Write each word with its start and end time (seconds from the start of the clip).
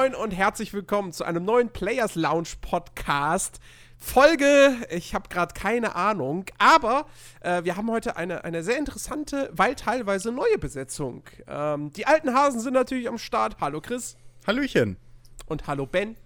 Moin 0.00 0.14
und 0.14 0.30
herzlich 0.30 0.72
willkommen 0.72 1.12
zu 1.12 1.24
einem 1.24 1.44
neuen 1.44 1.68
Players 1.68 2.14
Lounge 2.14 2.48
Podcast. 2.62 3.60
Folge, 3.98 4.74
ich 4.88 5.14
habe 5.14 5.28
gerade 5.28 5.52
keine 5.52 5.94
Ahnung, 5.94 6.46
aber 6.56 7.04
äh, 7.42 7.64
wir 7.64 7.76
haben 7.76 7.90
heute 7.90 8.16
eine, 8.16 8.42
eine 8.42 8.62
sehr 8.62 8.78
interessante, 8.78 9.50
weil 9.52 9.74
teilweise 9.74 10.32
neue 10.32 10.56
Besetzung. 10.56 11.24
Ähm, 11.46 11.92
die 11.92 12.06
alten 12.06 12.32
Hasen 12.32 12.60
sind 12.60 12.72
natürlich 12.72 13.10
am 13.10 13.18
Start. 13.18 13.58
Hallo 13.60 13.82
Chris. 13.82 14.16
Hallöchen. 14.46 14.96
Und 15.44 15.66
hallo 15.66 15.84
Ben. 15.84 16.16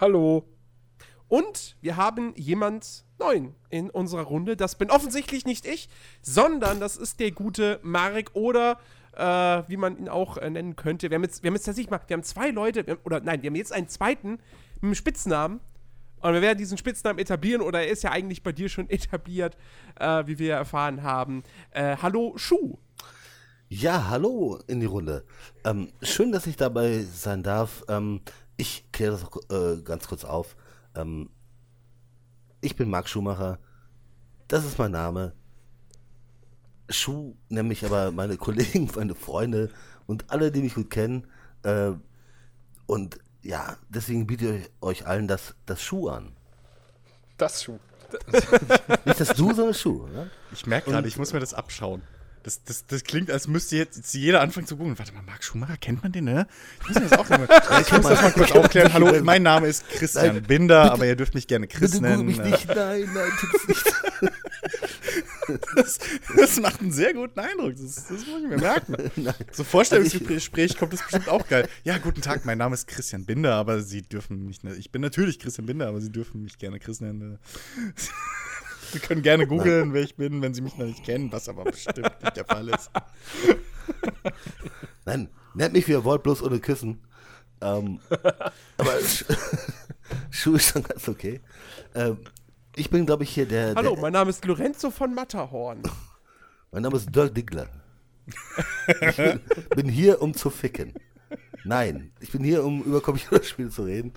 Hallo. 0.00 0.48
Und 1.28 1.76
wir 1.82 1.96
haben 1.96 2.32
jemand 2.36 3.04
neuen 3.18 3.54
in 3.68 3.90
unserer 3.90 4.22
Runde. 4.22 4.56
Das 4.56 4.76
bin 4.76 4.90
offensichtlich 4.90 5.44
nicht 5.44 5.66
ich, 5.66 5.90
sondern 6.22 6.80
das 6.80 6.96
ist 6.96 7.20
der 7.20 7.32
gute 7.32 7.80
Marek 7.82 8.30
oder 8.32 8.78
äh, 9.16 9.68
wie 9.68 9.76
man 9.76 9.96
ihn 9.96 10.08
auch 10.08 10.36
äh, 10.36 10.48
nennen 10.50 10.76
könnte. 10.76 11.10
Wir 11.10 11.16
haben 11.16 11.22
jetzt, 11.22 11.42
wir 11.42 11.48
haben 11.48 11.54
jetzt 11.54 11.64
tatsächlich 11.64 11.90
mal, 11.90 12.00
wir 12.06 12.14
haben 12.14 12.22
zwei 12.22 12.50
Leute, 12.50 12.80
haben, 12.80 13.00
oder 13.04 13.20
nein, 13.20 13.42
wir 13.42 13.48
haben 13.48 13.56
jetzt 13.56 13.72
einen 13.72 13.88
zweiten 13.88 14.38
mit 14.76 14.82
einem 14.82 14.94
Spitznamen. 14.94 15.60
Und 16.20 16.32
wir 16.32 16.40
werden 16.40 16.56
diesen 16.56 16.78
Spitznamen 16.78 17.18
etablieren, 17.18 17.60
oder 17.60 17.82
er 17.82 17.88
ist 17.88 18.02
ja 18.02 18.10
eigentlich 18.10 18.42
bei 18.42 18.52
dir 18.52 18.68
schon 18.68 18.88
etabliert, 18.90 19.56
äh, 20.00 20.26
wie 20.26 20.38
wir 20.38 20.54
erfahren 20.54 21.02
haben. 21.02 21.42
Äh, 21.70 21.96
hallo, 22.00 22.32
Schuh. 22.36 22.78
Ja, 23.68 24.08
hallo 24.08 24.60
in 24.66 24.80
die 24.80 24.86
Runde. 24.86 25.24
Ähm, 25.64 25.88
schön, 26.02 26.32
dass 26.32 26.46
ich 26.46 26.56
dabei 26.56 27.02
sein 27.02 27.42
darf. 27.42 27.84
Ähm, 27.88 28.20
ich 28.56 28.90
kläre 28.92 29.12
das 29.12 29.24
auch, 29.24 29.36
äh, 29.50 29.82
ganz 29.82 30.06
kurz 30.06 30.24
auf. 30.24 30.56
Ähm, 30.94 31.30
ich 32.60 32.76
bin 32.76 32.88
Marc 32.88 33.08
Schumacher. 33.08 33.58
Das 34.48 34.64
ist 34.64 34.78
mein 34.78 34.92
Name. 34.92 35.34
Schuh 36.88 37.34
mich 37.48 37.84
aber 37.84 38.10
meine 38.12 38.36
Kollegen, 38.38 38.90
meine 38.94 39.14
Freunde 39.14 39.70
und 40.06 40.30
alle, 40.30 40.50
die 40.52 40.62
mich 40.62 40.74
gut 40.74 40.90
kennen. 40.90 41.26
Äh, 41.62 41.92
und 42.86 43.18
ja, 43.42 43.76
deswegen 43.88 44.26
biete 44.26 44.56
ich 44.56 44.70
euch 44.80 45.06
allen 45.06 45.28
das, 45.28 45.54
das 45.66 45.82
Schuh 45.82 46.08
an. 46.08 46.32
Das 47.38 47.62
Schuh. 47.62 47.78
Nicht 49.04 49.20
das 49.20 49.28
Du, 49.30 49.52
sondern 49.52 49.74
Schuh. 49.74 50.06
Ne? 50.06 50.30
Ich 50.52 50.66
merke 50.66 50.90
gerade, 50.90 51.08
ich 51.08 51.16
muss 51.18 51.32
mir 51.32 51.40
das 51.40 51.52
abschauen. 51.54 52.02
Das, 52.44 52.62
das, 52.62 52.86
das 52.86 53.02
klingt, 53.04 53.30
als 53.30 53.48
müsste 53.48 53.76
jetzt, 53.76 53.96
jetzt 53.96 54.12
jeder 54.12 54.42
anfangen 54.42 54.66
zu 54.66 54.76
googeln. 54.76 54.98
Warte 54.98 55.14
mal, 55.14 55.22
Marc 55.22 55.42
Schumacher, 55.42 55.78
kennt 55.78 56.02
man 56.02 56.12
den, 56.12 56.24
ne? 56.24 56.46
Ich 56.82 56.88
muss 56.88 56.96
mir 56.96 57.08
das 57.08 57.18
auch 57.18 57.28
mal, 57.30 57.48
ich 57.80 57.92
muss 57.92 58.02
das 58.02 58.20
mal 58.22 58.32
kurz 58.32 58.52
aufklären. 58.52 58.92
Hallo, 58.92 59.10
mein 59.22 59.42
Name 59.42 59.66
ist 59.66 59.88
Christian 59.88 60.26
Nein, 60.26 60.42
Binder, 60.42 60.82
bitte- 60.82 60.92
aber 60.92 61.06
ihr 61.06 61.16
dürft 61.16 61.34
mich 61.34 61.46
gerne 61.46 61.66
Chris 61.66 61.92
Bitte 61.92 62.02
nennen. 62.02 62.26
mich 62.26 62.38
nicht. 62.38 62.68
Nein, 62.68 63.08
nein, 63.14 63.30
tut's 63.40 63.68
nicht. 63.68 63.94
Das, 65.76 65.98
das 66.36 66.60
macht 66.60 66.80
einen 66.80 66.92
sehr 66.92 67.12
guten 67.12 67.38
Eindruck. 67.38 67.74
Das, 67.76 67.94
das 67.94 68.26
muss 68.26 68.42
ich 68.42 68.48
mir 68.48 68.58
merken. 68.58 68.96
Nein. 69.16 69.34
So 69.52 69.64
Vorstellungsgespräch 69.64 70.76
kommt 70.76 70.92
das 70.92 71.02
bestimmt 71.02 71.28
auch 71.28 71.46
geil. 71.46 71.68
Ja, 71.84 71.98
guten 71.98 72.20
Tag, 72.20 72.44
mein 72.44 72.58
Name 72.58 72.74
ist 72.74 72.86
Christian 72.86 73.24
Binder, 73.24 73.54
aber 73.54 73.80
Sie 73.80 74.02
dürfen 74.02 74.46
mich 74.46 74.62
nicht. 74.62 74.78
Ich 74.78 74.90
bin 74.90 75.02
natürlich 75.02 75.38
Christian 75.38 75.66
Binder, 75.66 75.88
aber 75.88 76.00
Sie 76.00 76.10
dürfen 76.10 76.42
mich 76.42 76.58
gerne 76.58 76.78
Chris 76.78 77.00
nennen. 77.00 77.38
Sie 78.92 78.98
können 79.00 79.22
gerne 79.22 79.46
googeln, 79.46 79.92
wer 79.92 80.02
ich 80.02 80.14
bin, 80.14 80.40
wenn 80.40 80.54
Sie 80.54 80.60
mich 80.62 80.76
noch 80.76 80.86
nicht 80.86 81.04
kennen, 81.04 81.32
was 81.32 81.48
aber 81.48 81.64
bestimmt 81.64 82.22
nicht 82.22 82.36
der 82.36 82.44
Fall 82.44 82.68
ist. 82.68 82.90
Nein, 85.04 85.28
nennt 85.54 85.72
mich 85.72 85.88
wie 85.88 85.92
ihr 85.92 86.04
wollt, 86.04 86.22
bloß 86.22 86.42
ohne 86.42 86.60
Küssen. 86.60 87.00
Ähm, 87.60 88.00
aber 88.76 89.00
Sch 89.02 89.24
Schuh 90.30 90.54
ist 90.54 90.70
schon 90.70 90.82
ganz 90.82 91.08
okay. 91.08 91.40
Ähm, 91.94 92.18
ich 92.76 92.90
bin, 92.90 93.06
glaube 93.06 93.24
ich, 93.24 93.30
hier 93.30 93.46
der. 93.46 93.74
Hallo, 93.74 93.94
der, 93.94 94.02
mein 94.02 94.12
Name 94.12 94.30
ist 94.30 94.44
Lorenzo 94.44 94.90
von 94.90 95.14
Matterhorn. 95.14 95.82
mein 96.72 96.82
Name 96.82 96.96
ist 96.96 97.14
Dirk 97.14 97.34
Diggler. 97.34 97.68
ich 98.26 99.16
bin, 99.16 99.40
bin 99.76 99.88
hier, 99.88 100.22
um 100.22 100.34
zu 100.34 100.50
ficken. 100.50 100.94
Nein, 101.64 102.12
ich 102.20 102.30
bin 102.30 102.44
hier, 102.44 102.64
um 102.64 102.82
über 102.82 103.00
Computerspiele 103.00 103.70
zu 103.70 103.84
reden, 103.84 104.12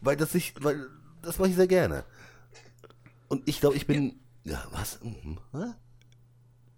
weil 0.00 0.16
das 0.16 0.34
ich, 0.34 0.54
weil 0.62 0.86
das 1.22 1.38
mache 1.38 1.48
ich 1.48 1.56
sehr 1.56 1.66
gerne. 1.66 2.04
Und 3.28 3.48
ich 3.48 3.60
glaube, 3.60 3.76
ich 3.76 3.86
bin. 3.86 4.20
Ja, 4.44 4.64
was? 4.70 5.02
Mhm. 5.02 5.38
Hä? 5.52 5.72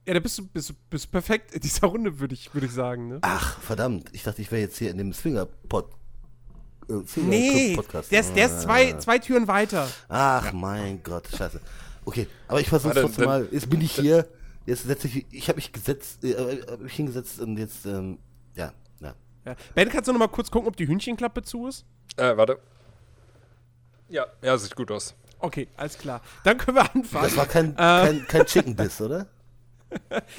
Ja, 0.06 0.14
da 0.14 0.20
bist 0.20 0.38
du 0.38 0.46
bist, 0.46 0.72
bist 0.88 1.10
perfekt 1.10 1.52
in 1.52 1.60
dieser 1.60 1.86
Runde, 1.86 2.19
würde 2.19 2.32
ich, 2.32 2.54
würd 2.54 2.64
ich 2.64 2.72
sagen, 2.72 3.08
ne? 3.08 3.19
Ach, 3.20 3.60
verdammt. 3.60 4.08
Ich 4.12 4.22
dachte, 4.22 4.40
ich 4.40 4.50
wäre 4.50 4.62
jetzt 4.62 4.78
hier 4.78 4.90
in 4.90 4.96
dem 4.96 5.12
Swinger-Pod. 5.12 5.97
Äh, 6.88 7.21
Nee, 7.21 7.75
Podcast. 7.76 8.10
der 8.10 8.21
ist, 8.21 8.34
der 8.34 8.47
ist 8.47 8.62
zwei, 8.62 8.94
Ah. 8.94 8.99
zwei 8.99 9.19
Türen 9.19 9.47
weiter. 9.49 9.88
Ach 10.09 10.53
mein 10.53 11.03
Gott, 11.03 11.25
scheiße. 11.37 11.60
Okay, 12.04 12.26
aber 12.47 12.60
ich 12.60 12.69
versuche 12.69 12.94
trotzdem 12.94 13.26
mal. 13.26 13.49
Jetzt 13.50 13.69
bin 13.69 13.81
ich 13.81 13.93
hier. 13.93 14.26
Jetzt 14.65 14.84
setze 14.84 15.06
ich. 15.09 15.26
Ich 15.31 15.49
habe 15.49 15.56
mich 15.56 15.72
gesetzt, 15.72 16.25
äh, 16.25 16.31
äh, 16.32 16.66
hab 16.71 16.81
mich 16.81 16.94
hingesetzt 16.94 17.41
und 17.41 17.56
jetzt, 17.59 17.84
ähm, 17.87 18.19
ja, 18.54 18.72
ja. 19.00 19.15
Ja. 19.44 19.54
Ben, 19.75 19.88
kannst 19.88 20.09
du 20.09 20.12
noch 20.12 20.19
mal 20.19 20.28
kurz 20.28 20.50
gucken, 20.50 20.69
ob 20.69 20.76
die 20.76 20.87
Hühnchenklappe 20.88 21.43
zu 21.43 21.66
ist? 21.69 21.84
Äh, 22.16 22.37
warte. 22.37 22.59
Ja, 24.09 24.26
ja, 24.43 24.56
sieht 24.56 24.75
gut 24.75 24.91
aus. 24.91 25.15
Okay, 25.38 25.69
alles 25.76 25.97
klar. 25.99 26.20
Dann 26.44 26.56
können 26.59 26.76
wir 26.78 26.94
anfangen. 26.94 27.25
Das 27.25 27.37
war 27.37 27.47
kein, 27.47 27.76
kein, 27.76 28.26
kein 28.28 28.47
Chicken 28.47 28.75
Diss, 28.75 29.00
oder? 29.00 29.26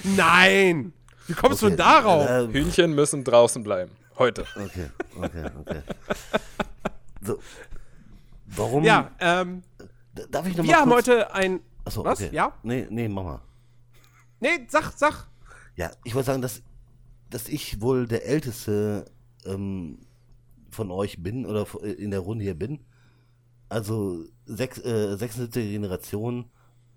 Nein! 0.04 0.94
Wie 1.28 1.34
kommst 1.34 1.62
du 1.62 1.68
Okay, 1.68 1.76
denn 1.76 1.86
darauf? 1.86 2.28
äh, 2.28 2.48
Hühnchen 2.52 2.94
müssen 2.94 3.24
draußen 3.24 3.64
bleiben. 3.64 3.92
Heute. 4.20 4.46
okay, 4.56 4.90
okay, 5.16 5.52
okay. 5.62 5.82
So. 7.22 7.40
Warum? 8.48 8.84
ja, 8.84 9.12
ähm, 9.20 9.64
Darf 10.30 10.48
ich 10.48 10.58
noch 10.58 10.66
wir 10.66 10.76
haben 10.76 10.92
heute 10.92 11.34
ein. 11.34 11.62
Achso, 11.86 12.04
was? 12.04 12.20
Okay. 12.20 12.34
Ja? 12.34 12.54
Nee, 12.64 12.88
nee, 12.90 13.08
mach 13.08 13.24
mal. 13.24 13.42
Nee, 14.40 14.66
sag, 14.68 14.92
sag. 14.96 15.28
Ja, 15.76 15.92
ich 16.04 16.16
wollte 16.16 16.28
sagen, 16.28 16.42
dass, 16.42 16.62
dass 17.30 17.48
ich 17.48 17.82
wohl 17.82 18.08
der 18.08 18.26
Älteste 18.26 19.06
ähm, 19.46 20.00
von 20.70 20.92
euch 20.92 21.22
bin 21.22 21.46
oder 21.46 21.66
in 21.84 22.12
der 22.12 22.22
Runde 22.22 22.44
hier 22.44 22.58
bin. 22.58 22.80
Also 23.70 24.26
sechs, 24.46 24.80
äh, 24.80 25.16
76. 25.16 25.72
Generation, 25.72 26.50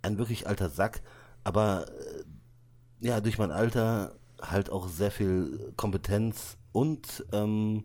ein 0.03 0.19
wirklich 0.19 0.47
alter 0.47 0.71
Sack, 0.71 1.03
aber 1.45 1.87
äh, 1.89 3.07
ja, 3.07 3.21
durch 3.21 3.39
mein 3.39 3.51
Alter 3.51 4.17
halt 4.41 4.71
auch 4.71 4.89
sehr 4.89 5.11
viel 5.11 5.73
Kompetenz 5.77 6.57
und 6.73 7.25
ähm, 7.33 7.85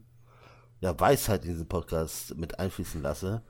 ja, 0.80 1.00
Weisheit 1.00 1.44
in 1.44 1.52
diesen 1.52 1.68
Podcast 1.68 2.36
mit 2.38 2.60
einfließen 2.60 3.02
lasse, 3.02 3.44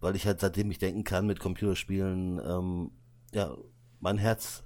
weil 0.00 0.16
ich 0.16 0.26
halt 0.26 0.40
seitdem 0.40 0.70
ich 0.70 0.78
denken 0.78 1.04
kann 1.04 1.26
mit 1.26 1.40
Computerspielen, 1.40 2.40
ähm, 2.44 2.90
ja, 3.32 3.56
mein 4.00 4.18
Herz 4.18 4.62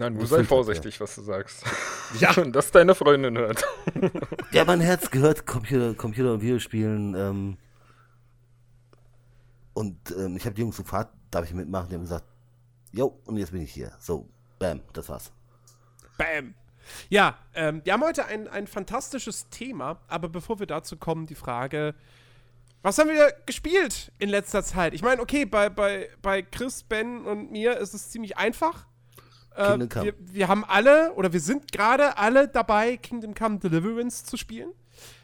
Nein, 0.00 0.18
du 0.18 0.24
sei 0.24 0.44
vorsichtig, 0.44 0.98
was 1.00 1.14
du 1.14 1.22
sagst. 1.22 1.64
Ja. 2.18 2.36
Und 2.38 2.56
dass 2.56 2.72
deine 2.72 2.96
Freundin 2.96 3.38
hört. 3.38 3.62
Ja, 4.50 4.64
mein 4.64 4.80
Herz 4.80 5.12
gehört 5.12 5.46
Computer, 5.46 5.94
Computer 5.94 6.32
und 6.32 6.42
Videospielen. 6.42 7.14
Ähm, 7.14 7.56
und 9.74 9.96
ähm, 10.18 10.36
ich 10.36 10.44
habe 10.44 10.56
die 10.56 10.62
Jungs 10.62 10.76
gefragt, 10.76 11.14
darf 11.30 11.44
ich 11.44 11.54
mitmachen? 11.54 11.88
Die 11.88 11.94
haben 11.94 12.02
gesagt, 12.02 12.24
jo, 12.90 13.20
und 13.26 13.36
jetzt 13.36 13.52
bin 13.52 13.62
ich 13.62 13.72
hier. 13.72 13.92
So, 14.00 14.28
bam, 14.58 14.80
das 14.92 15.08
war's. 15.08 15.30
Bam. 16.18 16.54
Ja, 17.08 17.38
ähm, 17.54 17.80
wir 17.84 17.92
haben 17.92 18.02
heute 18.02 18.26
ein, 18.26 18.48
ein 18.48 18.66
fantastisches 18.66 19.48
Thema, 19.50 20.00
aber 20.08 20.28
bevor 20.28 20.58
wir 20.58 20.66
dazu 20.66 20.96
kommen, 20.96 21.26
die 21.26 21.34
Frage, 21.34 21.94
was 22.82 22.98
haben 22.98 23.10
wir 23.10 23.32
gespielt 23.44 24.10
in 24.18 24.30
letzter 24.30 24.62
Zeit? 24.62 24.94
Ich 24.94 25.02
meine, 25.02 25.20
okay, 25.20 25.44
bei, 25.44 25.68
bei, 25.68 26.08
bei 26.22 26.42
Chris, 26.42 26.82
Ben 26.82 27.24
und 27.26 27.50
mir 27.50 27.76
ist 27.76 27.92
es 27.92 28.10
ziemlich 28.10 28.38
einfach. 28.38 28.86
Äh, 29.54 29.78
wir, 29.78 30.14
wir 30.18 30.48
haben 30.48 30.64
alle, 30.64 31.12
oder 31.14 31.32
wir 31.32 31.40
sind 31.40 31.72
gerade 31.72 32.16
alle 32.16 32.48
dabei, 32.48 32.96
Kingdom 32.96 33.34
Come 33.34 33.58
Deliverance 33.58 34.24
zu 34.24 34.36
spielen. 34.36 34.70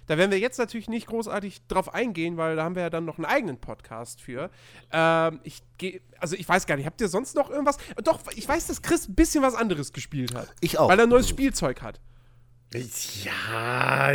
Da 0.06 0.18
werden 0.18 0.30
wir 0.30 0.38
jetzt 0.38 0.58
natürlich 0.58 0.88
nicht 0.88 1.06
großartig 1.06 1.66
drauf 1.66 1.92
eingehen, 1.92 2.36
weil 2.36 2.56
da 2.56 2.64
haben 2.64 2.74
wir 2.74 2.82
ja 2.82 2.90
dann 2.90 3.04
noch 3.04 3.18
einen 3.18 3.24
eigenen 3.24 3.58
Podcast 3.58 4.20
für. 4.20 4.50
Ähm, 4.92 5.40
ich 5.42 5.62
gehe, 5.78 6.00
also 6.18 6.36
ich 6.36 6.48
weiß 6.48 6.66
gar 6.66 6.76
nicht, 6.76 6.86
habt 6.86 7.00
ihr 7.00 7.08
sonst 7.08 7.34
noch 7.34 7.50
irgendwas? 7.50 7.78
Doch, 8.04 8.20
ich 8.34 8.48
weiß, 8.48 8.66
dass 8.68 8.82
Chris 8.82 9.08
ein 9.08 9.14
bisschen 9.14 9.42
was 9.42 9.54
anderes 9.54 9.92
gespielt 9.92 10.34
hat. 10.34 10.54
Ich 10.60 10.78
auch. 10.78 10.88
Weil 10.88 11.00
er 11.00 11.06
neues 11.06 11.28
Spielzeug 11.28 11.82
hat. 11.82 12.00
Ja, 13.24 14.12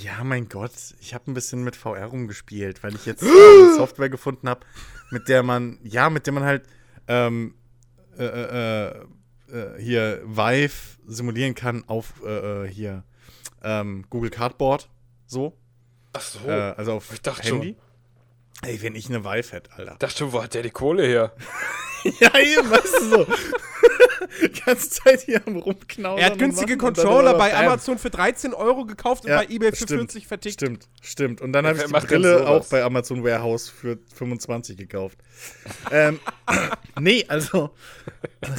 ja, 0.00 0.24
mein 0.24 0.48
Gott. 0.48 0.72
Ich 1.00 1.12
habe 1.12 1.30
ein 1.30 1.34
bisschen 1.34 1.64
mit 1.64 1.76
VR 1.76 2.06
rumgespielt, 2.06 2.82
weil 2.82 2.94
ich 2.94 3.06
jetzt 3.06 3.22
eine 3.22 3.74
Software 3.76 4.08
gefunden 4.08 4.48
habe, 4.48 4.60
mit 5.10 5.28
der 5.28 5.42
man, 5.42 5.78
ja, 5.82 6.08
mit 6.10 6.26
der 6.26 6.32
man 6.32 6.44
halt 6.44 6.64
ähm, 7.08 7.54
äh, 8.18 8.24
äh, 8.24 9.06
äh, 9.52 9.82
hier 9.82 10.22
Vive 10.24 10.98
simulieren 11.06 11.54
kann 11.54 11.84
auf 11.88 12.22
äh, 12.24 12.64
äh, 12.64 12.68
hier 12.68 13.04
ähm, 13.62 14.04
Google 14.10 14.30
Cardboard. 14.30 14.88
So. 15.26 15.56
Ach 16.12 16.20
so. 16.20 16.46
Äh, 16.48 16.74
also 16.76 16.94
auf 16.94 17.12
ich 17.12 17.22
dachte 17.22 17.48
Handy. 17.48 17.76
Ey, 18.62 18.80
wenn 18.82 18.94
ich 18.94 19.08
eine 19.08 19.24
Vive 19.24 19.52
hätte, 19.52 19.72
Alter. 19.72 19.96
dachte 19.98 20.18
schon, 20.18 20.32
wo 20.32 20.42
hat 20.42 20.54
der 20.54 20.62
die 20.62 20.70
Kohle 20.70 21.04
her? 21.06 21.32
Ja, 22.18 22.36
eben, 22.36 22.68
weißt 22.68 23.00
du 23.00 23.08
so. 23.10 23.26
Die 24.42 24.60
ganze 24.60 24.90
Zeit 24.90 25.20
hier 25.22 25.42
am 25.46 25.56
Rumknausern. 25.56 26.18
Er 26.18 26.26
hat 26.26 26.32
und 26.34 26.38
günstige 26.38 26.72
und 26.74 26.78
Controller 26.78 27.34
bei. 27.34 27.54
Amazon 27.54 27.98
für 27.98 28.10
13 28.10 28.54
Euro 28.54 28.84
gekauft 28.84 29.24
und 29.24 29.30
Ja, 29.30 29.38
bei 29.38 29.46
eBay 29.46 29.70
für 29.70 29.84
stimmt, 29.84 30.12
40 30.12 30.26
vertickt. 30.26 30.54
Stimmt, 30.54 30.88
stimmt. 31.00 31.40
Und 31.40 31.52
dann 31.52 31.66
habe 31.66 31.78
ich 31.78 31.84
die 31.84 32.06
Brille 32.06 32.46
auch 32.46 32.66
bei 32.66 32.82
Amazon 32.82 33.22
Warehouse 33.24 33.68
für 33.68 33.98
25 34.14 34.76
gekauft. 34.76 35.18
ähm, 35.90 36.18
nee, 37.00 37.24
also 37.28 37.74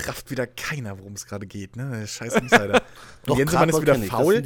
rafft 0.08 0.30
wieder 0.32 0.48
keiner, 0.48 0.98
worum 1.00 1.14
es 1.14 1.26
gerade 1.26 1.48
geht, 1.48 1.76
ne? 1.76 1.90
Der 2.00 2.08
Scheiß 2.08 2.36
Insider. 2.42 2.82
Doch, 3.26 3.38
Jensemann 3.38 3.70
ist 3.70 3.82
wieder 3.82 3.96
faul. 3.96 4.44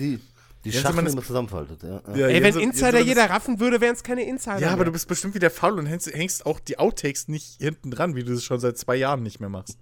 Die, 0.65 0.71
Schachteln 0.74 1.06
ist- 1.06 1.13
immer 1.13 1.24
zusammenfaltet. 1.24 1.81
Ja, 1.83 2.01
ja. 2.07 2.15
Ja, 2.15 2.27
Ey, 2.27 2.44
wenn 2.44 2.54
Jense- 2.54 2.59
Insider 2.62 2.86
Jensemann 3.00 3.07
jeder 3.07 3.30
raffen 3.30 3.59
würde, 3.59 3.80
wären 3.80 3.94
es 3.95 4.04
keine 4.04 4.24
Insider. 4.27 4.59
Ja, 4.59 4.68
aber 4.69 4.77
mehr. 4.77 4.86
du 4.86 4.92
bist 4.92 5.07
bestimmt 5.07 5.33
wieder 5.36 5.50
faul 5.50 5.80
und 5.80 5.86
hängst, 5.86 6.07
hängst 6.13 6.45
auch 6.45 6.59
die 6.59 6.77
Outtakes 6.80 7.27
nicht 7.27 7.62
hinten 7.62 7.92
dran, 7.92 8.15
wie 8.15 8.24
du 8.24 8.33
es 8.33 8.44
schon 8.44 8.59
seit 8.59 8.77
zwei 8.77 8.95
Jahren 8.98 9.24
nicht 9.24 9.39
mehr 9.39 9.50
machst. 9.50 9.77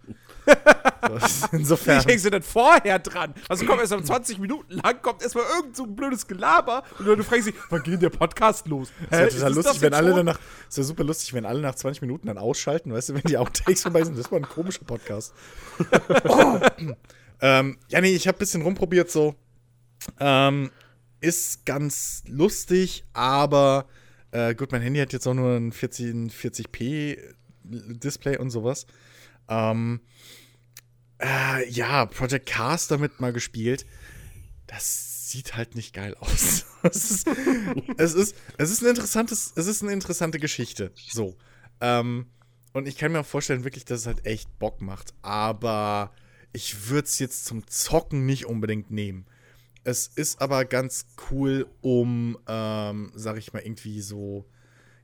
So, 1.07 1.47
Insofern. 1.51 1.99
Ich 1.99 2.05
hängst 2.07 2.25
du 2.25 2.31
denn 2.31 2.41
vorher 2.41 2.97
dran? 2.97 3.35
Also 3.47 3.63
kommt 3.67 3.79
erst 3.79 3.93
um 3.93 4.03
20 4.03 4.39
Minuten 4.39 4.73
lang, 4.73 5.03
kommt 5.03 5.21
erstmal 5.21 5.43
irgend 5.55 5.75
so 5.75 5.83
ein 5.83 5.95
blödes 5.95 6.25
Gelaber 6.25 6.81
und 6.97 7.05
du 7.05 7.23
fragst 7.23 7.45
dich, 7.47 7.53
wann 7.69 7.83
geht 7.83 7.93
denn 7.93 7.99
der 7.99 8.09
Podcast 8.09 8.67
los? 8.67 8.91
Das 9.11 9.19
wäre 9.19 9.29
total 9.29 9.49
ist 9.51 9.55
lustig, 9.55 9.73
das 9.73 9.81
wenn 9.83 9.93
alle 9.93 10.09
so? 10.11 10.15
danach. 10.17 10.39
Das 10.67 10.77
wäre 10.77 10.85
super 10.85 11.03
lustig, 11.03 11.33
wenn 11.35 11.45
alle 11.45 11.61
nach 11.61 11.75
20 11.75 12.01
Minuten 12.01 12.25
dann 12.25 12.39
ausschalten, 12.39 12.91
weißt 12.91 13.09
du, 13.09 13.13
wenn 13.13 13.21
die 13.21 13.37
Outtakes 13.37 13.83
vorbei 13.83 14.03
sind. 14.03 14.17
Das 14.17 14.31
war 14.31 14.39
ein 14.39 14.49
komischer 14.49 14.83
Podcast. 14.83 15.33
oh. 16.27 16.59
ähm, 17.41 17.77
ja, 17.89 18.01
nee, 18.01 18.15
ich 18.15 18.27
habe 18.27 18.37
ein 18.37 18.39
bisschen 18.39 18.63
rumprobiert 18.63 19.11
so. 19.11 19.35
Ähm, 20.19 20.71
ist 21.21 21.65
ganz 21.65 22.23
lustig, 22.27 23.03
aber 23.13 23.87
äh, 24.31 24.53
gut, 24.53 24.71
mein 24.71 24.81
Handy 24.81 24.99
hat 24.99 25.13
jetzt 25.13 25.27
auch 25.27 25.33
nur 25.33 25.55
ein 25.55 25.71
14, 25.71 26.29
40p 26.29 27.17
Display 27.63 28.37
und 28.37 28.49
sowas. 28.49 28.85
Ähm, 29.47 30.01
äh, 31.19 31.69
ja, 31.69 32.05
Project 32.05 32.45
Cars 32.47 32.87
damit 32.87 33.19
mal 33.19 33.33
gespielt. 33.33 33.85
Das 34.67 35.29
sieht 35.29 35.55
halt 35.55 35.75
nicht 35.75 35.93
geil 35.93 36.15
aus. 36.19 36.65
es, 36.83 37.11
ist, 37.11 37.27
es, 37.97 38.13
ist, 38.13 38.35
es 38.57 38.71
ist 38.71 38.83
ein 38.83 38.89
interessantes, 38.89 39.53
es 39.55 39.67
ist 39.67 39.81
eine 39.81 39.93
interessante 39.93 40.39
Geschichte. 40.39 40.91
So. 40.95 41.37
Ähm, 41.81 42.27
und 42.73 42.87
ich 42.87 42.97
kann 42.97 43.11
mir 43.11 43.21
auch 43.21 43.25
vorstellen, 43.25 43.63
wirklich, 43.63 43.85
dass 43.85 44.01
es 44.01 44.05
halt 44.07 44.25
echt 44.25 44.59
Bock 44.59 44.81
macht. 44.81 45.13
Aber 45.21 46.13
ich 46.51 46.89
würde 46.89 47.07
es 47.07 47.19
jetzt 47.19 47.45
zum 47.45 47.67
Zocken 47.67 48.25
nicht 48.25 48.45
unbedingt 48.45 48.91
nehmen. 48.91 49.25
Es 49.85 50.07
ist 50.07 50.41
aber 50.41 50.65
ganz 50.65 51.05
cool, 51.29 51.67
um, 51.81 52.39
ähm, 52.47 53.11
sag 53.13 53.37
ich 53.37 53.53
mal, 53.53 53.59
irgendwie 53.59 54.01
so, 54.01 54.45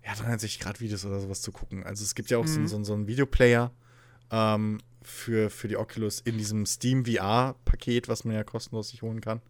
ja, 0.04 0.14
360-Grad-Videos 0.14 1.06
oder 1.06 1.20
sowas 1.20 1.42
zu 1.44 1.52
gucken. 1.52 1.84
Also 1.84 2.04
es 2.04 2.16
gibt 2.16 2.32
ja 2.32 2.40
auch 2.40 2.48
so, 2.48 2.66
so, 2.66 2.84
so 2.84 2.94
einen 2.94 3.06
Videoplayer 3.06 3.72
ähm, 4.32 4.80
für, 5.04 5.52
für 5.52 5.68
die 5.68 5.78
Oculus 5.78 6.20
in 6.22 6.40
diesem 6.40 6.66
Steam 6.66 7.06
VR-Paket, 7.06 8.08
was 8.08 8.26
man 8.26 8.34
ja 8.34 8.44
kostenlos 8.44 8.90
sich 8.90 9.04
holen 9.04 9.22
kann. 9.22 9.42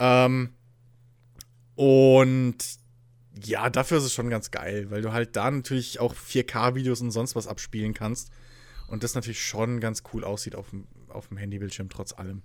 Ähm, 0.00 0.54
und 1.76 2.56
ja, 3.44 3.70
dafür 3.70 3.98
ist 3.98 4.04
es 4.04 4.12
schon 4.12 4.28
ganz 4.28 4.50
geil, 4.50 4.90
weil 4.90 5.02
du 5.02 5.12
halt 5.12 5.36
da 5.36 5.52
natürlich 5.52 6.00
auch 6.00 6.16
4K-Videos 6.16 7.00
und 7.00 7.12
sonst 7.12 7.36
was 7.36 7.46
abspielen 7.46 7.94
kannst. 7.94 8.32
Und 8.88 9.04
das 9.04 9.14
natürlich 9.14 9.40
schon 9.40 9.78
ganz 9.78 10.02
cool 10.12 10.24
aussieht 10.24 10.56
auf 10.56 10.70
dem, 10.70 10.88
auf 11.08 11.28
dem 11.28 11.36
Handybildschirm, 11.36 11.88
trotz 11.88 12.12
allem. 12.12 12.42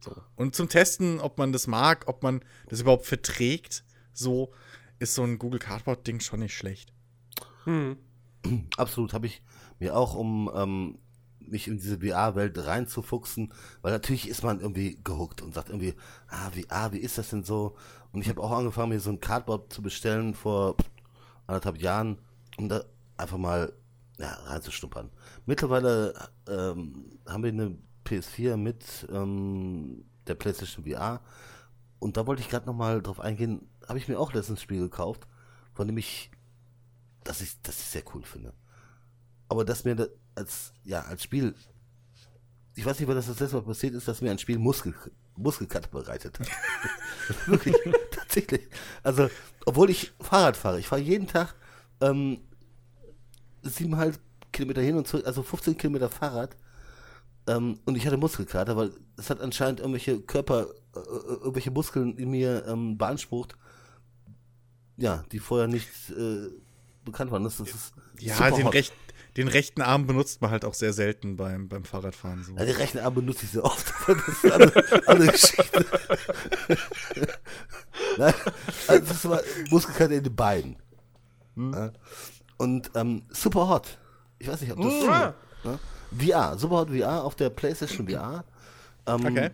So. 0.00 0.14
Und 0.36 0.54
zum 0.54 0.68
Testen, 0.68 1.20
ob 1.20 1.38
man 1.38 1.52
das 1.52 1.66
mag, 1.66 2.04
ob 2.06 2.22
man 2.22 2.44
das 2.68 2.80
überhaupt 2.80 3.06
verträgt, 3.06 3.84
so 4.12 4.52
ist 4.98 5.14
so 5.14 5.22
ein 5.22 5.38
Google 5.38 5.60
Cardboard-Ding 5.60 6.20
schon 6.20 6.40
nicht 6.40 6.54
schlecht. 6.54 6.92
Hm. 7.64 7.96
Absolut, 8.76 9.12
habe 9.12 9.26
ich 9.26 9.42
mir 9.78 9.96
auch, 9.96 10.14
um 10.14 10.50
ähm, 10.54 10.98
mich 11.40 11.68
in 11.68 11.78
diese 11.78 12.00
VR-Welt 12.00 12.58
reinzufuchsen, 12.64 13.52
weil 13.82 13.92
natürlich 13.92 14.28
ist 14.28 14.42
man 14.42 14.60
irgendwie 14.60 14.98
gehuckt 15.04 15.42
und 15.42 15.54
sagt 15.54 15.68
irgendwie, 15.68 15.94
ah, 16.28 16.50
VR, 16.50 16.92
wie 16.92 16.98
ist 16.98 17.18
das 17.18 17.30
denn 17.30 17.44
so? 17.44 17.76
Und 18.12 18.22
ich 18.22 18.28
habe 18.28 18.42
auch 18.42 18.50
angefangen, 18.50 18.90
mir 18.90 19.00
so 19.00 19.10
ein 19.10 19.20
Cardboard 19.20 19.72
zu 19.72 19.82
bestellen 19.82 20.34
vor 20.34 20.76
anderthalb 21.46 21.80
Jahren, 21.80 22.18
um 22.56 22.68
da 22.68 22.84
einfach 23.16 23.38
mal 23.38 23.72
ja, 24.18 24.32
reinzuschnuppern. 24.44 25.10
Mittlerweile 25.44 26.14
ähm, 26.48 27.18
haben 27.26 27.42
wir 27.42 27.52
eine 27.52 27.76
PS4 28.06 28.56
mit 28.56 29.06
ähm, 29.10 30.04
der 30.26 30.34
PlayStation 30.34 30.84
VR 30.84 31.20
und 31.98 32.16
da 32.16 32.26
wollte 32.26 32.42
ich 32.42 32.48
gerade 32.48 32.66
nochmal 32.66 33.02
drauf 33.02 33.20
eingehen, 33.20 33.68
habe 33.88 33.98
ich 33.98 34.08
mir 34.08 34.18
auch 34.18 34.32
letztens 34.32 34.60
ein 34.60 34.62
Spiel 34.62 34.80
gekauft, 34.80 35.26
von 35.74 35.86
dem 35.86 35.98
ich 35.98 36.30
das 37.26 37.40
ich, 37.40 37.60
das 37.62 37.80
ich 37.80 37.86
sehr 37.86 38.02
cool 38.14 38.22
finde. 38.22 38.52
Aber 39.48 39.64
dass 39.64 39.84
mir 39.84 39.96
da 39.96 40.06
als, 40.34 40.72
ja, 40.84 41.02
als 41.02 41.22
Spiel, 41.22 41.54
ich 42.74 42.84
weiß 42.84 42.98
nicht, 42.98 43.08
wann 43.08 43.16
das 43.16 43.26
das 43.26 43.40
letzte 43.40 43.56
Mal 43.56 43.62
passiert 43.62 43.94
ist, 43.94 44.06
dass 44.08 44.20
mir 44.20 44.30
ein 44.30 44.38
Spiel 44.38 44.58
Muskel, 44.58 44.94
Muskelkater 45.36 45.88
bereitet 45.88 46.38
hat. 46.38 46.48
Wirklich, 47.46 47.74
tatsächlich. 48.10 48.68
Also, 49.02 49.28
obwohl 49.64 49.90
ich 49.90 50.12
Fahrrad 50.20 50.56
fahre, 50.56 50.78
ich 50.78 50.86
fahre 50.86 51.00
jeden 51.00 51.26
Tag 51.26 51.54
ähm, 52.00 52.40
siebeneinhalb 53.62 54.18
Kilometer 54.52 54.82
hin 54.82 54.96
und 54.96 55.08
zurück, 55.08 55.26
also 55.26 55.42
15 55.42 55.76
Kilometer 55.76 56.08
Fahrrad. 56.08 56.56
Ähm, 57.48 57.78
und 57.84 57.96
ich 57.96 58.06
hatte 58.06 58.16
Muskelkater, 58.16 58.76
weil 58.76 58.92
es 59.16 59.30
hat 59.30 59.40
anscheinend 59.40 59.80
irgendwelche 59.80 60.20
Körper, 60.20 60.66
äh, 60.94 60.98
äh, 60.98 61.34
irgendwelche 61.40 61.70
Muskeln 61.70 62.16
in 62.16 62.30
mir 62.30 62.64
ähm, 62.66 62.98
beansprucht, 62.98 63.56
ja, 64.96 65.24
die 65.32 65.38
vorher 65.38 65.68
nicht 65.68 65.88
äh, 66.10 66.48
bekannt 67.04 67.30
waren. 67.30 67.44
Das, 67.44 67.58
das 67.58 67.68
ist 67.68 67.92
Ja, 68.18 68.34
super 68.36 68.50
den, 68.50 68.66
hot. 68.66 68.74
recht, 68.74 68.92
den 69.36 69.48
rechten 69.48 69.82
Arm 69.82 70.06
benutzt 70.06 70.40
man 70.40 70.50
halt 70.50 70.64
auch 70.64 70.74
sehr 70.74 70.92
selten 70.92 71.36
beim, 71.36 71.68
beim 71.68 71.84
Fahrradfahren. 71.84 72.42
So. 72.42 72.52
Ja, 72.56 72.64
den 72.64 72.76
rechten 72.76 72.98
Arm 72.98 73.14
benutze 73.14 73.44
ich 73.44 73.50
sehr 73.52 73.64
oft. 73.64 73.92
Das 74.08 74.28
ist 74.28 74.44
eine 74.52 74.72
andere 75.06 75.32
Geschichte. 75.32 75.86
Nein, 78.18 78.34
also 78.88 79.04
das 79.06 79.28
war 79.28 79.40
Muskelkater 79.70 80.14
in 80.14 80.24
den 80.24 80.34
Beinen. 80.34 80.76
Ja. 81.56 81.92
Und 82.56 82.90
ähm, 82.94 83.22
super 83.30 83.68
hot. 83.68 83.98
Ich 84.38 84.48
weiß 84.48 84.60
nicht, 84.62 84.72
ob 84.72 84.80
das. 84.82 85.02
Ja. 85.02 85.34
Ne? 86.10 86.24
VR, 86.26 86.58
super 86.58 86.76
hot 86.76 86.90
VR 86.90 87.24
auf 87.24 87.34
der 87.34 87.50
PlayStation 87.50 88.08
VR. 88.08 88.44
Ähm, 89.06 89.26
Okay. 89.26 89.50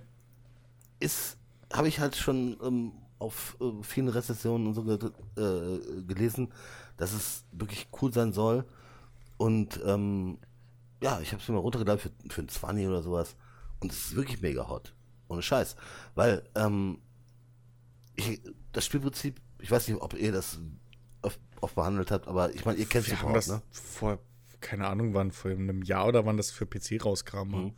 ist, 1.00 1.37
habe 1.72 1.88
ich 1.88 2.00
halt 2.00 2.16
schon 2.16 2.56
ähm, 2.62 2.93
auf 3.19 3.56
äh, 3.60 3.82
vielen 3.82 4.08
Rezensionen 4.08 4.66
und 4.66 4.75
so 4.75 4.82
ge 4.82 4.99
äh, 5.37 6.02
gelesen, 6.06 6.52
dass 6.96 7.12
es 7.12 7.44
wirklich 7.52 7.88
cool 8.00 8.12
sein 8.12 8.32
soll. 8.32 8.64
Und 9.37 9.81
ähm, 9.84 10.38
ja, 11.02 11.20
ich 11.20 11.32
habe 11.32 11.43
es 11.43 11.49
mir 11.49 11.54
mal 11.54 11.60
runtergeladen 11.60 12.00
für, 12.00 12.10
für 12.32 12.43
ein 12.43 12.49
20 12.49 12.87
oder 12.87 13.02
sowas. 13.02 13.37
Und 13.80 13.90
es 13.92 14.06
ist 14.06 14.16
wirklich 14.16 14.40
mega 14.40 14.68
hot. 14.68 14.94
Ohne 15.28 15.42
Scheiß. 15.42 15.76
Weil 16.14 16.42
ähm, 16.54 16.99
ich, 18.14 18.40
das 18.73 18.85
Spielprinzip, 18.85 19.40
ich 19.59 19.71
weiß 19.71 19.88
nicht, 19.88 20.00
ob 20.00 20.14
ihr 20.14 20.30
das 20.32 20.59
oft, 21.23 21.40
oft 21.61 21.75
behandelt 21.75 22.11
habt, 22.11 22.28
aber 22.28 22.54
ich 22.54 22.64
meine, 22.64 22.78
ihr 22.78 22.87
kennt 22.87 23.06
es 23.09 23.21
haben 23.21 23.35
das 23.35 23.49
vor, 23.71 24.18
keine 24.62 24.87
Ahnung 24.88 25.12
wann, 25.14 25.31
vor 25.33 25.50
einem 25.50 25.83
Jahr 25.83 26.07
oder 26.09 26.25
wann 26.25 26.37
das 26.38 26.50
für 26.50 26.66
PC 26.66 27.04
rauskam. 27.04 27.54
Haben 27.54 27.75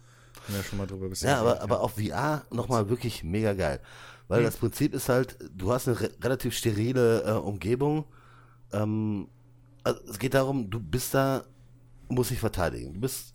wir 0.49 0.57
ja 0.59 0.63
schon 0.63 0.79
mal 0.79 0.87
drüber 0.87 1.09
Mhm. 1.09 1.15
Ja, 1.21 1.41
aber, 1.41 1.55
geredet, 1.55 1.63
aber 1.63 1.81
auf 1.81 1.93
VR 1.95 2.45
nochmal 2.51 2.89
wirklich 2.89 3.25
mega 3.25 3.53
geil. 3.55 3.81
Weil 4.29 4.43
das 4.43 4.57
Prinzip 4.57 4.95
ist 4.95 5.09
halt, 5.09 5.37
du 5.55 5.73
hast 5.73 5.87
eine 5.89 6.01
re 6.01 6.11
relativ 6.23 6.55
sterile 6.57 7.23
äh, 7.25 7.33
Umgebung. 7.33 8.05
Ähm, 8.73 9.29
also 9.83 10.01
es 10.09 10.19
geht 10.19 10.35
darum, 10.35 10.71
du 10.71 10.81
bist 10.81 11.13
da, 11.15 11.45
musst 12.09 12.31
dich 12.31 12.39
verteidigen. 12.41 12.95
Du 12.95 13.01
bist 13.01 13.35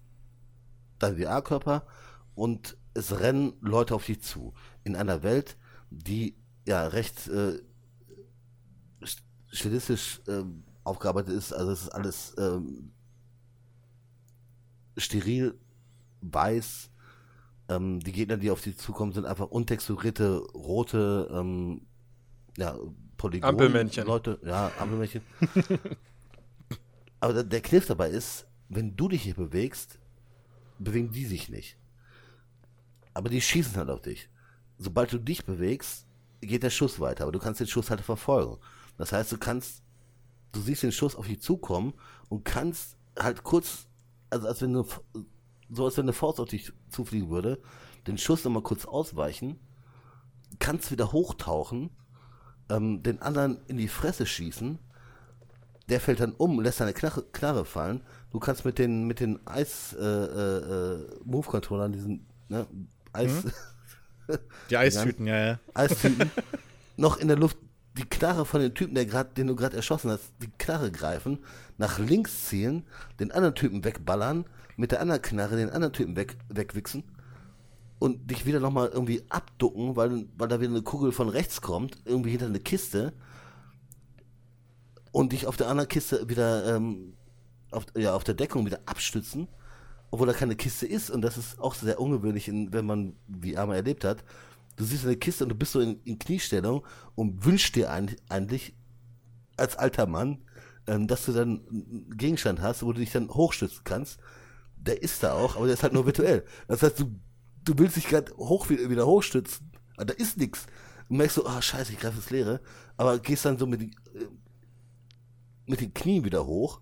dein 0.98 1.18
VR-Körper 1.18 1.86
und 2.36 2.76
es 2.96 3.20
rennen 3.20 3.54
Leute 3.62 3.94
auf 3.96 4.06
dich 4.06 4.22
zu. 4.22 4.54
In 4.84 4.96
einer 4.96 5.22
Welt, 5.24 5.58
die 5.92 6.36
ja 6.68 6.88
recht 6.88 7.28
äh, 7.28 7.60
st- 9.02 9.22
stilistisch 9.52 10.22
ähm, 10.28 10.64
aufgearbeitet 10.84 11.34
ist. 11.34 11.54
Also 11.54 11.72
es 11.72 11.82
ist 11.84 11.90
alles 11.90 12.36
ähm, 12.40 12.92
steril, 15.00 15.58
weiß. 16.22 16.90
Ähm, 17.70 18.00
die 18.00 18.12
Gegner, 18.12 18.38
die 18.38 18.52
auf 18.52 18.62
sie 18.62 18.76
zukommen, 18.76 19.14
sind 19.14 19.26
einfach 19.26 19.48
untexturierte, 19.48 20.38
rote, 20.54 21.30
ähm, 21.32 21.82
ja, 22.58 22.76
Polygon. 23.18 23.50
Ampelmännchen. 23.50 24.06
Leute, 24.06 24.40
ja, 24.44 24.72
Ampelmännchen. 24.80 25.22
Aber 27.20 27.34
der, 27.34 27.44
der 27.44 27.62
Kniff 27.62 27.86
dabei 27.86 28.10
ist, 28.10 28.48
wenn 28.70 28.96
du 28.96 29.08
dich 29.08 29.24
hier 29.24 29.36
bewegst, 29.36 30.00
bewegen 30.80 31.12
die 31.12 31.26
sich 31.26 31.50
nicht. 31.50 31.78
Aber 33.14 33.30
die 33.30 33.42
schießen 33.42 33.76
halt 33.76 33.90
auf 33.90 34.02
dich. 34.02 34.30
Sobald 34.78 35.12
du 35.12 35.18
dich 35.18 35.46
bewegst, 35.46 36.06
geht 36.42 36.64
der 36.64 36.70
Schuss 36.70 37.00
weiter, 37.00 37.24
aber 37.24 37.34
du 37.34 37.40
kannst 37.40 37.60
den 37.60 37.68
Schuss 37.68 37.90
halt 37.90 38.02
verfolgen. 38.02 38.58
Das 38.98 39.12
heißt, 39.12 39.32
du 39.32 39.38
kannst, 39.38 39.84
du 40.54 40.62
siehst 40.62 40.84
den 40.84 40.94
Schuss 40.94 41.16
auf 41.16 41.28
dich 41.28 41.42
zukommen 41.42 41.94
und 42.30 42.46
kannst 42.46 42.96
halt 43.18 43.44
kurz, 43.44 43.88
also 44.30 44.48
als 44.48 44.62
wenn 44.62 44.74
du, 44.74 44.86
so 45.70 45.86
als 45.86 45.98
wenn 45.98 46.06
eine 46.06 46.14
Faust 46.14 46.40
auf 46.40 46.50
dich 46.50 46.72
zufliegen 46.90 47.30
würde, 47.30 47.62
den 48.08 48.18
Schuss 48.18 48.44
nochmal 48.44 48.64
kurz 48.64 48.86
ausweichen, 48.86 49.60
kannst 50.60 50.92
wieder 50.92 51.12
hochtauchen, 51.12 51.92
ähm, 52.70 53.04
den 53.04 53.22
anderen 53.22 53.60
in 53.68 53.78
die 53.78 53.88
Fresse 53.88 54.26
schießen, 54.26 54.80
der 55.90 56.00
fällt 56.00 56.20
dann 56.20 56.34
um, 56.34 56.62
lässt 56.62 56.78
seine 56.78 56.94
Knarre, 56.94 57.24
Knarre 57.32 57.66
fallen. 57.66 58.04
Du 58.32 58.40
kannst 58.40 58.64
mit 58.64 58.78
den 58.78 59.06
mit 59.08 59.20
den 59.20 59.46
Eis 59.48 59.94
äh, 59.94 60.04
äh, 60.04 60.58
äh, 60.94 61.20
Move 61.24 61.48
Controllern 61.48 61.92
diesen 61.92 62.28
ne, 62.48 62.68
Eis 63.12 63.46
Die 64.70 64.78
Eistüten, 64.78 65.26
ja, 65.26 65.38
ja. 65.38 65.60
Eistüten 65.74 66.30
noch 66.98 67.18
in 67.18 67.28
der 67.28 67.38
Luft 67.38 67.58
die 68.00 68.08
Knarre 68.08 68.46
von 68.46 68.62
dem 68.62 68.74
Typen, 68.74 68.96
der 68.96 69.06
grad, 69.06 69.38
den 69.38 69.48
du 69.48 69.56
gerade 69.56 69.76
erschossen 69.76 70.10
hast, 70.10 70.32
die 70.42 70.50
Knarre 70.58 70.90
greifen, 70.90 71.40
nach 71.78 72.00
links 72.00 72.46
zielen, 72.46 72.86
den 73.20 73.32
anderen 73.32 73.56
Typen 73.56 73.84
wegballern, 73.84 74.46
mit 74.78 74.92
der 74.92 75.02
anderen 75.02 75.22
Knarre 75.22 75.58
den 75.58 75.70
anderen 75.70 75.92
Typen 75.92 76.16
weg, 76.16 76.38
wegwichsen 76.48 77.04
und 78.00 78.32
dich 78.32 78.46
wieder 78.46 78.62
nochmal 78.62 78.88
irgendwie 78.88 79.24
abducken, 79.28 79.98
weil, 79.98 80.28
weil 80.38 80.48
da 80.48 80.62
wieder 80.62 80.72
eine 80.72 80.82
Kugel 80.82 81.12
von 81.12 81.28
rechts 81.28 81.62
kommt, 81.62 81.98
irgendwie 82.06 82.32
hinter 82.32 82.46
eine 82.46 82.62
Kiste 82.62 83.12
und 85.12 85.34
dich 85.34 85.46
auf 85.46 85.58
der 85.58 85.68
anderen 85.68 85.90
Kiste 85.90 86.30
wieder 86.30 86.76
ähm, 86.78 87.16
auf, 87.72 87.86
ja, 87.98 88.14
auf 88.14 88.24
der 88.24 88.36
Deckung 88.36 88.66
wieder 88.66 88.80
abstützen, 88.86 89.50
obwohl 90.10 90.28
da 90.28 90.34
keine 90.34 90.56
Kiste 90.56 90.88
ist 90.88 91.12
und 91.12 91.22
das 91.22 91.38
ist 91.38 91.60
auch 91.60 91.74
sehr 91.74 92.00
ungewöhnlich, 92.00 92.48
wenn 92.48 92.86
man 92.86 93.18
VR 93.28 93.66
mal 93.66 93.76
erlebt 93.76 94.06
hat. 94.06 94.24
Du 94.80 94.86
siehst 94.86 95.04
eine 95.04 95.18
Kiste 95.18 95.44
und 95.44 95.50
du 95.50 95.56
bist 95.56 95.74
so 95.74 95.82
in, 95.82 96.02
in 96.06 96.18
Kniestellung 96.18 96.86
und 97.16 97.44
wünschst 97.44 97.76
dir 97.76 97.92
eigentlich 97.92 98.78
als 99.58 99.76
alter 99.76 100.08
Mann, 100.08 100.46
ähm, 100.88 101.06
dass 101.06 101.26
du 101.26 101.34
dann 101.34 101.68
einen 101.70 102.16
Gegenstand 102.16 102.62
hast, 102.62 102.82
wo 102.82 102.94
du 102.94 103.02
dich 103.02 103.12
dann 103.12 103.28
hochstützen 103.28 103.82
kannst. 103.84 104.22
Der 104.78 105.04
ist 105.04 105.22
da 105.22 105.34
auch, 105.34 105.58
aber 105.58 105.66
der 105.66 105.74
ist 105.74 105.84
halt 105.84 105.92
nur 105.92 106.06
virtuell. 106.06 106.46
Das 106.70 106.82
heißt, 106.82 106.98
du, 106.98 107.14
du 107.66 107.78
willst 107.78 107.98
dich 107.98 108.08
gerade 108.08 108.32
hoch, 108.38 108.70
wieder 108.70 109.06
hochstützen, 109.06 109.70
aber 109.98 110.06
da 110.06 110.14
ist 110.14 110.38
nichts. 110.38 110.66
Und 111.10 111.18
merkst 111.18 111.36
so, 111.36 111.46
ah 111.46 111.62
scheiße, 111.62 111.92
ich 111.92 112.00
greife 112.00 112.16
ins 112.16 112.30
Leere, 112.30 112.62
aber 112.96 113.20
gehst 113.20 113.44
dann 113.44 113.58
so 113.58 113.68
mit, 113.68 113.82
die, 113.82 113.92
äh, 114.16 114.30
mit 115.66 115.82
den 115.82 115.94
Knien 115.94 116.24
wieder 116.24 116.46
hoch, 116.46 116.80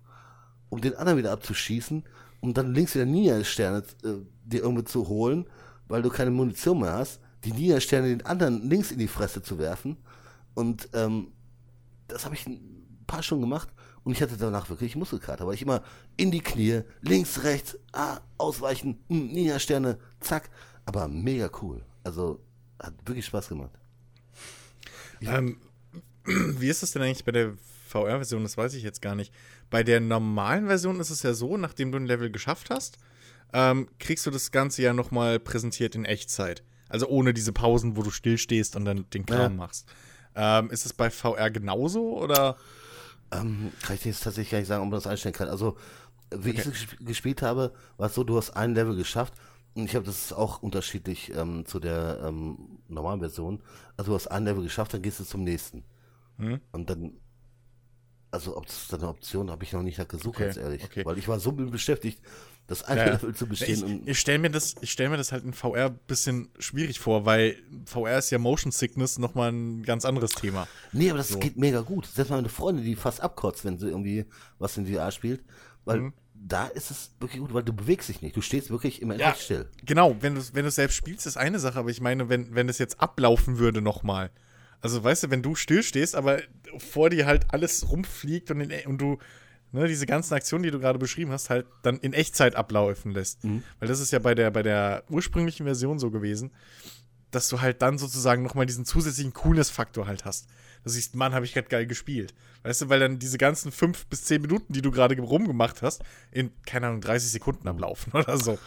um 0.68 0.80
den 0.80 0.94
anderen 0.94 1.18
wieder 1.18 1.32
abzuschießen, 1.32 2.04
um 2.42 2.54
dann 2.54 2.74
links 2.74 2.94
wieder 2.94 3.06
Ninja-Sterne 3.06 3.82
äh, 4.04 4.24
dir 4.44 4.62
irgendwo 4.62 4.82
zu 4.82 5.08
holen, 5.08 5.46
weil 5.88 6.02
du 6.02 6.10
keine 6.10 6.30
Munition 6.30 6.78
mehr 6.78 6.92
hast, 6.92 7.20
die 7.44 7.52
Ninja-Sterne 7.52 8.08
den 8.08 8.26
anderen 8.26 8.68
links 8.68 8.90
in 8.90 8.98
die 8.98 9.08
Fresse 9.08 9.42
zu 9.42 9.58
werfen. 9.58 9.96
Und 10.54 10.88
ähm, 10.92 11.32
das 12.08 12.24
habe 12.24 12.34
ich 12.34 12.46
ein 12.46 13.04
paar 13.06 13.22
Stunden 13.22 13.42
gemacht 13.42 13.68
und 14.04 14.12
ich 14.12 14.22
hatte 14.22 14.36
danach 14.36 14.70
wirklich 14.70 14.96
Muskelkater, 14.96 15.46
weil 15.46 15.54
ich 15.54 15.62
immer 15.62 15.82
in 16.16 16.30
die 16.30 16.40
Knie, 16.40 16.82
links, 17.02 17.42
rechts, 17.44 17.78
ah, 17.92 18.20
ausweichen, 18.38 18.98
mh, 19.08 19.32
Ninja-Sterne, 19.32 19.98
zack. 20.20 20.50
Aber 20.84 21.08
mega 21.08 21.50
cool. 21.60 21.84
Also 22.04 22.40
hat 22.80 22.94
wirklich 23.06 23.26
Spaß 23.26 23.48
gemacht. 23.48 23.72
Ähm, 25.20 25.58
wie 26.24 26.68
ist 26.68 26.82
das 26.82 26.92
denn 26.92 27.02
eigentlich 27.02 27.24
bei 27.24 27.32
der 27.32 27.54
VR-Version? 27.88 28.42
Das 28.42 28.56
weiß 28.56 28.74
ich 28.74 28.82
jetzt 28.82 29.02
gar 29.02 29.14
nicht. 29.14 29.32
Bei 29.70 29.82
der 29.82 30.00
normalen 30.00 30.66
Version 30.66 31.00
ist 31.00 31.10
es 31.10 31.22
ja 31.22 31.34
so, 31.34 31.56
nachdem 31.56 31.92
du 31.92 31.98
ein 31.98 32.06
Level 32.06 32.30
geschafft 32.30 32.70
hast, 32.70 32.98
ähm, 33.52 33.88
kriegst 33.98 34.26
du 34.26 34.30
das 34.30 34.50
Ganze 34.50 34.82
ja 34.82 34.92
nochmal 34.92 35.38
präsentiert 35.38 35.94
in 35.94 36.04
Echtzeit. 36.04 36.62
Also 36.88 37.06
ohne 37.08 37.34
diese 37.34 37.52
Pausen, 37.52 37.96
wo 37.96 38.02
du 38.02 38.10
stillstehst 38.10 38.76
und 38.76 38.84
dann 38.84 39.08
den 39.10 39.26
Kram 39.26 39.40
Ja. 39.40 39.48
machst. 39.50 39.88
Ähm, 40.34 40.70
ist 40.70 40.86
es 40.86 40.92
bei 40.92 41.10
VR 41.10 41.50
genauso 41.50 42.16
oder? 42.18 42.56
Ähm, 43.30 43.72
kann 43.82 43.96
ich 43.96 44.02
dir 44.02 44.08
jetzt 44.10 44.22
tatsächlich 44.22 44.50
gar 44.52 44.58
nicht 44.58 44.68
sagen, 44.68 44.82
ob 44.82 44.90
man 44.90 44.96
das 44.96 45.06
einstellen 45.06 45.34
kann. 45.34 45.48
Also, 45.48 45.76
wie 46.34 46.50
ich 46.50 46.58
es 46.60 46.66
gesp- 46.72 47.04
gespielt 47.04 47.42
habe, 47.42 47.72
war 47.96 48.06
es 48.08 48.14
so, 48.14 48.24
du 48.24 48.36
hast 48.36 48.50
ein 48.50 48.74
Level 48.74 48.96
geschafft 48.96 49.34
und 49.74 49.84
ich 49.84 49.94
habe 49.94 50.06
das 50.06 50.32
auch 50.32 50.62
unterschiedlich 50.62 51.32
ähm, 51.34 51.66
zu 51.66 51.78
der 51.80 52.20
ähm, 52.24 52.78
normalen 52.88 53.20
Version. 53.20 53.62
Also, 53.96 54.12
du 54.12 54.14
hast 54.14 54.28
ein 54.28 54.44
Level 54.44 54.62
geschafft, 54.62 54.94
dann 54.94 55.02
gehst 55.02 55.20
du 55.20 55.24
zum 55.24 55.44
nächsten. 55.44 55.84
Hm? 56.38 56.60
Und 56.72 56.88
dann, 56.88 57.12
also, 58.30 58.56
ob 58.56 58.66
das 58.66 58.92
eine 58.94 59.08
Option 59.08 59.50
habe 59.50 59.64
ich 59.64 59.72
noch 59.72 59.82
nicht 59.82 59.96
gesucht, 60.08 60.36
Okay, 60.36 60.44
ganz 60.44 60.56
ehrlich. 60.56 60.84
okay. 60.84 61.04
Weil 61.04 61.18
ich 61.18 61.28
war 61.28 61.40
so 61.40 61.52
beschäftigt, 61.52 62.20
das 62.68 62.84
eine 62.84 63.00
Ja. 63.00 63.12
Level 63.14 63.34
zu 63.34 63.46
bestehen. 63.46 64.02
Ich, 64.04 64.10
ich 64.10 64.18
stelle 64.20 64.38
mir, 64.38 64.50
das- 64.50 64.76
ich 64.80 64.92
stell 64.92 65.08
mir 65.08 65.16
das 65.16 65.32
halt 65.32 65.42
in 65.44 65.52
VR 65.52 65.86
ein 65.86 65.98
bisschen 66.06 66.48
schwierig 66.60 67.00
vor, 67.00 67.24
weil 67.26 67.56
VR 67.86 68.18
ist 68.18 68.30
ja 68.30 68.38
Motion 68.38 68.70
Sickness 68.70 69.18
nochmal 69.18 69.50
ein 69.50 69.82
ganz 69.82 70.04
anderes 70.04 70.30
Thema. 70.32 70.68
Nee, 70.92 71.08
aber 71.10 71.18
das 71.18 71.28
So. 71.28 71.38
geht 71.40 71.56
mega 71.56 71.80
gut. 71.80 72.06
Selbst 72.06 72.30
meine 72.30 72.48
Freundin, 72.48 72.84
die 72.84 72.94
fast 72.94 73.20
abkotzt, 73.20 73.64
wenn 73.64 73.78
sie 73.78 73.88
irgendwie 73.88 74.26
was 74.60 74.76
in 74.76 74.86
VR 74.86 75.10
spielt. 75.10 75.42
Weil 75.84 76.00
Mhm. 76.00 76.12
da 76.34 76.66
ist 76.68 76.90
es 76.90 77.10
wirklich 77.18 77.40
gut, 77.40 77.52
weil 77.54 77.62
du 77.64 77.72
bewegst 77.72 78.08
dich 78.10 78.20
nicht. 78.22 78.36
Du 78.36 78.42
stehst 78.42 78.70
wirklich 78.70 79.00
immer 79.02 79.16
Ja. 79.16 79.30
echt 79.30 79.40
still. 79.42 79.68
Genau, 79.84 80.14
wenn 80.20 80.34
du 80.34 80.42
wenn 80.52 80.64
du 80.64 80.70
selbst 80.70 80.94
spielst, 80.96 81.26
ist 81.26 81.36
eine 81.38 81.58
Sache, 81.58 81.78
aber 81.78 81.88
ich 81.90 82.00
meine, 82.02 82.28
wenn, 82.28 82.54
wenn 82.54 82.68
es 82.68 82.78
jetzt 82.78 83.00
ablaufen 83.00 83.58
würde 83.58 83.80
nochmal. 83.80 84.30
Also 84.80 85.02
weißt 85.02 85.24
du, 85.24 85.30
wenn 85.30 85.42
du 85.42 85.54
stillstehst, 85.56 86.14
aber 86.14 86.40
vor 86.76 87.10
dir 87.10 87.26
halt 87.26 87.46
alles 87.52 87.90
rumfliegt 87.90 88.50
und, 88.52 88.60
in, 88.60 88.86
und 88.86 88.98
du 88.98 89.18
ne, 89.72 89.86
diese 89.88 90.06
ganzen 90.06 90.34
Aktionen, 90.34 90.62
die 90.62 90.70
du 90.70 90.78
gerade 90.80 90.98
beschrieben 90.98 91.30
hast, 91.32 91.50
halt 91.50 91.66
dann 91.82 91.98
in 91.98 92.12
Echtzeit 92.12 92.54
ablaufen 92.54 93.12
lässt. 93.12 93.42
Weil 93.44 93.88
das 93.88 94.00
ist 94.00 94.10
ja 94.12 94.18
bei 94.18 94.34
der, 94.34 94.50
bei 94.50 94.62
der 94.62 95.04
ursprünglichen 95.08 95.64
Version 95.64 95.98
so 95.98 96.10
gewesen, 96.10 96.50
dass 97.30 97.48
du 97.48 97.60
halt 97.60 97.82
dann 97.82 97.98
sozusagen 97.98 98.42
nochmal 98.42 98.64
diesen 98.66 98.84
zusätzlichen 98.86 99.34
Coolness-Faktor 99.34 100.06
halt 100.06 100.24
hast. 100.24 100.46
Du 100.84 100.90
siehst, 100.90 101.14
Mann, 101.14 101.34
habe 101.34 101.44
ich 101.44 101.52
gerade 101.52 101.68
geil 101.68 101.86
gespielt. 101.86 102.32
Weißt 102.62 102.82
du, 102.82 102.88
weil 102.88 103.00
dann 103.00 103.18
diese 103.18 103.36
ganzen 103.36 103.70
fünf 103.72 104.06
bis 104.06 104.24
zehn 104.24 104.40
Minuten, 104.40 104.72
die 104.72 104.80
du 104.80 104.90
gerade 104.90 105.18
rumgemacht 105.20 105.82
hast, 105.82 106.02
in, 106.30 106.50
keine 106.64 106.86
Ahnung, 106.86 107.00
30 107.02 107.30
Sekunden 107.30 107.68
ablaufen 107.68 108.12
oder 108.16 108.38
so. 108.38 108.58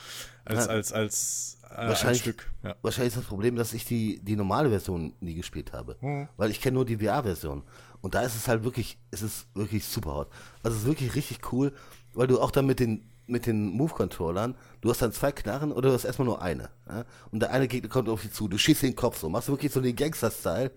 Als, 0.45 0.65
Ja. 0.65 0.71
als, 0.71 0.91
als 0.93 1.57
äh, 1.63 1.75
ein 1.75 1.87
Wahrscheinlich- 1.87 2.21
Stück. 2.21 2.51
Ja. 2.63 2.75
Wahrscheinlich 2.83 3.13
ist 3.13 3.17
das 3.21 3.25
Problem, 3.27 3.55
dass 3.55 3.73
ich 3.73 3.85
die, 3.85 4.19
die 4.23 4.35
normale 4.35 4.69
Version 4.69 5.13
nie 5.21 5.33
gespielt 5.35 5.73
habe. 5.73 5.97
Mhm. 6.01 6.27
Weil 6.37 6.51
ich 6.51 6.61
kenne 6.61 6.75
nur 6.75 6.85
die 6.85 6.97
VR-Version. 6.97 7.63
Und 8.01 8.15
da 8.15 8.21
ist 8.21 8.35
es 8.35 8.47
halt 8.47 8.63
wirklich, 8.63 8.97
es 9.11 9.21
ist 9.21 9.47
wirklich 9.53 9.85
super 9.85 10.15
hot. 10.15 10.27
Also 10.63 10.75
es 10.75 10.83
ist 10.83 10.87
wirklich 10.87 11.15
richtig 11.15 11.51
cool, 11.53 11.71
weil 12.13 12.27
du 12.27 12.39
auch 12.39 12.51
dann 12.51 12.65
mit 12.65 12.79
den, 12.79 13.09
mit 13.27 13.45
den 13.45 13.69
Move-Controllern, 13.69 14.55
du 14.81 14.89
hast 14.89 15.01
dann 15.01 15.13
zwei 15.13 15.31
Knarren 15.31 15.71
oder 15.71 15.89
du 15.89 15.95
hast 15.95 16.05
erstmal 16.05 16.25
nur 16.25 16.41
eine. 16.41 16.69
Ja? 16.87 17.05
Und 17.31 17.41
der 17.41 17.51
eine 17.51 17.67
Gegner 17.67 17.89
kommt 17.89 18.09
auf 18.09 18.21
dich 18.21 18.33
zu, 18.33 18.47
du 18.47 18.57
schießt 18.57 18.81
den 18.81 18.95
Kopf 18.95 19.19
so, 19.19 19.29
machst 19.29 19.49
wirklich 19.49 19.71
so 19.71 19.81
den 19.81 19.95
Gangster-Style, 19.95 20.71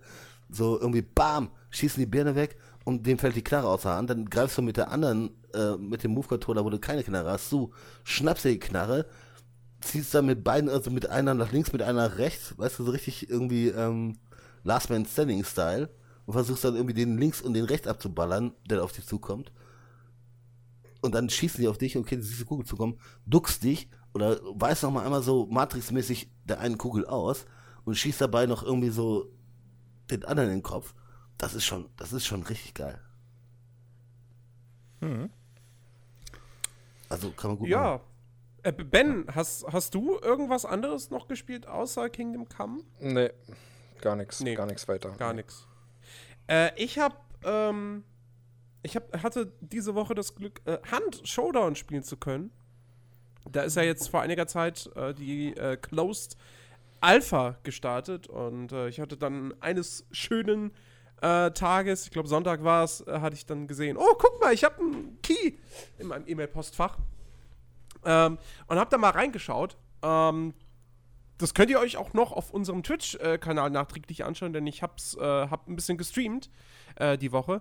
so 0.51 0.79
irgendwie 0.79 1.03
BAM, 1.03 1.51
schießen 1.71 2.01
die 2.01 2.07
Birne 2.07 2.35
weg 2.35 2.57
und 2.85 3.07
dem 3.07 3.19
fällt 3.19 3.37
die 3.37 3.43
Knarre 3.43 3.69
aus 3.69 3.83
der 3.83 3.93
Hand, 3.93 4.11
dann 4.11 4.29
greifst 4.29 4.59
du 4.59 4.63
mit 4.63 4.77
der 4.77 4.91
anderen, 4.91 5.31
äh, 5.55 5.77
mit 5.77 6.05
dem 6.05 6.13
Move-Controller, 6.13 6.65
wo 6.65 6.71
du 6.71 6.79
keine 6.79 7.03
Knarre 7.03 7.31
hast, 7.31 7.49
zu, 7.49 7.73
schnappst 8.05 8.45
dir 8.45 8.51
die 8.51 8.59
Knarre, 8.59 9.07
ziehst 9.81 10.15
dann 10.15 10.27
mit 10.27 10.45
beiden, 10.45 10.69
also 10.69 10.91
mit 10.91 11.09
einer 11.09 11.35
nach 11.35 11.53
links, 11.53 11.73
mit 11.73 11.83
einer 11.83 12.09
nach 12.09 12.19
rechts, 12.19 12.57
weißt 12.59 12.79
du, 12.79 12.85
so 12.85 12.91
richtig 12.91 13.29
irgendwie 13.31 13.69
ähm, 13.69 14.19
Last 14.63 14.91
Man 14.91 15.07
Standing 15.07 15.45
Style 15.45 15.89
und 16.27 16.33
versuchst 16.33 16.65
dann 16.65 16.75
irgendwie 16.75 16.95
den 16.95 17.19
links 17.19 17.41
und 17.41 17.55
den 17.55 17.65
rechts 17.65 17.87
abzuballern, 17.87 18.53
der 18.69 18.83
auf 18.83 18.93
dich 18.93 19.07
zukommt. 19.07 19.53
Und 21.01 21.15
dann 21.15 21.29
schießen 21.29 21.61
die 21.61 21.69
auf 21.69 21.79
dich, 21.79 21.97
okay, 21.97 22.17
die 22.17 22.23
diese 22.23 22.47
Kugel 22.47 22.65
zukommen, 22.65 22.99
duckst 23.27 23.63
dich 23.63 23.91
oder 24.15 24.41
weißt 24.55 24.85
noch 24.85 24.91
mal 24.91 25.05
einmal 25.05 25.23
so 25.23 25.47
Matrix-mäßig 25.47 26.29
der 26.45 26.61
einen 26.61 26.79
Kugel 26.79 27.07
aus 27.07 27.45
und 27.85 27.97
schießt 27.97 28.21
dabei 28.21 28.47
noch 28.47 28.63
irgendwie 28.63 28.91
so 28.91 29.31
den 30.11 30.25
anderen 30.25 30.51
in 30.51 30.57
den 30.57 30.63
Kopf. 30.63 30.95
Das 31.37 31.55
ist 31.55 31.65
schon, 31.65 31.89
das 31.97 32.13
ist 32.13 32.25
schon 32.25 32.43
richtig 32.43 32.75
geil. 32.75 33.01
Also 37.09 37.31
kann 37.33 37.51
man 37.51 37.59
gut 37.59 37.69
machen. 37.69 37.83
Ja. 37.83 38.01
Äh, 38.63 38.73
Ben, 38.73 39.27
hast, 39.35 39.67
hast 39.71 39.95
du 39.95 40.19
irgendwas 40.21 40.65
anderes 40.65 41.11
noch 41.11 41.29
gespielt 41.29 41.67
außer 41.67 42.09
Kingdom 42.09 42.49
Come? 42.49 42.83
Nee, 42.99 43.31
gar 44.01 44.17
nichts. 44.17 44.41
Nee. 44.41 44.55
Gar 44.55 44.67
nichts 44.67 44.89
weiter. 44.89 45.11
Gar 45.11 45.35
nichts. 45.35 45.67
Äh, 46.47 46.71
ich 46.77 46.99
hab, 46.99 47.25
ähm, 47.45 48.05
ich 48.83 48.97
hab, 48.97 49.23
hatte 49.23 49.53
diese 49.61 49.95
Woche 49.95 50.15
das 50.15 50.35
Glück, 50.35 50.61
äh, 50.65 50.79
Hand 50.91 51.23
Showdown 51.25 51.77
spielen 51.77 52.03
zu 52.03 52.17
können. 52.17 52.51
Da 53.51 53.63
ist 53.63 53.77
ja 53.77 53.83
jetzt 53.83 54.09
vor 54.09 54.23
einiger 54.23 54.47
Zeit 54.47 54.91
äh, 54.97 55.15
die 55.15 55.57
äh, 55.57 55.77
Closed 55.77 56.37
Alpha 57.01 57.57
gestartet 57.63 58.27
und 58.29 58.73
äh, 58.73 58.89
ich 58.89 58.99
hatte 58.99 59.19
dann 59.19 59.55
eines 59.61 60.07
schönen 60.11 60.73
äh, 61.21 61.51
Tages, 61.51 62.05
ich 62.05 62.11
glaube 62.11 62.29
Sonntag 62.29 62.65
war 62.65 62.85
es, 62.85 63.05
hatte 63.07 63.37
ich 63.37 63.45
dann 63.45 63.67
gesehen, 63.67 63.99
oh, 63.99 64.15
guck 64.19 64.41
mal, 64.41 64.55
ich 64.55 64.65
habe 64.65 64.81
einen 64.81 65.19
Key 65.23 65.53
in 65.99 66.07
meinem 66.07 66.27
E-Mail-Postfach. 66.27 66.99
Ähm, 68.05 68.39
und 68.67 68.79
hab 68.79 68.91
da 68.91 68.99
mal 68.99 69.11
reingeschaut. 69.11 69.77
Ähm, 70.03 70.55
das 71.39 71.55
könnt 71.55 71.71
ihr 71.71 71.81
euch 71.81 71.97
auch 71.97 72.13
noch 72.13 72.33
auf 72.33 72.51
unserem 72.51 72.83
Twitch-Kanal 72.83 73.71
nachträglich 73.71 74.25
anschauen, 74.25 74.53
denn 74.53 74.67
ich 74.67 74.83
hab's, 74.83 75.17
äh, 75.17 75.21
hab 75.21 75.69
ein 75.69 75.77
bisschen 75.77 75.99
gestreamt 75.99 76.51
äh, 76.97 77.19
die 77.19 77.33
Woche. 77.33 77.61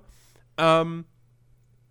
Ähm, 0.57 1.05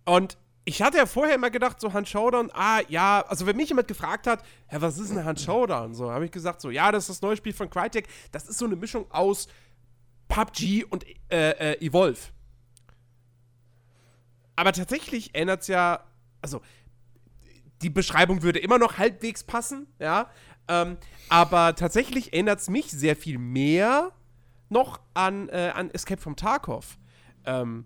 und 0.05 0.37
ich 0.65 0.81
hatte 0.81 0.97
ja 0.97 1.05
vorher 1.05 1.35
immer 1.35 1.49
gedacht, 1.49 1.81
so 1.81 1.91
Hand 1.91 2.07
Showdown, 2.07 2.49
ah 2.53 2.81
ja, 2.87 3.21
also 3.27 3.45
wenn 3.45 3.57
mich 3.57 3.69
jemand 3.69 3.87
gefragt 3.87 4.27
hat, 4.27 4.43
hä, 4.67 4.77
was 4.79 4.97
ist 4.97 5.09
denn 5.09 5.25
Hand 5.25 5.41
Showdown? 5.41 5.93
So, 5.93 6.09
habe 6.09 6.25
ich 6.25 6.31
gesagt, 6.31 6.61
so, 6.61 6.69
ja, 6.69 6.91
das 6.91 7.03
ist 7.03 7.17
das 7.17 7.21
neue 7.21 7.35
Spiel 7.35 7.53
von 7.53 7.69
Crytek, 7.69 8.07
das 8.31 8.47
ist 8.47 8.59
so 8.59 8.65
eine 8.65 8.77
Mischung 8.77 9.09
aus 9.11 9.47
PUBG 10.29 10.85
und 10.85 11.05
äh, 11.29 11.73
äh, 11.73 11.85
Evolve. 11.85 12.19
Aber 14.55 14.71
tatsächlich 14.71 15.35
ändert 15.35 15.61
es 15.61 15.67
ja, 15.67 16.05
also 16.41 16.61
die 17.81 17.89
Beschreibung 17.89 18.41
würde 18.43 18.59
immer 18.59 18.79
noch 18.79 18.97
halbwegs 18.97 19.43
passen, 19.43 19.87
ja. 19.99 20.29
Ähm, 20.67 20.97
aber 21.29 21.75
tatsächlich 21.75 22.33
erinnert 22.33 22.59
es 22.59 22.69
mich 22.69 22.91
sehr 22.91 23.15
viel 23.15 23.37
mehr 23.37 24.11
noch 24.69 24.99
an, 25.13 25.49
äh, 25.49 25.71
an 25.73 25.91
Escape 25.91 26.21
from 26.21 26.35
Tarkov. 26.35 26.97
Ähm, 27.45 27.85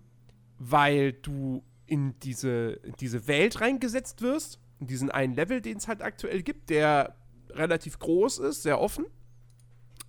weil 0.58 1.12
du 1.12 1.62
in 1.86 2.18
diese, 2.20 2.72
in 2.82 2.94
diese 3.00 3.26
Welt 3.26 3.60
reingesetzt 3.60 4.22
wirst, 4.22 4.60
in 4.80 4.86
diesen 4.86 5.10
einen 5.10 5.34
Level, 5.34 5.60
den 5.60 5.78
es 5.78 5.88
halt 5.88 6.02
aktuell 6.02 6.42
gibt, 6.42 6.70
der 6.70 7.16
relativ 7.50 7.98
groß 7.98 8.38
ist, 8.38 8.62
sehr 8.62 8.80
offen. 8.80 9.06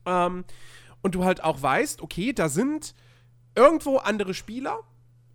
Ähm, 0.06 0.44
und 1.02 1.16
du 1.16 1.24
halt 1.24 1.44
auch 1.44 1.62
weißt, 1.62 2.02
okay, 2.02 2.34
da 2.34 2.50
sind 2.50 2.94
irgendwo 3.56 3.98
andere 3.98 4.34
Spieler. 4.34 4.80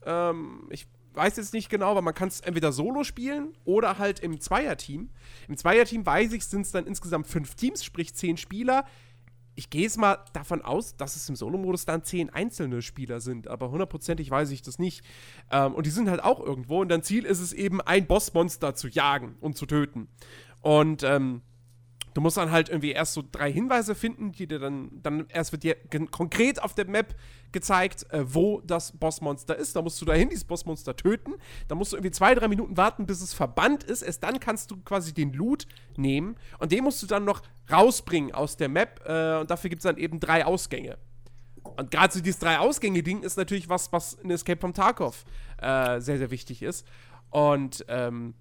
Ähm, 0.04 0.68
ich 0.70 0.86
weiß 1.14 1.36
jetzt 1.36 1.52
nicht 1.52 1.68
genau, 1.68 1.90
aber 1.90 2.02
man 2.02 2.14
kann 2.14 2.28
es 2.28 2.40
entweder 2.40 2.72
solo 2.72 3.04
spielen 3.04 3.56
oder 3.64 3.98
halt 3.98 4.20
im 4.20 4.40
Zweierteam. 4.40 5.10
Im 5.48 5.56
Zweierteam 5.56 6.04
weiß 6.04 6.32
ich, 6.32 6.44
sind 6.44 6.62
es 6.62 6.72
dann 6.72 6.86
insgesamt 6.86 7.26
fünf 7.26 7.54
Teams, 7.54 7.84
sprich 7.84 8.14
zehn 8.14 8.36
Spieler. 8.36 8.84
Ich 9.56 9.70
gehe 9.70 9.82
jetzt 9.82 9.98
mal 9.98 10.18
davon 10.32 10.62
aus, 10.62 10.96
dass 10.96 11.14
es 11.14 11.28
im 11.28 11.36
Solo-Modus 11.36 11.84
dann 11.84 12.02
zehn 12.02 12.30
einzelne 12.30 12.82
Spieler 12.82 13.20
sind, 13.20 13.46
aber 13.46 13.70
hundertprozentig 13.70 14.28
weiß 14.28 14.50
ich 14.50 14.62
das 14.62 14.80
nicht. 14.80 15.04
Ähm, 15.50 15.74
und 15.74 15.86
die 15.86 15.90
sind 15.90 16.10
halt 16.10 16.24
auch 16.24 16.40
irgendwo 16.40 16.80
und 16.80 16.88
dein 16.88 17.02
Ziel 17.02 17.24
ist 17.24 17.40
es 17.40 17.52
eben, 17.52 17.80
ein 17.80 18.06
Bossmonster 18.06 18.74
zu 18.74 18.88
jagen 18.88 19.36
und 19.40 19.56
zu 19.56 19.66
töten. 19.66 20.08
Und 20.60 21.04
ähm, 21.04 21.42
Du 22.14 22.20
musst 22.20 22.36
dann 22.36 22.52
halt 22.52 22.68
irgendwie 22.68 22.92
erst 22.92 23.14
so 23.14 23.24
drei 23.30 23.52
Hinweise 23.52 23.94
finden, 23.96 24.30
die 24.30 24.46
dir 24.46 24.60
dann, 24.60 24.90
dann 25.02 25.26
erst 25.28 25.50
wird 25.50 25.64
dir 25.64 25.76
konkret 26.10 26.62
auf 26.62 26.74
der 26.74 26.86
Map 26.86 27.16
gezeigt, 27.50 28.06
äh, 28.10 28.24
wo 28.32 28.60
das 28.60 28.92
Bossmonster 28.92 29.56
ist. 29.56 29.74
Da 29.74 29.82
musst 29.82 30.00
du 30.00 30.04
dahin 30.04 30.28
dieses 30.28 30.44
Bossmonster 30.44 30.94
töten. 30.94 31.34
Da 31.66 31.74
musst 31.74 31.92
du 31.92 31.96
irgendwie 31.96 32.12
zwei, 32.12 32.34
drei 32.34 32.46
Minuten 32.46 32.76
warten, 32.76 33.06
bis 33.06 33.20
es 33.20 33.34
verbannt 33.34 33.82
ist. 33.82 34.02
Erst 34.02 34.22
dann 34.22 34.38
kannst 34.38 34.70
du 34.70 34.76
quasi 34.76 35.12
den 35.12 35.32
Loot 35.32 35.66
nehmen 35.96 36.36
und 36.58 36.70
den 36.70 36.84
musst 36.84 37.02
du 37.02 37.06
dann 37.06 37.24
noch 37.24 37.42
rausbringen 37.70 38.32
aus 38.32 38.56
der 38.56 38.68
Map. 38.68 39.02
Äh, 39.04 39.40
und 39.40 39.50
dafür 39.50 39.68
gibt 39.68 39.80
es 39.80 39.84
dann 39.84 39.96
eben 39.96 40.20
drei 40.20 40.46
Ausgänge. 40.46 40.98
Und 41.64 41.90
gerade 41.90 42.12
so 42.12 42.20
dieses 42.20 42.38
drei 42.38 42.58
Ausgänge-Ding 42.58 43.22
ist 43.22 43.36
natürlich 43.36 43.68
was, 43.68 43.92
was 43.92 44.14
in 44.14 44.30
Escape 44.30 44.60
from 44.60 44.74
Tarkov 44.74 45.24
äh, 45.58 46.00
sehr, 46.00 46.18
sehr 46.18 46.30
wichtig 46.30 46.62
ist. 46.62 46.86
Und 47.30 47.84
ähm, 47.88 48.34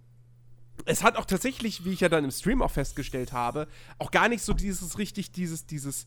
es 0.85 1.03
hat 1.03 1.17
auch 1.17 1.25
tatsächlich, 1.25 1.85
wie 1.85 1.93
ich 1.93 2.01
ja 2.01 2.09
dann 2.09 2.23
im 2.23 2.31
Stream 2.31 2.61
auch 2.61 2.71
festgestellt 2.71 3.31
habe, 3.31 3.67
auch 3.99 4.11
gar 4.11 4.27
nicht 4.27 4.43
so 4.43 4.53
dieses 4.53 4.97
richtig, 4.97 5.31
dieses, 5.31 5.65
dieses, 5.65 6.05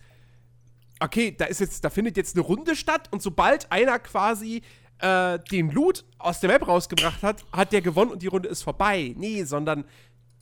okay, 1.01 1.35
da 1.37 1.47
ist 1.47 1.61
jetzt, 1.61 1.85
da 1.85 1.91
findet 1.91 2.17
jetzt 2.17 2.37
eine 2.37 2.45
Runde 2.45 2.77
statt 2.77 3.09
und 3.11 3.23
sobald 3.23 3.71
einer 3.73 3.99
quasi 3.99 4.63
äh, 4.99 5.39
den 5.51 5.71
Loot 5.71 6.05
aus 6.19 6.41
der 6.41 6.51
Map 6.51 6.67
rausgebracht 6.67 7.23
hat, 7.23 7.45
hat 7.53 7.73
der 7.73 7.83
gewonnen 7.83 8.11
und 8.11 8.23
die 8.23 8.27
Runde 8.29 8.49
ist 8.49 8.63
vorbei. 8.63 9.15
Nee, 9.17 9.45
sondern 9.45 9.85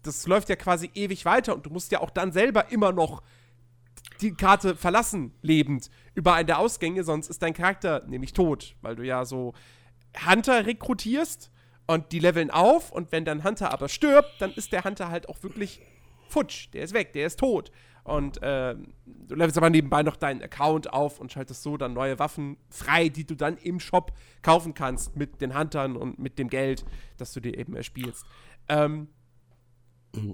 das 0.02 0.26
läuft 0.26 0.48
ja 0.48 0.56
quasi 0.56 0.90
ewig 0.94 1.24
weiter 1.24 1.54
und 1.54 1.66
du 1.66 1.70
musst 1.70 1.92
ja 1.92 2.00
auch 2.00 2.10
dann 2.10 2.32
selber 2.32 2.70
immer 2.70 2.92
noch 2.92 3.22
die 4.20 4.34
Karte 4.34 4.76
verlassen, 4.76 5.32
lebend, 5.42 5.90
über 6.14 6.34
einen 6.34 6.46
der 6.46 6.58
Ausgänge, 6.58 7.04
sonst 7.04 7.28
ist 7.28 7.42
dein 7.42 7.54
Charakter 7.54 8.04
nämlich 8.06 8.32
tot, 8.32 8.76
weil 8.80 8.96
du 8.96 9.02
ja 9.02 9.24
so 9.24 9.54
Hunter 10.28 10.66
rekrutierst 10.66 11.50
und 11.86 12.12
die 12.12 12.18
leveln 12.18 12.50
auf 12.50 12.92
und 12.92 13.12
wenn 13.12 13.24
dann 13.24 13.44
Hunter 13.44 13.72
aber 13.72 13.88
stirbt, 13.88 14.30
dann 14.38 14.52
ist 14.52 14.72
der 14.72 14.84
Hunter 14.84 15.10
halt 15.10 15.28
auch 15.28 15.42
wirklich 15.42 15.80
futsch. 16.28 16.68
Der 16.72 16.82
ist 16.82 16.94
weg, 16.94 17.12
der 17.12 17.26
ist 17.26 17.38
tot. 17.38 17.70
Und 18.04 18.42
äh, 18.42 18.74
du 19.06 19.34
levelst 19.34 19.56
aber 19.56 19.70
nebenbei 19.70 20.02
noch 20.02 20.16
deinen 20.16 20.42
Account 20.42 20.92
auf 20.92 21.20
und 21.20 21.32
schaltest 21.32 21.62
so 21.62 21.78
dann 21.78 21.94
neue 21.94 22.18
Waffen 22.18 22.58
frei, 22.68 23.08
die 23.08 23.26
du 23.26 23.34
dann 23.34 23.56
im 23.56 23.80
Shop 23.80 24.12
kaufen 24.42 24.74
kannst 24.74 25.16
mit 25.16 25.40
den 25.40 25.58
Huntern 25.58 25.96
und 25.96 26.18
mit 26.18 26.38
dem 26.38 26.50
Geld, 26.50 26.84
das 27.16 27.32
du 27.32 27.40
dir 27.40 27.56
eben 27.56 27.74
erspielst. 27.74 28.26
Ähm, 28.68 29.08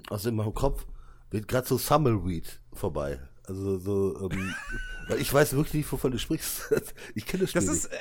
also 0.09 0.29
in 0.29 0.35
meinem 0.35 0.53
Kopf 0.53 0.85
wird 1.29 1.47
gerade 1.47 1.67
so 1.67 1.77
Summerweed 1.77 2.59
vorbei. 2.73 3.19
Also 3.45 3.77
so, 3.77 4.29
ähm, 4.29 4.53
ich 5.19 5.33
weiß 5.33 5.53
wirklich 5.53 5.73
nicht, 5.75 5.91
wovon 5.91 6.11
du 6.11 6.19
sprichst. 6.19 6.73
ich 7.15 7.25
kenne 7.25 7.43
das 7.43 7.51
Spiel. 7.51 7.61
Das 7.61 7.71
ist, 7.71 7.85
äh, 7.85 7.97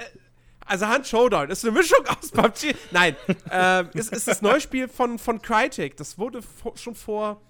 also 0.67 0.87
Hand 0.87 1.07
Showdown 1.07 1.51
ist 1.51 1.65
eine 1.65 1.73
Mischung 1.73 2.05
aus 2.07 2.31
PUBG. 2.33 2.75
Nein, 2.91 3.17
äh, 3.51 3.85
ist, 3.97 4.13
ist 4.13 4.29
das 4.29 4.43
neue 4.43 4.61
Spiel 4.61 4.89
von, 4.89 5.19
von 5.19 5.41
Crytek. 5.43 5.97
Das 5.97 6.19
wurde 6.19 6.41
schon 6.75 6.95
vor 6.95 7.41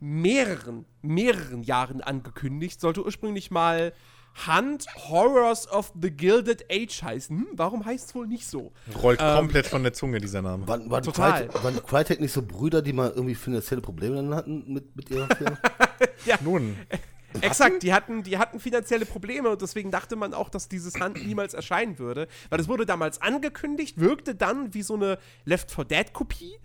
mehreren, 0.00 0.84
mehreren 1.02 1.62
Jahren 1.62 2.00
angekündigt. 2.00 2.80
Sollte 2.80 3.04
ursprünglich 3.04 3.50
mal 3.50 3.92
Hunt 4.46 4.86
Horrors 5.08 5.66
of 5.70 5.92
the 6.00 6.10
Gilded 6.10 6.66
Age 6.70 7.02
heißen. 7.02 7.36
Hm, 7.36 7.46
warum 7.54 7.84
heißt 7.84 8.08
es 8.08 8.14
wohl 8.14 8.26
nicht 8.26 8.46
so? 8.46 8.72
Rollt 9.02 9.18
ähm, 9.20 9.38
komplett 9.38 9.66
von 9.66 9.82
der 9.82 9.94
Zunge, 9.94 10.20
dieser 10.20 10.42
Name. 10.42 10.68
Waren, 10.68 10.90
waren, 10.90 11.02
Total. 11.02 11.46
Crytek, 11.48 11.64
waren 11.64 11.86
Crytek 11.86 12.20
nicht 12.20 12.32
so 12.32 12.42
Brüder, 12.42 12.82
die 12.82 12.92
mal 12.92 13.10
irgendwie 13.10 13.34
finanzielle 13.34 13.80
Probleme 13.80 14.16
dann 14.16 14.34
hatten 14.34 14.64
mit, 14.72 14.94
mit 14.94 15.10
ihrer 15.10 15.34
Firma? 15.34 15.58
ja. 16.26 16.36
Nun. 16.42 16.76
Exakt, 17.42 17.82
die 17.82 17.92
hatten, 17.92 18.22
die 18.22 18.38
hatten 18.38 18.60
finanzielle 18.60 19.06
Probleme 19.06 19.50
und 19.50 19.62
deswegen 19.62 19.90
dachte 19.90 20.16
man 20.16 20.34
auch, 20.34 20.48
dass 20.48 20.68
dieses 20.68 20.98
Hand 21.00 21.16
niemals 21.26 21.54
erscheinen 21.54 21.98
würde. 21.98 22.28
Weil 22.50 22.60
es 22.60 22.68
wurde 22.68 22.86
damals 22.86 23.20
angekündigt, 23.22 24.00
wirkte 24.00 24.34
dann 24.34 24.74
wie 24.74 24.82
so 24.82 24.94
eine 24.94 25.18
Left 25.44 25.70
4 25.70 25.84
Dead-Kopie. 25.84 26.58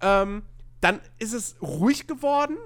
Ähm, 0.00 0.42
dann 0.80 1.00
ist 1.18 1.32
es 1.32 1.56
ruhig 1.62 2.06
geworden. 2.06 2.56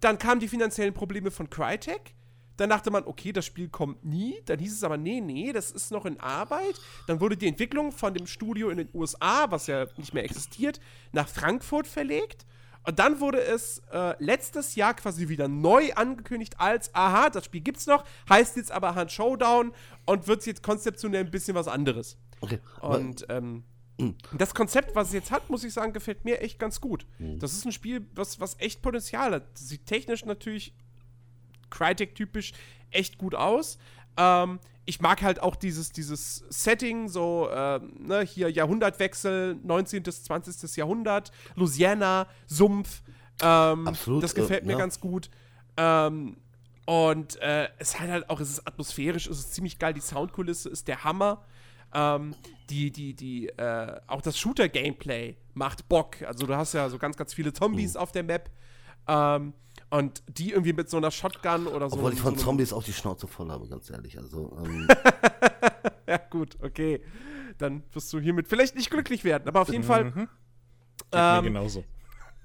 Dann 0.00 0.18
kamen 0.18 0.40
die 0.40 0.48
finanziellen 0.48 0.94
Probleme 0.94 1.30
von 1.30 1.50
Crytek. 1.50 2.14
Dann 2.56 2.70
dachte 2.70 2.90
man, 2.90 3.04
okay, 3.04 3.32
das 3.32 3.46
Spiel 3.46 3.68
kommt 3.68 4.04
nie. 4.04 4.40
Dann 4.46 4.58
hieß 4.58 4.72
es 4.72 4.82
aber, 4.82 4.96
nee, 4.96 5.20
nee, 5.20 5.52
das 5.52 5.70
ist 5.70 5.92
noch 5.92 6.06
in 6.06 6.18
Arbeit. 6.18 6.74
Dann 7.06 7.20
wurde 7.20 7.36
die 7.36 7.46
Entwicklung 7.46 7.92
von 7.92 8.14
dem 8.14 8.26
Studio 8.26 8.68
in 8.70 8.78
den 8.78 8.88
USA, 8.92 9.50
was 9.50 9.68
ja 9.68 9.86
nicht 9.96 10.12
mehr 10.12 10.24
existiert, 10.24 10.80
nach 11.12 11.28
Frankfurt 11.28 11.86
verlegt. 11.86 12.46
Und 12.88 12.98
dann 12.98 13.20
wurde 13.20 13.42
es 13.42 13.82
äh, 13.92 14.14
letztes 14.18 14.74
Jahr 14.74 14.94
quasi 14.94 15.28
wieder 15.28 15.46
neu 15.46 15.92
angekündigt 15.92 16.58
als, 16.58 16.94
aha, 16.94 17.28
das 17.28 17.44
Spiel 17.44 17.60
gibt's 17.60 17.86
noch, 17.86 18.02
heißt 18.30 18.56
jetzt 18.56 18.72
aber 18.72 18.94
Hand 18.94 19.12
Showdown 19.12 19.74
und 20.06 20.26
wird 20.26 20.46
jetzt 20.46 20.62
konzeptionell 20.62 21.22
ein 21.22 21.30
bisschen 21.30 21.54
was 21.54 21.68
anderes. 21.68 22.16
Okay. 22.40 22.60
Und 22.80 23.26
ähm, 23.28 23.64
hm. 24.00 24.14
das 24.38 24.54
Konzept, 24.54 24.96
was 24.96 25.08
es 25.08 25.12
jetzt 25.12 25.30
hat, 25.30 25.50
muss 25.50 25.64
ich 25.64 25.74
sagen, 25.74 25.92
gefällt 25.92 26.24
mir 26.24 26.40
echt 26.40 26.58
ganz 26.58 26.80
gut. 26.80 27.04
Mhm. 27.18 27.38
Das 27.38 27.52
ist 27.52 27.66
ein 27.66 27.72
Spiel, 27.72 28.06
was, 28.14 28.40
was 28.40 28.58
echt 28.58 28.80
Potenzial 28.80 29.32
hat. 29.32 29.58
Sieht 29.58 29.84
technisch 29.84 30.24
natürlich 30.24 30.72
Crytek-typisch 31.68 32.54
echt 32.90 33.18
gut 33.18 33.34
aus. 33.34 33.76
Ähm, 34.16 34.60
ich 34.88 35.02
mag 35.02 35.20
halt 35.20 35.42
auch 35.42 35.54
dieses, 35.54 35.92
dieses 35.92 36.44
Setting, 36.48 37.08
so, 37.08 37.50
äh, 37.50 37.78
ne, 37.98 38.22
hier 38.22 38.50
Jahrhundertwechsel, 38.50 39.58
19. 39.62 40.02
bis 40.02 40.24
20. 40.24 40.76
Jahrhundert, 40.76 41.30
Louisiana, 41.56 42.26
Sumpf. 42.46 43.02
Ähm, 43.42 43.86
Absolut. 43.86 44.22
Das 44.22 44.34
gefällt 44.34 44.62
äh, 44.62 44.66
mir 44.66 44.72
ja. 44.72 44.78
ganz 44.78 44.98
gut. 44.98 45.28
Ähm, 45.76 46.38
und 46.86 47.36
äh, 47.42 47.68
es 47.78 47.90
ist 47.90 48.00
halt 48.00 48.30
auch, 48.30 48.40
es 48.40 48.48
ist 48.48 48.66
atmosphärisch, 48.66 49.26
es 49.26 49.38
ist 49.38 49.52
ziemlich 49.52 49.78
geil, 49.78 49.92
die 49.92 50.00
Soundkulisse 50.00 50.70
ist 50.70 50.88
der 50.88 51.04
Hammer. 51.04 51.44
Ähm, 51.92 52.34
die, 52.70 52.90
die, 52.90 53.12
die, 53.12 53.48
äh, 53.50 54.00
auch 54.06 54.22
das 54.22 54.38
Shooter-Gameplay 54.38 55.36
macht 55.52 55.86
Bock. 55.90 56.22
Also 56.22 56.46
du 56.46 56.56
hast 56.56 56.72
ja 56.72 56.88
so 56.88 56.96
ganz, 56.96 57.18
ganz 57.18 57.34
viele 57.34 57.52
Zombies 57.52 57.92
mhm. 57.92 58.00
auf 58.00 58.12
der 58.12 58.22
Map. 58.22 58.50
Ähm, 59.06 59.52
und 59.90 60.22
die 60.28 60.50
irgendwie 60.50 60.72
mit 60.72 60.90
so 60.90 60.96
einer 60.96 61.10
Shotgun 61.10 61.66
oder 61.66 61.88
so. 61.88 61.96
Obwohl 61.96 62.12
ich 62.12 62.20
von 62.20 62.36
so 62.36 62.44
Zombies 62.44 62.72
auch 62.72 62.82
die 62.82 62.92
Schnauze 62.92 63.26
voll 63.26 63.50
habe, 63.50 63.68
ganz 63.68 63.90
ehrlich. 63.90 64.18
Also, 64.18 64.56
ähm. 64.64 64.86
ja, 66.06 66.18
gut, 66.30 66.56
okay. 66.62 67.00
Dann 67.56 67.82
wirst 67.92 68.12
du 68.12 68.20
hiermit 68.20 68.48
vielleicht 68.48 68.76
nicht 68.76 68.90
glücklich 68.90 69.24
werden, 69.24 69.48
aber 69.48 69.62
auf 69.62 69.70
jeden 69.70 69.84
Fall. 69.84 70.04
Mhm. 70.04 70.28
Ähm, 71.12 71.36
mir 71.36 71.42
genauso. 71.42 71.84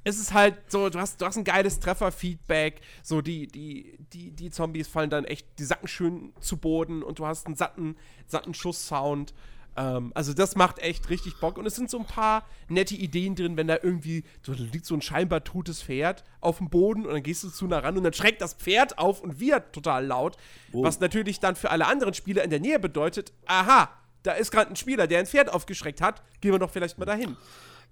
Es 0.06 0.20
ist 0.20 0.34
halt 0.34 0.56
so, 0.68 0.90
du 0.90 1.00
hast, 1.00 1.22
du 1.22 1.26
hast 1.26 1.38
ein 1.38 1.44
geiles 1.44 1.80
Trefferfeedback. 1.80 2.82
So, 3.04 3.22
die, 3.22 3.48
die, 3.48 3.98
die, 4.12 4.32
die 4.32 4.50
Zombies 4.50 4.88
fallen 4.88 5.10
dann 5.10 5.24
echt, 5.24 5.48
die 5.60 5.64
sacken 5.64 5.88
schön 5.88 6.34
zu 6.42 6.58
Boden 6.58 7.04
und 7.04 7.20
du 7.20 7.26
hast 7.26 7.46
einen 7.46 7.56
satten, 7.56 7.96
satten 8.28 8.54
Schusssound. 8.54 9.34
Ähm, 9.76 10.12
also 10.16 10.34
das 10.34 10.56
macht 10.56 10.80
echt 10.80 11.10
richtig 11.10 11.40
Bock. 11.40 11.58
Und 11.58 11.66
es 11.66 11.76
sind 11.76 11.90
so 11.90 12.00
ein 12.00 12.06
paar 12.06 12.46
nette 12.68 12.96
Ideen 12.96 13.36
drin, 13.36 13.58
wenn 13.58 13.68
da 13.68 13.78
irgendwie, 13.82 14.24
so 14.42 14.54
liegt 14.54 14.86
so 14.86 14.96
ein 14.96 15.02
scheinbar 15.02 15.44
totes 15.44 15.82
Pferd 15.82 16.24
auf 16.42 16.58
dem 16.58 16.70
Boden 16.70 17.06
und 17.06 17.14
dann 17.14 17.24
gehst 17.24 17.44
du 17.44 17.50
zu 17.50 17.68
nah 17.68 17.80
ran 17.80 17.98
und 17.98 18.04
dann 18.04 18.14
schreckt 18.14 18.42
das 18.42 18.54
Pferd 18.54 18.98
auf 18.98 19.22
und 19.22 19.40
wird 19.40 19.74
total 19.74 20.06
laut. 20.06 20.38
Oh. 20.72 20.84
Was 20.84 21.00
natürlich 21.00 21.40
dann 21.40 21.56
für 21.56 21.72
alle 21.72 21.88
anderen 21.88 22.14
Spieler 22.14 22.44
in 22.44 22.50
der 22.50 22.60
Nähe 22.60 22.80
bedeutet, 22.80 23.34
aha, 23.46 23.90
da 24.24 24.34
ist 24.34 24.52
gerade 24.52 24.70
ein 24.70 24.76
Spieler, 24.76 25.08
der 25.08 25.20
ein 25.20 25.26
Pferd 25.26 25.52
aufgeschreckt 25.52 26.02
hat, 26.02 26.22
gehen 26.42 26.52
wir 26.52 26.60
doch 26.60 26.72
vielleicht 26.72 26.98
mal 26.98 27.06
dahin. 27.06 27.36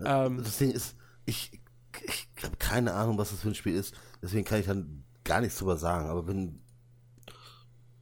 Ähm, 0.04 0.38
das 0.38 0.58
Ding 0.58 0.72
ist, 0.72 0.96
ich, 1.26 1.60
ich 2.06 2.28
habe 2.44 2.56
keine 2.58 2.94
Ahnung, 2.94 3.18
was 3.18 3.32
das 3.32 3.42
für 3.42 3.50
ein 3.50 3.56
Spiel 3.56 3.76
ist, 3.76 3.94
deswegen 4.22 4.46
kann 4.46 4.60
ich 4.60 4.66
dann 4.66 5.04
gar 5.24 5.42
nichts 5.42 5.58
drüber 5.58 5.78
sagen, 5.78 6.10
aber 6.10 6.28
wenn 6.28 6.62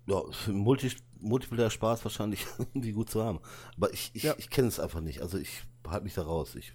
ja, 0.06 0.22
für 0.32 0.52
Multi 0.52 0.92
Multiplayer 0.92 1.09
Spaß 1.70 2.04
wahrscheinlich 2.04 2.46
irgendwie 2.58 2.92
gut 2.92 3.10
zu 3.10 3.24
haben. 3.24 3.40
Aber 3.78 3.94
ich, 3.94 4.12
ich, 4.14 4.24
ja. 4.24 4.36
ich 4.38 4.50
kenne 4.50 4.68
es 4.68 4.80
einfach 4.80 5.02
nicht. 5.02 5.22
Also 5.22 5.38
ich 5.38 5.64
halte 5.88 6.04
mich 6.04 6.14
da 6.14 6.24
raus. 6.24 6.56
Ich 6.56 6.74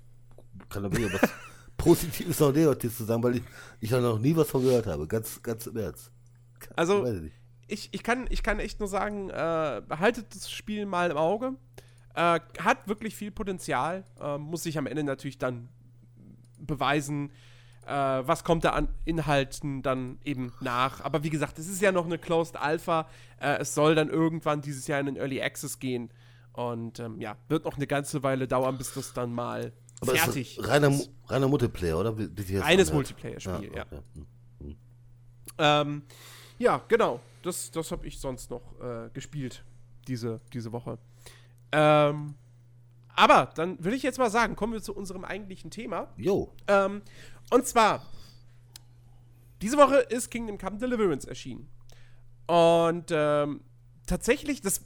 kann 0.69 0.83
da 0.83 0.97
weder 0.97 1.13
was 1.13 1.31
Positives 1.77 2.41
noch 2.41 2.53
Negatives 2.53 2.97
zu 2.97 3.05
sagen, 3.05 3.23
weil 3.23 3.37
ich, 3.37 3.43
ich 3.81 3.91
da 3.91 4.01
noch 4.01 4.19
nie 4.19 4.37
was 4.37 4.49
von 4.49 4.63
gehört 4.63 4.87
habe. 4.87 5.07
Ganz, 5.07 5.43
ganz 5.43 5.67
im 5.67 5.77
Ernst. 5.77 6.11
Also, 6.77 7.05
ich, 7.67 7.89
ich, 7.93 8.03
kann, 8.03 8.27
ich 8.31 8.43
kann 8.43 8.59
echt 8.59 8.81
nur 8.81 8.89
sagen, 8.89 9.31
äh, 9.31 9.83
behaltet 9.87 10.35
das 10.35 10.51
Spiel 10.51 10.87
mal 10.87 11.11
im 11.11 11.17
Auge. 11.17 11.55
Äh, 12.15 12.41
hat 12.59 12.87
wirklich 12.87 13.17
viel 13.17 13.31
Potenzial. 13.31 14.05
Äh, 14.21 14.39
muss 14.39 14.63
sich 14.63 14.79
am 14.79 14.87
Ende 14.87 15.05
natürlich 15.05 15.39
dann 15.39 15.69
beweisen, 16.59 17.33
äh, 17.87 18.27
was 18.27 18.45
kommt 18.45 18.65
da 18.65 18.71
an 18.71 18.89
Inhalten 19.05 19.83
dann 19.83 20.19
eben 20.25 20.53
nach. 20.61 21.01
Aber 21.03 21.23
wie 21.23 21.31
gesagt, 21.31 21.59
es 21.59 21.69
ist 21.69 21.81
ja 21.81 21.93
noch 21.93 22.05
eine 22.05 22.19
Closed 22.19 22.57
Alpha. 22.57 23.09
Äh, 23.41 23.59
es 23.59 23.75
soll 23.75 23.95
dann 23.95 24.09
irgendwann 24.09 24.61
dieses 24.61 24.87
Jahr 24.87 25.01
in 25.01 25.07
den 25.07 25.17
Early 25.17 25.43
Access 25.43 25.79
gehen. 25.79 26.11
Und 26.53 27.01
ähm, 27.01 27.21
ja, 27.21 27.37
wird 27.49 27.65
noch 27.65 27.77
eine 27.77 27.87
ganze 27.87 28.23
Weile 28.23 28.47
dauern, 28.47 28.79
bis 28.79 28.95
das 28.95 29.13
dann 29.13 29.33
mal 29.33 29.73
Aber 30.01 30.15
fertig 30.15 30.59
ist. 30.59 30.69
Reiner, 30.69 30.89
ist. 30.89 31.11
reiner 31.27 31.49
Multiplayer, 31.49 31.99
oder? 31.99 32.17
Reines 32.17 32.93
Multiplayer-Spiel, 32.93 33.73
ja. 33.75 33.83
Okay. 33.83 34.01
ja. 34.15 34.21
Hm. 34.61 34.77
Ähm, 35.59 36.03
ja, 36.59 36.81
genau. 36.89 37.21
Das, 37.43 37.71
das 37.71 37.91
habe 37.91 38.07
ich 38.07 38.19
sonst 38.19 38.51
noch 38.51 38.63
äh, 38.81 39.11
gespielt. 39.13 39.65
diese, 40.07 40.41
diese 40.53 40.73
Woche. 40.73 40.99
Ähm, 41.73 42.35
aber 43.17 43.51
dann 43.55 43.83
würde 43.83 43.97
ich 43.97 44.03
jetzt 44.03 44.19
mal 44.19 44.31
sagen, 44.31 44.57
kommen 44.57 44.73
wir 44.73 44.83
zu 44.83 44.95
unserem 44.95 45.25
eigentlichen 45.25 45.71
Thema. 45.71 46.09
Jo. 46.17 46.53
Ähm, 46.67 47.03
und 47.51 47.67
zwar, 47.67 48.03
diese 49.63 49.77
Woche 49.77 49.97
ist 49.97 50.31
Kingdom 50.31 50.59
Come 50.59 50.79
Deliverance 50.79 51.27
erschienen. 51.27 51.69
Und 52.47 53.11
ähm, 53.11 53.61
tatsächlich, 54.07 54.61
das 54.61 54.85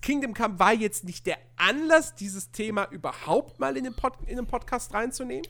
Kingdom 0.00 0.34
Come 0.34 0.58
war 0.58 0.72
jetzt 0.72 1.04
nicht 1.04 1.26
der 1.26 1.38
Anlass, 1.56 2.14
dieses 2.14 2.50
Thema 2.50 2.84
überhaupt 2.90 3.60
mal 3.60 3.76
in 3.76 3.84
den, 3.84 3.94
Pod 3.94 4.14
in 4.26 4.36
den 4.36 4.46
Podcast 4.46 4.92
reinzunehmen. 4.92 5.46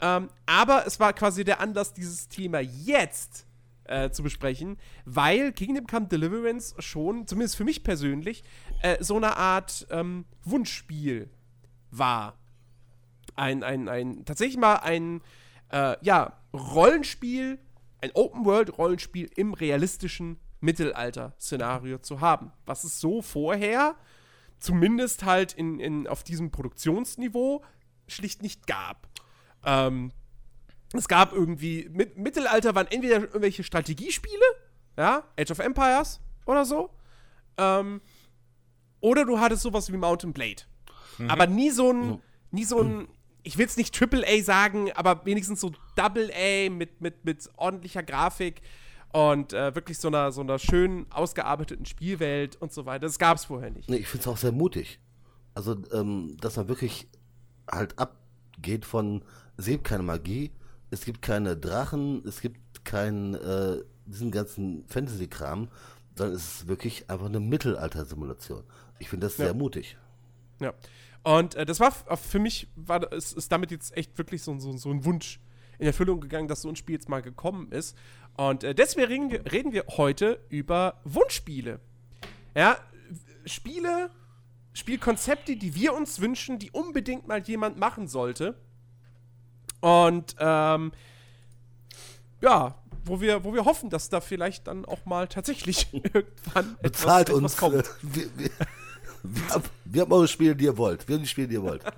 Ähm, 0.00 0.28
aber 0.46 0.86
es 0.86 0.98
war 1.00 1.12
quasi 1.12 1.44
der 1.44 1.60
Anlass, 1.60 1.92
dieses 1.92 2.28
Thema 2.28 2.60
jetzt 2.60 3.46
äh, 3.84 4.10
zu 4.10 4.22
besprechen, 4.22 4.78
weil 5.04 5.52
Kingdom 5.52 5.86
Come 5.86 6.06
Deliverance 6.06 6.74
schon, 6.78 7.26
zumindest 7.26 7.56
für 7.56 7.64
mich 7.64 7.84
persönlich, 7.84 8.44
äh, 8.82 9.02
so 9.02 9.16
eine 9.16 9.36
Art 9.36 9.86
ähm, 9.90 10.24
Wunschspiel 10.42 11.30
war. 11.90 12.38
Ein, 13.36 13.62
ein, 13.62 13.88
ein, 13.88 14.24
tatsächlich 14.24 14.58
mal 14.58 14.76
ein, 14.76 15.20
äh, 15.70 15.96
ja, 16.02 16.38
Rollenspiel, 16.52 17.58
ein 18.00 18.10
Open-World-Rollenspiel 18.14 19.30
im 19.36 19.54
realistischen 19.54 20.38
Mittelalter-Szenario 20.60 21.98
zu 21.98 22.20
haben. 22.20 22.52
Was 22.64 22.84
es 22.84 23.00
so 23.00 23.22
vorher, 23.22 23.96
zumindest 24.58 25.24
halt 25.24 25.52
in, 25.52 25.80
in, 25.80 26.06
auf 26.06 26.22
diesem 26.22 26.50
Produktionsniveau, 26.50 27.62
schlicht 28.06 28.42
nicht 28.42 28.66
gab. 28.66 29.08
Ähm, 29.64 30.12
es 30.98 31.08
gab 31.08 31.32
irgendwie, 31.32 31.88
mit, 31.92 32.16
Mittelalter 32.16 32.74
waren 32.74 32.86
entweder 32.88 33.16
irgendwelche 33.16 33.62
Strategiespiele, 33.62 34.44
ja, 34.96 35.24
Age 35.38 35.50
of 35.50 35.58
Empires 35.58 36.20
oder 36.46 36.64
so, 36.64 36.90
ähm, 37.56 38.00
oder 39.00 39.24
du 39.24 39.38
hattest 39.38 39.62
sowas 39.62 39.92
wie 39.92 39.96
Mountain 39.96 40.32
Blade. 40.32 40.62
Aber 41.28 41.46
nie 41.46 41.70
so 41.70 41.92
ein, 41.92 42.20
nie 42.50 42.64
so 42.64 42.80
ein, 42.80 43.08
ich 43.42 43.58
will 43.58 43.66
es 43.66 43.76
nicht 43.76 43.94
Triple 43.94 44.24
A 44.26 44.42
sagen, 44.42 44.90
aber 44.92 45.24
wenigstens 45.26 45.60
so 45.60 45.72
Double 45.96 46.30
A 46.32 46.70
mit, 46.70 47.00
mit, 47.00 47.24
mit 47.24 47.48
ordentlicher 47.56 48.02
Grafik 48.02 48.62
und 49.12 49.52
äh, 49.52 49.74
wirklich 49.74 49.98
so 49.98 50.08
einer, 50.08 50.32
so 50.32 50.40
einer 50.40 50.58
schön 50.58 51.06
ausgearbeiteten 51.10 51.86
Spielwelt 51.86 52.56
und 52.56 52.72
so 52.72 52.86
weiter. 52.86 53.06
Das 53.06 53.18
gab 53.18 53.36
es 53.36 53.44
vorher 53.44 53.70
nicht. 53.70 53.88
Nee, 53.88 53.98
ich 53.98 54.08
finde 54.08 54.22
es 54.22 54.28
auch 54.28 54.36
sehr 54.36 54.52
mutig. 54.52 54.98
Also, 55.54 55.76
ähm, 55.92 56.36
dass 56.40 56.56
man 56.56 56.66
wirklich 56.66 57.06
halt 57.70 57.96
abgeht 57.98 58.84
von, 58.84 59.22
gibt 59.56 59.84
keine 59.84 60.02
Magie, 60.02 60.50
es 60.94 61.04
gibt 61.04 61.22
keine 61.22 61.56
Drachen, 61.56 62.26
es 62.26 62.40
gibt 62.40 62.84
keinen, 62.84 63.34
äh, 63.34 63.82
diesen 64.06 64.30
ganzen 64.30 64.84
Fantasy-Kram, 64.86 65.68
sondern 66.16 66.36
es 66.36 66.60
ist 66.60 66.68
wirklich 66.68 67.10
einfach 67.10 67.26
eine 67.26 67.40
Mittelalter-Simulation. 67.40 68.62
Ich 68.98 69.08
finde 69.08 69.26
das 69.26 69.36
Ja. 69.36 69.46
sehr 69.46 69.54
mutig. 69.54 69.96
Ja. 70.60 70.72
Und 71.22 71.54
äh, 71.54 71.64
das 71.64 71.80
war 71.80 71.90
für 71.92 72.38
mich, 72.38 72.68
war, 72.76 73.12
es 73.12 73.32
ist 73.32 73.50
damit 73.50 73.70
jetzt 73.70 73.96
echt 73.96 74.16
wirklich 74.18 74.42
so, 74.42 74.58
so, 74.58 74.76
so 74.76 74.90
ein 74.90 75.04
Wunsch 75.04 75.40
in 75.78 75.86
Erfüllung 75.86 76.20
gegangen, 76.20 76.48
dass 76.48 76.62
so 76.62 76.68
ein 76.68 76.76
Spiel 76.76 76.94
jetzt 76.94 77.08
mal 77.08 77.22
gekommen 77.22 77.72
ist. 77.72 77.96
Und 78.36 78.62
äh, 78.62 78.74
deswegen 78.74 79.34
reden 79.34 79.72
wir, 79.72 79.84
heute 79.96 80.40
über 80.48 81.00
Wunschspiele. 81.04 81.80
Ja, 82.54 82.78
Spiele, 83.46 84.10
Spielkonzepte, 84.72 85.56
die 85.56 85.74
wir 85.74 85.94
uns 85.94 86.20
wünschen, 86.20 86.58
die 86.58 86.70
unbedingt 86.70 87.26
mal 87.26 87.42
jemand 87.42 87.78
machen 87.78 88.06
sollte. 88.06 88.56
Und 89.84 90.34
ähm, 90.38 90.92
ja, 92.40 92.74
wo 93.04 93.20
wir, 93.20 93.44
wo 93.44 93.52
wir 93.52 93.66
hoffen, 93.66 93.90
dass 93.90 94.08
da 94.08 94.22
vielleicht 94.22 94.66
dann 94.66 94.86
auch 94.86 95.04
mal 95.04 95.28
tatsächlich 95.28 95.88
irgendwann 95.92 96.78
Bezahlt 96.80 97.28
etwas, 97.28 97.42
uns. 97.42 97.56
kommt. 97.58 97.74
Äh, 97.74 97.84
wir, 98.00 98.38
wir, 98.38 98.50
wir, 99.24 99.48
haben, 99.50 99.64
wir 99.84 100.00
haben 100.00 100.12
eure 100.12 100.26
Spiele, 100.26 100.56
die 100.56 100.64
ihr 100.64 100.78
wollt. 100.78 101.06
Wir 101.06 101.16
haben 101.16 101.22
die 101.22 101.28
Spiele, 101.28 101.48
die 101.48 101.54
ihr 101.54 101.62
wollt. 101.62 101.84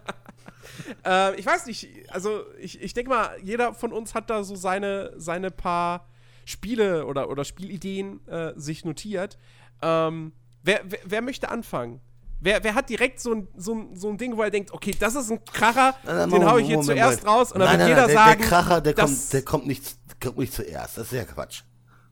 Äh, 1.07 1.37
ich 1.37 1.47
weiß 1.47 1.67
nicht, 1.67 1.89
also 2.11 2.45
ich, 2.61 2.83
ich 2.83 2.93
denke 2.93 3.09
mal, 3.09 3.31
jeder 3.43 3.73
von 3.73 3.93
uns 3.93 4.15
hat 4.15 4.29
da 4.29 4.45
so 4.45 4.57
seine, 4.57 5.13
seine 5.17 5.51
paar 5.51 6.07
Spiele 6.45 7.07
oder, 7.07 7.31
oder 7.31 7.45
Spielideen 7.45 8.25
äh, 8.27 8.53
sich 8.57 8.85
notiert. 8.85 9.39
Ähm, 9.81 10.33
wer, 10.63 10.83
wer, 10.85 10.99
wer 11.05 11.23
möchte 11.23 11.49
anfangen? 11.49 12.01
Wer, 12.41 12.63
wer 12.63 12.75
hat 12.75 12.89
direkt 12.91 13.21
so 13.21 13.33
ein, 13.33 13.49
so, 13.57 13.75
ein, 13.75 13.97
so 13.97 14.09
ein 14.11 14.19
Ding, 14.19 14.37
wo 14.37 14.43
er 14.43 14.51
denkt, 14.51 14.71
okay, 14.73 14.95
das 14.99 15.15
ist 15.15 15.31
ein 15.31 15.43
Kracher, 15.45 15.95
Nein, 16.05 16.17
nein, 16.17 16.31
den 16.31 16.45
hau 16.45 16.59
ich 16.59 16.67
hier 16.67 16.77
Moment, 16.77 16.87
zuerst 16.99 17.25
Moment. 17.25 17.39
raus 17.41 17.53
und 17.53 17.61
dann 17.61 17.69
nein, 17.69 17.79
wird 17.79 17.89
nein, 17.89 17.89
jeder 17.89 18.07
nein, 18.07 18.15
sagen, 18.27 18.41
der 18.41 18.49
Kracher, 18.49 18.81
der, 18.83 18.95
kommt, 18.95 19.33
der 19.33 19.43
kommt, 19.43 19.67
nicht, 19.67 19.97
kommt 20.23 20.39
nicht 20.39 20.53
zuerst. 20.53 20.99
Das 20.99 21.07
ist 21.07 21.13
ja 21.13 21.25
Quatsch. 21.25 21.63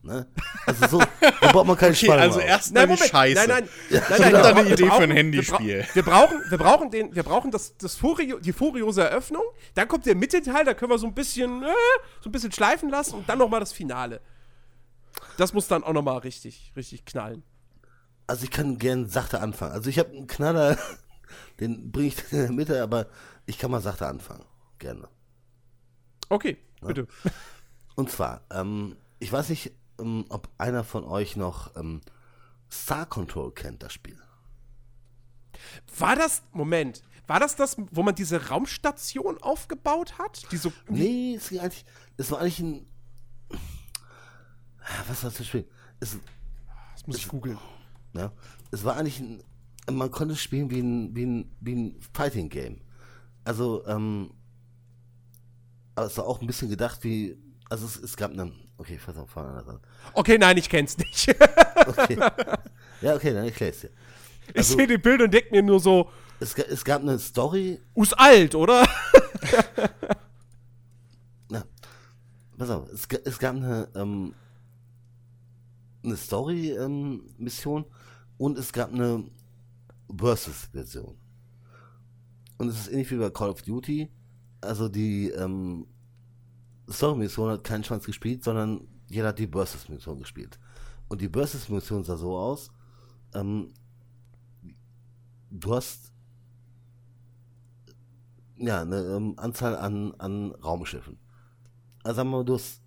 Ne? 0.03 0.27
Also 0.67 0.87
so, 0.87 0.99
da 1.21 1.51
braucht 1.53 1.67
man 1.67 1.77
keine 1.79 1.93
Okay, 1.95 2.05
Spannung 2.07 2.23
also 2.25 2.39
erstmal 2.41 2.83
die 2.87 2.93
Moment. 2.93 3.11
Scheiße. 3.11 3.49
Nein, 3.49 3.49
nein. 3.49 3.69
nein, 3.91 4.03
nein, 4.11 4.19
wieder 4.19 4.33
wir 4.33 4.45
eine 4.45 4.55
brauchen- 4.55 4.73
Idee 4.73 4.87
für 4.91 5.03
ein 5.03 5.11
Handyspiel. 5.11 5.87
Wir, 5.95 6.03
bra 6.03 6.21
wir 6.29 6.29
brauchen, 6.29 6.51
wir 6.51 6.59
brauchen, 6.59 6.91
den, 6.91 7.15
wir 7.15 7.23
brauchen 7.23 7.51
das, 7.51 7.77
das 7.79 7.95
Furio, 7.97 8.39
die 8.39 8.53
furiose 8.53 9.03
Eröffnung. 9.03 9.45
Dann 9.75 9.89
kommt 9.89 10.05
der 10.05 10.15
Mittelteil, 10.15 10.65
da 10.65 10.75
können 10.75 10.91
wir 10.91 10.99
so 10.99 11.07
ein 11.07 11.15
bisschen, 11.15 11.63
äh, 11.63 11.67
so 12.21 12.29
ein 12.29 12.33
bisschen 12.33 12.53
schleifen 12.53 12.91
lassen 12.91 13.15
und 13.15 13.29
dann 13.29 13.39
noch 13.39 13.49
mal 13.49 13.61
das 13.61 13.73
Finale. 13.73 14.21
Das 15.39 15.53
muss 15.55 15.69
dann 15.69 15.85
auch 15.85 15.93
noch 15.95 16.03
mal 16.03 16.19
richtig, 16.19 16.73
richtig 16.77 17.05
knallen. 17.07 17.43
Also 18.27 18.45
ich 18.45 18.51
kann 18.51 18.79
gern 18.79 19.09
sachte 19.09 19.41
anfangen. 19.41 19.73
Also 19.73 19.91
ich 19.91 19.99
habe 19.99 20.11
einen 20.11 20.27
Knaller, 20.27 20.79
den 21.61 21.91
bringe 21.91 22.09
ich 22.09 22.17
in 22.33 22.39
der 22.39 22.53
Mitte, 22.53 22.83
aber 22.83 23.07
ich 23.47 23.59
kann 23.59 23.71
mal 23.71 23.81
sachte 23.81 24.07
anfangen. 24.07 24.45
Gerne. 24.79 25.09
Okay, 26.29 26.57
bitte. 26.81 27.07
Und 27.97 28.11
zwar, 28.11 28.43
ähm, 28.51 28.97
ich 29.19 29.31
weiß 29.31 29.51
nicht, 29.51 29.73
ähm, 30.01 30.25
ob 30.29 30.49
einer 30.59 30.85
von 30.85 31.05
euch 31.05 31.37
noch 31.37 31.77
ähm, 31.77 32.01
Star 32.71 33.07
Control 33.07 33.53
kennt, 33.53 33.83
das 33.83 33.93
Spiel. 33.93 34.21
War 35.99 36.17
das, 36.17 36.43
Moment, 36.53 37.03
war 37.27 37.41
das 37.41 37.57
das, 37.57 37.77
wo 37.91 38.03
man 38.03 38.15
diese 38.15 38.49
Raumstation 38.49 39.41
aufgebaut 39.43 40.19
hat? 40.19 40.51
Die 40.51 40.57
so, 40.57 40.73
Nee, 40.89 41.37
es, 41.37 41.49
ging 41.49 41.61
eigentlich, 41.61 41.85
es 42.17 42.31
war 42.31 42.41
eigentlich 42.41 42.59
ein. 42.61 42.87
Was 45.09 45.23
war 45.23 45.31
das 45.31 45.37
für 45.37 45.43
ein 45.43 45.47
Spiel? 45.47 45.69
Es, 46.01 46.19
das 46.95 47.07
muss 47.07 47.17
ich 47.17 47.29
googeln. 47.29 47.59
Ja, 48.15 48.33
es 48.71 48.85
war 48.85 48.97
eigentlich 48.97 49.21
ein. 49.21 49.43
Man 49.93 50.11
konnte 50.11 50.33
es 50.35 50.41
spielen 50.41 50.71
wie 50.71 50.81
ein, 50.81 51.15
wie 51.15 51.27
ein, 51.27 51.51
wie 51.61 51.75
ein 51.75 52.01
Fighting 52.15 52.49
Game. 52.49 52.81
Also, 53.45 53.87
ähm. 53.87 54.31
Aber 55.95 56.07
es 56.07 56.17
war 56.17 56.27
auch 56.27 56.41
ein 56.41 56.47
bisschen 56.47 56.69
gedacht 56.71 57.05
wie. 57.05 57.37
Also, 57.69 57.87
es, 57.87 57.97
es 57.97 58.17
gab 58.17 58.33
eine. 58.33 58.51
Okay, 58.79 58.95
ich 58.97 59.01
von 59.01 59.47
anders 59.47 59.69
an. 59.69 59.81
Okay, 60.15 60.37
nein, 60.39 60.57
ich 60.57 60.69
kenn's 60.69 60.97
nicht. 60.99 61.35
Okay. 61.87 62.17
ja, 63.03 63.15
okay, 63.15 63.35
dann 63.35 63.45
erklär 63.45 63.69
ich's 63.69 63.81
dir. 63.83 63.91
ich 64.49 64.57
Also- 64.57 64.77
sehe 64.77 64.87
die 64.87 64.97
Bilder 64.97 65.25
und 65.25 65.35
denk 65.35 65.51
mir 65.51 65.63
nur 65.63 65.79
so, 65.81 66.09
Es, 66.41 66.55
es 66.55 66.83
gab 66.83 67.03
eine 67.03 67.19
Story, 67.19 67.79
us 67.95 68.15
alt, 68.15 68.55
oder? 68.55 68.89
Na, 71.51 71.65
pass 72.57 72.71
auf, 72.71 72.89
es, 72.91 73.07
es 73.25 73.39
gab 73.39 73.57
eine, 73.57 73.89
ähm, 73.95 74.35
eine 76.05 76.17
Story-Mission 76.17 77.85
und 78.39 78.59
es 78.59 78.73
gab 78.73 78.93
eine 78.93 79.25
Versus-Version. 80.15 81.17
Und 82.59 82.69
es 82.69 82.81
ist 82.81 82.93
ähnlich 82.93 83.11
wie 83.11 83.17
bei 83.17 83.31
Call 83.31 83.51
of 83.51 83.63
Duty. 83.63 84.11
Also 84.61 84.89
die 84.89 85.31
ähm, 85.31 85.87
Story-Mission 86.91 87.51
hat 87.51 87.65
keinen 87.65 87.85
Schwanz 87.85 88.05
gespielt, 88.05 88.45
sondern 88.45 88.87
jeder 89.09 89.29
hat 89.29 89.39
die 89.39 89.49
Versus-Mission 89.49 90.19
gespielt. 90.19 90.59
Und 91.09 91.21
die 91.21 91.29
Versus-Mission 91.29 92.05
sah 92.05 92.17
so 92.17 92.37
aus, 92.37 92.71
ähm, 93.35 93.73
du 95.51 95.75
hast 95.75 96.13
ja, 98.57 98.83
eine 98.83 99.01
ähm, 99.01 99.35
Anzahl 99.37 99.77
an, 99.77 100.15
an 100.19 100.53
Raumschiffen. 100.53 101.19
Also 102.03 102.17
sagen 102.17 102.31
wir 102.31 102.39
mal, 102.39 102.45
du 102.45 102.55
hast 102.55 102.83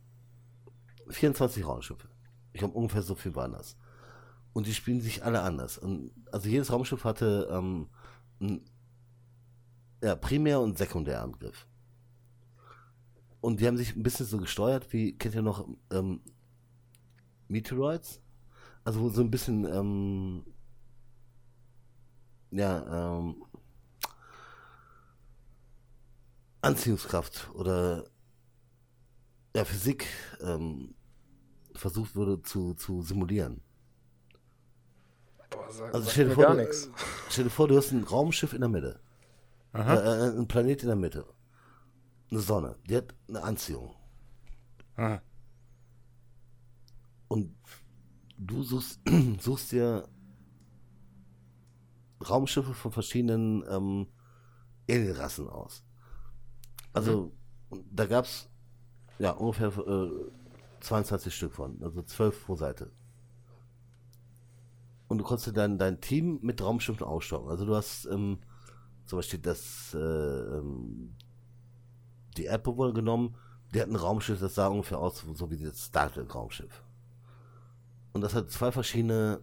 24 1.10 1.66
Raumschiffe. 1.66 2.07
Ich 2.58 2.60
glaube, 2.60 2.74
ungefähr 2.74 3.04
so 3.04 3.14
viel 3.14 3.36
waren 3.36 3.52
das. 3.52 3.78
Und 4.52 4.66
die 4.66 4.74
spielen 4.74 5.00
sich 5.00 5.24
alle 5.24 5.44
anders. 5.44 5.78
Und, 5.78 6.10
also 6.32 6.50
jedes 6.50 6.72
Raumschiff 6.72 7.04
hatte 7.04 7.48
ähm, 7.52 7.88
einen 8.40 8.66
ja, 10.02 10.16
Primär- 10.16 10.60
und 10.60 10.76
Sekundärangriff. 10.76 11.68
Und 13.42 13.60
die 13.60 13.68
haben 13.68 13.78
sich 13.78 13.96
ein 13.96 14.02
bisschen 14.02 14.26
so 14.26 14.40
gesteuert, 14.40 14.92
wie, 14.92 15.16
kennt 15.16 15.36
ihr 15.36 15.44
noch 15.44 15.68
ähm, 15.92 16.22
Meteoroids? 17.48 18.22
Also 18.84 19.02
wo 19.02 19.10
so 19.10 19.22
ein 19.22 19.30
bisschen, 19.30 19.64
ähm, 19.66 20.44
ja, 22.50 23.20
ähm, 23.20 23.36
Anziehungskraft 26.62 27.52
oder 27.54 28.06
ja, 29.56 29.64
Physik 29.64 30.08
ähm, 30.42 30.96
versucht 31.78 32.16
wurde 32.16 32.42
zu, 32.42 32.74
zu 32.74 33.02
simulieren. 33.02 33.62
Boah, 35.50 35.72
sag, 35.72 35.94
Also 35.94 36.10
stell 36.10 36.30
dir 36.30 36.36
vor, 36.36 36.44
gar 36.44 36.56
du, 36.56 36.74
stell 37.30 37.44
dir 37.46 37.50
vor, 37.50 37.68
du 37.68 37.78
hast 37.78 37.92
ein 37.92 38.04
Raumschiff 38.04 38.54
in 38.54 38.62
der 38.62 38.70
Mitte. 38.70 39.00
Äh, 39.74 39.80
äh, 39.80 40.38
ein 40.38 40.48
Planet 40.48 40.82
in 40.82 40.88
der 40.88 40.96
Mitte. 40.96 41.26
Eine 42.32 42.40
Sonne. 42.40 42.76
Die 42.90 42.96
hat 42.96 43.14
eine 43.28 43.44
Anziehung. 43.44 43.96
Aha. 44.96 45.22
Und 47.28 47.56
du 48.38 48.64
suchst, 48.64 49.00
suchst 49.40 49.72
dir 49.72 50.08
Raumschiffe 52.28 52.74
von 52.74 52.92
verschiedenen 52.92 53.64
ähm, 53.70 54.08
Alienrassen 54.90 55.48
aus. 55.48 55.84
Also, 56.94 57.32
da 57.92 58.06
gab 58.06 58.26
es 58.26 58.50
ja 59.20 59.32
ungefähr 59.32 59.68
äh, 59.68 60.10
22 60.88 61.36
Stück 61.36 61.54
von, 61.54 61.82
also 61.84 62.02
12 62.02 62.46
pro 62.46 62.56
Seite. 62.56 62.92
Und 65.08 65.20
du 65.20 65.24
konntest 65.24 65.56
dann 65.56 65.78
dein 65.78 66.02
Team 66.02 66.40
mit 66.42 66.62
Raumschiffen 66.62 67.06
ausstocken. 67.06 67.50
Also 67.50 67.66
du 67.66 67.76
hast 67.76 68.06
ähm, 68.06 68.40
zum 69.06 69.20
Beispiel 69.20 69.40
das 69.40 69.94
äh, 69.94 69.98
ähm, 69.98 71.16
die 72.38 72.46
Erdbewohner 72.46 72.94
genommen, 72.94 73.36
die 73.74 73.82
hatten 73.82 73.94
ein 73.94 74.02
Raumschiff, 74.02 74.40
das 74.40 74.56
sah 74.56 74.68
ungefähr 74.68 75.00
aus 75.00 75.26
so 75.34 75.50
wie 75.52 75.58
das 75.58 75.86
Star 75.86 76.12
Trek 76.12 76.34
Raumschiff. 76.34 76.84
Und 78.14 78.22
das 78.22 78.34
hat 78.34 78.50
zwei 78.50 78.72
verschiedene 78.72 79.42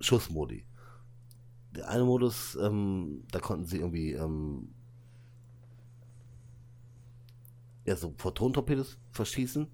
Schussmodi. 0.00 0.64
Der 1.72 1.88
eine 1.88 2.04
Modus, 2.04 2.56
ähm, 2.60 3.24
da 3.30 3.40
konnten 3.40 3.64
sie 3.64 3.78
irgendwie 3.78 4.12
ähm, 4.12 4.74
ja, 7.88 7.96
so 7.96 8.14
Photonentorpedos 8.16 8.98
verschießen. 9.12 9.66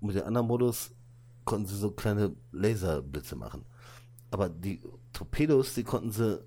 Und 0.00 0.06
mit 0.06 0.16
dem 0.16 0.24
anderen 0.24 0.46
Modus 0.46 0.92
konnten 1.44 1.66
sie 1.66 1.76
so 1.76 1.90
kleine 1.90 2.34
Laserblitze 2.52 3.36
machen. 3.36 3.64
Aber 4.30 4.48
die 4.48 4.80
Torpedos, 5.12 5.74
die 5.74 5.84
konnten 5.84 6.10
sie. 6.10 6.42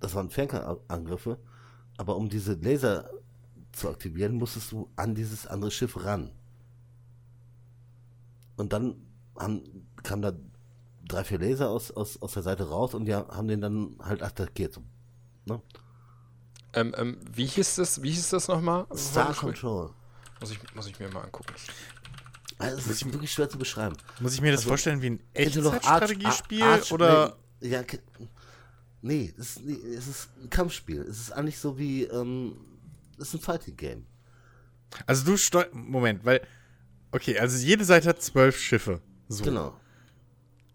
Das 0.00 0.14
waren 0.14 0.30
Fernangriffe. 0.30 1.38
Aber 1.96 2.16
um 2.16 2.28
diese 2.28 2.54
Laser 2.54 3.08
zu 3.72 3.88
aktivieren, 3.88 4.34
musstest 4.34 4.72
du 4.72 4.88
an 4.96 5.14
dieses 5.14 5.46
andere 5.46 5.70
Schiff 5.70 6.04
ran. 6.04 6.30
Und 8.56 8.72
dann 8.72 8.96
haben, 9.38 9.86
kamen 10.02 10.22
da 10.22 10.32
drei, 11.06 11.24
vier 11.24 11.38
Laser 11.38 11.70
aus, 11.70 11.90
aus, 11.90 12.20
aus 12.20 12.32
der 12.32 12.42
Seite 12.42 12.68
raus 12.68 12.94
und 12.94 13.04
die 13.04 13.14
haben 13.14 13.48
den 13.48 13.60
dann 13.60 13.96
halt 14.00 14.22
attackiert. 14.22 14.80
Ne? 15.44 15.60
Ähm, 16.76 16.94
ähm, 16.96 17.16
wie 17.32 17.46
hieß 17.46 17.76
das, 17.76 18.02
wie 18.02 18.10
hieß 18.10 18.30
das 18.30 18.48
nochmal? 18.48 18.86
Star 18.94 19.34
Control. 19.34 19.90
Muss 20.40 20.50
ich, 20.50 20.58
muss 20.74 20.86
ich 20.86 20.98
mir 21.00 21.08
mal 21.08 21.22
angucken. 21.22 21.54
Also, 22.58 22.76
es 22.78 22.86
ist 22.86 23.12
wirklich 23.12 23.32
schwer 23.32 23.48
zu 23.48 23.58
beschreiben. 23.58 23.96
Muss 24.20 24.34
ich 24.34 24.40
mir 24.40 24.50
das 24.52 24.60
Also, 24.60 24.68
vorstellen 24.68 25.02
wie 25.02 25.10
ein 25.10 25.20
Echtzeitstrategiespiel 25.32 26.82
oder 26.90 27.36
Nee, 27.60 27.72
ja, 27.72 27.82
nee, 29.00 29.34
es 29.38 29.56
ist, 29.56 29.64
nee, 29.64 29.78
es 29.94 30.06
ist 30.06 30.28
ein 30.42 30.50
Kampfspiel. 30.50 31.00
Es 31.02 31.18
ist 31.18 31.32
eigentlich 31.32 31.58
so 31.58 31.78
wie, 31.78 32.04
ähm, 32.04 32.56
es 33.18 33.28
ist 33.28 33.34
ein 33.34 33.40
Fighting 33.40 33.76
Game. 33.76 34.06
also 35.06 35.24
du 35.24 35.36
steuerst 35.36 35.74
Moment, 35.74 36.24
weil 36.24 36.46
okay, 37.12 37.38
also 37.38 37.56
jede 37.56 37.84
Seite 37.84 38.10
hat 38.10 38.22
zwölf 38.22 38.58
Schiffe. 38.58 39.00
So. 39.28 39.44
Genau. 39.44 39.74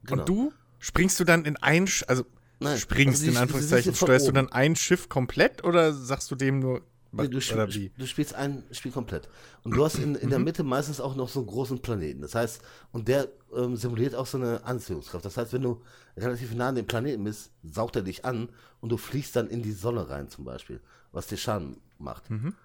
Genau. 0.04 0.22
Und 0.22 0.30
du 0.30 0.54
springst 0.80 1.20
du 1.20 1.24
dann 1.24 1.46
in 1.46 1.58
ein, 1.58 1.86
Sch 1.88 2.04
also 2.08 2.26
Nein, 2.62 2.78
springst 2.78 3.22
also 3.22 3.26
die- 3.26 3.32
in 3.32 3.38
Anführungszeichen, 3.38 3.96
steuerst 3.96 4.28
du 4.28 4.32
dann 4.32 4.52
ein 4.52 4.76
Schiff 4.76 5.10
komplett 5.10 5.64
oder 5.64 5.94
sagst 5.94 6.30
du 6.32 6.36
dem 6.36 6.60
nur 6.60 6.82
Nee, 7.14 7.28
du, 7.28 7.42
spiel, 7.42 7.92
du 7.98 8.08
spielst 8.08 8.34
ein 8.36 8.64
Spiel 8.72 8.94
komplett. 8.94 9.28
Und 9.64 9.76
du 9.76 9.84
hast 9.84 9.96
in, 9.96 10.16
in 10.16 10.30
der 10.30 10.40
Mhm. 10.40 10.46
Mitte 10.46 10.64
meistens 10.64 11.02
auch 11.02 11.14
noch 11.18 11.28
so 11.28 11.42
einen 11.42 11.48
großen 11.48 11.82
Planeten. 11.82 12.22
Das 12.22 12.36
heißt, 12.36 12.62
und 12.94 13.10
der 13.10 13.28
ähm, 13.54 13.76
simuliert 13.76 14.16
auch 14.16 14.26
so 14.26 14.38
eine 14.38 14.64
Anziehungskraft. 14.64 15.26
Das 15.26 15.36
heißt, 15.36 15.52
wenn 15.52 15.62
du 15.62 15.82
relativ 16.16 16.54
nah 16.54 16.70
an 16.70 16.76
dem 16.76 16.88
Planeten 16.88 17.26
bist, 17.26 17.52
saugt 17.64 17.98
er 17.98 18.04
dich 18.04 18.24
an 18.24 18.48
und 18.80 18.94
du 18.94 18.96
fliegst 18.96 19.36
dann 19.36 19.50
in 19.50 19.62
die 19.62 19.74
Sonne 19.74 20.08
rein 20.10 20.30
zum 20.30 20.46
Beispiel, 20.46 20.80
was 21.12 21.28
dir 21.28 21.36
Schaden 21.36 21.82
macht. 21.98 22.30
Mhm. 22.30 22.56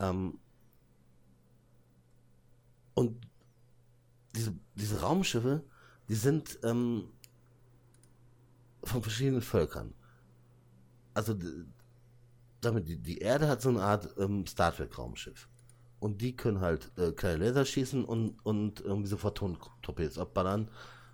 Ähm, 0.00 0.38
und 2.94 3.26
diese, 4.34 4.52
diese 4.74 5.00
Raumschiffe, 5.02 5.62
die 6.08 6.14
sind 6.16 6.58
ähm, 6.64 7.04
von 8.84 9.02
verschiedenen 9.02 9.42
Völkern. 9.42 9.94
Also 11.14 11.34
damit 12.60 12.88
die, 12.88 12.98
die 12.98 13.18
Erde 13.18 13.48
hat 13.48 13.62
so 13.62 13.68
eine 13.68 13.82
Art 13.82 14.14
ähm, 14.18 14.46
Star 14.46 14.74
Trek 14.74 14.96
Raumschiff. 14.98 15.48
Und 16.00 16.20
die 16.20 16.36
können 16.36 16.60
halt 16.60 16.90
äh, 16.98 17.12
kleine 17.12 17.44
Laser 17.44 17.64
schießen 17.64 18.04
und, 18.04 18.38
und 18.44 18.80
irgendwie 18.80 19.08
so 19.08 19.16
Photon-Torpedos 19.16 20.18
abballern. 20.18 20.70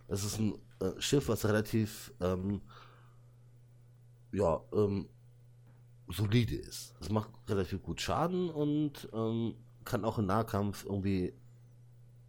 Das 0.08 0.24
ist 0.24 0.38
ein 0.38 0.54
äh, 0.80 1.00
Schiff, 1.00 1.28
was 1.28 1.44
relativ 1.44 2.12
ähm, 2.20 2.60
ja, 4.32 4.60
ähm, 4.72 5.08
solide 6.08 6.56
ist. 6.56 6.94
Es 7.00 7.10
macht 7.10 7.30
relativ 7.48 7.82
gut 7.82 8.00
Schaden 8.00 8.50
und 8.50 9.08
ähm, 9.12 9.54
kann 9.84 10.04
auch 10.04 10.18
im 10.18 10.26
Nahkampf 10.26 10.84
irgendwie 10.84 11.34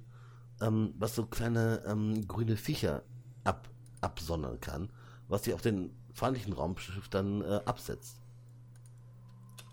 ähm, 0.61 0.93
was 0.99 1.15
so 1.15 1.25
kleine 1.25 1.81
ähm, 1.87 2.27
grüne 2.27 2.57
Viecher 2.57 3.01
ab, 3.43 3.67
absondern 4.01 4.59
kann, 4.59 4.91
was 5.29 5.45
sich 5.45 5.55
auf 5.55 5.61
den 5.63 5.89
feindlichen 6.13 6.53
Raumschiff 6.53 7.09
dann 7.09 7.41
äh, 7.41 7.59
absetzt. 7.65 8.21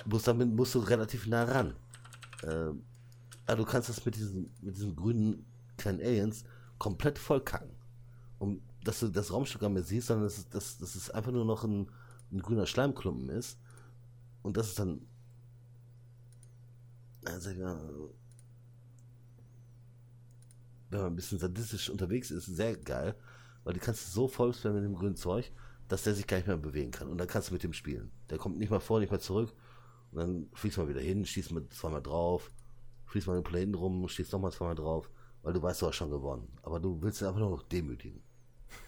Bloß 0.06 0.22
damit 0.22 0.48
musst 0.54 0.74
du 0.74 0.78
relativ 0.78 1.26
nah 1.26 1.44
ran. 1.44 1.74
Äh, 2.44 2.72
also 3.50 3.64
du 3.64 3.68
kannst 3.68 3.88
das 3.88 4.04
mit 4.04 4.14
diesen, 4.14 4.54
mit 4.60 4.76
diesen 4.76 4.94
grünen 4.94 5.44
kleinen 5.76 6.00
Aliens 6.00 6.44
komplett 6.78 7.18
vollkacken. 7.18 7.74
Und 8.38 8.62
dass 8.84 9.00
du 9.00 9.08
das 9.08 9.32
Raumschiff 9.32 9.60
gar 9.60 9.68
nicht 9.68 9.74
mehr 9.74 9.82
siehst, 9.82 10.06
sondern 10.06 10.26
dass, 10.26 10.48
dass, 10.48 10.78
dass 10.78 10.94
es 10.94 11.10
einfach 11.10 11.32
nur 11.32 11.44
noch 11.44 11.64
ein, 11.64 11.90
ein 12.30 12.40
grüner 12.40 12.66
Schleimklumpen 12.66 13.28
ist. 13.28 13.58
Und 14.42 14.56
das 14.56 14.68
ist 14.68 14.78
dann. 14.78 15.00
Also, 17.24 17.50
ja, 17.50 17.76
wenn 20.90 21.00
man 21.00 21.12
ein 21.12 21.16
bisschen 21.16 21.40
sadistisch 21.40 21.90
unterwegs 21.90 22.30
ist, 22.30 22.46
sehr 22.46 22.76
geil, 22.76 23.16
weil 23.64 23.74
die 23.74 23.80
kannst 23.80 24.06
du 24.06 24.10
so 24.12 24.28
voll 24.28 24.54
spammen 24.54 24.80
mit 24.80 24.84
dem 24.84 24.96
grünen 24.96 25.16
Zeug, 25.16 25.50
dass 25.88 26.04
der 26.04 26.14
sich 26.14 26.28
gar 26.28 26.36
nicht 26.36 26.46
mehr 26.46 26.56
bewegen 26.56 26.92
kann. 26.92 27.08
Und 27.08 27.18
dann 27.18 27.26
kannst 27.26 27.50
du 27.50 27.54
mit 27.54 27.64
dem 27.64 27.72
spielen. 27.72 28.12
Der 28.30 28.38
kommt 28.38 28.58
nicht 28.58 28.70
mal 28.70 28.78
vor, 28.78 29.00
nicht 29.00 29.10
mal 29.10 29.20
zurück. 29.20 29.52
Und 30.12 30.18
dann 30.18 30.48
fliegst 30.54 30.78
du 30.78 30.82
mal 30.82 30.88
wieder 30.88 31.00
hin, 31.00 31.26
schießt 31.26 31.50
mal 31.50 31.68
zweimal 31.70 32.00
drauf, 32.00 32.48
fliegst 33.10 33.26
mal 33.26 33.34
den 33.34 33.44
Planeten 33.44 33.74
rum, 33.74 34.08
schießt 34.08 34.32
nochmal 34.32 34.52
zweimal 34.52 34.76
drauf, 34.76 35.10
weil 35.42 35.52
du 35.52 35.62
weißt, 35.62 35.82
du 35.82 35.86
hast 35.86 35.96
schon 35.96 36.10
gewonnen. 36.10 36.48
Aber 36.62 36.78
du 36.80 37.02
willst 37.02 37.20
ihn 37.20 37.26
einfach 37.26 37.40
nur 37.40 37.50
noch 37.50 37.62
demütigen. 37.64 38.22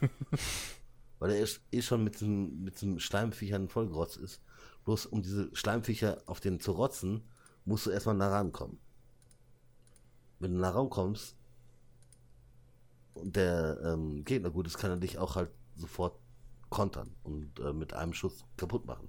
weil 1.19 1.33
er 1.33 1.41
ist 1.41 1.61
eh 1.73 1.83
schon 1.83 2.05
mit 2.05 2.15
diesem, 2.15 2.63
mit 2.63 2.75
diesem 2.75 3.01
Schleimviechern 3.01 3.69
vollgerotzt 3.69 4.17
ist. 4.19 4.41
Bloß 4.85 5.07
um 5.07 5.23
diese 5.23 5.55
Schleimviecher 5.55 6.23
auf 6.27 6.41
den 6.41 6.61
zu 6.61 6.73
rotzen, 6.73 7.23
musst 7.65 7.87
du 7.87 7.91
erstmal 7.91 8.17
nah 8.17 8.29
rankommen. 8.29 8.79
Wenn 10.39 10.55
du 10.55 10.59
nah 10.59 10.71
rankommst, 10.71 11.37
und 13.15 13.37
der 13.37 13.79
ähm, 13.85 14.25
Gegner 14.25 14.51
gut 14.51 14.67
ist, 14.67 14.79
kann 14.79 14.91
er 14.91 14.97
dich 14.97 15.19
auch 15.19 15.37
halt 15.37 15.51
sofort 15.77 16.19
kontern 16.71 17.15
und 17.23 17.61
äh, 17.61 17.73
mit 17.73 17.93
einem 17.93 18.15
Schuss 18.15 18.45
kaputt 18.57 18.87
machen. 18.87 19.09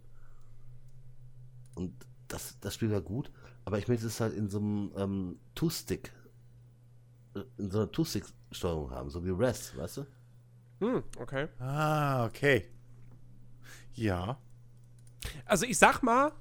Und 1.76 1.93
das, 2.28 2.60
das 2.60 2.73
Spiel 2.73 2.91
war 2.91 3.02
gut, 3.02 3.32
aber 3.65 3.78
ich 3.78 3.88
möchte 3.88 4.08
es 4.08 4.19
halt 4.19 4.34
in 4.34 4.49
so 4.49 4.58
einem 4.60 4.91
ähm, 4.97 5.39
Two-Stick, 5.56 6.12
äh, 7.36 7.41
in 7.58 7.71
so 7.71 7.80
einer 7.80 7.91
Two-Stick-Steuerung 7.91 8.91
haben, 8.91 9.10
so 9.10 9.23
wie 9.26 9.30
Rest, 9.30 9.78
weißt 9.78 9.97
du? 9.97 10.06
Hm, 10.82 11.04
okay. 11.17 11.47
Ah, 11.60 12.26
okay. 12.26 12.67
Ja. 13.93 14.38
Also 15.45 15.65
ich 15.65 15.78
sag 15.78 16.02
mal, 16.02 16.34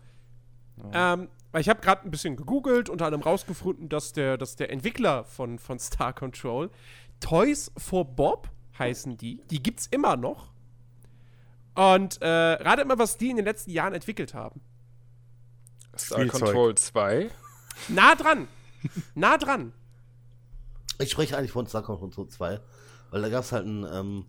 ähm, 0.93 1.29
weil 1.53 1.61
ich 1.61 1.69
habe 1.69 1.81
gerade 1.81 2.05
ein 2.05 2.11
bisschen 2.11 2.37
gegoogelt, 2.37 2.89
unter 2.89 3.07
anderem 3.07 3.23
rausgefunden, 3.23 3.89
dass 3.89 4.13
der, 4.13 4.39
dass 4.39 4.57
der 4.57 4.71
Entwickler 4.71 5.25
von, 5.25 5.59
von 5.59 5.79
Star 5.79 6.13
Control, 6.13 6.71
Toys 7.21 7.71
for 7.77 8.05
Bob 8.05 8.51
heißen 8.79 9.17
die, 9.17 9.43
die 9.51 9.63
gibt's 9.63 9.87
immer 9.87 10.17
noch. 10.17 10.51
Und 11.75 12.21
äh, 12.21 12.27
rate 12.27 12.83
immer, 12.83 12.99
was 12.99 13.17
die 13.17 13.31
in 13.31 13.37
den 13.37 13.45
letzten 13.45 13.71
Jahren 13.71 13.95
entwickelt 13.95 14.35
haben. 14.35 14.61
Star. 15.97 16.27
Control 16.27 16.75
2. 16.75 17.31
Nah 17.89 18.15
dran. 18.15 18.49
nah 19.15 19.37
dran. 19.37 19.73
Ich 20.99 21.11
spreche 21.11 21.37
eigentlich 21.37 21.53
von 21.53 21.67
Star 21.67 21.83
Control 21.83 22.29
2, 22.29 22.61
weil 23.11 23.23
da 23.23 23.29
gab 23.29 23.45
es 23.45 23.53
halt 23.53 23.67
ein, 23.67 23.85
ähm, 23.93 24.27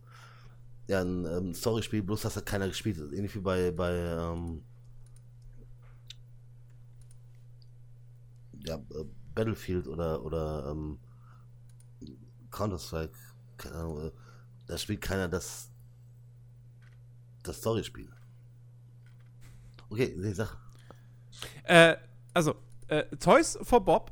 ja, 0.87 1.01
ein 1.01 1.25
ähm, 1.25 1.53
Storyspiel, 1.53 2.01
bloß 2.03 2.21
dass 2.23 2.33
da 2.33 2.41
keiner 2.41 2.67
gespielt 2.67 2.97
hat. 2.99 3.11
Ähnlich 3.11 3.35
wie 3.35 3.39
bei, 3.39 3.71
bei 3.71 3.91
ähm, 3.93 4.63
ja, 8.65 8.75
äh, 8.75 9.05
Battlefield 9.35 9.87
oder, 9.87 10.23
oder 10.23 10.69
ähm, 10.71 10.99
Counter-Strike. 12.51 13.13
Keine 13.57 13.75
Ahnung. 13.75 14.07
äh, 14.07 14.11
Da 14.67 14.77
spielt 14.77 15.01
keiner 15.01 15.27
das, 15.27 15.69
das 17.43 17.57
Storyspiel. 17.57 18.09
Okay, 19.89 20.15
die 20.17 20.33
Sache. 20.33 20.57
Äh, 21.63 21.95
also, 22.33 22.55
äh, 22.87 23.03
Toys 23.17 23.57
for 23.61 23.83
Bob 23.83 24.11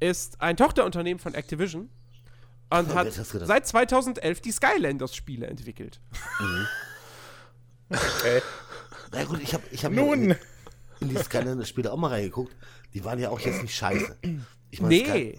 ist 0.00 0.40
ein 0.40 0.56
Tochterunternehmen 0.56 1.18
von 1.18 1.34
Activision 1.34 1.88
und 2.70 2.88
wer 2.88 2.94
hat 2.94 3.12
seit 3.12 3.66
2011 3.66 4.40
die 4.40 4.52
Skylanders-Spiele 4.52 5.46
entwickelt. 5.46 6.00
Okay. 7.90 8.42
Na 9.12 9.24
gut, 9.24 9.40
ich 9.42 9.54
habe 9.54 9.64
ich 9.72 9.84
hab 9.84 9.92
Nun. 9.92 10.30
in, 10.30 10.36
in 11.00 11.08
die 11.08 11.16
Skylanders-Spiele 11.16 11.90
auch 11.92 11.96
mal 11.96 12.08
reingeguckt. 12.08 12.54
Die 12.94 13.04
waren 13.04 13.18
ja 13.18 13.30
auch 13.30 13.40
jetzt 13.40 13.62
nicht 13.62 13.74
scheiße. 13.74 14.16
Ich 14.70 14.80
meine, 14.80 14.94
Sky- 14.96 15.10
Nee. 15.12 15.38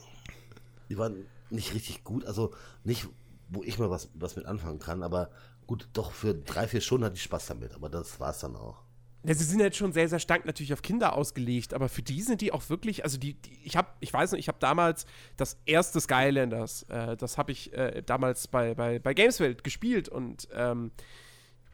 die 0.89 0.97
waren 0.97 1.25
nicht 1.49 1.73
richtig 1.73 2.03
gut, 2.03 2.25
also 2.25 2.53
nicht, 2.83 3.07
wo 3.49 3.63
ich 3.63 3.77
mal 3.79 3.89
was, 3.89 4.09
was 4.13 4.35
mit 4.35 4.45
anfangen 4.45 4.79
kann, 4.79 5.03
aber 5.03 5.31
gut, 5.67 5.87
doch 5.93 6.11
für 6.11 6.33
drei, 6.33 6.67
vier 6.67 6.81
Stunden 6.81 7.05
hatte 7.05 7.15
ich 7.15 7.23
Spaß 7.23 7.45
damit, 7.47 7.73
aber 7.73 7.89
das 7.89 8.19
war's 8.19 8.39
dann 8.39 8.55
auch. 8.55 8.83
Ja, 9.23 9.35
sie 9.35 9.43
sind 9.43 9.59
jetzt 9.59 9.77
schon 9.77 9.93
sehr, 9.93 10.09
sehr 10.09 10.17
stark 10.17 10.45
natürlich 10.45 10.73
auf 10.73 10.81
Kinder 10.81 11.13
ausgelegt, 11.15 11.75
aber 11.75 11.89
für 11.89 12.01
die 12.01 12.21
sind 12.21 12.41
die 12.41 12.51
auch 12.51 12.69
wirklich, 12.69 13.03
also 13.03 13.19
die, 13.19 13.35
die 13.35 13.55
ich 13.63 13.77
habe, 13.77 13.89
ich 13.99 14.11
weiß 14.11 14.31
nicht, 14.31 14.39
ich 14.39 14.47
habe 14.47 14.57
damals 14.59 15.05
das 15.37 15.57
erste 15.65 16.01
Skylanders, 16.01 16.83
äh, 16.83 17.15
das 17.17 17.37
habe 17.37 17.51
ich 17.51 17.71
äh, 17.73 18.01
damals 18.03 18.47
bei, 18.47 18.73
bei, 18.73 18.97
bei 18.97 19.13
Gameswelt 19.13 19.63
gespielt 19.63 20.09
und 20.09 20.47
ähm, 20.53 20.91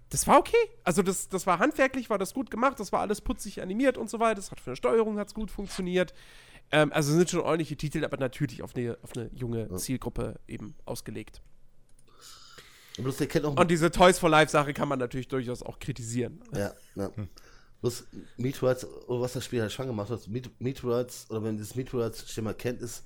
das 0.10 0.28
war 0.28 0.40
okay. 0.40 0.58
Also 0.84 1.02
das, 1.02 1.30
das 1.30 1.48
war 1.48 1.60
handwerklich, 1.60 2.10
war 2.10 2.18
das 2.18 2.34
gut 2.34 2.50
gemacht, 2.50 2.80
das 2.80 2.92
war 2.92 3.02
alles 3.02 3.22
putzig 3.22 3.62
animiert 3.62 3.98
und 3.98 4.10
so 4.10 4.20
weiter. 4.20 4.36
Das 4.36 4.52
hat 4.52 4.60
für 4.60 4.72
eine 4.72 4.78
Steuerung 4.78 5.18
hat's 5.18 5.34
gut 5.34 5.52
funktioniert. 5.52 6.14
Ähm, 6.72 6.92
also 6.94 7.14
sind 7.14 7.30
schon 7.30 7.42
ordentliche 7.42 7.78
Titel, 7.78 8.04
aber 8.04 8.18
natürlich 8.18 8.62
auf 8.62 8.76
eine, 8.76 8.98
auf 9.02 9.16
eine 9.16 9.30
junge 9.34 9.74
Zielgruppe 9.76 10.40
eben 10.48 10.76
ausgelegt. 10.86 11.42
Und 12.98 13.04
bloß 13.04 13.18
der 13.18 13.28
kennt 13.28 13.46
auch 13.46 13.56
Und 13.56 13.72
diese 13.72 13.92
Toys 13.92 14.18
for 14.20 14.30
Life 14.30 14.52
Sache 14.52 14.74
kann 14.74 14.88
man 14.88 15.00
natürlich 15.00 15.28
durchaus 15.28 15.62
auch 15.64 15.80
kritisieren. 15.80 16.42
Ja, 16.54 16.74
ja. 16.96 17.12
Bloß 17.82 18.06
Meteorites, 18.38 18.86
oder 19.08 19.22
was 19.22 19.34
das 19.34 19.46
Spiel 19.46 19.62
halt 19.62 19.72
schon 19.72 19.86
gemacht 19.86 20.10
hat, 20.10 20.22
Meet- 20.28 20.50
Meteorites, 20.58 21.28
oder 21.30 21.44
wenn 21.44 21.56
ihr 21.56 21.62
das 21.62 21.76
Meteorites-Schema 21.76 22.54
kennt, 22.54 22.82
ist, 22.82 23.04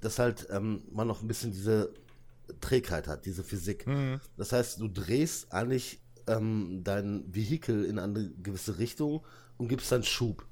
dass 0.00 0.18
halt 0.20 0.46
ähm, 0.50 0.82
man 0.92 1.08
noch 1.08 1.22
ein 1.22 1.28
bisschen 1.28 1.50
diese 1.50 1.92
Trägheit 2.60 3.08
hat, 3.08 3.26
diese 3.26 3.42
Physik. 3.42 3.84
Das 4.36 4.52
heißt, 4.52 4.80
du 4.80 4.86
drehst 4.86 5.52
eigentlich 5.52 6.00
ähm, 6.28 6.82
dein 6.84 7.24
Vehikel 7.34 7.84
in 7.84 7.98
eine 7.98 8.30
gewisse 8.42 8.78
Richtung 8.78 9.24
und 9.58 9.68
gibst 9.68 9.90
dann 9.90 10.04
Schub. 10.04 10.46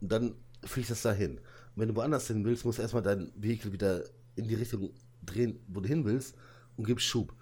Und 0.00 0.12
dann 0.12 0.34
fliegt 0.64 0.90
das 0.90 1.02
dahin. 1.02 1.38
Und 1.38 1.40
wenn 1.76 1.88
du 1.88 1.96
woanders 1.96 2.26
hin 2.26 2.44
willst, 2.44 2.64
musst 2.64 2.78
du 2.78 2.82
erstmal 2.82 3.02
dein 3.02 3.32
Vehikel 3.36 3.72
wieder 3.72 4.04
in 4.34 4.48
die 4.48 4.54
Richtung 4.54 4.90
drehen, 5.24 5.58
wo 5.68 5.80
du 5.80 5.88
hin 5.88 6.04
willst 6.04 6.34
und 6.76 6.86
gibst 6.86 7.06
Schub. 7.06 7.34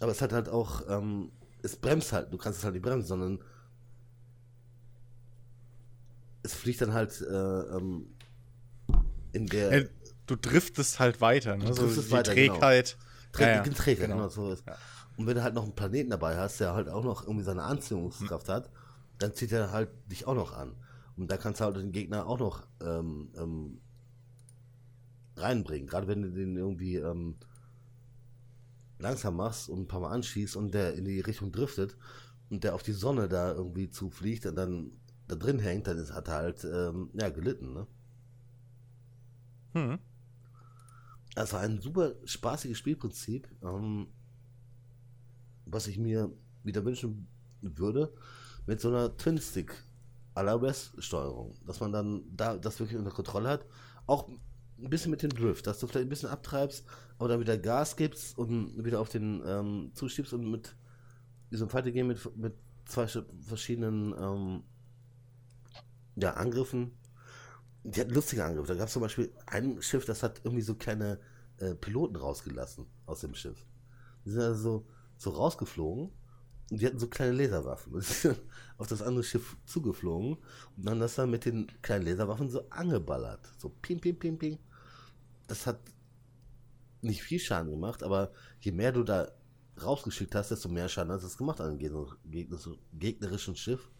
Aber 0.00 0.12
es 0.12 0.22
hat 0.22 0.32
halt 0.32 0.48
auch, 0.48 0.82
ähm, 0.88 1.30
es 1.62 1.76
bremst 1.76 2.12
halt, 2.12 2.32
du 2.32 2.38
kannst 2.38 2.58
es 2.58 2.64
halt 2.64 2.74
nicht 2.74 2.82
bremsen, 2.82 3.06
sondern 3.06 3.38
es 6.42 6.54
fliegt 6.54 6.80
dann 6.80 6.92
halt 6.92 7.20
äh, 7.20 7.60
ähm, 7.76 8.06
in 9.32 9.46
der 9.46 9.78
Ja, 9.82 9.88
du 10.26 10.36
driftest 10.36 10.98
halt 10.98 11.20
weiter, 11.20 11.56
ne? 11.56 11.66
Du 11.66 11.74
So 11.74 12.02
die 12.02 12.10
weiter, 12.10 12.34
genau. 12.34 12.54
Trägheit. 12.54 12.96
Trä 13.32 13.42
Ja, 13.44 13.50
ja, 13.56 13.62
Trägheit, 13.62 14.08
genau. 14.08 14.16
genau. 14.16 14.28
so 14.28 14.52
ist. 14.52 14.64
Und 15.16 15.26
wenn 15.26 15.34
du 15.34 15.42
halt 15.42 15.54
noch 15.54 15.64
einen 15.64 15.74
Planeten 15.74 16.10
dabei 16.10 16.36
hast, 16.36 16.60
der 16.60 16.74
halt 16.74 16.88
auch 16.88 17.04
noch 17.04 17.22
irgendwie 17.24 17.44
seine 17.44 17.62
Anziehungskraft 17.62 18.48
hat, 18.48 18.70
dann 19.18 19.34
zieht 19.34 19.52
er 19.52 19.70
halt 19.70 19.90
dich 20.10 20.26
auch 20.26 20.34
noch 20.34 20.56
an. 20.56 20.74
Und 21.16 21.30
da 21.30 21.36
kannst 21.36 21.60
du 21.60 21.64
halt 21.64 21.76
den 21.76 21.92
Gegner 21.92 22.26
auch 22.26 22.38
noch 22.38 22.66
ähm, 22.82 23.30
ähm, 23.36 23.80
reinbringen. 25.36 25.86
Gerade 25.86 26.08
wenn 26.08 26.22
du 26.22 26.30
den 26.30 26.56
irgendwie 26.56 26.96
ähm, 26.96 27.36
langsam 29.00 29.36
machst 29.36 29.68
und 29.68 29.80
ein 29.80 29.88
paar 29.88 30.00
Mal 30.00 30.10
anschießt 30.10 30.56
und 30.56 30.72
der 30.74 30.94
in 30.94 31.04
die 31.04 31.20
Richtung 31.20 31.52
driftet 31.52 31.96
und 32.50 32.64
der 32.64 32.74
auf 32.74 32.82
die 32.82 32.92
Sonne 32.92 33.28
da 33.28 33.52
irgendwie 33.52 33.90
zufliegt 33.90 34.46
und 34.46 34.56
dann 34.56 34.92
da 35.28 35.36
drin 35.36 35.58
hängt, 35.58 35.86
dann 35.86 35.98
ist, 35.98 36.12
hat 36.12 36.28
er 36.28 36.34
halt 36.34 36.64
ähm, 36.64 37.10
ja, 37.14 37.28
gelitten. 37.30 37.72
Ne? 37.72 37.86
Hm. 39.72 39.98
Also 41.36 41.56
ein 41.56 41.80
super 41.80 42.14
spaßiges 42.24 42.76
Spielprinzip, 42.76 43.48
ähm, 43.62 44.08
was 45.66 45.86
ich 45.86 45.98
mir 45.98 46.32
wieder 46.64 46.84
wünschen 46.84 47.28
würde, 47.60 48.12
mit 48.66 48.80
so 48.80 48.88
einer 48.88 49.16
Twin-Stick 49.16 49.72
à 50.34 50.42
la 50.42 50.60
West-Steuerung, 50.60 51.54
dass 51.66 51.80
man 51.80 51.92
dann 51.92 52.24
da 52.36 52.56
das 52.56 52.80
wirklich 52.80 52.98
unter 52.98 53.10
Kontrolle 53.10 53.48
hat. 53.48 53.66
Auch 54.06 54.28
ein 54.82 54.90
bisschen 54.90 55.10
mit 55.10 55.22
dem 55.22 55.30
Drift, 55.30 55.66
dass 55.66 55.78
du 55.80 55.86
vielleicht 55.86 56.06
ein 56.06 56.10
bisschen 56.10 56.28
abtreibst, 56.30 56.84
aber 57.18 57.28
dann 57.28 57.40
wieder 57.40 57.58
Gas 57.58 57.96
gibst 57.96 58.38
und 58.38 58.84
wieder 58.84 59.00
auf 59.00 59.08
den 59.08 59.42
ähm, 59.46 59.90
zuschiebst 59.94 60.32
und 60.32 60.50
mit 60.50 60.74
diesem 61.52 61.68
Fighting 61.70 61.94
Game 61.94 62.08
mit, 62.08 62.36
mit 62.38 62.54
zwei 62.86 63.04
sch- 63.04 63.24
verschiedenen 63.46 64.14
ähm, 64.18 64.64
ja, 66.16 66.32
Angriffen 66.34 66.92
die 67.84 68.00
hatten 68.00 68.14
lustige 68.14 68.44
Angriffe. 68.44 68.68
Da 68.68 68.74
gab 68.76 68.88
es 68.88 68.92
zum 68.94 69.02
Beispiel 69.02 69.32
ein 69.46 69.82
Schiff, 69.82 70.04
das 70.06 70.22
hat 70.22 70.40
irgendwie 70.44 70.62
so 70.62 70.74
kleine 70.74 71.20
äh, 71.58 71.74
Piloten 71.74 72.16
rausgelassen 72.16 72.86
aus 73.06 73.20
dem 73.22 73.34
Schiff. 73.34 73.64
Die 74.24 74.30
sind 74.30 74.42
also 74.42 74.62
so, 74.62 74.86
so 75.18 75.30
rausgeflogen 75.30 76.10
und 76.70 76.80
die 76.80 76.86
hatten 76.86 76.98
so 76.98 77.08
kleine 77.08 77.32
Laserwaffen. 77.32 77.92
Und 77.94 78.04
sind 78.04 78.40
auf 78.78 78.88
das 78.88 79.02
andere 79.02 79.24
Schiff 79.24 79.56
zugeflogen 79.66 80.34
und 80.76 80.86
dann 80.86 81.00
das 81.00 81.16
dann 81.16 81.30
mit 81.30 81.44
den 81.46 81.68
kleinen 81.82 82.06
Laserwaffen 82.06 82.50
so 82.50 82.68
angeballert. 82.70 83.40
So 83.58 83.70
ping, 83.82 84.00
ping, 84.00 84.18
ping, 84.18 84.38
ping. 84.38 84.58
Das 85.50 85.66
hat 85.66 85.80
nicht 87.02 87.22
viel 87.22 87.40
Schaden 87.40 87.70
gemacht, 87.72 88.02
aber 88.02 88.30
je 88.60 88.72
mehr 88.72 88.92
du 88.92 89.02
da 89.02 89.30
rausgeschickt 89.82 90.34
hast, 90.34 90.50
desto 90.50 90.68
mehr 90.68 90.88
Schaden 90.88 91.12
hat 91.12 91.22
es 91.22 91.36
gemacht 91.36 91.60
an 91.60 91.76
dem 91.76 91.78
gegner- 91.78 92.16
gegner- 92.24 92.78
gegnerischen 92.92 93.56
Schiff. 93.56 93.90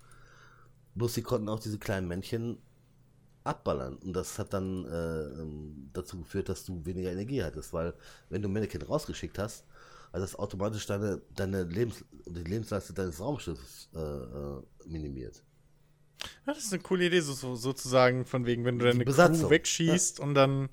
Bloß 0.95 1.15
sie 1.15 1.23
konnten 1.23 1.49
auch 1.49 1.59
diese 1.61 1.79
kleinen 1.79 2.07
Männchen 2.07 2.59
abballern. 3.43 3.97
Und 3.97 4.13
das 4.13 4.39
hat 4.39 4.53
dann 4.53 4.85
äh, 4.85 5.23
ähm, 5.41 5.91
dazu 5.93 6.19
geführt, 6.19 6.49
dass 6.49 6.65
du 6.65 6.85
weniger 6.85 7.11
Energie 7.11 7.43
hattest, 7.43 7.73
weil 7.73 7.95
wenn 8.29 8.43
du 8.43 8.49
Mannequin 8.49 8.83
rausgeschickt 8.83 9.39
hast, 9.39 9.65
hat 10.13 10.21
das 10.23 10.37
automatisch 10.37 10.87
deine, 10.87 11.21
deine 11.35 11.65
Lebens 11.65 12.05
die 12.27 12.45
Lebensleistung 12.45 12.95
deines 12.97 13.19
Raumschiffs 13.19 13.89
äh, 13.95 13.99
äh, 13.99 14.63
minimiert. 14.87 15.43
Ja, 16.47 16.53
das 16.53 16.65
ist 16.65 16.73
eine 16.73 16.83
coole 16.83 17.07
Idee, 17.07 17.21
so, 17.21 17.33
so, 17.33 17.57
sozusagen, 17.57 18.27
von 18.27 18.45
wegen, 18.45 18.65
wenn 18.65 18.79
du 18.79 18.85
deine 18.85 19.05
Besatzung. 19.05 19.45
Crew 19.45 19.51
wegschießt 19.51 20.21
und 20.21 20.35
dann 20.35 20.69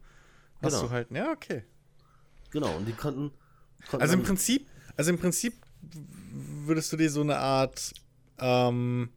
hast 0.62 0.74
Genau. 0.74 0.84
du 0.88 0.90
halt, 0.92 1.12
ja, 1.12 1.32
okay. 1.32 1.64
Genau, 2.52 2.76
und 2.78 2.86
die 2.86 2.94
konnten. 2.94 3.32
konnten 3.90 4.02
Also 4.02 4.14
im 4.14 4.24
Prinzip, 4.24 4.68
also 4.96 5.10
im 5.12 5.20
Prinzip 5.20 5.54
würdest 6.32 6.92
du 6.92 6.98
dir 6.98 7.10
so 7.10 7.22
eine 7.22 7.38
Art 7.38 7.94
ähm, 8.40 9.10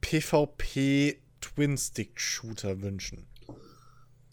PvP 0.00 1.20
Twin-Stick-Shooter 1.40 2.80
wünschen. 2.82 3.26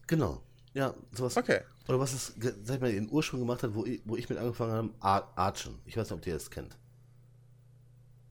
Genau. 0.08 0.42
Ja, 0.74 0.94
sowas. 1.12 1.38
Okay. 1.38 1.62
Oder 1.88 2.00
was 2.00 2.14
es, 2.14 2.34
sag 2.64 2.76
ich 2.76 2.82
mal, 2.82 2.92
den 2.92 3.10
Ursprung 3.10 3.40
gemacht 3.42 3.64
hat, 3.64 3.74
wo 3.74 3.86
ich, 3.86 4.02
wo 4.06 4.16
ich 4.16 4.30
mit 4.30 4.38
angefangen 4.38 4.72
habe, 4.74 4.90
Ar 5.00 5.32
Archon. 5.36 5.80
Ich 5.86 5.98
weiß 5.98 6.10
nicht, 6.10 6.20
ob 6.20 6.28
ihr 6.28 6.34
das 6.34 6.50
kennt. 6.50 6.78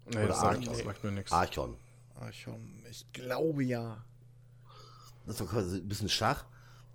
Nee, 0.07 0.24
Oder 0.24 0.34
sagt, 0.34 0.44
Archon. 0.59 0.64
das 0.64 0.78
sagt 0.78 1.05
mir 1.05 1.11
nichts. 1.12 1.32
Archon. 1.32 1.76
Archon, 2.14 2.82
ich 2.90 3.11
glaube 3.12 3.64
ja. 3.64 4.03
Das 5.26 5.40
war 5.40 5.46
quasi 5.46 5.78
ein 5.78 5.88
bisschen 5.88 6.09
Schach. 6.09 6.44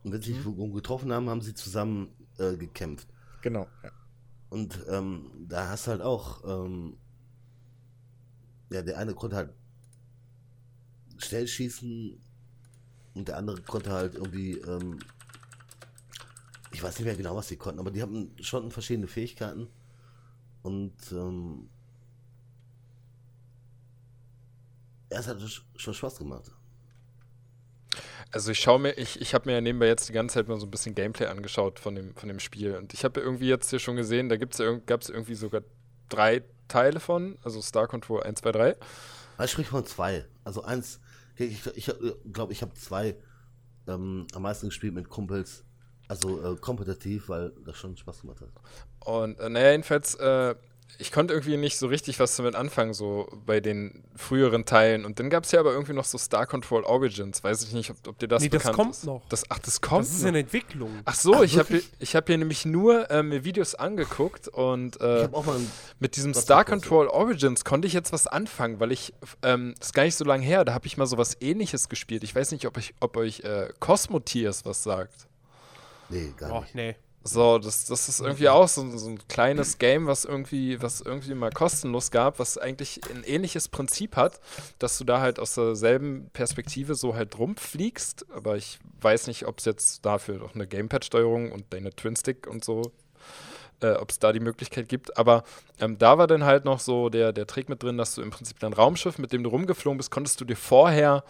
Und 0.06 0.12
wenn 0.12 0.22
sie 0.22 0.34
sich 0.36 0.46
irgendwo 0.46 0.70
getroffen 0.70 1.12
haben, 1.12 1.30
haben 1.30 1.42
sie 1.42 1.56
zusammen 1.56 2.10
äh, 2.38 2.56
gekämpft. 2.58 3.08
Genau. 3.42 3.68
Ja. 3.84 3.90
Und 4.52 4.80
ähm, 4.88 5.32
da 5.50 5.68
hast 5.70 5.88
du 5.88 5.92
halt 5.92 6.02
auch, 6.04 6.44
ähm, 6.46 6.96
ja, 8.70 8.84
der 8.84 9.00
eine 9.00 9.16
konnte 9.16 9.36
halt 9.36 9.54
schnell 11.18 11.48
schießen 11.48 12.22
und 13.16 13.28
der 13.28 13.38
andere 13.38 13.60
konnte 13.64 13.92
halt 13.92 14.14
irgendwie, 14.14 14.60
ähm, 14.60 15.00
ich 16.72 16.84
weiß 16.84 17.00
nicht 17.00 17.06
mehr 17.06 17.16
genau, 17.16 17.36
was 17.36 17.48
die 17.48 17.58
konnten, 17.58 17.80
aber 17.80 17.90
die 17.90 18.04
haben 18.04 18.30
schon 18.40 18.70
verschiedene 18.70 19.08
Fähigkeiten 19.08 19.68
und 20.62 20.94
ähm, 21.14 21.68
es 25.10 25.28
hat 25.28 25.40
sch- 25.40 25.64
schon 25.76 25.94
Spaß 25.96 26.18
gemacht. 26.20 26.52
Also 28.36 28.52
ich 28.52 28.60
schaue 28.60 28.80
mir, 28.80 28.92
ich, 28.98 29.22
ich 29.22 29.34
habe 29.34 29.48
mir 29.48 29.54
ja 29.56 29.62
nebenbei 29.62 29.88
jetzt 29.88 30.10
die 30.10 30.14
ganze 30.14 30.34
Zeit 30.34 30.50
mal 30.50 30.60
so 30.60 30.68
ein 30.68 30.70
bisschen 30.72 30.94
Gameplay 30.94 31.28
angeschaut 31.28 31.80
von 31.80 31.96
dem, 31.96 32.14
von 32.16 32.28
dem 32.28 32.42
Spiel. 32.42 32.76
Und 32.76 32.94
ich 32.94 33.06
habe 33.06 33.22
ja 33.22 33.26
irgendwie 33.26 33.48
jetzt 33.48 33.70
hier 33.70 33.80
schon 33.80 33.96
gesehen, 33.96 34.28
da 34.28 34.36
gibt's 34.36 34.58
ja, 34.58 34.66
irg- 34.66 34.86
gab 34.86 35.02
es 35.02 35.10
irgendwie 35.10 35.36
sogar 35.36 35.62
drei 36.10 36.44
Teile 36.68 37.00
von, 37.00 37.38
also 37.44 37.62
Star 37.62 37.88
Control 37.88 38.24
1, 38.24 38.42
2, 38.42 38.52
3. 38.52 38.76
Also 39.38 39.52
sprich 39.54 39.68
von 39.68 39.86
zwei. 39.86 40.26
Also 40.44 40.64
eins 40.64 41.00
Ich, 41.38 41.66
ich, 41.66 41.88
ich 41.88 41.96
glaube, 42.34 42.52
ich 42.52 42.62
habe 42.62 42.74
zwei 42.74 43.16
ähm, 43.88 44.28
am 44.36 44.42
meisten 44.42 44.68
gespielt 44.68 44.94
mit 44.94 45.08
Kumpels. 45.08 45.64
Also 46.10 46.54
äh, 46.54 46.58
kompetitiv, 46.58 47.30
weil 47.30 47.54
das 47.66 47.78
schon 47.78 47.96
Spaß 47.96 48.20
gemacht 48.20 48.42
hat. 48.42 48.50
Und 49.00 49.40
äh, 49.40 49.48
naja, 49.48 49.72
jedenfalls, 49.72 50.14
äh, 50.16 50.56
ich 50.98 51.12
konnte 51.12 51.34
irgendwie 51.34 51.58
nicht 51.58 51.78
so 51.78 51.88
richtig 51.88 52.20
was 52.22 52.38
damit 52.38 52.56
anfangen, 52.56 52.94
so 52.94 53.28
bei 53.46 53.60
den 53.60 54.06
früheren 54.16 54.64
Teilen. 54.64 55.04
Und 55.04 55.20
dann 55.20 55.30
gab 55.30 55.44
es 55.44 55.52
ja 55.52 55.60
aber 55.60 55.74
irgendwie 55.74 55.92
noch 55.92 56.06
so 56.06 56.18
Star 56.18 56.48
Control 56.48 56.84
Origins. 56.86 57.44
Weiß 57.44 57.64
ich 57.64 57.74
nicht, 57.74 57.90
ob, 57.92 57.98
ob 58.08 58.18
dir 58.18 58.30
das 58.30 58.42
Nee, 58.42 58.48
das 58.48 58.64
bekannt 58.64 58.76
kommt 58.78 58.92
ist. 58.96 59.04
noch. 59.06 59.22
Das, 59.28 59.44
ach, 59.50 59.60
das 59.60 59.82
kommt 59.82 60.04
Das 60.06 60.12
ist 60.12 60.22
noch. 60.22 60.30
in 60.30 60.36
Entwicklung. 60.36 61.02
Ach 61.04 61.16
so, 61.16 61.36
Ach, 61.36 61.42
ich 61.42 61.58
habe 61.60 61.82
ich 62.00 62.16
hab 62.16 62.28
hier 62.28 62.38
nämlich 62.38 62.66
nur 62.66 63.12
äh, 63.12 63.24
mir 63.24 63.44
Videos 63.44 63.76
angeguckt 63.76 64.48
und 64.48 65.02
äh, 65.02 65.28
mit 66.00 66.16
diesem 66.16 66.34
Star. 66.34 66.64
Control 66.64 67.08
Origins 67.08 67.66
konnte 67.66 67.88
ich 67.88 67.94
jetzt 67.94 68.14
was 68.14 68.26
anfangen, 68.26 68.80
weil 68.80 68.94
ich, 68.94 69.14
ähm, 69.42 69.76
das 69.78 69.88
ist 69.90 69.94
gar 69.94 70.04
nicht 70.04 70.16
so 70.16 70.24
lange 70.24 70.46
her, 70.46 70.64
da 70.64 70.74
habe 70.74 70.88
ich 70.88 70.96
mal 70.96 71.08
so 71.08 71.18
was 71.18 71.36
ähnliches 71.42 71.90
gespielt. 71.90 72.24
Ich 72.24 72.34
weiß 72.34 72.52
nicht, 72.52 72.66
ob, 72.68 72.78
ich, 72.78 72.94
ob 73.02 73.18
euch 73.18 73.42
äh, 73.42 73.68
Cosmo 73.82 74.22
Tears 74.22 74.64
was 74.66 74.82
sagt. 74.84 75.28
nee, 76.08 76.34
gar 76.38 76.54
Oh, 76.54 76.62
nicht. 76.62 76.74
nee. 76.76 76.96
So, 77.28 77.58
das, 77.58 77.86
das 77.86 78.08
ist 78.08 78.20
irgendwie 78.20 78.50
auch 78.50 78.68
so, 78.68 78.96
so 78.96 79.10
ein 79.10 79.28
kleines 79.28 79.80
Game, 79.80 80.06
was 80.06 80.26
irgendwie, 80.26 80.80
was 80.84 81.02
irgendwie 81.02 81.34
mal 81.34 81.50
kostenlos 81.50 82.12
gab, 82.12 82.38
was 82.38 82.60
eigentlich 82.60 83.02
ein 83.10 83.24
ähnliches 83.24 83.68
Prinzip 83.68 84.16
hat, 84.16 84.40
dass 84.78 85.00
du 85.00 85.06
da 85.06 85.22
halt 85.22 85.40
aus 85.40 85.56
derselben 85.56 86.30
Perspektive 86.34 86.94
so 86.94 87.16
halt 87.16 87.40
rumfliegst, 87.40 88.28
aber 88.30 88.58
ich 88.58 88.78
weiß 89.02 89.26
nicht, 89.26 89.48
ob 89.48 89.58
es 89.58 89.66
jetzt 89.66 90.06
dafür 90.06 90.38
noch 90.38 90.54
eine 90.54 90.68
Gamepad-Steuerung 90.68 91.52
und 91.52 91.66
deine 91.72 91.90
Twin-Stick 91.90 92.46
und 92.46 92.64
so, 92.64 92.92
äh, 93.82 93.94
ob 93.94 94.12
es 94.12 94.20
da 94.20 94.32
die 94.32 94.40
Möglichkeit 94.40 94.88
gibt. 94.88 95.18
Aber 95.18 95.46
ähm, 95.80 95.98
da 95.98 96.20
war 96.20 96.28
dann 96.28 96.44
halt 96.44 96.64
noch 96.64 96.80
so 96.80 97.10
der, 97.10 97.34
der 97.34 97.48
Trick 97.48 97.70
mit 97.70 97.82
drin, 97.82 97.98
dass 97.98 98.14
du 98.14 98.22
im 98.22 98.30
Prinzip 98.30 98.60
dein 98.60 98.74
Raumschiff, 98.74 99.18
mit 99.18 99.34
dem 99.34 99.42
du 99.42 99.50
rumgeflogen 99.50 99.98
bist, 99.98 100.12
konntest 100.12 100.40
du 100.42 100.46
dir 100.46 100.58
vorher 100.58 101.24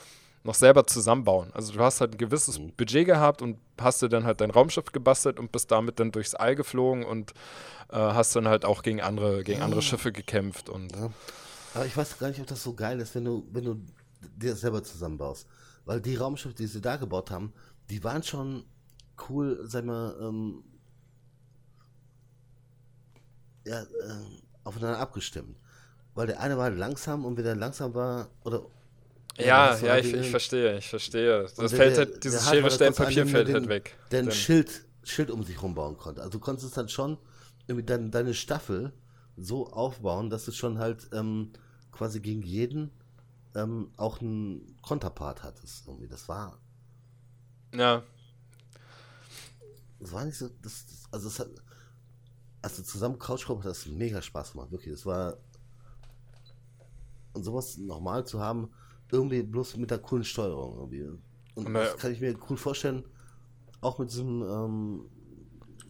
noch 0.46 0.56
selber 0.56 0.86
zusammenbauen. 0.86 1.52
Also 1.54 1.74
du 1.74 1.80
hast 1.80 2.02
halt 2.02 2.14
ein 2.14 2.18
gewisses 2.18 2.60
Budget 2.78 3.06
gehabt 3.06 3.42
und 3.42 3.58
hast 3.80 4.02
dir 4.02 4.10
dann 4.10 4.26
halt 4.26 4.42
dein 4.42 4.52
Raumschiff 4.52 4.92
gebastelt 4.92 5.40
und 5.40 5.52
bist 5.52 5.72
damit 5.72 6.00
dann 6.00 6.12
durchs 6.12 6.36
All 6.36 6.56
geflogen 6.56 7.04
und 7.04 7.32
äh, 7.90 7.98
hast 7.98 8.36
dann 8.36 8.48
halt 8.48 8.64
auch 8.64 8.84
gegen 8.84 9.02
andere, 9.02 9.44
gegen 9.44 9.62
andere 9.62 9.82
Schiffe 9.82 10.12
gekämpft 10.12 10.70
und 10.70 10.96
Ja. 10.96 11.10
Aber 11.74 11.86
ich 11.86 11.98
weiß 11.98 12.18
gar 12.20 12.30
nicht, 12.30 12.40
ob 12.40 12.48
das 12.48 12.64
so 12.64 12.74
geil 12.74 13.02
ist, 13.02 13.14
wenn 13.16 13.26
du, 13.26 13.46
wenn 13.52 13.66
du 13.66 13.76
dir 14.38 14.52
das 14.52 14.62
selber 14.62 14.82
zusammenbaust. 14.82 15.46
Weil 15.84 16.00
die 16.00 16.16
Raumschiffe, 16.16 16.56
die 16.56 16.68
sie 16.68 16.80
da 16.80 16.96
gebaut 16.96 17.32
haben, 17.32 17.52
die 17.90 18.02
waren 18.04 18.24
schon 18.24 18.64
cool, 19.28 19.60
sag 19.66 19.84
mal, 19.84 20.16
ähm, 20.22 20.64
ja, 23.66 23.82
äh, 23.82 23.86
aufeinander 24.64 25.00
abgestimmt. 25.00 25.58
Weil 26.14 26.28
der 26.28 26.40
eine 26.40 26.58
war 26.58 26.70
langsam 26.70 27.26
und 27.26 27.36
wenn 27.36 27.44
der 27.44 27.58
langsam 27.58 27.94
war, 27.94 28.30
oder 28.46 28.66
ja, 29.38 29.76
du 29.76 29.86
ja, 29.86 29.92
halt 29.94 30.06
ich, 30.06 30.14
ich 30.14 30.30
verstehe, 30.30 30.78
ich 30.78 30.88
verstehe. 30.88 31.44
Das 31.44 31.56
der- 31.56 31.70
fällt 31.70 31.98
halt, 31.98 32.24
dieses 32.24 32.44
Schere, 32.50 32.64
halt 32.64 32.74
Stein, 32.74 32.94
kurz 32.94 33.00
einen, 33.00 33.08
Papier 33.08 33.24
der 33.24 33.32
fällt 33.32 33.48
den- 33.50 33.56
halt 33.56 33.68
weg. 33.70 33.98
der 34.12 34.20
ein 34.20 34.26
Dann- 34.26 34.36
Schild, 34.36 34.86
Schild 35.04 35.32
um 35.32 35.44
sich 35.44 35.62
rumbauen 35.62 35.98
konnte. 35.98 36.22
Also 36.22 36.32
du 36.32 36.40
konntest 36.40 36.76
dann 36.78 36.90
schon 36.90 37.18
irgendwie 37.68 37.86
dein, 37.86 38.12
deine 38.12 38.34
Staffel 38.34 38.94
so 39.38 39.68
aufbauen, 39.72 40.30
dass 40.30 40.48
es 40.48 40.56
schon 40.56 40.78
halt 40.80 41.10
ähm, 41.14 41.52
quasi 41.92 42.20
gegen 42.22 42.42
jeden 42.42 42.92
ähm, 43.56 43.92
auch 43.98 44.22
einen 44.22 44.78
Konterpart 44.82 45.44
hattest. 45.44 45.88
Irgendwie. 45.88 46.08
Das 46.08 46.28
war, 46.30 46.58
ja, 47.74 48.04
das 50.00 50.12
war 50.12 50.26
nicht 50.26 50.38
so, 50.38 50.50
das, 50.62 50.86
das, 50.86 51.04
also 51.12 51.28
es 51.28 51.40
hat, 51.40 51.50
also 52.62 52.84
zusammen 52.84 53.20
Couch 53.20 53.48
hat 53.48 53.66
das 53.66 53.86
mega 53.86 54.22
Spaß 54.22 54.54
gemacht, 54.54 54.72
wirklich. 54.72 54.94
Das 54.94 55.06
war, 55.06 55.38
und 57.34 57.44
sowas 57.44 57.78
normal 57.78 58.26
zu 58.26 58.40
haben, 58.40 58.70
irgendwie 59.16 59.42
bloß 59.44 59.78
mit 59.78 59.92
der 59.92 60.00
coolen 60.00 60.24
Steuerung 60.24 60.76
irgendwie. 60.78 61.04
Und 61.56 61.70
Na 61.70 61.80
ja. 61.80 61.86
das 61.86 61.98
kann 61.98 62.12
ich 62.12 62.22
mir 62.22 62.36
cool 62.50 62.58
vorstellen, 62.58 63.04
auch 63.82 63.98
mit 64.00 64.10
diesem 64.10 64.42
ähm, 64.42 65.06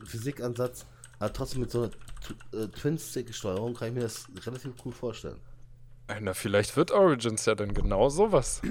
Physikansatz, 0.06 0.86
aber 1.20 1.34
trotzdem 1.34 1.62
mit 1.62 1.72
so 1.72 1.84
einer 1.84 1.92
Tw- 1.92 2.64
äh, 2.64 2.68
Twin-Stick-Steuerung 2.70 3.74
kann 3.74 3.88
ich 3.90 3.94
mir 3.96 4.02
das 4.02 4.28
relativ 4.46 4.74
cool 4.86 4.92
vorstellen. 4.92 5.40
na 6.22 6.34
vielleicht 6.34 6.76
wird 6.78 6.92
Origins 6.92 7.46
ja 7.46 7.56
dann 7.56 7.74
genau 7.74 8.10
sowas. 8.10 8.62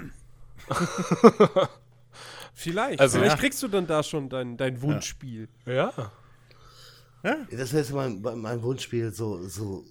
Vielleicht. 2.54 3.00
Also- 3.00 3.18
Vielleicht 3.18 3.36
Ja. 3.36 3.40
kriegst 3.40 3.62
du 3.62 3.68
dann 3.68 3.86
da 3.86 4.02
schon 4.02 4.28
dein, 4.28 4.56
dein 4.56 4.80
Wunschspiel. 4.82 5.48
Ja. 5.66 5.92
Ja, 7.24 7.36
Das 7.50 7.72
wäre 7.72 7.82
jetzt 7.82 7.92
mein, 7.92 8.20
mein 8.20 8.62
Wunschspiel, 8.62 9.10
so, 9.12 9.42
so 9.48 9.84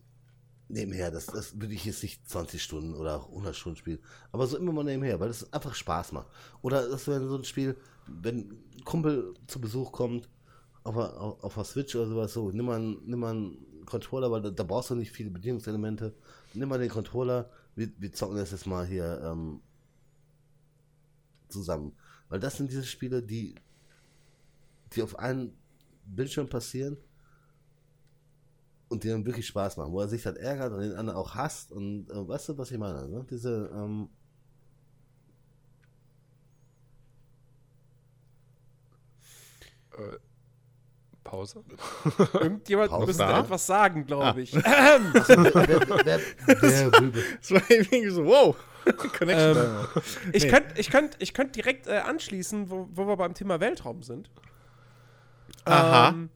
nebenher. 0.73 1.11
Das, 1.11 1.27
das 1.27 1.59
würde 1.59 1.73
ich 1.73 1.85
jetzt 1.85 2.03
nicht 2.03 2.27
20 2.29 2.61
Stunden 2.61 2.93
oder 2.93 3.17
auch 3.17 3.29
100 3.29 3.55
Stunden 3.55 3.77
spielen. 3.77 3.99
Aber 4.31 4.47
so 4.47 4.57
immer 4.57 4.71
mal 4.71 4.83
nebenher, 4.83 5.19
weil 5.19 5.29
das 5.29 5.51
einfach 5.53 5.73
Spaß 5.73 6.11
macht. 6.11 6.27
Oder 6.61 6.89
das 6.89 7.07
wäre 7.07 7.27
so 7.27 7.37
ein 7.37 7.43
Spiel, 7.43 7.77
wenn 8.07 8.39
ein 8.39 8.83
Kumpel 8.83 9.33
zu 9.47 9.61
Besuch 9.61 9.91
kommt, 9.91 10.29
auf, 10.83 10.97
auf, 10.97 11.43
auf 11.43 11.53
der 11.53 11.63
Switch 11.63 11.95
oder 11.95 12.07
sowas, 12.07 12.33
so, 12.33 12.51
nimm 12.51 12.65
mal, 12.65 12.79
nimm 12.79 13.19
mal 13.19 13.31
einen 13.31 13.85
Controller, 13.85 14.29
weil 14.31 14.41
da, 14.41 14.49
da 14.49 14.63
brauchst 14.63 14.89
du 14.89 14.95
nicht 14.95 15.11
viele 15.11 15.29
Bedienungselemente. 15.29 16.13
Nimm 16.53 16.69
mal 16.69 16.79
den 16.79 16.89
Controller, 16.89 17.49
wir, 17.75 17.89
wir 17.97 18.11
zocken 18.11 18.37
das 18.37 18.51
jetzt 18.51 18.67
mal 18.67 18.85
hier 18.85 19.21
ähm, 19.23 19.61
zusammen. 21.47 21.93
Weil 22.29 22.39
das 22.39 22.57
sind 22.57 22.69
diese 22.69 22.83
Spiele, 22.83 23.21
die, 23.21 23.55
die 24.93 25.03
auf 25.03 25.17
einem 25.17 25.53
Bildschirm 26.05 26.49
passieren 26.49 26.97
und 28.93 29.03
die 29.03 29.09
dann 29.09 29.25
wirklich 29.25 29.45
Spaß 29.47 29.77
machen, 29.77 29.91
wo 29.91 29.99
er 30.01 30.07
sich 30.07 30.23
dann 30.23 30.35
ärgert 30.37 30.71
und 30.73 30.79
den 30.81 30.93
anderen 30.95 31.19
auch 31.19 31.35
hasst 31.35 31.71
und 31.71 32.09
äh, 32.09 32.27
weißt 32.27 32.49
du, 32.49 32.57
was 32.57 32.71
ich 32.71 32.77
meine? 32.77 33.07
Ne? 33.09 33.25
Diese, 33.29 33.69
ähm, 33.75 34.09
Äh, 39.97 40.17
Pause? 41.23 41.63
Irgendjemand 42.33 42.89
Pause 42.89 43.05
müsste 43.07 43.23
da? 43.23 43.39
etwas 43.39 43.65
sagen, 43.65 44.05
glaube 44.05 44.41
ich. 44.41 44.53
wer, 44.53 44.99
will 46.99 47.11
be- 47.11 47.23
Das 47.39 47.51
war 47.51 47.61
irgendwie 47.69 48.09
so, 48.09 48.25
wow. 48.25 48.55
Connection. 49.17 49.55
Ähm. 49.57 49.87
Ich 50.33 50.43
Nee. 50.43 50.49
könnte 50.49 50.73
ich 50.79 50.89
könnt, 50.91 51.15
ich 51.19 51.33
könnt 51.33 51.55
direkt 51.55 51.87
äh, 51.87 51.99
anschließen, 51.99 52.69
wo, 52.69 52.89
wo 52.91 53.07
wir 53.07 53.15
beim 53.15 53.33
Thema 53.33 53.61
Weltraum 53.61 54.03
sind. 54.03 54.29
Aha. 55.63 56.09
Ähm, 56.09 56.29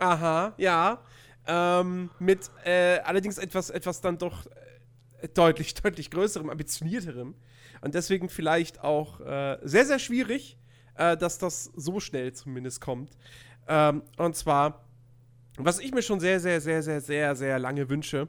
aha, 0.00 0.52
ja. 0.56 0.98
Ähm, 1.46 2.10
mit 2.18 2.50
äh, 2.64 2.98
allerdings 3.00 3.38
etwas, 3.38 3.70
etwas 3.70 4.00
dann 4.00 4.18
doch 4.18 4.46
äh, 5.20 5.28
deutlich, 5.28 5.74
deutlich 5.82 6.10
größerem, 6.10 6.50
ambitionierterem. 6.50 7.34
Und 7.82 7.94
deswegen 7.94 8.28
vielleicht 8.28 8.82
auch 8.82 9.20
äh, 9.20 9.58
sehr, 9.62 9.84
sehr 9.84 9.98
schwierig, 9.98 10.56
äh, 10.96 11.16
dass 11.16 11.38
das 11.38 11.70
so 11.76 12.00
schnell 12.00 12.32
zumindest 12.32 12.80
kommt. 12.80 13.10
Ähm, 13.68 14.02
und 14.16 14.36
zwar, 14.36 14.84
was 15.58 15.78
ich 15.80 15.92
mir 15.92 16.02
schon 16.02 16.20
sehr, 16.20 16.40
sehr, 16.40 16.60
sehr, 16.60 16.82
sehr, 16.82 17.00
sehr, 17.00 17.36
sehr 17.36 17.58
lange 17.58 17.88
wünsche. 17.90 18.28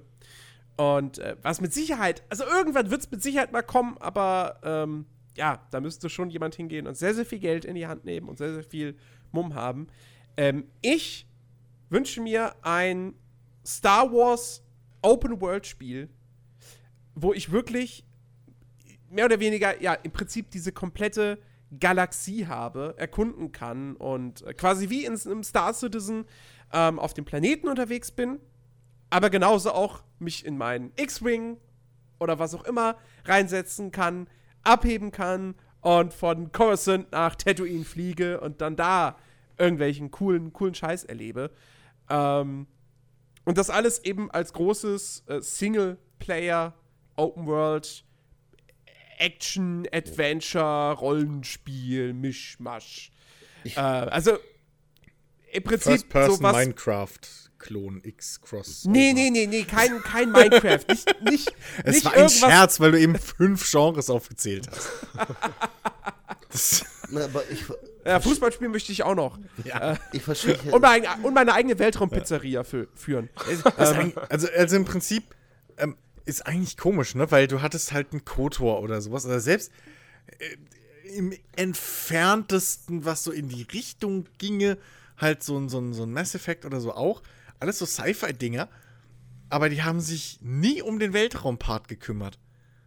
Und 0.78 1.20
äh, 1.20 1.38
was 1.42 1.62
mit 1.62 1.74
Sicherheit, 1.74 2.24
also 2.30 2.44
irgendwann 2.44 2.92
wird 2.92 3.02
es 3.02 3.12
mit 3.12 3.24
Sicherheit 3.24 3.54
mal 3.54 3.62
kommen, 3.62 3.98
aber 4.00 4.60
ähm, 4.64 5.06
ja, 5.38 5.66
da 5.72 5.80
müsste 5.80 6.10
schon 6.10 6.30
jemand 6.30 6.56
hingehen 6.56 6.88
und 6.88 6.96
sehr, 6.98 7.14
sehr 7.14 7.26
viel 7.26 7.40
Geld 7.40 7.66
in 7.66 7.76
die 7.76 7.88
Hand 7.88 8.04
nehmen 8.04 8.28
und 8.28 8.38
sehr, 8.38 8.54
sehr 8.54 8.64
viel 8.64 8.98
Mumm 9.32 9.56
haben. 9.56 9.88
Ähm, 10.38 10.66
ich 10.82 11.28
wünsche 11.90 12.22
mir 12.22 12.56
ein 12.64 13.14
Star 13.66 14.12
Wars 14.12 14.64
Open 15.02 15.40
World 15.42 15.66
Spiel, 15.68 16.10
wo 17.14 17.34
ich 17.34 17.52
wirklich 17.52 18.06
mehr 19.10 19.26
oder 19.26 19.40
weniger, 19.40 19.82
ja, 19.82 19.94
im 19.94 20.12
Prinzip 20.12 20.50
diese 20.52 20.72
komplette 20.72 21.40
Galaxie 21.80 22.48
habe, 22.48 22.96
erkunden 22.98 23.52
kann 23.52 23.96
und 23.96 24.42
äh, 24.44 24.54
quasi 24.54 24.90
wie 24.90 25.06
in 25.06 25.20
einem 25.20 25.44
Star 25.44 25.74
Citizen 25.74 26.26
ähm, 26.74 27.00
auf 27.00 27.14
dem 27.14 27.26
Planeten 27.26 27.68
unterwegs 27.68 28.12
bin, 28.12 28.40
aber 29.10 29.30
genauso 29.30 29.72
auch 29.72 30.04
mich 30.20 30.46
in 30.46 30.58
meinen 30.58 30.92
X-Wing 30.96 31.58
oder 32.20 32.40
was 32.40 32.56
auch 32.56 32.64
immer 32.64 32.98
reinsetzen 33.26 33.92
kann, 33.92 34.28
abheben 34.64 35.12
kann 35.12 35.56
und 35.82 36.14
von 36.14 36.52
Coruscant 36.52 37.12
nach 37.12 37.36
Tatooine 37.36 37.86
fliege 37.86 38.40
und 38.42 38.62
dann 38.62 38.76
da 38.76 39.18
irgendwelchen 39.58 40.12
coolen, 40.12 40.54
coolen 40.54 40.76
Scheiß 40.76 41.04
erlebe. 41.06 41.52
Ähm, 42.10 42.68
und 43.46 43.58
das 43.58 43.70
alles 43.70 44.04
eben 44.04 44.32
als 44.32 44.54
großes 44.54 45.24
äh, 45.28 45.42
Single-Player, 45.42 46.74
Open 47.16 47.46
World, 47.46 48.04
Action, 49.18 49.88
Adventure, 49.92 50.94
Rollenspiel, 50.94 52.14
Mischmasch. 52.14 53.12
Äh, 53.64 53.80
also 53.80 54.38
im 55.52 55.64
Prinzip 55.64 55.92
First 55.92 56.10
Person 56.10 56.38
sowas. 56.38 56.56
Minecraft 56.56 57.20
Klon 57.58 58.02
X 58.04 58.42
Cross. 58.42 58.86
Nee, 58.86 59.14
nee, 59.14 59.30
nee, 59.30 59.48
nee, 59.48 59.64
kein, 59.64 60.02
kein 60.02 60.32
Minecraft. 60.32 60.86
nicht, 60.90 61.22
nicht, 61.24 61.56
Es 61.84 61.96
nicht 61.96 62.06
war 62.06 62.14
ein. 62.14 62.30
Scherz, 62.30 62.80
weil 62.80 62.92
du 62.92 63.00
eben 63.00 63.16
fünf 63.18 63.70
Genres 63.72 64.10
aufgezählt 64.10 64.68
hast. 64.70 64.90
das, 66.56 66.86
Na, 67.10 67.26
aber 67.26 67.44
ich, 67.50 67.64
Ja, 68.06 68.20
Fußball 68.20 68.52
spielen 68.52 68.72
möchte 68.72 68.92
ich 68.92 69.04
auch 69.04 69.16
noch. 69.16 69.38
ja. 69.64 69.98
ich 70.14 70.22
verstehe. 70.24 70.58
Und 70.72 70.82
meine, 70.82 71.08
und 71.24 71.34
meine 71.34 71.54
eigene 71.54 71.78
Weltraumpizzeria 71.78 72.64
fü 72.64 72.88
führen. 72.96 73.30
Eigentlich- 73.78 74.18
also, 74.30 74.48
also 74.56 74.76
im 74.76 74.86
Prinzip 74.86 75.24
ähm, 75.78 75.96
ist 76.26 76.46
eigentlich 76.48 76.78
komisch, 76.78 77.16
ne? 77.16 77.30
Weil 77.32 77.48
du 77.48 77.62
hattest 77.62 77.92
halt 77.94 78.12
einen 78.12 78.26
Kotor 78.26 78.82
oder 78.82 79.02
sowas. 79.02 79.26
Oder 79.26 79.40
selbst, 79.40 79.72
äh, 80.40 80.56
im 81.18 81.34
entferntesten, 81.56 83.06
was 83.06 83.24
so 83.24 83.32
in 83.32 83.48
die 83.50 83.64
Richtung 83.64 84.26
ginge, 84.38 84.78
halt 85.18 85.44
so 85.44 85.58
ein, 85.58 85.70
so 85.70 85.80
ein, 85.80 85.94
so 85.94 86.04
ein 86.04 86.12
Mass 86.12 86.36
Effect 86.36 86.66
oder 86.66 86.80
so 86.82 86.94
auch. 86.94 87.22
Alles 87.60 87.80
so 87.80 87.86
Sci-Fi-Dinger. 87.86 88.68
Aber 89.50 89.70
die 89.70 89.84
haben 89.84 90.00
sich 90.02 90.40
nie 90.42 90.82
um 90.82 90.98
den 91.00 91.14
Weltraumpart 91.14 91.88
gekümmert. 91.88 92.40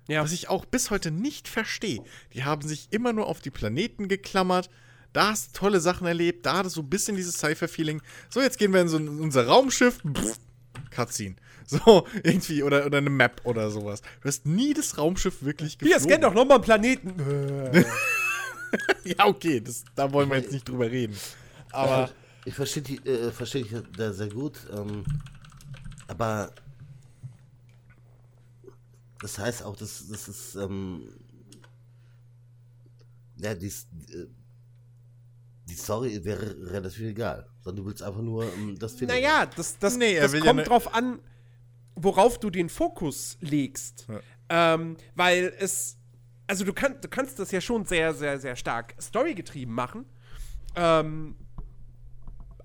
Ja. 0.09 0.23
Was 0.25 0.33
ich 0.33 0.49
auch 0.49 0.65
bis 0.65 0.91
heute 0.91 1.11
nicht 1.11 1.49
verstehe. 1.49 2.03
Die 2.33 2.45
haben 2.45 2.67
sich 2.67 2.89
immer 2.91 3.13
nur 3.13 3.27
auf 3.27 3.41
die 3.41 3.51
Planeten 3.51 4.09
geklammert. 4.09 4.71
Da 5.13 5.29
hast 5.29 5.49
du 5.49 5.61
tolle 5.61 5.81
Sachen 5.81 6.07
erlebt. 6.07 6.45
Da 6.45 6.59
hattest 6.59 6.77
du 6.77 6.81
so 6.81 6.87
ein 6.87 6.91
bisschen 6.91 7.17
dieses 7.17 7.37
Sci-Fi-Feeling. 7.37 8.03
So, 8.31 8.41
jetzt 8.41 8.59
gehen 8.59 8.73
wir 8.73 8.81
in 8.81 8.89
so 8.89 8.97
ein, 8.97 9.09
unser 9.21 9.47
Raumschiff. 9.47 10.01
Pff, 10.03 10.39
Cutscene. 10.91 11.37
So, 11.71 12.07
irgendwie. 12.23 12.63
Oder, 12.63 12.87
oder 12.87 12.97
eine 12.97 13.11
Map 13.11 13.43
oder 13.45 13.71
sowas. 13.71 14.01
Du 14.23 14.29
hast 14.29 14.47
nie 14.47 14.73
das 14.73 14.97
Raumschiff 14.97 15.43
wirklich 15.43 15.77
Hier, 15.83 16.01
scan 16.01 16.19
doch 16.23 16.33
nochmal 16.33 16.57
einen 16.57 16.65
Planeten. 16.65 17.15
Ja, 19.05 19.27
okay. 19.27 19.61
Das, 19.61 19.85
da 19.95 20.11
wollen 20.13 20.31
wir 20.31 20.39
jetzt 20.39 20.53
nicht 20.53 20.69
drüber 20.69 20.91
reden. 20.91 21.17
Aber. 21.73 22.11
Ich 22.45 22.55
verstehe 22.55 22.83
die, 22.83 22.97
äh, 23.07 23.31
verstehe 23.31 23.63
ich 23.63 23.75
da 23.97 24.13
sehr 24.13 24.29
gut. 24.29 24.55
Ähm, 24.73 25.05
aber 26.07 26.53
das 29.21 29.39
heißt 29.39 29.63
auch, 29.65 29.77
dass 29.77 30.07
das 30.09 30.29
ist 30.29 30.55
ähm, 30.55 31.09
ja 33.37 33.55
die, 33.55 33.67
äh, 33.67 34.27
die 35.69 35.75
Story 35.75 36.25
wäre 36.25 36.71
relativ 36.71 37.03
egal, 37.03 37.47
sondern 37.61 37.85
du 37.85 37.89
willst 37.91 38.03
einfach 38.03 38.23
nur 38.23 38.45
ähm, 38.55 38.79
das 38.79 38.95
finden. 38.95 39.15
Naja, 39.15 39.47
das, 39.47 39.79
das, 39.79 39.97
Nee, 39.97 40.19
das 40.19 40.33
will 40.33 40.41
ja 40.41 40.47
kommt 40.47 40.59
ne- 40.59 40.65
drauf 40.65 40.93
an, 40.95 41.21
worauf 41.95 42.39
du 42.39 42.51
den 42.51 42.69
Fokus 42.69 43.37
legst. 43.41 44.07
Ähm, 44.49 44.97
weil 45.15 45.53
es, 45.59 45.99
also 46.47 46.65
du, 46.65 46.73
kann, 46.73 47.01
du 47.01 47.09
kannst 47.09 47.39
das 47.39 47.51
ja 47.51 47.61
schon 47.61 47.85
sehr, 47.85 48.15
sehr, 48.15 48.39
sehr 48.39 48.57
stark 48.57 48.95
storygetrieben 49.01 49.75
machen. 49.75 50.07
Ähm, 50.75 51.37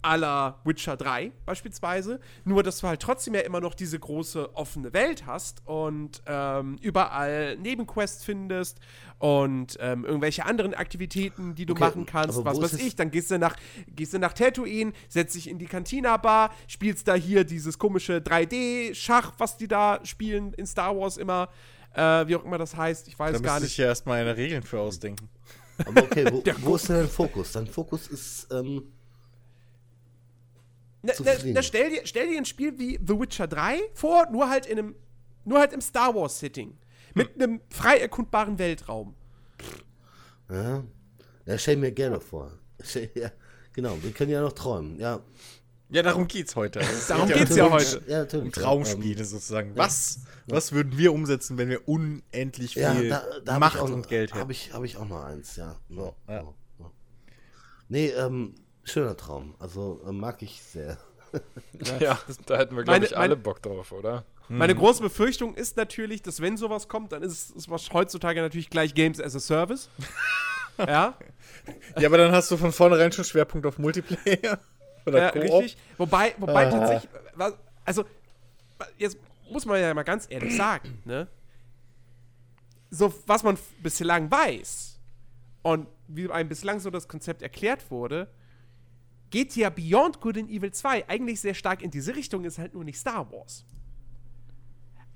à 0.04 0.18
la 0.18 0.60
Witcher 0.66 0.98
3 0.98 1.32
beispielsweise. 1.46 2.20
Nur, 2.44 2.62
dass 2.62 2.80
du 2.80 2.88
halt 2.88 3.02
trotzdem 3.02 3.34
ja 3.36 3.42
immer 3.42 3.62
noch 3.62 3.74
diese 3.74 3.98
große 3.98 4.56
offene 4.56 4.94
Welt 4.94 5.26
hast 5.26 5.66
und 5.66 6.22
ähm, 6.28 6.78
überall 6.82 7.58
Nebenquests 7.58 8.24
findest 8.24 8.80
und 9.20 9.78
ähm, 9.80 10.06
irgendwelche 10.06 10.46
anderen 10.46 10.74
Aktivitäten, 10.74 11.56
die 11.56 11.66
du 11.66 11.74
Okay, 11.74 11.84
machen 11.84 12.06
kannst. 12.06 12.44
Was 12.44 12.62
weiß 12.62 12.74
ich, 12.74 12.96
dann 12.96 13.10
gehst 13.12 13.32
du 13.32 13.40
nach, 13.40 13.56
gehst 13.88 14.14
du 14.14 14.20
nach 14.20 14.34
Tatooine, 14.34 14.92
setzt 15.08 15.36
dich 15.36 15.50
in 15.50 15.58
die 15.58 15.66
Cantina-Bar, 15.66 16.54
spielst 16.68 17.08
da 17.08 17.16
hier 17.16 17.44
dieses 17.46 17.80
komische 17.80 18.18
3D-Schach, 18.18 19.34
was 19.38 19.58
die 19.58 19.68
da 19.68 20.00
spielen 20.04 20.54
in 20.54 20.66
Star 20.68 20.96
Wars 20.98 21.18
immer. 21.18 21.50
Äh, 21.96 22.28
wie 22.28 22.36
auch 22.36 22.44
immer 22.44 22.58
das 22.58 22.76
heißt, 22.76 23.08
ich 23.08 23.18
weiß 23.18 23.34
Da 23.34 23.40
gar 23.40 23.54
müsste 23.54 23.64
nicht. 23.64 23.72
ich 23.74 23.78
ja 23.78 23.86
erstmal 23.86 24.20
eine 24.22 24.36
Regeln 24.36 24.64
für 24.64 24.80
ausdenken. 24.80 25.30
Aber 25.86 26.04
okay, 26.04 26.26
wo, 26.32 26.44
wo 26.62 26.76
ist 26.76 26.90
denn 26.90 26.98
dein 26.98 27.08
Fokus? 27.08 27.52
Dein 27.52 27.68
Fokus 27.68 28.08
ist 28.08 28.48
ähm, 28.52 28.84
Na, 31.06 31.14
na, 31.24 31.32
na, 31.46 31.62
stell, 31.62 31.90
dir, 31.90 32.02
stell 32.06 32.30
dir 32.30 32.38
ein 32.38 32.46
Spiel 32.46 32.80
wie 32.80 32.98
The 33.06 33.20
Witcher 33.20 33.48
3 33.48 33.78
vor, 33.94 34.28
nur 34.32 34.50
halt 34.50 34.66
in 34.66 34.80
einem, 34.80 34.96
nur 35.44 35.60
halt 35.60 35.74
im 35.74 35.82
Star 35.82 36.16
Wars-Setting. 36.16 36.78
Mit 37.14 37.36
einem 37.36 37.62
frei 37.70 37.98
erkundbaren 37.98 38.58
Weltraum. 38.58 39.14
ja, 40.50 40.84
ja, 41.46 41.58
stell 41.58 41.78
mir 41.78 41.92
gerne 41.92 42.20
vor. 42.20 42.52
Ja, 43.16 43.32
genau, 43.74 43.98
wir 44.02 44.12
können 44.12 44.32
ja 44.32 44.42
noch 44.42 44.54
träumen. 44.54 45.00
Ja, 45.00 45.22
Ja, 45.90 46.02
darum 46.02 46.28
geht's 46.28 46.56
heute. 46.56 46.80
Darum 47.08 47.28
geht 47.28 47.38
geht's 47.38 47.56
ja 47.56 47.70
heute. 47.70 48.02
Ja. 48.08 48.26
Um 48.40 48.52
Traumspiele 48.52 49.24
sozusagen. 49.26 49.76
Was, 49.76 50.22
was 50.48 50.72
würden 50.72 50.98
wir 50.98 51.14
umsetzen, 51.14 51.58
wenn 51.58 51.70
wir 51.70 51.88
unendlich 51.88 52.76
Ja, 52.76 52.96
viel 52.96 53.10
da, 53.10 53.24
da 53.46 53.60
Macht 53.60 53.76
ich 53.76 53.82
auch, 53.82 53.92
und 53.92 54.08
Geld 54.08 54.32
hätten? 54.32 54.40
Habe 54.40 54.54
ich, 54.54 54.74
hab 54.74 54.84
ich 54.84 54.98
auch 54.98 55.08
noch 55.08 55.24
eins, 55.24 55.56
ja. 55.56 55.80
ja, 55.90 56.14
ja. 56.28 56.34
ja. 56.34 56.54
ja. 56.80 56.92
Nee, 57.90 58.08
ähm, 58.08 58.56
schöner 58.84 59.16
Traum. 59.18 59.56
Also 59.60 60.02
äh, 60.08 60.12
mag 60.12 60.42
ich 60.42 60.62
sehr. 60.62 60.98
Ja, 62.00 62.20
da 62.46 62.58
hätten 62.58 62.76
wir, 62.76 62.84
glaube 62.84 63.06
ich, 63.06 63.18
alle 63.18 63.30
meine- 63.30 63.42
Bock 63.42 63.62
drauf, 63.62 63.92
oder? 63.92 64.24
Meine 64.50 64.76
große 64.76 65.02
Befürchtung 65.02 65.56
ist 65.56 65.78
natürlich, 65.78 66.22
dass 66.22 66.42
wenn 66.42 66.58
sowas 66.58 66.88
kommt, 66.90 67.12
dann 67.14 67.24
ist 67.24 67.56
es 67.56 67.70
was 67.70 67.90
heutzutage 67.92 68.42
natürlich 68.42 68.70
gleich 68.70 68.94
Games 68.94 69.20
as 69.20 69.36
a 69.36 69.40
Service. 69.40 69.90
ja, 70.78 71.18
Ja, 71.98 72.08
aber 72.08 72.18
dann 72.18 72.32
hast 72.34 72.52
du 72.52 72.58
von 72.58 72.72
vornherein 72.72 73.12
schon 73.12 73.24
Schwerpunkt 73.26 73.66
auf 73.66 73.80
Multiplayer. 73.80 74.60
Oder 75.08 75.20
ja 75.20 75.28
richtig. 75.30 75.78
Wobei, 75.98 76.36
wobei 76.38 76.68
Ah. 76.68 76.70
tatsächlich, 76.70 77.10
also 77.86 78.06
jetzt 78.98 79.18
muss 79.50 79.66
man 79.66 79.80
ja 79.82 79.94
mal 79.94 80.04
ganz 80.04 80.28
ehrlich 80.30 80.56
sagen, 80.56 81.02
ne? 81.06 81.28
So, 82.92 83.12
was 83.26 83.42
man 83.44 83.58
bislang 83.82 84.30
weiß 84.30 85.00
und 85.64 85.88
wie 86.08 86.30
einem 86.30 86.48
bislang 86.50 86.80
so 86.80 86.90
das 86.92 87.08
Konzept 87.08 87.42
erklärt 87.42 87.90
wurde, 87.90 88.28
geht 89.34 89.56
ja 89.56 89.72
Beyond 89.72 90.22
Good 90.22 90.38
and 90.38 90.52
Evil 90.52 90.72
2 90.72 91.10
eigentlich 91.10 91.42
sehr 91.42 91.56
stark 91.56 91.82
in 91.82 91.90
diese 91.90 92.16
Richtung, 92.16 92.46
ist 92.46 92.60
halt 92.60 92.76
nur 92.76 92.84
nicht 92.84 93.00
Star 93.00 93.32
Wars. 93.32 93.66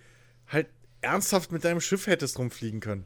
halt 0.47 0.67
ernsthaft 0.99 1.53
mit 1.53 1.63
deinem 1.63 1.79
Schiff 1.79 2.07
hättest 2.07 2.37
rumfliegen 2.37 2.81
können. 2.81 3.05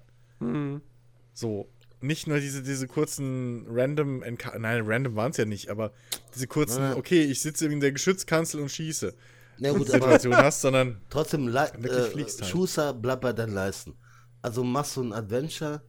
So, 1.33 1.67
nicht 2.03 2.27
nur 2.27 2.39
diese, 2.39 2.61
diese 2.61 2.87
kurzen 2.87 3.65
random, 3.69 4.21
Enca 4.23 4.57
nein, 4.59 4.83
random 4.85 5.15
waren 5.15 5.31
es 5.31 5.37
ja 5.37 5.45
nicht, 5.45 5.69
aber 5.69 5.91
diese 6.35 6.47
kurzen, 6.47 6.81
Ja. 6.83 6.95
okay, 6.97 7.23
ich 7.23 7.41
sitze 7.41 7.65
in 7.67 7.79
der 7.79 7.91
Geschützkanzel 7.91 8.59
und 8.61 8.69
schieße, 8.69 9.15
Na 9.59 9.71
gut, 9.71 9.87
Situation 9.89 10.35
hast, 10.35 10.61
sondern 10.61 11.01
trotzdem, 11.09 11.47
Le 11.47 11.59
äh, 11.83 12.11
halt. 12.15 12.45
Schuster 12.45 12.93
bleibt 12.93 13.21
bei 13.21 13.33
deinen 13.33 13.53
Leisten. 13.53 13.95
Also 14.41 14.63
machst 14.63 14.97
du 14.97 15.03
ein 15.03 15.13
Adventure 15.13 15.81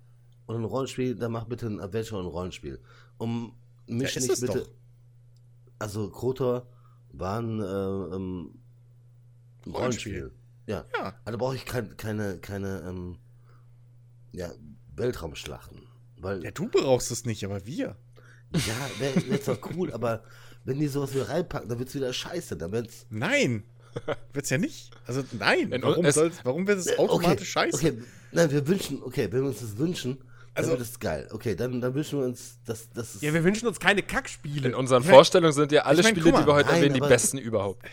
und 0.47 0.57
ein 0.57 0.65
Rollenspiel, 0.65 1.17
dann 1.17 1.33
mach 1.33 1.45
bitte 1.45 1.67
ein 1.67 1.81
Adventure 1.81 2.21
und 2.21 2.27
ein 2.27 2.33
Rollenspiel. 2.33 2.81
Um 3.19 3.57
mich 3.87 4.15
Ja, 4.15 4.21
nicht 4.23 4.41
bitte. 4.41 4.61
doch. 4.61 4.69
Also 5.79 6.09
Kotor 6.11 6.69
war 7.13 7.41
ein, 7.41 7.61
äh, 7.61 7.65
ähm, 7.65 8.55
Rollenspiel. 9.67 9.75
Rollenspiel. 9.75 10.33
Ja. 10.67 10.85
Ja. 10.97 11.15
Also 11.25 11.39
brauche 11.39 11.57
ich 11.57 11.65
kein, 11.67 11.97
keine, 11.97 12.39
keine, 12.39 12.83
ähm, 12.89 13.19
Ja, 14.33 14.51
Weltraumschlachten. 14.97 15.83
Weil, 16.25 16.39
Ja, 16.39 16.45
ja, 16.47 16.51
du 16.51 16.69
brauchst 16.69 17.11
es 17.11 17.25
nicht, 17.25 17.45
aber 17.45 17.65
wir. 17.67 17.97
wäre 18.51 19.29
wär 19.29 19.43
zwar 19.43 19.59
cool, 19.77 19.93
aber 19.93 20.25
wenn 20.65 20.79
die 20.81 20.89
sowas 20.89 21.15
wieder 21.15 21.29
reinpacken, 21.29 21.69
dann 21.69 21.79
wird's 21.79 21.95
wieder 21.95 22.13
scheiße. 22.13 22.57
Dann 22.57 22.73
wird's. 22.73 23.07
Nein. 23.11 23.65
Wird's 24.33 24.51
ja 24.51 24.59
nicht. 24.59 24.91
Also 25.07 25.23
nein. 25.39 25.71
Wenn 25.71 25.83
Warum, 25.83 26.05
es- 26.05 26.17
warum 26.43 26.67
wird 26.67 26.79
es 26.81 26.99
automatisch 26.99 27.55
okay, 27.57 27.71
scheiße? 27.71 27.77
Okay, 27.77 27.99
nein, 28.33 28.51
wir 28.51 28.67
wünschen, 28.67 29.01
okay, 29.05 29.29
wenn 29.31 29.43
wir 29.43 29.49
uns 29.51 29.61
das 29.61 29.77
wünschen, 29.79 30.19
dann 30.19 30.65
Also- 30.65 30.71
wird 30.71 30.81
es 30.81 30.99
geil. 30.99 31.29
Okay, 31.33 31.55
dann, 31.55 31.81
dann 31.81 31.95
wünschen 31.95 32.19
wir 32.19 32.27
uns, 32.27 32.59
dass 32.65 32.91
das. 32.91 33.21
Ja, 33.21 33.33
wir 33.33 33.45
wünschen 33.45 33.69
uns 33.69 33.79
keine 33.79 34.03
Kackspiele. 34.03 34.69
In 34.69 34.75
unseren 34.75 35.03
Ich 35.03 35.09
mein- 35.09 35.15
Vorstellungen 35.15 35.53
sind 35.53 35.71
ja 35.71 35.83
alle 35.83 36.01
ich 36.01 36.05
mein, 36.05 36.15
Spiele, 36.17 36.31
guck 36.33 36.41
die 36.41 36.47
wir 36.47 36.53
mal, 36.53 36.59
heute 36.59 36.69
nein, 36.71 36.77
erwähnen, 36.79 36.95
die 36.95 37.01
besten 37.01 37.39
überhaupt. 37.39 37.85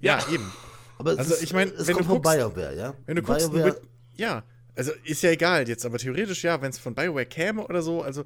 Ja, 0.00 0.18
eben. 0.32 0.50
aber 0.98 1.12
es 1.12 1.18
also 1.18 1.34
ist, 1.34 1.42
ich 1.42 1.52
mein, 1.52 1.68
es 1.72 1.86
wenn 1.88 1.94
kommt 1.96 2.06
du 2.08 2.12
von 2.14 2.22
guckst- 2.22 2.36
BioWare, 2.36 2.76
ja? 2.76 2.94
Wenn 3.06 3.16
du 3.16 3.22
guckst, 3.22 3.50
BioWare, 3.50 3.64
wird, 3.74 3.82
ja, 4.16 4.44
also 4.78 4.92
ist 5.02 5.22
ja 5.22 5.30
egal 5.30 5.68
jetzt, 5.68 5.84
aber 5.84 5.98
theoretisch 5.98 6.44
ja, 6.44 6.62
wenn 6.62 6.70
es 6.70 6.78
von 6.78 6.94
BioWare 6.94 7.26
käme 7.26 7.64
oder 7.64 7.82
so, 7.82 8.00
also, 8.00 8.24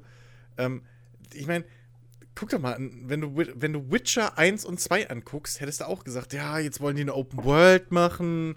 ähm, 0.57 0.83
ich 1.33 1.47
meine, 1.47 1.65
guck 2.35 2.49
doch 2.49 2.59
mal, 2.59 2.77
wenn 2.79 3.21
du, 3.21 3.35
wenn 3.35 3.73
du 3.73 3.91
Witcher 3.91 4.37
1 4.37 4.63
und 4.63 4.79
2 4.79 5.09
anguckst, 5.09 5.59
hättest 5.61 5.81
du 5.81 5.87
auch 5.87 6.03
gesagt, 6.03 6.31
ja, 6.31 6.59
jetzt 6.59 6.79
wollen 6.79 6.95
die 6.95 7.01
eine 7.01 7.15
Open 7.15 7.43
World 7.43 7.91
machen. 7.91 8.55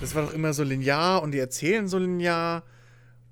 Das 0.00 0.14
war 0.14 0.26
doch 0.26 0.34
immer 0.34 0.52
so 0.52 0.62
linear 0.62 1.22
und 1.22 1.32
die 1.32 1.38
erzählen 1.38 1.88
so 1.88 1.98
linear. 1.98 2.62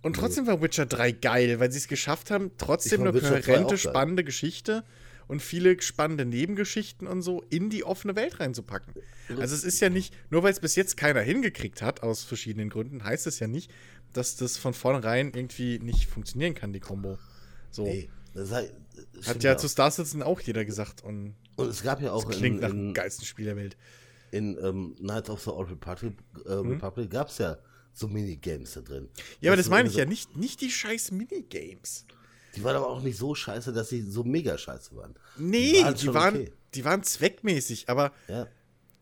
Und 0.01 0.17
trotzdem 0.17 0.47
war 0.47 0.63
Witcher 0.63 0.87
3 0.87 1.13
geil, 1.13 1.61
weil 1.61 1.71
sie 1.71 1.79
es 1.79 1.87
geschafft 1.87 2.31
haben, 2.31 2.53
trotzdem 2.57 3.03
eine 3.03 3.13
Witcher 3.13 3.29
2 3.29 3.39
auch 3.39 3.45
kohärente, 3.45 3.77
spannende 3.77 4.25
Geschichte 4.25 4.85
und 5.29 5.43
viele 5.43 5.81
spannende 5.83 6.25
Nebengeschichten 6.25 7.07
und 7.07 7.23
so 7.23 7.45
in 7.51 7.69
die 7.69 7.85
offene 7.85 8.17
Welt 8.17 8.41
reinzupacken. 8.41 8.95
Also 9.37 9.55
es 9.55 9.63
ist 9.63 9.79
ja 9.81 9.91
nicht, 9.91 10.15
nur 10.31 10.43
weil 10.43 10.53
es 10.53 10.61
bis 10.61 10.75
jetzt 10.75 10.97
keiner 10.97 11.21
hingekriegt 11.21 11.83
hat, 11.83 12.03
aus 12.03 12.25
verschiedenen 12.25 12.71
Gründen, 12.71 13.05
heißt 13.05 13.27
es 13.27 13.39
ja 13.39 13.47
nicht, 13.47 13.71
dass 14.13 14.37
das 14.37 14.57
von 14.57 14.75
vornherein 14.75 15.33
irgendwie 15.35 15.79
nicht 15.79 16.07
funktionieren 16.07 16.55
kann, 16.55 16.73
die 16.73 16.81
Combo. 16.81 17.19
So. 17.71 17.85
Nee, 17.85 18.09
das 18.35 18.51
Hat 18.53 18.65
stimmt 19.21 19.45
ja 19.45 19.55
auch. 19.55 19.59
zu 19.59 19.69
Star 19.69 19.91
Citizen 19.91 20.23
auch 20.23 20.41
jeder 20.41 20.65
gesagt 20.65 21.03
und 21.05 21.35
Und 21.57 21.69
es 21.69 21.83
gab 21.83 22.01
ja 22.01 22.13
auch 22.13 22.29
klingt 22.29 22.57
in, 22.57 22.61
nach 22.61 22.71
dem 22.71 22.95
geilsten 22.95 23.25
Spiel 23.27 23.45
der 23.47 23.57
Welt. 23.57 23.77
in 24.31 24.59
ähm, 24.63 24.95
Knights 24.99 25.31
of 25.31 25.43
the 25.43 25.51
Old 25.51 25.71
Republic, 25.71 26.15
äh, 26.47 26.57
Mhm. 26.57 26.73
Republic 26.73 27.11
gab 27.11 27.29
es 27.29 27.39
ja 27.39 27.59
so 27.95 28.09
Minigames 28.09 28.75
da 28.75 28.81
drin. 28.83 29.09
Ja, 29.41 29.51
aber 29.51 29.57
Das 29.57 29.67
das 29.67 29.71
meine 29.71 29.89
ich 29.89 29.97
ja 29.97 30.05
so- 30.05 30.09
nicht, 30.11 30.37
nicht 30.37 30.61
die 30.61 30.71
scheiß 30.71 31.11
Minigames. 31.13 32.05
Die 32.55 32.63
waren 32.65 32.77
aber 32.77 32.89
auch 32.89 33.03
nicht 33.03 33.17
so 33.19 33.35
scheiße, 33.35 33.73
dass 33.73 33.89
sie 33.89 34.03
so 34.03 34.25
mega 34.25 34.57
scheiße 34.59 34.95
waren. 34.97 35.15
Nee, 35.37 35.83
waren 35.83 35.95
die 35.95 36.15
waren, 36.15 36.35
okay. 36.37 36.53
die 36.75 36.85
waren 36.85 37.03
zweckmäßig, 37.03 37.89
aber 37.89 38.13
Ja. 38.29 38.47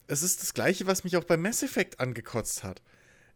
es 0.07 0.23
ist 0.23 0.43
das 0.43 0.55
gleiche, 0.55 0.87
was 0.87 1.05
mich 1.05 1.17
auch 1.17 1.25
bei 1.25 1.37
Mass 1.37 1.63
Effect 1.63 2.01
angekotzt 2.01 2.63
hat. 2.65 2.83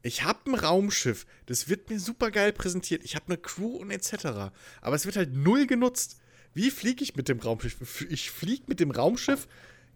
Ich 0.03 0.23
habe 0.25 0.39
ein 0.51 0.55
Raumschiff, 0.55 1.27
das 1.47 1.69
wird 1.69 1.91
mir 1.91 2.01
super 2.01 2.31
geil 2.31 2.53
präsentiert. 2.53 3.05
Ich 3.05 3.15
habe 3.17 3.27
eine 3.29 3.37
Crew 3.37 3.77
und 3.77 3.91
etc. 3.91 4.51
Aber 4.81 4.97
es 4.97 5.05
wird 5.05 5.17
halt 5.17 5.35
null 5.35 5.67
genutzt. 5.67 6.19
Wie 6.55 6.71
fliege 6.71 7.03
ich 7.05 7.17
mit 7.17 7.29
dem 7.29 7.39
Raumschiff? 7.39 8.07
Ich 8.09 8.31
fliege 8.31 8.65
mit 8.67 8.81
dem 8.81 8.91
Raumschiff 8.91 9.47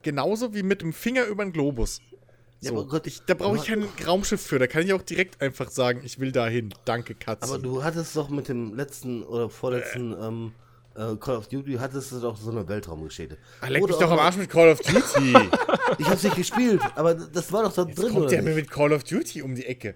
genauso 0.02 0.54
wie 0.54 0.62
mit 0.62 0.82
dem 0.82 0.92
Finger 0.92 1.24
über 1.24 1.44
den 1.44 1.52
Globus. 1.52 2.00
Ja, 2.60 2.70
So, 2.70 2.76
aber 2.78 2.86
Gott, 2.88 3.06
ich, 3.06 3.22
da 3.22 3.34
brauche 3.34 3.56
ich 3.56 3.64
kein 3.64 3.84
Raumschiff 4.06 4.40
für. 4.40 4.58
Da 4.58 4.66
kann 4.66 4.82
ich 4.82 4.92
auch 4.92 5.02
direkt 5.02 5.40
einfach 5.40 5.70
sagen, 5.70 6.02
ich 6.04 6.18
will 6.20 6.32
dahin. 6.32 6.72
Danke, 6.84 7.14
Katze. 7.14 7.48
Aber 7.48 7.58
du 7.58 7.82
hattest 7.82 8.14
doch 8.14 8.28
mit 8.28 8.48
dem 8.48 8.74
letzten 8.74 9.22
oder 9.22 9.48
vorletzten 9.50 10.12
Äh. 10.12 10.26
ähm, 10.26 10.52
äh, 10.96 11.16
Call 11.16 11.36
of 11.36 11.48
Duty, 11.48 11.74
hattest 11.74 12.12
du 12.12 12.20
doch 12.20 12.36
so 12.36 12.50
eine 12.50 12.66
Weltraumgeschichte. 12.68 13.36
Ah, 13.60 13.68
leck 13.68 13.82
mich 13.82 13.96
doch 13.96 14.10
am 14.10 14.18
Arsch 14.18 14.36
mit 14.36 14.48
Call 14.50 14.70
of 14.70 14.80
Duty. 14.80 15.34
Ich 15.98 16.08
hab's 16.08 16.22
nicht 16.24 16.36
gespielt, 16.36 16.80
aber 16.96 17.14
das 17.14 17.52
war 17.52 17.62
doch 17.62 17.72
da 17.72 17.84
Jetzt 17.84 17.98
drin, 18.02 18.12
kommt 18.14 18.30
der 18.30 18.42
mir 18.42 18.54
mit 18.54 18.70
Call 18.70 18.92
of 18.92 19.04
Duty 19.04 19.42
um 19.42 19.54
die 19.54 19.64
Ecke. 19.66 19.94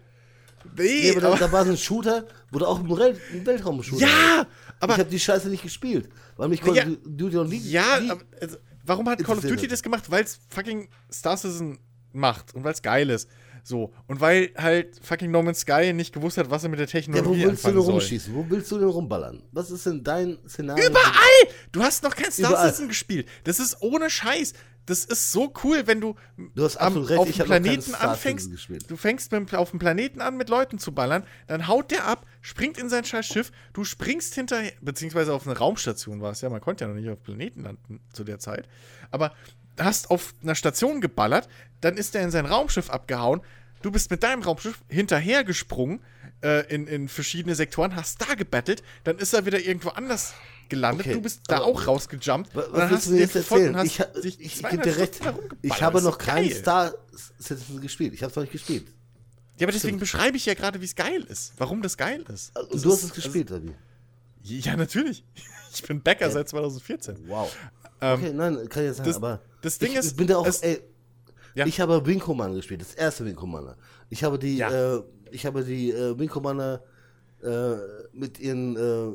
Nee, 0.77 1.01
Nee, 1.03 1.11
aber 1.13 1.21
da, 1.21 1.35
da 1.37 1.53
war 1.53 1.65
so 1.65 1.71
ein 1.71 1.77
Shooter, 1.77 2.27
wo 2.51 2.59
du 2.59 2.67
auch 2.67 2.79
im 2.81 2.87
Wel- 2.89 3.17
im 3.33 3.45
Weltraum-Shooter 3.47 4.03
ja, 4.07 4.47
aber 4.81 4.93
ich 4.95 4.99
habe 5.01 5.09
die 5.11 5.19
Scheiße 5.19 5.49
nicht 5.49 5.63
gespielt, 5.63 6.09
weil 6.37 6.49
mich 6.49 6.61
Call 6.61 6.77
Ja. 6.77 6.85
of 6.85 6.91
Duty 7.05 7.37
noch 7.37 7.47
nie... 7.47 7.59
Ja, 7.59 7.99
nie 8.01 8.11
aber, 8.11 8.21
also, 8.41 8.59
warum 8.85 9.09
hat 9.09 9.23
Call 9.25 9.39
of 9.39 9.45
Duty 9.45 9.67
das 9.67 9.83
gemacht? 9.83 10.11
Weil 10.11 10.25
es 10.25 10.39
fucking 10.51 10.89
Star 11.13 11.37
Citizen 11.37 11.79
macht 12.13 12.55
und 12.55 12.65
weil 12.65 12.75
es 12.75 12.83
geil 12.83 13.09
ist. 13.11 13.29
So. 13.63 13.93
Und 14.07 14.21
weil 14.21 14.51
halt 14.57 14.99
fucking 15.03 15.31
No 15.31 15.43
Man's 15.43 15.61
Sky 15.61 15.93
nicht 15.93 16.13
gewusst 16.13 16.39
hat, 16.39 16.51
was 16.51 16.63
er 16.63 16.69
mit 16.69 16.79
der 16.79 16.87
ja, 16.87 16.93
Technologie 16.93 17.45
wo 17.45 17.49
willst 17.49 17.65
du 17.65 17.69
denn 17.69 17.79
rumschießen? 17.79 18.35
Wo 18.35 18.47
willst 18.49 18.71
du 18.71 18.79
denn 18.79 18.89
rumballern? 18.89 19.43
Was 19.53 19.71
ist 19.71 19.87
denn 19.87 20.03
dein 20.03 20.39
Szenario? 20.47 20.87
Überall! 20.87 21.55
Du 21.73 21.83
hast 21.83 22.03
noch 22.03 22.15
kein 22.15 22.31
Star 22.31 22.51
Überall. 22.51 22.67
Citizen 22.67 22.89
gespielt. 22.89 23.29
Das 23.45 23.59
ist 23.59 23.81
ohne 23.81 24.11
Scheiß. 24.11 24.55
Das 24.89 25.05
ist 25.05 25.33
so 25.33 25.53
cool, 25.65 25.83
wenn 25.85 26.01
du, 26.01 26.15
Du 26.55 26.65
hast 26.65 26.79
am, 26.79 26.97
recht, 26.97 27.19
auf 27.19 27.31
dem 27.31 27.45
Planeten 27.45 27.95
anfängst. 27.95 28.51
Du 28.89 28.97
fängst 28.97 29.31
mit, 29.33 29.55
auf 29.55 29.71
dem 29.71 29.79
Planeten 29.79 30.23
an, 30.23 30.39
mit 30.39 30.49
Leuten 30.49 30.79
zu 30.79 30.93
ballern, 30.93 31.25
dann 31.47 31.69
haut 31.69 31.91
der 31.91 32.07
ab, 32.07 32.25
springt 32.41 32.79
in 32.79 32.89
sein 32.89 33.05
scheiß 33.05 33.27
Schiff, 33.27 33.53
du 33.75 33.85
springst 33.85 34.35
hinterher, 34.35 34.73
beziehungsweise 34.81 35.35
auf 35.35 35.47
eine 35.47 35.59
Raumstation 35.59 36.23
war 36.23 36.33
es 36.33 36.41
ja, 36.41 36.49
man 36.49 36.63
konnte 36.63 36.85
ja 36.85 36.89
noch 36.89 36.95
nicht 36.95 37.11
auf 37.11 37.23
Planeten 37.23 37.65
landen 37.65 38.01
zu 38.15 38.25
der 38.25 38.39
Zeit, 38.39 38.67
aber 39.11 39.35
hast 39.79 40.11
auf 40.11 40.35
einer 40.43 40.55
Station 40.55 41.01
geballert, 41.01 41.49
dann 41.81 41.97
ist 41.97 42.14
er 42.14 42.22
in 42.22 42.31
sein 42.31 42.47
Raumschiff 42.47 42.91
abgehauen, 42.91 43.41
du 43.83 43.91
bist 43.91 44.11
mit 44.11 44.22
deinem 44.22 44.43
Raumschiff 44.43 44.81
hinterher 44.89 45.45
gesprungen 45.45 46.01
äh, 46.43 46.66
in, 46.74 46.87
in 46.87 47.09
verschiedene 47.09 47.55
Sektoren, 47.55 47.95
hast 47.97 48.20
da 48.20 48.35
gebattelt, 48.35 48.83
dann 49.05 49.18
ist 49.18 49.33
er 49.35 49.47
wieder 49.47 49.61
irgendwo 49.61 49.91
anders 49.91 50.35
gelandet, 50.68 51.07
Okay, 51.07 51.14
du 51.14 51.22
bist 51.22 51.43
da 51.47 51.61
auch 51.61 51.87
rausgejumpt 51.87 52.55
Was, 52.55 52.72
dann 52.72 52.91
hast 52.91 53.07
du 53.07 53.11
mir 53.12 53.16
den 53.16 53.22
jetzt 53.22 53.37
erzählen? 53.37 53.79
Ich, 53.87 54.01
ich, 54.22 54.41
ich 54.41 54.62
gebe 54.62 54.83
dir 54.83 54.97
recht. 54.99 55.20
Ich 55.62 55.83
habe 55.83 56.03
noch 56.03 56.18
keinen 56.18 56.49
geil. 56.49 56.57
Star 56.59 56.95
Citizen 57.41 57.81
gespielt. 57.81 58.12
Ich 58.14 58.22
habe 58.22 58.31
es 58.31 58.37
noch 58.37 58.43
nicht 58.43 58.53
gespielt. 58.53 58.87
Ja, 59.59 59.64
aber 59.64 59.72
deswegen 59.72 59.99
beschreibe 59.99 60.37
ich 60.37 60.45
ja 60.47 60.55
gerade, 60.55 60.81
wie 60.81 60.85
es 60.85 60.95
geil 60.95 61.24
ist. 61.29 61.55
Warum 61.57 61.83
das 61.83 61.97
geil 61.97 62.22
ist. 62.33 62.57
Und 62.57 62.74
Das 62.74 62.83
du 62.83 62.93
hast 62.93 62.99
ist- 62.99 63.05
es 63.05 63.12
gespielt, 63.14 63.51
oder 63.51 63.62
wie? 63.62 63.68
Also, 63.68 64.68
ja, 64.68 64.76
natürlich. 64.76 65.24
Ich 65.70 65.83
bin 65.83 66.01
Bäcker 66.01 66.31
seit 66.31 66.49
2014. 66.49 67.29
Wow. 67.29 67.55
Ähm, 68.01 68.19
okay, 68.21 68.33
nein, 68.33 68.69
kann 68.69 68.85
ich 68.85 68.93
sagen, 68.93 69.07
das- 69.09 69.17
aber 69.17 69.41
das 69.63 69.79
Ding 69.79 69.91
ich, 69.93 69.97
ist, 69.99 70.07
ich 70.13 70.17
bin 70.17 70.27
da 70.27 70.37
auch, 70.37 70.47
es- 70.47 70.61
ey, 70.63 70.81
Ja. 71.55 71.67
ich 71.67 71.81
habe 71.81 72.05
Wing 72.07 72.19
Commander 72.21 72.57
gespielt, 72.57 72.81
das 72.81 72.95
erste 72.95 73.25
Wing 73.25 73.35
Commander. 73.35 73.77
Ich 74.11 74.23
habe 74.25 74.39
die, 74.39 74.57
Ja. 74.59 74.97
äh, 74.97 75.03
ich 75.31 75.45
habe 75.47 75.65
die 75.65 75.91
äh, 75.91 76.19
Wing 76.19 76.29
Commander 76.29 76.83
äh, 77.43 77.77
mit 78.13 78.39
ihren 78.41 78.77
äh, 78.77 79.13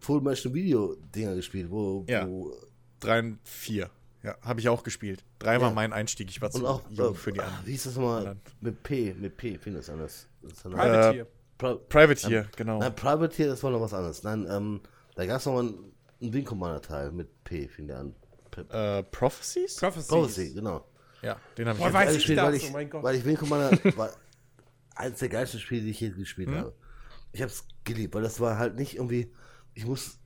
Full 0.00 0.20
Motion 0.20 0.54
Video 0.54 0.96
Dinger 1.14 1.34
gespielt, 1.34 1.70
wo, 1.70 2.04
Ja. 2.08 2.26
wo 2.28 2.52
3 3.00 3.18
und 3.20 3.38
4. 3.44 3.90
Ja, 4.22 4.36
habe 4.40 4.60
ich 4.60 4.68
auch 4.68 4.82
gespielt. 4.82 5.24
Drei 5.38 5.60
war 5.60 5.68
Ja. 5.68 5.74
mein 5.74 5.92
Einstieg. 5.92 6.28
Ich 6.30 6.40
war 6.40 6.50
zu 6.50 6.58
und 6.60 6.66
auch 6.66 6.82
jung 6.90 7.12
äh, 7.12 7.14
für 7.14 7.32
die 7.32 7.40
anderen. 7.40 7.66
wie 7.66 7.70
hieß 7.72 7.84
das 7.84 7.94
nochmal? 7.96 8.36
Mit 8.60 8.82
P, 8.82 9.14
mit 9.14 9.36
P, 9.36 9.58
finde 9.58 9.80
ich 9.80 9.86
das 9.86 9.92
anders. 9.92 10.26
Das 10.42 10.62
Privateer. 10.62 11.26
Pri 11.58 11.76
Privateer, 11.88 12.46
genau. 12.56 12.78
Nein, 12.80 12.94
Privateer, 12.94 13.48
das 13.48 13.62
war 13.62 13.70
noch 13.70 13.80
was 13.80 13.94
anderes. 13.94 14.22
Nein, 14.24 14.46
ähm, 14.50 14.80
da 15.14 15.26
gab 15.26 15.38
es 15.40 15.46
nochmal 15.46 15.62
einen, 15.68 15.92
einen 16.20 16.32
Wing 16.32 16.44
Commander 16.44 16.80
Teil 16.82 17.12
mit 17.12 17.44
P, 17.44 17.68
finde 17.68 17.92
ich 17.94 17.98
an. 17.98 18.14
P 18.50 18.60
Äh, 18.70 19.02
Prophecies? 19.04 19.76
Prophecies. 19.76 20.08
Prophecy, 20.08 20.54
genau. 20.54 20.84
Ja, 21.22 21.40
den 21.58 21.68
habe 21.68 21.78
ich 21.78 21.84
Boah, 21.84 21.92
weiß 21.92 22.10
ich 22.10 22.16
gespielt, 22.18 22.38
das? 22.38 22.46
weil 22.46 22.54
ich, 22.54 22.64
Oh 22.68 22.72
mein 22.72 22.90
Gott. 22.90 23.02
Weil 23.04 23.14
ich 23.16 23.24
Wing 23.24 23.36
Commander 23.36 23.78
war 23.96 24.10
eines 24.94 25.18
der 25.18 25.28
geilsten 25.28 25.60
Spiele, 25.60 25.82
die 25.82 25.90
ich 25.90 26.00
je 26.00 26.10
gespielt 26.10 26.48
Hm? 26.48 26.56
habe. 26.56 26.74
Ich 27.32 27.42
habe 27.42 27.50
es 27.52 27.64
geliebt, 27.84 28.14
weil 28.14 28.22
das 28.22 28.40
war 28.40 28.58
halt 28.58 28.76
nicht 28.76 28.96
irgendwie, 28.96 29.30
ich 29.74 29.84
muss 29.86 30.18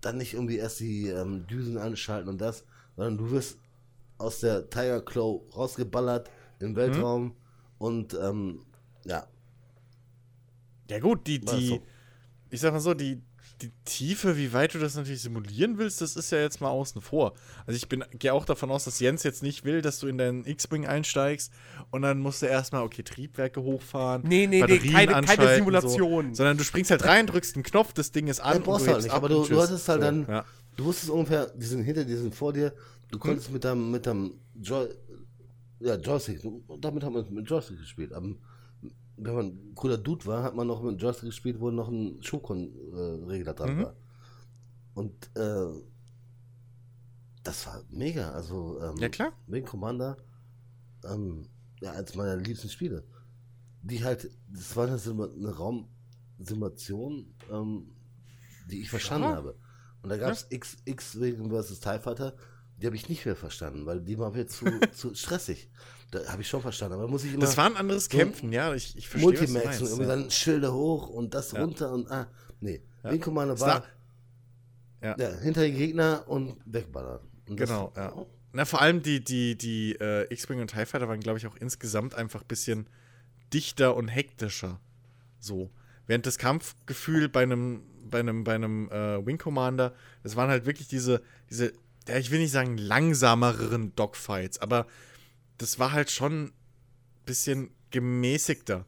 dann 0.00 0.18
nicht 0.18 0.34
irgendwie 0.34 0.58
erst 0.58 0.80
die 0.80 1.08
ähm, 1.08 1.46
Düsen 1.46 1.78
anschalten 1.78 2.28
und 2.28 2.38
das, 2.40 2.64
sondern 2.96 3.18
du 3.18 3.30
wirst 3.30 3.58
aus 4.18 4.40
der 4.40 4.70
Tiger 4.70 5.00
Claw 5.04 5.40
rausgeballert 5.56 6.28
Hm? 6.28 6.68
im 6.68 6.76
Weltraum 6.76 7.36
und 7.78 8.14
ähm, 8.14 8.64
ja, 9.04 9.26
Ja, 10.90 10.98
gut, 10.98 11.26
die, 11.26 11.40
die, 11.40 11.68
so. 11.68 11.82
ich 12.50 12.60
sag 12.60 12.72
mal 12.72 12.80
so, 12.80 12.94
die, 12.94 13.22
die 13.62 13.70
Tiefe, 13.84 14.36
wie 14.36 14.52
weit 14.52 14.74
du 14.74 14.78
das 14.78 14.94
natürlich 14.96 15.22
simulieren 15.22 15.78
willst, 15.78 16.00
das 16.00 16.16
ist 16.16 16.30
ja 16.32 16.38
jetzt 16.38 16.60
mal 16.60 16.68
außen 16.70 17.00
vor. 17.00 17.34
Also 17.66 17.76
ich 17.76 17.88
bin 17.88 18.04
gehe 18.18 18.32
auch 18.32 18.44
davon 18.44 18.70
aus, 18.70 18.84
dass 18.84 19.00
Jens 19.00 19.22
jetzt 19.22 19.42
nicht 19.42 19.64
will, 19.64 19.80
dass 19.80 20.00
du 20.00 20.06
in 20.08 20.18
deinen 20.18 20.44
X-Wing 20.44 20.86
einsteigst 20.86 21.52
und 21.90 22.02
dann 22.02 22.18
musst 22.18 22.42
du 22.42 22.46
erstmal, 22.46 22.82
okay, 22.82 23.02
Triebwerke 23.02 23.62
hochfahren. 23.62 24.22
Nee, 24.24 24.46
nee, 24.46 24.56
nee, 24.56 24.60
Batterien 24.60 24.92
keine- 24.92 25.06
keine 25.12 25.16
anschalten, 25.16 25.54
Simulation. 25.56 26.28
So. 26.30 26.34
Sondern 26.34 26.56
du 26.58 26.64
springst 26.64 26.90
halt 26.90 27.04
rein, 27.04 27.26
drückst 27.26 27.54
einen 27.56 27.62
Knopf, 27.62 27.92
das 27.92 28.10
Ding 28.12 28.26
ist 28.26 28.40
an 28.40 28.54
Dann 28.54 28.62
brauchst 28.64 28.86
du 28.86 28.92
halt 28.92 29.02
nicht, 29.02 29.10
ab 29.12 29.18
aber 29.18 29.28
du, 29.28 29.44
du 29.46 29.60
hattest 29.62 29.88
halt 29.88 30.00
So, 30.00 30.04
dann, 30.06 30.26
Ja. 30.28 30.44
du 30.76 30.84
wusstest 30.84 31.10
ungefähr, 31.10 31.46
die 31.54 31.66
sind 31.66 31.82
hinter 31.84 32.04
dir, 32.04 32.16
die 32.16 32.20
sind 32.22 32.34
vor 32.34 32.52
dir, 32.52 32.66
Hm? 32.66 32.72
du 33.12 33.18
konntest 33.18 33.50
mit 33.52 33.64
deinem, 33.64 33.90
mit 33.90 34.04
deinem 34.06 34.34
Joy, 34.60 34.88
ja, 35.80 35.94
Joystick, 35.96 36.40
damit 36.80 37.04
haben 37.04 37.14
wir 37.14 37.24
mit 37.30 37.48
Joystick 37.48 37.78
gespielt. 37.78 38.12
Aber 38.12 38.28
wenn 39.16 39.34
man 39.34 39.46
ein 39.46 39.74
cooler 39.74 39.98
Dude 39.98 40.26
war, 40.26 40.42
hat 40.42 40.54
man 40.54 40.66
noch 40.66 40.82
mit 40.82 41.00
Joystick 41.00 41.26
gespielt, 41.26 41.60
wo 41.60 41.70
noch 41.70 41.88
ein 41.88 42.22
Schubkonregler 42.22 43.54
dran 43.54 43.76
Mhm. 43.76 43.82
war. 43.82 43.96
Und 44.94 45.30
äh, 45.36 45.82
das 47.42 47.66
war 47.66 47.82
mega, 47.90 48.30
also 48.30 48.80
ähm, 48.80 48.96
Ja, 48.98 49.08
klar. 49.08 49.32
Wing 49.46 49.64
Commander, 49.64 50.16
ähm, 51.04 51.48
ja, 51.80 51.92
eins 51.92 52.14
meiner 52.14 52.36
liebsten 52.36 52.68
Spiele. 52.68 53.04
Die 53.82 54.02
halt, 54.02 54.30
das 54.48 54.74
war 54.76 54.86
eine, 54.86 54.94
eine 54.96 55.54
Raumsimulation, 56.38 57.34
ähm, 57.50 57.92
die 58.70 58.80
ich 58.80 58.90
verstanden 58.90 59.28
Ja. 59.28 59.36
habe. 59.36 59.58
Und 60.02 60.08
da 60.10 60.16
gab 60.16 60.32
es 60.32 60.46
X, 60.50 60.78
X-Wing 60.84 61.50
vs. 61.50 61.80
TIE 61.80 61.98
Fighter, 61.98 62.34
die 62.78 62.86
habe 62.86 62.96
ich 62.96 63.08
nicht 63.08 63.24
mehr 63.24 63.36
verstanden, 63.36 63.86
weil 63.86 64.00
die 64.00 64.18
war 64.18 64.30
mir 64.32 64.46
zu, 64.46 64.64
zu 64.92 65.14
stressig. 65.14 65.70
Da 66.14 66.30
habe 66.32 66.42
ich 66.42 66.48
schon 66.48 66.62
verstanden, 66.62 66.94
aber 66.94 67.08
muss 67.08 67.24
ich 67.24 67.32
immer 67.34 67.40
Das 67.40 67.56
war 67.56 67.66
ein 67.66 67.76
anderes 67.76 68.04
so 68.04 68.16
Kämpfen, 68.16 68.52
ja. 68.52 68.72
Ich, 68.74 68.96
ich 68.96 69.08
verstehe, 69.08 69.32
was 69.32 69.40
du 69.46 69.52
Multimax 69.52 69.80
und 69.80 69.86
irgendwie 69.88 70.02
Ja. 70.02 70.08
dann 70.16 70.30
Schilder 70.30 70.72
hoch 70.72 71.08
und 71.08 71.34
das 71.34 71.52
Ja. 71.52 71.60
runter 71.60 71.92
und 71.92 72.10
ah, 72.10 72.28
nee. 72.60 72.82
Ja. 73.02 73.10
Wing 73.12 73.20
Commander 73.20 73.58
war 73.60 73.84
Ja. 75.02 75.16
ja, 75.18 75.28
hinter 75.40 75.62
den 75.62 75.76
Gegner 75.76 76.24
und 76.26 76.56
wegballern. 76.64 77.20
Und 77.48 77.60
das- 77.60 77.68
Genau, 77.68 77.92
ja. 77.96 78.12
Na, 78.52 78.64
vor 78.64 78.80
allem 78.80 79.02
die, 79.02 79.22
die, 79.22 79.58
die 79.58 79.96
äh, 80.00 80.32
X-Wing 80.32 80.60
und 80.60 80.68
TIE 80.68 80.86
Fighter 80.86 81.08
waren, 81.08 81.18
glaube 81.20 81.38
ich, 81.38 81.46
auch 81.48 81.56
insgesamt 81.56 82.14
einfach 82.14 82.42
ein 82.42 82.46
bisschen 82.46 82.86
dichter 83.52 83.96
und 83.96 84.06
hektischer. 84.08 84.80
So. 85.40 85.70
Während 86.06 86.24
das 86.26 86.38
Kampfgefühl 86.38 87.28
bei 87.28 87.42
einem, 87.42 87.82
bei 88.08 88.20
einem, 88.20 88.44
bei 88.44 88.54
einem 88.54 88.88
äh, 88.90 89.24
Wing 89.26 89.38
Commander, 89.38 89.94
das 90.22 90.36
waren 90.36 90.50
halt 90.50 90.66
wirklich 90.66 90.86
diese, 90.86 91.20
diese, 91.50 91.72
ja, 92.06 92.16
ich 92.16 92.30
will 92.30 92.38
nicht 92.38 92.52
sagen 92.52 92.76
langsameren 92.78 93.94
Dogfights, 93.96 94.58
aber 94.58 94.86
das 95.58 95.78
war 95.78 95.92
halt 95.92 96.10
schon 96.10 96.46
ein 96.46 96.52
bisschen 97.26 97.70
gemäßigter. 97.90 98.84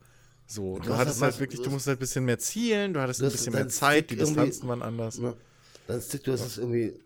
So, 0.46 0.78
du 0.78 0.90
hast 0.92 0.98
hattest 0.98 1.22
halt 1.22 1.40
wirklich, 1.40 1.58
du 1.60 1.64
das- 1.64 1.72
musst 1.72 1.86
halt 1.86 1.98
ein 1.98 2.00
bisschen 2.00 2.24
mehr 2.24 2.38
zielen, 2.38 2.94
du 2.94 3.00
hattest 3.00 3.22
ein 3.22 3.30
bisschen 3.30 3.52
mehr 3.52 3.68
Zeit, 3.68 4.10
die 4.10 4.14
Stick 4.14 4.26
Distanzen 4.26 4.68
waren 4.68 4.82
anders. 4.82 5.18
Ne? 5.18 5.36
Dann 5.88 6.00
Stick, 6.00 6.22
du 6.24 6.32
hast 6.32 6.46
es 6.46 6.58
irgendwie, 6.58 7.00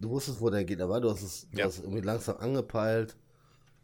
du 0.00 0.10
wusstest, 0.10 0.40
wo 0.40 0.48
dein 0.50 0.66
Gegner 0.66 0.88
war, 0.88 1.00
du 1.00 1.10
hast 1.10 1.22
es 1.22 1.46
du 1.50 1.58
Ja. 1.58 1.66
hast 1.66 1.80
irgendwie 1.80 2.00
langsam 2.00 2.36
angepeilt 2.38 3.16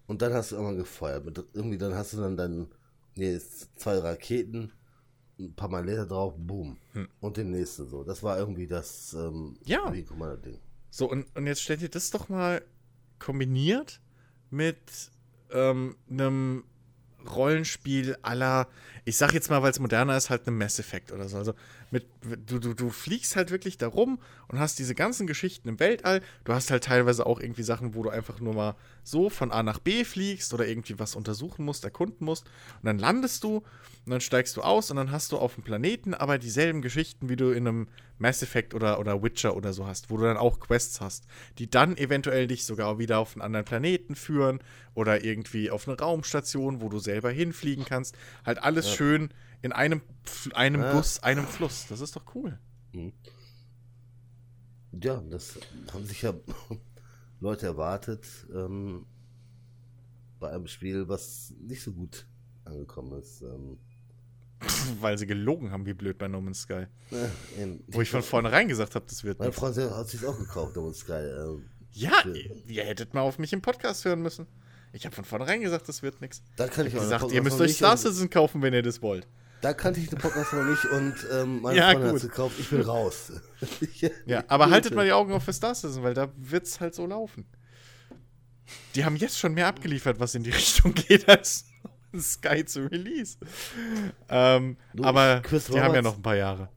und 0.07 0.23
dann 0.23 0.33
hast 0.33 0.51
du 0.53 0.57
irgendwann 0.57 0.79
gefeuert. 0.79 1.25
Mit, 1.27 1.45
irgendwie 1.53 1.77
dann 1.79 1.95
hast 1.95 2.15
du 2.15 2.19
dann 2.19 2.37
dein, 2.37 2.69
nee, 3.15 3.39
zwei 3.77 3.99
Raketen, 3.99 4.73
ein 5.39 5.55
paar 5.55 5.69
Mal 5.69 5.85
Laser 5.85 6.07
drauf, 6.07 6.35
boom. 6.39 6.79
Und 7.21 7.37
den 7.37 7.51
nächsten 7.51 7.89
so. 7.89 8.05
Das 8.05 8.23
war 8.23 8.39
irgendwie 8.39 8.67
das 8.67 9.13
ähm, 9.15 9.57
Hm. 9.57 9.57
Ja. 9.65 9.91
Ding. 9.91 10.59
So, 10.91 11.11
und, 11.11 11.27
und 11.37 11.47
jetzt 11.47 11.63
stell 11.63 11.77
dir 11.79 11.89
das 11.89 12.11
doch 12.11 12.29
mal 12.29 12.63
kombiniert 13.19 14.01
mit 14.51 14.79
ähm, 15.53 15.97
einem 16.11 16.65
Rollenspiel 17.29 18.17
aller, 18.23 18.69
ich 19.05 19.17
sag 19.17 19.35
jetzt 19.35 19.51
mal, 19.51 19.63
weil 19.63 19.73
es 19.73 19.81
moderner 19.81 20.17
ist, 20.17 20.31
halt 20.31 20.47
einem 20.47 20.59
Mass 20.59 20.79
Effect 20.79 21.11
oder 21.11 21.29
so. 21.29 21.37
Also 21.37 21.55
mit, 21.91 22.07
du, 22.47 22.59
du, 22.61 22.73
du 22.73 22.91
fliegst 22.91 23.35
halt 23.35 23.51
wirklich 23.51 23.77
da 23.77 23.89
rum 23.89 24.21
und 24.49 24.61
hast 24.61 24.79
diese 24.79 24.95
ganzen 24.95 25.27
Geschichten 25.27 25.69
im 25.69 25.81
Weltall. 25.81 26.21
Du 26.45 26.53
hast 26.53 26.71
halt 26.71 26.85
teilweise 26.85 27.27
auch 27.27 27.41
irgendwie 27.41 27.65
Sachen, 27.65 27.95
wo 27.95 28.03
du 28.05 28.11
einfach 28.11 28.39
nur 28.39 28.55
mal 28.55 28.77
so 29.03 29.29
von 29.29 29.51
A 29.51 29.63
nach 29.63 29.81
B 29.81 30.05
fliegst 30.05 30.55
oder 30.55 30.69
irgendwie 30.69 30.99
was 30.99 31.17
untersuchen 31.17 31.65
musst, 31.65 31.85
erkunden 31.85 32.25
musst. 32.25 32.45
Und 32.81 32.87
dann 32.87 32.99
landest 32.99 33.43
du 33.43 33.57
und 34.05 34.11
dann 34.11 34.21
steigst 34.21 34.57
du 34.57 34.63
aus 34.63 34.91
und 34.91 34.97
dann 34.97 35.11
hast 35.11 35.33
du 35.33 35.39
auf 35.39 35.55
dem 35.55 35.65
Planeten 35.65 36.15
aber 36.15 36.39
dieselben 36.39 36.83
Geschichten, 36.83 37.29
wie 37.29 37.37
du 37.37 37.51
in 37.51 37.67
einem 37.67 37.89
Mass 38.19 38.43
Effect 38.43 38.75
oder, 38.75 39.01
oder 39.01 39.23
Witcher 39.23 39.57
oder 39.57 39.73
so 39.73 39.87
hast, 39.87 40.11
wo 40.11 40.17
du 40.17 40.25
dann 40.25 40.37
auch 40.37 40.61
Quests 40.61 41.01
hast, 41.01 41.27
die 41.59 41.69
dann 41.69 41.97
eventuell 41.97 42.47
dich 42.47 42.65
sogar 42.65 42.99
wieder 42.99 43.19
auf 43.19 43.35
einen 43.35 43.43
anderen 43.43 43.65
Planeten 43.65 44.15
führen 44.15 44.61
oder 44.95 45.25
irgendwie 45.25 45.71
auf 45.71 45.89
eine 45.89 45.99
Raumstation, 45.99 46.81
wo 46.81 46.89
du 46.89 46.99
selber 46.99 47.31
hinfliegen 47.31 47.85
kannst. 47.85 48.17
Halt 48.47 48.63
alles 48.63 48.92
schön 48.97 49.35
in 49.63 49.73
einem, 49.73 50.03
einem 50.55 50.81
Ja. 50.83 50.93
Guss, 50.93 51.23
einem 51.23 51.47
Fluss. 51.47 51.87
Das 51.89 52.01
ist 52.01 52.17
doch 52.17 52.25
cool. 52.35 52.59
Ja, 54.93 55.23
das 55.31 55.59
haben 55.93 56.05
sich 56.05 56.23
ja 56.23 56.35
Leute 57.41 57.67
erwartet 57.67 58.27
ähm, 58.55 59.07
bei 60.39 60.51
einem 60.51 60.67
Spiel, 60.67 61.09
was 61.09 61.53
nicht 61.59 61.83
so 61.83 61.93
gut 61.93 62.27
angekommen 62.65 63.19
ist. 63.21 63.43
Ähm, 63.43 63.79
Weil 65.01 65.17
sie 65.19 65.27
gelogen 65.27 65.71
haben, 65.71 65.87
wie 65.87 65.95
blöd 65.95 66.19
bei 66.19 66.29
No 66.29 66.41
Man's 66.41 66.61
Sky. 66.63 66.87
eben. 67.59 67.83
Wo 67.89 68.01
ich 68.03 68.11
von 68.11 68.23
vornherein 68.23 68.69
gesagt 68.69 68.95
habe, 68.95 69.05
das 69.09 69.25
wird 69.25 69.39
Mein. 69.39 69.53
Freund 69.53 69.77
hat 69.77 70.09
sich 70.09 70.25
auch 70.27 70.39
gekauft, 70.39 70.77
No 70.77 70.83
Man's 70.83 70.99
Sky. 70.99 71.13
Ähm, 71.13 71.65
Ja, 71.93 72.13
ihr, 72.27 72.67
ihr 72.67 72.85
hättet 72.85 73.15
mal 73.15 73.23
auf 73.23 73.39
mich 73.39 73.53
im 73.53 73.63
Podcast 73.63 74.05
hören 74.05 74.23
müssen. 74.23 74.47
Ich 74.93 75.07
habe 75.07 75.15
von 75.15 75.25
vornherein 75.25 75.61
gesagt, 75.63 75.89
das 75.89 76.03
wird 76.03 76.21
nichts. 76.21 76.43
da 76.57 76.69
kann 76.69 76.87
ich 76.87 76.95
Ich 76.95 77.01
gesagt, 77.01 77.33
ihr 77.33 77.43
müsst 77.43 77.61
euch 77.61 77.69
nicht 77.69 77.77
Star 77.77 77.97
Citizen 77.97 78.29
kaufen, 78.31 78.61
wenn 78.63 78.75
ihr 78.75 78.83
das 78.83 79.01
wollt. 79.03 79.27
Da 79.63 79.73
kannte 79.73 80.01
ich 80.01 80.09
den 80.09 80.19
Podcast 80.19 80.53
noch 80.53 80.65
nicht 80.65 80.85
und 80.87 81.15
ähm, 81.33 81.63
meine 81.63 81.79
Ja, 81.79 81.91
Freundin 81.93 82.09
hat 82.09 82.17
es 82.17 82.23
gekauft. 82.23 82.57
Ich 82.59 82.69
bin 82.69 82.81
raus. 82.81 83.33
Ja, 84.27 84.43
aber 84.49 84.71
haltet 84.71 84.95
mal 84.95 85.05
die 85.05 85.13
Augen 85.13 85.33
auf 85.33 85.45
für 85.45 85.53
Star 85.53 85.75
Citizen, 85.75 86.03
weil 86.03 86.15
da 86.15 86.33
wird's 86.37 86.81
halt 86.81 86.95
so 86.95 87.07
laufen. 87.07 87.47
Die 88.95 89.05
haben 89.05 89.17
jetzt 89.17 89.39
schon 89.39 89.55
mehr 89.55 89.69
abgeliefert, 89.69 90.19
was 90.21 90.35
in 90.35 90.43
die 90.43 90.51
Richtung 90.63 90.95
geht, 90.95 91.29
als 91.29 91.65
Sky 92.19 92.65
zu 92.65 92.91
Release. 92.91 93.39
Ähm, 94.29 94.77
Du, 94.95 95.05
aber 95.05 95.41
Chris 95.43 95.67
die 95.67 95.81
haben 95.81 95.95
ja 95.95 96.03
noch 96.03 96.17
ein 96.17 96.23
paar 96.23 96.37
Jahre. 96.37 96.69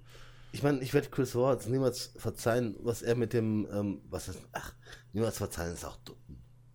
Ich 0.51 0.63
meine, 0.63 0.79
ich 0.81 0.93
werde 0.93 1.09
Chris 1.09 1.35
Roberts 1.35 1.65
niemals 1.67 2.13
verzeihen, 2.17 2.77
was 2.79 3.01
er 3.01 3.15
mit 3.15 3.33
dem, 3.33 3.67
ähm, 3.73 4.01
was 4.09 4.29
ist, 4.29 4.39
ach, 4.53 4.73
niemals 5.11 5.37
verzeihen 5.37 5.73
ist 5.73 5.83
auch 5.83 5.97
dumm, 5.97 6.15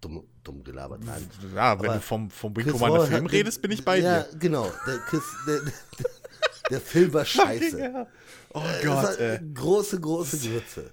dumm, 0.00 0.24
dumm 0.44 0.62
gelabert. 0.64 1.02
Nein. 1.04 1.28
Ja, 1.54 1.78
wenn 1.78 1.86
Aber 1.86 1.94
du 1.94 2.00
vom, 2.00 2.30
vom 2.30 2.56
Wing 2.56 2.64
Chris 2.64 2.72
Commander 2.74 3.06
Film 3.06 3.24
hat- 3.24 3.32
redest, 3.32 3.62
bin 3.62 3.70
ich 3.72 3.84
bei 3.84 3.98
ja, 3.98 4.22
dir. 4.22 4.38
genau. 4.38 4.70
Der, 4.86 4.98
Chris, 4.98 5.22
der, 5.46 5.60
der, 5.60 5.72
der 6.70 6.80
Film 6.92 7.12
war 7.12 7.24
scheiße. 7.24 7.78
Ja. 7.80 8.06
Oh 8.52 8.62
Das 8.82 8.82
Gott, 8.84 9.18
ey. 9.20 9.38
Große, 9.54 10.00
große 10.00 10.38
Grütze. 10.38 10.90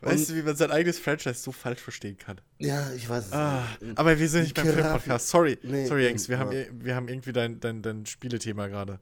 Weißt 0.00 0.28
du, 0.28 0.34
wie 0.34 0.42
man 0.42 0.54
sein 0.54 0.70
eigenes 0.70 0.98
Franchise 0.98 1.40
so 1.40 1.50
falsch 1.50 1.80
verstehen 1.80 2.18
kann? 2.18 2.38
Ja, 2.58 2.92
ich 2.92 3.08
weiß 3.08 3.26
es 3.28 3.32
Ah, 3.32 3.64
nicht. 3.80 3.96
aber 3.98 4.18
wir 4.18 4.28
sind 4.28 4.42
nicht 4.42 4.54
beim 4.54 4.66
Filmpodcast. 4.66 5.28
Sorry, 5.28 5.58
Nee, 5.62 5.86
sorry, 5.86 6.06
Jungs. 6.08 6.28
Wir, 6.28 6.36
ja. 6.36 6.40
haben, 6.40 6.52
ir- 6.52 6.68
wir 6.72 6.94
haben 6.94 7.08
irgendwie 7.08 7.32
dein, 7.32 7.58
dein, 7.58 7.80
dein 7.80 8.04
Spielethema 8.04 8.66
gerade 8.68 9.00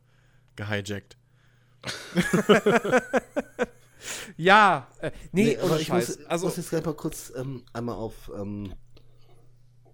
gehijackt. 0.57 1.17
Ja, 4.37 4.89
äh, 5.01 5.11
nee, 5.31 5.45
Nee, 5.45 5.59
aber 5.59 5.79
ich 5.79 5.89
muss, 5.89 6.07
Scheiß. 6.07 6.27
Also, 6.27 6.47
muss 6.47 6.57
jetzt 6.57 6.71
gleich 6.71 6.85
mal 6.85 6.95
kurz 6.95 7.33
ähm, 7.37 7.63
einmal 7.73 7.95
auf. 7.95 8.31
Ähm, 8.37 8.73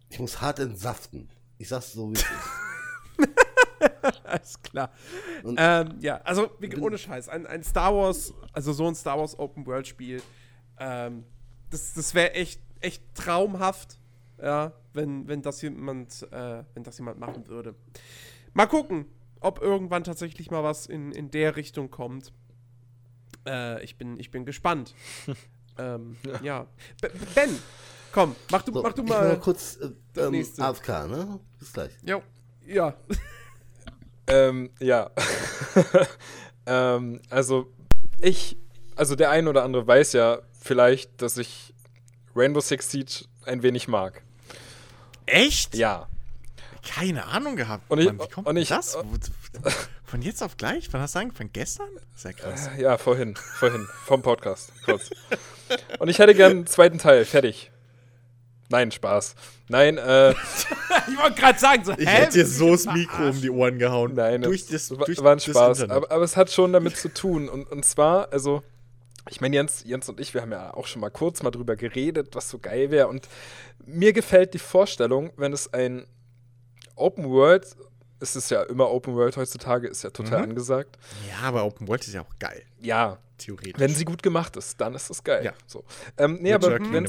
ich 0.08 0.18
muss 0.18 0.40
hart 0.40 0.58
entsaften. 0.58 1.28
Ich 1.58 1.68
sag's 1.68 1.92
so, 1.92 2.10
wie 2.10 2.14
es 2.14 2.22
ist. 2.22 3.28
alles 4.24 4.62
klar. 4.62 4.92
Ähm, 5.44 5.96
ja, 6.00 6.16
also 6.18 6.50
wirklich 6.58 6.82
ohne 6.82 6.98
Scheiß. 6.98 7.28
Ein, 7.28 7.46
ein 7.46 7.62
Star 7.62 7.94
Wars, 7.94 8.32
also 8.52 8.72
so 8.72 8.86
ein 8.86 8.94
Star 8.94 9.18
Wars 9.18 9.38
Open 9.38 9.66
World 9.66 9.86
Spiel, 9.86 10.22
ähm, 10.78 11.24
das, 11.70 11.94
das 11.94 12.14
wäre 12.14 12.32
echt, 12.32 12.60
echt 12.80 13.02
traumhaft, 13.14 13.98
ja, 14.40 14.72
wenn, 14.92 15.26
wenn 15.28 15.42
das 15.42 15.60
jemand, 15.62 16.22
äh, 16.32 16.64
wenn 16.74 16.84
das 16.84 16.98
jemand 16.98 17.18
machen 17.18 17.46
würde. 17.48 17.74
Mal 18.54 18.66
gucken, 18.66 19.06
ob 19.40 19.60
irgendwann 19.60 20.04
tatsächlich 20.04 20.50
mal 20.50 20.62
was 20.62 20.86
in, 20.86 21.12
in 21.12 21.30
der 21.30 21.56
Richtung 21.56 21.90
kommt. 21.90 22.32
Äh, 23.46 23.82
ich 23.84 23.96
bin, 23.98 24.18
ich 24.18 24.30
bin 24.30 24.44
gespannt. 24.44 24.94
ähm, 25.78 26.16
ja. 26.42 26.66
B- 27.00 27.08
Ben, 27.34 27.50
komm, 28.12 28.34
mach 28.50 28.62
du, 28.62 28.72
So, 28.72 28.82
mach 28.82 28.92
du 28.92 29.02
ich 29.02 29.08
mal. 29.08 29.38
kurz 29.40 29.76
äh, 29.76 29.90
das 30.14 30.26
ähm. 30.32 30.46
AFK, 30.64 30.88
ne? 31.08 31.40
Bis 31.58 31.72
gleich. 31.72 31.92
Jo. 32.02 32.22
Ja. 32.66 32.94
Ähm, 34.30 34.68
ja. 34.78 35.10
ähm, 36.66 37.20
also, 37.30 37.72
ich, 38.20 38.58
also 38.94 39.14
der 39.14 39.30
ein 39.30 39.48
oder 39.48 39.64
andere 39.64 39.86
weiß 39.86 40.12
ja 40.12 40.40
vielleicht, 40.60 41.22
dass 41.22 41.38
ich 41.38 41.72
Rainbow 42.36 42.60
Six 42.60 42.90
Siege 42.90 43.24
ein 43.46 43.62
wenig 43.62 43.88
mag. 43.88 44.22
Echt? 45.24 45.74
Ja. 45.74 46.08
Keine 46.86 47.24
Ahnung 47.24 47.56
gehabt. 47.56 47.90
Und 47.90 48.00
ich- 48.00 48.06
Mann, 48.06 48.20
wie 48.20 48.28
kommt 48.28 48.46
und 48.46 48.56
ich- 48.58 48.68
das? 48.68 48.98
Von 50.04 50.20
jetzt 50.22 50.42
auf 50.42 50.58
gleich? 50.58 50.92
Wann 50.92 51.00
hast 51.00 51.14
du 51.14 51.20
angefangen? 51.20 51.50
Gestern? 51.54 51.88
Sehr 52.14 52.34
krass. 52.34 52.68
Ja, 52.78 52.98
vorhin, 52.98 53.34
vorhin, 53.36 53.86
vom 54.04 54.20
Podcast, 54.20 54.72
kurz. 54.84 55.10
Und 55.98 56.08
ich 56.08 56.18
hätte 56.18 56.34
gern 56.34 56.50
einen 56.52 56.66
zweiten 56.66 56.98
Teil, 56.98 57.24
fertig. 57.24 57.70
Nein, 58.70 58.90
Spaß. 58.90 59.34
Nein, 59.68 59.96
äh, 59.98 60.34
Ich 61.08 61.16
wollte 61.18 61.40
gerade 61.40 61.58
sagen, 61.58 61.84
so, 61.84 61.92
Ich 61.92 62.00
hä? 62.00 62.04
hätte 62.06 62.34
dir 62.34 62.46
so 62.46 62.72
das 62.72 62.84
Mikro 62.86 63.28
um 63.30 63.40
die 63.40 63.50
Ohren 63.50 63.78
gehauen. 63.78 64.14
Nein, 64.14 64.42
durch 64.42 64.66
das 64.66 64.88
durch 64.88 65.22
war 65.22 65.32
ein 65.32 65.40
Spaß. 65.40 65.88
Aber, 65.88 66.10
aber 66.10 66.22
es 66.24 66.36
hat 66.36 66.50
schon 66.50 66.72
damit 66.72 66.96
zu 66.96 67.12
tun. 67.12 67.48
Und, 67.48 67.70
und 67.70 67.84
zwar, 67.84 68.30
also, 68.32 68.62
ich 69.30 69.40
meine, 69.40 69.56
Jens, 69.56 69.84
Jens 69.84 70.08
und 70.08 70.20
ich, 70.20 70.34
wir 70.34 70.42
haben 70.42 70.52
ja 70.52 70.74
auch 70.74 70.86
schon 70.86 71.00
mal 71.00 71.10
kurz 71.10 71.42
mal 71.42 71.50
drüber 71.50 71.76
geredet, 71.76 72.34
was 72.34 72.50
so 72.50 72.58
geil 72.58 72.90
wäre. 72.90 73.08
Und 73.08 73.28
mir 73.86 74.12
gefällt 74.12 74.52
die 74.54 74.58
Vorstellung, 74.58 75.32
wenn 75.36 75.52
es 75.52 75.72
ein 75.72 76.06
Open 76.94 77.30
World, 77.30 77.66
es 78.20 78.34
ist 78.36 78.50
ja 78.50 78.62
immer 78.64 78.90
Open 78.90 79.14
World 79.14 79.36
heutzutage, 79.36 79.88
ist 79.88 80.02
ja 80.02 80.10
total 80.10 80.38
Mhm. 80.38 80.50
angesagt. 80.50 80.98
ja, 81.28 81.46
aber 81.48 81.64
Open 81.64 81.86
World 81.88 82.06
ist 82.06 82.14
ja 82.14 82.22
auch 82.22 82.38
geil. 82.38 82.62
Ja, 82.80 83.18
Theoretisch. 83.38 83.78
wenn 83.78 83.94
sie 83.94 84.04
gut 84.04 84.22
gemacht 84.22 84.56
ist, 84.56 84.80
dann 84.80 84.94
ist 84.94 85.10
es 85.10 85.22
geil. 85.22 85.44
Ja. 85.44 85.52
So. 85.66 85.84
Ähm, 86.16 86.38
nee, 86.40 86.52
aber 86.52 86.78
wenn 86.80 87.04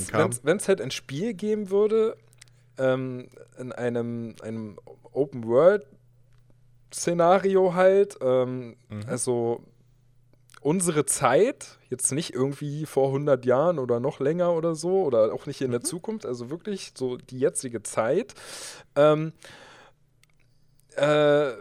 es 0.57 0.67
halt 0.67 0.81
ein 0.81 0.91
Spiel 0.91 1.33
geben 1.33 1.69
würde, 1.71 2.15
ähm, 2.77 3.27
in 3.57 3.71
einem, 3.71 4.35
einem 4.41 4.77
Open 5.11 5.45
World 5.47 5.85
Szenario 6.93 7.73
halt, 7.73 8.17
ähm, 8.21 8.75
Mhm. 8.89 9.03
also 9.07 9.63
unsere 10.61 11.05
Zeit, 11.05 11.77
jetzt 11.89 12.11
nicht 12.11 12.33
irgendwie 12.33 12.85
vor 12.85 13.11
100 13.11 13.45
Jahren 13.45 13.79
oder 13.79 13.99
noch 13.99 14.19
länger 14.19 14.53
oder 14.53 14.75
so, 14.75 15.03
oder 15.03 15.33
auch 15.33 15.45
nicht 15.45 15.61
in 15.61 15.67
Mhm. 15.67 15.71
der 15.73 15.81
Zukunft, 15.81 16.25
also 16.25 16.49
wirklich 16.49 16.91
so 16.95 17.17
die 17.17 17.39
jetzige 17.39 17.81
Zeit, 17.83 18.33
ähm, 18.95 19.31
äh, 20.99 21.53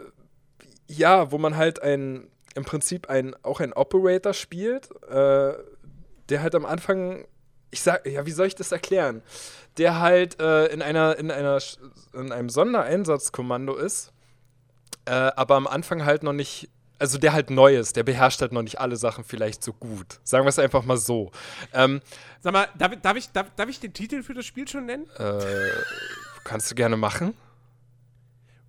ja, 0.87 1.31
wo 1.31 1.37
man 1.37 1.55
halt 1.55 1.81
ein, 1.81 2.27
im 2.55 2.65
Prinzip 2.65 3.09
ein, 3.09 3.35
auch 3.43 3.59
ein 3.59 3.73
Operator 3.73 4.33
spielt, 4.33 4.89
äh, 5.09 5.53
der 6.29 6.41
halt 6.41 6.55
am 6.55 6.65
Anfang 6.65 7.25
ich 7.71 7.81
sag, 7.81 8.05
ja, 8.05 8.25
wie 8.25 8.31
soll 8.31 8.47
ich 8.47 8.55
das 8.55 8.71
erklären? 8.71 9.21
Der 9.77 9.99
halt 9.99 10.39
äh, 10.41 10.67
in 10.67 10.81
einer, 10.81 11.17
in 11.17 11.31
einer, 11.31 11.59
in 12.13 12.31
einem 12.31 12.49
Sondereinsatzkommando 12.49 13.75
ist, 13.75 14.11
äh, 15.05 15.11
aber 15.11 15.55
am 15.55 15.67
Anfang 15.67 16.05
halt 16.05 16.23
noch 16.23 16.33
nicht, 16.33 16.69
also 16.97 17.17
der 17.17 17.33
halt 17.33 17.49
neu 17.49 17.77
ist, 17.77 17.95
der 17.95 18.03
beherrscht 18.03 18.41
halt 18.41 18.51
noch 18.51 18.61
nicht 18.61 18.79
alle 18.79 18.95
Sachen 18.95 19.23
vielleicht 19.23 19.63
so 19.63 19.73
gut. 19.73 20.19
Sagen 20.23 20.45
wir 20.45 20.49
es 20.49 20.59
einfach 20.59 20.83
mal 20.83 20.97
so. 20.97 21.31
Ähm, 21.73 22.01
Sag 22.41 22.53
mal, 22.53 22.67
darf, 22.77 22.93
darf, 23.01 23.17
ich, 23.17 23.31
darf, 23.31 23.47
darf 23.55 23.69
ich 23.69 23.79
den 23.79 23.93
Titel 23.93 24.23
für 24.23 24.33
das 24.33 24.45
Spiel 24.45 24.67
schon 24.67 24.85
nennen? 24.85 25.09
äh, 25.17 25.43
kannst 26.43 26.71
du 26.71 26.75
gerne 26.75 26.97
machen. 26.97 27.35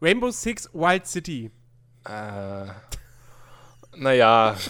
Rainbow 0.03 0.31
Six 0.31 0.69
Wild 0.73 1.07
City. 1.07 1.51
Äh, 2.07 2.67
naja. 3.97 4.57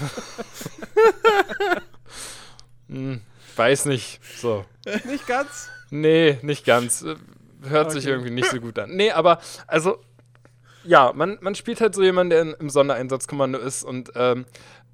hm, 2.89 3.21
weiß 3.57 3.87
nicht. 3.87 4.21
So. 4.39 4.65
Nicht 5.07 5.27
ganz? 5.27 5.69
Nee, 5.91 6.39
nicht 6.43 6.65
ganz. 6.65 7.03
Äh, 7.03 7.17
Hört 7.69 7.93
sich 7.93 8.05
Okay. 8.05 8.13
irgendwie 8.13 8.31
nicht 8.31 8.51
so 8.51 8.59
gut 8.59 8.79
an. 8.79 8.97
Nee, 8.97 9.11
aber, 9.11 9.39
also, 9.67 9.99
ja, 10.83 11.13
man, 11.15 11.37
man 11.43 11.55
spielt 11.55 11.83
halt 11.83 11.95
so 11.95 12.03
jemanden, 12.03 12.31
der 12.31 12.41
in, 12.43 12.55
im 12.55 12.71
Sondereinsatzkommando 12.71 13.59
ist 13.59 13.85
und 13.85 14.11
ähm, 14.15 14.47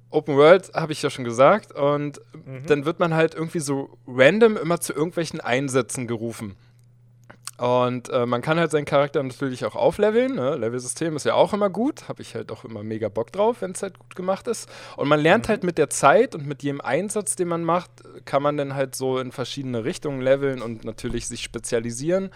Open 0.09 0.35
World 0.35 0.73
habe 0.73 0.91
ich 0.91 1.01
ja 1.01 1.09
schon 1.09 1.23
gesagt 1.25 1.71
und 1.73 2.19
dann 2.65 2.85
wird 2.85 2.99
man 2.99 3.13
halt 3.13 3.35
irgendwie 3.35 3.59
so 3.59 3.97
random 4.07 4.55
immer 4.57 4.79
zu 4.79 4.93
irgendwelchen 4.93 5.41
Einsätzen 5.41 6.07
gerufen. 6.07 6.55
Und 7.57 8.09
äh, 8.09 8.27
man 8.27 8.43
kann 8.43 8.59
halt 8.59 8.69
seinen 8.69 8.85
Charakter 8.85 9.21
natürlich 9.23 9.65
auch 9.65 9.75
aufleveln. 9.75 10.35
Ne? 10.35 10.55
Levelsystem 10.55 11.15
ist 11.15 11.25
ja 11.25 11.33
auch 11.33 11.53
immer 11.53 11.71
gut. 11.71 12.07
Habe 12.07 12.21
ich 12.21 12.35
halt 12.35 12.51
auch 12.51 12.63
immer 12.63 12.83
mega 12.83 13.09
Bock 13.09 13.31
drauf, 13.31 13.61
wenn 13.61 13.71
es 13.71 13.81
halt 13.81 13.97
gut 13.97 14.15
gemacht 14.15 14.47
ist. 14.47 14.69
Und 14.95 15.07
man 15.07 15.19
lernt 15.19 15.49
halt 15.49 15.63
mit 15.63 15.79
der 15.79 15.89
Zeit 15.89 16.35
und 16.35 16.45
mit 16.45 16.61
jedem 16.61 16.81
Einsatz, 16.81 17.35
den 17.35 17.47
man 17.47 17.63
macht, 17.63 17.89
kann 18.25 18.43
man 18.43 18.57
dann 18.57 18.75
halt 18.75 18.95
so 18.95 19.17
in 19.17 19.31
verschiedene 19.31 19.85
Richtungen 19.85 20.21
leveln 20.21 20.61
und 20.61 20.85
natürlich 20.85 21.27
sich 21.27 21.41
spezialisieren. 21.41 22.29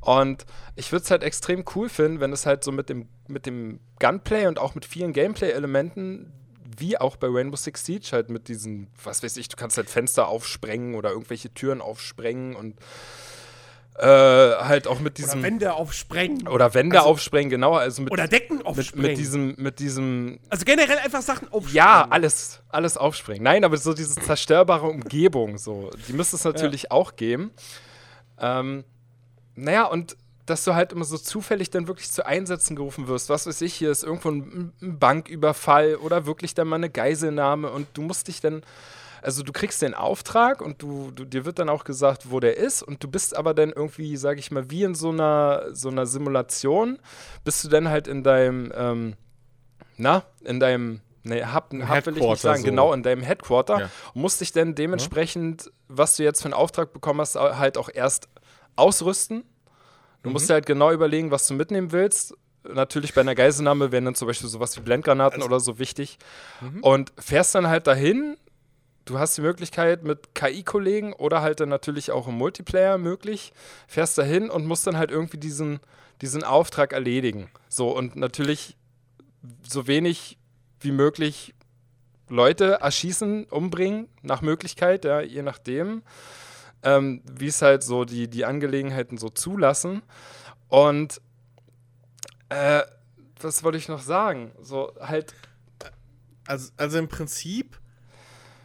Und 0.00 0.44
ich 0.74 0.90
würde 0.90 1.04
es 1.04 1.10
halt 1.10 1.22
extrem 1.22 1.64
cool 1.74 1.88
finden, 1.88 2.20
wenn 2.20 2.32
es 2.32 2.44
halt 2.44 2.64
so 2.64 2.72
mit 2.72 2.88
dem, 2.88 3.08
mit 3.28 3.46
dem 3.46 3.78
Gunplay 4.00 4.46
und 4.46 4.58
auch 4.58 4.74
mit 4.74 4.84
vielen 4.84 5.12
Gameplay-Elementen, 5.12 6.32
wie 6.76 6.98
auch 6.98 7.16
bei 7.16 7.28
Rainbow 7.28 7.56
Six 7.56 7.84
Siege, 7.84 8.08
halt 8.12 8.30
mit 8.30 8.48
diesen, 8.48 8.88
was 9.02 9.22
weiß 9.22 9.36
ich, 9.36 9.48
du 9.48 9.56
kannst 9.56 9.76
halt 9.76 9.88
Fenster 9.90 10.28
aufsprengen 10.28 10.94
oder 10.94 11.10
irgendwelche 11.10 11.52
Türen 11.52 11.80
aufsprengen 11.80 12.54
und 12.56 12.76
äh, 13.98 14.04
halt 14.64 14.86
auch 14.86 15.00
mit 15.00 15.18
Oder 15.18 15.26
diesem. 15.26 15.42
Wände 15.42 15.72
aufsprengen. 15.74 16.46
oder 16.48 16.72
Wände 16.74 16.98
Also- 16.98 17.10
aufsprengen, 17.10 17.50
genau, 17.50 17.74
also 17.74 18.02
mit, 18.02 18.12
Oder 18.12 18.28
Decken 18.28 18.58
mit, 18.58 18.66
aufsprengen. 18.66 19.08
mit 19.10 19.18
diesem, 19.18 19.54
mit 19.58 19.78
diesem 19.80 20.38
also 20.48 20.64
generell 20.64 20.98
einfach 20.98 21.22
Sachen 21.22 21.48
aufsprengen. 21.52 21.76
ja, 21.76 22.06
alles, 22.08 22.60
alles 22.68 22.96
aufspringen. 22.96 23.42
Nein, 23.42 23.64
aber 23.64 23.76
so 23.76 23.94
diese 23.94 24.14
zerstörbare 24.20 24.86
Umgebung, 24.86 25.58
so, 25.58 25.90
die 26.08 26.12
müsste 26.12 26.36
es 26.36 26.44
natürlich 26.44 26.90
auch 26.90 27.16
geben. 27.16 27.50
Ähm, 28.38 28.84
naja, 29.56 29.84
und 29.86 30.16
dass 30.46 30.64
du 30.64 30.74
halt 30.74 30.92
immer 30.92 31.04
so 31.04 31.18
zufällig 31.18 31.68
dann 31.70 31.88
wirklich 31.88 32.10
zu 32.10 32.24
Einsätzen 32.24 32.74
gerufen 32.76 33.06
wirst. 33.08 33.28
Was 33.28 33.46
weiß 33.46 33.60
ich, 33.60 33.74
hier 33.74 33.90
ist 33.90 34.02
irgendwo 34.04 34.30
ein, 34.30 34.72
ein 34.80 34.98
Banküberfall 34.98 35.96
oder 35.96 36.24
wirklich 36.24 36.54
dann 36.54 36.68
mal 36.68 36.76
eine 36.76 36.88
Geiselnahme 36.88 37.70
und 37.70 37.86
du 37.94 38.00
musst 38.02 38.28
dich 38.28 38.40
dann, 38.40 38.62
also 39.22 39.42
du 39.42 39.52
kriegst 39.52 39.82
den 39.82 39.94
Auftrag 39.94 40.62
und 40.62 40.82
du, 40.82 41.10
du 41.10 41.24
dir 41.24 41.44
wird 41.44 41.58
dann 41.58 41.68
auch 41.68 41.84
gesagt, 41.84 42.30
wo 42.30 42.40
der 42.40 42.56
ist 42.56 42.82
und 42.82 43.02
du 43.02 43.08
bist 43.08 43.36
aber 43.36 43.54
dann 43.54 43.70
irgendwie, 43.72 44.16
sag 44.16 44.38
ich 44.38 44.50
mal, 44.50 44.70
wie 44.70 44.82
in 44.84 44.94
so 44.94 45.10
einer, 45.10 45.66
so 45.72 45.88
einer 45.88 46.06
Simulation, 46.06 46.98
bist 47.44 47.64
du 47.64 47.68
dann 47.68 47.88
halt 47.88 48.08
in 48.08 48.22
deinem, 48.22 48.72
ähm, 48.74 49.14
na, 49.96 50.22
in 50.44 50.60
deinem, 50.60 51.00
nee, 51.24 51.42
Hub, 51.44 51.72
Hub 51.72 52.06
will 52.06 52.16
ich 52.18 52.22
nicht 52.22 52.40
sagen, 52.40 52.60
so. 52.60 52.66
genau, 52.66 52.92
in 52.92 53.02
deinem 53.02 53.22
Headquarter 53.22 53.80
Ja. 53.80 53.90
und 54.14 54.22
musst 54.22 54.40
dich 54.40 54.52
dann 54.52 54.74
dementsprechend, 54.74 55.70
was 55.88 56.16
du 56.16 56.22
jetzt 56.22 56.40
für 56.42 56.46
einen 56.46 56.54
Auftrag 56.54 56.92
bekommen 56.92 57.20
hast, 57.20 57.34
halt 57.36 57.76
auch 57.78 57.88
erst 57.92 58.28
ausrüsten. 58.76 59.44
Du 60.22 60.30
musst 60.30 60.48
dir 60.50 60.54
halt 60.54 60.66
genau 60.66 60.90
überlegen, 60.92 61.30
was 61.30 61.46
du 61.46 61.54
mitnehmen 61.54 61.92
willst. 61.92 62.34
Natürlich 62.64 63.14
bei 63.14 63.20
einer 63.22 63.34
Geiselnahme 63.34 63.92
wären 63.92 64.04
dann 64.04 64.14
zum 64.14 64.26
Beispiel 64.28 64.48
sowas 64.48 64.76
wie 64.76 64.80
Blendgranaten 64.80 65.42
oder 65.42 65.58
so 65.60 65.78
wichtig. 65.78 66.18
Und 66.82 67.12
fährst 67.18 67.54
dann 67.54 67.68
halt 67.68 67.86
dahin. 67.86 68.36
Du 69.08 69.18
hast 69.18 69.38
die 69.38 69.40
Möglichkeit 69.40 70.04
mit 70.04 70.34
KI-Kollegen 70.34 71.14
oder 71.14 71.40
halt 71.40 71.60
dann 71.60 71.70
natürlich 71.70 72.10
auch 72.10 72.28
im 72.28 72.34
Multiplayer 72.34 72.98
möglich. 72.98 73.54
Fährst 73.86 74.18
dahin 74.18 74.50
und 74.50 74.66
musst 74.66 74.86
dann 74.86 74.98
halt 74.98 75.10
irgendwie 75.10 75.38
diesen, 75.38 75.80
diesen 76.20 76.44
Auftrag 76.44 76.92
erledigen. 76.92 77.50
So, 77.70 77.88
und 77.88 78.16
natürlich 78.16 78.76
so 79.66 79.86
wenig 79.86 80.36
wie 80.80 80.92
möglich 80.92 81.54
Leute 82.28 82.80
erschießen, 82.82 83.44
umbringen, 83.44 84.08
nach 84.20 84.42
Möglichkeit, 84.42 85.06
ja, 85.06 85.22
je 85.22 85.40
nachdem, 85.40 86.02
ähm, 86.82 87.22
wie 87.24 87.46
es 87.46 87.62
halt 87.62 87.82
so 87.82 88.04
die, 88.04 88.28
die 88.28 88.44
Angelegenheiten 88.44 89.16
so 89.16 89.30
zulassen. 89.30 90.02
Und 90.68 91.22
äh, 92.50 92.82
was 93.40 93.64
wollte 93.64 93.78
ich 93.78 93.88
noch 93.88 94.02
sagen? 94.02 94.52
So 94.60 94.92
halt, 95.00 95.32
Also, 96.46 96.70
also 96.76 96.98
im 96.98 97.08
Prinzip 97.08 97.78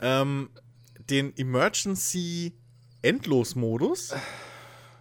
ähm, 0.03 0.49
den 1.09 1.35
Emergency 1.37 2.53
Endlos-Modus. 3.01 4.13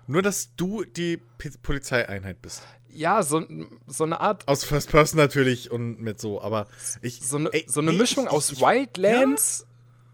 Nur, 0.07 0.23
dass 0.23 0.55
du 0.57 0.85
die 0.85 1.19
P 1.39 1.51
Polizeieinheit 1.63 2.43
bist. 2.43 2.63
ja, 2.89 3.23
so, 3.23 3.45
so 3.87 4.05
eine 4.05 4.21
Art, 4.21 4.47
Aus 4.49 4.65
First 4.65 4.91
Person 4.91 5.19
natürlich 5.19 5.71
und 5.71 6.01
mit 6.01 6.21
so, 6.21 6.43
aber 6.43 6.67
ich. 7.03 7.21
so 7.27 7.37
eine, 7.37 7.51
ey, 7.53 7.65
so 7.69 7.81
eine 7.81 7.93
nee, 7.93 7.99
Mischung 7.99 8.25
ich- 8.25 8.31
aus 8.31 8.51
ich- 8.53 8.61
Wildlands, 8.61 9.67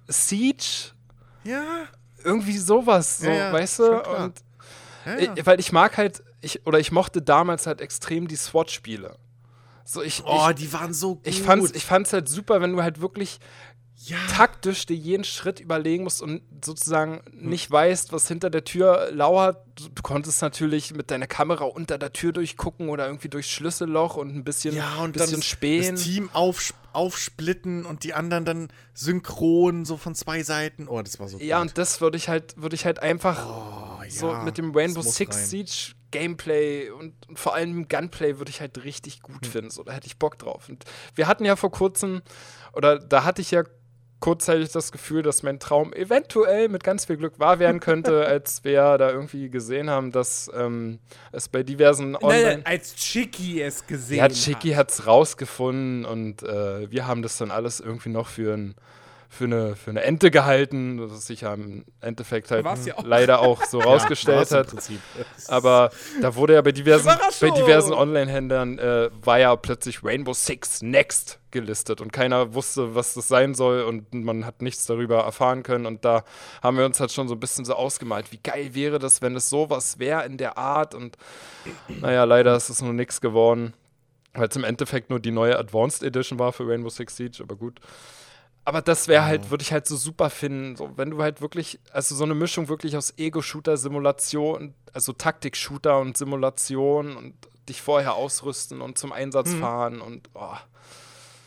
Siege, 0.06 0.92
Ja, 1.44 1.86
irgendwie 2.24 2.58
sowas, 2.58 3.18
so, 3.18 3.26
Ja, 3.26 3.34
ja, 3.34 3.52
weißt 3.52 3.78
du? 3.80 3.84
Und 4.02 4.34
ja, 5.06 5.18
ja. 5.18 5.34
Ich, 5.36 5.46
weil 5.46 5.58
ich 5.60 5.72
mag 5.72 5.96
halt, 5.96 6.22
ich, 6.42 6.66
oder 6.66 6.78
ich 6.78 6.92
mochte 6.92 7.22
damals 7.22 7.66
halt 7.66 7.80
extrem 7.80 8.28
die 8.28 8.36
SWAT-Spiele. 8.36 9.16
So, 9.84 10.02
ich, 10.02 10.22
Oh, 10.26 10.48
ich, 10.50 10.56
die 10.56 10.72
waren 10.74 10.92
so 10.92 11.14
gut. 11.16 11.26
ich, 11.26 11.40
fand's, 11.42 11.70
ich 11.72 11.86
fand's 11.86 12.12
halt 12.12 12.28
super, 12.28 12.60
wenn 12.60 12.72
du 12.72 12.82
halt 12.82 13.00
wirklich 13.00 13.40
ja. 14.04 14.16
taktisch 14.30 14.86
dir 14.86 14.96
jeden 14.96 15.24
Schritt 15.24 15.60
überlegen 15.60 16.04
musst 16.04 16.22
und 16.22 16.42
sozusagen 16.64 17.20
Hm. 17.30 17.48
nicht 17.50 17.70
weißt, 17.70 18.12
was 18.12 18.28
hinter 18.28 18.50
der 18.50 18.64
Tür 18.64 19.10
lauert. 19.12 19.64
Du, 19.76 20.02
konntest 20.02 20.42
natürlich 20.42 20.92
mit 20.94 21.10
deiner 21.10 21.26
Kamera 21.26 21.64
unter 21.64 21.98
der 21.98 22.12
Tür 22.12 22.32
durchgucken 22.32 22.88
oder 22.88 23.06
irgendwie 23.06 23.28
durchs 23.28 23.50
Schlüsselloch 23.50 24.16
und 24.16 24.34
ein 24.34 24.44
bisschen, 24.44 24.74
Ja, 24.74 24.96
und 25.02 25.12
bisschen 25.12 25.32
dann 25.32 25.42
spähen. 25.42 25.94
das 25.96 26.04
Team 26.04 26.30
auf, 26.32 26.72
aufsplitten 26.92 27.84
und 27.86 28.02
die 28.04 28.14
anderen 28.14 28.44
dann 28.44 28.68
synchron, 28.94 29.84
so 29.84 29.96
von 29.96 30.14
zwei 30.14 30.42
Seiten. 30.42 30.88
Oh, 30.88 31.00
das 31.02 31.18
war 31.20 31.28
so 31.28 31.38
ja, 31.38 31.58
gut. 31.60 31.68
und 31.70 31.78
das 31.78 32.00
würde 32.00 32.16
ich 32.16 32.28
halt, 32.28 32.60
würde 32.60 32.74
ich 32.76 32.84
halt 32.86 33.00
einfach 33.00 33.46
oh, 33.46 34.02
ja, 34.02 34.10
so 34.10 34.32
mit 34.44 34.58
dem 34.58 34.74
Rainbow 34.74 35.02
Six 35.02 35.36
rein. 35.36 35.44
Siege 35.44 35.94
Gameplay 36.10 36.88
und, 36.90 37.12
und 37.28 37.38
vor 37.38 37.54
allem 37.54 37.86
Gunplay 37.86 38.38
würde 38.38 38.50
ich 38.50 38.60
halt 38.60 38.82
richtig 38.84 39.20
gut 39.22 39.44
Hm. 39.44 39.52
finden. 39.52 39.70
So, 39.70 39.82
da 39.82 39.92
hätte 39.92 40.06
ich 40.06 40.18
Bock 40.18 40.38
drauf. 40.38 40.68
Und 40.68 40.84
wir 41.14 41.26
hatten 41.26 41.44
ja 41.44 41.54
vor 41.56 41.70
kurzem, 41.70 42.22
oder 42.72 42.98
da 42.98 43.24
hatte 43.24 43.42
ich 43.42 43.50
ja 43.50 43.62
kurzzeitig 44.20 44.72
das 44.72 44.92
Gefühl, 44.92 45.22
dass 45.22 45.42
mein 45.42 45.58
Traum 45.60 45.92
eventuell 45.92 46.68
mit 46.68 46.82
ganz 46.82 47.04
viel 47.04 47.16
Glück 47.16 47.38
wahr 47.38 47.58
werden 47.58 47.80
könnte, 47.80 48.26
als 48.26 48.64
wir 48.64 48.98
da 48.98 49.10
irgendwie 49.10 49.48
gesehen 49.48 49.90
haben, 49.90 50.10
dass 50.12 50.50
ähm, 50.54 50.98
es 51.32 51.48
bei 51.48 51.62
diversen 51.62 52.16
Online... 52.16 52.42
nein, 52.42 52.66
als 52.66 52.94
Chicky 52.96 53.62
es 53.62 53.86
gesehen 53.86 54.18
Ja, 54.18 54.28
Chicky 54.28 54.70
hat. 54.70 54.78
hat 54.78 54.90
es 54.90 55.06
rausgefunden 55.06 56.04
und 56.04 56.42
äh, 56.42 56.90
wir 56.90 57.06
haben 57.06 57.22
das 57.22 57.38
dann 57.38 57.50
alles 57.50 57.80
irgendwie 57.80 58.10
noch 58.10 58.26
für, 58.28 58.54
ein, 58.54 58.74
für, 59.30 59.44
eine, 59.44 59.76
für 59.76 59.90
eine 59.90 60.02
Ente 60.02 60.30
gehalten, 60.30 61.10
was 61.10 61.26
sich 61.26 61.42
ja 61.42 61.52
im 61.52 61.84
Endeffekt 62.00 62.50
halt 62.50 62.64
ja 62.86 62.96
auch. 62.96 63.04
leider 63.04 63.40
auch 63.40 63.62
so 63.64 63.78
rausgestellt 63.80 64.50
hat. 64.50 64.68
Aber 65.48 65.90
da 66.22 66.34
wurde 66.34 66.54
ja 66.54 66.62
bei 66.62 66.72
diversen, 66.72 67.10
bei 67.40 67.50
diversen 67.50 67.92
Online-Händlern 67.92 68.78
äh, 68.78 69.10
war 69.22 69.38
ja 69.38 69.54
plötzlich 69.56 70.02
Rainbow 70.02 70.32
Six 70.32 70.80
Next 70.80 71.38
gelistet 71.50 72.00
und 72.00 72.12
keiner 72.12 72.54
wusste, 72.54 72.94
was 72.94 73.14
das 73.14 73.28
sein 73.28 73.54
soll 73.54 73.82
und 73.82 74.12
man 74.12 74.46
hat 74.46 74.62
nichts 74.62 74.86
darüber 74.86 75.20
erfahren 75.20 75.62
können 75.62 75.86
und 75.86 76.04
da 76.04 76.24
haben 76.62 76.76
wir 76.76 76.84
uns 76.84 77.00
halt 77.00 77.12
schon 77.12 77.28
so 77.28 77.34
ein 77.34 77.40
bisschen 77.40 77.64
so 77.64 77.74
ausgemalt, 77.74 78.32
wie 78.32 78.38
geil 78.42 78.74
wäre 78.74 78.98
das, 78.98 79.22
wenn 79.22 79.36
es 79.36 79.48
sowas 79.48 79.98
wäre 79.98 80.24
in 80.24 80.36
der 80.36 80.58
Art 80.58 80.94
und 80.94 81.16
naja, 81.88 82.24
leider 82.24 82.54
ist 82.56 82.68
es 82.68 82.82
nur 82.82 82.92
nichts 82.92 83.20
geworden, 83.20 83.72
weil 84.34 84.48
es 84.48 84.56
im 84.56 84.64
Endeffekt 84.64 85.10
nur 85.10 85.20
die 85.20 85.30
neue 85.30 85.58
Advanced 85.58 86.02
Edition 86.02 86.38
war 86.38 86.52
für 86.52 86.66
Rainbow 86.66 86.90
Six 86.90 87.16
Siege, 87.16 87.38
aber 87.42 87.56
gut. 87.56 87.80
Aber 88.68 88.82
das 88.82 89.08
wäre 89.08 89.24
halt, 89.24 89.50
würde 89.50 89.62
ich 89.62 89.72
halt 89.72 89.86
so 89.86 89.96
super 89.96 90.28
finden, 90.28 90.76
so, 90.76 90.94
wenn 90.98 91.08
du 91.08 91.22
halt 91.22 91.40
wirklich, 91.40 91.80
also 91.90 92.14
so 92.14 92.24
eine 92.24 92.34
Mischung 92.34 92.68
wirklich 92.68 92.98
aus 92.98 93.14
Ego-Shooter, 93.16 93.78
Simulation, 93.78 94.74
also 94.92 95.14
Taktik-Shooter 95.14 95.98
und 95.98 96.18
Simulation 96.18 97.16
und 97.16 97.34
dich 97.66 97.80
vorher 97.80 98.12
ausrüsten 98.12 98.82
und 98.82 98.98
zum 98.98 99.10
Einsatz 99.12 99.54
Mhm. 99.54 99.58
fahren 99.60 100.00
und 100.02 100.28
oh, 100.34 100.54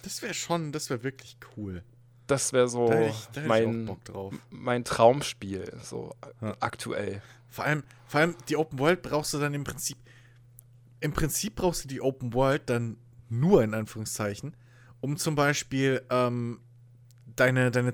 Das 0.01 0.23
wäre 0.23 0.33
schon, 0.33 0.71
das 0.71 0.89
wäre 0.89 1.03
wirklich 1.03 1.37
cool. 1.55 1.83
das 2.25 2.53
wäre 2.53 2.67
so 2.67 2.87
Da 2.87 2.95
hätte 2.95 3.09
ich, 3.09 3.27
da 3.33 3.41
hätte 3.41 3.47
mein, 3.49 3.97
mein 4.49 4.83
Traumspiel, 4.83 5.77
so 5.83 6.15
Ja. 6.41 6.57
aktuell. 6.59 7.21
Vor 7.49 7.65
allem, 7.65 7.83
vor 8.07 8.19
allem 8.21 8.35
die 8.49 8.57
Open 8.57 8.79
World 8.79 9.03
brauchst 9.03 9.35
du 9.35 9.37
dann 9.37 9.53
im 9.53 9.63
Prinzip. 9.63 9.99
Im 11.01 11.13
Prinzip 11.13 11.53
brauchst 11.53 11.83
du 11.83 11.87
die 11.87 12.01
Open 12.01 12.33
World 12.33 12.63
dann 12.67 12.97
nur 13.29 13.61
in 13.63 13.75
Anführungszeichen, 13.75 14.57
um 15.01 15.17
zum 15.17 15.35
Beispiel 15.35 16.01
ähm, 16.09 16.61
deine, 17.35 17.71
deine 17.71 17.93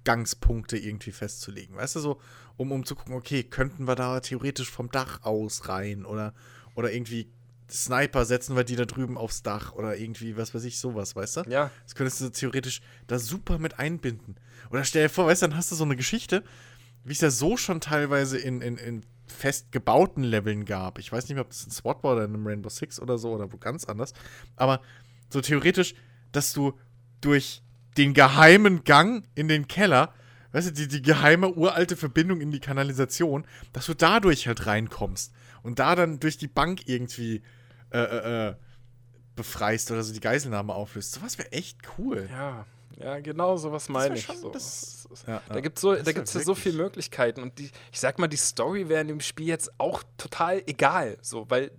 Ausgangspunkte 0.00 0.78
irgendwie 0.78 1.12
festzulegen. 1.12 1.76
Weißt 1.76 1.96
du, 1.96 2.00
so, 2.00 2.20
um, 2.56 2.72
um 2.72 2.84
zu 2.84 2.94
gucken, 2.94 3.14
okay, 3.14 3.42
könnten 3.42 3.86
wir 3.86 3.94
da 3.94 4.20
theoretisch 4.20 4.70
vom 4.70 4.90
Dach 4.90 5.22
aus 5.22 5.68
rein 5.68 6.04
oder, 6.04 6.34
oder 6.74 6.92
irgendwie 6.92 7.30
Sniper 7.70 8.24
setzen 8.24 8.56
wir 8.56 8.64
die 8.64 8.76
da 8.76 8.84
drüben 8.84 9.16
aufs 9.16 9.42
Dach 9.42 9.72
oder 9.74 9.96
irgendwie, 9.96 10.36
was 10.36 10.54
weiß 10.54 10.64
ich, 10.64 10.80
sowas, 10.80 11.14
weißt 11.14 11.36
du? 11.36 11.42
Ja. 11.48 11.70
Das 11.84 11.94
könntest 11.94 12.20
du 12.20 12.30
theoretisch 12.30 12.80
da 13.06 13.18
super 13.18 13.58
mit 13.58 13.78
einbinden. 13.78 14.36
Oder 14.70 14.84
stell 14.84 15.04
dir 15.04 15.08
vor, 15.08 15.26
weißt 15.26 15.42
du, 15.42 15.48
dann 15.48 15.56
hast 15.56 15.70
du 15.70 15.76
so 15.76 15.84
eine 15.84 15.96
Geschichte, 15.96 16.42
wie 17.04 17.12
es 17.12 17.20
ja 17.20 17.30
so 17.30 17.56
schon 17.56 17.80
teilweise 17.80 18.38
in, 18.38 18.60
in, 18.60 18.76
in 18.76 19.02
fest 19.26 19.70
gebauten 19.70 20.24
Leveln 20.24 20.64
gab. 20.64 20.98
Ich 20.98 21.12
weiß 21.12 21.24
nicht 21.24 21.34
mehr, 21.34 21.44
ob 21.44 21.50
das 21.50 21.64
in 21.64 21.70
SWAT 21.70 22.02
war 22.02 22.14
oder 22.14 22.24
in 22.24 22.34
einem 22.34 22.46
Rainbow 22.46 22.68
Six 22.68 22.98
oder 22.98 23.18
so 23.18 23.32
oder 23.32 23.52
wo 23.52 23.56
ganz 23.56 23.84
anders. 23.84 24.12
Aber 24.56 24.80
so 25.28 25.40
theoretisch, 25.40 25.94
dass 26.32 26.52
du 26.52 26.76
durch 27.20 27.62
den 27.96 28.14
geheimen 28.14 28.84
Gang 28.84 29.24
in 29.34 29.48
den 29.48 29.66
Keller, 29.68 30.12
weißt 30.52 30.68
du, 30.68 30.72
die, 30.72 30.88
die 30.88 31.02
geheime 31.02 31.48
uralte 31.54 31.96
Verbindung 31.96 32.40
in 32.40 32.50
die 32.50 32.60
Kanalisation, 32.60 33.44
dass 33.72 33.86
du 33.86 33.94
dadurch 33.94 34.46
halt 34.46 34.66
reinkommst 34.66 35.32
und 35.62 35.78
da 35.78 35.94
dann 35.94 36.20
durch 36.20 36.38
die 36.38 36.48
Bank 36.48 36.82
irgendwie 36.86 37.42
äh, 37.92 37.98
äh, 37.98 38.48
äh, 38.50 38.54
befreist 39.36 39.90
oder 39.90 40.02
so 40.02 40.12
die 40.12 40.20
Geiselnahme 40.20 40.74
auflöst. 40.74 41.12
Sowas 41.12 41.38
wäre 41.38 41.52
echt 41.52 41.78
cool. 41.98 42.28
Ja, 42.30 42.66
ja, 42.98 43.20
genau 43.20 43.56
sowas 43.56 43.88
meine 43.88 44.14
ich. 44.16 44.24
schon- 44.24 44.36
So. 44.36 44.50
das- 44.50 44.96
Ja, 45.26 45.42
Da 45.48 45.60
gibt 45.60 45.78
es 45.78 45.82
so, 45.82 45.94
da 45.94 46.12
gibt's 46.12 46.34
ja 46.34 46.40
so 46.40 46.54
viele 46.54 46.76
Möglichkeiten 46.76 47.42
und 47.42 47.58
die, 47.58 47.70
ich 47.90 47.98
sag 47.98 48.18
mal, 48.20 48.28
die 48.28 48.36
Story 48.36 48.88
wäre 48.88 49.00
in 49.00 49.08
dem 49.08 49.20
Spiel 49.20 49.46
jetzt 49.48 49.72
auch 49.78 50.04
total 50.16 50.62
egal, 50.66 51.18
so, 51.20 51.46
weil 51.50 51.72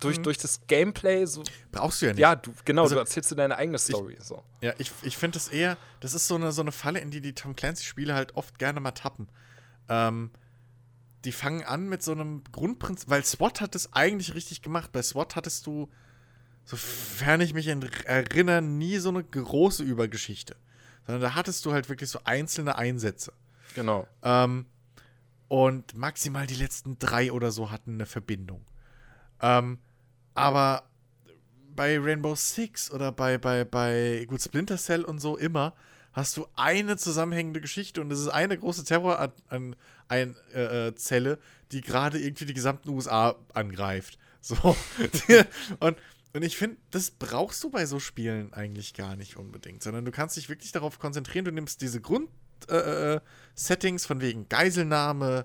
durch, 0.00 0.20
durch 0.20 0.38
das 0.38 0.66
Gameplay 0.66 1.24
so, 1.26 1.42
Brauchst 1.72 2.02
du 2.02 2.06
ja 2.06 2.12
nicht. 2.12 2.20
ja, 2.20 2.36
du, 2.36 2.52
genau, 2.64 2.82
Also, 2.82 2.94
du 2.94 3.00
erzählst 3.00 3.30
dir 3.30 3.36
deine 3.36 3.56
eigene 3.56 3.78
Story, 3.78 4.16
so. 4.20 4.42
Ja, 4.60 4.72
ich, 4.78 4.92
ich 5.02 5.16
finde 5.16 5.38
das 5.38 5.48
eher, 5.48 5.76
das 6.00 6.14
ist 6.14 6.28
so 6.28 6.36
eine, 6.36 6.52
so 6.52 6.62
eine 6.62 6.72
Falle, 6.72 7.00
in 7.00 7.10
die 7.10 7.20
die 7.20 7.34
Tom 7.34 7.56
Clancy-Spiele 7.56 8.14
halt 8.14 8.36
oft 8.36 8.58
gerne 8.58 8.80
mal 8.80 8.92
tappen. 8.92 9.28
Ähm, 9.88 10.30
die 11.24 11.32
fangen 11.32 11.64
an 11.64 11.88
mit 11.88 12.02
so 12.02 12.12
einem 12.12 12.42
Grundprinzip, 12.52 13.10
weil 13.10 13.24
SWAT 13.24 13.60
hat 13.60 13.74
es 13.74 13.92
eigentlich 13.92 14.34
richtig 14.34 14.62
gemacht. 14.62 14.92
Bei 14.92 15.02
SWAT 15.02 15.36
hattest 15.36 15.66
du, 15.66 15.90
sofern 16.64 17.40
ich 17.40 17.54
mich 17.54 17.66
erinnere, 17.66 18.62
nie 18.62 18.98
so 18.98 19.08
eine 19.08 19.24
große 19.24 19.82
Übergeschichte. 19.82 20.56
Sondern 21.06 21.22
da 21.22 21.34
hattest 21.34 21.64
du 21.66 21.72
halt 21.72 21.88
wirklich 21.88 22.10
so 22.10 22.20
einzelne 22.24 22.76
Einsätze. 22.76 23.32
Genau. 23.74 24.06
Ähm, 24.22 24.66
und 25.48 25.94
maximal 25.96 26.46
die 26.46 26.54
letzten 26.54 26.98
drei 26.98 27.32
oder 27.32 27.50
so 27.50 27.70
hatten 27.70 27.94
eine 27.94 28.06
Verbindung. 28.06 28.64
Ähm, 29.40 29.78
aber 30.38 30.84
bei 31.74 31.98
Rainbow 31.98 32.34
Six 32.34 32.90
oder 32.90 33.12
bei, 33.12 33.38
bei, 33.38 33.64
bei 33.64 34.24
gut, 34.28 34.42
Splinter 34.42 34.76
Cell 34.76 35.04
und 35.04 35.20
so 35.20 35.36
immer 35.36 35.74
hast 36.12 36.36
du 36.36 36.46
eine 36.56 36.96
zusammenhängende 36.96 37.60
Geschichte 37.60 38.00
und 38.00 38.10
es 38.10 38.18
ist 38.20 38.28
eine 38.28 38.58
große 38.58 38.84
Terrorzelle, 38.84 39.78
äh, 40.10 41.32
äh, 41.32 41.36
die 41.70 41.80
gerade 41.80 42.18
irgendwie 42.18 42.46
die 42.46 42.54
gesamten 42.54 42.90
USA 42.90 43.36
angreift. 43.54 44.18
So. 44.40 44.76
und, 45.80 45.98
und 46.32 46.42
ich 46.42 46.56
finde, 46.56 46.76
das 46.92 47.10
brauchst 47.10 47.62
du 47.64 47.70
bei 47.70 47.86
so 47.86 47.98
Spielen 47.98 48.52
eigentlich 48.52 48.94
gar 48.94 49.16
nicht 49.16 49.36
unbedingt, 49.36 49.82
sondern 49.82 50.04
du 50.04 50.12
kannst 50.12 50.36
dich 50.36 50.48
wirklich 50.48 50.70
darauf 50.70 51.00
konzentrieren, 51.00 51.44
du 51.44 51.50
nimmst 51.50 51.82
diese 51.82 52.00
Grund 52.00 52.30
äh, 52.68 53.14
äh, 53.16 53.20
Settings 53.56 54.06
von 54.06 54.20
wegen 54.20 54.48
Geiselnahme, 54.48 55.44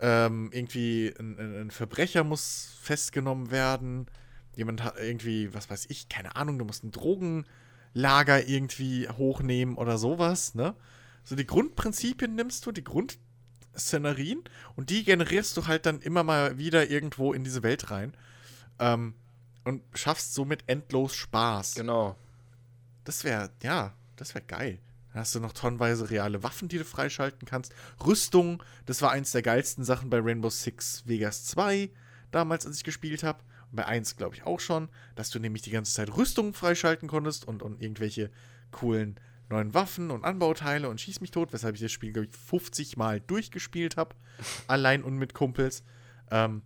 ähm, 0.00 0.50
irgendwie 0.52 1.14
ein, 1.18 1.62
ein 1.62 1.70
Verbrecher 1.70 2.24
muss 2.24 2.76
festgenommen 2.80 3.50
werden, 3.50 4.06
jemand 4.54 4.82
hat 4.82 4.96
irgendwie, 4.98 5.52
was 5.54 5.70
weiß 5.70 5.86
ich, 5.88 6.08
keine 6.08 6.36
Ahnung, 6.36 6.58
du 6.58 6.64
musst 6.64 6.84
ein 6.84 6.90
Drogenlager 6.90 8.46
irgendwie 8.46 9.08
hochnehmen 9.08 9.76
oder 9.76 9.98
sowas, 9.98 10.54
ne? 10.54 10.74
So 11.24 11.34
die 11.34 11.46
Grundprinzipien 11.46 12.34
nimmst 12.34 12.64
du, 12.66 12.72
die 12.72 12.84
Grundszenarien 12.84 14.44
und 14.76 14.90
die 14.90 15.02
generierst 15.04 15.56
du 15.56 15.66
halt 15.66 15.84
dann 15.86 16.00
immer 16.00 16.22
mal 16.22 16.56
wieder 16.56 16.88
irgendwo 16.88 17.32
in 17.32 17.42
diese 17.42 17.62
Welt 17.62 17.90
rein 17.90 18.14
ähm, 18.78 19.14
und 19.64 19.82
schaffst 19.94 20.34
somit 20.34 20.62
endlos 20.68 21.14
Spaß. 21.16 21.74
Genau. 21.74 22.16
Das 23.04 23.24
wäre, 23.24 23.50
ja, 23.62 23.92
das 24.16 24.34
wäre 24.34 24.44
geil. 24.44 24.78
Dann 25.16 25.22
hast 25.22 25.34
du 25.34 25.40
noch 25.40 25.54
tonnenweise 25.54 26.10
reale 26.10 26.42
Waffen, 26.42 26.68
die 26.68 26.76
du 26.76 26.84
freischalten 26.84 27.48
kannst. 27.48 27.74
Rüstung, 28.04 28.62
das 28.84 29.00
war 29.00 29.12
eins 29.12 29.30
der 29.30 29.40
geilsten 29.40 29.82
Sachen 29.82 30.10
bei 30.10 30.20
Rainbow 30.20 30.50
Six 30.50 31.04
Vegas 31.06 31.46
2, 31.46 31.88
damals, 32.32 32.66
als 32.66 32.76
ich 32.76 32.84
gespielt 32.84 33.22
habe. 33.22 33.42
Und 33.70 33.76
bei 33.76 33.86
1, 33.86 34.18
glaube 34.18 34.34
ich, 34.34 34.42
auch 34.42 34.60
schon, 34.60 34.90
dass 35.14 35.30
du 35.30 35.38
nämlich 35.38 35.62
die 35.62 35.70
ganze 35.70 35.94
Zeit 35.94 36.14
Rüstung 36.14 36.52
freischalten 36.52 37.08
konntest 37.08 37.48
und, 37.48 37.62
und 37.62 37.80
irgendwelche 37.80 38.30
coolen 38.72 39.18
neuen 39.48 39.72
Waffen 39.72 40.10
und 40.10 40.22
Anbauteile 40.22 40.90
und 40.90 41.00
schieß 41.00 41.22
mich 41.22 41.30
tot, 41.30 41.50
weshalb 41.54 41.76
ich 41.76 41.80
das 41.80 41.92
Spiel, 41.92 42.12
glaube 42.12 42.28
ich, 42.30 42.36
50 42.36 42.98
Mal 42.98 43.20
durchgespielt 43.20 43.96
habe. 43.96 44.14
allein 44.66 45.02
und 45.02 45.16
mit 45.16 45.32
Kumpels. 45.32 45.82
Ähm, 46.30 46.60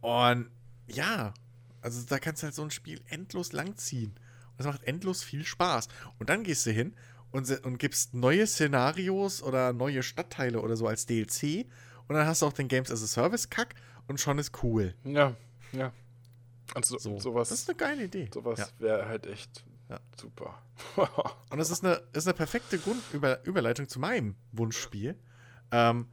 und 0.00 0.48
ja, 0.86 1.34
also 1.82 2.06
da 2.08 2.18
kannst 2.18 2.42
du 2.42 2.46
halt 2.46 2.54
so 2.54 2.62
ein 2.62 2.70
Spiel 2.70 3.02
endlos 3.04 3.52
langziehen. 3.52 4.14
Und 4.52 4.60
es 4.60 4.66
macht 4.66 4.84
endlos 4.84 5.22
viel 5.22 5.44
Spaß. 5.44 5.88
Und 6.18 6.30
dann 6.30 6.42
gehst 6.42 6.64
du 6.64 6.70
hin 6.70 6.94
und, 7.30 7.64
und 7.64 7.78
gibst 7.78 8.14
neue 8.14 8.46
Szenarios 8.46 9.42
oder 9.42 9.72
neue 9.72 10.02
Stadtteile 10.02 10.60
oder 10.60 10.76
so 10.76 10.86
als 10.86 11.06
DLC. 11.06 11.66
Und 12.06 12.14
dann 12.16 12.26
hast 12.26 12.42
du 12.42 12.46
auch 12.46 12.52
den 12.52 12.68
Games 12.68 12.90
as 12.90 13.02
a 13.02 13.06
Service 13.06 13.50
Kack 13.50 13.74
und 14.06 14.18
schon 14.20 14.38
ist 14.38 14.62
cool. 14.62 14.94
Ja, 15.04 15.36
ja. 15.72 15.92
Und 16.74 16.84
so, 16.84 16.98
So, 16.98 17.18
sowas, 17.18 17.48
Das 17.50 17.60
ist 17.60 17.68
eine 17.68 17.76
geile 17.76 18.04
Idee. 18.04 18.28
sowas 18.32 18.58
Ja. 18.58 18.66
wäre 18.78 19.06
halt 19.08 19.26
echt 19.26 19.64
Ja. 19.88 20.00
super. 20.20 20.62
Und 21.50 21.58
das 21.58 21.70
ist 21.70 21.82
eine, 21.84 22.02
ist 22.12 22.26
eine 22.26 22.34
perfekte 22.34 22.78
Grund 22.78 23.02
Über 23.12 23.42
Überleitung 23.44 23.88
zu 23.88 23.98
meinem 23.98 24.36
Wunschspiel, 24.52 25.18
ähm, 25.72 26.06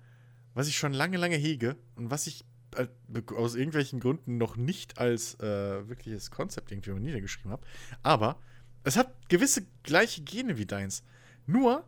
was 0.54 0.68
ich 0.68 0.78
schon 0.78 0.94
lange, 0.94 1.18
lange 1.18 1.36
hege 1.36 1.76
und 1.96 2.10
was 2.10 2.26
ich 2.28 2.46
äh, 2.78 2.88
aus 3.36 3.56
irgendwelchen 3.56 4.00
Gründen 4.00 4.38
noch 4.38 4.56
nicht 4.56 4.98
als 4.98 5.36
äh, 5.42 5.88
wirkliches 5.90 6.32
Konzept 6.32 6.72
irgendwie 6.72 6.92
mal 6.92 7.00
niedergeschrieben 7.02 7.52
habe. 7.52 7.66
Aber 8.02 8.40
es 8.86 8.98
hat 8.98 9.12
gewisse 9.30 9.66
gleiche 9.84 10.22
Gene 10.22 10.58
wie 10.58 10.66
deins. 10.66 11.04
Nur, 11.48 11.84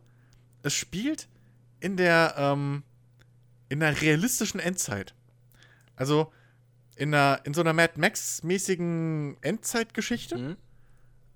es 0.62 0.74
spielt 0.74 1.28
in 1.80 1.96
der, 1.96 2.34
ähm, 2.36 2.82
in 3.68 3.82
einer 3.82 4.00
realistischen 4.00 4.60
Endzeit. 4.60 5.14
Also 5.94 6.32
in, 6.96 7.14
einer, 7.14 7.40
in 7.44 7.54
so 7.54 7.60
einer 7.60 7.72
Mad 7.72 7.94
Max-mäßigen 7.96 9.36
Endzeitgeschichte. 9.40 10.36
Mhm. 10.36 10.56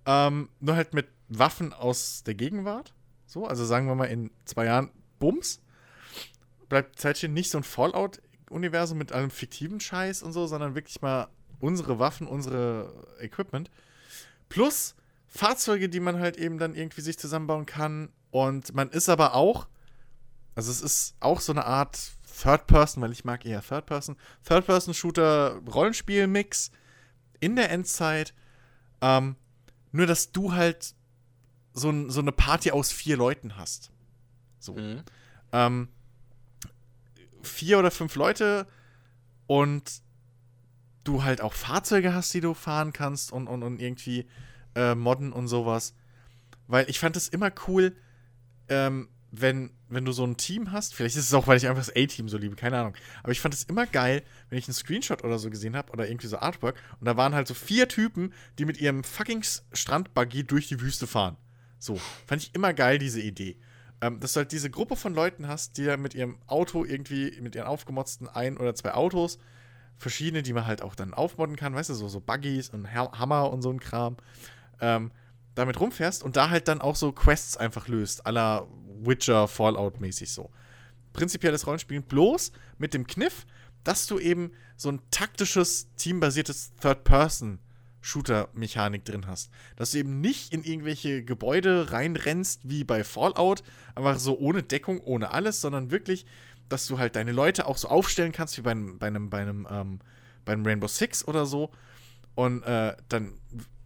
Ähm, 0.04 0.48
nur 0.58 0.74
halt 0.74 0.94
mit 0.94 1.06
Waffen 1.28 1.72
aus 1.72 2.24
der 2.24 2.34
Gegenwart. 2.34 2.92
So, 3.26 3.46
also 3.46 3.64
sagen 3.64 3.86
wir 3.86 3.94
mal 3.94 4.06
in 4.06 4.32
zwei 4.44 4.64
Jahren 4.66 4.90
Bums. 5.20 5.60
Bleibt 6.68 6.98
Zeit 6.98 7.18
stehen, 7.18 7.34
nicht 7.34 7.50
so 7.50 7.58
ein 7.58 7.64
Fallout-Universum 7.64 8.98
mit 8.98 9.12
allem 9.12 9.30
fiktiven 9.30 9.78
Scheiß 9.78 10.24
und 10.24 10.32
so, 10.32 10.48
sondern 10.48 10.74
wirklich 10.74 11.00
mal 11.02 11.28
unsere 11.60 12.00
Waffen, 12.00 12.26
unsere 12.26 13.06
Equipment. 13.20 13.70
Plus 14.48 14.96
Fahrzeuge, 15.34 15.88
die 15.88 16.00
man 16.00 16.20
halt 16.20 16.36
eben 16.36 16.58
dann 16.58 16.74
irgendwie 16.74 17.00
sich 17.00 17.18
zusammenbauen 17.18 17.64
kann. 17.64 18.10
Und 18.30 18.74
man 18.74 18.90
ist 18.90 19.08
aber 19.08 19.34
auch, 19.34 19.66
also 20.54 20.70
es 20.70 20.82
ist 20.82 21.16
auch 21.20 21.40
so 21.40 21.52
eine 21.52 21.64
Art 21.64 21.98
Third 22.42 22.66
Person, 22.66 23.02
weil 23.02 23.12
ich 23.12 23.24
mag 23.24 23.46
eher 23.46 23.62
Third 23.62 23.86
Person, 23.86 24.16
Third 24.46 24.66
Person 24.66 24.92
Shooter 24.92 25.60
Rollenspiel-Mix 25.66 26.70
in 27.40 27.56
der 27.56 27.70
Endzeit. 27.70 28.34
Ähm, 29.00 29.36
nur, 29.90 30.06
dass 30.06 30.32
du 30.32 30.52
halt 30.52 30.94
so, 31.72 31.88
ein, 31.88 32.10
so 32.10 32.20
eine 32.20 32.32
Party 32.32 32.70
aus 32.70 32.92
vier 32.92 33.16
Leuten 33.16 33.56
hast. 33.56 33.90
So. 34.58 34.74
Mhm. 34.74 35.02
Ähm, 35.52 35.88
vier 37.42 37.78
oder 37.78 37.90
fünf 37.90 38.16
Leute 38.16 38.66
und 39.46 40.02
du 41.04 41.24
halt 41.24 41.40
auch 41.40 41.54
Fahrzeuge 41.54 42.12
hast, 42.12 42.34
die 42.34 42.42
du 42.42 42.52
fahren 42.52 42.92
kannst 42.92 43.32
und, 43.32 43.48
und, 43.48 43.62
und 43.62 43.80
irgendwie 43.80 44.26
äh, 44.74 44.94
modden 44.94 45.32
und 45.32 45.48
sowas. 45.48 45.94
Weil 46.66 46.88
ich 46.88 46.98
fand 46.98 47.16
es 47.16 47.28
immer 47.28 47.50
cool, 47.66 47.94
ähm, 48.68 49.08
wenn, 49.30 49.70
wenn 49.88 50.04
du 50.04 50.12
so 50.12 50.24
ein 50.24 50.36
Team 50.36 50.72
hast, 50.72 50.94
vielleicht 50.94 51.16
ist 51.16 51.24
es 51.24 51.34
auch, 51.34 51.46
weil 51.46 51.56
ich 51.56 51.66
einfach 51.66 51.84
das 51.84 51.96
A-Team 51.96 52.28
so 52.28 52.36
liebe, 52.36 52.54
keine 52.54 52.78
Ahnung. 52.78 52.94
Aber 53.22 53.32
ich 53.32 53.40
fand 53.40 53.54
es 53.54 53.64
immer 53.64 53.86
geil, 53.86 54.22
wenn 54.50 54.58
ich 54.58 54.68
einen 54.68 54.74
Screenshot 54.74 55.24
oder 55.24 55.38
so 55.38 55.48
gesehen 55.48 55.74
habe 55.74 55.90
oder 55.92 56.06
irgendwie 56.06 56.26
so 56.26 56.38
Artwork 56.38 56.76
und 57.00 57.06
da 57.06 57.16
waren 57.16 57.34
halt 57.34 57.48
so 57.48 57.54
vier 57.54 57.88
Typen, 57.88 58.34
die 58.58 58.66
mit 58.66 58.78
ihrem 58.78 59.04
fucking 59.04 59.42
Strandbuggy 59.72 60.44
durch 60.44 60.68
die 60.68 60.80
Wüste 60.80 61.06
fahren. 61.06 61.36
So, 61.78 61.98
fand 62.26 62.42
ich 62.42 62.54
immer 62.54 62.74
geil, 62.74 62.98
diese 62.98 63.20
Idee. 63.20 63.56
Ähm, 64.02 64.20
dass 64.20 64.34
du 64.34 64.38
halt 64.38 64.52
diese 64.52 64.68
Gruppe 64.68 64.96
von 64.96 65.14
Leuten 65.14 65.48
hast, 65.48 65.78
die 65.78 65.84
da 65.84 65.96
mit 65.96 66.14
ihrem 66.14 66.36
Auto 66.46 66.84
irgendwie, 66.84 67.40
mit 67.40 67.54
ihren 67.54 67.66
aufgemotzten 67.66 68.28
ein 68.28 68.58
oder 68.58 68.74
zwei 68.74 68.92
Autos, 68.94 69.38
verschiedene, 69.96 70.42
die 70.42 70.52
man 70.52 70.66
halt 70.66 70.82
auch 70.82 70.94
dann 70.94 71.14
aufmodden 71.14 71.56
kann, 71.56 71.74
weißt 71.74 71.90
du, 71.90 71.94
so, 71.94 72.08
so 72.08 72.20
Buggies 72.20 72.68
und 72.70 72.92
Ha- 72.92 73.18
Hammer 73.18 73.50
und 73.50 73.62
so 73.62 73.70
ein 73.70 73.80
Kram, 73.80 74.16
ähm, 74.82 75.10
damit 75.54 75.80
rumfährst 75.80 76.22
und 76.22 76.36
da 76.36 76.50
halt 76.50 76.68
dann 76.68 76.80
auch 76.80 76.96
so 76.96 77.12
Quests 77.12 77.56
einfach 77.56 77.88
löst, 77.88 78.22
la 78.26 78.66
Witcher, 79.02 79.48
Fallout-mäßig 79.48 80.30
so. 80.30 80.50
Prinzipielles 81.12 81.66
Rollenspielen, 81.66 82.02
bloß 82.02 82.52
mit 82.78 82.94
dem 82.94 83.06
Kniff, 83.06 83.46
dass 83.84 84.06
du 84.06 84.18
eben 84.18 84.52
so 84.76 84.90
ein 84.90 85.00
taktisches, 85.10 85.88
teambasiertes 85.96 86.74
Third-Person 86.80 87.58
Shooter-Mechanik 88.00 89.04
drin 89.04 89.26
hast. 89.26 89.50
Dass 89.76 89.92
du 89.92 89.98
eben 89.98 90.20
nicht 90.20 90.52
in 90.52 90.64
irgendwelche 90.64 91.22
Gebäude 91.22 91.92
reinrennst 91.92 92.68
wie 92.68 92.84
bei 92.84 93.04
Fallout, 93.04 93.62
einfach 93.94 94.18
so 94.18 94.38
ohne 94.38 94.62
Deckung, 94.62 95.00
ohne 95.00 95.30
alles, 95.30 95.60
sondern 95.60 95.90
wirklich, 95.90 96.26
dass 96.68 96.86
du 96.86 96.98
halt 96.98 97.16
deine 97.16 97.32
Leute 97.32 97.66
auch 97.66 97.76
so 97.76 97.88
aufstellen 97.88 98.32
kannst 98.32 98.56
wie 98.58 98.62
bei 98.62 98.74
bei 98.74 99.06
einem, 99.06 99.30
bei 99.30 99.42
einem, 99.42 99.68
ähm, 99.70 100.00
bei 100.44 100.52
einem 100.52 100.66
Rainbow 100.66 100.88
Six 100.88 101.26
oder 101.28 101.46
so 101.46 101.70
und 102.34 102.62
äh, 102.62 102.96
dann 103.08 103.34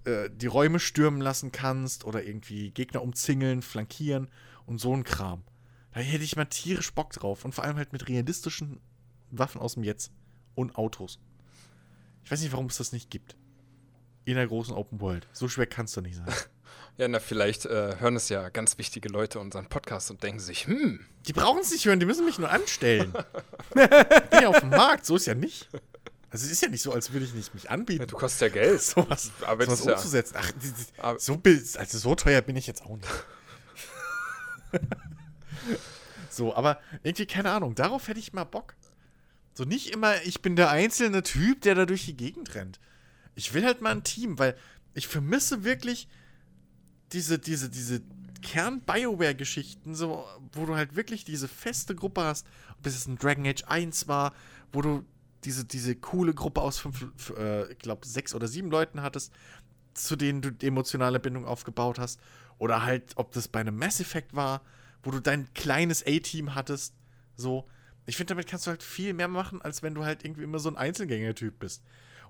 äh, 0.06 0.30
die 0.30 0.46
Räume 0.46 0.78
stürmen 0.78 1.20
lassen 1.20 1.52
kannst 1.52 2.04
oder 2.04 2.24
irgendwie 2.24 2.70
Gegner 2.70 3.02
umzingeln, 3.02 3.62
flankieren 3.62 4.28
und 4.64 4.78
so 4.78 4.94
ein 4.94 5.04
Kram. 5.04 5.42
Da 5.92 6.00
hätte 6.00 6.24
ich 6.24 6.36
mal 6.36 6.44
tierisch 6.44 6.92
Bock 6.94 7.12
drauf 7.12 7.44
und 7.44 7.54
vor 7.54 7.64
allem 7.64 7.76
halt 7.76 7.92
mit 7.92 8.08
realistischen 8.08 8.80
Waffen 9.30 9.60
aus 9.60 9.74
dem 9.74 9.84
Jetzt 9.84 10.12
und 10.54 10.76
Autos. 10.76 11.18
Ich 12.24 12.30
weiß 12.30 12.40
nicht, 12.40 12.52
warum 12.52 12.66
es 12.66 12.76
das 12.76 12.92
nicht 12.92 13.10
gibt. 13.10 13.36
In 14.24 14.34
der 14.34 14.46
großen 14.46 14.74
Open 14.74 15.00
World. 15.00 15.28
So 15.32 15.48
schwer 15.48 15.66
kann 15.66 15.86
es 15.86 15.92
doch 15.92 16.02
nicht 16.02 16.16
sein. 16.16 16.26
Ja, 16.98 17.06
na, 17.08 17.20
vielleicht 17.20 17.66
äh, 17.66 17.96
hören 17.98 18.16
es 18.16 18.30
ja 18.30 18.48
ganz 18.48 18.78
wichtige 18.78 19.10
Leute 19.10 19.38
unseren 19.38 19.68
Podcast 19.68 20.10
und 20.10 20.22
denken 20.22 20.40
sich, 20.40 20.66
hm, 20.66 21.04
Die 21.28 21.34
brauchen 21.34 21.60
es 21.60 21.70
nicht 21.70 21.84
hören, 21.84 22.00
die 22.00 22.06
müssen 22.06 22.24
mich 22.24 22.38
nur 22.38 22.50
anstellen. 22.50 23.12
ich 23.74 24.30
bin 24.30 24.42
ja 24.42 24.48
auf 24.48 24.60
dem 24.60 24.70
Markt, 24.70 25.04
so 25.04 25.16
ist 25.16 25.26
ja 25.26 25.34
nicht. 25.34 25.68
Also 26.36 26.44
es 26.44 26.52
ist 26.52 26.60
ja 26.60 26.68
nicht 26.68 26.82
so, 26.82 26.92
als 26.92 27.12
würde 27.14 27.24
ich 27.24 27.32
nicht 27.32 27.54
mich 27.54 27.70
anbieten. 27.70 28.00
ja, 28.02 28.06
du 28.06 28.14
kostest 28.16 28.42
ja 28.42 28.48
Geld. 28.50 28.82
sowas, 28.82 29.30
Aber 29.40 29.64
sowas 29.64 29.68
das 29.68 29.80
ist 29.80 29.86
ja- 29.86 29.92
umzusetzen. 29.94 30.34
Ach, 30.38 30.52
die, 30.52 30.68
die, 30.70 31.00
Aber- 31.00 31.18
so, 31.18 31.40
also 31.78 31.98
so 31.98 32.14
teuer 32.14 32.42
bin 32.42 32.56
ich 32.56 32.66
jetzt 32.66 32.82
auch 32.82 32.94
nicht. 32.94 33.08
so, 36.30 36.54
aber 36.54 36.78
irgendwie, 37.02 37.24
keine 37.24 37.50
Ahnung, 37.52 37.74
darauf 37.74 38.08
hätte 38.08 38.20
ich 38.20 38.34
mal 38.34 38.44
Bock. 38.44 38.74
So 39.54 39.64
nicht 39.64 39.94
immer, 39.94 40.20
ich 40.24 40.42
bin 40.42 40.56
der 40.56 40.68
einzelne 40.68 41.22
Typ, 41.22 41.62
der 41.62 41.74
da 41.74 41.86
durch 41.86 42.04
die 42.04 42.16
Gegend 42.18 42.54
rennt. 42.54 42.78
Ich 43.34 43.54
will 43.54 43.64
halt 43.64 43.80
mal 43.80 43.92
ein 43.92 44.04
Team, 44.04 44.38
weil 44.38 44.56
ich 44.92 45.08
vermisse 45.08 45.64
wirklich 45.64 46.06
diese, 47.12 47.38
diese, 47.38 47.70
diese 47.70 48.02
Kern-Bioware-Geschichten, 48.42 49.94
so, 49.94 50.26
wo 50.52 50.66
du 50.66 50.76
halt 50.76 50.96
wirklich 50.96 51.24
diese 51.24 51.48
feste 51.48 51.94
Gruppe 51.94 52.22
hast, 52.24 52.46
ob 52.78 52.86
es 52.86 52.92
jetzt 52.94 53.08
ein 53.08 53.16
Dragon 53.16 53.46
Age 53.46 53.64
1 53.66 54.06
war, 54.08 54.34
wo 54.72 54.82
du 54.82 55.02
diese, 55.44 55.64
diese 55.64 55.94
coole 55.96 56.34
Gruppe 56.34 56.60
aus 56.60 56.78
fünf, 56.78 57.30
äh, 57.36 57.70
ich 57.72 57.78
glaube, 57.78 58.06
sechs 58.06 58.34
oder 58.34 58.48
sieben 58.48 58.70
Leuten 58.70 59.02
hattest, 59.02 59.32
zu 59.94 60.16
denen 60.16 60.42
du 60.42 60.50
emotionale 60.62 61.20
Bindung 61.20 61.44
aufgebaut 61.44 61.98
hast. 61.98 62.20
Oder 62.58 62.84
halt, 62.84 63.12
ob 63.16 63.32
das 63.32 63.48
bei 63.48 63.60
einem 63.60 63.76
Mass 63.76 64.00
Effect 64.00 64.34
war, 64.34 64.62
wo 65.02 65.10
du 65.10 65.20
dein 65.20 65.52
kleines 65.54 66.04
A-Team 66.06 66.54
hattest. 66.54 66.94
So. 67.36 67.68
Ich 68.06 68.16
finde, 68.16 68.34
damit 68.34 68.46
kannst 68.46 68.66
du 68.66 68.70
halt 68.70 68.82
viel 68.82 69.12
mehr 69.14 69.28
machen, 69.28 69.60
als 69.62 69.82
wenn 69.82 69.94
du 69.94 70.04
halt 70.04 70.24
irgendwie 70.24 70.44
immer 70.44 70.58
so 70.58 70.68
ein 70.68 70.76
Einzelgänger-Typ 70.76 71.58
bist. 71.58 71.82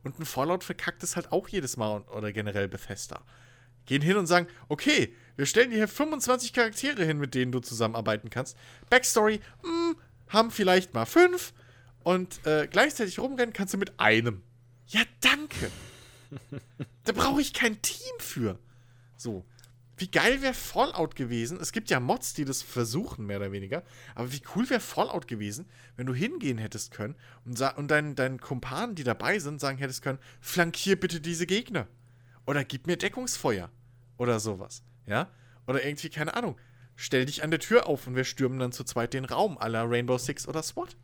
Und 0.02 0.18
ein 0.18 0.24
Fallout 0.24 0.64
verkackt 0.64 1.02
es 1.02 1.16
halt 1.16 1.32
auch 1.32 1.48
jedes 1.48 1.76
Mal 1.76 2.02
oder 2.02 2.32
generell 2.32 2.68
Bethesda. 2.68 3.22
Gehen 3.86 4.02
hin 4.02 4.16
und 4.16 4.26
sagen, 4.26 4.46
okay, 4.68 5.14
wir 5.36 5.46
stellen 5.46 5.70
dir 5.70 5.76
hier 5.76 5.88
25 5.88 6.52
Charaktere 6.52 7.04
hin, 7.04 7.18
mit 7.18 7.34
denen 7.34 7.52
du 7.52 7.61
zusammenarbeiten 7.61 8.30
kannst. 8.30 8.57
Backstory, 8.90 9.40
hm, 9.62 9.96
haben 10.28 10.50
vielleicht 10.50 10.94
mal 10.94 11.07
fünf. 11.07 11.52
Und 12.07 12.46
äh, 12.46 12.68
gleichzeitig 12.70 13.18
rumrennen 13.18 13.52
kannst 13.52 13.74
du 13.74 13.78
mit 13.78 13.98
einem. 13.98 14.44
Ja, 14.86 15.00
danke. 15.22 15.72
da 17.04 17.11
brauche 17.11 17.40
ich 17.40 17.52
kein 17.52 17.82
Team 17.82 18.14
für. 18.20 18.61
So. 19.16 19.44
Wie 19.96 20.09
geil 20.09 20.40
wäre 20.40 20.54
Fallout 20.54 21.16
gewesen? 21.16 21.59
Es 21.61 21.72
gibt 21.72 21.90
ja 21.90 21.98
Mods, 21.98 22.32
die 22.34 22.44
das 22.44 22.62
versuchen, 22.62 23.26
mehr 23.26 23.38
oder 23.38 23.50
weniger. 23.50 23.82
Aber 24.14 24.32
wie 24.32 24.40
cool 24.54 24.70
wäre 24.70 24.78
Fallout 24.78 25.26
gewesen, 25.26 25.66
wenn 25.96 26.07
du 26.07 26.14
hingehen 26.14 26.59
hättest 26.59 26.92
können 26.92 27.16
und, 27.44 27.61
und 27.76 27.90
deinen, 27.90 28.14
deinen 28.14 28.38
Kumpanen, 28.38 28.94
die 28.94 29.02
dabei 29.02 29.40
sind, 29.40 29.61
sagen 29.61 29.78
hättest 29.78 30.02
können: 30.02 30.20
flankier 30.40 30.94
bitte 30.94 31.20
diese 31.20 31.44
Gegner. 31.44 31.88
Oder 32.46 32.62
gib 32.62 32.86
mir 32.86 32.96
Deckungsfeuer. 32.96 33.68
Oder 34.16 34.38
sowas. 34.38 34.84
Ja? 35.07 35.28
Oder 35.66 35.84
irgendwie, 35.84 36.11
keine 36.11 36.34
Ahnung. 36.34 36.57
Stell 36.94 37.26
dich 37.26 37.42
an 37.42 37.50
der 37.50 37.59
Tür 37.59 37.88
auf 37.88 38.07
und 38.07 38.14
wir 38.14 38.22
stürmen 38.22 38.61
dann 38.61 38.70
zu 38.70 38.84
zweit 38.84 39.12
den 39.12 39.24
Raum 39.24 39.59
aller 39.59 39.90
Rainbow 39.90 40.18
Six 40.18 40.46
oder 40.46 40.62
SWAT. 40.62 40.96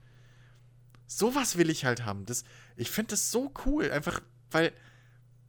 Sowas 1.18 1.56
will 1.56 1.70
ich 1.70 1.84
halt 1.84 2.04
haben. 2.04 2.26
Das, 2.26 2.44
ich 2.76 2.90
finde 2.90 3.10
das 3.10 3.30
so 3.30 3.52
cool. 3.66 3.90
Einfach, 3.90 4.20
weil 4.50 4.72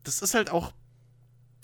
das 0.03 0.22
ist 0.22 0.34
halt 0.34 0.49
auch 0.49 0.74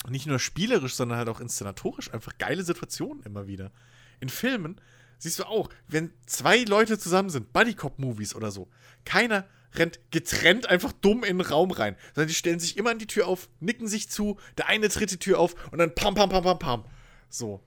nicht 0.07 0.25
nur 0.25 0.39
spielerisch, 0.39 0.95
sondern 0.95 1.17
halt 1.17 1.29
auch 1.29 1.39
inszenatorisch 1.39 2.13
einfach 2.13 2.37
geile 2.37 2.63
Situationen 2.63 3.23
immer 3.23 3.47
wieder. 3.47 3.71
In 4.19 4.29
Filmen 4.29 4.79
siehst 5.17 5.39
du 5.39 5.43
auch, 5.43 5.69
wenn 5.87 6.11
zwei 6.25 6.63
Leute 6.63 6.97
zusammen 6.97 7.29
sind, 7.29 7.51
Buddy-Cop-Movies 7.51 8.35
oder 8.35 8.51
so, 8.51 8.69
keiner 9.05 9.45
rennt 9.75 9.99
getrennt 10.11 10.67
einfach 10.67 10.91
dumm 10.93 11.23
in 11.23 11.37
den 11.37 11.45
Raum 11.45 11.71
rein, 11.71 11.95
sondern 12.15 12.29
die 12.29 12.33
stellen 12.33 12.59
sich 12.59 12.77
immer 12.77 12.91
an 12.91 12.99
die 12.99 13.07
Tür 13.07 13.27
auf, 13.27 13.49
nicken 13.59 13.87
sich 13.87 14.09
zu, 14.09 14.39
der 14.57 14.67
eine 14.67 14.89
tritt 14.89 15.11
die 15.11 15.19
Tür 15.19 15.39
auf 15.39 15.71
und 15.71 15.77
dann 15.77 15.93
pam, 15.93 16.15
pam, 16.15 16.29
pam, 16.29 16.43
pam, 16.43 16.59
pam. 16.59 16.85
So. 17.29 17.63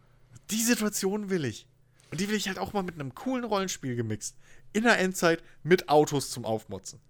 Die 0.51 0.63
Situation 0.63 1.31
will 1.31 1.45
ich. 1.45 1.69
Und 2.11 2.21
die 2.21 2.29
will 2.29 2.37
ich 2.37 2.49
halt 2.49 2.59
auch 2.59 2.73
mal 2.73 2.83
mit 2.83 2.97
einem 2.97 3.15
coolen 3.15 3.45
Rollenspiel 3.45 3.95
gemixt. 3.95 4.37
In 4.73 4.85
der 4.85 4.99
Endzeit 4.99 5.43
mit 5.63 5.89
Autos 5.89 6.31
zum 6.31 6.45
Aufmotzen. 6.45 7.01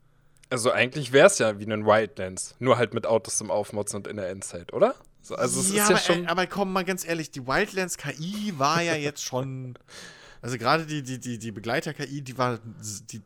Also 0.50 0.70
eigentlich 0.70 1.12
wäre 1.12 1.28
es 1.28 1.38
ja 1.38 1.58
wie 1.58 1.64
ein 1.64 1.86
Wildlands, 1.86 2.56
nur 2.58 2.76
halt 2.76 2.92
mit 2.92 3.06
Autos 3.06 3.38
zum 3.38 3.50
Aufmotzen 3.50 3.98
und 3.98 4.06
in 4.06 4.16
der 4.16 4.28
Endzeit, 4.28 4.72
oder? 4.72 4.94
So, 5.22 5.36
also 5.36 5.60
es 5.60 5.72
ja, 5.72 5.84
ist 5.84 5.88
ja 5.88 5.96
aber, 5.96 6.04
schon. 6.04 6.24
äh, 6.24 6.28
aber 6.28 6.46
komm 6.46 6.72
mal 6.72 6.84
ganz 6.84 7.06
ehrlich, 7.06 7.30
die 7.30 7.46
Wildlands 7.46 7.96
KI 7.96 8.52
war 8.58 8.82
ja 8.82 8.94
jetzt 8.94 9.22
schon. 9.24 9.78
Also 10.44 10.58
gerade 10.58 10.86
die, 10.86 11.04
die, 11.04 11.20
die, 11.20 11.38
die 11.38 11.52
Begleiter-KI, 11.52 12.20
die 12.20 12.36
war. 12.36 12.58
Die, 13.12 13.22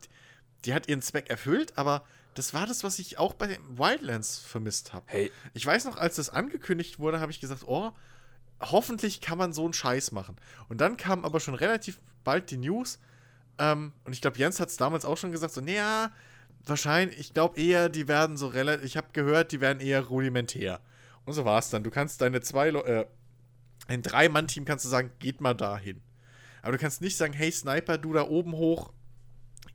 die 0.65 0.73
hat 0.75 0.87
ihren 0.87 1.01
Zweck 1.01 1.31
erfüllt, 1.31 1.75
aber 1.75 2.03
das 2.35 2.53
war 2.53 2.67
das, 2.67 2.83
was 2.83 2.99
ich 2.99 3.17
auch 3.17 3.33
bei 3.33 3.47
den 3.47 3.57
Wildlands 3.75 4.37
vermisst 4.37 4.93
habe. 4.93 5.03
Hey, 5.07 5.31
Ich 5.55 5.65
weiß 5.65 5.85
noch, 5.85 5.97
als 5.97 6.17
das 6.17 6.29
angekündigt 6.29 6.99
wurde, 6.99 7.19
habe 7.19 7.31
ich 7.31 7.39
gesagt, 7.39 7.63
oh, 7.65 7.91
hoffentlich 8.61 9.19
kann 9.19 9.39
man 9.39 9.51
so 9.51 9.63
einen 9.63 9.73
Scheiß 9.73 10.11
machen. 10.11 10.35
Und 10.69 10.79
dann 10.79 10.95
kam 10.97 11.25
aber 11.25 11.39
schon 11.39 11.55
relativ 11.55 11.99
bald 12.23 12.51
die 12.51 12.57
News, 12.57 12.99
ähm, 13.59 13.93
und 14.03 14.13
ich 14.13 14.21
glaube, 14.21 14.37
Jens 14.37 14.59
hat 14.59 14.69
es 14.69 14.77
damals 14.77 15.05
auch 15.05 15.17
schon 15.17 15.31
gesagt, 15.31 15.53
so, 15.53 15.61
naja, 15.61 16.11
wahrscheinlich, 16.65 17.19
ich 17.19 17.33
glaube 17.33 17.59
eher, 17.59 17.89
die 17.89 18.07
werden 18.07 18.37
so 18.37 18.47
relativ, 18.47 18.85
ich 18.85 18.97
habe 18.97 19.07
gehört, 19.13 19.51
die 19.51 19.61
werden 19.61 19.79
eher 19.79 20.01
rudimentär. 20.01 20.79
Und 21.25 21.33
so 21.33 21.45
war 21.45 21.59
es 21.59 21.69
dann. 21.69 21.83
Du 21.83 21.91
kannst 21.91 22.21
deine 22.21 22.41
zwei, 22.41 22.69
Leu- 22.69 22.81
äh, 22.81 23.05
ein 23.87 24.01
Drei-Mann-Team 24.01 24.65
kannst 24.65 24.85
du 24.85 24.89
sagen, 24.89 25.11
geht 25.19 25.41
mal 25.41 25.53
dahin. 25.53 26.01
Aber 26.61 26.73
du 26.73 26.77
kannst 26.77 27.01
nicht 27.01 27.17
sagen, 27.17 27.33
hey 27.33 27.51
Sniper, 27.51 27.97
du 27.97 28.13
da 28.13 28.23
oben 28.23 28.53
hoch, 28.53 28.91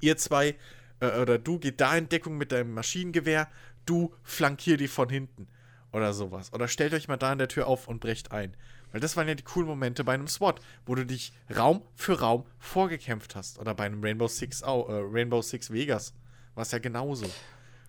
ihr 0.00 0.16
zwei, 0.16 0.56
äh, 1.00 1.20
oder 1.20 1.38
du 1.38 1.58
geht 1.58 1.80
da 1.80 1.96
in 1.96 2.08
Deckung 2.08 2.36
mit 2.36 2.52
deinem 2.52 2.74
Maschinengewehr, 2.74 3.48
du 3.86 4.14
flankier 4.22 4.76
die 4.76 4.88
von 4.88 5.08
hinten. 5.08 5.48
Oder 5.92 6.14
sowas. 6.14 6.52
Oder 6.52 6.68
stellt 6.68 6.94
euch 6.94 7.08
mal 7.08 7.18
da 7.18 7.32
an 7.32 7.38
der 7.38 7.48
Tür 7.48 7.66
auf 7.66 7.86
und 7.86 8.00
brecht 8.00 8.32
ein. 8.32 8.56
Weil 8.92 9.00
das 9.00 9.16
waren 9.16 9.26
ja 9.26 9.34
die 9.34 9.42
coolen 9.42 9.66
Momente 9.66 10.04
bei 10.04 10.14
einem 10.14 10.28
SWAT, 10.28 10.60
wo 10.86 10.94
du 10.94 11.04
dich 11.04 11.32
Raum 11.56 11.82
für 11.96 12.20
Raum 12.20 12.44
vorgekämpft 12.58 13.34
hast. 13.34 13.58
Oder 13.58 13.74
bei 13.74 13.84
einem 13.84 14.02
Rainbow 14.04 14.28
Six, 14.28 14.62
au- 14.62 14.86
äh, 14.88 15.02
Rainbow 15.10 15.42
Six 15.42 15.70
Vegas. 15.72 16.14
War 16.54 16.62
es 16.62 16.70
ja 16.72 16.78
genauso. 16.78 17.26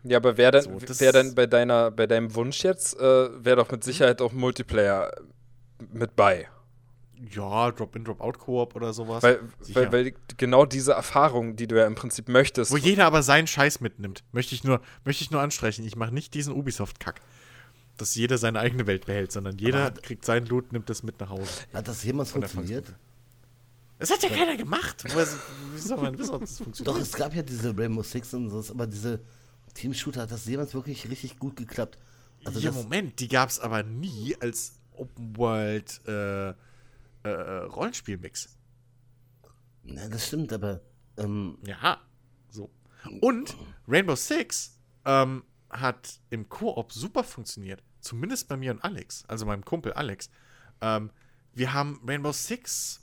ja, 0.04 0.18
aber 0.18 0.38
wer 0.38 0.52
denn, 0.52 0.64
So, 0.64 0.80
wer 1.00 1.12
denn 1.12 1.36
bei 1.36 1.46
deiner, 1.46 1.92
bei 1.92 2.08
deinem 2.08 2.34
Wunsch 2.36 2.64
jetzt, 2.64 2.98
äh, 2.98 3.44
wäre 3.44 3.58
doch 3.58 3.70
mit 3.72 3.84
Sicherheit 3.84 4.22
auch 4.22 4.32
Multiplayer 4.32 5.12
mit 5.92 6.16
bei. 6.16 6.48
Ja, 7.36 7.72
Drop-in, 7.72 8.04
Drop-out-Koop 8.04 8.76
oder 8.76 8.92
sowas. 8.92 9.24
Weil, 9.24 9.40
weil, 9.74 9.92
weil 9.94 10.14
genau 10.38 10.66
diese 10.66 10.92
Erfahrung, 10.94 11.56
die 11.56 11.68
du 11.68 11.78
ja 11.78 11.86
im 11.86 11.96
Prinzip 11.96 12.28
möchtest, 12.28 12.72
Wo 12.72 12.76
jeder 12.78 13.06
aber 13.06 13.24
seinen 13.24 13.48
Scheiß 13.48 13.80
mitnimmt. 13.80 14.24
Möchte 14.34 14.56
ich 14.56 14.64
nur, 14.66 14.82
möchte 15.06 15.24
ich 15.24 15.32
nur 15.32 15.40
anstreichen. 15.42 15.86
Ich 15.86 15.96
mache 15.96 16.14
nicht 16.14 16.34
diesen 16.34 16.54
Ubisoft-Kack. 16.54 17.22
Dass 18.04 18.16
jeder 18.16 18.38
seine 18.38 18.60
eigene 18.60 18.86
Welt 18.86 19.06
behält, 19.06 19.32
sondern 19.32 19.58
jeder 19.58 19.86
Aber- 19.88 20.02
kriegt 20.02 20.26
seinen 20.26 20.46
Loot, 20.48 20.74
nimmt 20.74 20.90
das 20.90 21.04
mit 21.04 21.22
nach 21.22 21.30
Hause. 21.30 21.50
Hat 21.74 21.88
das 21.88 22.04
jemals 22.04 22.32
funktioniert? 22.32 22.94
Das 23.98 24.12
hat 24.12 24.22
ja 24.24 24.28
keiner 24.28 24.58
gemacht. 24.58 25.06
Wie 25.06 25.80
soll 25.80 25.98
man 26.02 26.18
wissen, 26.18 26.34
ob 26.34 26.42
das 26.42 26.58
funktioniert? 26.58 26.94
Doch, 26.98 27.02
es 27.02 27.14
gab 27.14 27.34
ja 27.34 27.42
diese 27.44 27.70
Rainbow 27.78 28.04
Six 28.04 28.34
und 28.34 28.50
so, 28.50 28.74
aber 28.74 28.88
diese 28.88 29.22
Team-Shooter 29.74 30.24
hat 30.24 30.32
das 30.32 30.46
jemals 30.46 30.74
wirklich 30.74 31.10
richtig 31.10 31.40
gut 31.40 31.56
geklappt. 31.56 31.98
Also 32.44 32.60
ja, 32.60 32.74
Moment, 32.74 33.22
die 33.22 33.30
gab 33.30 33.48
es 33.48 33.62
aber 33.62 33.84
nie 33.84 34.36
als 34.42 34.74
Open 34.92 35.38
World 35.38 36.02
äh, 36.06 36.50
äh, 36.50 36.54
Rollenspiel-Mix. 37.24 38.58
na, 39.84 40.10
das 40.10 40.28
stimmt, 40.28 40.52
aber 40.52 40.82
ähm, 41.16 41.58
Ja, 41.66 42.02
so. 42.50 42.70
Und 43.22 43.56
Rainbow 43.88 44.16
Six 44.18 44.78
ähm, 45.06 45.44
hat 45.70 46.20
im 46.32 46.50
Koop 46.50 46.92
super 46.92 47.24
funktioniert. 47.24 47.82
Zumindest 48.04 48.48
bei 48.50 48.58
mir 48.58 48.72
und 48.72 48.84
Alex, 48.84 49.24
also 49.28 49.46
meinem 49.46 49.64
Kumpel 49.66 49.94
Alex. 49.94 50.30
Ähm, 50.82 51.10
wir 51.54 51.74
haben 51.74 52.00
Rainbow 52.06 52.32
Six 52.34 53.00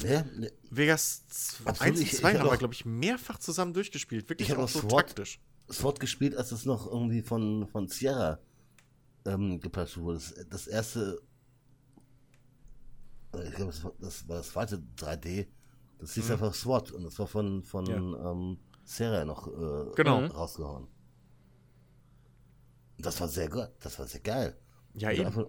ja, 0.00 0.22
ne, 0.24 0.52
Vegas 0.70 1.24
Absolut, 1.64 1.80
1 1.80 1.96
und 1.98 2.02
ich- 2.06 2.12
2 2.16 2.16
ich 2.16 2.34
hab 2.36 2.42
haben 2.44 2.50
wir, 2.52 2.58
glaube 2.58 2.74
ich, 2.74 2.84
mehrfach 2.84 3.38
zusammen 3.38 3.72
durchgespielt. 3.74 4.28
Wirklich 4.28 4.54
auch 4.54 4.68
so 4.68 4.80
SWAT. 4.80 5.06
taktisch. 5.08 5.40
SWAT 5.72 5.98
gespielt, 6.00 6.36
als 6.36 6.52
es 6.52 6.64
noch 6.66 6.86
irgendwie 6.86 7.22
von, 7.22 7.66
von 7.66 7.88
Sierra 7.88 8.38
ähm, 9.24 9.58
gepatcht 9.58 9.96
wurde. 9.98 10.18
Das, 10.18 10.34
das 10.50 10.66
erste, 10.68 11.20
äh, 13.34 13.48
ich 13.48 13.54
glaube, 13.54 13.72
das, 13.72 13.82
war- 13.84 13.92
das 14.00 14.28
war 14.28 14.36
das 14.36 14.50
zweite 14.50 14.82
3D. 14.96 15.46
Das 15.98 16.12
hieß 16.14 16.30
einfach 16.30 16.54
SWAT 16.54 16.92
und 16.92 17.04
das 17.04 17.18
war 17.18 17.26
von, 17.26 17.62
von 17.62 17.84
Mhm. 17.84 18.12
Ja. 18.14 18.30
ähm, 18.32 18.58
Sierra 18.84 19.24
noch 19.24 19.48
äh, 19.48 19.92
Genau. 19.96 20.26
rausgehauen. 20.26 20.86
Das 22.98 23.20
war 23.20 23.28
sehr 23.28 23.48
gut, 23.48 23.70
das 23.80 23.98
war 23.98 24.06
sehr 24.06 24.20
geil. 24.20 24.56
Ja, 24.94 25.10
eben. 25.12 25.26
einfach- 25.26 25.46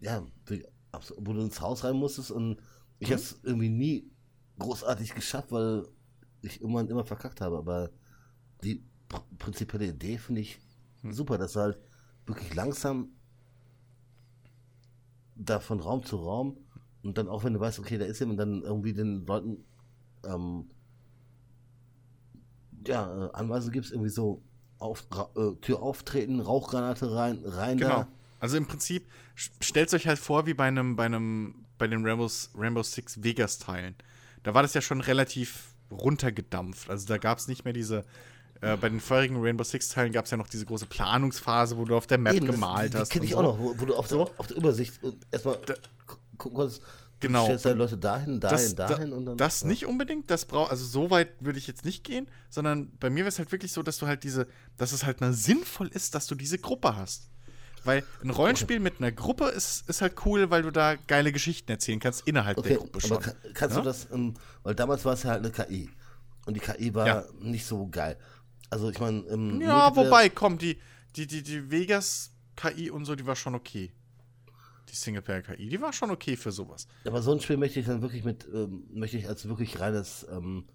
ja, 0.00 0.24
wo 1.18 1.32
du 1.32 1.40
ins 1.42 1.60
Haus 1.60 1.84
rein 1.84 1.96
musstest 1.96 2.30
und 2.30 2.58
ich 2.98 3.08
Mhm. 3.08 3.12
habe 3.12 3.22
es 3.22 3.40
irgendwie 3.42 3.68
nie 3.68 4.10
großartig 4.58 5.14
geschafft, 5.14 5.52
weil 5.52 5.86
ich 6.42 6.60
irgendwann 6.60 6.88
immer 6.88 7.04
verkackt 7.04 7.40
habe. 7.40 7.58
Aber 7.58 7.90
die 8.64 8.84
pr 9.08 9.22
prinzipielle 9.38 9.88
Idee 9.88 10.18
finde 10.18 10.42
ich 10.42 10.60
Hm. 11.02 11.12
super, 11.12 11.38
dass 11.38 11.54
du 11.54 11.60
halt 11.60 11.78
wirklich 12.26 12.54
langsam 12.54 13.10
da 15.36 15.60
von 15.60 15.80
Raum 15.80 16.04
zu 16.04 16.16
Raum 16.16 16.56
und 17.02 17.18
dann 17.18 17.28
auch 17.28 17.44
wenn 17.44 17.54
du 17.54 17.60
weißt, 17.60 17.78
okay, 17.78 17.98
da 17.98 18.04
ist 18.04 18.20
jemand, 18.20 18.38
dann 18.40 18.62
irgendwie 18.62 18.92
den 18.92 19.26
Leuten 19.26 19.64
ähm, 20.24 20.66
ja, 22.86 23.26
äh, 23.26 23.30
Anweisungen 23.32 23.72
gibst, 23.72 23.92
irgendwie 23.92 24.10
so 24.10 24.42
auf, 24.82 25.06
äh, 25.36 25.54
Tür 25.62 25.80
auftreten, 25.82 26.40
Rauchgranate 26.40 27.14
rein, 27.14 27.38
rein 27.44 27.78
Genau. 27.78 27.90
da. 28.00 28.08
Also 28.40 28.56
im 28.56 28.66
Prinzip, 28.66 29.06
stellt 29.36 29.92
euch 29.94 30.06
halt 30.06 30.18
vor, 30.18 30.46
wie 30.46 30.54
bei 30.54 30.64
einem, 30.64 30.96
bei 30.96 31.04
einem, 31.06 31.54
bei 31.78 31.86
den 31.86 32.04
Rainbows, 32.04 32.50
Rainbow 32.56 32.82
Six 32.82 33.22
Vegas-Teilen. 33.22 33.94
Da 34.42 34.54
war 34.54 34.62
das 34.62 34.74
ja 34.74 34.80
schon 34.80 35.00
relativ 35.00 35.74
runtergedampft. 35.90 36.90
Also 36.90 37.06
da 37.06 37.18
gab 37.18 37.38
es 37.38 37.48
nicht 37.48 37.64
mehr 37.64 37.72
diese, 37.72 38.04
äh, 38.60 38.76
bei 38.76 38.88
den 38.88 39.00
vorherigen 39.00 39.36
Rainbow 39.40 39.62
Six-Teilen 39.64 40.12
gab 40.12 40.24
es 40.24 40.30
ja 40.32 40.36
noch 40.36 40.48
diese 40.48 40.64
große 40.66 40.86
Planungsphase, 40.86 41.76
wo 41.76 41.84
du 41.84 41.96
auf 41.96 42.06
der 42.06 42.18
Map 42.18 42.34
Eben, 42.34 42.46
das- 42.46 42.54
gemalt 42.56 42.94
die, 42.94 42.98
hast. 42.98 43.08
Die 43.10 43.12
kenne 43.14 43.24
ich 43.26 43.32
so. 43.32 43.38
auch 43.38 43.42
noch, 43.42 43.58
wo, 43.58 43.74
wo 43.78 43.84
du 43.84 43.94
auf, 43.94 44.08
der, 44.08 44.18
auf 44.18 44.46
der 44.48 44.56
Übersicht 44.56 45.02
äh, 45.04 45.12
erstmal 45.30 45.56
gu- 46.06 46.16
gucken 46.38 46.56
konntest. 46.56 46.82
Genau. 47.22 47.40
Du 47.40 47.44
stellst 47.46 47.64
deine 47.64 47.76
Leute 47.76 47.96
dahin, 47.98 48.40
dahin, 48.40 48.56
das, 48.58 48.74
dahin 48.74 49.10
da, 49.10 49.16
und 49.16 49.26
dann. 49.26 49.36
das 49.38 49.62
ja. 49.62 49.68
nicht 49.68 49.86
unbedingt, 49.86 50.30
das 50.30 50.44
braucht, 50.44 50.70
also 50.70 50.84
so 50.84 51.10
weit 51.10 51.28
würde 51.40 51.58
ich 51.58 51.66
jetzt 51.66 51.84
nicht 51.84 52.04
gehen, 52.04 52.28
sondern 52.50 52.90
bei 52.98 53.08
mir 53.10 53.18
wäre 53.20 53.28
es 53.28 53.38
halt 53.38 53.50
wirklich 53.52 53.72
so, 53.72 53.82
dass 53.82 53.98
du 53.98 54.06
halt 54.06 54.24
diese, 54.24 54.46
dass 54.76 54.92
es 54.92 55.04
halt 55.04 55.20
mal 55.20 55.32
sinnvoll 55.32 55.88
ist, 55.88 56.14
dass 56.14 56.26
du 56.26 56.34
diese 56.34 56.58
Gruppe 56.58 56.96
hast. 56.96 57.28
Weil 57.84 58.04
ein 58.22 58.30
Rollenspiel 58.30 58.78
mit 58.78 59.00
einer 59.00 59.10
Gruppe 59.10 59.46
ist, 59.48 59.88
ist 59.88 60.02
halt 60.02 60.14
cool, 60.24 60.50
weil 60.50 60.62
du 60.62 60.70
da 60.70 60.94
geile 60.94 61.32
Geschichten 61.32 61.70
erzählen 61.72 61.98
kannst 61.98 62.26
innerhalb 62.28 62.58
Okay, 62.58 62.68
der 62.68 62.78
Gruppe 62.78 62.98
aber 62.98 63.08
schon. 63.08 63.20
kann, 63.20 63.34
kannst 63.54 63.76
Ja? 63.76 63.82
du 63.82 63.88
das, 63.88 64.06
ähm, 64.12 64.34
weil 64.62 64.74
damals 64.76 65.04
war 65.04 65.14
es 65.14 65.24
ja 65.24 65.30
halt 65.30 65.40
eine 65.44 65.50
KI. 65.50 65.90
Und 66.46 66.54
die 66.54 66.60
KI 66.60 66.94
war 66.94 67.06
Ja. 67.06 67.24
nicht 67.40 67.66
so 67.66 67.88
geil. 67.88 68.16
Also 68.70 68.88
ich 68.90 69.00
meine, 69.00 69.20
im 69.22 69.60
Ja, 69.60 69.94
wobei, 69.96 70.28
komm, 70.28 70.58
die, 70.58 70.78
die, 71.16 71.26
die, 71.26 71.42
die 71.42 71.70
Vegas-KI 71.70 72.90
und 72.90 73.04
so, 73.04 73.14
die 73.16 73.26
war 73.26 73.36
schon 73.36 73.54
okay. 73.54 73.92
Die 74.92 74.96
Singleplayer-KI, 74.96 75.68
die 75.68 75.80
war 75.80 75.92
schon 75.92 76.10
okay 76.10 76.36
für 76.36 76.52
sowas. 76.52 76.86
Aber 77.06 77.22
so 77.22 77.32
ein 77.32 77.40
Spiel 77.40 77.56
möchte 77.56 77.80
ich 77.80 77.86
dann 77.86 78.02
wirklich 78.02 78.24
mit, 78.24 78.46
ähm, 78.52 78.84
möchte 78.92 79.16
ich 79.16 79.26
als 79.26 79.48
wirklich 79.48 79.80
reines 79.80 80.26
ähm, 80.30 80.66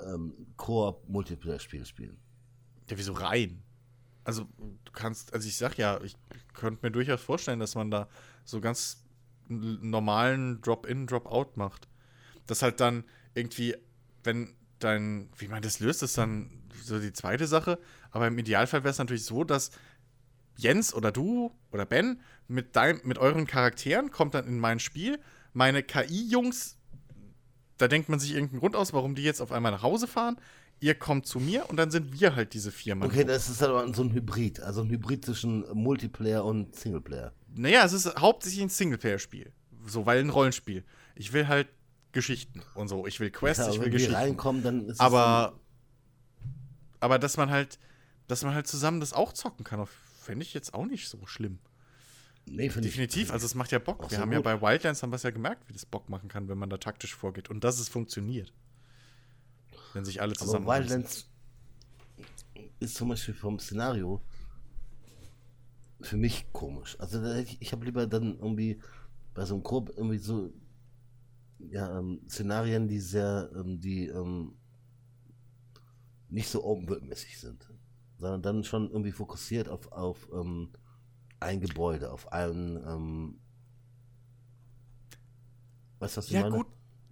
ähm, 0.00 0.32
Koop-Multiplayer-Spiel 0.56 1.84
spielen. 1.84 2.16
Ja, 2.88 2.96
wieso 2.96 3.12
rein? 3.12 3.62
Also, 4.24 4.46
du 4.84 4.92
kannst, 4.92 5.34
also 5.34 5.46
ich 5.46 5.56
sag 5.56 5.76
ja, 5.76 6.00
ich 6.02 6.16
könnte 6.54 6.86
mir 6.86 6.90
durchaus 6.90 7.20
vorstellen, 7.20 7.60
dass 7.60 7.74
man 7.74 7.90
da 7.90 8.08
so 8.44 8.60
ganz 8.60 9.04
normalen 9.48 10.60
Drop-in, 10.60 11.06
Drop-out 11.06 11.56
macht. 11.56 11.88
Das 12.46 12.62
halt 12.62 12.80
dann 12.80 13.04
irgendwie, 13.34 13.74
wenn 14.24 14.54
dein, 14.78 15.28
wie 15.36 15.48
man 15.48 15.62
das 15.62 15.80
löst, 15.80 16.02
ist 16.02 16.18
dann 16.18 16.62
so 16.82 16.98
die 16.98 17.12
zweite 17.12 17.46
Sache. 17.46 17.78
Aber 18.10 18.26
im 18.26 18.38
Idealfall 18.38 18.84
wäre 18.84 18.90
es 18.90 18.98
natürlich 18.98 19.24
so, 19.24 19.44
dass 19.44 19.70
Jens 20.56 20.92
oder 20.92 21.12
du 21.12 21.52
oder 21.70 21.86
Ben 21.86 22.20
mit, 22.48 22.74
dein, 22.76 23.00
mit 23.04 23.18
euren 23.18 23.46
Charakteren 23.46 24.10
kommt 24.10 24.34
dann 24.34 24.46
in 24.46 24.58
mein 24.58 24.80
Spiel. 24.80 25.18
Meine 25.52 25.82
KI-Jungs, 25.82 26.76
da 27.76 27.88
denkt 27.88 28.08
man 28.08 28.18
sich 28.18 28.32
irgendeinen 28.32 28.60
Grund 28.60 28.74
aus, 28.76 28.92
warum 28.92 29.14
die 29.14 29.22
jetzt 29.22 29.40
auf 29.40 29.52
einmal 29.52 29.72
nach 29.72 29.82
Hause 29.82 30.06
fahren. 30.06 30.38
Ihr 30.80 30.94
kommt 30.94 31.26
zu 31.26 31.40
mir 31.40 31.68
und 31.68 31.76
dann 31.76 31.90
sind 31.90 32.20
wir 32.20 32.36
halt 32.36 32.54
diese 32.54 32.70
vier 32.70 32.94
Mann. 32.94 33.08
Okay, 33.08 33.24
das 33.24 33.48
ist 33.48 33.62
aber 33.62 33.92
so 33.92 34.02
ein 34.02 34.12
Hybrid. 34.12 34.60
Also 34.60 34.82
ein 34.82 34.90
Hybrid 34.90 35.24
zwischen 35.24 35.64
Multiplayer 35.74 36.44
und 36.44 36.74
Singleplayer. 36.76 37.32
Naja, 37.54 37.84
es 37.84 37.92
ist 37.92 38.14
hauptsächlich 38.16 38.62
ein 38.62 38.68
Singleplayer-Spiel. 38.68 39.52
So, 39.86 40.06
weil 40.06 40.20
ein 40.20 40.30
Rollenspiel. 40.30 40.84
Ich 41.16 41.32
will 41.32 41.48
halt 41.48 41.68
Geschichten 42.12 42.62
und 42.74 42.88
so. 42.88 43.06
Ich 43.06 43.18
will 43.18 43.30
Quests, 43.30 43.66
Ja, 43.66 43.72
ich 43.72 43.78
will 43.78 43.86
wenn 43.86 43.90
die 43.90 43.96
Geschichten. 43.96 44.14
reinkommen, 44.14 44.62
dann 44.62 44.86
ist 44.86 44.94
es 44.94 45.00
Aber, 45.00 45.58
aber 47.00 47.18
dass 47.18 47.36
man 47.36 47.50
halt, 47.50 47.78
dass 48.28 48.44
man 48.44 48.54
halt 48.54 48.66
zusammen 48.68 49.00
das 49.00 49.12
auch 49.12 49.32
zocken 49.32 49.64
kann, 49.64 49.84
fände 50.20 50.44
ich 50.44 50.54
jetzt 50.54 50.74
auch 50.74 50.86
nicht 50.86 51.08
so 51.08 51.26
schlimm. 51.26 51.58
Nee, 52.50 52.70
finde 52.70 52.88
ich- 52.88 52.94
Definitiv, 52.94 53.32
also 53.32 53.46
es 53.46 53.54
macht 53.54 53.70
ja 53.72 53.78
Bock. 53.78 54.10
Wir 54.10 54.18
haben 54.18 54.32
ja 54.32 54.38
gut. 54.38 54.44
bei 54.44 54.60
Wildlands 54.60 55.02
haben 55.02 55.10
wir 55.10 55.16
es 55.16 55.22
ja 55.22 55.30
gemerkt, 55.30 55.68
wie 55.68 55.72
das 55.72 55.86
Bock 55.86 56.08
machen 56.08 56.28
kann, 56.28 56.48
wenn 56.48 56.58
man 56.58 56.70
da 56.70 56.76
taktisch 56.78 57.14
vorgeht. 57.14 57.50
Und 57.50 57.64
dass 57.64 57.78
es 57.78 57.88
funktioniert. 57.88 58.52
Wenn 59.94 60.04
sich 60.04 60.20
alle 60.20 60.32
Aber 60.32 60.38
zusammen. 60.40 60.66
Wildlands 60.66 61.28
ist 62.80 62.94
zum 62.94 63.08
Beispiel 63.08 63.34
vom 63.34 63.58
Szenario 63.58 64.22
für 66.00 66.16
mich 66.16 66.46
komisch. 66.52 66.96
Also 67.00 67.22
ich, 67.34 67.60
ich 67.60 67.72
habe 67.72 67.84
lieber 67.84 68.06
dann 68.06 68.36
irgendwie 68.38 68.80
bei 69.34 69.44
so 69.44 69.54
einem 69.54 69.62
Korb 69.62 69.90
irgendwie 69.96 70.18
so 70.18 70.52
ja, 71.58 71.98
ähm, 71.98 72.20
Szenarien, 72.28 72.86
die 72.86 73.00
sehr, 73.00 73.50
ähm, 73.56 73.80
die 73.80 74.06
ähm, 74.06 74.54
nicht 76.28 76.48
so 76.48 76.62
open-world-mäßig 76.64 77.38
sind, 77.40 77.68
sondern 78.18 78.42
dann 78.42 78.64
schon 78.64 78.90
irgendwie 78.90 79.12
fokussiert 79.12 79.68
auf, 79.68 79.90
auf 79.90 80.28
ähm, 80.32 80.70
ein 81.40 81.60
Gebäude, 81.60 82.10
auf 82.10 82.32
einen 82.32 82.76
ähm, 82.76 83.38
weißt 86.00 86.16
du, 86.16 86.18
was 86.18 86.26
ich 86.26 86.32
Ja, 86.32 86.42
meine? 86.42 86.56
gut. 86.56 86.66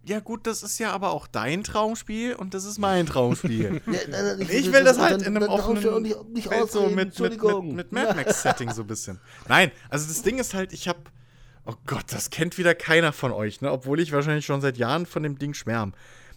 Ja, 0.05 0.20
gut, 0.20 0.47
das 0.47 0.62
ist 0.62 0.78
ja 0.78 0.93
aber 0.93 1.11
auch 1.11 1.27
dein 1.27 1.65
Traumspiel 1.65 2.35
und 2.36 2.55
das 2.55 2.65
ist 2.65 2.78
mein 2.78 3.07
Traumspiel. 3.07 3.82
Ja, 3.86 3.93
nein, 4.09 4.39
nein, 4.39 4.40
Ich 4.53 4.70
will 4.73 4.85
das 4.85 4.98
halt 5.01 5.15
dann- 5.15 5.20
in 5.23 5.36
einem 5.36 5.43
ich 5.43 5.48
offenen 5.48 5.89
auch 5.89 5.98
nicht, 5.98 6.28
nicht 6.28 6.47
Feld 6.48 6.70
so 6.70 6.89
mit, 6.89 7.19
mit, 7.19 7.43
mit, 7.43 7.65
mit 7.74 7.93
Mad 7.93 8.15
Max-Setting 8.15 8.70
so 8.73 8.82
ein 8.82 8.86
bisschen. 8.86 9.19
Nein, 9.48 9.73
also 9.90 10.07
das 10.07 10.23
Ding 10.23 10.39
ist 10.39 10.55
halt, 10.55 10.73
ich 10.73 10.86
hab. 10.86 11.11
Oh 11.65 11.74
Gott, 11.86 12.05
das 12.12 12.31
kennt 12.31 12.57
wieder 12.59 12.77
keiner 12.77 13.12
von 13.12 13.32
euch, 13.32 13.61
ne? 13.61 13.73
Obwohl 13.73 13.98
ich 13.98 14.12
wahrscheinlich 14.12 14.47
schon 14.47 14.61
seit 14.61 14.77
Jahren 14.77 15.05
von 15.07 15.24
dem 15.24 15.36
Ding 15.40 15.53
schwärme. 15.55 15.90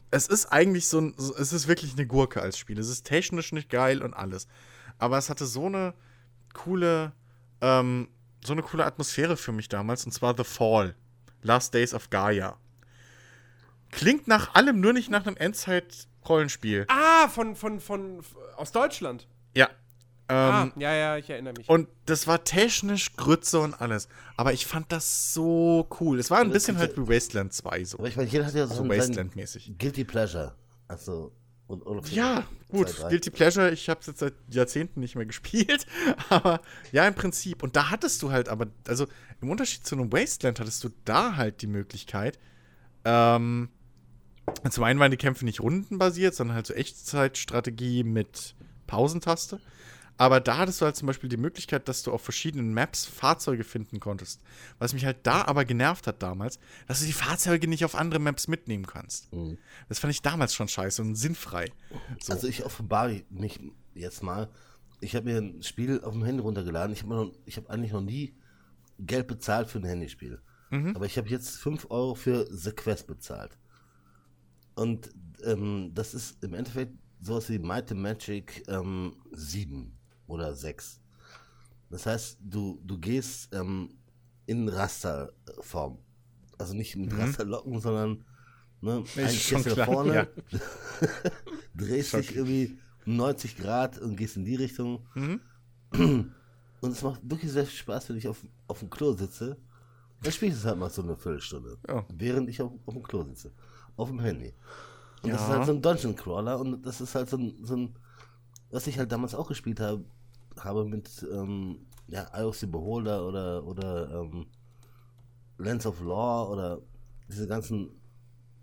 Es 0.10 0.26
ist 0.26 0.48
eigentlich 0.48 0.88
so 0.88 1.00
ein. 1.02 1.14
so- 1.18 1.36
Es 1.36 1.54
ist 1.54 1.68
wirklich 1.68 1.94
eine 1.94 2.08
Gurke 2.08 2.42
als 2.42 2.58
Spiel. 2.58 2.80
Es 2.80 2.90
ist 2.90 3.04
technisch 3.06 3.52
nicht 3.52 3.70
geil 3.70 4.02
und 4.02 4.16
alles. 4.16 4.48
Aber 4.98 5.20
es 5.20 5.30
hatte 5.30 5.46
so 5.46 5.68
eine 5.68 5.94
coole. 6.56 7.12
Ähm, 7.62 8.08
so 8.44 8.54
eine 8.54 8.64
coole 8.64 8.86
Atmosphäre 8.86 9.38
für 9.38 9.52
mich 9.52 9.70
damals, 9.70 10.06
und 10.06 10.12
zwar 10.12 10.36
The 10.38 10.44
Fall. 10.44 10.96
Last 11.42 11.74
Days 11.74 11.94
of 11.94 12.10
Gaia. 12.10 12.58
Klingt 13.92 14.28
nach 14.28 14.54
allem, 14.56 14.80
nur 14.80 14.94
nicht 14.94 15.10
nach 15.10 15.26
einem 15.26 15.36
Endzeit-Rollenspiel. 15.38 16.86
Ah, 16.90 17.28
von, 17.28 17.56
von, 17.56 17.80
von, 17.80 18.22
aus 18.56 18.72
Deutschland. 18.72 19.28
Ja. 19.56 19.68
Ähm, 20.32 20.36
ah, 20.36 20.72
ja, 20.76 20.94
ja, 20.94 21.18
ich 21.18 21.30
erinnere 21.30 21.56
mich. 21.58 21.68
Und 21.68 21.88
das 22.06 22.28
war 22.28 22.44
technisch 22.44 23.16
Grütze 23.16 23.60
und 23.60 23.74
alles. 23.82 24.08
Aber 24.38 24.54
ich 24.54 24.68
fand 24.68 24.92
das 24.92 25.34
so 25.34 25.88
cool. 26.00 26.20
Es 26.20 26.30
war 26.30 26.40
ein 26.40 26.50
das 26.50 26.54
bisschen 26.54 26.78
halt 26.78 26.96
wie 26.98 27.08
Wasteland 27.08 27.52
2 27.52 27.84
so. 27.84 27.98
Aber 27.98 28.08
ich 28.08 28.16
meine, 28.16 28.30
jeder 28.30 28.46
hat 28.46 28.54
ja 28.54 28.68
so 28.68 28.76
So 28.76 28.82
sein 28.82 28.92
Wasteland-mäßig. 28.92 29.78
Guilty 29.80 30.04
Pleasure. 30.04 30.54
Also, 30.88 31.32
und, 31.70 31.84
und 31.84 32.12
Ja, 32.12 32.46
gut. 32.70 32.96
Guilty 33.10 33.30
Pleasure, 33.30 33.70
ich 33.70 33.90
habe 33.90 34.00
es 34.00 34.08
jetzt 34.08 34.20
seit 34.20 34.34
Jahrzehnten 34.50 35.00
nicht 35.00 35.16
mehr 35.16 35.26
gespielt. 35.28 35.86
Aber 36.30 36.62
ja, 36.92 37.08
im 37.08 37.14
Prinzip. 37.14 37.62
Und 37.62 37.76
da 37.76 37.92
hattest 37.92 38.22
du 38.24 38.32
halt 38.32 38.50
aber, 38.50 38.68
also 38.88 39.06
im 39.40 39.52
Unterschied 39.52 39.86
zu 39.86 39.96
einem 39.96 40.12
Wasteland 40.12 40.60
hattest 40.60 40.84
du 40.84 40.90
da 41.06 41.36
halt 41.36 41.62
die 41.62 41.68
Möglichkeit, 41.68 42.40
ähm, 43.06 43.70
zum 44.68 44.84
einen 44.84 45.00
waren 45.00 45.12
die 45.12 45.18
Kämpfe 45.18 45.46
nicht 45.46 45.62
rundenbasiert, 45.62 46.34
sondern 46.34 46.56
halt 46.56 46.66
so 46.66 46.74
Echtzeitstrategie 46.74 48.04
mit 48.04 48.56
Pausentaste. 48.88 49.62
Aber 50.20 50.42
da 50.42 50.58
hattest 50.58 50.82
du 50.82 50.86
halt 50.86 50.98
zum 50.98 51.06
Beispiel 51.06 51.30
die 51.30 51.38
Möglichkeit, 51.38 51.88
dass 51.88 52.04
du 52.04 52.12
auf 52.12 52.22
verschiedenen 52.22 52.74
Maps 52.74 53.06
Fahrzeuge 53.06 53.64
finden 53.64 54.02
konntest. 54.02 54.42
Was 54.78 54.92
mich 54.92 55.06
halt 55.06 55.20
da 55.24 55.46
aber 55.46 55.64
genervt 55.64 56.08
hat 56.08 56.22
damals, 56.22 56.60
dass 56.88 57.00
du 57.00 57.06
die 57.06 57.14
Fahrzeuge 57.14 57.70
nicht 57.70 57.86
auf 57.86 57.96
andere 57.96 58.20
Maps 58.20 58.50
mitnehmen 58.50 58.86
kannst. 58.86 59.32
Mhm. 59.34 59.58
Das 59.88 60.00
fand 60.00 60.12
ich 60.12 60.22
damals 60.22 60.54
schon 60.54 60.68
scheiße 60.68 61.02
und 61.02 61.16
sinnfrei. 61.16 61.72
So. 62.20 62.34
Also 62.34 62.50
ich 62.50 62.66
offenbare 62.66 63.24
mich 63.30 63.62
jetzt 63.94 64.22
mal. 64.22 64.50
Ich 65.00 65.16
habe 65.16 65.32
mir 65.32 65.38
ein 65.38 65.64
Spiel 65.64 66.02
auf 66.04 66.12
dem 66.12 66.26
Handy 66.26 66.42
runtergeladen. 66.42 66.92
Ich 66.92 67.04
habe 67.04 67.32
habe 67.56 67.70
eigentlich 67.70 67.94
noch 67.94 68.02
nie 68.02 68.36
Geld 69.00 69.26
bezahlt 69.26 69.70
für 69.70 69.80
ein 69.80 69.86
Handyspiel. 69.86 70.42
Mhm. 70.70 70.98
Aber 70.98 71.06
ich 71.06 71.18
habe 71.18 71.30
jetzt 71.30 71.56
5 71.60 71.90
Euro 71.92 72.14
für 72.14 72.46
The 72.52 72.74
Quest 72.74 73.08
bezahlt. 73.08 73.58
Und 74.76 75.12
ähm, 75.46 75.92
das 75.94 76.14
ist 76.14 76.44
im 76.44 76.54
Endeffekt 76.54 76.92
sowas 77.22 77.50
wie 77.50 77.58
Might 77.58 77.90
and 77.94 78.02
Magic 78.02 78.66
ähm, 78.68 79.16
7 79.32 79.96
oder 80.30 80.56
6. 80.56 81.00
Das 81.90 82.06
heißt, 82.06 82.38
du, 82.42 82.80
du 82.86 82.98
gehst 82.98 83.54
ähm, 83.54 83.90
in 84.46 84.70
Rasterform. 84.70 85.98
Also 86.58 86.74
nicht 86.74 86.96
mit 86.96 87.18
Rasterlocken, 87.18 87.80
sondern 87.80 88.26
ne, 88.82 89.04
eigentlich 89.16 89.50
gehst 89.50 89.66
du 89.66 89.86
vorne, 89.86 90.14
ja. 90.14 90.28
drehst 91.76 92.14
dich 92.14 92.36
irgendwie 92.36 92.78
90 93.06 93.58
Grad 93.58 93.98
und 93.98 94.16
gehst 94.18 94.38
in 94.38 94.46
die 94.46 94.56
Richtung. 94.56 95.06
Mhm. 95.16 95.42
Und 96.82 96.92
es 96.92 97.02
macht 97.02 97.20
wirklich 97.30 97.52
sehr 97.52 97.66
viel 97.66 97.78
Spaß, 97.78 98.08
wenn 98.10 98.16
ich 98.18 98.28
auf, 98.30 98.38
auf 98.68 98.80
dem 98.80 98.90
Klo 98.90 99.12
sitze. 99.12 99.58
Dann 100.24 100.32
spiele 100.32 100.52
ich 100.54 100.58
es 100.58 100.64
halt 100.64 100.78
mal 100.78 100.90
so 100.90 101.02
eine 101.02 101.18
Viertelstunde. 101.18 101.78
Ja. 101.88 102.06
Während 102.14 102.48
ich 102.50 102.62
auf, 102.62 102.72
auf 102.86 102.94
dem 102.94 103.04
Klo 103.04 103.24
sitze. 103.24 103.52
Auf 103.98 104.08
dem 104.08 104.20
Handy. 104.22 104.54
Und 105.24 105.34
das 105.34 105.42
Ja. 105.42 105.48
ist 105.48 105.54
halt 105.58 105.66
so 105.66 105.72
ein 105.74 105.82
Dungeon 105.82 106.16
Crawler 106.16 106.58
und 106.60 106.82
das 106.86 107.02
ist 107.02 107.16
halt 107.16 107.30
so 107.30 107.36
ein, 107.38 107.54
so 107.66 107.76
ein, 107.76 107.96
was 108.72 108.88
ich 108.88 108.98
halt 108.98 109.12
damals 109.12 109.36
auch 109.36 109.50
gespielt 109.50 109.82
habe, 109.82 110.06
habe 110.64 110.86
mit 110.86 111.26
ähm, 111.32 111.86
ja, 112.08 112.28
IOC 112.34 112.72
Beholder 112.72 113.26
oder, 113.26 113.66
oder 113.66 114.22
ähm, 114.22 114.48
Lens 115.58 115.86
of 115.86 116.02
Law 116.02 116.50
oder 116.52 116.82
diese 117.28 117.48
ganzen 117.48 117.90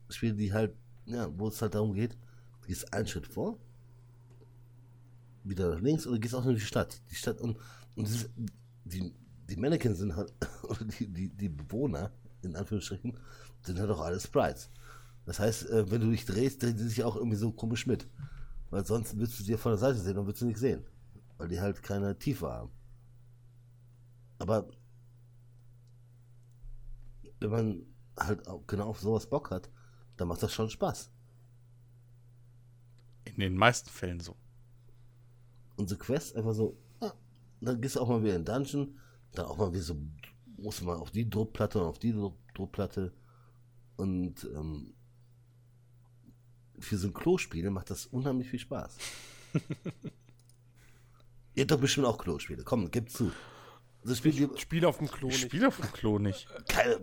Spiele, 0.09 0.35
die 0.35 0.53
halt, 0.53 0.75
ja, 1.07 1.29
wo 1.37 1.49
es 1.49 1.61
halt 1.63 1.75
darum 1.75 1.95
geht, 1.95 2.17
du 2.63 2.69
gehst 2.69 2.93
einen 2.93 3.07
Schritt 3.07 3.27
vor, 3.27 3.59
wieder 5.45 5.71
nach 5.71 5.81
links 5.81 6.07
oder 6.07 6.19
gehst 6.19 6.35
auch 6.35 6.45
in 6.45 6.55
die 6.55 6.61
Stadt. 6.61 7.01
Die 7.11 7.15
Stadt 7.15 7.41
und, 7.41 7.57
und 7.95 8.07
dieses, 8.07 8.29
die, 8.85 9.13
die 9.49 9.57
Mannequins 9.57 9.99
sind 9.99 10.17
halt, 10.17 10.33
oder 10.63 10.85
die, 10.85 11.07
die, 11.07 11.29
die 11.29 11.49
Bewohner, 11.49 12.11
in 12.43 12.57
Anführungsstrichen, 12.57 13.17
sind 13.63 13.79
halt 13.79 13.91
auch 13.91 14.01
alle 14.01 14.21
Sprites. 14.21 14.71
Das 15.25 15.39
heißt, 15.41 15.71
äh, 15.71 15.91
wenn 15.91 16.01
du 16.01 16.11
dich 16.11 16.25
drehst, 16.25 16.63
drehen 16.63 16.77
die 16.77 16.85
sich 16.85 17.03
auch 17.03 17.17
irgendwie 17.17 17.37
so 17.37 17.51
komisch 17.53 17.87
mit. 17.87 18.07
Weil 18.71 18.85
sonst 18.85 19.17
würdest 19.17 19.39
du 19.39 19.45
sie 19.45 19.57
von 19.57 19.73
der 19.73 19.79
Seite 19.79 19.99
sehen 19.99 20.19
und 20.19 20.27
würdest 20.27 20.43
du 20.43 20.47
nicht 20.47 20.59
sehen. 20.59 20.85
Weil 21.39 21.49
die 21.49 21.61
halt 21.61 21.83
keine 21.83 22.19
Tiefe 22.19 22.51
haben. 22.51 22.71
Aber 24.39 24.69
wenn 27.41 27.51
man 27.51 27.87
halt 28.19 28.43
genau 28.67 28.89
auf 28.89 29.01
sowas 29.01 29.29
Bock 29.29 29.51
hat, 29.51 29.71
dann 30.17 30.29
macht 30.29 30.43
das 30.43 30.53
schon 30.53 30.71
Spaß. 30.71 31.11
In 33.25 33.41
den 33.41 33.57
meisten 33.57 33.91
Fällen 33.91 34.21
so. 34.21 34.37
Unsere 35.77 36.01
Quest 36.01 36.37
einfach 36.37 36.55
so, 36.55 36.79
ah, 37.01 37.13
dann 37.61 37.81
gehst 37.81 37.97
du 37.97 38.01
auch 38.01 38.09
mal 38.09 38.23
wieder 38.23 38.37
in 38.37 38.45
den 38.45 38.55
Dungeon, 38.55 38.99
dann 39.33 39.47
auch 39.47 39.59
mal 39.59 39.73
wieder 39.73 39.83
so, 39.83 39.97
muss 40.57 40.81
man 40.81 40.99
auf 40.99 41.11
die 41.11 41.29
Druckplatte 41.29 41.81
und 41.81 41.87
auf 41.87 41.99
die 41.99 42.13
Druck- 42.13 42.39
Druckplatte. 42.55 43.13
Und 43.97 44.45
ähm, 44.55 44.95
für 46.79 46.97
so 46.97 47.09
ein 47.09 47.15
Klospiel 47.15 47.69
macht 47.71 47.91
das 47.91 48.07
unheimlich 48.07 48.49
viel 48.49 48.59
Spaß. 48.61 48.97
Ihr 51.57 51.63
habt 51.63 51.71
doch 51.73 51.81
bestimmt 51.81 52.07
auch 52.07 52.19
Klospiele. 52.19 52.63
Komm, 52.65 52.91
gib 52.91 53.11
zu. 53.11 53.33
Das 54.05 54.19
Spiel 54.19 54.33
gibt 54.33 54.61
Spiel 54.61 54.85
auf 54.85 54.99
dem 54.99 55.11
Klo 55.11 55.29
Ich 55.29 55.35
nicht. 55.39 55.47
spiele 55.47 55.67
auf 55.69 55.77
dem 55.79 55.91
Klo 55.93 56.19
nicht. 56.21 56.47
keine. 56.69 57.01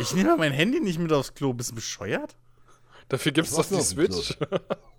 Ich 0.00 0.14
nehme 0.14 0.36
mein 0.38 0.52
Handy 0.52 0.80
nicht 0.80 0.98
mit 0.98 1.12
aufs 1.12 1.34
Klo. 1.34 1.52
Bist 1.52 1.72
du 1.72 1.74
bescheuert? 1.74 2.36
Dafür 3.08 3.32
gibt's 3.32 3.54
Was 3.56 3.68
doch 3.68 3.76
die 3.78 3.84
Switch. 3.84 4.38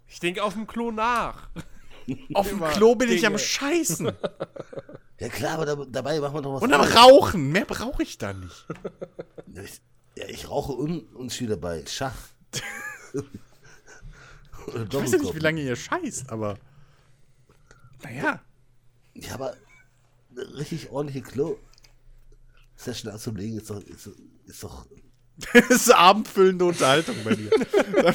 Ich 0.06 0.20
denke 0.20 0.44
auf 0.44 0.54
dem 0.54 0.68
Klo 0.68 0.92
nach. 0.92 1.50
Auf 2.34 2.50
dem 2.50 2.60
Klo 2.60 2.96
bin 2.96 3.10
ich 3.10 3.22
Dinge. 3.22 3.28
am 3.28 3.38
Scheißen. 3.38 4.12
Ja 5.20 5.30
klar, 5.30 5.54
aber 5.54 5.66
da, 5.66 5.76
dabei 5.88 6.20
machen 6.20 6.34
wir 6.34 6.42
doch 6.42 6.54
was. 6.56 6.62
Und 6.64 6.74
am. 6.74 6.82
Rauchen. 6.82 7.52
Mehr 7.52 7.64
brauche 7.66 8.04
ich 8.04 8.18
da 8.18 8.34
nicht. 8.34 8.66
Ja, 9.54 9.62
ich, 9.62 9.82
ja, 10.18 10.26
ich 10.28 10.50
rauche 10.50 10.74
und, 10.74 11.16
und 11.16 11.32
spiele 11.32 11.52
dabei 11.52 11.84
Schach. 11.88 12.16
Ich 13.14 14.94
weiß 14.94 15.12
ja 15.12 15.18
nicht, 15.20 15.36
wie 15.36 15.40
lange 15.40 15.62
ihr 15.62 15.76
scheißt, 15.76 16.32
aber. 16.32 16.58
Naja. 18.04 18.42
Ja, 19.14 19.34
aber 19.34 19.56
eine 20.32 20.58
richtig 20.58 20.90
ordentliche 20.92 21.22
Klo. 21.26 21.58
Session 22.76 23.12
anzulegen 23.12 23.58
ist 23.58 23.70
doch, 23.70 23.82
ist, 23.82 24.10
ist 24.46 24.64
doch. 24.64 24.86
Das 25.54 25.70
ist 25.70 25.92
abendfüllende 25.92 26.66
Unterhaltung 26.66 27.16
bei 27.24 27.36
dir. 27.36 27.50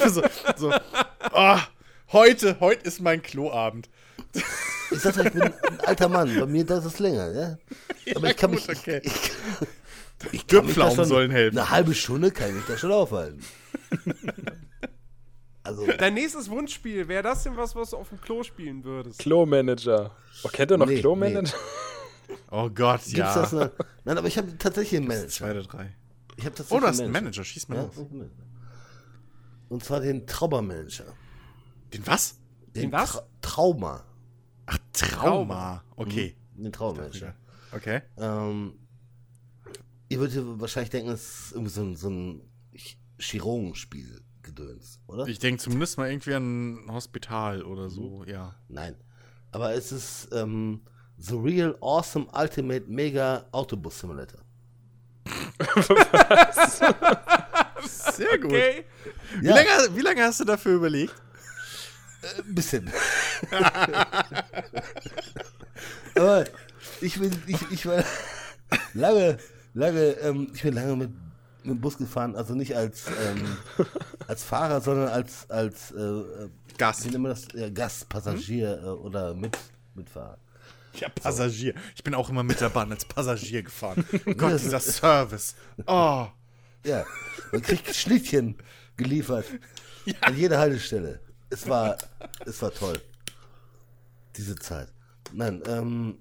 So, 0.09 0.21
so 0.55 0.73
oh, 1.33 1.57
heute, 2.13 2.59
heute 2.59 2.83
ist 2.87 3.01
mein 3.01 3.21
Kloabend. 3.21 3.89
Ich 4.91 4.99
sag 4.99 5.15
doch, 5.15 5.25
ich 5.25 5.33
bin 5.33 5.41
ein 5.41 5.53
alter 5.85 6.07
Mann. 6.09 6.33
Bei 6.39 6.45
mir 6.45 6.63
dauert 6.65 6.85
es 6.85 6.99
länger, 6.99 7.31
ja? 7.33 7.57
Aber 8.15 8.29
ich 8.29 8.37
kann 8.37 8.51
gut, 8.51 8.67
mich. 8.67 8.77
okay. 8.77 9.01
Ich, 9.03 9.13
ich, 9.13 10.33
ich 10.33 10.47
kann 10.47 10.65
mich 10.65 10.75
da 10.75 10.91
schon- 10.91 11.05
sollen 11.05 11.31
helfen. 11.31 11.57
Eine 11.57 11.69
halbe 11.69 11.93
Stunde 11.93 12.31
kann 12.31 12.49
ich 12.49 12.55
mich 12.55 12.65
da 12.65 12.77
schon 12.77 12.91
aufhalten. 12.91 13.43
Also, 15.67 15.85
Dein 15.97 16.13
nächstes 16.13 16.49
Wunschspiel, 16.49 17.07
wäre 17.07 17.23
das 17.23 17.43
denn 17.43 17.57
was, 17.57 17.75
was 17.75 17.89
du 17.91 17.97
auf 17.97 18.09
dem 18.09 18.21
Klo 18.21 18.41
spielen 18.43 18.83
würdest? 18.83 19.19
Klo-Manager. 19.19 20.11
Oh, 20.43 20.47
kennt 20.49 20.71
ihr 20.71 20.77
noch 20.77 20.85
Nee, 20.87 20.99
Klo-Manager? 21.01 21.57
Oh 22.51 22.69
Gott, 22.69 23.01
gibt's 23.03 23.13
ja. 23.17 23.33
das 23.41 23.53
noch? 23.53 23.69
Nein, 24.03 24.17
aber 24.17 24.27
ich 24.27 24.37
habe 24.37 24.57
tatsächlich 24.57 24.97
einen 24.99 25.07
Manager. 25.07 25.27
Zwei 25.29 25.51
oder 25.51 25.63
drei. 25.63 25.95
Ich 26.35 26.45
habe 26.45 26.55
tatsächlich 26.55 26.77
Oh, 26.77 26.79
du 26.81 26.87
hast 26.87 26.99
einen 26.99 27.11
Manager. 27.13 27.43
Schieß 27.43 27.69
mal 27.69 27.75
Ja, 27.75 27.81
los. 27.83 27.95
Und 29.69 29.83
zwar 29.83 30.01
den 30.01 30.27
Trauber-Manager. 30.27 31.05
Den 31.93 32.05
was? 32.05 32.35
Den 32.75 32.91
was? 32.91 33.13
Tra 33.13 33.23
Trauma. 33.41 34.03
Ach, 34.65 34.77
Trauma. 34.91 35.83
Okay. 35.95 36.35
Den 36.55 36.71
Trauber-Manager. 36.73 37.33
Okay. 37.71 38.01
Ähm, 38.17 38.73
ihr 40.09 40.19
würdet 40.19 40.43
wahrscheinlich 40.59 40.89
denken, 40.89 41.11
es 41.11 41.21
ist 41.21 41.51
irgendwie 41.53 41.71
so 41.71 41.81
ein, 41.81 41.95
so 41.95 42.09
ein 42.09 42.41
Ch- 42.73 42.97
Chirurgenspiel 43.19 44.21
gedöns, 44.47 44.99
oder? 45.07 45.27
Ich 45.27 45.37
denke 45.39 45.61
zumindest 45.61 45.97
mal 45.97 46.09
irgendwie 46.09 46.33
an 46.33 46.85
ein 46.85 46.91
Hospital 46.91 47.61
oder 47.63 47.89
so, 47.89 48.23
Mhm. 48.23 48.29
ja. 48.29 48.55
Nein. 48.69 48.95
Aber 49.51 49.73
es 49.73 49.91
ist 49.91 50.29
ähm, 50.33 50.81
The 51.17 51.35
Real 51.35 51.77
Awesome 51.81 52.27
Ultimate 52.33 52.85
Mega 52.87 53.45
Autobus 53.51 53.99
Simulator. 53.99 54.39
Sehr 57.85 58.37
gut. 58.39 58.51
Okay. 58.51 58.85
Wie, 59.39 59.45
Ja. 59.47 59.55
lange, 59.55 59.95
wie 59.95 60.01
lange 60.01 60.23
hast 60.23 60.39
du 60.39 60.45
dafür 60.45 60.75
überlegt? 60.75 61.13
Ein 62.45 62.55
bisschen. 62.55 62.91
Aber 66.15 66.45
ich 67.01 67.19
bin, 67.19 67.31
ich, 67.45 67.71
ich 67.71 67.85
war 67.85 68.03
lange, 68.93 69.37
lange, 69.73 69.99
ähm, 70.21 70.49
ich 70.53 70.63
bin 70.63 70.73
lange 70.73 70.95
mit, 70.95 71.11
mit 71.67 71.77
dem 71.77 71.81
Bus 71.81 71.97
gefahren, 71.97 72.35
also 72.35 72.55
nicht 72.55 72.75
als, 72.75 73.05
ähm, 73.07 73.57
als 74.27 74.43
Fahrer, 74.43 74.81
sondern 74.81 75.09
als, 75.09 75.49
als 75.49 75.91
äh, 75.91 75.99
äh, 75.99 76.49
Gast. 76.77 77.05
wie 77.05 77.09
nennt 77.09 77.23
man 77.23 77.31
das? 77.31 77.47
Ja, 77.53 77.69
Gast, 77.69 78.09
Passagier 78.09 78.81
äh, 78.81 78.85
oder 78.87 79.33
mit, 79.33 79.57
Mitfahrer. 79.93 80.37
Ja, 80.93 81.09
Passagier. 81.09 81.75
Ich 81.95 82.03
bin 82.03 82.15
auch 82.15 82.29
immer 82.29 82.43
mit 82.43 82.59
der 82.59 82.69
Bahn 82.69 82.91
als 82.91 83.05
Passagier 83.05 83.61
gefahren. 83.61 84.03
Gott, 84.37 84.59
dieser 84.59 84.79
Service. 84.79 85.55
Oh. 85.85 86.27
Ja, 86.83 87.05
man 87.51 87.61
kriegt 87.61 87.93
Schnittchen 87.95 88.55
geliefert 88.95 89.45
an 90.21 90.35
jeder 90.35 90.57
Haltestelle. 90.57 91.19
Es 91.49 91.67
war, 91.67 91.97
es 92.45 92.61
war 92.61 92.71
toll. 92.71 92.99
Diese 94.35 94.55
Zeit. 94.55 94.91
Nein, 95.33 95.61
ähm, 95.67 96.17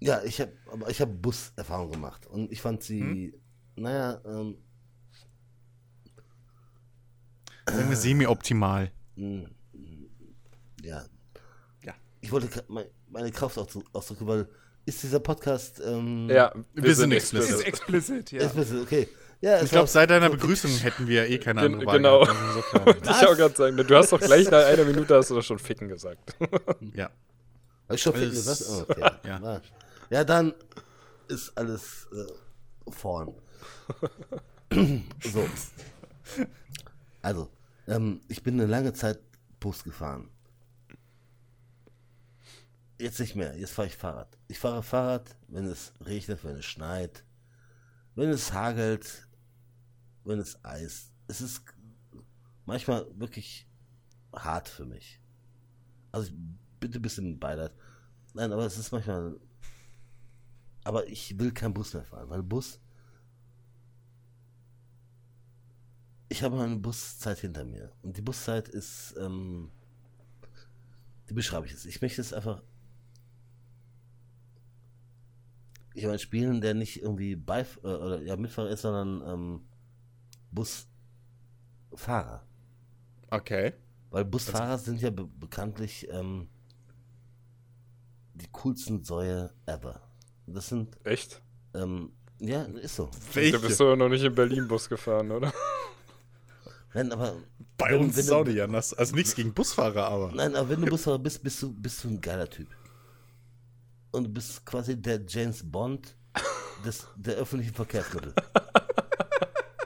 ja, 0.00 0.22
ich 0.22 0.40
habe, 0.40 0.52
aber 0.70 0.90
ich 0.90 1.00
habe 1.00 1.12
Buserfahrung 1.12 1.90
gemacht 1.90 2.26
und 2.26 2.52
ich 2.52 2.60
fand 2.60 2.82
sie, 2.82 3.32
naja, 3.76 4.20
ähm, 4.24 4.56
Sagen 7.68 7.88
wir 7.90 7.96
semi-optimal. 7.96 8.92
mh, 9.16 9.48
ja. 10.82 11.04
Ja. 11.84 11.94
Ich 12.20 12.30
wollte 12.30 12.48
meine 13.08 13.30
Kraft 13.32 13.58
ausdrücken, 13.58 14.26
weil 14.26 14.48
ist 14.84 15.02
dieser 15.02 15.18
Podcast, 15.20 15.80
ähm, 15.84 16.28
Ja, 16.30 16.52
Wir 16.74 16.94
sind 16.94 17.10
Ist 17.12 17.32
explicit. 17.34 17.66
explicit. 17.66 17.66
explicit, 17.66 18.32
ja. 18.32 18.42
ist 18.46 18.54
bisschen, 18.54 18.82
okay. 18.82 19.08
Ja, 19.40 19.60
Ich 19.62 19.70
glaube, 19.70 19.88
seit 19.88 20.08
deiner 20.10 20.30
Begrüßung 20.30 20.70
hätten 20.70 21.08
wir 21.08 21.28
eh 21.28 21.38
keine 21.38 21.60
andere 21.62 21.84
Wahl 21.86 21.96
genau. 21.96 22.20
gehabt. 22.20 22.38
Insofern, 22.48 23.02
Ich 23.02 23.26
auch 23.28 23.36
gerade 23.36 23.54
sagen, 23.56 23.76
du 23.76 23.96
hast 23.96 24.12
doch 24.12 24.20
gleich 24.20 24.48
nach 24.50 24.64
einer 24.64 24.84
Minute 24.84 25.16
hast 25.16 25.30
du 25.30 25.34
doch 25.34 25.42
schon 25.42 25.58
ficken 25.58 25.88
gesagt. 25.88 26.36
ja. 26.94 27.10
Hab 27.88 27.94
ich 27.96 28.02
schon 28.02 28.14
Es- 28.14 28.30
gesagt? 28.30 28.62
Oh, 28.70 28.92
okay. 28.92 29.00
ja. 29.24 29.40
ja. 29.42 29.60
ja, 30.10 30.24
dann 30.24 30.54
ist 31.28 31.56
alles 31.58 32.06
äh, 32.12 32.90
vorn. 32.92 33.34
so. 35.22 35.48
Also, 37.22 37.50
ähm, 37.86 38.20
ich 38.28 38.42
bin 38.42 38.54
eine 38.54 38.66
lange 38.66 38.92
Zeit 38.92 39.20
Bus 39.60 39.84
gefahren. 39.84 40.28
Jetzt 42.98 43.20
nicht 43.20 43.36
mehr, 43.36 43.56
jetzt 43.58 43.72
fahre 43.72 43.88
ich 43.88 43.96
Fahrrad. 43.96 44.38
Ich 44.48 44.58
fahre 44.58 44.82
Fahrrad, 44.82 45.36
wenn 45.48 45.66
es 45.66 45.92
regnet, 46.04 46.42
wenn 46.44 46.56
es 46.56 46.64
schneit, 46.64 47.24
wenn 48.14 48.30
es 48.30 48.52
hagelt, 48.52 49.28
wenn 50.24 50.38
es 50.38 50.64
eist. 50.64 51.12
Es 51.28 51.40
ist 51.40 51.62
manchmal 52.64 53.06
wirklich 53.18 53.68
hart 54.32 54.68
für 54.68 54.86
mich. 54.86 55.20
Also 56.12 56.32
bitte 56.80 56.98
ein 56.98 57.02
bisschen 57.02 57.38
Beileid. 57.38 57.72
Nein, 58.34 58.52
aber 58.52 58.66
es 58.66 58.78
ist 58.78 58.92
manchmal. 58.92 59.38
Aber 60.84 61.06
ich 61.08 61.38
will 61.38 61.52
keinen 61.52 61.74
Bus 61.74 61.94
mehr 61.94 62.04
fahren, 62.04 62.28
weil 62.28 62.42
Bus. 62.42 62.80
Ich 66.28 66.42
habe 66.42 66.56
meine 66.56 66.76
Buszeit 66.76 67.38
hinter 67.38 67.64
mir. 67.64 67.92
Und 68.02 68.16
die 68.16 68.22
Buszeit 68.22 68.68
ist. 68.68 69.14
Ähm, 69.18 69.70
die 71.28 71.34
beschreibe 71.34 71.66
ich 71.66 71.72
jetzt. 71.72 71.86
Ich 71.86 72.00
möchte 72.00 72.20
es 72.20 72.32
einfach. 72.32 72.62
Ich 75.94 76.04
meine, 76.04 76.18
spielen, 76.18 76.60
der 76.60 76.74
nicht 76.74 77.00
irgendwie 77.02 77.36
Beif 77.36 77.78
äh, 77.82 77.86
oder 77.86 78.20
ja, 78.22 78.36
Mitfahrer 78.36 78.68
ist, 78.68 78.82
sondern 78.82 79.22
ähm, 79.26 79.66
Busfahrer. 80.50 82.46
Okay. 83.30 83.72
Weil 84.10 84.24
Busfahrer 84.24 84.78
sind 84.78 85.00
ja 85.00 85.10
be 85.10 85.26
bekanntlich 85.26 86.06
ähm, 86.10 86.48
die 88.34 88.48
coolsten 88.52 89.02
Säue 89.02 89.52
ever. 89.64 90.00
Das 90.46 90.68
sind, 90.68 90.96
Echt? 91.04 91.42
ähm, 91.74 92.12
ja, 92.38 92.62
ist 92.62 92.96
so. 92.96 93.10
Du 93.34 93.60
bist 93.60 93.80
doch 93.80 93.96
noch 93.96 94.08
nicht 94.08 94.22
in 94.22 94.34
Berlin 94.34 94.68
Bus 94.68 94.88
gefahren, 94.88 95.30
oder? 95.30 95.52
Nein, 96.96 97.12
aber. 97.12 97.36
Bei 97.76 97.94
uns 97.94 98.16
ist 98.16 98.30
auch 98.30 98.46
nicht 98.46 98.58
anders. 98.62 98.94
Also 98.94 99.14
nichts 99.14 99.34
gegen 99.34 99.52
Busfahrer, 99.52 100.06
aber. 100.06 100.32
Nein, 100.32 100.56
aber 100.56 100.70
wenn 100.70 100.80
du 100.80 100.86
Busfahrer 100.86 101.18
bist, 101.18 101.42
bist 101.42 101.62
du, 101.62 101.70
bist 101.70 102.02
du 102.02 102.08
ein 102.08 102.22
geiler 102.22 102.48
Typ. 102.48 102.68
Und 104.12 104.24
du 104.24 104.30
bist 104.30 104.64
quasi 104.64 104.96
der 104.96 105.20
James 105.28 105.60
Bond 105.62 106.16
des, 106.86 107.06
der 107.16 107.34
öffentlichen 107.34 107.74
Verkehrsmittel. 107.74 108.34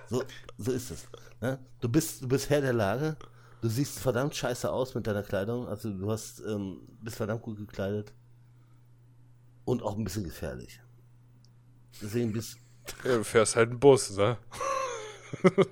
So, 0.08 0.22
so 0.56 0.70
ist 0.70 0.90
es. 0.92 1.08
Ne? 1.40 1.58
Du, 1.80 1.88
bist, 1.88 2.22
du 2.22 2.28
bist 2.28 2.48
Herr 2.48 2.60
der 2.60 2.72
Lage. 2.72 3.16
Du 3.60 3.68
siehst 3.68 3.98
verdammt 3.98 4.34
scheiße 4.34 4.70
aus 4.70 4.94
mit 4.94 5.06
deiner 5.06 5.24
Kleidung. 5.24 5.66
Also 5.66 5.92
du 5.92 6.10
hast, 6.12 6.40
ähm, 6.46 6.80
bist 7.00 7.16
verdammt 7.16 7.42
gut 7.42 7.58
gekleidet. 7.58 8.12
Und 9.64 9.82
auch 9.82 9.96
ein 9.96 10.04
bisschen 10.04 10.24
gefährlich. 10.24 10.80
Deswegen 12.00 12.32
bist 12.32 12.56
du 13.02 13.24
fährst 13.24 13.56
halt 13.56 13.70
einen 13.70 13.80
Bus, 13.80 14.16
ne? 14.16 14.38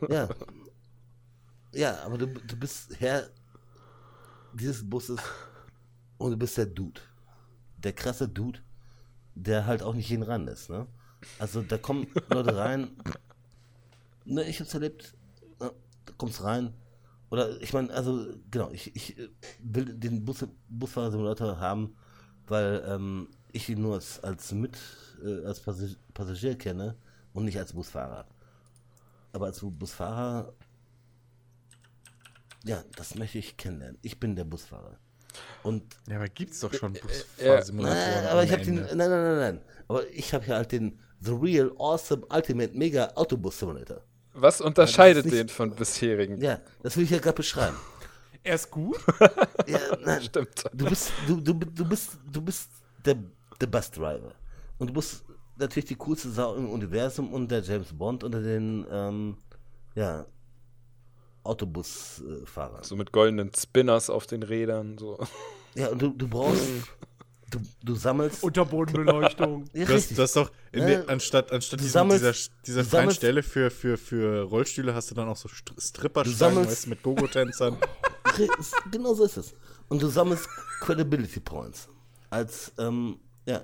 Ja. 0.08 0.28
Ja, 1.72 2.02
aber 2.04 2.18
du, 2.18 2.26
du 2.26 2.56
bist 2.56 2.98
Herr 3.00 3.28
dieses 4.52 4.88
Busses 4.88 5.20
und 6.18 6.32
du 6.32 6.36
bist 6.36 6.56
der 6.56 6.66
Dude. 6.66 7.00
Der 7.76 7.92
krasse 7.92 8.28
Dude, 8.28 8.60
der 9.34 9.66
halt 9.66 9.82
auch 9.82 9.94
nicht 9.94 10.08
jeden 10.08 10.22
ranlässt, 10.22 10.70
ne? 10.70 10.86
Also 11.38 11.62
da 11.62 11.78
kommen 11.78 12.06
Leute 12.30 12.56
rein. 12.56 12.96
Ne, 14.24 14.44
ich 14.44 14.60
hab's 14.60 14.74
erlebt. 14.74 15.14
Da 15.58 15.70
kommst 16.16 16.42
rein. 16.42 16.74
Oder 17.30 17.60
ich 17.60 17.72
meine, 17.72 17.92
also 17.92 18.26
genau, 18.50 18.70
ich, 18.70 18.94
ich 18.96 19.18
äh, 19.18 19.28
will 19.60 19.94
den 19.94 20.24
Bus, 20.24 20.46
Busfahrer-Simulator 20.68 21.60
haben, 21.60 21.94
weil 22.46 22.82
ähm, 22.86 23.28
ich 23.52 23.68
ihn 23.68 23.82
nur 23.82 23.94
als, 23.94 24.22
als 24.24 24.52
mit 24.52 24.78
äh, 25.22 25.44
als 25.44 25.60
Passagier, 25.60 25.96
Passagier 26.14 26.56
kenne 26.56 26.96
und 27.34 27.44
nicht 27.44 27.58
als 27.58 27.72
Busfahrer. 27.72 28.26
Aber 29.32 29.46
als 29.46 29.60
Busfahrer, 29.60 30.54
ja, 32.68 32.82
das 32.96 33.14
möchte 33.14 33.38
ich 33.38 33.56
kennenlernen. 33.56 33.98
Ich 34.02 34.18
bin 34.20 34.36
der 34.36 34.44
Busfahrer. 34.44 34.98
Und 35.62 35.82
Ja, 36.08 36.16
aber 36.16 36.28
gibt's 36.28 36.60
doch 36.60 36.72
schon 36.72 36.94
ja. 36.94 37.00
Busfahrsimulatoren. 37.02 38.14
nein, 38.14 38.26
aber 38.26 38.42
ich 38.44 38.50
ohne 38.52 38.58
habe 38.58 38.64
den, 38.64 38.74
nein, 38.76 38.96
nein, 38.96 39.10
nein, 39.10 39.36
nein. 39.38 39.60
Aber 39.88 40.08
ich 40.10 40.32
habe 40.34 40.46
ja 40.46 40.56
halt 40.56 40.72
den 40.72 40.98
The 41.20 41.32
Real 41.32 41.72
Awesome 41.78 42.24
Ultimate 42.30 42.76
Mega 42.76 43.06
Autobus 43.14 43.58
Simulator. 43.58 44.00
Was 44.34 44.60
unterscheidet 44.60 45.24
nicht- 45.24 45.36
den 45.36 45.48
von 45.48 45.70
bisherigen? 45.74 46.40
Ja, 46.40 46.60
das 46.82 46.96
will 46.96 47.04
ich 47.04 47.10
ja 47.10 47.18
gerade 47.18 47.36
beschreiben. 47.36 47.76
Er 48.44 48.54
ist 48.54 48.70
gut. 48.70 48.96
Ja, 49.66 49.78
nein, 50.02 50.22
Stimmt. 50.22 50.64
du 50.72 50.86
bist, 50.86 51.12
du, 51.26 51.40
du, 51.40 51.52
du 51.52 51.84
bist, 51.86 52.12
du 52.32 52.40
bist 52.40 52.70
der, 53.04 53.16
der 53.60 53.66
Busdriver. 53.66 54.32
Und 54.78 54.88
du 54.88 54.94
bist 54.94 55.24
natürlich 55.58 55.84
die 55.86 55.96
coolste 55.96 56.30
Sau 56.30 56.54
im 56.54 56.70
Universum 56.70 57.32
und 57.34 57.50
der 57.50 57.60
James 57.60 57.92
Bond 57.92 58.24
unter 58.24 58.40
den, 58.40 58.86
ähm, 58.90 59.36
ja, 59.94 60.24
Autobusfahrern. 61.48 62.82
So 62.84 62.96
mit 62.96 63.12
goldenen 63.12 63.50
Spinners 63.56 64.10
auf 64.10 64.26
den 64.26 64.42
Rädern. 64.42 64.98
So. 64.98 65.18
Ja, 65.74 65.88
und 65.88 66.00
du, 66.02 66.10
du 66.10 66.28
brauchst, 66.28 66.62
du, 67.50 67.58
du 67.82 67.94
sammelst. 67.94 68.42
Unterbodenbeleuchtung. 68.42 69.64
Ja, 69.72 69.84
Du 69.86 69.94
hast, 69.94 70.10
du 70.16 70.22
hast 70.22 70.36
doch, 70.36 70.50
in 70.72 70.80
Ja, 70.80 70.86
der, 70.86 71.08
anstatt, 71.08 71.50
anstatt 71.52 71.80
diesem, 71.80 71.92
sammelst- 72.02 72.18
dieser, 72.20 72.32
dieser 72.66 72.84
freien 72.84 73.08
sammelst- 73.10 73.16
Stelle 73.16 73.42
für, 73.42 73.70
für, 73.70 73.96
für 73.96 74.42
Rollstühle 74.42 74.94
hast 74.94 75.10
du 75.10 75.14
dann 75.14 75.28
auch 75.28 75.36
so 75.36 75.48
Stripperstangen, 75.48 76.66
weißt 76.66 76.86
du, 76.86 76.90
mit 76.90 77.02
Gogo-Tänzern. 77.02 77.76
Genau 78.92 79.14
so 79.14 79.24
ist 79.24 79.36
es. 79.36 79.54
Und 79.88 80.00
du 80.00 80.06
sammelst 80.08 80.46
Credibility 80.80 81.40
Points. 81.40 81.88
Als, 82.30 82.72
ähm, 82.78 83.18
ja. 83.46 83.62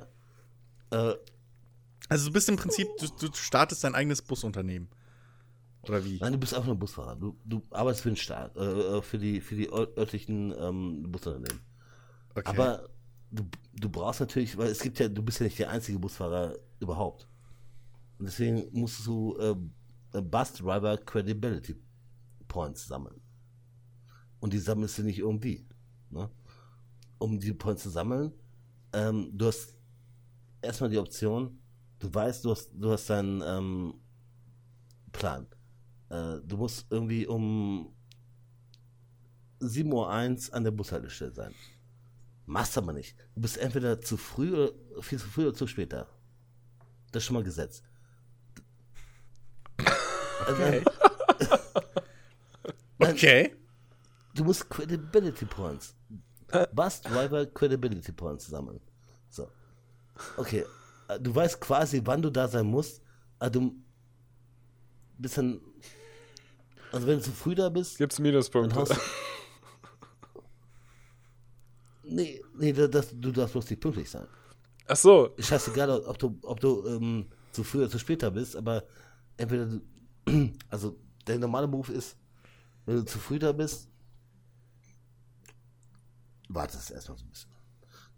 Äh, 0.90 1.14
Also 2.08 2.26
du 2.26 2.32
bist 2.32 2.48
im 2.48 2.56
Prinzip, 2.56 2.88
du, 2.98 3.06
du 3.28 3.32
startest 3.34 3.84
dein 3.84 3.94
eigenes 3.94 4.20
Busunternehmen. 4.20 4.88
Oder 5.88 6.04
wie? 6.04 6.18
nein, 6.20 6.32
du 6.32 6.38
bist 6.38 6.54
einfach 6.54 6.66
nur 6.68 6.76
Busfahrer. 6.78 7.16
Du, 7.16 7.36
du 7.44 7.62
arbeitest 7.70 8.02
für 8.02 8.10
den 8.10 8.16
Staat, 8.16 8.56
äh, 8.56 8.60
äh, 8.98 9.02
für 9.02 9.18
die, 9.18 9.40
für 9.40 9.54
die 9.54 9.68
ör- 9.70 9.96
örtlichen 9.96 10.54
ähm, 10.58 11.10
Busunternehmen. 11.10 11.60
Okay. 12.34 12.50
Aber 12.50 12.88
du, 13.30 13.44
du 13.74 13.88
brauchst 13.88 14.20
natürlich, 14.20 14.56
weil 14.56 14.68
es 14.68 14.80
gibt 14.80 14.98
ja, 14.98 15.08
du 15.08 15.22
bist 15.22 15.40
ja 15.40 15.44
nicht 15.44 15.58
der 15.58 15.70
einzige 15.70 15.98
Busfahrer 15.98 16.56
überhaupt. 16.80 17.28
Und 18.18 18.26
deswegen 18.26 18.68
musst 18.72 19.06
du 19.06 19.36
äh, 19.38 20.20
Bus 20.22 20.52
Driver 20.54 20.96
Credibility 20.98 21.76
Points 22.48 22.86
sammeln. 22.86 23.20
Und 24.40 24.52
die 24.52 24.58
sammelst 24.58 24.98
du 24.98 25.02
nicht 25.02 25.18
irgendwie. 25.18 25.66
Ne? 26.10 26.30
Um 27.18 27.38
die 27.38 27.52
Points 27.52 27.82
zu 27.84 27.90
sammeln, 27.90 28.32
ähm, 28.92 29.30
du 29.32 29.46
hast 29.46 29.76
erstmal 30.62 30.90
die 30.90 30.98
Option, 30.98 31.58
du 32.00 32.12
weißt, 32.12 32.44
du 32.44 32.50
hast, 32.52 32.72
du 32.74 32.90
hast 32.92 33.10
deinen 33.10 33.42
ähm, 33.46 33.94
Plan. 35.12 35.46
Äh, 36.14 36.40
du 36.44 36.56
musst 36.56 36.86
irgendwie 36.90 37.26
um 37.26 37.92
7.01 39.60 40.48
Uhr 40.48 40.54
an 40.54 40.64
der 40.64 40.70
Bushaltestelle 40.70 41.32
sein. 41.32 41.54
Machst 42.46 42.78
aber 42.78 42.92
nicht. 42.92 43.16
Du 43.34 43.40
bist 43.40 43.56
entweder 43.56 44.00
zu 44.00 44.16
früh 44.16 44.52
oder 44.54 44.72
viel 45.02 45.18
zu 45.18 45.26
früh 45.28 45.46
oder 45.46 45.54
zu 45.54 45.66
spät 45.66 45.92
da. 45.92 46.06
Das 47.10 47.22
ist 47.22 47.26
schon 47.26 47.34
mal 47.34 47.44
Gesetz. 47.44 47.82
Also, 50.46 50.62
okay. 52.98 53.56
Du 54.34 54.44
musst 54.44 54.68
Credibility 54.68 55.46
Points. 55.46 55.94
Bus 56.72 57.00
Driver 57.00 57.46
Credibility 57.46 58.12
Points 58.12 58.48
sammeln. 58.48 58.80
So. 59.30 59.48
Okay. 60.36 60.64
äh, 61.08 61.18
Du 61.18 61.34
weißt 61.34 61.58
quasi, 61.60 62.02
wann 62.04 62.20
du 62.20 62.28
da 62.28 62.46
sein 62.46 62.66
musst. 62.66 63.00
Aber 63.38 63.50
du 63.50 63.74
bist 65.16 65.38
dann. 65.38 65.60
Also, 66.94 67.08
wenn 67.08 67.18
du 67.18 67.24
zu 67.24 67.32
früh 67.32 67.56
da 67.56 67.68
bist, 67.68 67.98
Gibt's 67.98 68.16
dann 68.16 68.22
Minuspunkte? 68.22 68.76
hast 68.76 68.92
du. 68.92 68.96
Nee, 72.04 72.40
nee, 72.56 72.72
das, 72.72 73.08
du 73.12 73.32
darfst 73.32 73.54
bloß 73.54 73.68
nicht 73.68 73.80
pünktlich 73.80 74.08
sein. 74.08 74.28
Ach 74.86 74.94
so. 74.94 75.34
Scheißegal, 75.36 75.90
ob 75.90 76.18
du, 76.18 76.38
ob 76.42 76.60
du 76.60 76.86
ähm, 76.86 77.26
zu 77.50 77.64
früh 77.64 77.78
oder 77.78 77.90
zu 77.90 77.98
spät 77.98 78.22
da 78.22 78.30
bist, 78.30 78.54
aber 78.54 78.84
entweder 79.36 79.66
du, 79.66 79.80
also 80.68 80.96
der 81.26 81.40
normale 81.40 81.66
Move 81.66 81.92
ist, 81.92 82.16
wenn 82.86 82.96
du 82.98 83.04
zu 83.04 83.18
früh 83.18 83.40
da 83.40 83.50
bist, 83.50 83.88
wartest 86.48 86.92
erstmal 86.92 87.18
so 87.18 87.24
ein 87.24 87.30
bisschen. 87.30 87.50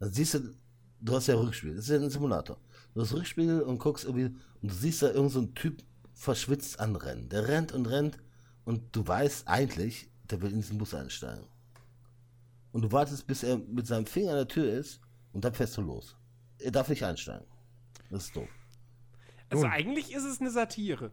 Dann 0.01 0.13
siehst 0.13 0.35
du, 0.35 0.55
du 1.01 1.15
hast 1.15 1.29
ja 1.29 1.35
Rückspiegel, 1.37 1.77
das 1.77 1.87
ist 1.87 1.91
ja 1.93 1.97
ein 1.97 2.11
Simulator. 2.11 2.59
Du 2.93 3.01
hast 3.01 3.15
Rückspiegel 3.15 3.63
und 3.63 3.79
guckst 3.79 4.05
irgendwie, 4.05 4.37
und 4.61 4.71
du 4.71 4.75
siehst 4.75 5.01
da 5.01 5.13
irgend 5.13 5.33
so 5.33 5.39
einen 5.39 5.55
Typ 5.55 5.83
verschwitzt 6.13 6.79
anrennen. 6.79 7.31
Der 7.31 7.49
rennt 7.49 7.73
und 7.73 7.87
rennt 7.87 8.19
und 8.67 8.95
du 8.95 9.07
weißt 9.07 9.49
eigentlich, 9.49 10.11
der 10.25 10.43
will 10.43 10.51
in 10.51 10.57
diesen 10.57 10.77
Bus 10.77 10.93
einsteigen. 10.93 11.47
Und 12.73 12.83
du 12.83 12.93
wartest, 12.93 13.27
bis 13.27 13.43
er 13.43 13.59
mit 13.59 13.87
seinem 13.87 14.07
Finger 14.07 14.33
an 14.33 14.39
der 14.39 14.49
Tür 14.49 14.71
ist 14.71 15.01
und 15.33 15.45
dann 15.45 15.55
fährst 15.55 15.77
du 15.79 15.83
los. 15.83 16.17
Er 16.59 16.73
darf 16.73 16.89
nicht 16.89 17.05
einsteigen. 17.05 17.47
Das 18.11 18.25
ist 18.25 18.37
doof. 18.37 18.49
Also 19.49 19.67
eigentlich 19.67 20.13
ist 20.13 20.25
es 20.25 20.41
eine 20.41 20.51
Satire. 20.51 21.13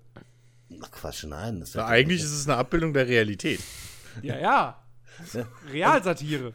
Ach 0.82 0.92
Quatsch, 0.92 1.26
nein. 1.26 1.60
Das 1.60 1.76
Ja, 1.76 1.86
eigentlich 1.86 2.22
ist 2.22 2.34
es 2.34 2.48
eine 2.48 2.58
Abbildung 2.58 2.92
der 2.92 3.08
Realität. 3.08 3.62
Ja, 4.24 4.40
ja. 4.40 4.84
Realsatire. 5.72 6.54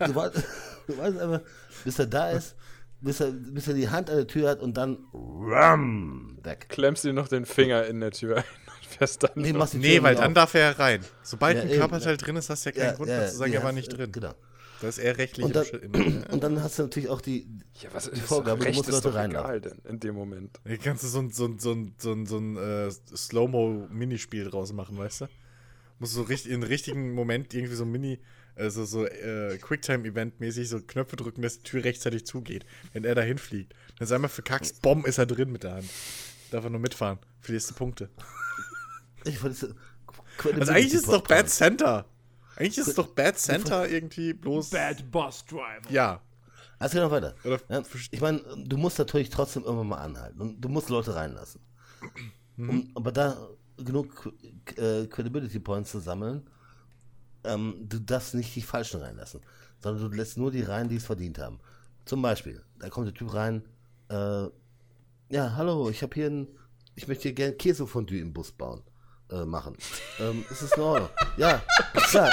du, 0.00 0.14
weißt, 0.14 0.34
du 0.88 0.98
weißt 0.98 1.18
einfach, 1.18 1.40
bis 1.84 1.98
er 2.00 2.06
da 2.06 2.30
ist, 2.30 2.56
bis 3.00 3.20
er, 3.20 3.30
bis 3.30 3.68
er 3.68 3.74
die 3.74 3.88
Hand 3.88 4.10
an 4.10 4.16
der 4.16 4.26
Tür 4.26 4.50
hat 4.50 4.60
und 4.60 4.76
dann 4.76 4.98
ram, 5.12 6.36
weg. 6.42 6.66
Klemmst 6.68 7.04
dir 7.04 7.12
noch 7.12 7.28
den 7.28 7.46
Finger 7.46 7.86
in 7.86 8.00
der 8.00 8.10
Tür 8.10 8.38
ein 8.38 8.44
dann. 9.18 9.30
Nee, 9.34 9.52
machst 9.52 9.74
die 9.74 9.78
Nee, 9.78 9.94
Tür 9.96 10.02
weil 10.04 10.12
nicht 10.14 10.22
dann 10.22 10.30
auf. 10.32 10.34
darf 10.34 10.54
er 10.54 10.74
herein. 10.74 11.04
Sobald 11.22 11.56
Ja, 11.56 11.62
ein 11.62 11.70
Körperteil 11.70 12.16
drin 12.16 12.36
ist, 12.36 12.50
hast 12.50 12.64
du 12.66 12.70
ja 12.70 12.76
keinen 12.76 12.96
Grund 12.96 13.08
mehr 13.08 13.28
zu 13.28 13.36
sagen, 13.36 13.52
er 13.52 13.62
war 13.62 13.72
nicht 13.72 13.88
drin. 13.88 14.12
Genau. 14.12 14.34
Das 14.80 14.96
ist 14.96 15.04
eher 15.04 15.18
rechtlich 15.18 15.44
Und 15.44 15.54
dann, 15.54 15.66
und 16.30 16.42
dann 16.42 16.62
hast 16.62 16.78
du 16.78 16.84
natürlich 16.84 17.08
auch 17.10 17.20
die, 17.20 17.46
Ja, 17.80 17.90
was 17.92 18.06
ist 18.06 18.16
Die 18.16 18.20
das? 18.20 18.28
Vorgabe, 18.28 18.60
du 18.60 18.64
Recht 18.66 18.76
musst 18.78 18.88
ist 18.88 18.94
Leute 18.94 19.08
doch 19.08 19.14
reinlassen. 19.14 19.50
egal 19.50 19.60
denn 19.60 19.78
in 19.92 20.00
dem 20.00 20.14
Moment. 20.14 20.58
Hier 20.66 20.78
kannst 20.78 21.02
du 21.04 21.08
so 21.08 21.18
ein, 21.20 21.30
so 21.30 21.44
ein, 21.46 21.58
so 21.58 21.72
ein, 21.72 21.94
so 21.98 22.12
ein, 22.12 22.26
so 22.26 22.38
ein 22.38 22.56
äh, 22.56 22.90
Slow-Mo-Minispiel 23.14 24.44
draus 24.50 24.72
machen, 24.72 24.96
weißt 24.98 25.22
du? 25.22 25.28
Musst 25.98 26.14
du 26.14 26.20
so 26.20 26.22
richtig, 26.22 26.52
in 26.52 26.62
richtigen 26.62 27.12
Moment 27.12 27.52
irgendwie 27.52 27.74
so 27.74 27.84
ein 27.84 27.90
Mini, 27.92 28.20
also 28.56 28.86
so 28.86 29.04
äh, 29.06 29.58
Quicktime-Event-mäßig 29.60 30.68
so 30.68 30.80
Knöpfe 30.80 31.16
drücken, 31.16 31.42
dass 31.42 31.58
die 31.58 31.62
Tür 31.64 31.84
rechtzeitig 31.84 32.24
zugeht, 32.24 32.64
wenn 32.94 33.04
er 33.04 33.14
da 33.14 33.20
hinfliegt. 33.22 33.74
Dann 33.98 34.06
ist 34.06 34.12
einmal 34.12 34.30
verkackst, 34.30 34.80
Bomb 34.80 35.06
ist 35.06 35.18
er 35.18 35.26
drin 35.26 35.52
mit 35.52 35.62
der 35.62 35.74
Hand. 35.74 35.90
Darf 36.50 36.64
er 36.64 36.70
nur 36.70 36.80
mitfahren. 36.80 37.18
Verlierst 37.40 37.70
du 37.70 37.74
Punkte. 37.74 38.08
Ich 39.24 39.42
wollte 39.42 39.56
so, 39.56 39.68
Also 40.58 40.72
eigentlich 40.72 40.94
ist 40.94 41.04
es 41.04 41.10
doch 41.10 41.22
Bad 41.22 41.48
Center. 41.48 42.06
Eigentlich 42.56 42.78
ist 42.78 42.88
es 42.88 42.94
doch 42.94 43.08
Bad 43.08 43.38
Center 43.38 43.88
irgendwie 43.88 44.32
bloß. 44.34 44.70
Bad 44.70 45.10
Bus 45.10 45.44
Driver. 45.46 45.90
Ja. 45.90 46.20
Also 46.78 46.94
geh 46.94 47.00
noch 47.00 47.10
weiter. 47.10 47.34
Ja, 47.44 47.82
ich 48.10 48.20
meine, 48.20 48.40
du 48.64 48.76
musst 48.76 48.98
natürlich 48.98 49.30
trotzdem 49.30 49.64
irgendwann 49.64 49.88
mal 49.88 49.98
anhalten. 49.98 50.40
Und 50.40 50.60
du 50.60 50.68
musst 50.68 50.88
Leute 50.88 51.14
reinlassen. 51.14 51.60
Um, 52.56 52.90
aber 52.94 53.12
da 53.12 53.48
genug 53.78 54.32
äh, 54.76 55.06
Credibility 55.06 55.58
Points 55.60 55.90
zu 55.90 56.00
sammeln, 56.00 56.48
ähm, 57.44 57.86
du 57.88 57.98
darfst 57.98 58.34
nicht 58.34 58.54
die 58.54 58.62
Falschen 58.62 59.00
reinlassen. 59.00 59.40
Sondern 59.78 60.10
du 60.10 60.16
lässt 60.16 60.36
nur 60.36 60.50
die 60.50 60.62
rein, 60.62 60.88
die 60.88 60.96
es 60.96 61.06
verdient 61.06 61.38
haben. 61.38 61.60
Zum 62.04 62.22
Beispiel, 62.22 62.62
da 62.78 62.88
kommt 62.88 63.06
der 63.06 63.14
Typ 63.14 63.32
rein, 63.32 63.62
äh, 64.08 64.48
ja, 65.30 65.52
hallo, 65.54 65.88
ich 65.90 66.02
habe 66.02 66.14
hier 66.14 66.26
ein, 66.26 66.48
ich 66.94 67.06
möchte 67.08 67.22
hier 67.22 67.34
gerne 67.34 67.54
Käsefondue 67.54 68.18
im 68.18 68.32
Bus 68.32 68.52
bauen. 68.52 68.82
Äh, 69.30 69.44
machen. 69.44 69.76
ähm, 70.18 70.44
es 70.50 70.62
ist 70.62 70.76
in 70.76 70.82
Ordnung. 70.82 71.10
Ja, 71.36 71.62
klar. 71.94 72.30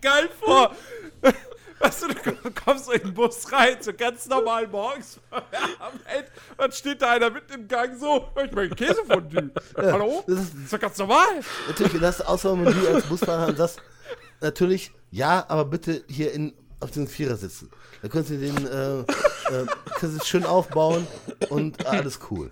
Geil 0.00 0.28
vor. 0.40 0.74
Weißt 1.78 2.02
du, 2.02 2.08
du 2.08 2.50
kommst 2.64 2.84
so 2.84 2.92
in 2.92 3.02
den 3.02 3.14
Bus 3.14 3.50
rein, 3.50 3.76
so 3.80 3.92
ganz 3.92 4.26
normal 4.26 4.68
morgens 4.68 5.18
dann 6.62 6.72
steht 6.72 7.02
da 7.02 7.10
einer 7.10 7.30
mit 7.30 7.50
im 7.50 7.66
Gang 7.66 7.98
so, 7.98 8.28
ich 8.44 8.52
möchte 8.52 8.76
Käsefondue. 8.76 9.50
Hallo? 9.76 10.22
Das 10.26 10.36
Das 10.36 10.44
ist 10.64 10.72
doch 10.72 10.78
ganz 10.80 10.98
normal. 10.98 11.26
natürlich, 11.68 11.94
wenn 11.94 12.00
das 12.00 12.20
Auswahl, 12.20 12.64
wenn 12.64 12.80
du 12.80 12.94
als 12.94 13.04
Busfahrer 13.06 13.48
und 13.48 13.56
sagst, 13.56 13.80
natürlich, 14.40 14.92
ja, 15.10 15.44
aber 15.48 15.64
bitte 15.64 16.04
hier 16.08 16.32
in, 16.32 16.54
auf 16.82 16.90
den 16.90 17.06
Vierer 17.06 17.36
sitzen. 17.36 17.70
Da 18.02 18.08
könntest 18.08 18.30
du 18.30 18.38
den, 18.38 18.66
äh, 18.66 19.00
äh, 19.00 19.66
kannst 19.98 20.20
du 20.20 20.24
schön 20.24 20.44
aufbauen 20.44 21.06
und 21.48 21.86
alles 21.86 22.18
cool. 22.30 22.50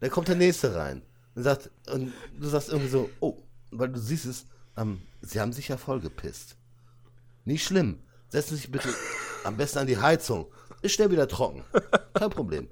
Dann 0.00 0.10
kommt 0.10 0.28
der 0.28 0.36
nächste 0.36 0.74
rein 0.74 1.02
und 1.34 1.42
sagt, 1.42 1.70
und 1.92 2.12
du 2.38 2.48
sagst 2.48 2.68
irgendwie 2.68 2.88
so, 2.88 3.10
oh, 3.20 3.36
weil 3.70 3.88
du 3.88 3.98
siehst 3.98 4.26
es, 4.26 4.46
ähm, 4.76 5.02
sie 5.20 5.40
haben 5.40 5.52
sich 5.52 5.68
ja 5.68 5.76
vollgepisst. 5.76 6.56
Nicht 7.44 7.64
schlimm. 7.64 8.00
Setzen 8.28 8.50
Sie 8.50 8.62
sich 8.62 8.70
bitte 8.70 8.90
am 9.44 9.56
besten 9.56 9.78
an 9.78 9.86
die 9.86 9.96
Heizung. 9.96 10.46
Ist 10.82 10.92
schnell 10.92 11.10
wieder 11.10 11.28
trocken. 11.28 11.64
Kein 12.14 12.30
Problem. 12.30 12.68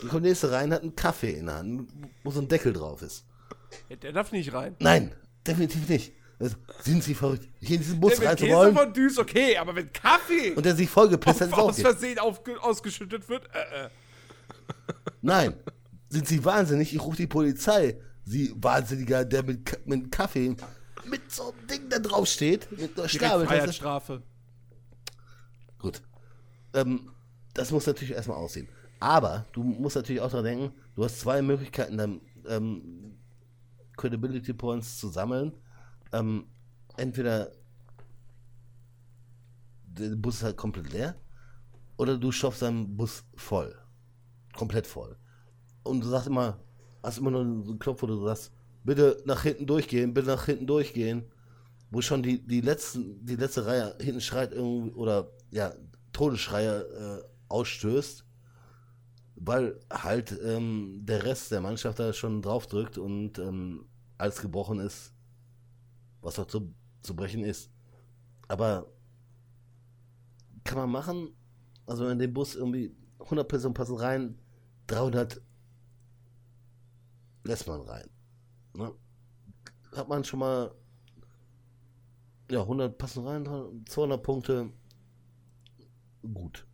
Dann 0.00 0.08
kommt 0.08 0.24
der 0.24 0.30
nächste 0.30 0.50
rein, 0.52 0.72
hat 0.72 0.82
einen 0.82 0.94
Kaffee 0.94 1.32
in 1.32 1.46
der 1.46 1.56
Hand, 1.56 1.88
wo 2.22 2.30
so 2.30 2.40
ein 2.40 2.48
Deckel 2.48 2.72
drauf 2.72 3.02
ist. 3.02 3.24
Der 4.02 4.12
darf 4.12 4.32
nicht 4.32 4.52
rein. 4.52 4.76
Nein, 4.78 5.12
definitiv 5.46 5.88
nicht. 5.88 6.12
Sind 6.82 7.04
Sie 7.04 7.14
verrückt, 7.14 7.46
hier 7.60 7.76
in 7.76 7.82
diesen 7.82 8.00
Bus 8.00 8.12
Der 8.12 8.20
mit 8.20 8.28
reinzurollen 8.28 8.74
Käsefondue 8.74 9.06
ist 9.06 9.18
okay, 9.18 9.56
aber 9.58 9.74
wenn 9.74 9.92
Kaffee 9.92 10.52
und 10.54 10.64
der 10.64 10.74
sich 10.74 10.88
vollgepisst 10.88 11.42
hat, 11.42 11.48
ist 11.48 11.54
auch 11.58 11.68
aus. 11.68 11.80
Versehen 11.80 12.18
aufge 12.18 12.62
ausgeschüttet 12.62 13.28
wird, 13.28 13.44
äh, 13.54 13.84
äh. 13.84 13.88
Nein, 15.20 15.54
sind 16.08 16.26
Sie 16.26 16.42
wahnsinnig? 16.42 16.94
Ich 16.94 17.00
rufe 17.00 17.18
die 17.18 17.26
Polizei. 17.26 17.98
Sie 18.24 18.54
Wahnsinniger, 18.56 19.24
der 19.24 19.42
mit, 19.42 19.86
mit 19.86 20.10
Kaffee 20.10 20.56
mit 21.04 21.30
so 21.30 21.52
einem 21.52 21.66
Ding 21.66 21.88
da 21.88 21.98
drauf 21.98 22.26
steht, 22.26 22.70
mit 22.72 22.98
einer. 22.98 23.08
Freiheitsstrafe. 23.08 24.22
Gut. 25.78 26.02
Ähm, 26.74 27.10
das 27.54 27.70
muss 27.70 27.86
natürlich 27.86 28.14
erstmal 28.14 28.36
aussehen. 28.36 28.68
Aber 29.00 29.46
du 29.52 29.62
musst 29.62 29.96
natürlich 29.96 30.20
auch 30.20 30.30
daran 30.30 30.44
denken, 30.44 30.74
du 30.94 31.04
hast 31.04 31.20
zwei 31.20 31.42
Möglichkeiten, 31.42 31.96
dann 31.96 32.20
ähm, 32.46 33.16
Credibility 33.96 34.52
Points 34.52 34.98
zu 34.98 35.08
sammeln. 35.08 35.52
Ähm, 36.12 36.46
entweder 36.96 37.52
der 39.84 40.16
Bus 40.16 40.36
ist 40.36 40.42
halt 40.42 40.56
komplett 40.56 40.92
leer 40.92 41.14
oder 41.96 42.16
du 42.16 42.32
schaffst 42.32 42.62
deinen 42.62 42.96
Bus 42.96 43.24
voll. 43.36 43.74
Komplett 44.56 44.86
voll. 44.86 45.16
Und 45.82 46.02
du 46.02 46.08
sagst 46.08 46.26
immer, 46.26 46.58
hast 47.02 47.18
immer 47.18 47.30
nur 47.30 47.44
so 47.64 47.70
einen 47.70 47.78
Knopf, 47.78 48.02
wo 48.02 48.06
du 48.06 48.24
sagst, 48.24 48.52
bitte 48.84 49.22
nach 49.26 49.42
hinten 49.42 49.66
durchgehen, 49.66 50.14
bitte 50.14 50.28
nach 50.28 50.44
hinten 50.46 50.66
durchgehen. 50.66 51.24
Wo 51.90 52.00
schon 52.00 52.22
die, 52.22 52.46
die, 52.46 52.60
letzten, 52.60 53.24
die 53.26 53.34
letzte 53.34 53.66
Reihe 53.66 53.96
hinten 54.00 54.20
schreit 54.20 54.52
irgendwie 54.52 54.92
oder 54.92 55.32
ja, 55.50 55.74
Todesschreie 56.12 56.82
äh, 56.82 57.24
ausstößt, 57.48 58.24
weil 59.36 59.80
halt 59.92 60.38
ähm, 60.44 61.00
der 61.02 61.24
Rest 61.24 61.50
der 61.50 61.60
Mannschaft 61.60 61.98
da 61.98 62.12
schon 62.12 62.42
drauf 62.42 62.68
drückt 62.68 62.96
und 62.96 63.38
ähm, 63.40 63.86
alles 64.18 64.40
gebrochen 64.40 64.78
ist, 64.78 65.12
was 66.20 66.36
noch 66.38 66.46
zu, 66.46 66.74
zu 67.02 67.14
brechen 67.14 67.44
ist. 67.44 67.70
Aber 68.48 68.90
kann 70.64 70.78
man 70.78 70.90
machen, 70.90 71.34
also 71.86 72.08
in 72.08 72.18
den 72.18 72.32
Bus 72.32 72.54
irgendwie 72.54 72.94
100 73.20 73.48
Personen 73.48 73.74
passen 73.74 73.96
rein, 73.96 74.38
300 74.88 75.40
lässt 77.44 77.66
man 77.66 77.80
rein. 77.82 78.08
Ne? 78.74 78.92
Hat 79.94 80.08
man 80.08 80.24
schon 80.24 80.40
mal 80.40 80.74
ja, 82.50 82.60
100 82.62 82.98
passen 82.98 83.26
rein, 83.26 83.46
200 83.86 84.22
Punkte, 84.22 84.70
gut. 86.22 86.66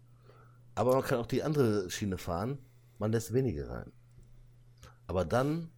Aber 0.74 0.94
man 0.94 1.02
kann 1.02 1.18
auch 1.18 1.26
die 1.26 1.42
andere 1.42 1.90
Schiene 1.90 2.18
fahren, 2.18 2.58
man 2.98 3.12
lässt 3.12 3.32
wenige 3.32 3.68
rein. 3.68 3.92
Aber 5.06 5.24
dann, 5.24 5.70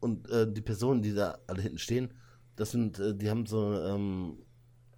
und 0.00 0.28
äh, 0.30 0.50
die 0.50 0.60
Personen, 0.62 1.02
die 1.02 1.14
da 1.14 1.38
alle 1.46 1.62
hinten 1.62 1.78
stehen, 1.78 2.14
das 2.56 2.70
sind, 2.70 2.98
äh, 2.98 3.14
die 3.14 3.30
haben 3.30 3.46
so, 3.46 3.72
ähm, 3.80 4.38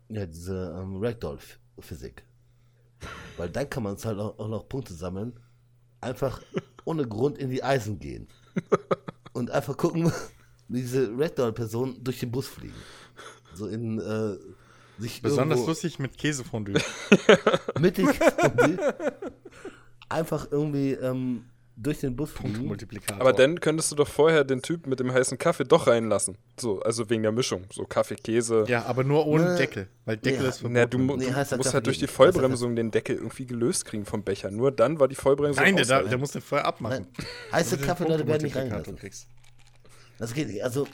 ja, 0.09 0.27
diese 0.27 0.75
ähm, 0.79 0.97
Ragdoll-Physik. 1.03 2.25
Weil 3.37 3.51
dann 3.51 3.69
kann 3.69 3.83
man 3.83 3.95
es 3.95 4.05
halt 4.05 4.19
auch, 4.19 4.39
auch 4.39 4.49
noch 4.49 4.69
Punkte 4.69 4.95
sammeln, 4.95 5.39
einfach 6.01 6.41
ohne 6.85 7.07
Grund 7.07 7.39
in 7.39 7.51
die 7.51 7.63
Eisen 7.63 7.99
gehen. 7.99 8.29
Und 9.33 9.51
einfach 9.51 9.77
gucken, 9.77 10.13
wie 10.69 10.81
diese 10.81 11.11
Ragdoll-Personen 11.17 12.03
durch 12.03 12.21
den 12.21 12.31
Bus 12.31 12.47
fliegen. 12.47 12.75
So 13.55 13.67
in, 13.67 13.99
äh, 13.99 14.37
sich 15.01 15.23
Besonders 15.23 15.67
lustig 15.67 15.99
mit 15.99 16.17
Käsefondue. 16.19 16.81
mittig 17.79 18.09
einfach 20.09 20.51
irgendwie 20.51 20.93
ähm, 20.93 21.45
durch 21.81 22.01
den 22.01 22.17
Bus 22.17 22.31
fliegen. 22.33 22.55
Punktmultiplikator. 22.55 23.21
Aber 23.21 23.33
dann 23.33 23.61
könntest 23.61 23.91
du 23.93 23.97
doch 23.97 24.09
vorher 24.09 24.45
den 24.45 24.63
Typ 24.63 24.87
mit 24.87 25.01
dem 25.01 25.13
heißen 25.13 25.39
Kaffee 25.39 25.65
doch 25.65 25.87
reinlassen. 25.87 26.37
So, 26.59 26.81
also 26.81 27.09
wegen 27.09 27.23
der 27.23 27.33
Mischung. 27.33 27.65
So 27.73 27.85
Kaffee, 27.85 28.17
Käse. 28.17 28.65
Ja, 28.69 28.85
aber 28.87 29.05
nur 29.05 29.27
ohne 29.27 29.45
Ne, 29.45 29.57
Deckel. 29.57 29.89
Weil 30.05 30.17
Deckel 30.17 30.43
nee, 30.43 30.49
ist 30.49 30.63
Na, 30.69 30.87
du, 30.87 30.99
mu 30.99 31.07
verboten. 31.07 31.21
Nee, 31.21 31.31
du 31.31 31.37
heißer 31.37 31.57
musst 31.57 31.67
Kaffee 31.69 31.75
halt 31.75 31.87
durch 31.87 31.99
die. 31.99 32.07
Vollbremsung 32.09 32.75
den 32.75 32.91
Deckel 32.91 33.17
irgendwie 33.17 33.47
gelöst 33.47 33.85
kriegen 33.85 34.05
vom 34.05 34.25
Becher. 34.25 34.51
Nur 34.51 34.73
dann 34.73 34.99
war 34.99 35.09
die 35.09 35.15
Vollbremsung 35.15 35.63
Nein, 35.63 35.77
der, 35.77 36.03
der 36.03 36.19
muss 36.19 36.33
den 36.33 36.43
vorher 36.43 36.67
abmachen. 36.67 37.07
Nein, 37.17 37.27
heiße 37.53 37.77
den 37.77 37.87
Kaffeeleute 37.87 38.27
werden 38.27 38.43
nicht 38.43 38.57
reingelassen. 38.57 38.97
kriegst. 38.97 39.29
Das 40.19 40.35
geht 40.35 40.49
nicht. 40.49 40.65
Also, 40.65 40.89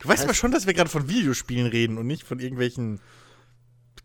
Du 0.00 0.08
weißt 0.08 0.24
aber 0.24 0.34
schon, 0.34 0.50
dass 0.52 0.66
wir 0.66 0.74
gerade 0.74 0.90
von 0.90 1.08
Videospielen 1.08 1.66
reden 1.66 1.98
und 1.98 2.06
nicht 2.06 2.24
von 2.24 2.38
irgendwelchen, 2.38 3.00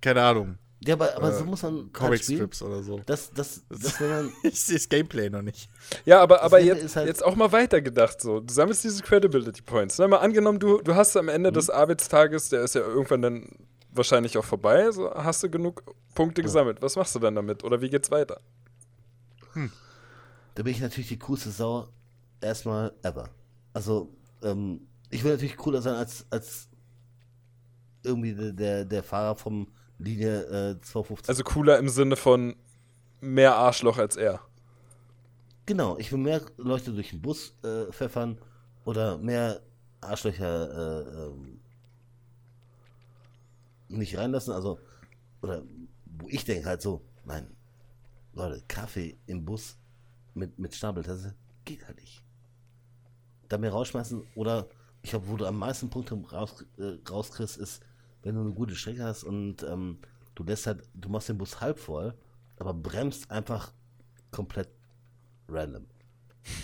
keine 0.01 0.21
Ahnung, 0.21 0.57
ja, 0.85 0.93
aber, 0.95 1.15
aber 1.15 1.29
Äh, 1.31 1.37
so 1.37 1.45
muss 1.45 1.61
man 1.63 1.75
halt. 1.77 1.93
Comic-Strips 1.93 2.61
oder 2.61 2.81
so. 2.83 2.99
Das, 3.05 3.31
das, 3.31 3.63
das, 3.69 3.99
wenn 3.99 4.09
man, 4.09 4.31
Ich 4.43 4.61
sehe 4.63 4.77
das 4.77 4.87
Gameplay 4.89 5.29
noch 5.29 5.41
nicht. 5.41 5.69
Ja, 6.05 6.21
aber, 6.21 6.41
aber 6.41 6.59
jetzt, 6.61 6.95
halt- 6.95 7.07
jetzt 7.07 7.23
auch 7.23 7.35
mal 7.35 7.51
weitergedacht 7.51 8.21
so. 8.21 8.39
Du 8.39 8.53
sammelst 8.53 8.83
diese 8.83 9.03
Credibility 9.03 9.61
Points. 9.61 9.97
Ne? 9.99 10.07
Mal 10.07 10.17
angenommen, 10.17 10.59
du, 10.59 10.81
du 10.81 10.95
hast 10.95 11.15
am 11.17 11.27
Ende 11.29 11.49
Mhm. 11.51 11.55
des 11.55 11.69
Arbeitstages, 11.69 12.49
der 12.49 12.61
ist 12.63 12.75
ja 12.75 12.81
irgendwann 12.81 13.21
dann 13.21 13.49
wahrscheinlich 13.91 14.37
auch 14.37 14.45
vorbei, 14.45 14.91
so 14.91 15.11
hast 15.13 15.43
du 15.43 15.49
genug 15.49 15.83
Punkte 16.15 16.41
gesammelt. 16.43 16.81
Was 16.81 16.95
machst 16.95 17.13
du 17.15 17.19
dann 17.19 17.35
damit? 17.35 17.63
Oder 17.63 17.81
wie 17.81 17.89
geht's 17.89 18.11
weiter? 18.11 18.39
da 20.55 20.63
bin 20.63 20.71
ich 20.73 20.79
natürlich 20.81 21.07
die 21.09 21.19
coolste 21.19 21.49
Sau 21.51 21.87
erstmal 22.41 22.93
ever. 23.03 23.29
Also, 23.73 24.15
ähm, 24.43 24.87
ich 25.09 25.23
will 25.23 25.31
natürlich 25.31 25.57
cooler 25.57 25.81
sein 25.81 25.95
als, 25.95 26.25
als 26.29 26.69
irgendwie 28.03 28.33
der- 28.33 28.51
der, 28.53 28.85
der 28.85 29.03
Fahrer 29.03 29.35
vom 29.35 29.67
Linie 29.99 30.41
äh, 30.71 30.81
215. 30.81 31.29
Also 31.29 31.43
cooler 31.43 31.77
im 31.77 31.89
Sinne 31.89 32.15
von 32.15 32.55
mehr 33.21 33.55
Arschloch 33.55 33.97
als 33.97 34.15
er. 34.15 34.41
Genau, 35.65 35.97
ich 35.97 36.11
will 36.11 36.19
mehr 36.19 36.41
Leute 36.57 36.91
durch 36.91 37.11
den 37.11 37.21
Bus 37.21 37.53
äh, 37.63 37.91
pfeffern 37.91 38.39
oder 38.85 39.17
mehr 39.17 39.61
Arschlöcher 40.01 40.71
äh, 40.71 41.27
ähm, 41.27 41.59
nicht 43.89 44.17
reinlassen. 44.17 44.53
Also, 44.53 44.79
oder 45.41 45.63
wo 46.05 46.27
ich 46.29 46.45
denke 46.45 46.67
halt 46.67 46.81
so, 46.81 47.01
nein, 47.25 47.47
Leute, 48.33 48.63
Kaffee 48.67 49.17
im 49.27 49.45
Bus 49.45 49.77
mit, 50.33 50.57
mit 50.57 50.73
Schnabeltasse 50.73 51.35
geht 51.65 51.85
halt 51.85 51.99
nicht. 51.99 52.23
Da 53.47 53.57
mehr 53.57 53.71
rausschmeißen 53.71 54.25
oder 54.35 54.69
ich 55.01 55.11
glaube, 55.11 55.27
wo 55.27 55.37
du 55.37 55.45
am 55.45 55.57
meisten 55.57 55.89
Punkte 55.89 56.15
raus, 56.31 56.65
äh, 56.77 56.97
rauskriegst, 57.09 57.57
ist, 57.57 57.81
wenn 58.21 58.35
du 58.35 58.41
eine 58.41 58.53
gute 58.53 58.75
Strecke 58.75 59.03
hast 59.03 59.23
und 59.23 59.63
ähm, 59.63 59.99
du 60.35 60.43
lässt 60.43 60.67
halt, 60.67 60.87
du 60.93 61.09
machst 61.09 61.29
den 61.29 61.37
Bus 61.37 61.61
halb 61.61 61.79
voll, 61.79 62.13
aber 62.57 62.73
bremst 62.73 63.29
einfach 63.31 63.71
komplett 64.31 64.69
random. 65.47 65.85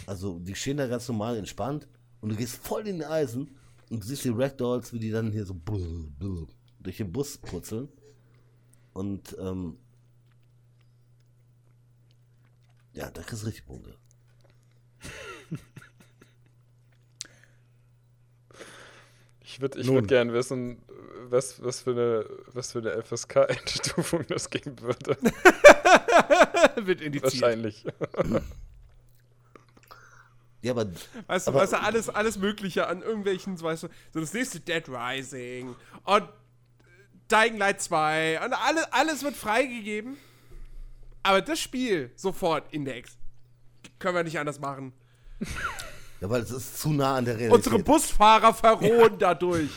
Also 0.06 0.40
die 0.40 0.56
stehen 0.56 0.78
da 0.78 0.88
ganz 0.88 1.08
normal 1.08 1.38
entspannt 1.38 1.88
und 2.22 2.30
du 2.30 2.36
gehst 2.36 2.56
voll 2.56 2.88
in 2.88 2.98
die 2.98 3.06
Eisen 3.06 3.56
und 3.90 4.04
du 4.04 4.08
siehst 4.08 4.26
die 4.26 4.30
Ragdolls, 4.30 4.94
wie 4.94 5.00
die 5.00 5.12
dann 5.12 5.32
hier 5.32 5.46
so 5.46 5.54
blub, 5.54 6.18
blub, 6.18 6.54
durch 6.80 6.98
den 6.98 7.12
Bus 7.12 7.38
purzeln. 7.38 7.90
Und 8.94 9.36
ähm, 9.40 9.78
ja, 12.94 13.12
da 13.12 13.22
kriegst 13.22 13.44
du 13.44 13.48
richtig 13.48 13.66
Punkte. 13.66 13.98
Ich 19.56 19.62
würde 19.62 19.80
ich 19.80 19.88
Nun. 19.88 19.96
würd 19.96 20.08
gerne 20.10 20.34
wissen, 20.34 20.82
was, 21.32 21.64
was 21.64 21.82
für 21.82 21.92
eine, 21.92 22.26
was 22.54 22.72
für 22.72 22.80
eine 22.80 23.02
FSK-Einstufung 23.04 24.26
das 24.30 24.50
geben 24.50 24.80
würde. 24.82 25.18
Wird 26.78 27.02
indiziert. 27.02 27.42
Wahrscheinlich. 27.42 27.86
Ja, 30.62 30.72
aber 30.72 30.88
Weißt 31.28 31.48
du, 31.48 31.52
Aber- 31.52 31.62
weißt 31.62 31.74
du, 31.74 31.82
alles, 31.82 32.10
alles 32.10 32.38
Mögliche 32.38 32.88
an 32.88 33.02
irgendwelchen, 33.04 33.56
so, 33.58 33.66
weißt 33.66 33.84
du, 33.84 33.88
so 34.14 34.20
das 34.20 34.34
nächste 34.34 34.60
Dead 34.60 34.84
Rising 34.90 35.76
und 36.04 36.28
Dying 37.32 37.58
Light 37.58 37.82
2 37.82 38.44
und 38.46 38.54
alle, 38.54 38.92
alles 38.94 39.24
wird 39.24 39.36
freigegeben. 39.36 40.18
Aber 41.24 41.42
das 41.42 41.60
Spiel 41.60 42.12
sofort 42.16 42.72
Index. 42.72 43.18
Können 44.00 44.16
wir 44.16 44.24
nicht 44.24 44.40
anders 44.40 44.60
machen. 44.60 44.94
Ja, 46.22 46.30
weil 46.30 46.42
es 46.44 46.50
ist 46.50 46.80
zu 46.80 46.94
nah 46.94 47.18
an 47.18 47.26
der 47.26 47.34
Realität. 47.38 47.54
Unsere 47.58 47.80
Busfahrer 47.84 48.54
verrohen 48.54 49.20
dadurch. 49.20 49.70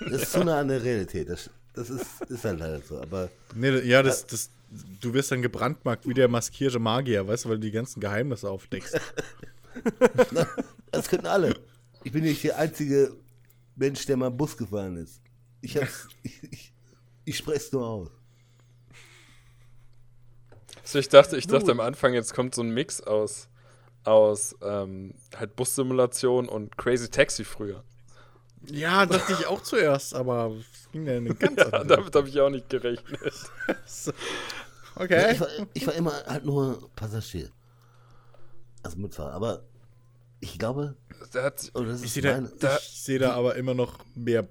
Das 0.00 0.22
ist 0.22 0.32
zu 0.32 0.44
nah 0.44 0.60
an 0.60 0.68
der 0.68 0.82
Realität. 0.82 1.28
Das, 1.28 1.50
das 1.74 1.90
ist, 1.90 2.22
ist 2.28 2.44
halt 2.44 2.60
leider 2.60 2.80
so. 2.80 3.00
Aber 3.00 3.30
Nee, 3.54 3.78
ja, 3.80 4.02
das, 4.02 4.26
das, 4.26 4.50
du 5.00 5.14
wirst 5.14 5.30
dann 5.30 5.42
gebrandmarkt 5.42 6.06
wie 6.08 6.14
der 6.14 6.28
maskierte 6.28 6.78
Magier, 6.78 7.26
weißt 7.26 7.44
du, 7.44 7.48
weil 7.50 7.56
du 7.56 7.62
die 7.62 7.70
ganzen 7.70 8.00
Geheimnisse 8.00 8.48
aufdeckst. 8.48 8.98
das 10.90 11.08
könnten 11.08 11.26
alle. 11.26 11.54
Ich 12.04 12.12
bin 12.12 12.24
nicht 12.24 12.42
der 12.44 12.58
einzige 12.58 13.14
Mensch, 13.74 14.06
der 14.06 14.16
mal 14.16 14.30
Bus 14.30 14.56
gefahren 14.56 14.96
ist. 14.96 15.20
Ich 15.60 15.76
hab's. 15.76 16.08
ich, 16.22 16.42
ich, 16.50 16.72
ich 17.24 17.36
spreche 17.36 17.58
es 17.58 17.72
nur 17.72 17.86
aus. 17.86 18.10
Also 20.82 21.00
ich 21.00 21.08
dachte, 21.08 21.36
ich 21.36 21.48
dachte 21.48 21.72
am 21.72 21.80
Anfang, 21.80 22.14
jetzt 22.14 22.32
kommt 22.32 22.54
so 22.54 22.62
ein 22.62 22.70
Mix 22.70 23.00
aus, 23.00 23.48
aus 24.04 24.54
ähm, 24.62 25.14
halt 25.36 25.56
Bussimulation 25.56 26.48
und 26.48 26.78
Crazy 26.78 27.08
Taxi 27.08 27.42
früher. 27.42 27.82
Ja, 28.70 29.06
dachte 29.06 29.32
ich 29.32 29.46
auch 29.46 29.62
zuerst, 29.62 30.14
aber 30.14 30.52
es 30.60 30.90
ging 30.92 31.06
ja 31.06 31.14
in 31.16 31.26
eine 31.26 31.34
ganz 31.34 31.56
Ja, 31.72 31.84
damit 31.84 32.14
habe 32.14 32.28
ich 32.28 32.40
auch 32.40 32.50
nicht 32.50 32.68
gerechnet. 32.68 33.32
Okay. 34.98 35.32
Ich, 35.34 35.40
war, 35.40 35.48
ich 35.74 35.86
war 35.86 35.94
immer 35.94 36.12
halt 36.26 36.46
nur 36.46 36.88
Passagier. 36.96 37.50
Also 38.82 38.96
Mitfahrer. 38.96 39.32
Aber 39.34 39.62
ich 40.40 40.58
glaube, 40.58 40.96
hat, 41.34 41.70
Ich 42.02 42.12
sehe 42.14 42.22
da, 42.22 42.40
Da- 42.40 42.78
ich 42.78 43.02
seh 43.02 43.18
da 43.18 43.32
aber 43.34 43.56
immer 43.56 43.74
noch 43.74 43.98
mehr, 44.14 44.48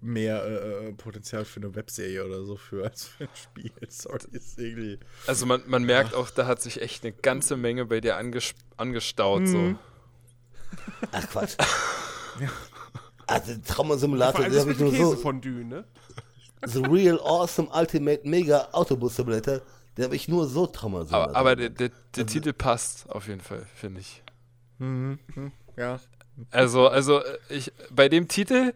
mehr 0.00 0.42
äh, 0.44 0.88
äh, 0.88 0.92
Potenzial 0.94 1.44
für 1.44 1.60
eine 1.60 1.74
Webserie 1.74 2.24
oder 2.24 2.42
so 2.42 2.56
für 2.56 2.84
als 2.88 3.04
für 3.08 3.24
ein 3.24 3.30
Spiel. 3.34 3.70
Sorry, 3.90 4.20
ist 4.32 4.58
irgendwie. 4.58 4.98
also 5.26 5.44
man, 5.44 5.62
man 5.66 5.84
merkt 5.84 6.14
auch, 6.14 6.30
da 6.30 6.46
hat 6.46 6.62
sich 6.62 6.80
echt 6.80 7.04
eine 7.04 7.12
ganze 7.12 7.58
Menge 7.58 7.84
bei 7.84 8.00
dir 8.00 8.16
anges 8.16 8.54
angestaut. 8.78 9.46
So. 9.46 9.74
Ach 11.12 11.28
Quatsch. 11.28 11.56
Also 13.32 13.54
Traumasimulator, 13.66 14.44
das 14.48 14.60
habe 14.60 14.72
ich 14.72 14.78
nur 14.78 14.90
so. 14.90 14.96
Käsefondue, 14.96 15.64
ne? 15.64 15.84
The 16.66 16.80
Real 16.80 17.18
Awesome 17.20 17.68
Ultimate 17.72 18.28
Mega 18.28 18.68
Autobus 18.72 19.16
Simulator, 19.16 19.60
den 19.96 20.04
habe 20.04 20.14
ich 20.14 20.28
nur 20.28 20.46
so 20.46 20.66
Traumasimulator. 20.66 21.36
Aber, 21.36 21.36
aber 21.36 21.56
der, 21.56 21.70
der, 21.70 21.90
der 22.14 22.26
Titel 22.26 22.52
passt 22.52 23.08
auf 23.08 23.26
jeden 23.28 23.40
Fall, 23.40 23.66
finde 23.74 24.00
ich. 24.00 24.22
Ja. 25.76 26.00
Also, 26.50 26.88
also 26.88 27.22
äh, 27.22 27.38
ich, 27.48 27.72
bei 27.90 28.08
dem 28.08 28.28
Titel 28.28 28.72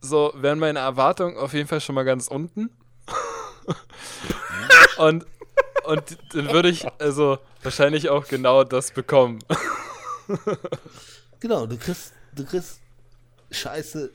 so 0.00 0.32
wären 0.36 0.58
meine 0.58 0.78
Erwartungen 0.78 1.36
auf 1.36 1.52
jeden 1.52 1.68
Fall 1.68 1.80
schon 1.80 1.94
mal 1.94 2.04
ganz 2.04 2.28
unten. 2.28 2.70
und, 4.98 5.26
und 5.84 6.18
dann 6.32 6.52
würde 6.52 6.68
ich 6.68 6.86
also 6.98 7.38
wahrscheinlich 7.62 8.08
auch 8.08 8.26
genau 8.26 8.64
das 8.64 8.90
bekommen. 8.90 9.38
Genau, 11.38 11.66
du 11.66 11.76
kriegst, 11.76 12.12
du 12.34 12.44
kriegst 12.44 12.80
Scheiße. 13.56 14.12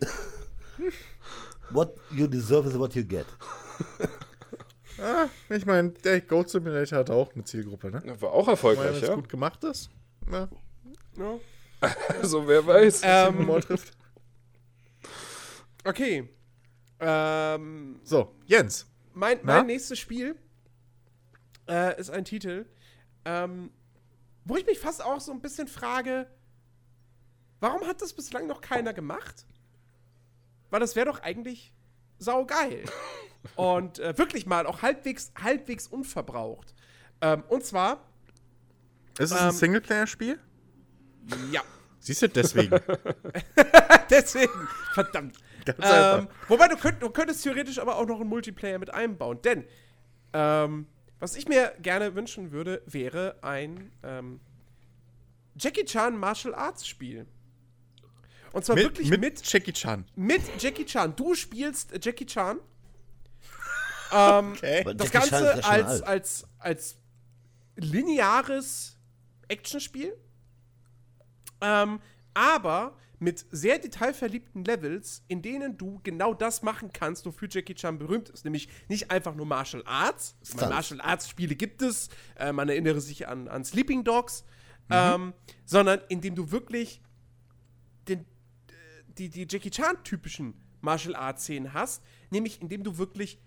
What 1.72 1.96
you 2.12 2.28
deserve 2.28 2.68
is 2.68 2.78
what 2.78 2.94
you 2.96 3.04
get. 3.04 3.26
Ah, 5.00 5.28
ich 5.50 5.66
meine, 5.66 5.90
der 5.90 6.22
Goat 6.22 6.50
Simulator 6.50 7.00
hat 7.00 7.10
auch 7.10 7.34
eine 7.34 7.44
Zielgruppe, 7.44 7.90
ne? 7.90 8.22
War 8.22 8.32
auch 8.34 8.48
erfolgreich, 8.48 8.94
wenn 8.94 9.02
es 9.02 9.08
ja. 9.08 9.16
gut 9.16 9.30
gemacht 9.30 9.64
ist, 9.64 9.90
ja, 10.32 10.48
Ja. 11.18 11.40
Also 12.22 12.48
wer 12.48 12.66
weiß. 12.66 13.02
Ähm, 13.04 13.40
Humor 13.40 13.62
trifft. 13.62 13.98
Okay. 15.84 16.30
Ähm, 17.00 18.00
So, 18.04 18.36
Jens. 18.46 18.86
mein, 19.14 19.40
mein 19.42 19.66
nächstes 19.66 19.98
Spiel 19.98 20.36
äh, 21.68 22.00
ist 22.00 22.12
ein 22.12 22.24
Titel, 22.24 22.68
ähm, 23.26 23.72
wo 24.46 24.56
ich 24.58 24.66
mich 24.68 24.78
fast 24.78 25.04
auch 25.04 25.20
so 25.20 25.32
ein 25.32 25.42
bisschen 25.42 25.68
frage, 25.68 26.28
warum 27.62 27.88
hat 27.88 28.02
das 28.02 28.12
bislang 28.14 28.48
noch 28.48 28.60
keiner 28.60 28.94
gemacht? 28.94 29.46
Weil 30.70 30.82
das 30.82 30.96
wäre 30.98 31.06
doch 31.06 31.22
eigentlich 31.22 31.74
saugeil. 32.20 32.84
Und 33.56 33.98
äh, 34.00 34.16
wirklich 34.18 34.46
mal 34.46 34.68
auch 34.68 34.82
halbwegs, 34.82 35.32
halbwegs 35.42 35.88
unverbraucht. 35.88 36.76
Ähm, 37.22 37.44
und 37.50 37.64
zwar, 37.66 38.06
Ist 39.18 39.32
es 39.32 39.38
ein 39.38 39.50
Ähm, 39.50 39.56
Singleplayer-Spiel? 39.56 40.40
ja, 41.52 41.62
Siehst 42.00 42.22
du 42.24 42.30
deswegen? 42.30 42.80
deswegen, 44.10 44.68
verdammt. 44.94 45.38
Ganz 45.66 45.80
Ähm, 45.80 45.86
einfach. 45.86 46.28
wobei 46.50 46.68
du, 46.68 46.78
könnt, 46.78 47.02
du 47.02 47.10
könntest 47.10 47.44
theoretisch 47.44 47.78
aber 47.80 47.96
auch 47.98 48.06
noch 48.08 48.20
einen 48.20 48.30
Multiplayer 48.30 48.80
mit 48.80 48.92
einbauen. 48.92 49.42
Denn 49.44 49.66
ähm, 50.34 50.88
was 51.20 51.36
ich 51.36 51.48
mir 51.48 51.74
gerne 51.82 52.16
wünschen 52.16 52.52
würde, 52.52 52.82
wäre 52.88 53.38
ein 53.44 53.92
ähm, 54.04 54.40
Jackie 55.56 55.86
Chan 55.86 56.18
Martial 56.18 56.56
Arts 56.56 56.88
Spiel. 56.88 57.28
Und 58.53 58.65
zwar 58.65 58.76
Mit, 58.76 58.86
wirklich 58.86 59.10
mit, 59.10 59.22
mit, 59.22 59.52
Jackie 59.52 59.73
Chan. 59.73 60.06
mit 60.15 60.41
Jackie 60.60 60.86
Chan. 60.86 61.15
Du 61.15 61.36
spielst 61.36 61.94
Jackie 62.03 62.26
Chan. 62.26 62.60
Ähm, 64.14 64.52
Okay. 64.52 64.84
Das 64.95 65.14
Jackie 65.14 65.30
Ganze 65.30 65.45
ja 65.45 65.52
als, 65.69 65.88
alt. 66.02 66.03
als, 66.03 66.48
als 66.60 66.95
lineares 67.78 68.98
Actionspiel. 69.48 70.14
Ähm, 71.61 72.02
aber 72.34 72.98
mit 73.19 73.45
sehr 73.52 73.78
detailverliebten 73.78 74.65
Levels, 74.65 75.23
in 75.28 75.41
denen 75.41 75.78
du 75.78 76.02
genau 76.03 76.34
das 76.34 76.64
machen 76.64 76.91
kannst, 76.91 77.26
wofür 77.26 77.48
Jackie 77.49 77.76
Chan 77.76 77.99
berühmt 77.99 78.30
ist. 78.30 78.45
Nämlich 78.45 78.68
nicht 78.90 79.11
einfach 79.11 79.36
nur 79.36 79.45
Martial 79.45 79.84
Arts. 79.86 80.36
Meine. 80.56 80.69
Martial 80.69 80.99
Arts 81.02 81.30
Spiele 81.30 81.56
gibt 81.56 81.82
es. 81.82 82.10
Äh, 82.36 82.52
man 82.52 82.68
erinnere 82.68 82.99
sich 82.99 83.28
an, 83.28 83.48
an 83.48 83.64
Sleeping 83.64 84.03
Dogs. 84.03 84.44
Mhm. 84.90 84.95
Ähm, 84.95 85.34
sondern 85.65 86.02
indem 86.10 86.36
du 86.36 86.52
wirklich 86.52 87.02
die, 89.18 89.30
die 89.30 89.48
Jackie 89.50 89.70
Chan-typischen 89.70 90.54
Martial 90.82 91.16
Arts-Szenen 91.16 91.74
hast. 91.74 92.04
Nämlich 92.30 92.62
indem 92.62 92.84
du 92.84 92.98
wirklich 92.98 93.40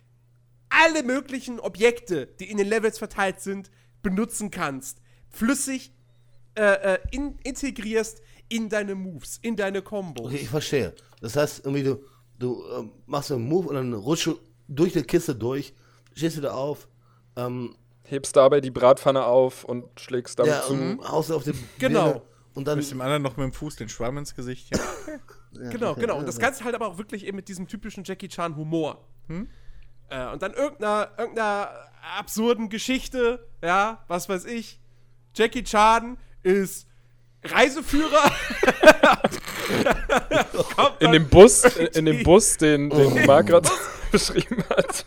alle 0.69 1.03
möglichen 1.03 1.61
Objekte, 1.61 2.27
die 2.27 2.51
in 2.51 2.57
den 2.57 2.69
Levels 2.69 2.99
verteilt 2.99 3.41
sind, 3.41 3.71
benutzen 4.03 4.51
kannst. 4.51 5.01
Flüssig 5.29 5.93
äh, 6.57 6.95
äh, 6.95 6.99
in, 7.11 7.39
integrierst 7.43 8.23
in 8.49 8.69
deine 8.69 8.95
Moves, 8.95 9.39
in 9.43 9.57
deine 9.57 9.83
Combos. 9.83 10.27
Okay, 10.27 10.37
ich 10.43 10.49
verstehe. 10.49 10.95
Das 11.21 11.37
heißt, 11.37 11.65
irgendwie 11.65 11.83
du, 11.83 12.05
du 12.39 12.65
ähm, 12.77 12.93
machst 13.07 13.33
einen 13.33 13.49
Move 13.49 13.69
und 13.69 13.75
dann 13.75 13.93
rutschst 13.95 14.27
du 14.27 14.39
durch 14.69 14.95
eine 14.95 15.05
Kiste 15.05 15.35
durch, 15.35 15.75
stehst 16.15 16.37
wieder 16.37 16.55
auf, 16.55 16.89
ähm, 17.37 17.77
Hebst 18.07 18.37
dabei 18.37 18.61
die 18.61 18.71
Bratpfanne 18.71 19.25
auf 19.25 19.65
und 19.65 19.99
schlägst 19.99 20.39
damit 20.39 20.53
ja, 20.53 20.63
zu. 20.63 20.75
und 20.75 21.09
haust 21.09 21.33
auf 21.33 21.45
den 21.45 21.59
Genau. 21.79 22.05
Birne 22.05 22.23
und 22.55 22.69
dann 22.69 22.79
Bist 22.79 22.91
dem 22.91 23.01
anderen 23.01 23.23
noch 23.23 23.37
mit 23.37 23.45
dem 23.45 23.53
Fuß 23.53 23.77
den 23.77 23.89
Schwamm 23.89 24.19
ins 24.19 24.35
Gesicht. 24.35 24.75
Ja. 24.75 25.71
Genau, 25.71 25.95
genau. 25.95 26.19
Und 26.19 26.27
das 26.27 26.39
Ganze 26.39 26.65
halt 26.65 26.75
aber 26.75 26.89
auch 26.89 26.99
wirklich 26.99 27.27
eben 27.27 27.37
mit 27.37 27.49
diesem 27.49 27.69
typischen 27.69 28.05
Jackie 28.05 28.29
Chan 28.29 28.57
Humor. 28.57 29.07
Äh, 30.09 30.27
und 30.33 30.43
dann 30.43 30.55
irgendeiner, 30.55 31.11
irgendeiner 31.19 31.71
absurden 32.19 32.69
Geschichte, 32.69 33.47
ja, 33.63 34.05
was 34.09 34.29
weiß 34.29 34.45
ich. 34.47 34.81
Jackie 35.35 35.65
Chan 35.65 36.17
ist 36.43 36.87
Reiseführer. 37.45 38.31
In 41.01 41.13
dem 41.13 41.29
Bus, 41.29 41.65
in, 41.77 41.87
in 41.87 42.05
dem 42.05 42.23
Bus, 42.23 42.57
den, 42.57 42.91
den 42.91 43.27
Marc 43.27 43.49
gerade 43.49 43.69
beschrieben 44.13 44.63
hat. 44.69 45.05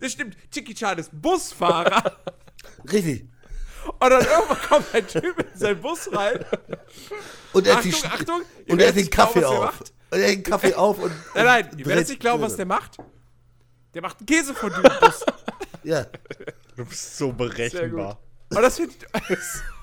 Das 0.00 0.12
stimmt, 0.12 0.36
Jackie 0.52 0.74
Chan 0.74 0.98
ist 0.98 1.10
Busfahrer. 1.12 2.16
richtig. 2.90 3.28
Und 4.00 4.10
dann 4.10 4.20
irgendwann 4.24 4.60
kommt 4.68 4.94
ein 4.94 5.06
Typ 5.06 5.38
in 5.38 5.58
seinen 5.58 5.80
Bus 5.80 6.10
rein. 6.12 6.44
Und 7.52 7.66
er 7.66 7.76
hat, 7.76 7.84
die, 7.84 7.94
Achtung, 7.94 8.10
Achtung. 8.10 8.42
ihr 8.66 8.72
und 8.72 8.80
er 8.80 8.88
hat 8.88 8.96
den 8.96 9.10
glauben, 9.10 9.32
Kaffee 9.32 9.40
der 9.40 9.48
auf. 9.50 9.80
Und 9.80 10.18
er 10.18 10.22
hat 10.28 10.34
den 10.34 10.42
Kaffee 10.42 10.74
auf 10.74 10.98
und. 10.98 11.12
Nein, 11.34 11.44
nein, 11.44 11.64
ihr 11.64 11.70
dreht 11.70 11.86
werdet 11.86 12.08
nicht 12.08 12.20
glauben, 12.20 12.42
was 12.42 12.56
der 12.56 12.66
macht. 12.66 12.96
Der 13.94 14.02
macht 14.02 14.18
einen 14.18 14.26
Käsefondue 14.26 14.82
im 14.82 15.00
Bus. 15.00 15.24
Ja, 15.84 16.06
Du 16.76 16.84
bist 16.86 17.18
so 17.18 17.30
berechenbar. 17.32 18.18
Und 18.48 18.62
das 18.62 18.76
findet 18.76 19.04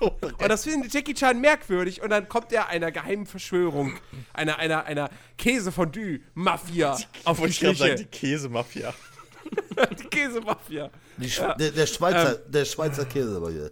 und 0.00 0.48
das 0.48 0.64
findet 0.64 0.92
Jackie 0.92 1.14
Chan 1.14 1.40
merkwürdig 1.40 2.02
und 2.02 2.10
dann 2.10 2.28
kommt 2.28 2.52
er 2.52 2.68
einer 2.68 2.90
geheimen 2.90 3.26
Verschwörung, 3.26 3.98
einer, 4.32 4.58
einer, 4.58 4.84
einer 4.84 5.10
Käsefondue-Mafia 5.38 6.96
auf 7.24 7.36
die 7.36 7.42
Wollte 7.42 7.50
ich 7.50 7.58
sagen, 7.58 7.72
die 7.76 7.76
Schliche. 7.86 8.06
Käsemafia. 8.06 8.94
Die 9.98 10.04
Käsemafia. 10.04 10.90
Sch 11.22 11.40
der, 11.58 11.70
der 11.70 11.86
Schweizer, 11.86 12.36
Ähm. 12.44 12.52
der 12.52 12.64
Schweizer 12.64 13.04
Käse 13.04 13.36
aber 13.36 13.50
hier. 13.50 13.70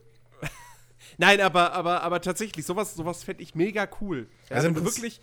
Nein, 1.20 1.40
aber, 1.42 1.72
aber, 1.74 2.02
aber 2.02 2.20
tatsächlich, 2.22 2.64
sowas, 2.64 2.94
sowas 2.94 3.22
fände 3.24 3.42
ich 3.42 3.54
mega 3.54 3.86
cool. 4.00 4.26
Ja, 4.48 4.56
Also 4.56 4.68
Prinzip- 4.72 4.84
wirklich 4.84 5.20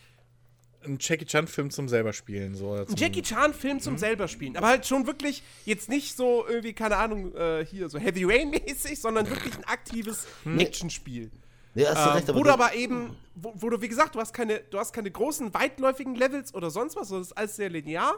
Ein 0.85 0.99
Jackie 1.01 1.25
Chan-Film 1.25 1.71
zum 1.71 1.89
selber 1.89 2.13
spielen. 2.13 2.53
So, 2.55 2.67
oder 2.69 2.85
zum- 2.87 2.95
Jackie 2.95 3.23
Chan-Film 3.23 3.77
Mhm. 3.77 3.81
zum 3.81 3.97
selber 3.97 4.27
spielen. 4.27 4.55
Aber 4.55 4.67
halt 4.67 4.85
schon 4.85 5.05
wirklich 5.07 5.41
jetzt 5.65 5.89
nicht 5.89 6.15
so 6.15 6.45
irgendwie, 6.47 6.71
keine 6.73 6.95
Ahnung, 6.97 7.35
äh, 7.35 7.65
hier 7.65 7.89
so 7.89 7.97
Heavy 7.97 8.23
Rain-mäßig, 8.23 9.01
sondern 9.01 9.27
wirklich 9.29 9.57
ein 9.57 9.63
aktives 9.65 10.27
Hm. 10.43 10.59
Actionspiel. 10.59 11.31
Ja, 11.73 11.89
hast 11.89 11.97
du 12.05 12.09
Ähm, 12.09 12.15
recht, 12.15 12.27
wo 12.29 12.33
du 12.33 12.43
der- 12.43 12.53
aber 12.53 12.73
eben, 12.75 13.15
wo, 13.35 13.53
wo 13.55 13.69
du, 13.71 13.81
wie 13.81 13.87
gesagt, 13.89 14.13
du 14.15 14.19
hast 14.19 14.33
keine, 14.33 14.59
du 14.69 14.77
hast 14.79 14.93
keine 14.93 15.09
großen, 15.11 15.51
weitläufigen 15.53 16.15
Levels 16.15 16.53
oder 16.53 16.69
sonst 16.69 16.95
was, 16.95 17.07
sondern 17.09 17.23
das 17.23 17.31
ist 17.31 17.37
alles 17.37 17.55
sehr 17.55 17.69
linear, 17.69 18.13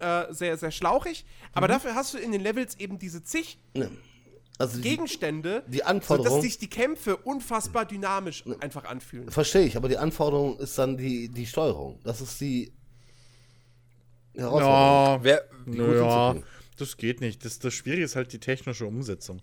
äh, 0.00 0.32
sehr, 0.32 0.56
sehr 0.56 0.70
schlauchig. 0.70 1.24
Aber 1.52 1.68
Mhm. 1.68 1.72
dafür 1.72 1.94
hast 1.94 2.14
du 2.14 2.18
in 2.18 2.32
den 2.32 2.40
Levels 2.40 2.76
eben 2.80 2.98
diese 2.98 3.22
zig 3.22 3.58
Ja. 3.74 3.86
Also 4.60 4.76
die- 4.76 4.88
Gegenstände, 4.90 5.62
die 5.66 5.78
sodass 5.78 5.88
Anforderung- 5.90 6.42
sich 6.42 6.58
die 6.58 6.68
Kämpfe 6.68 7.16
unfassbar 7.16 7.86
dynamisch 7.86 8.44
einfach 8.60 8.84
anfühlen. 8.84 9.30
Verstehe 9.30 9.62
ich, 9.62 9.76
aber 9.76 9.88
die 9.88 9.96
Anforderung 9.96 10.58
ist 10.58 10.76
dann 10.78 10.96
die, 10.96 11.28
die 11.28 11.46
Steuerung. 11.46 11.98
Das 12.04 12.20
ist 12.20 12.40
die 12.40 12.72
Herausforderung. 14.34 15.24
Ja, 15.24 15.24
Wer, 15.24 15.44
ja 15.96 16.36
das 16.76 16.96
geht 16.96 17.20
nicht. 17.20 17.44
Das, 17.44 17.58
das 17.58 17.74
Schwierige 17.74 18.04
ist 18.04 18.16
halt 18.16 18.32
die 18.32 18.38
technische 18.38 18.86
Umsetzung. 18.86 19.42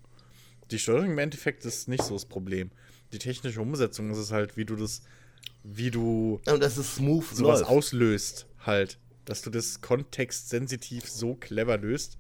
Die 0.71 0.79
Steuerung 0.79 1.11
im 1.11 1.17
Endeffekt 1.17 1.65
ist 1.65 1.87
nicht 1.87 2.03
so 2.03 2.13
das 2.13 2.25
Problem. 2.25 2.71
Die 3.13 3.19
technische 3.19 3.61
Umsetzung 3.61 4.11
ist 4.11 4.17
es 4.17 4.31
halt, 4.31 4.57
wie 4.57 4.65
du 4.65 4.75
das, 4.75 5.01
wie 5.63 5.91
du 5.91 6.39
Und 6.45 6.61
das 6.61 6.77
ist 6.77 6.95
smooth 6.95 7.25
sowas 7.33 7.59
läuft. 7.61 7.71
auslöst, 7.71 8.47
halt. 8.65 8.97
Dass 9.25 9.41
du 9.41 9.49
das 9.49 9.81
kontextsensitiv 9.81 11.09
so 11.09 11.35
clever 11.35 11.77
löst. 11.77 12.17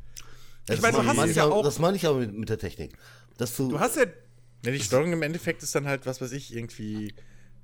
Ich 0.75 0.81
meine, 0.81 0.97
du 0.97 1.03
das 1.03 1.17
hast 1.17 1.29
ich 1.29 1.35
ja 1.35 1.43
aber- 1.45 1.55
auch- 1.55 1.63
Das 1.63 1.79
meine 1.79 1.95
ich 1.97 2.05
aber 2.05 2.19
mit, 2.19 2.33
mit 2.33 2.49
der 2.49 2.57
Technik. 2.57 2.93
Dass 3.37 3.55
du, 3.55 3.69
Du 3.69 3.79
hast 3.79 3.95
ja 3.95 4.03
Ja, 4.65 4.71
die 4.71 4.79
Steuerung 4.79 5.13
im 5.13 5.21
Endeffekt 5.21 5.61
ist 5.63 5.73
dann 5.75 5.85
halt, 5.87 6.05
was 6.05 6.19
weiß 6.21 6.31
ich, 6.31 6.55
irgendwie. 6.55 7.13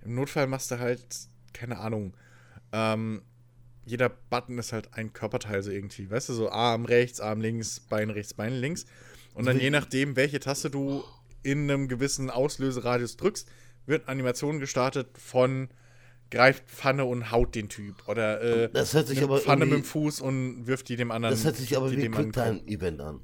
Im 0.06 0.16
Notfall 0.16 0.48
machst 0.48 0.70
du 0.72 0.80
halt, 0.80 1.04
keine 1.54 1.80
Ahnung. 1.80 2.16
Ähm, 2.72 3.22
jeder 3.86 4.10
Button 4.10 4.58
ist 4.60 4.72
halt 4.74 4.94
ein 4.94 5.12
Körperteil 5.14 5.62
so 5.64 5.72
irgendwie. 5.72 6.10
Weißt 6.10 6.30
du, 6.30 6.34
so 6.34 6.50
Arm 6.50 6.86
rechts, 6.86 7.20
Arm 7.20 7.42
links, 7.42 7.80
Bein 7.80 8.10
rechts, 8.10 8.34
Bein 8.34 8.54
links. 8.54 8.86
Und 9.34 9.46
dann 9.46 9.60
je 9.60 9.70
nachdem, 9.72 10.16
welche 10.16 10.40
Taste 10.40 10.70
du 10.70 11.04
in 11.42 11.70
einem 11.70 11.88
gewissen 11.88 12.30
Auslöseradius 12.30 13.18
drückst, 13.18 13.50
wird 13.86 14.08
Animation 14.08 14.60
gestartet 14.60 15.18
von 15.18 15.70
greift 16.34 16.68
Pfanne 16.68 17.06
und 17.06 17.32
haut 17.32 17.54
den 17.54 17.70
Typ. 17.70 18.08
Oder 18.08 18.42
äh, 18.42 18.70
Das 18.74 18.94
hört 18.94 19.08
sich 19.08 19.22
aber 19.22 19.40
Pfanne 19.40 19.66
mit 19.66 19.76
dem 19.76 19.84
Fuß 19.84 20.20
und 20.20 20.66
wirft 20.66 20.90
die 20.90 20.96
dem 20.96 21.12
anderen. 21.12 21.34
das 21.36 21.46
hört 21.46 21.56
sich 21.56 21.78
aber 21.78 21.92
wie 21.92 21.96
dem 21.96 22.14
ein 22.14 22.32
Quicktime-Event 22.32 23.02
an. 23.02 23.22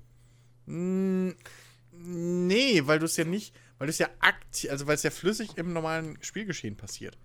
Nee, 1.92 2.82
weil 2.86 3.00
du 3.00 3.06
es 3.06 3.18
ja 3.18 3.26
nicht, 3.26 3.56
weil 3.80 3.88
du 3.88 3.90
es 3.90 3.98
ja 3.98 4.10
aktiv, 4.20 4.70
also 4.70 4.86
weil 4.86 4.94
es 4.96 5.04
ja 5.04 5.10
flüssig 5.10 5.58
im 5.58 5.74
normalen 5.74 6.20
Spielgeschehen 6.22 6.78
passiert. 6.78 7.18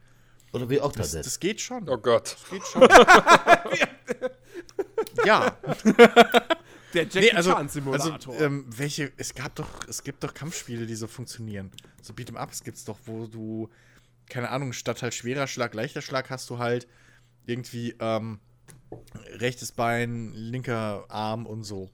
Oder 0.53 0.71
wie 0.71 0.77
Das, 0.77 0.85
Octodad. 0.85 1.27
das 1.27 1.39
geht 1.39 1.61
schon. 1.61 1.87
oh 1.89 1.99
Gott. 1.99 2.37
Das 2.41 2.51
geht 2.51 2.65
schon. 2.65 2.83
ja. 5.27 5.59
der 6.95 7.03
Jackie 7.03 7.21
Nee, 7.21 7.31
also, 7.33 7.53
Chan 7.53 7.69
Simulator. 7.69 8.33
also 8.33 8.45
ähm, 8.45 8.65
welche, 8.69 9.13
es 9.19 9.35
gab 9.35 9.55
doch, 9.57 9.87
es 9.89 10.03
gibt 10.03 10.25
doch 10.25 10.33
Kampfspiele, 10.33 10.87
die 10.87 10.95
so 10.95 11.09
funktionieren. 11.09 11.71
So 12.01 12.15
Beat'em 12.15 12.43
Ups 12.43 12.63
gibt's 12.65 12.85
doch, 12.85 12.99
wo 13.05 13.27
du, 13.27 13.69
keine 14.29 14.51
Ahnung, 14.51 14.73
statt 14.73 15.03
halt 15.03 15.15
schwerer 15.15 15.47
Schlag, 15.47 15.75
leichter 15.75 16.03
Schlag 16.03 16.31
hast 16.31 16.49
du 16.51 16.59
halt 16.59 16.87
irgendwie 17.47 17.95
ähm, 18.01 18.41
rechtes 19.35 19.73
Bein, 19.73 20.33
linker 20.33 21.05
Arm 21.09 21.47
und 21.47 21.65
so. 21.65 21.91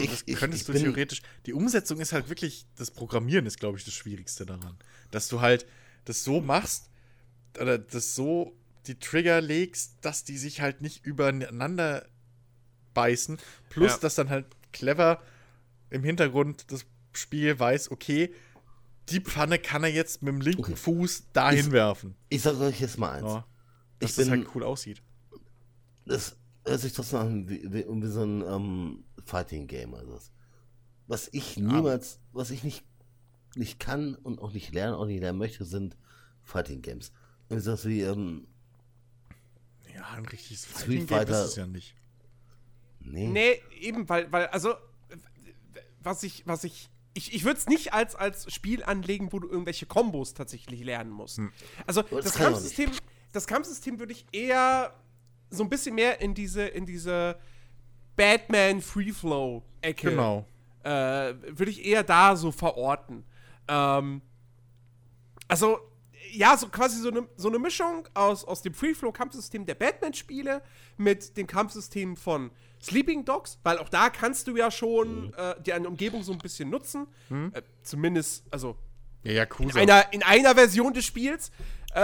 ich, 0.00 0.10
Das 0.10 0.22
ich, 0.26 0.36
könntest 0.36 0.62
ich 0.62 0.66
du 0.66 0.72
bin, 0.72 0.82
theoretisch. 0.82 1.22
Die 1.46 1.52
Umsetzung 1.52 2.00
ist 2.00 2.12
halt 2.12 2.28
wirklich, 2.28 2.66
das 2.76 2.90
Programmieren 2.90 3.46
ist, 3.46 3.60
glaube 3.60 3.78
ich, 3.78 3.84
das 3.84 3.94
Schwierigste 3.94 4.46
daran. 4.46 4.76
Dass 5.10 5.28
du 5.28 5.40
halt 5.40 5.66
das 6.04 6.24
so 6.24 6.40
machst, 6.40 6.90
oder 7.60 7.78
das 7.78 8.14
so 8.14 8.56
die 8.86 8.98
Trigger 8.98 9.40
legst, 9.40 9.96
dass 10.00 10.24
die 10.24 10.38
sich 10.38 10.60
halt 10.60 10.80
nicht 10.80 11.04
übereinander 11.04 12.06
beißen. 12.94 13.38
Plus, 13.68 13.92
Ja. 13.92 13.98
dass 13.98 14.14
dann 14.14 14.30
halt 14.30 14.46
clever 14.72 15.22
im 15.90 16.02
Hintergrund 16.04 16.70
das 16.72 16.86
Spiel 17.12 17.58
weiß, 17.58 17.90
okay, 17.90 18.32
die 19.10 19.20
Pfanne 19.20 19.58
kann 19.58 19.82
er 19.84 19.90
jetzt 19.90 20.22
mit 20.22 20.32
dem 20.34 20.40
linken 20.40 20.60
Okay. 20.62 20.76
Fuß 20.76 21.24
dahin 21.32 21.66
Ich- 21.66 21.72
werfen. 21.72 22.14
Ich 22.28 22.42
sag 22.42 22.58
euch 22.60 22.80
jetzt 22.80 22.98
mal 22.98 23.12
eins. 23.12 23.26
Ja. 23.26 23.46
Dass 24.00 24.10
Ich 24.10 24.16
das 24.16 24.28
bin- 24.28 24.40
halt 24.44 24.54
cool 24.54 24.62
aussieht. 24.64 25.02
Das 26.06 26.36
hört 26.64 26.80
sich 26.80 26.92
trotzdem 26.92 27.18
an 27.18 27.48
wie, 27.48 27.62
wie, 27.72 27.84
wie 27.88 28.06
so 28.08 28.22
ein 28.22 28.42
ähm, 28.42 29.04
Fighting-Game. 29.24 29.94
Also 29.94 30.12
das. 30.14 30.32
Was 31.06 31.28
ich 31.32 31.56
niemals, 31.56 32.20
was 32.32 32.50
ich 32.50 32.62
nicht, 32.64 32.84
nicht 33.56 33.80
kann 33.80 34.14
und 34.14 34.40
auch 34.40 34.52
nicht 34.52 34.72
lernen, 34.74 34.94
auch 34.94 35.06
nicht 35.06 35.20
lernen 35.20 35.38
möchte, 35.38 35.64
sind 35.64 35.96
Fighting-Games. 36.44 37.12
Und 37.48 37.60
sowas 37.60 37.84
wie, 37.86 38.02
ähm, 38.02 38.46
Ja, 39.94 40.04
ein 40.16 40.26
richtiges 40.26 40.64
Street 40.64 40.76
Fighting 40.78 40.98
Game 40.98 41.08
Fighter- 41.08 41.44
ist 41.44 41.50
es 41.50 41.56
ja 41.56 41.66
nicht. 41.66 41.94
nee. 43.00 43.26
Nee, 43.26 43.62
eben, 43.80 44.08
weil, 44.08 44.30
weil, 44.30 44.46
also, 44.48 44.74
was 46.02 46.22
ich, 46.22 46.46
was 46.46 46.64
ich, 46.64 46.88
ich, 47.18 47.34
ich 47.34 47.44
würde 47.44 47.58
es 47.58 47.66
nicht 47.66 47.92
als, 47.92 48.14
als 48.14 48.52
Spiel 48.52 48.82
anlegen, 48.84 49.32
wo 49.32 49.40
du 49.40 49.48
irgendwelche 49.48 49.86
Kombos 49.86 50.34
tatsächlich 50.34 50.82
lernen 50.84 51.10
musst. 51.10 51.40
Also, 51.86 52.02
Das 52.02 52.24
das, 52.24 52.36
auch 52.36 52.40
Kampfsystem, 52.40 52.90
das 53.32 53.46
Kampfsystem 53.46 53.98
würde 53.98 54.12
ich 54.12 54.24
eher 54.32 54.92
so 55.50 55.64
ein 55.64 55.68
bisschen 55.68 55.94
mehr 55.96 56.20
in 56.20 56.34
diese, 56.34 56.62
in 56.66 56.86
diese 56.86 57.36
Batman 58.16 58.80
Free 58.80 59.12
Flow 59.12 59.62
Ecke 59.80 60.10
Genau. 60.10 60.44
äh, 60.84 60.90
würde 60.90 61.70
ich 61.70 61.84
eher 61.84 62.02
da 62.04 62.36
so 62.36 62.52
verorten. 62.52 63.24
Ähm, 63.66 64.22
also, 65.48 65.78
ja, 66.32 66.56
so 66.56 66.68
quasi 66.68 67.00
so 67.00 67.08
eine 67.10 67.28
so 67.36 67.48
eine 67.48 67.58
Mischung 67.58 68.08
aus, 68.14 68.44
aus 68.44 68.62
dem 68.62 68.74
Free-Flow-Kampfsystem 68.74 69.66
der 69.66 69.74
Batman-Spiele 69.74 70.62
mit 70.96 71.36
dem 71.36 71.46
Kampfsystem 71.46 72.16
von 72.16 72.50
Sleeping 72.82 73.24
Dogs, 73.24 73.58
weil 73.62 73.78
auch 73.78 73.88
da 73.88 74.10
kannst 74.10 74.46
du 74.46 74.56
ja 74.56 74.70
schon 74.70 75.32
äh, 75.34 75.54
die 75.62 75.72
eine 75.72 75.88
Umgebung 75.88 76.22
so 76.22 76.32
ein 76.32 76.38
bisschen 76.38 76.70
nutzen. 76.70 77.06
Äh, 77.30 77.62
zumindest, 77.82 78.44
also 78.50 78.76
Ja, 79.22 79.32
Yakuza. 79.32 79.80
einer, 79.80 80.12
in 80.12 80.22
einer 80.22 80.54
Version 80.54 80.92
des 80.92 81.04
Spiels. 81.04 81.50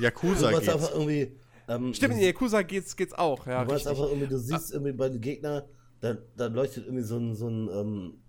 Yakuza 0.00 0.50
du 0.50 0.56
weißt 0.56 0.60
geht's. 0.60 0.74
einfach 0.74 0.90
irgendwie, 0.92 1.38
ähm, 1.68 1.94
Stimmt, 1.94 2.14
in 2.14 2.20
Yakuza 2.20 2.62
geht's, 2.62 2.96
geht's 2.96 3.12
auch, 3.12 3.46
ja. 3.46 3.64
du 3.64 3.72
einfach 3.72 4.08
irgendwie, 4.08 4.26
du 4.26 4.38
siehst 4.38 4.72
irgendwie 4.72 4.92
bei 4.92 5.08
den 5.08 5.20
Gegner, 5.20 5.68
da, 6.00 6.16
da 6.36 6.46
leuchtet 6.46 6.86
irgendwie 6.86 7.04
so 7.04 7.18
ein, 7.18 7.34
so 7.34 7.48
ein 7.48 7.68
ähm, 7.68 8.22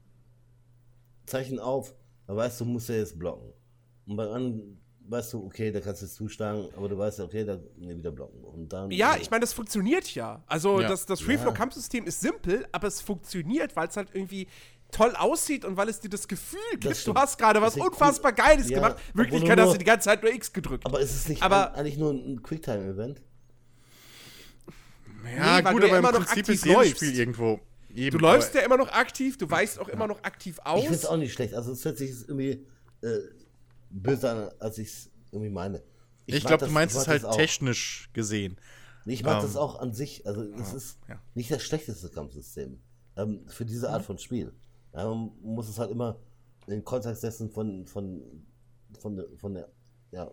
Zeichen 1.25 1.59
auf, 1.59 1.95
da 2.27 2.35
weißt 2.35 2.61
du, 2.61 2.65
musst 2.65 2.89
ja 2.89 2.95
jetzt 2.95 3.17
blocken. 3.17 3.53
Und 4.07 4.15
bei 4.15 4.27
anderen 4.27 4.78
weißt 5.09 5.33
du, 5.33 5.43
okay, 5.45 5.71
da 5.71 5.81
kannst 5.81 6.01
du 6.01 6.05
jetzt 6.05 6.15
zuschlagen, 6.15 6.67
aber 6.77 6.87
du 6.87 6.97
weißt 6.97 7.19
ja, 7.19 7.25
okay, 7.25 7.43
da 7.43 7.59
nee, 7.77 7.95
wieder 7.97 8.11
blocken. 8.11 8.43
Und 8.43 8.71
dann, 8.71 8.91
Ja, 8.91 9.15
äh, 9.15 9.21
ich 9.21 9.29
meine, 9.31 9.41
das 9.41 9.53
funktioniert 9.53 10.13
ja. 10.15 10.43
Also 10.47 10.79
Ja. 10.81 10.87
das, 10.87 11.05
das 11.05 11.21
Free-Flow-Kampfsystem 11.21 12.05
ist 12.05 12.21
simpel, 12.21 12.67
aber 12.71 12.87
es 12.87 13.01
funktioniert, 13.01 13.75
weil 13.75 13.87
es 13.87 13.97
halt 13.97 14.09
irgendwie 14.13 14.47
toll 14.91 15.15
aussieht 15.15 15.65
und 15.65 15.77
weil 15.77 15.87
es 15.89 15.99
dir 15.99 16.09
das 16.09 16.27
Gefühl 16.27 16.59
gibt, 16.73 16.85
du 16.85 16.93
stimmt. 16.95 17.17
hast 17.19 17.37
gerade 17.37 17.61
was 17.61 17.75
Das 17.75 17.83
unfassbar 17.85 18.31
cool. 18.31 18.37
Geiles 18.43 18.69
Ja, 18.69 18.77
gemacht. 18.79 18.97
Wirklichkeit 19.13 19.57
du 19.57 19.63
hast 19.63 19.73
du 19.73 19.77
die 19.77 19.85
ganze 19.85 20.05
Zeit 20.05 20.23
nur 20.23 20.31
X 20.33 20.51
gedrückt. 20.53 20.85
Aber 20.85 20.99
ist 20.99 21.11
es 21.15 21.27
nicht 21.29 21.41
Aber- 21.43 21.73
ein, 21.73 21.79
eigentlich 21.79 21.97
nur 21.97 22.11
ein 22.11 22.41
Quicktime-Event? 22.41 23.21
Ja, 25.37 25.57
Nee, 25.61 25.63
gut, 25.73 25.83
du 25.83 25.87
aber 25.87 25.87
im 25.89 25.95
immer 26.05 26.11
noch 26.11 26.25
Prinzip 26.25 26.49
ist 26.49 26.65
jedes 26.65 26.77
läufst. 26.77 26.95
Spiel 26.97 27.19
irgendwo. 27.19 27.59
Eben, 27.93 28.17
du 28.17 28.23
läufst 28.23 28.53
ja 28.53 28.61
immer 28.61 28.77
noch 28.77 28.91
aktiv, 28.91 29.37
du 29.37 29.49
weichst 29.49 29.79
auch 29.79 29.87
immer 29.89 30.07
noch 30.07 30.23
aktiv 30.23 30.59
aus. 30.63 30.79
Ich 30.79 30.85
finde 30.85 30.97
es 30.99 31.05
auch 31.05 31.17
nicht 31.17 31.33
schlecht. 31.33 31.53
Also 31.53 31.71
es 31.71 31.83
hört 31.85 31.97
sich 31.97 32.11
irgendwie 32.27 32.65
äh, 33.01 33.19
böse 33.89 34.29
an, 34.29 34.49
als 34.59 34.77
ich 34.77 34.87
es 34.87 35.11
irgendwie 35.31 35.49
meine. 35.51 35.83
Ich 36.25 36.43
mag 36.43 36.49
glaube, 36.49 36.65
du 36.67 36.71
meinst 36.71 36.95
ich 36.95 37.01
es 37.01 37.07
halt 37.07 37.29
technisch 37.31 38.09
gesehen. 38.13 38.57
Ich 39.05 39.23
mag 39.23 39.37
Ähm, 39.37 39.41
das 39.43 39.55
auch 39.55 39.79
an 39.79 39.93
sich. 39.93 40.25
Also 40.27 40.43
es 40.43 40.73
ist 40.73 40.99
ja. 41.07 41.19
nicht 41.33 41.49
das 41.49 41.63
schlechteste 41.63 42.09
Kampfsystem 42.09 42.79
ähm, 43.17 43.47
für 43.47 43.65
diese 43.65 43.89
Art 43.89 44.03
von 44.03 44.17
Spiel. 44.19 44.53
Ja, 44.93 45.05
man 45.07 45.31
muss 45.41 45.69
es 45.69 45.79
halt 45.79 45.91
immer 45.91 46.19
in 46.67 46.73
den 46.73 46.83
Kontext 46.83 47.21
setzen 47.21 47.49
von, 47.49 47.85
von, 47.87 48.21
von, 48.99 49.15
der, 49.15 49.25
von 49.37 49.53
der, 49.53 49.69
ja, 50.11 50.29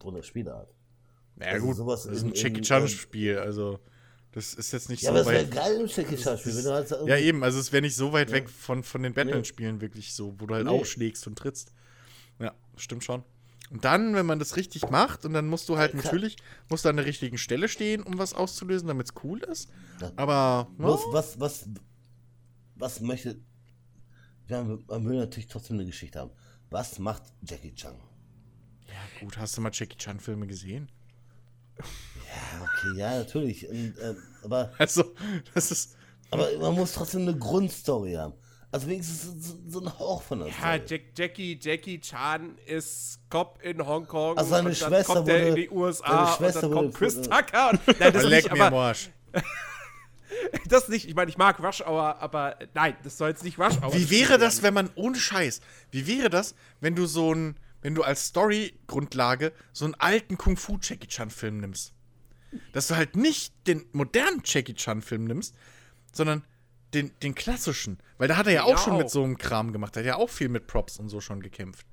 von 0.00 0.14
der 0.14 0.22
Spielart. 0.22 0.72
Ja, 1.40 1.46
Also 1.48 1.66
gut, 1.66 1.76
sowas 1.76 2.02
das 2.04 2.16
ist 2.16 2.22
in- 2.22 2.28
ein 2.30 2.34
Jackie 2.34 2.60
Chan-Spiel, 2.62 3.38
also 3.38 3.78
das 4.32 4.54
ist 4.54 4.72
jetzt 4.72 4.88
nicht 4.88 5.02
Ja, 5.02 5.10
so 5.12 5.18
aber 5.18 5.20
es 5.20 5.26
wäre 5.28 5.44
weit. 5.44 5.50
geil 5.54 5.80
im 5.80 5.86
Jackie 5.86 6.16
Chan-Spiel, 6.16 6.56
wenn 6.56 6.64
du 6.64 6.72
halt 6.72 6.90
Ja, 7.06 7.16
eben, 7.16 7.42
also 7.42 7.58
es 7.58 7.72
wäre 7.72 7.82
nicht 7.82 7.96
so 7.96 8.12
weit 8.12 8.28
Ja. 8.30 8.36
weg 8.36 8.48
von, 8.48 8.82
von 8.82 9.02
den 9.02 9.12
Batman-Spielen 9.14 9.80
wirklich 9.80 10.14
so, 10.14 10.34
wo 10.38 10.46
du 10.46 10.54
halt 10.54 10.66
Nee. 10.66 10.70
aufschlägst 10.70 11.26
und 11.26 11.36
trittst. 11.36 11.72
Ja, 12.38 12.54
stimmt 12.76 13.04
schon. 13.04 13.24
Und 13.70 13.84
dann, 13.84 14.14
wenn 14.14 14.26
man 14.26 14.38
das 14.40 14.56
richtig 14.56 14.90
macht, 14.90 15.24
und 15.24 15.32
dann 15.32 15.46
musst 15.46 15.68
du 15.68 15.78
halt 15.78 15.94
Ja, 15.94 16.00
natürlich, 16.02 16.36
musst 16.68 16.84
du 16.84 16.88
an 16.88 16.96
der 16.96 17.06
richtigen 17.06 17.38
Stelle 17.38 17.68
stehen, 17.68 18.02
um 18.02 18.18
was 18.18 18.34
auszulösen, 18.34 18.88
damit 18.88 19.06
es 19.08 19.14
cool 19.22 19.40
ist. 19.44 19.70
Ja. 20.00 20.10
Aber, 20.16 20.68
ja, 20.78 20.84
Was, 20.84 21.00
was, 21.12 21.40
was, 21.40 21.68
was 22.74 23.00
möchte. 23.00 23.38
Ja, 24.48 24.64
man 24.64 25.08
will 25.08 25.18
natürlich 25.18 25.46
trotzdem 25.46 25.76
eine 25.76 25.86
Geschichte 25.86 26.18
haben. 26.18 26.32
Was 26.70 26.98
macht 26.98 27.22
Jackie 27.42 27.74
Chan? 27.74 27.94
gut, 29.20 29.38
hast 29.38 29.56
du 29.56 29.60
mal 29.60 29.70
Jackie 29.72 29.96
Chan-Filme 29.98 30.46
gesehen? 30.46 30.88
Ja, 32.30 32.62
okay, 32.62 32.98
ja, 32.98 33.18
natürlich. 33.18 33.68
Und, 33.68 33.94
ähm, 34.02 34.16
aber, 34.44 34.72
Also, 34.78 35.14
das 35.54 35.70
ist. 35.70 35.96
aber 36.30 36.46
man 36.58 36.74
muss 36.74 36.92
trotzdem 36.92 37.22
eine 37.22 37.36
Grundstory 37.36 38.14
haben. 38.14 38.34
Also 38.72 38.86
wenigstens 38.86 39.22
so, 39.24 39.32
so, 39.38 39.58
so 39.66 39.80
ein 39.80 39.98
Hauch 39.98 40.22
von 40.22 40.38
der 40.38 40.48
ja. 40.48 40.76
Jack, 40.76 41.02
Jackie, 41.16 41.58
Jackie 41.60 42.00
Chan 42.00 42.56
ist 42.66 43.18
Cop 43.28 43.58
in 43.62 43.84
Hongkong 43.84 44.38
Also 44.38 44.50
seine 44.50 44.68
und 44.68 44.80
dann 44.80 44.88
Schwester 44.90 45.14
kommt 45.14 45.28
er 45.28 45.38
in 45.40 45.44
wurde- 45.48 45.60
die 45.62 45.70
USA 45.70 46.24
seine 46.26 46.36
Schwester 46.36 46.62
und 46.66 46.70
dann 46.70 46.78
kommt 46.78 46.94
wurde- 46.94 46.98
Chris 46.98 47.20
Tucker. 47.22 47.70
Und, 47.70 48.00
nein, 48.00 48.12
das 48.12 48.22
Leck 48.22 48.44
nicht, 48.44 48.54
mir 48.54 48.64
aber 48.66 48.76
Arsch. 48.80 49.10
das 50.68 50.88
nicht. 50.88 51.08
Ich 51.08 51.14
meine, 51.16 51.30
ich 51.30 51.36
mag 51.36 51.58
Rush 51.60 51.80
Hour, 51.82 52.20
aber 52.20 52.60
äh, 52.60 52.68
nein, 52.74 52.96
das 53.02 53.18
soll 53.18 53.30
jetzt 53.30 53.42
nicht 53.44 53.58
Rush 53.58 53.76
Hour. 53.82 53.92
Wie 53.92 54.08
wäre 54.10 54.38
das, 54.38 54.62
wenn 54.62 54.72
man, 54.74 54.88
ohne 54.94 55.16
Scheiß, 55.18 55.60
wie 55.90 56.06
wäre 56.06 56.30
das, 56.30 56.54
wenn 56.80 56.94
du 56.94 57.06
so 57.06 57.34
ein, 57.34 57.56
wenn 57.82 57.94
du 57.96 58.02
als 58.02 58.26
Story-Grundlage 58.26 59.52
so 59.72 59.84
einen 59.84 59.94
alten 59.94 60.38
Kung-Fu-Jackie 60.38 61.08
Chan-Film 61.08 61.58
nimmst? 61.58 61.92
Dass 62.72 62.88
du 62.88 62.96
halt 62.96 63.16
nicht 63.16 63.54
den 63.66 63.84
modernen 63.92 64.42
Jackie 64.44 64.74
Chan-Film 64.74 65.24
nimmst, 65.24 65.54
sondern 66.12 66.44
den, 66.94 67.12
den 67.22 67.34
klassischen. 67.34 67.98
Weil 68.18 68.28
da 68.28 68.36
hat 68.36 68.46
er 68.46 68.52
ja 68.52 68.62
auch 68.64 68.70
Ja, 68.70 68.78
schon 68.78 68.96
mit 68.96 69.06
auch. 69.06 69.10
so 69.10 69.22
einem 69.22 69.38
Kram 69.38 69.72
gemacht. 69.72 69.96
Er 69.96 70.00
hat 70.00 70.06
ja 70.06 70.16
auch 70.16 70.30
viel 70.30 70.48
mit 70.48 70.66
Props 70.66 70.98
und 70.98 71.08
so 71.08 71.20
schon 71.20 71.40
gekämpft. 71.40 71.86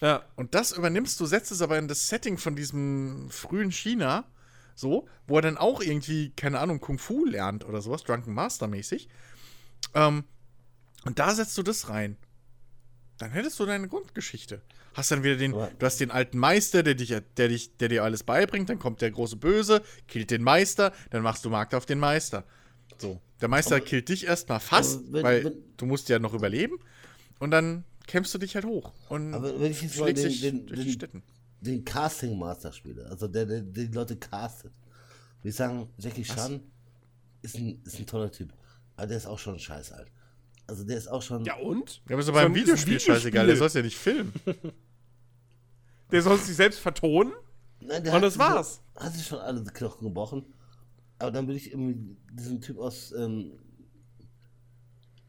Ja. 0.00 0.24
Und 0.36 0.54
das 0.54 0.72
übernimmst 0.72 1.20
du, 1.20 1.26
setzt 1.26 1.52
es 1.52 1.62
aber 1.62 1.78
in 1.78 1.86
das 1.86 2.08
Setting 2.08 2.38
von 2.38 2.56
diesem 2.56 3.30
frühen 3.30 3.70
China, 3.70 4.24
so, 4.74 5.06
wo 5.26 5.36
er 5.36 5.42
dann 5.42 5.58
auch 5.58 5.82
irgendwie, 5.82 6.30
keine 6.30 6.58
Ahnung, 6.58 6.80
Kung 6.80 6.98
Fu 6.98 7.24
lernt 7.26 7.64
oder 7.64 7.82
sowas, 7.82 8.02
Drunken 8.02 8.32
Master 8.34 8.66
mäßig. 8.66 9.08
Ähm, 9.94 10.24
und 11.04 11.18
da 11.18 11.34
setzt 11.34 11.56
du 11.58 11.62
das 11.62 11.88
rein. 11.88 12.16
Dann 13.18 13.30
hättest 13.30 13.60
du 13.60 13.66
deine 13.66 13.88
Grundgeschichte. 13.88 14.62
Hast 14.94 15.10
dann 15.10 15.22
wieder 15.22 15.36
den, 15.36 15.52
Ja. 15.54 15.70
du 15.78 15.86
hast 15.86 16.00
den 16.00 16.10
alten 16.10 16.38
Meister, 16.38 16.82
der 16.82 16.94
dich, 16.94 17.14
der 17.36 17.48
dich, 17.48 17.76
der 17.76 17.88
dir 17.88 18.02
alles 18.04 18.22
beibringt, 18.24 18.68
dann 18.68 18.78
kommt 18.78 19.00
der 19.00 19.10
große 19.10 19.36
Böse, 19.36 19.82
killt 20.08 20.30
den 20.30 20.42
Meister, 20.42 20.92
dann 21.10 21.22
machst 21.22 21.44
du 21.44 21.50
Markt 21.50 21.74
auf 21.74 21.86
den 21.86 21.98
Meister. 21.98 22.44
So. 22.98 23.20
Der 23.40 23.48
Meister 23.48 23.80
killt 23.80 24.08
dich 24.08 24.26
erstmal 24.26 24.60
fast, 24.60 24.98
aber 24.98 25.12
wenn- 25.12 25.22
weil 25.24 25.44
wenn- 25.44 25.54
du 25.76 25.86
musst 25.86 26.08
ja 26.08 26.18
noch 26.18 26.34
überleben. 26.34 26.78
Und 27.38 27.52
dann 27.52 27.84
kämpfst 28.06 28.34
du 28.34 28.38
dich 28.38 28.54
halt 28.56 28.64
hoch. 28.66 28.92
Und 29.08 29.32
Aber 29.32 29.58
wenn 29.60 29.70
ich 29.70 29.80
jetzt 29.80 29.98
mal 29.98 30.12
den, 30.12 30.40
den, 30.40 30.66
durch 30.66 30.80
die 30.80 30.92
Städten. 30.92 31.22
den 31.60 31.84
Casting 31.84 32.36
Master 32.38 32.72
spiele, 32.72 33.06
also 33.06 33.28
der, 33.28 33.46
der, 33.46 33.60
der 33.62 33.84
die 33.86 33.92
Leute 33.94 34.16
castet, 34.16 34.72
wir 35.42 35.52
sagen, 35.52 35.88
Jackie 35.98 36.22
Chan 36.24 36.60
ist 37.42 37.56
ein, 37.56 37.80
ist 37.86 37.98
ein 37.98 38.06
toller 38.06 38.30
Typ, 38.30 38.52
aber 38.96 39.06
der 39.06 39.16
ist 39.16 39.26
auch 39.26 39.38
schon 39.38 39.58
scheiß 39.58 39.92
alt. 39.92 40.08
Also 40.70 40.84
der 40.84 40.96
ist 40.98 41.08
auch 41.08 41.20
schon. 41.22 41.44
Ja, 41.44 41.56
und? 41.56 42.00
Ja, 42.08 42.12
aber 42.14 42.20
ist 42.20 42.26
So 42.26 42.32
aber 42.32 42.40
ein- 42.42 42.46
im 42.46 42.54
ist 42.54 42.60
ein 42.60 42.64
Videospiel 42.66 43.00
scheißegal, 43.00 43.46
der 43.46 43.56
soll 43.56 43.66
es 43.66 43.74
ja 43.74 43.82
nicht 43.82 43.98
filmen. 43.98 44.32
Der 46.12 46.22
soll 46.22 46.36
sich 46.38 46.56
selbst 46.56 46.80
vertonen. 46.80 47.32
Nein, 47.78 48.02
der 48.02 48.12
Und 48.14 48.22
das 48.22 48.36
war's. 48.36 48.82
Hat 48.96 49.12
sich 49.14 49.24
schon 49.24 49.38
alle 49.38 49.62
Knochen 49.62 50.08
gebrochen. 50.08 50.44
Aber 51.20 51.30
dann 51.30 51.46
will 51.46 51.54
ich 51.54 51.70
irgendwie 51.70 52.16
diesen 52.32 52.60
Typ 52.60 52.78
aus 52.80 53.12
ähm, 53.12 53.52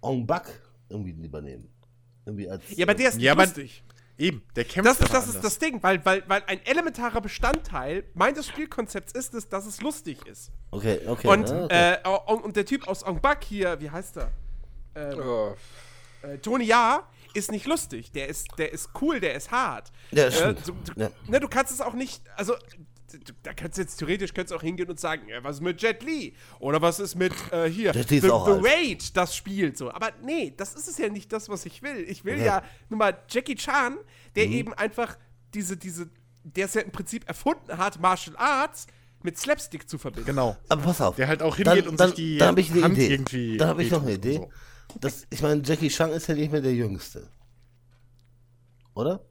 Ong 0.01 0.25
Bak 0.25 0.59
irgendwie 0.89 1.11
lieber 1.11 1.39
nehmen. 1.41 1.69
Irgendwie 2.25 2.49
als. 2.49 2.63
Ja, 2.75 2.85
aber 2.85 2.95
der 2.95 3.09
ist 3.09 3.15
nicht 3.15 3.23
Ja, 3.25 3.33
aber- 3.33 3.43
lustig. 3.45 3.83
Eben, 4.17 4.41
der 4.55 4.65
kämpft 4.65 4.89
Das 4.89 4.99
ist, 4.99 5.13
das 5.13 5.27
ist 5.29 5.43
das 5.43 5.57
Ding, 5.59 5.81
weil, 5.81 6.03
weil, 6.05 6.23
weil 6.27 6.43
ein 6.47 6.63
elementarer 6.65 7.21
Bestandteil 7.21 8.03
meines 8.13 8.47
Spielkonzepts 8.47 9.13
ist 9.13 9.33
es, 9.33 9.49
dass 9.49 9.65
es 9.65 9.81
lustig 9.81 10.17
ist. 10.27 10.51
Okay, 10.71 10.99
okay. 11.07 11.27
Und, 11.27 11.49
ja, 11.49 11.63
okay. 11.65 11.97
äh, 12.03 12.31
und, 12.31 12.43
und 12.43 12.55
der 12.55 12.65
Typ 12.65 12.87
aus 12.87 13.03
Ong 13.03 13.19
Bak 13.21 13.43
hier, 13.43 13.79
wie 13.81 13.89
heißt 13.89 14.17
er? 14.17 14.31
Ähm, 14.95 15.19
Oh, 15.19 15.55
äh, 16.23 16.37
Tony 16.39 16.65
Ja 16.65 17.07
ist 17.33 17.51
nicht 17.51 17.65
lustig. 17.65 18.11
Der 18.11 18.27
ist, 18.27 18.47
der 18.57 18.71
ist 18.73 18.89
cool, 19.01 19.19
der 19.19 19.35
ist 19.35 19.51
hart. 19.51 19.91
Ja, 20.11 20.25
äh, 20.25 20.31
stimmt. 20.31 20.67
du, 20.67 20.71
du, 20.93 20.99
Ja. 21.01 21.09
ne, 21.27 21.39
du 21.39 21.47
kannst 21.47 21.71
es 21.73 21.79
auch 21.81 21.93
nicht, 21.93 22.21
also 22.35 22.55
du, 23.11 23.33
da 23.43 23.53
kannst 23.53 23.77
du 23.77 23.81
jetzt 23.83 23.97
theoretisch 23.97 24.33
kannst 24.33 24.51
du 24.51 24.55
auch 24.57 24.61
hingehen 24.61 24.89
und 24.89 24.99
sagen, 24.99 25.27
ja, 25.29 25.41
was 25.43 25.55
ist 25.57 25.61
mit 25.61 25.81
Jet 25.81 26.03
Li? 26.03 26.33
Oder 26.59 26.81
was 26.81 26.99
ist 26.99 27.15
mit 27.15 27.33
äh, 27.51 27.69
hier 27.69 27.93
Jet 27.93 28.09
Li 28.09 28.17
ist 28.17 28.23
The, 28.23 28.27
The. 28.27 28.59
Raid, 28.67 29.15
das 29.17 29.35
spielt 29.35 29.77
so. 29.77 29.91
Aber 29.91 30.11
nee, 30.23 30.53
das 30.57 30.73
ist 30.75 30.87
es 30.89 30.97
ja 30.97 31.07
nicht 31.09 31.31
das, 31.31 31.47
was 31.47 31.65
ich 31.65 31.81
will. 31.81 32.05
Ich 32.07 32.25
will 32.25 32.35
Okay. 32.35 32.45
ja 32.45 32.63
nur 32.89 32.97
mal 32.99 33.17
Jackie 33.29 33.55
Chan, 33.55 33.97
der 34.35 34.47
Mhm. 34.47 34.53
eben 34.53 34.73
einfach 34.73 35.17
diese, 35.53 35.77
diese, 35.77 36.09
der 36.43 36.65
es 36.65 36.73
ja 36.73 36.81
im 36.81 36.91
Prinzip 36.91 37.27
erfunden 37.29 37.77
hat, 37.77 37.99
Martial 38.01 38.35
Arts 38.37 38.87
mit 39.23 39.37
Slapstick 39.37 39.87
zu 39.89 39.97
verbinden. 39.97 40.25
Genau. 40.27 40.57
aber 40.67 40.81
pass 40.81 40.99
auf. 40.99 41.15
Der 41.15 41.27
halt 41.29 41.41
auch 41.43 41.55
Dann- 41.55 41.75
hingeht 41.75 41.87
und 41.89 41.97
dann, 41.99 42.07
sich 42.09 42.15
die 42.15 42.37
dann 42.39 42.49
hab 42.49 42.57
ich 42.57 42.71
eine 42.71 42.81
Hand 42.83 42.95
Idee. 42.97 43.07
irgendwie 43.13 43.57
Dann 43.57 43.67
habe 43.69 43.83
ich 43.83 43.91
noch 43.91 44.01
eine 44.01 44.13
Idee. 44.13 44.47
Das, 44.99 45.25
ich 45.29 45.41
meine, 45.41 45.61
Jackie 45.63 45.89
Chan 45.89 46.11
ist 46.11 46.27
ja 46.27 46.35
nicht 46.35 46.51
mehr 46.51 46.61
der 46.61 46.73
Jüngste. 46.73 47.27
Oder? 48.93 49.21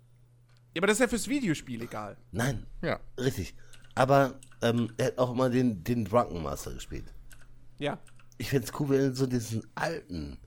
Ja, 0.74 0.80
aber 0.80 0.86
das 0.86 0.96
ist 0.96 1.00
ja 1.00 1.08
fürs 1.08 1.28
Videospiel 1.28 1.82
egal. 1.82 2.16
Nein, 2.32 2.66
Ja. 2.82 3.00
richtig. 3.18 3.54
Aber 3.94 4.38
ähm, 4.62 4.92
er 4.96 5.06
hat 5.08 5.18
auch 5.18 5.32
immer 5.32 5.50
den, 5.50 5.82
den 5.84 6.04
Drunken 6.04 6.42
Master 6.42 6.72
gespielt. 6.72 7.12
Ja. 7.78 7.98
Ich 8.38 8.50
fände 8.50 8.66
es 8.66 8.80
cool, 8.80 8.88
wenn 8.90 9.00
er 9.00 9.14
so 9.14 9.26
diesen 9.26 9.62
alten 9.74 10.38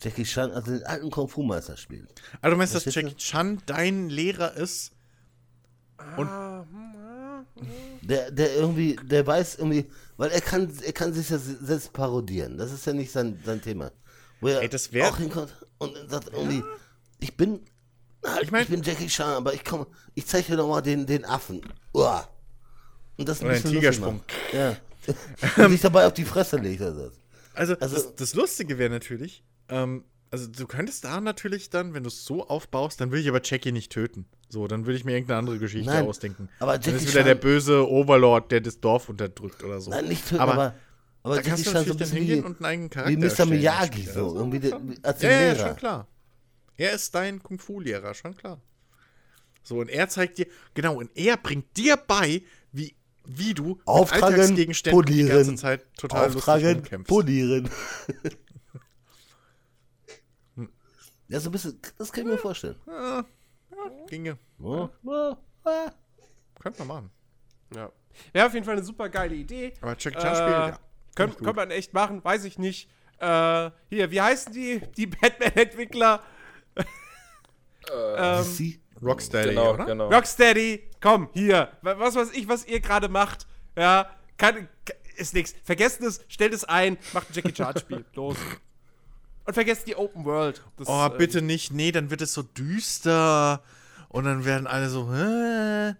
Jackie 0.00 0.24
Chan, 0.24 0.52
also 0.52 0.72
den 0.72 0.84
alten 0.84 1.10
Kung 1.10 1.28
Fu 1.28 1.42
Meister 1.42 1.76
spielt. 1.76 2.20
Also 2.40 2.54
du 2.54 2.58
meinst, 2.58 2.74
dass? 2.74 2.84
Jackie 2.84 3.14
Chan 3.16 3.62
dein 3.66 4.10
Lehrer 4.10 4.54
ist? 4.54 4.92
Und 6.16 6.28
Der, 8.02 8.30
der 8.30 8.54
irgendwie, 8.56 8.96
der 8.96 9.26
weiß 9.26 9.56
irgendwie, 9.56 9.86
weil 10.16 10.30
er 10.30 10.40
kann, 10.40 10.70
er 10.84 10.92
kann 10.92 11.12
sich 11.14 11.30
ja 11.30 11.38
selbst 11.38 11.92
parodieren. 11.92 12.58
Das 12.58 12.72
ist 12.72 12.84
ja 12.86 12.92
nicht 12.92 13.10
sein, 13.10 13.40
sein 13.44 13.62
Thema. 13.62 13.90
Wo 14.44 14.48
er 14.48 14.60
Ey, 14.60 14.68
das 14.68 14.92
wär- 14.92 15.08
auch 15.08 15.16
hinkommt 15.16 15.54
und 15.78 15.96
sagt 16.10 16.28
irgendwie, 16.34 16.62
ich 17.18 17.34
bin, 17.34 17.60
Ich 18.36 18.42
ich, 18.42 18.50
mein- 18.52 18.66
bin 18.66 18.82
Jackie 18.82 19.06
Chan, 19.06 19.26
aber 19.36 19.54
ich 19.54 19.64
komme, 19.64 19.86
ich 20.14 20.26
zeige 20.26 20.48
dir 20.48 20.56
nochmal 20.58 20.82
den, 20.82 21.06
den 21.06 21.24
Affen. 21.24 21.62
Uah. 21.94 22.28
Und 23.16 23.26
das 23.26 23.40
ein 23.40 23.46
Oder 23.46 23.54
bisschen 23.54 23.72
lustig 23.72 23.90
Tigersprung. 23.90 24.20
Ja. 24.52 24.76
und 25.64 25.70
sich 25.70 25.80
dabei 25.80 26.06
auf 26.06 26.12
die 26.12 26.24
Fresse 26.26 26.56
legt 26.58 26.82
das. 26.82 26.94
Also, 27.54 27.74
Also- 27.80 27.94
das, 27.96 28.14
das 28.16 28.34
Lustige 28.34 28.76
wäre 28.76 28.90
natürlich, 28.90 29.42
ähm, 29.70 30.04
also 30.30 30.46
du 30.48 30.66
könntest 30.66 31.04
da 31.04 31.20
natürlich 31.22 31.70
dann, 31.70 31.94
wenn 31.94 32.02
du 32.02 32.08
es 32.08 32.24
so 32.26 32.46
aufbaust, 32.46 33.00
dann 33.00 33.12
will 33.12 33.20
ich 33.20 33.28
aber 33.30 33.40
Jackie 33.42 33.72
nicht 33.72 33.92
töten. 33.92 34.26
So, 34.50 34.66
dann 34.68 34.84
würde 34.84 34.96
ich 34.98 35.04
mir 35.06 35.12
irgendeine 35.12 35.38
andere 35.38 35.58
Geschichte 35.58 35.90
Nein, 35.90 36.06
ausdenken. 36.06 36.50
aber 36.58 36.76
dann 36.76 36.94
ist 36.94 37.02
Jackie 37.02 37.12
wieder 37.14 37.22
der 37.24 37.34
Chan- 37.36 37.40
böse 37.40 37.88
Overlord, 37.90 38.50
der 38.52 38.60
das 38.60 38.78
Dorf 38.80 39.08
unterdrückt 39.08 39.62
oder 39.64 39.80
so. 39.80 39.90
Nein, 39.90 40.06
nicht 40.08 40.28
töten, 40.28 40.40
aber, 40.42 40.52
aber, 40.52 40.74
aber, 41.24 41.36
da 41.36 41.42
kannst 41.42 41.66
du 41.66 41.72
natürlich 41.72 41.96
dann 41.98 42.10
hingehen 42.10 42.44
und 42.44 42.56
einen 42.58 42.64
eigenen 42.66 42.90
Charakter 42.90 43.10
wie 43.10 43.16
Mr. 43.16 43.46
Miyagi, 43.46 44.02
so, 44.04 44.36
irgendwie 44.36 44.60
der, 44.60 44.80
als 45.02 45.22
Ja, 45.22 45.28
den 45.28 45.30
ja, 45.30 45.52
Lehrer. 45.52 45.66
schon 45.68 45.76
klar. 45.76 46.06
Er 46.76 46.92
ist 46.92 47.14
dein 47.14 47.42
Kung-Fu-Lehrer, 47.42 48.14
schon 48.14 48.36
klar. 48.36 48.60
So, 49.62 49.78
und 49.80 49.88
er 49.88 50.08
zeigt 50.08 50.38
dir, 50.38 50.46
genau, 50.74 50.96
und 50.96 51.10
er 51.16 51.36
bringt 51.38 51.76
dir 51.76 51.96
bei, 51.96 52.42
wie, 52.72 52.94
wie 53.24 53.54
du 53.54 53.68
mit 53.76 53.86
Auftragen, 53.86 54.24
Alltagsgegenständen 54.24 55.06
die 55.06 55.18
ganze 55.20 55.32
polieren. 55.34 55.56
Zeit 55.56 55.86
total 55.96 56.24
lustig 56.26 56.36
Auftragen, 56.36 56.74
rumkämpfst. 56.74 57.08
polieren. 57.08 57.70
ja, 61.28 61.40
so 61.40 61.48
ein 61.48 61.52
bisschen, 61.52 61.80
das 61.96 62.12
kann 62.12 62.24
ich 62.26 62.32
mir 62.32 62.38
vorstellen. 62.38 62.76
Ginge. 64.08 64.36
Ja, 64.58 64.90
ja, 65.04 65.38
ja. 65.64 65.92
Könnte 66.60 66.78
man 66.84 66.88
machen. 66.88 67.10
Ja. 67.74 67.90
Wäre 68.32 68.46
auf 68.46 68.54
jeden 68.54 68.66
Fall 68.66 68.76
eine 68.76 68.84
super 68.84 69.08
geile 69.08 69.34
Idee. 69.34 69.72
Aber 69.80 69.96
Jackie 69.98 70.18
Chan 70.18 70.34
spielt, 70.34 70.50
ja. 70.50 70.78
Könnte 71.14 71.42
könnt 71.42 71.56
man 71.56 71.70
echt 71.70 71.92
machen, 71.94 72.22
weiß 72.24 72.44
ich 72.44 72.58
nicht. 72.58 72.88
Äh, 73.18 73.70
hier, 73.88 74.10
wie 74.10 74.20
heißen 74.20 74.52
die, 74.52 74.80
die 74.96 75.06
Batman-Entwickler? 75.06 76.20
ähm, 78.16 78.42
Sie? 78.44 78.80
Rocksteady, 79.02 79.50
genau, 79.50 79.74
oder? 79.74 79.84
genau. 79.84 80.08
Rocksteady, 80.08 80.82
komm, 81.00 81.28
hier. 81.34 81.68
wa- 81.82 81.98
Was 81.98 82.14
weiß 82.14 82.30
ich, 82.32 82.48
was 82.48 82.64
ihr 82.66 82.80
gerade 82.80 83.08
macht. 83.08 83.46
Ja, 83.76 84.10
kann, 84.38 84.68
ka- 84.86 84.94
ist 85.16 85.34
nix. 85.34 85.54
Vergesst 85.64 86.00
es, 86.00 86.24
stellt 86.28 86.54
es 86.54 86.64
ein, 86.64 86.96
macht 87.12 87.30
ein 87.30 87.34
Jackie 87.34 87.52
Chan-Spiel. 87.52 88.04
Los. 88.14 88.36
Und 89.46 89.52
vergesst 89.54 89.86
die 89.86 89.94
Open 89.96 90.24
World. 90.24 90.62
Das, 90.78 90.88
Oh, 90.88 91.06
ähm, 91.10 91.18
bitte 91.18 91.42
nicht. 91.42 91.70
Nee, 91.72 91.92
dann 91.92 92.10
wird 92.10 92.22
es 92.22 92.32
so 92.32 92.42
düster. 92.42 93.62
Und 94.08 94.24
dann 94.24 94.44
werden 94.44 94.66
alle 94.66 94.88
so, 94.88 95.12
Hä? 95.12 95.94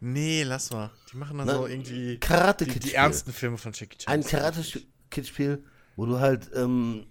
Nee, 0.00 0.42
lass 0.44 0.70
mal. 0.70 0.90
Die 1.12 1.16
machen 1.18 1.38
dann 1.38 1.46
Na, 1.46 1.54
so 1.54 1.66
irgendwie 1.66 2.18
Karate 2.18 2.64
die, 2.64 2.72
Kid 2.72 2.84
die 2.84 2.88
Spiel. 2.88 3.00
ernsten 3.00 3.32
Filme 3.32 3.58
von 3.58 3.72
Jackie 3.72 3.98
Chan. 3.98 4.12
Ein 4.12 4.24
Karate-Kid-Spiel, 4.24 5.62
wo 5.96 6.06
du 6.06 6.18
halt 6.18 6.50
ähm, 6.54 7.06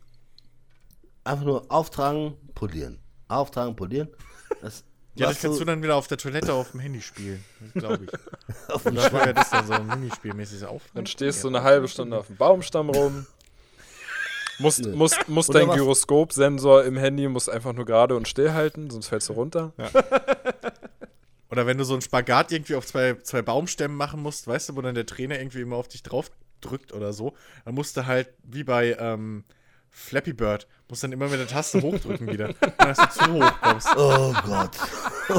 einfach 1.23 1.45
nur 1.45 1.71
auftragen, 1.71 2.35
polieren. 2.55 2.99
Auftragen, 3.27 3.75
polieren. 3.75 4.09
Das 4.61 4.83
ja, 5.13 5.27
das 5.27 5.41
kannst 5.41 5.59
du 5.59 5.65
dann 5.65 5.83
wieder 5.83 5.95
auf 5.95 6.07
der 6.07 6.17
Toilette 6.17 6.53
auf 6.53 6.71
dem 6.71 6.79
Handy 6.79 7.01
spielen, 7.01 7.43
glaube 7.73 8.05
ich. 8.05 8.09
auf 8.73 8.83
dem 8.83 8.95
Das 8.95 9.11
das 9.11 9.49
dann 9.51 9.67
so 9.67 9.73
ein 9.73 9.85
Minispielmäßiges 9.85 10.63
Auftrag. 10.63 10.95
Dann 10.95 11.05
stehst 11.05 11.43
du 11.43 11.49
eine 11.49 11.61
halbe 11.61 11.87
Stunde 11.87 12.17
auf 12.17 12.27
dem 12.27 12.37
Baumstamm 12.37 12.89
rum. 12.89 13.27
Musst, 14.59 14.81
Nö. 14.81 14.95
musst, 14.95 15.27
musst 15.27 15.53
dein? 15.53 15.69
Gyroskop-Sensor 15.69 16.83
im 16.83 16.97
Handy 16.97 17.27
musst 17.27 17.49
einfach 17.49 17.73
nur 17.73 17.85
gerade 17.85 18.15
und 18.15 18.27
still 18.27 18.53
halten, 18.53 18.89
sonst 18.89 19.07
fällst 19.07 19.29
du 19.29 19.33
runter. 19.33 19.73
Oder 21.51 21.65
wenn 21.65 21.77
du 21.77 21.83
so 21.83 21.93
einen 21.93 22.01
Spagat 22.01 22.51
irgendwie 22.51 22.75
auf 22.75 22.85
zwei, 22.85 23.15
zwei 23.23 23.41
Baumstämmen 23.41 23.97
machen 23.97 24.21
musst, 24.21 24.47
weißt 24.47 24.69
du, 24.69 24.75
wo 24.75 24.81
dann 24.81 24.95
der 24.95 25.05
Trainer 25.05 25.39
irgendwie 25.39 25.61
immer 25.61 25.77
auf 25.77 25.87
dich 25.87 26.03
drauf 26.03 26.31
drückt 26.61 26.93
oder 26.93 27.13
so, 27.13 27.35
dann 27.65 27.73
musst 27.73 27.97
du 27.97 28.05
halt, 28.05 28.29
wie 28.43 28.63
bei 28.63 28.95
ähm, 28.99 29.43
Flappy 29.89 30.33
Bird, 30.33 30.67
musst 30.87 31.03
dann 31.03 31.11
immer 31.11 31.27
mit 31.27 31.39
der 31.39 31.47
Taste 31.47 31.81
hochdrücken 31.81 32.27
wieder, 32.31 32.53
dass 32.77 32.97
du 32.97 33.09
zu 33.09 33.33
hoch 33.33 33.61
kommst. 33.61 33.87
Oh 33.97 34.33
Gott. 34.45 34.71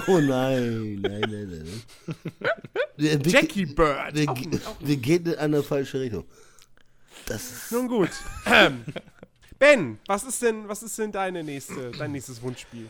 Oh 0.07 0.19
nein, 0.19 1.01
nein, 1.01 1.20
nein, 1.20 1.49
nein. 1.51 1.82
Wir, 2.97 3.24
wir, 3.24 3.32
Jackie 3.32 3.66
Bird. 3.66 4.15
wir, 4.15 4.61
wir 4.81 4.97
gehen 4.97 5.27
in 5.27 5.35
eine 5.37 5.62
falsche 5.62 6.01
Richtung. 6.01 6.24
Das 7.27 7.51
ist 7.51 7.73
Nun 7.73 7.89
gut. 7.89 8.11
Ähm, 8.47 8.85
ben, 9.59 9.99
was 10.07 10.24
ist 10.24 10.43
denn, 10.43 10.66
was 10.66 10.82
ist 10.82 10.99
denn 10.99 11.12
deine 11.12 11.45
nächste, 11.45 11.91
dein 11.93 12.12
nächstes 12.12 12.41
Wunschspiel? 12.43 12.89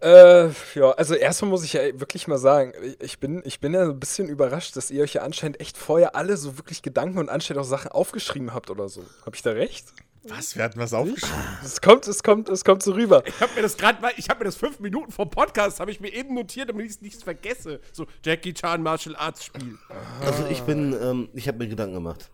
Äh, 0.00 0.48
ja, 0.74 0.90
also 0.92 1.14
erstmal 1.14 1.50
muss 1.50 1.64
ich 1.64 1.72
ja 1.72 1.80
wirklich 1.98 2.28
mal 2.28 2.36
sagen, 2.38 2.72
ich- 3.00 3.18
bin, 3.18 3.42
ich 3.46 3.60
bin 3.60 3.72
ja 3.72 3.82
ein 3.84 3.98
bisschen 3.98 4.28
überrascht, 4.28 4.76
dass 4.76 4.90
ihr 4.90 5.02
euch 5.02 5.14
ja 5.14 5.22
anscheinend 5.22 5.58
echt 5.60 5.78
vorher 5.78 6.14
alle 6.14 6.36
so 6.36 6.58
wirklich 6.58 6.82
Gedanken 6.82 7.18
und 7.18 7.28
anscheinend 7.30 7.62
auch 7.62 7.68
Sachen 7.68 7.90
aufgeschrieben 7.90 8.52
habt 8.52 8.68
oder 8.70 8.88
so. 8.88 9.02
Hab 9.24 9.34
ich 9.34 9.42
da 9.42 9.52
recht? 9.52 9.86
Was? 10.28 10.56
Wir 10.56 10.64
hatten 10.64 10.78
was 10.80 10.92
aufgeschrieben. 10.92 11.36
Es 11.64 11.80
kommt, 11.80 12.06
es 12.08 12.22
kommt, 12.22 12.48
es 12.48 12.64
kommt 12.64 12.82
so 12.82 12.92
rüber. 12.92 13.22
Ich 13.26 13.40
habe 13.40 13.54
mir 13.54 13.62
das 13.62 13.76
gerade 13.76 14.02
mal, 14.02 14.12
ich 14.16 14.28
habe 14.28 14.40
mir 14.40 14.46
das 14.46 14.56
fünf 14.56 14.80
Minuten 14.80 15.12
vor 15.12 15.30
Podcast, 15.30 15.78
habe 15.80 15.92
ich 15.92 16.00
mir 16.00 16.12
eben 16.12 16.34
notiert, 16.34 16.68
damit 16.68 16.84
ich 16.86 16.92
es 16.92 17.00
nicht 17.00 17.22
vergesse. 17.22 17.80
So, 17.92 18.06
Jackie 18.24 18.52
Chan 18.52 18.82
Martial 18.82 19.14
Arts 19.16 19.44
Spiel. 19.44 19.78
Also 20.24 20.44
ich 20.50 20.62
bin, 20.62 20.92
ähm, 21.00 21.28
ich 21.32 21.46
habe 21.48 21.58
mir 21.58 21.68
Gedanken 21.68 21.94
gemacht. 21.94 22.28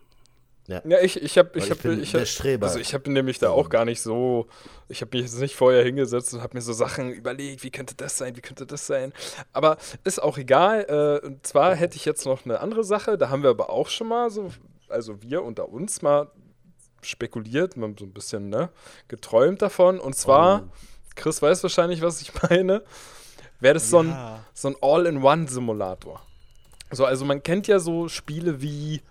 Ja, 0.67 0.81
ich, 1.01 1.21
ich 1.21 1.37
habe, 1.37 1.51
ich 1.55 1.69
habe, 1.69 1.81
bin 1.81 2.01
ich 2.01 2.15
hab, 2.15 2.63
also 2.63 2.79
ich 2.79 2.93
habe 2.93 3.11
nämlich 3.11 3.37
da 3.37 3.49
auch 3.49 3.67
gar 3.67 3.83
nicht 3.83 4.01
so, 4.01 4.47
ich 4.87 5.01
habe 5.01 5.17
mich 5.17 5.25
jetzt 5.25 5.39
nicht 5.39 5.55
vorher 5.55 5.83
hingesetzt 5.83 6.33
und 6.33 6.41
habe 6.41 6.55
mir 6.55 6.61
so 6.61 6.71
Sachen 6.71 7.11
überlegt, 7.11 7.63
wie 7.63 7.71
könnte 7.71 7.95
das 7.95 8.17
sein, 8.17 8.37
wie 8.37 8.41
könnte 8.41 8.65
das 8.65 8.87
sein. 8.87 9.11
Aber 9.51 9.77
ist 10.05 10.23
auch 10.23 10.37
egal. 10.37 10.85
Äh, 11.23 11.27
und 11.27 11.45
zwar 11.45 11.75
hätte 11.75 11.97
ich 11.97 12.05
jetzt 12.05 12.25
noch 12.25 12.45
eine 12.45 12.61
andere 12.61 12.85
Sache, 12.85 13.17
da 13.17 13.29
haben 13.29 13.43
wir 13.43 13.49
aber 13.49 13.69
auch 13.69 13.89
schon 13.89 14.07
mal 14.07 14.29
so, 14.29 14.51
also 14.87 15.21
wir 15.21 15.43
unter 15.43 15.67
uns 15.67 16.01
mal 16.01 16.31
spekuliert, 17.01 17.75
mal 17.75 17.93
so 17.99 18.05
ein 18.05 18.13
bisschen, 18.13 18.47
ne, 18.49 18.69
geträumt 19.09 19.61
davon. 19.61 19.99
Und 19.99 20.15
zwar, 20.15 20.69
Chris 21.15 21.41
weiß 21.41 21.61
wahrscheinlich, 21.63 22.01
was 22.01 22.21
ich 22.21 22.31
meine, 22.49 22.83
wäre 23.59 23.73
das 23.73 23.89
so 23.89 23.99
ein, 23.99 24.15
so 24.53 24.69
ein 24.69 24.75
All-in-One-Simulator. 24.81 26.21
So, 26.91 27.03
also 27.03 27.25
man 27.25 27.43
kennt 27.43 27.67
ja 27.67 27.79
so 27.79 28.07
Spiele 28.07 28.61
wie 28.61 29.01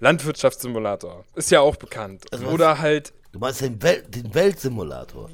Landwirtschaftssimulator. 0.00 1.24
Ist 1.34 1.50
ja 1.50 1.60
auch 1.60 1.76
bekannt. 1.76 2.24
Also 2.30 2.46
was- 2.46 2.52
oder 2.52 2.78
halt, 2.78 3.12
Du 3.32 3.38
meinst 3.38 3.60
den, 3.60 3.80
Wel 3.82 4.02
den 4.02 4.34
Weltsimulator. 4.34 5.28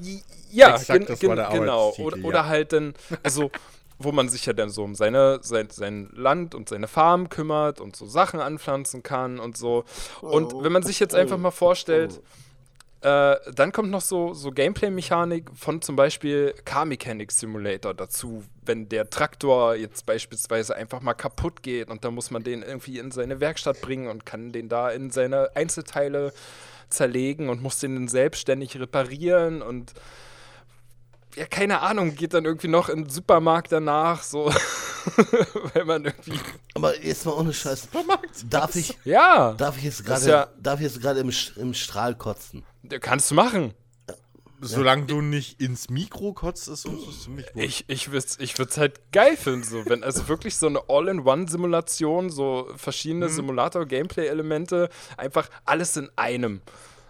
ja, 0.51 0.75
Exakt, 0.75 0.99
gen, 1.01 1.07
das 1.07 1.21
gen, 1.21 1.29
war 1.31 1.37
der 1.37 1.49
genau. 1.49 1.95
Oder, 1.99 2.17
ja. 2.17 2.25
oder 2.25 2.47
halt 2.47 2.73
dann, 2.73 2.95
also, 3.23 3.51
wo 3.99 4.11
man 4.11 4.29
sich 4.29 4.45
ja 4.47 4.53
dann 4.53 4.69
so 4.69 4.83
um 4.83 4.97
seine, 4.97 5.39
sein, 5.43 5.69
sein 5.71 6.11
Land 6.13 6.57
und 6.57 6.69
seine 6.69 6.89
Farm 6.89 7.29
kümmert 7.29 7.81
und 7.81 7.95
so 7.95 8.07
Sachen 8.07 8.41
anpflanzen 8.41 9.05
kann 9.05 9.39
und 9.39 9.57
so. 9.57 9.85
Und 10.21 10.53
wenn 10.65 10.73
man 10.73 10.83
sich 10.83 10.99
jetzt 10.99 11.15
einfach 11.15 11.39
mal 11.39 11.53
vorstellt, 11.53 12.21
äh, 13.05 13.37
dann 13.55 13.71
kommt 13.73 13.91
noch 13.91 14.01
so, 14.01 14.33
so 14.35 14.51
Gameplay-Mechanik 14.51 15.51
von 15.55 15.83
zum 15.83 15.95
Beispiel 15.95 16.55
Car 16.65 16.85
Mechanic 16.87 17.31
Simulator 17.33 17.93
dazu, 17.95 18.43
wenn 18.65 18.89
der 18.89 19.11
Traktor 19.11 19.75
jetzt 19.75 20.07
beispielsweise 20.07 20.75
einfach 20.75 21.01
mal 21.03 21.15
kaputt 21.15 21.63
geht 21.63 21.91
und 21.91 22.05
dann 22.05 22.15
muss 22.15 22.31
man 22.31 22.43
den 22.43 22.63
irgendwie 22.63 22.99
in 22.99 23.11
seine 23.11 23.41
Werkstatt 23.41 23.81
bringen 23.83 24.09
und 24.09 24.25
kann 24.25 24.53
den 24.53 24.69
da 24.69 24.89
in 24.91 25.11
seine 25.11 25.51
Einzelteile 25.55 26.33
zerlegen 26.89 27.49
und 27.51 27.63
muss 27.63 27.79
den 27.79 27.95
dann 27.95 28.09
selbstständig 28.09 28.79
reparieren 28.81 29.61
und 29.63 29.93
ja, 31.37 31.47
keine 31.47 31.81
Ahnung, 31.81 32.15
geht 32.15 32.33
dann 32.33 32.45
irgendwie 32.45 32.69
noch 32.69 32.89
in 32.89 33.05
den 33.05 33.11
Supermarkt 33.11 33.73
danach, 33.73 34.23
so, 34.23 34.53
weil 35.75 35.85
man 35.85 36.05
irgendwie, 36.05 36.39
Aber 36.75 36.99
jetzt 37.05 37.27
mal 37.27 37.33
ohne 37.33 37.53
Scheiß. 37.53 37.89
Darf 38.49 38.77
ich, 38.77 38.97
ja, 39.05 39.53
darf 39.55 39.77
ich 39.77 39.83
jetzt 39.85 40.05
gerade, 40.07 40.27
ja- 40.31 40.49
darf 40.61 40.79
ich 40.81 40.87
jetzt 40.87 41.01
gerade 41.03 41.21
im, 41.21 41.33
im 41.57 41.75
Strahl 41.75 42.15
kotzen? 42.15 42.63
Kannst 43.01 43.31
du 43.31 43.35
machen. 43.35 43.75
Solange 44.61 45.05
du 45.05 45.21
nicht 45.21 45.61
ins 45.61 45.91
Mikro 45.91 46.33
kotzt, 46.33 46.69
ist 46.69 46.87
uns 46.87 47.05
das 47.05 47.23
ziemlich 47.25 47.53
gut. 47.53 47.63
Ich, 47.63 47.85
ich 47.89 48.09
würde 48.09 48.27
es 48.27 48.39
ich 48.39 48.59
würd's 48.59 48.79
halt 48.79 49.13
geil 49.13 49.37
finden, 49.37 49.63
so, 49.65 49.85
wenn 49.87 50.03
also 50.03 50.27
wirklich 50.29 50.57
so 50.57 50.69
eine 50.69 50.81
All-in-One-Simulation, 50.89 52.31
so 52.31 52.71
verschiedene 52.77 53.29
Simulator-Gameplay-Elemente, 53.29 54.89
einfach 55.19 55.51
alles 55.65 55.97
in 55.97 56.09
einem. 56.17 56.63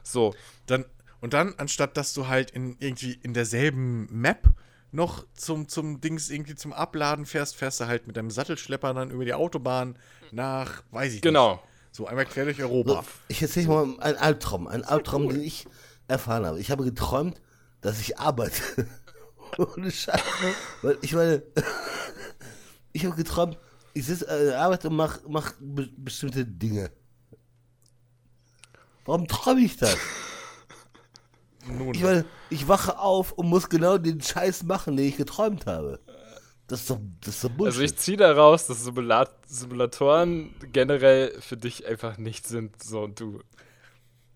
So. 0.03 0.35
Dann, 0.67 0.85
und 1.21 1.33
dann, 1.33 1.55
anstatt 1.59 1.97
dass 1.97 2.13
du 2.13 2.27
halt 2.29 2.51
in 2.51 2.77
irgendwie 2.81 3.13
in 3.23 3.35
derselben 3.35 4.07
Map 4.11 4.49
noch 4.91 5.25
zum, 5.35 5.69
zum 5.69 6.01
Dings 6.01 6.31
irgendwie 6.31 6.55
zum 6.55 6.73
Abladen 6.73 7.27
fährst, 7.27 7.57
fährst 7.57 7.81
du 7.81 7.87
halt 7.87 8.07
mit 8.07 8.17
deinem 8.17 8.31
Sattelschlepper 8.31 8.95
dann 8.95 9.11
über 9.11 9.25
die 9.25 9.35
Autobahn 9.35 9.97
nach, 10.33 10.83
weiß 10.91 11.15
ich 11.15 11.21
Genau. 11.23 11.53
nicht. 11.53 11.63
So 11.97 12.09
einmal 12.09 12.27
quer 12.27 12.45
durch 12.45 12.61
Europa. 12.61 13.03
So, 13.03 13.09
ich 13.29 13.41
erzähle 13.41 13.69
mal 13.69 13.83
einen 14.01 14.17
Albtraum. 14.17 14.67
Ein 14.67 14.83
Albtraum, 14.83 15.29
den 15.29 15.41
ich 15.41 15.65
erfahren 16.09 16.45
habe. 16.45 16.59
Ich 16.59 16.73
habe 16.73 16.83
geträumt, 16.83 17.41
dass 17.83 18.01
ich 18.01 18.19
arbeite. 18.19 18.61
Ohne 19.59 19.93
Scheiß. 19.93 20.21
Weil 20.83 20.99
ich 21.03 21.13
meine, 21.13 21.45
ich 22.93 23.05
habe 23.07 23.15
geträumt, 23.15 23.59
ich 23.93 24.07
sitze 24.07 24.27
äh, 24.27 24.55
arbeite 24.55 24.89
und 24.89 24.97
mache 24.97 25.21
mach 25.29 25.53
be 25.61 25.89
bestimmte 25.97 26.45
Dinge. 26.45 26.91
Warum 29.05 29.29
träume 29.29 29.61
ich 29.61 29.77
das? 29.77 29.97
Nun, 31.69 31.95
Ich 31.95 32.03
meine, 32.03 32.25
ich 32.51 32.67
wache 32.67 32.99
auf 32.99 33.31
und 33.31 33.49
muss 33.49 33.69
genau 33.69 33.99
den 33.99 34.21
Scheiß 34.21 34.65
machen, 34.65 34.97
den 34.97 35.07
ich 35.07 35.17
geträumt 35.17 35.67
habe. 35.67 36.01
Das 36.67 36.81
ist 36.81 36.91
doch, 36.91 36.99
das 37.21 37.35
ist 37.37 37.45
doch 37.45 37.51
Bullshit. 37.51 37.73
Also 37.75 37.83
ich 37.83 37.97
ziehe 37.97 38.17
daraus, 38.17 38.67
dass 38.67 38.83
Simulat 38.85 39.31
Simulatoren 39.47 40.55
generell 40.73 41.39
für 41.41 41.57
dich 41.59 41.87
einfach 41.87 42.17
nicht 42.19 42.47
sind. 42.47 42.83
So, 42.83 43.03
und 43.03 43.21
du 43.21 43.41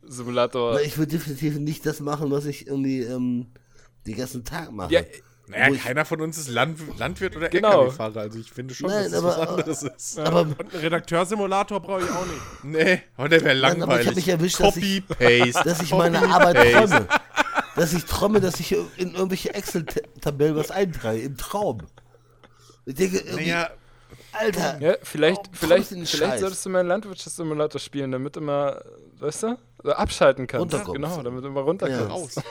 Simulator. 0.02 0.74
Weil 0.74 0.84
ich 0.86 0.98
würde 0.98 1.12
definitiv 1.12 1.58
nicht 1.58 1.84
das 1.86 2.00
machen, 2.00 2.30
was 2.30 2.44
ich 2.46 2.66
irgendwie 2.66 3.00
ähm, 3.02 3.46
den 4.06 4.16
ganzen 4.16 4.44
Tag 4.44 4.72
mache. 4.72 4.92
Ja, 4.92 5.00
naja, 5.46 5.74
keiner 5.76 6.04
von 6.04 6.20
uns 6.20 6.36
ist 6.38 6.48
Land, 6.48 6.78
Landwirt 6.98 7.34
oder 7.36 7.48
Genau. 7.48 7.84
LKW-Fahrer. 7.84 8.20
Also 8.20 8.38
ich 8.38 8.50
finde 8.50 8.74
schon, 8.74 8.90
Nein, 8.90 9.04
dass 9.04 9.12
das 9.12 9.24
was 9.24 9.36
aber- 9.38 9.50
anderes 9.50 9.82
ist. 9.82 10.18
aber 10.18 10.40
Und 10.42 10.60
einen 10.60 10.70
Redakteursimulator 10.82 11.80
brauche 11.80 12.02
ich 12.04 12.10
auch 12.10 12.26
nicht. 12.26 12.64
Nee, 12.64 13.02
aber 13.16 13.28
der 13.30 13.42
wäre 13.42 13.58
Nein, 13.58 13.82
aber 13.82 14.00
ich 14.00 14.06
langweilig. 14.06 14.06
hab 14.08 14.14
mich 14.16 14.28
erwischt, 14.28 14.60
dass 14.60 14.76
ich- 14.76 15.02
dass 15.64 15.82
ich 15.82 15.90
meine 15.92 16.18
Arbeit 16.28 16.56
träume. 16.72 17.08
Dass 17.76 17.92
ich 17.94 18.04
träume, 18.04 18.40
dass 18.40 18.60
ich 18.60 18.72
in 18.72 19.14
irgendwelche 19.14 19.54
Excel-Tabellen 19.54 20.56
was 20.56 20.70
eintrage, 20.70 21.20
im 21.20 21.36
Traum. 21.36 21.82
Ich 22.88 22.94
denke, 22.94 23.22
Naja, 23.34 23.70
Alter, 24.32 24.80
ja, 24.80 24.94
vielleicht, 25.02 25.50
vielleicht, 25.52 25.88
vielleicht 25.88 26.08
Scheiß? 26.08 26.40
solltest 26.40 26.64
du 26.64 26.70
mal 26.70 26.80
einen 26.80 26.88
Landwirtschaftssimulator 26.88 27.78
spielen, 27.78 28.10
damit 28.12 28.36
du 28.36 28.40
mal, 28.40 28.82
weißt 29.18 29.42
du, 29.42 29.58
abschalten 29.84 30.46
kannst. 30.46 30.62
Runterkommst. 30.74 30.94
Genau, 30.94 31.22
damit 31.22 31.44
du 31.44 31.50
mal 31.50 31.62
runterkommst. 31.62 32.42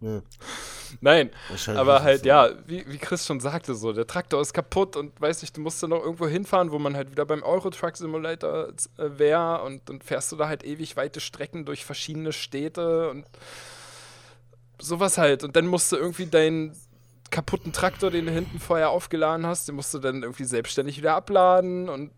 Ja. 0.00 0.22
Nein, 1.00 1.30
aber 1.68 2.02
halt, 2.02 2.22
so. 2.22 2.28
ja, 2.28 2.50
wie, 2.66 2.84
wie 2.86 2.98
Chris 2.98 3.26
schon 3.26 3.40
sagte, 3.40 3.74
so, 3.74 3.92
der 3.92 4.06
Traktor 4.06 4.40
ist 4.40 4.52
kaputt 4.52 4.96
und 4.96 5.18
weiß 5.20 5.42
nicht, 5.42 5.56
du 5.56 5.60
musst 5.60 5.82
dann 5.82 5.90
noch 5.90 6.02
irgendwo 6.02 6.26
hinfahren, 6.26 6.70
wo 6.70 6.78
man 6.78 6.96
halt 6.96 7.10
wieder 7.10 7.24
beim 7.24 7.42
Euro 7.42 7.70
Truck 7.70 7.96
Simulator 7.96 8.68
äh, 8.98 9.18
wäre 9.18 9.62
und 9.62 9.88
dann 9.88 10.00
fährst 10.00 10.30
du 10.30 10.36
da 10.36 10.48
halt 10.48 10.64
ewig 10.64 10.96
weite 10.96 11.20
Strecken 11.20 11.64
durch 11.64 11.84
verschiedene 11.84 12.32
Städte 12.32 13.10
und 13.10 13.26
sowas 14.78 15.18
halt. 15.18 15.44
Und 15.44 15.56
dann 15.56 15.66
musst 15.66 15.90
du 15.92 15.96
irgendwie 15.96 16.26
deinen 16.26 16.76
kaputten 17.32 17.72
Traktor, 17.72 18.12
den 18.12 18.26
du 18.26 18.32
hinten 18.32 18.60
vorher 18.60 18.90
aufgeladen 18.90 19.46
hast, 19.46 19.66
den 19.66 19.74
musst 19.74 19.92
du 19.92 19.98
dann 19.98 20.22
irgendwie 20.22 20.44
selbstständig 20.44 20.98
wieder 20.98 21.16
abladen 21.16 21.88
und 21.88 22.12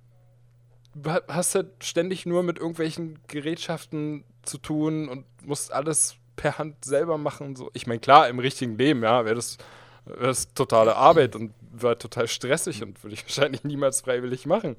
hast 1.29 1.55
halt 1.55 1.69
ständig 1.83 2.27
nur 2.27 2.43
mit 2.43 2.59
irgendwelchen 2.59 3.19
Gerätschaften 3.29 4.25
zu 4.43 4.59
tun 4.59 5.09
und 5.09 5.25
musst 5.43 5.73
alles 5.73 6.17
per 6.37 6.59
Hand 6.59 6.85
selber 6.85 7.17
machen. 7.17 7.57
So. 7.57 7.71
Ich 7.73 7.87
meine, 7.87 8.01
klar, 8.01 8.29
im 8.29 8.39
richtigen 8.39 8.77
Leben, 8.77 9.03
ja, 9.03 9.25
wäre 9.25 9.37
das, 9.37 9.57
wär 10.05 10.29
das 10.29 10.53
totale 10.53 10.97
Arbeit 10.97 11.37
und 11.37 11.55
wäre 11.73 11.97
total 11.97 12.29
stressig 12.29 12.83
und 12.83 13.03
würde 13.03 13.15
ich 13.15 13.25
wahrscheinlich 13.25 13.65
niemals 13.65 14.03
freiwillig 14.03 14.47
machen. 14.47 14.77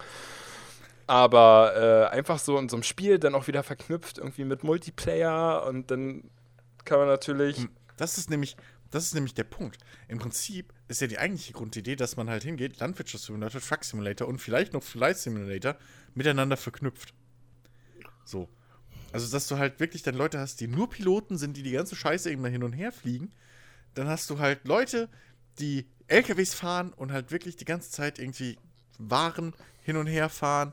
Aber 1.07 1.73
äh, 2.11 2.15
einfach 2.15 2.39
so 2.39 2.57
in 2.57 2.67
so 2.67 2.77
einem 2.77 2.83
Spiel 2.83 3.19
dann 3.19 3.35
auch 3.35 3.47
wieder 3.47 3.63
verknüpft 3.63 4.17
irgendwie 4.17 4.43
mit 4.43 4.63
Multiplayer 4.63 5.65
und 5.67 5.91
dann 5.91 6.29
kann 6.83 6.99
man 6.99 7.07
natürlich. 7.07 7.67
Das 7.97 8.17
ist 8.17 8.29
nämlich, 8.29 8.57
das 8.95 9.03
ist 9.03 9.13
nämlich 9.13 9.33
der 9.33 9.43
Punkt. 9.43 9.77
Im 10.07 10.19
Prinzip 10.19 10.73
ist 10.87 11.01
ja 11.01 11.07
die 11.07 11.19
eigentliche 11.19 11.51
Grundidee, 11.51 11.97
dass 11.97 12.15
man 12.15 12.29
halt 12.29 12.43
hingeht, 12.43 12.79
Landwirtschaftssimulator, 12.79 13.59
Truck 13.59 13.83
Simulator 13.83 14.25
und 14.25 14.39
vielleicht 14.39 14.71
noch 14.71 14.83
Flight 14.83 15.17
Simulator 15.17 15.75
miteinander 16.13 16.55
verknüpft. 16.55 17.13
So. 18.23 18.47
Also, 19.11 19.29
dass 19.29 19.47
du 19.47 19.57
halt 19.57 19.81
wirklich 19.81 20.01
dann 20.01 20.15
Leute 20.15 20.39
hast, 20.39 20.61
die 20.61 20.67
nur 20.67 20.89
Piloten 20.89 21.37
sind, 21.37 21.57
die 21.57 21.63
die 21.63 21.71
ganze 21.71 21.97
Scheiße 21.97 22.31
eben 22.31 22.45
hin 22.45 22.63
und 22.63 22.71
her 22.71 22.93
fliegen. 22.93 23.33
Dann 23.95 24.07
hast 24.07 24.29
du 24.29 24.39
halt 24.39 24.65
Leute, 24.65 25.09
die 25.59 25.87
LKWs 26.07 26.53
fahren 26.53 26.93
und 26.93 27.11
halt 27.11 27.31
wirklich 27.31 27.57
die 27.57 27.65
ganze 27.65 27.91
Zeit 27.91 28.17
irgendwie 28.17 28.57
Waren 28.97 29.53
hin 29.81 29.97
und 29.97 30.07
her 30.07 30.29
fahren. 30.29 30.71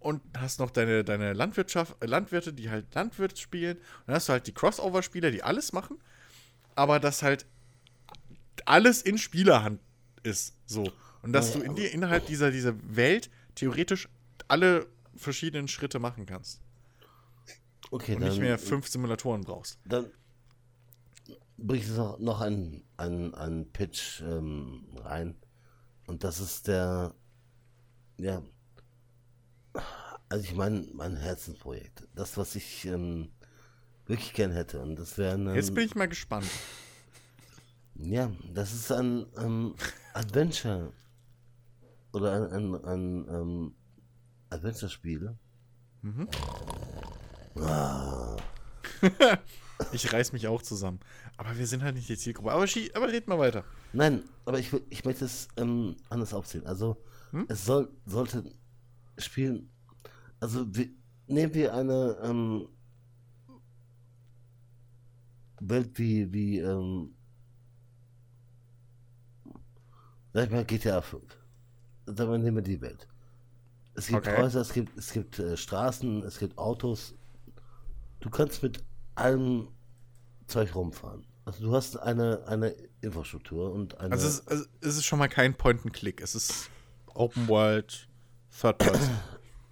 Und 0.00 0.20
hast 0.36 0.60
noch 0.60 0.70
deine, 0.70 1.02
deine 1.02 1.32
Landwirtschaft, 1.32 1.96
äh, 2.00 2.06
Landwirte, 2.06 2.52
die 2.52 2.68
halt 2.68 2.94
Landwirt 2.94 3.38
spielen. 3.38 3.78
Und 3.78 4.08
dann 4.08 4.16
hast 4.16 4.28
du 4.28 4.34
halt 4.34 4.46
die 4.46 4.52
Crossover-Spieler, 4.52 5.30
die 5.30 5.42
alles 5.42 5.72
machen 5.72 5.98
aber 6.78 7.00
dass 7.00 7.22
halt 7.22 7.44
alles 8.64 9.02
in 9.02 9.18
Spielerhand 9.18 9.80
ist. 10.22 10.54
So. 10.66 10.90
Und 11.22 11.32
dass 11.32 11.52
du 11.52 11.60
in 11.60 11.74
dir 11.74 11.92
innerhalb 11.92 12.26
dieser, 12.26 12.50
dieser 12.50 12.74
Welt 12.96 13.30
theoretisch 13.54 14.08
alle 14.46 14.86
verschiedenen 15.16 15.66
Schritte 15.66 15.98
machen 15.98 16.24
kannst. 16.24 16.60
Okay, 17.90 18.14
Und 18.14 18.20
dann, 18.20 18.30
nicht 18.30 18.40
mehr 18.40 18.58
fünf 18.58 18.86
Simulatoren 18.86 19.42
brauchst. 19.42 19.78
dann 19.84 20.06
bringe 21.56 21.82
ich 21.82 21.90
noch, 21.90 22.18
noch 22.20 22.40
einen, 22.40 22.84
einen, 22.96 23.34
einen 23.34 23.72
Pitch 23.72 24.20
ähm, 24.20 24.86
rein. 24.96 25.34
Und 26.06 26.22
das 26.22 26.38
ist 26.38 26.68
der, 26.68 27.14
ja, 28.18 28.42
also 30.28 30.44
ich 30.44 30.54
meine, 30.54 30.86
mein 30.92 31.16
Herzensprojekt. 31.16 32.06
Das, 32.14 32.36
was 32.36 32.54
ich 32.54 32.84
ähm, 32.84 33.30
wirklich 34.08 34.32
gern 34.32 34.50
hätte. 34.52 34.80
Und 34.80 34.96
das 34.96 35.16
wäre 35.18 35.34
ein, 35.34 35.54
Jetzt 35.54 35.74
bin 35.74 35.84
ich 35.84 35.94
mal 35.94 36.08
gespannt. 36.08 36.46
ja, 37.94 38.30
das 38.52 38.72
ist 38.72 38.90
ein 38.92 39.26
ähm, 39.38 39.74
Adventure 40.14 40.92
oder 42.12 42.32
ein, 42.32 42.74
ein, 42.74 42.84
ein 42.84 43.28
ähm, 43.28 43.74
Adventure-Spiel. 44.50 45.36
Ich 49.92 50.12
reiß 50.12 50.32
mich 50.32 50.48
auch 50.48 50.62
zusammen. 50.62 50.98
Aber 51.36 51.56
wir 51.56 51.66
sind 51.66 51.82
halt 51.82 51.94
nicht 51.94 52.08
die 52.08 52.16
Zielgruppe. 52.16 52.50
Aber, 52.52 52.64
aber 52.64 53.08
red 53.12 53.28
mal 53.28 53.38
weiter. 53.38 53.64
Nein, 53.92 54.24
aber 54.44 54.58
ich, 54.58 54.72
ich 54.90 55.04
möchte 55.04 55.24
es 55.24 55.48
ähm, 55.56 55.96
anders 56.10 56.34
aufziehen. 56.34 56.66
Also, 56.66 56.96
Hm? 57.30 57.44
es 57.48 57.64
soll, 57.66 57.90
sollte 58.06 58.42
spielen. 59.18 59.70
Also, 60.40 60.64
wir, 60.74 60.88
nehmen 61.26 61.52
wir 61.54 61.74
eine 61.74 62.16
ähm, 62.22 62.68
Welt 65.60 65.98
wie, 65.98 66.32
wie 66.32 66.58
ähm, 66.58 67.14
sag 70.32 70.44
ich 70.46 70.50
mal 70.50 70.64
GTA 70.64 71.00
5. 71.00 71.22
Sag 72.06 72.28
mal, 72.28 72.38
nehmen 72.38 72.56
wir 72.58 72.62
die 72.62 72.80
Welt. 72.80 73.06
Es 73.94 74.06
gibt 74.06 74.26
Okay. 74.26 74.40
Häuser, 74.40 74.60
es 74.60 74.72
gibt, 74.72 74.96
es 74.96 75.12
gibt 75.12 75.38
äh, 75.38 75.56
Straßen, 75.56 76.22
es 76.22 76.38
gibt 76.38 76.56
Autos. 76.56 77.14
Du 78.20 78.30
kannst 78.30 78.62
mit 78.62 78.82
allem 79.14 79.68
Zeug 80.46 80.74
rumfahren. 80.74 81.26
Also 81.44 81.64
du 81.64 81.74
hast 81.74 81.96
eine, 81.96 82.46
eine 82.46 82.74
Infrastruktur 83.00 83.72
und 83.72 83.98
eine. 83.98 84.12
Also 84.12 84.28
es, 84.28 84.34
ist- 84.40 84.48
also 84.48 84.64
es 84.80 84.96
ist 84.96 85.04
schon 85.06 85.18
mal 85.18 85.28
kein 85.28 85.54
Point-and-Click. 85.54 86.20
Es 86.20 86.34
ist 86.34 86.70
Open 87.14 87.48
World, 87.48 88.08
Third 88.60 88.78
Person. 88.78 89.18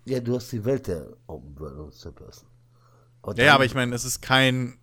ja, 0.04 0.20
du 0.20 0.34
hast 0.36 0.50
die 0.52 0.64
Welt 0.64 0.86
der 0.88 1.06
Open 1.26 1.58
World 1.58 1.78
und 1.78 2.00
Third 2.00 2.16
Person. 2.16 2.48
ja, 3.26 3.32
dann- 3.34 3.46
ja, 3.46 3.54
aber 3.54 3.64
ich 3.64 3.74
meine, 3.74 3.94
es 3.94 4.04
ist 4.04 4.20
kein 4.22 4.78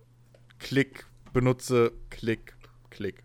Klick, 0.64 1.04
benutze, 1.32 1.92
Klick, 2.10 2.56
Klick. 2.90 3.22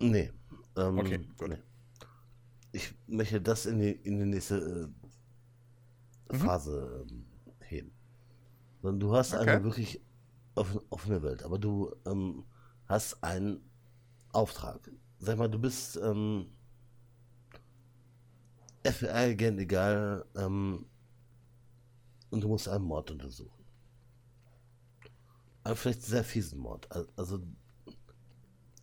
Nee. 0.00 0.30
Ähm, 0.76 0.98
Okay, 0.98 1.18
gut. 1.38 1.48
Nee. 1.50 1.58
Ich 2.72 2.94
möchte 3.06 3.40
das 3.40 3.66
in 3.66 3.78
die, 3.78 3.92
in 3.92 4.18
die 4.18 4.26
nächste 4.26 4.56
äh, 4.58 4.88
Mhm. 6.32 6.38
Phase 6.40 7.06
ähm, 7.08 7.26
heben. 7.60 7.92
Sondern 8.82 9.00
du 9.00 9.14
hast 9.14 9.34
Okay. 9.34 9.50
eine 9.50 9.64
wirklich 9.64 10.00
offene, 10.54 10.82
offene 10.90 11.22
Welt, 11.22 11.42
aber 11.42 11.58
du 11.58 11.94
ähm, 12.06 12.44
hast 12.86 13.22
einen 13.22 13.60
Auftrag. 14.32 14.90
Sag 15.18 15.38
mal, 15.38 15.48
du 15.48 15.58
bist 15.58 15.96
ähm, 16.02 16.46
FBI-Agent, 18.84 19.60
egal, 19.60 20.24
ähm, 20.36 20.86
und 22.30 22.42
du 22.42 22.48
musst 22.48 22.68
einen 22.68 22.84
Mord 22.84 23.10
untersuchen. 23.10 23.53
Aber 25.64 25.74
vielleicht 25.76 26.02
sehr 26.02 26.22
fiesen 26.24 26.60
Mord. 26.60 26.90
Al- 26.92 27.08
Also 27.16 27.40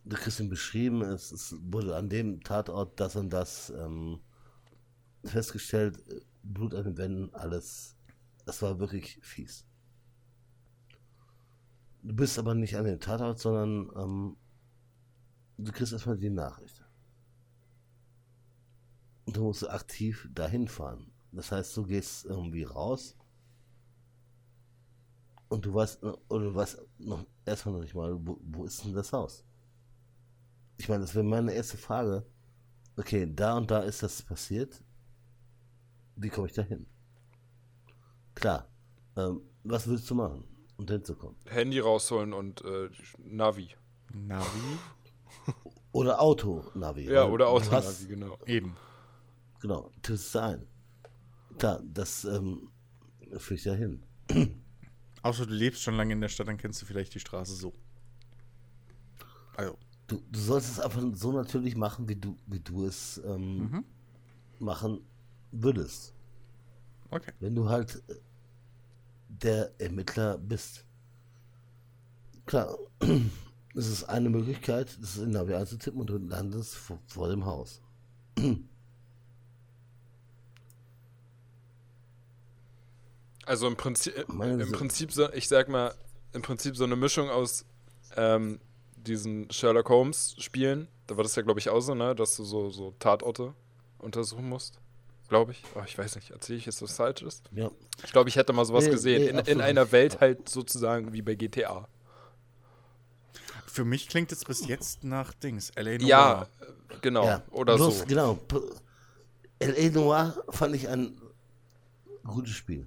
du 0.04 0.16
kriegst 0.16 0.40
ihn 0.40 0.48
beschrieben, 0.48 1.02
es, 1.02 1.32
es 1.32 1.54
wurde 1.60 1.96
an 1.96 2.08
dem 2.08 2.42
Tatort 2.42 2.98
das 3.00 3.16
und 3.16 3.30
das 3.30 3.70
ähm, 3.76 4.20
festgestellt, 5.24 5.98
äh, 6.08 6.20
Blut 6.44 6.74
an 6.74 6.84
den 6.84 6.96
Wänden, 6.98 7.34
alles. 7.34 7.96
Das 8.44 8.62
war 8.62 8.78
wirklich 8.78 9.18
fies. 9.22 9.64
Du 12.02 12.14
bist 12.14 12.38
aber 12.38 12.54
nicht 12.54 12.76
an 12.76 12.84
dem 12.84 13.00
Tatort, 13.00 13.38
sondern 13.40 13.90
ähm, 13.96 14.36
du 15.56 15.72
kriegst 15.72 15.92
erstmal 15.94 16.18
die 16.18 16.28
Nachricht. 16.30 16.84
Und 19.24 19.36
du 19.36 19.42
musst 19.42 19.68
aktiv 19.68 20.28
dahin 20.32 20.68
fahren. 20.68 21.10
Das 21.32 21.50
heißt, 21.52 21.76
du 21.76 21.84
gehst 21.84 22.24
irgendwie 22.24 22.62
raus 22.64 23.16
und 25.52 25.66
du 25.66 25.74
weißt, 25.74 26.02
oder 26.02 26.44
du 26.44 26.54
weißt 26.54 26.82
noch 27.00 27.26
erstmal 27.44 27.74
noch 27.74 27.82
nicht 27.82 27.94
mal, 27.94 28.16
wo, 28.26 28.38
wo 28.40 28.64
ist 28.64 28.82
denn 28.84 28.94
das 28.94 29.12
Haus? 29.12 29.44
Ich 30.78 30.88
meine, 30.88 31.02
das 31.02 31.14
wäre 31.14 31.24
meine 31.24 31.52
erste 31.52 31.76
Frage. 31.76 32.24
Okay, 32.96 33.30
da 33.30 33.58
und 33.58 33.70
da 33.70 33.80
ist 33.80 34.02
das 34.02 34.22
passiert. 34.22 34.82
Wie 36.16 36.30
komme 36.30 36.46
ich 36.46 36.54
da 36.54 36.62
hin? 36.62 36.86
Klar. 38.34 38.66
Ähm, 39.14 39.42
was 39.62 39.86
willst 39.86 40.08
du 40.08 40.14
machen, 40.14 40.44
um 40.78 40.86
da 40.86 40.94
hinzukommen? 40.94 41.36
Handy 41.44 41.80
rausholen 41.80 42.32
und 42.32 42.64
äh, 42.64 42.88
Navi. 43.18 43.68
Navi? 44.14 44.78
Oder 45.92 46.18
Auto-Navi. 46.18 47.10
Ja, 47.12 47.26
oder 47.26 47.48
Autonavi, 47.48 48.06
genau. 48.06 48.38
Eben. 48.46 48.74
Genau, 49.60 49.90
das 50.00 50.20
ist 50.20 50.36
ein. 50.36 50.66
Klar, 51.58 51.82
das 51.84 52.24
ähm, 52.24 52.70
führe 53.36 53.54
ich 53.56 53.64
da 53.64 53.74
hin. 53.74 54.02
Außer 55.22 55.46
du 55.46 55.54
lebst 55.54 55.82
schon 55.82 55.94
lange 55.94 56.12
in 56.12 56.20
der 56.20 56.28
Stadt, 56.28 56.48
dann 56.48 56.56
kennst 56.58 56.82
du 56.82 56.86
vielleicht 56.86 57.14
die 57.14 57.20
Straße 57.20 57.54
so. 57.54 57.72
Also, 59.56 59.78
Du, 60.08 60.20
du 60.30 60.38
sollst 60.40 60.68
es 60.70 60.80
einfach 60.80 61.00
so 61.14 61.32
natürlich 61.32 61.76
machen, 61.76 62.08
wie 62.08 62.16
du, 62.16 62.36
wie 62.46 62.58
du 62.60 62.84
es 62.84 63.20
ähm, 63.24 63.58
Mhm. 63.70 63.84
machen 64.58 65.00
würdest. 65.52 66.12
okay. 67.10 67.32
Wenn 67.40 67.54
du 67.54 67.68
halt 67.68 68.02
äh, 68.08 68.14
der 69.28 69.72
Ermittler 69.80 70.36
bist. 70.38 70.84
Klar, 72.44 72.76
das 73.74 73.86
ist 73.86 74.04
eine 74.04 74.28
Möglichkeit, 74.28 74.98
das 75.00 75.16
in 75.18 75.30
Navi 75.30 75.54
einzutippen 75.54 76.00
und 76.00 76.10
du 76.10 76.18
landest 76.18 76.74
vor, 76.74 76.98
vor 77.06 77.28
dem 77.28 77.44
Haus. 77.46 77.80
Also 83.46 83.66
im 83.66 83.76
Prinzip, 83.76 84.28
Meine 84.28 84.62
im 84.62 84.72
Prinzip 84.72 85.12
so, 85.12 85.30
ich 85.32 85.48
sag 85.48 85.68
mal, 85.68 85.94
im 86.32 86.42
Prinzip 86.42 86.76
so 86.76 86.84
eine 86.84 86.96
Mischung 86.96 87.28
aus 87.28 87.64
ähm, 88.16 88.60
diesen 88.96 89.50
Sherlock 89.50 89.88
Holmes 89.88 90.34
Spielen. 90.38 90.88
Da 91.06 91.16
war 91.16 91.24
das 91.24 91.34
ja, 91.34 91.42
glaube 91.42 91.58
ich, 91.60 91.68
auch 91.68 91.80
so, 91.80 91.94
ne, 91.94 92.14
dass 92.14 92.36
du 92.36 92.44
so, 92.44 92.70
so 92.70 92.94
Tatorte 92.98 93.52
untersuchen 93.98 94.48
musst. 94.48 94.78
Glaube 95.28 95.52
ich. 95.52 95.62
Oh, 95.74 95.82
ich 95.86 95.96
weiß 95.96 96.14
nicht, 96.16 96.30
erzähle 96.30 96.58
ich 96.58 96.66
jetzt 96.66 96.82
was 96.82 96.92
Falsches? 96.96 97.42
Ja, 97.52 97.70
Ich 98.04 98.12
glaube, 98.12 98.28
ich 98.28 98.36
hätte 98.36 98.52
mal 98.52 98.64
sowas 98.64 98.84
Nee, 98.84 98.90
gesehen. 98.90 99.22
nee, 99.22 99.40
in, 99.40 99.46
in 99.46 99.60
einer. 99.60 99.90
Welt 99.90 100.20
halt 100.20 100.48
sozusagen 100.48 101.12
wie 101.12 101.22
bei 101.22 101.34
GTA. 101.34 101.88
Für 103.66 103.84
mich 103.84 104.08
klingt 104.08 104.30
es 104.32 104.44
bis 104.44 104.66
jetzt 104.66 105.02
nach 105.04 105.32
Dings. 105.32 105.70
L.A. 105.70 105.92
Ja, 105.92 106.34
Noir. 106.34 106.48
äh, 106.90 106.94
genau. 107.00 107.24
ja. 107.24 107.42
Oder 107.50 107.76
Bloß, 107.76 108.00
so. 108.00 108.04
Genau. 108.04 108.38
L.A. 109.58 109.90
Noir 109.90 110.44
fand 110.50 110.74
ich 110.76 110.88
ein 110.88 111.18
gutes 112.24 112.52
Spiel. 112.52 112.86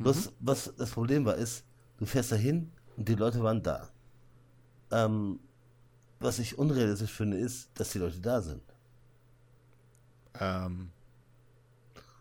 Bloß, 0.00 0.32
was 0.40 0.74
das 0.76 0.90
Problem 0.92 1.26
war, 1.26 1.34
ist, 1.34 1.64
du 1.98 2.06
fährst 2.06 2.32
da 2.32 2.36
hin 2.36 2.72
und 2.96 3.06
die 3.06 3.14
Leute 3.14 3.42
waren 3.42 3.62
da. 3.62 3.90
Ähm, 4.90 5.40
was 6.18 6.38
ich 6.38 6.58
unrealistisch 6.58 7.12
finde, 7.12 7.36
ist, 7.36 7.70
dass 7.74 7.90
die 7.90 7.98
Leute 7.98 8.18
da 8.18 8.40
sind. 8.40 8.62
Ähm, 10.40 10.90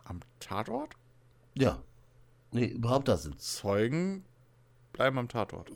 am 0.04 0.20
Tatort? 0.42 0.96
Ja. 1.54 1.82
Nee, 2.52 2.66
überhaupt 2.66 3.08
da 3.08 3.16
sind. 3.16 3.40
Zeugen 3.40 4.26
bleiben 4.92 5.18
am 5.18 5.30
Tatort. 5.30 5.72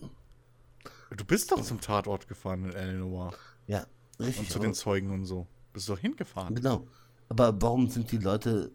Du 1.15 1.23
bist 1.23 1.53
doch 1.53 1.61
zum 1.61 1.80
Tatort 1.80 2.27
gefahren 2.27 2.65
in 2.65 2.73
L.A. 2.73 2.93
Noir. 2.93 3.34
Ja, 3.67 3.85
richtig. 4.19 4.39
Und 4.39 4.51
zu 4.51 4.59
den 4.59 4.73
Zeugen 4.73 5.09
und 5.11 5.25
so. 5.25 5.47
Bist 5.71 5.88
du 5.88 5.93
doch 5.93 5.99
hingefahren. 5.99 6.55
Genau. 6.55 6.85
Aber 7.30 7.61
warum 7.61 7.88
sind 7.88 8.11
die 8.11 8.17
Leute 8.17 8.71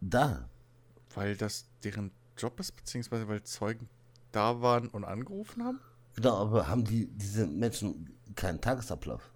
da? 0.00 0.48
Weil 1.14 1.36
das 1.36 1.68
deren 1.84 2.10
Job 2.40 2.58
ist, 2.60 2.72
beziehungsweise 2.72 3.28
weil 3.28 3.42
Zeugen 3.42 3.88
da 4.32 4.60
waren 4.60 4.88
und 4.88 5.04
angerufen 5.04 5.64
haben? 5.64 5.80
Genau, 6.16 6.36
aber 6.36 6.68
haben 6.68 6.84
die 6.84 7.06
diese 7.06 7.46
Menschen 7.46 8.10
keinen 8.34 8.60
Tagesablauf? 8.60 9.30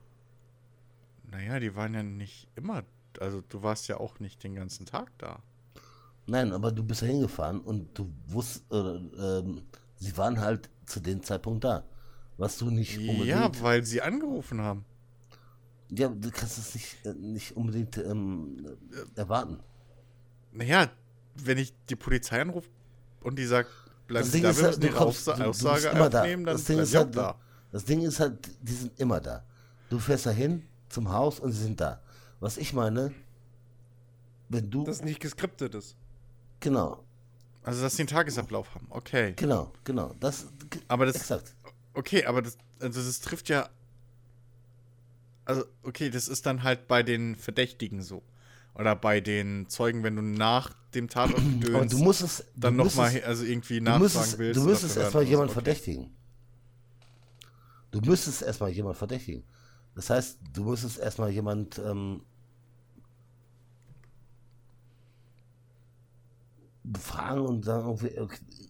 Naja, 1.30 1.58
die 1.60 1.74
waren 1.74 1.94
ja 1.94 2.02
nicht 2.02 2.48
immer. 2.54 2.84
Also 3.20 3.42
du 3.48 3.62
warst 3.62 3.88
ja 3.88 3.98
auch 3.98 4.20
nicht 4.20 4.42
den 4.42 4.54
ganzen 4.54 4.86
Tag 4.86 5.10
da. 5.18 5.42
Nein, 6.26 6.52
aber 6.52 6.72
du 6.72 6.82
bist 6.82 7.02
da 7.02 7.06
hingefahren 7.06 7.60
und 7.60 7.98
du 7.98 8.10
wusst, 8.26 8.64
äh, 8.72 8.76
ähm, 8.76 9.62
sie 9.96 10.16
waren 10.16 10.40
halt 10.40 10.70
zu 10.86 11.00
dem 11.00 11.22
Zeitpunkt 11.22 11.64
da. 11.64 11.84
Was 12.36 12.58
du 12.58 12.70
nicht 12.70 12.98
unbedingt. 12.98 13.26
Ja, 13.26 13.50
weil 13.60 13.84
sie 13.84 14.02
angerufen 14.02 14.60
haben. 14.60 14.84
Ja, 15.90 16.08
du 16.08 16.30
kannst 16.30 16.58
es 16.58 16.74
nicht, 16.74 17.04
äh, 17.04 17.14
nicht 17.14 17.56
unbedingt 17.56 17.98
ähm, 17.98 18.66
äh, 18.92 19.20
erwarten. 19.20 19.60
Naja, 20.52 20.90
wenn 21.36 21.58
ich 21.58 21.74
die 21.88 21.96
Polizei 21.96 22.40
anrufe 22.40 22.68
und 23.24 23.36
die 23.38 23.44
sagt, 23.46 23.70
bleiben 24.06 24.24
Das 24.24 24.32
Sie 24.32 24.38
Ding 24.38 24.42
da, 24.44 24.50
ist 24.50 24.58
wir 24.58 24.64
halt, 24.68 24.78
müssen 24.78 24.94
kommst- 24.94 25.28
Aufsa 25.28 25.34
du- 25.42 25.48
Aussage 25.50 25.88
immer 25.88 26.10
da. 26.10 26.20
aufnehmen, 26.20 26.44
dann 26.44 26.54
Das 26.56 26.64
Ding 26.64 26.78
ist 26.78 26.94
halt, 26.94 27.16
da. 27.16 27.38
Das 27.72 27.84
Ding 27.84 28.02
ist 28.02 28.20
halt, 28.20 28.38
die 28.62 28.72
sind 28.72 29.00
immer 29.00 29.20
da. 29.20 29.44
Du 29.90 29.98
fährst 29.98 30.26
da 30.26 30.30
hin 30.30 30.62
zum 30.88 31.10
Haus 31.12 31.40
und 31.40 31.52
sie 31.52 31.62
sind 31.62 31.80
da. 31.80 32.00
Was 32.40 32.56
ich 32.56 32.72
meine, 32.72 33.12
wenn 34.48 34.70
du. 34.70 34.84
Das 34.84 35.02
nicht 35.02 35.20
geskriptet 35.20 35.74
ist. 35.74 35.96
genau, 36.60 37.02
Also, 37.62 37.82
dass 37.82 37.96
sie 37.96 38.02
einen 38.02 38.08
Tagesablauf 38.08 38.74
haben. 38.74 38.86
Okay. 38.90 39.32
genau, 39.36 39.72
genau. 39.84 40.14
Das, 40.20 40.46
Aber 40.88 41.06
das- 41.06 41.16
Exakt. 41.16 41.54
Okay, 41.94 42.24
aber 42.26 42.42
das, 42.42 42.58
also 42.80 43.02
das 43.02 43.20
trifft 43.20 43.48
ja. 43.48 43.68
Also, 45.46 45.64
okay, 45.82 46.10
das 46.10 46.28
ist 46.28 46.46
dann 46.46 46.62
halt 46.62 46.88
bei 46.88 47.02
den 47.02 47.36
Verdächtigen 47.36 48.02
so. 48.02 48.22
Oder 48.74 48.96
bei 48.96 49.20
den 49.20 49.68
Zeugen, 49.68 50.02
wenn 50.02 50.16
du 50.16 50.22
nach 50.22 50.72
dem 50.94 51.08
Tatort 51.08 51.38
Aber 51.38 51.48
gedöns 51.60 51.92
du 51.92 51.98
musst 51.98 52.22
es. 52.22 52.44
dann 52.56 52.76
nochmal, 52.76 53.22
also 53.24 53.44
irgendwie 53.44 53.78
Du 53.78 53.84
nachfragen 53.84 54.34
willst. 54.38 54.60
du 54.60 54.64
müsstest 54.64 54.96
erstmal 54.96 55.22
jemanden 55.24 55.50
okay. 55.50 55.54
verdächtigen. 55.62 56.10
Du 57.90 58.00
müsstest 58.00 58.42
erstmal 58.42 58.70
jemanden 58.70 58.98
verdächtigen. 58.98 59.44
Das 59.94 60.10
heißt, 60.10 60.38
du 60.52 60.64
müsstest 60.64 60.98
erstmal 60.98 61.30
jemand 61.30 61.78
ähm, 61.78 62.22
befragen 66.82 67.46
und 67.46 67.64
sagen, 67.64 67.86
okay, 67.86 68.20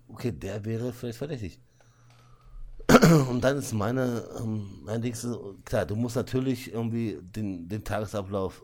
okay, 0.09 0.33
der 0.33 0.65
wäre 0.65 0.93
vielleicht 0.93 1.19
verdächtig. 1.19 1.61
Und 3.31 3.43
dann 3.43 3.57
ist 3.57 3.73
meine, 3.73 4.23
ähm, 4.39 4.81
mein 4.85 5.01
Ding, 5.01 5.15
so, 5.15 5.57
klar, 5.65 5.87
du 5.87 5.97
musst 5.97 6.17
natürlich 6.17 6.73
irgendwie 6.73 7.19
den, 7.23 7.67
den 7.69 7.83
Tagesablauf, 7.83 8.63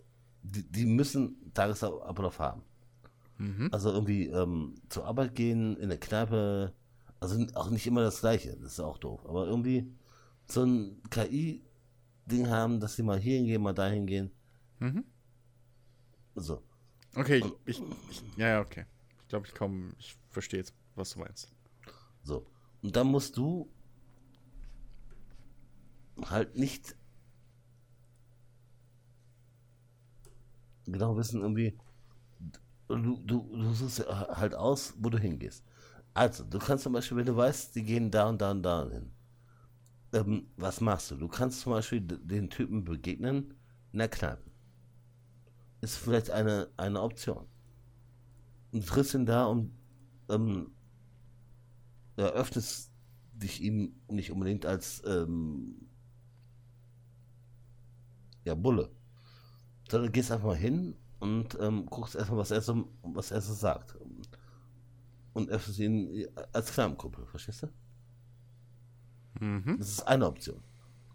die, 0.50 0.62
die 0.62 0.86
müssen 0.86 1.52
Tagesablauf 1.54 2.38
haben. 2.38 2.62
Also 3.72 3.90
irgendwie 3.90 4.26
ähm, 4.26 4.74
zur 4.90 5.06
Arbeit 5.06 5.34
gehen, 5.34 5.76
in 5.78 5.88
der 5.88 5.98
Kneipe, 5.98 6.74
also 7.20 7.42
auch 7.54 7.70
nicht 7.70 7.86
immer 7.86 8.02
das 8.02 8.20
Gleiche, 8.20 8.56
das 8.60 8.72
ist 8.72 8.80
auch 8.80 8.98
doof. 8.98 9.24
Aber 9.26 9.46
irgendwie 9.46 9.90
so 10.46 10.62
ein 10.62 11.00
KI-Ding 11.08 12.48
haben, 12.48 12.80
dass 12.80 12.96
sie 12.96 13.02
mal 13.02 13.18
hier 13.18 13.36
hingehen, 13.36 13.62
mal 13.62 13.72
dahin 13.72 14.06
gehen. 14.06 14.30
Mhm. 14.78 15.04
So. 16.34 16.62
Okay, 17.14 17.42
ich, 17.64 17.80
ich, 17.80 17.82
ich 18.10 18.22
ja, 18.36 18.48
ja, 18.48 18.60
okay. 18.60 18.84
Ich 19.22 19.28
glaube, 19.28 19.46
ich 19.46 19.54
komme, 19.54 19.94
ich 19.98 20.16
verstehe 20.28 20.60
jetzt, 20.60 20.74
was 20.94 21.10
du 21.10 21.20
meinst. 21.20 21.50
So. 22.22 22.46
Und 22.82 22.94
dann 22.94 23.06
musst 23.06 23.36
du 23.38 23.70
halt 26.28 26.56
nicht 26.56 26.94
genau 30.86 31.16
wissen, 31.16 31.42
irgendwie, 31.42 31.76
du, 32.88 33.16
du, 33.24 33.48
du 33.52 33.72
suchst 33.74 34.06
halt 34.08 34.54
aus, 34.54 34.94
wo 34.98 35.10
du 35.10 35.18
hingehst. 35.18 35.64
Also, 36.14 36.44
du 36.44 36.58
kannst 36.58 36.84
zum 36.84 36.92
Beispiel, 36.92 37.18
wenn 37.18 37.26
du 37.26 37.36
weißt, 37.36 37.74
die 37.76 37.84
gehen 37.84 38.10
da 38.10 38.28
und 38.28 38.40
da 38.40 38.50
und 38.50 38.62
da 38.62 38.88
hin, 38.90 39.10
ähm, 40.12 40.46
was 40.56 40.80
machst 40.80 41.10
du? 41.10 41.16
Du 41.16 41.28
kannst 41.28 41.60
zum 41.60 41.72
Beispiel 41.72 42.00
den 42.00 42.50
Typen 42.50 42.84
begegnen 42.84 43.54
der 43.92 44.08
Kneipe. 44.08 44.50
Ist 45.80 45.96
vielleicht 45.96 46.30
eine, 46.30 46.68
eine 46.76 47.00
Option. 47.00 47.46
Und 48.72 48.86
triffst 48.86 49.14
ihn 49.14 49.26
da 49.26 49.46
und 49.46 49.72
ähm, 50.28 50.72
eröffnest 52.16 52.90
dich 53.32 53.60
ihm 53.62 53.94
nicht 54.08 54.30
unbedingt 54.30 54.66
als 54.66 55.02
ähm, 55.06 55.88
ja, 58.44 58.54
Bulle. 58.54 58.90
Sondern 59.90 60.12
gehst 60.12 60.30
einfach 60.30 60.46
mal 60.46 60.56
hin 60.56 60.94
und 61.18 61.58
ähm, 61.60 61.86
guckst 61.86 62.14
erstmal, 62.14 62.38
was 62.38 62.50
er 62.50 62.60
so, 62.60 62.88
was 63.02 63.30
er 63.30 63.40
so 63.40 63.52
sagt. 63.52 63.96
Und 65.32 65.50
öffnest 65.50 65.78
ihn 65.78 66.26
als 66.52 66.72
Kneipenkumpel, 66.72 67.26
verstehst 67.26 67.64
du? 67.64 67.68
Mhm. 69.44 69.76
Das 69.78 69.88
ist 69.88 70.06
eine 70.06 70.26
Option. 70.26 70.62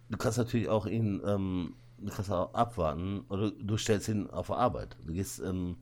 Du 0.09 0.17
kannst 0.17 0.37
natürlich 0.37 0.69
auch 0.69 0.85
ihn, 0.85 1.21
ähm, 1.25 1.75
du 1.97 2.11
kannst 2.11 2.31
auch 2.31 2.53
abwarten 2.53 3.21
oder 3.29 3.51
du 3.51 3.77
stellst 3.77 4.07
ihn 4.07 4.29
auf 4.29 4.47
der 4.47 4.57
Arbeit. 4.57 4.97
Du 5.05 5.13
gehst, 5.13 5.39
ähm, 5.39 5.77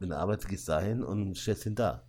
in 0.00 0.08
der 0.08 0.18
Arbeit 0.18 0.46
gehst 0.46 0.68
dahin 0.68 1.02
und 1.02 1.36
stellst 1.36 1.66
ihn 1.66 1.74
da. 1.74 2.02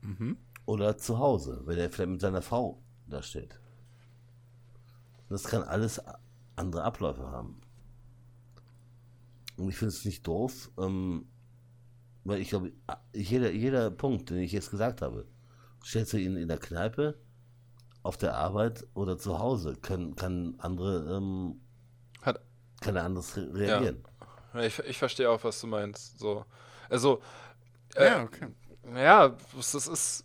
Mhm. 0.00 0.36
Oder 0.66 0.96
zu 0.98 1.18
Hause, 1.18 1.62
wenn 1.64 1.78
er 1.78 1.90
vielleicht 1.90 2.10
mit 2.10 2.20
seiner 2.20 2.42
Frau 2.42 2.82
da 3.06 3.22
steht. 3.22 3.58
Das 5.28 5.44
kann 5.44 5.62
alles 5.62 6.00
andere 6.56 6.82
Abläufe 6.82 7.30
haben. 7.30 7.60
Und 9.58 9.68
ich 9.68 9.76
finde 9.76 9.92
es 9.94 10.04
nicht 10.04 10.26
doof, 10.26 10.70
ähm, 10.78 11.26
weil 12.24 12.40
ich 12.40 12.50
glaube, 12.50 12.72
jeder, 13.12 13.50
jeder 13.50 13.90
Punkt, 13.90 14.30
den 14.30 14.38
ich 14.38 14.52
jetzt 14.52 14.70
gesagt 14.70 15.02
habe, 15.02 15.26
stellst 15.84 16.12
du 16.12 16.16
ihn 16.18 16.36
in 16.36 16.48
der 16.48 16.58
Kneipe, 16.58 17.18
auf 18.02 18.16
der 18.16 18.36
Arbeit 18.36 18.86
oder 18.94 19.18
zu 19.18 19.38
Hause, 19.38 19.74
können, 19.76 20.14
kann 20.16 20.54
andere, 20.58 21.16
ähm, 21.16 21.60
Hat, 22.22 22.40
kann 22.80 22.96
er 22.96 23.04
anders 23.04 23.36
re 23.36 23.48
reagieren. 23.52 24.04
Ja, 24.54 24.60
Ich, 24.62 24.78
ich 24.80 24.98
verstehe 24.98 25.28
auch, 25.30 25.42
was 25.44 25.60
du 25.60 25.66
meinst. 25.66 26.18
So. 26.18 26.44
Also, 26.88 27.20
äh, 27.96 28.06
Ja, 28.06 28.22
okay. 28.22 28.48
ja, 28.94 29.36
das 29.56 29.74
ist. 29.74 30.24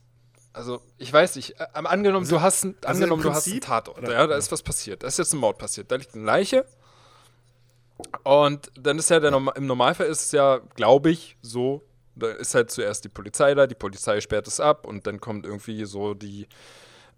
Also, 0.53 0.81
ich 0.99 1.11
weiß 1.11 1.35
nicht. 1.35 1.59
äh, 1.59 1.65
am- 1.73 1.87
Angenommen, 1.87 2.27
du 2.27 2.39
hast, 2.39 2.63
ein, 2.63 2.75
also 2.83 2.87
angenommen, 3.03 3.21
im 3.23 3.27
du 3.29 3.33
hast 3.33 3.47
einen 3.47 3.53
Prinzip- 3.55 3.65
Tatort. 3.67 3.97
oder- 3.97 4.13
ja, 4.13 4.27
da 4.27 4.35
ist 4.37 4.51
was 4.51 4.61
passiert. 4.61 5.01
Da 5.01 5.07
ist 5.07 5.17
jetzt 5.17 5.33
ein 5.33 5.39
Mord 5.39 5.57
passiert. 5.57 5.91
Da 5.91 5.95
liegt 5.95 6.13
eine 6.13 6.23
Leiche. 6.23 6.65
Und 8.23 8.71
dann 8.79 8.99
ist 8.99 9.09
ja 9.09 9.19
der 9.19 9.33
im 9.33 9.67
Normalfall 9.67 10.07
ist 10.07 10.25
es 10.25 10.31
ja, 10.31 10.59
glaube 10.75 11.11
ich, 11.11 11.37
so. 11.41 11.83
Da 12.15 12.29
ist 12.29 12.53
halt 12.53 12.69
zuerst 12.69 13.03
die 13.05 13.09
Polizei 13.09 13.55
da, 13.55 13.65
die 13.65 13.75
Polizei 13.75 14.21
sperrt 14.21 14.47
es 14.47 14.59
ab 14.59 14.85
und 14.85 15.07
dann 15.07 15.19
kommt 15.19 15.45
irgendwie 15.45 15.85
so 15.85 16.13
die 16.13 16.47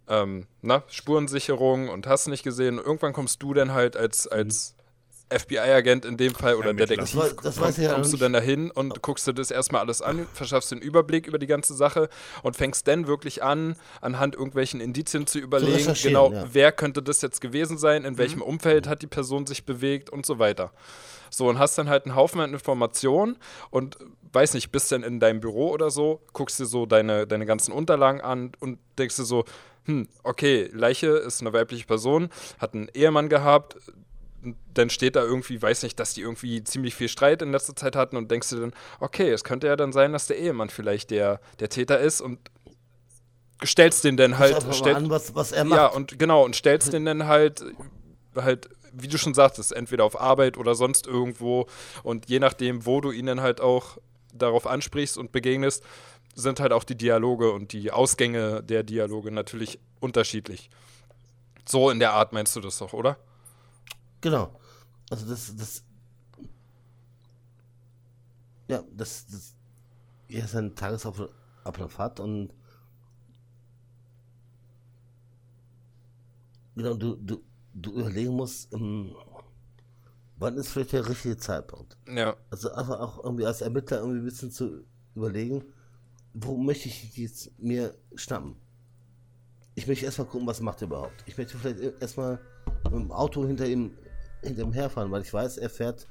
ähm, 0.08 0.46
na, 0.62 0.82
Spurensicherung 0.88 1.88
und 1.88 2.06
hast 2.06 2.28
nicht 2.28 2.42
gesehen. 2.42 2.78
Irgendwann 2.78 3.12
kommst 3.12 3.42
du 3.42 3.52
dann 3.54 3.72
halt 3.72 3.96
als, 3.96 4.26
als 4.26 4.75
FBI-Agent 5.30 6.04
in 6.04 6.16
dem 6.16 6.34
Fall 6.34 6.54
oder 6.54 6.68
Ermittler. 6.68 6.96
Detektiv 6.96 7.20
Das 7.20 7.36
war- 7.36 7.42
das 7.42 7.60
weiß 7.60 7.78
ich 7.78 7.84
ja 7.84 7.94
kommst 7.94 8.12
du 8.12 8.16
dann 8.16 8.32
dahin 8.32 8.70
und 8.70 9.02
guckst 9.02 9.26
dir 9.26 9.34
das 9.34 9.50
erstmal 9.50 9.80
alles 9.80 10.02
an, 10.02 10.26
verschaffst 10.32 10.70
den 10.70 10.78
Überblick 10.80 11.26
über 11.26 11.38
die 11.38 11.46
ganze 11.46 11.74
Sache 11.74 12.08
und 12.42 12.56
fängst 12.56 12.86
dann 12.86 13.06
wirklich 13.06 13.42
an, 13.42 13.76
anhand 14.00 14.34
irgendwelchen 14.34 14.80
Indizien 14.80 15.26
zu 15.26 15.38
überlegen, 15.38 15.72
recherchieren, 15.74 16.30
genau, 16.30 16.32
ja. 16.32 16.48
wer 16.52 16.72
könnte 16.72 17.02
das 17.02 17.22
jetzt 17.22 17.40
gewesen 17.40 17.76
sein, 17.78 18.04
in 18.04 18.18
welchem 18.18 18.40
Umfeld 18.42 18.86
hat 18.86 19.02
die 19.02 19.06
Person 19.08 19.46
sich 19.46 19.64
bewegt 19.64 20.10
und 20.10 20.24
so 20.26 20.38
weiter. 20.38 20.72
So, 21.30 21.48
und 21.48 21.58
hast 21.58 21.76
dann 21.76 21.88
halt 21.88 22.06
einen 22.06 22.14
Haufen 22.14 22.40
an 22.40 22.52
Informationen 22.52 23.36
und 23.70 23.98
weiß 24.32 24.54
nicht, 24.54 24.70
bist 24.70 24.92
dann 24.92 25.02
in 25.02 25.18
deinem 25.18 25.40
Büro 25.40 25.70
oder 25.70 25.90
so, 25.90 26.20
guckst 26.32 26.60
dir 26.60 26.66
so 26.66 26.86
deine, 26.86 27.26
deine 27.26 27.46
ganzen 27.46 27.72
Unterlagen 27.72 28.20
an 28.20 28.52
und 28.60 28.78
denkst 28.98 29.16
dir 29.16 29.24
so, 29.24 29.44
hm, 29.86 30.08
okay, 30.22 30.68
Leiche 30.72 31.08
ist 31.08 31.40
eine 31.40 31.52
weibliche 31.52 31.86
Person, 31.86 32.28
hat 32.58 32.74
einen 32.74 32.88
Ehemann 32.94 33.28
gehabt, 33.28 33.76
dann 34.74 34.90
steht 34.90 35.16
da 35.16 35.22
irgendwie, 35.22 35.60
weiß 35.60 35.82
nicht, 35.82 35.98
dass 35.98 36.14
die 36.14 36.20
irgendwie 36.20 36.62
ziemlich 36.62 36.94
viel 36.94 37.08
Streit 37.08 37.42
in 37.42 37.52
letzter 37.52 37.74
Zeit 37.74 37.96
hatten 37.96 38.16
und 38.16 38.30
denkst 38.30 38.50
dir 38.50 38.60
dann, 38.60 38.72
okay, 39.00 39.30
es 39.30 39.44
könnte 39.44 39.66
ja 39.66 39.76
dann 39.76 39.92
sein, 39.92 40.12
dass 40.12 40.26
der 40.26 40.38
Ehemann 40.38 40.70
vielleicht 40.70 41.10
der, 41.10 41.40
der 41.58 41.68
Täter 41.68 41.98
ist 41.98 42.20
und 42.20 42.38
stellst 43.64 44.04
den 44.04 44.16
dann 44.16 44.38
halt, 44.38 44.64
stell, 44.72 44.94
an, 44.94 45.10
was, 45.10 45.34
was 45.34 45.52
er 45.52 45.64
macht. 45.64 45.78
ja, 45.78 45.86
und 45.86 46.18
genau, 46.18 46.44
und 46.44 46.54
stellst 46.54 46.92
den 46.92 47.04
dann 47.04 47.26
halt, 47.26 47.64
halt, 48.36 48.68
wie 48.92 49.08
du 49.08 49.18
schon 49.18 49.34
sagtest, 49.34 49.72
entweder 49.72 50.04
auf 50.04 50.20
Arbeit 50.20 50.58
oder 50.58 50.74
sonst 50.74 51.06
irgendwo. 51.06 51.66
Und 52.02 52.28
je 52.28 52.38
nachdem, 52.38 52.86
wo 52.86 53.00
du 53.00 53.10
ihn 53.10 53.26
dann 53.26 53.40
halt 53.40 53.60
auch 53.60 53.98
darauf 54.32 54.66
ansprichst 54.66 55.18
und 55.18 55.32
begegnest, 55.32 55.82
sind 56.34 56.60
halt 56.60 56.72
auch 56.72 56.84
die 56.84 56.96
Dialoge 56.96 57.50
und 57.52 57.72
die 57.72 57.90
Ausgänge 57.90 58.62
der 58.62 58.82
Dialoge 58.82 59.30
natürlich 59.30 59.78
unterschiedlich. 60.00 60.70
So 61.66 61.90
in 61.90 61.98
der 61.98 62.12
Art 62.12 62.32
meinst 62.32 62.54
du 62.56 62.60
das 62.60 62.78
doch, 62.78 62.92
oder? 62.92 63.16
Genau. 64.20 64.58
Also 65.10 65.26
das, 65.26 65.54
das. 65.56 65.84
Ja, 68.68 68.82
das, 68.96 69.26
das 69.26 69.56
er 70.28 70.48
seinen 70.48 70.74
Tagesablauf 70.74 71.98
hat 71.98 72.20
und 72.20 72.52
genau, 76.74 76.94
du, 76.94 77.16
du, 77.16 77.42
du 77.74 77.92
überlegen 77.92 78.32
musst, 78.32 78.72
ähm, 78.72 79.14
wann 80.36 80.56
ist 80.56 80.68
vielleicht 80.68 80.92
der 80.92 81.08
richtige 81.08 81.36
Zeitpunkt. 81.36 81.96
Ja. 82.08 82.36
Also 82.50 82.72
einfach 82.72 83.00
auch 83.00 83.24
irgendwie 83.24 83.46
als 83.46 83.60
Ermittler 83.60 83.98
irgendwie 83.98 84.18
ein 84.18 84.24
bisschen 84.24 84.50
zu 84.50 84.84
überlegen, 85.14 85.64
wo 86.34 86.56
möchte 86.56 86.88
ich 86.88 87.16
jetzt 87.16 87.58
mir 87.58 87.96
schnappen? 88.14 88.56
Ich 89.74 89.86
möchte 89.86 90.06
erstmal 90.06 90.26
gucken, 90.26 90.46
was 90.46 90.60
macht 90.60 90.82
er 90.82 90.88
überhaupt. 90.88 91.24
Ich 91.26 91.36
möchte 91.36 91.56
vielleicht 91.56 92.00
erstmal 92.00 92.38
mit 92.84 92.92
dem 92.92 93.12
Auto 93.12 93.46
hinter 93.46 93.66
ihm, 93.66 93.96
hinter 94.42 94.62
ihm 94.62 94.72
herfahren, 94.72 95.10
weil 95.10 95.22
ich 95.22 95.32
weiß, 95.32 95.58
er 95.58 95.70
fährt 95.70 96.06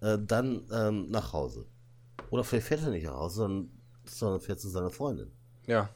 äh, 0.00 0.18
dann 0.18 0.66
ähm, 0.72 1.10
nach 1.10 1.32
Hause. 1.32 1.66
Oder 2.30 2.44
vielleicht 2.44 2.68
fährt 2.68 2.82
er 2.82 2.90
nicht 2.90 3.04
nach 3.04 3.14
Hause, 3.14 3.36
sondern, 3.36 3.70
sondern 4.04 4.40
fährt 4.40 4.60
zu 4.60 4.68
seiner 4.68 4.90
Freundin. 4.90 5.30
Ja. 5.66 5.90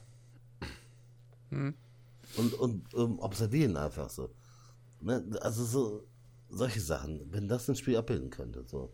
Und, 2.37 2.53
und 2.53 2.93
ähm, 2.93 3.19
observieren 3.19 3.77
einfach 3.77 4.09
so. 4.09 4.33
Ne? 5.01 5.23
Also 5.41 5.63
so 5.63 6.03
solche 6.49 6.81
Sachen, 6.81 7.31
wenn 7.31 7.47
das 7.47 7.69
ein 7.69 7.75
Spiel 7.75 7.97
abbilden 7.97 8.29
könnte. 8.29 8.63
So. 8.65 8.91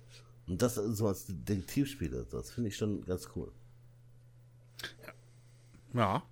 Und 0.47 0.61
das 0.61 0.75
so 0.75 1.07
als 1.07 1.25
Detektivspiele, 1.27 2.25
das 2.29 2.51
finde 2.51 2.69
ich 2.69 2.77
schon 2.77 3.03
ganz 3.05 3.29
cool. 3.35 3.51
Ja. 5.93 6.23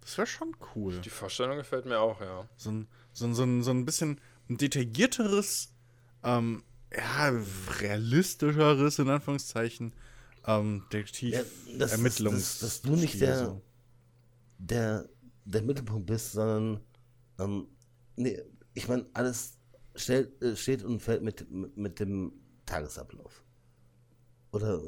Das 0.00 0.16
wäre 0.16 0.26
schon 0.26 0.56
cool. 0.74 1.00
Die 1.00 1.10
Vorstellung 1.10 1.56
gefällt 1.56 1.84
mir 1.84 2.00
auch, 2.00 2.20
ja. 2.20 2.48
So 2.56 2.70
ein, 2.70 2.88
so 3.12 3.26
ein, 3.26 3.34
so 3.34 3.42
ein, 3.42 3.62
so 3.62 3.70
ein 3.70 3.84
bisschen 3.84 4.20
ein 4.48 4.56
detaillierteres, 4.56 5.74
ähm, 6.22 6.62
ja, 6.94 7.32
realistischeres, 7.80 8.98
in 8.98 9.08
Anführungszeichen, 9.08 9.92
ähm, 10.46 10.84
detektiv 10.92 11.34
Ja, 11.34 11.42
dass, 11.78 12.00
dass 12.00 12.82
du 12.82 12.96
nicht 12.96 13.20
der, 13.20 13.44
so. 13.44 13.62
der, 14.58 15.08
der 15.44 15.62
Mittelpunkt 15.62 16.06
bist, 16.06 16.32
sondern 16.32 16.80
ähm, 17.38 17.68
nee, 18.16 18.40
ich 18.74 18.88
meine, 18.88 19.06
alles 19.12 19.58
stellt, 19.94 20.40
äh, 20.42 20.56
steht 20.56 20.82
und 20.82 21.00
fällt 21.00 21.22
mit, 21.22 21.50
mit, 21.50 21.76
mit 21.76 22.00
dem 22.00 22.32
Tagesablauf. 22.64 23.42
Oder 24.52 24.80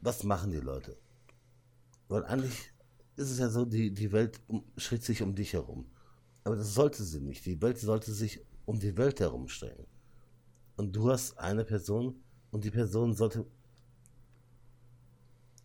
was 0.00 0.24
machen 0.24 0.50
die 0.50 0.58
Leute? 0.58 0.96
Weil 2.08 2.24
eigentlich 2.24 2.72
ist 3.16 3.30
es 3.30 3.38
ja 3.38 3.48
so, 3.48 3.64
die, 3.64 3.92
die 3.92 4.12
Welt 4.12 4.40
um, 4.48 4.64
schritt 4.76 5.04
sich 5.04 5.22
um 5.22 5.34
dich 5.34 5.52
herum. 5.52 5.86
Aber 6.44 6.56
das 6.56 6.74
sollte 6.74 7.04
sie 7.04 7.20
nicht. 7.20 7.44
Die 7.46 7.60
Welt 7.62 7.78
sollte 7.78 8.12
sich 8.12 8.44
um 8.64 8.78
die 8.78 8.96
Welt 8.96 9.20
herumstellen. 9.20 9.86
Und 10.76 10.94
du 10.94 11.10
hast 11.10 11.38
eine 11.38 11.64
Person 11.64 12.16
und 12.50 12.64
die 12.64 12.70
Person 12.70 13.14
sollte 13.14 13.46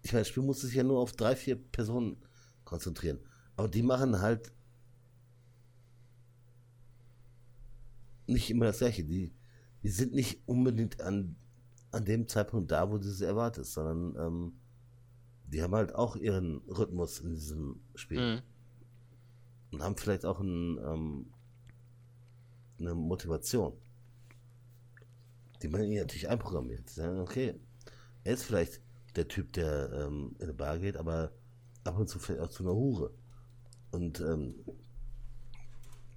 ich 0.07 0.14
meine, 0.14 0.22
das 0.22 0.30
Spiel 0.30 0.44
muss 0.44 0.61
sich 0.61 0.74
ja 0.74 0.84
nur 0.84 0.99
auf 0.99 1.11
drei, 1.11 1.36
vier 1.36 1.57
Personen 1.57 2.15
konzentrieren. 2.64 3.19
Aber 3.57 3.68
die 3.68 3.84
machen 3.84 4.22
halt 4.22 4.53
nicht 8.26 8.49
immer 8.49 8.65
das 8.68 8.78
Gleiche. 8.78 9.03
Die, 9.03 9.34
die 9.84 9.90
sind 9.90 10.14
nicht 10.14 10.41
unbedingt 10.45 11.02
an, 11.02 11.36
an 11.91 12.06
dem 12.06 12.26
Zeitpunkt 12.28 12.72
da, 12.72 12.90
wo 12.90 12.98
du 12.98 13.11
sie 13.11 13.26
erwartest, 13.26 13.74
sondern 13.74 14.15
ähm, 14.15 14.53
die 15.45 15.61
haben 15.61 15.76
halt 15.76 15.94
auch 15.94 16.15
ihren 16.15 16.57
Rhythmus 16.69 17.19
in 17.19 17.34
diesem 17.34 17.82
Spiel. 17.95 18.36
Mhm. 18.36 18.41
Und 19.72 19.84
haben 19.84 19.98
vielleicht 19.98 20.26
auch 20.26 20.40
ein, 20.40 20.78
ähm, 20.78 21.34
eine 22.79 22.93
Motivation, 22.95 23.73
die 25.61 25.67
man 25.67 25.83
ihnen 25.83 26.01
natürlich 26.01 26.29
einprogrammiert. 26.29 26.89
Sagen, 26.89 27.19
okay, 27.19 27.59
er 28.23 28.33
ist 28.33 28.43
vielleicht 28.43 28.81
der 29.15 29.27
Typ, 29.27 29.53
der 29.53 29.91
ähm, 29.93 30.35
in 30.37 30.43
eine 30.43 30.53
Bar 30.53 30.77
geht, 30.79 30.97
aber 30.97 31.31
ab 31.83 31.97
und 31.97 32.07
zu 32.07 32.19
vielleicht 32.19 32.41
auch 32.41 32.49
zu 32.49 32.63
einer 32.63 32.73
Hure. 32.73 33.11
Und, 33.91 34.19
ähm, 34.19 34.55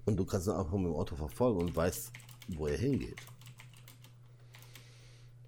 und 0.05 0.17
du 0.17 0.25
kannst 0.25 0.49
ihn 0.49 0.55
einfach 0.55 0.73
mit 0.73 0.87
dem 0.87 0.95
Auto 0.95 1.17
verfolgen 1.17 1.61
und 1.61 1.75
weißt, 1.75 2.13
wo 2.49 2.67
er 2.67 2.77
hingeht. 2.77 3.21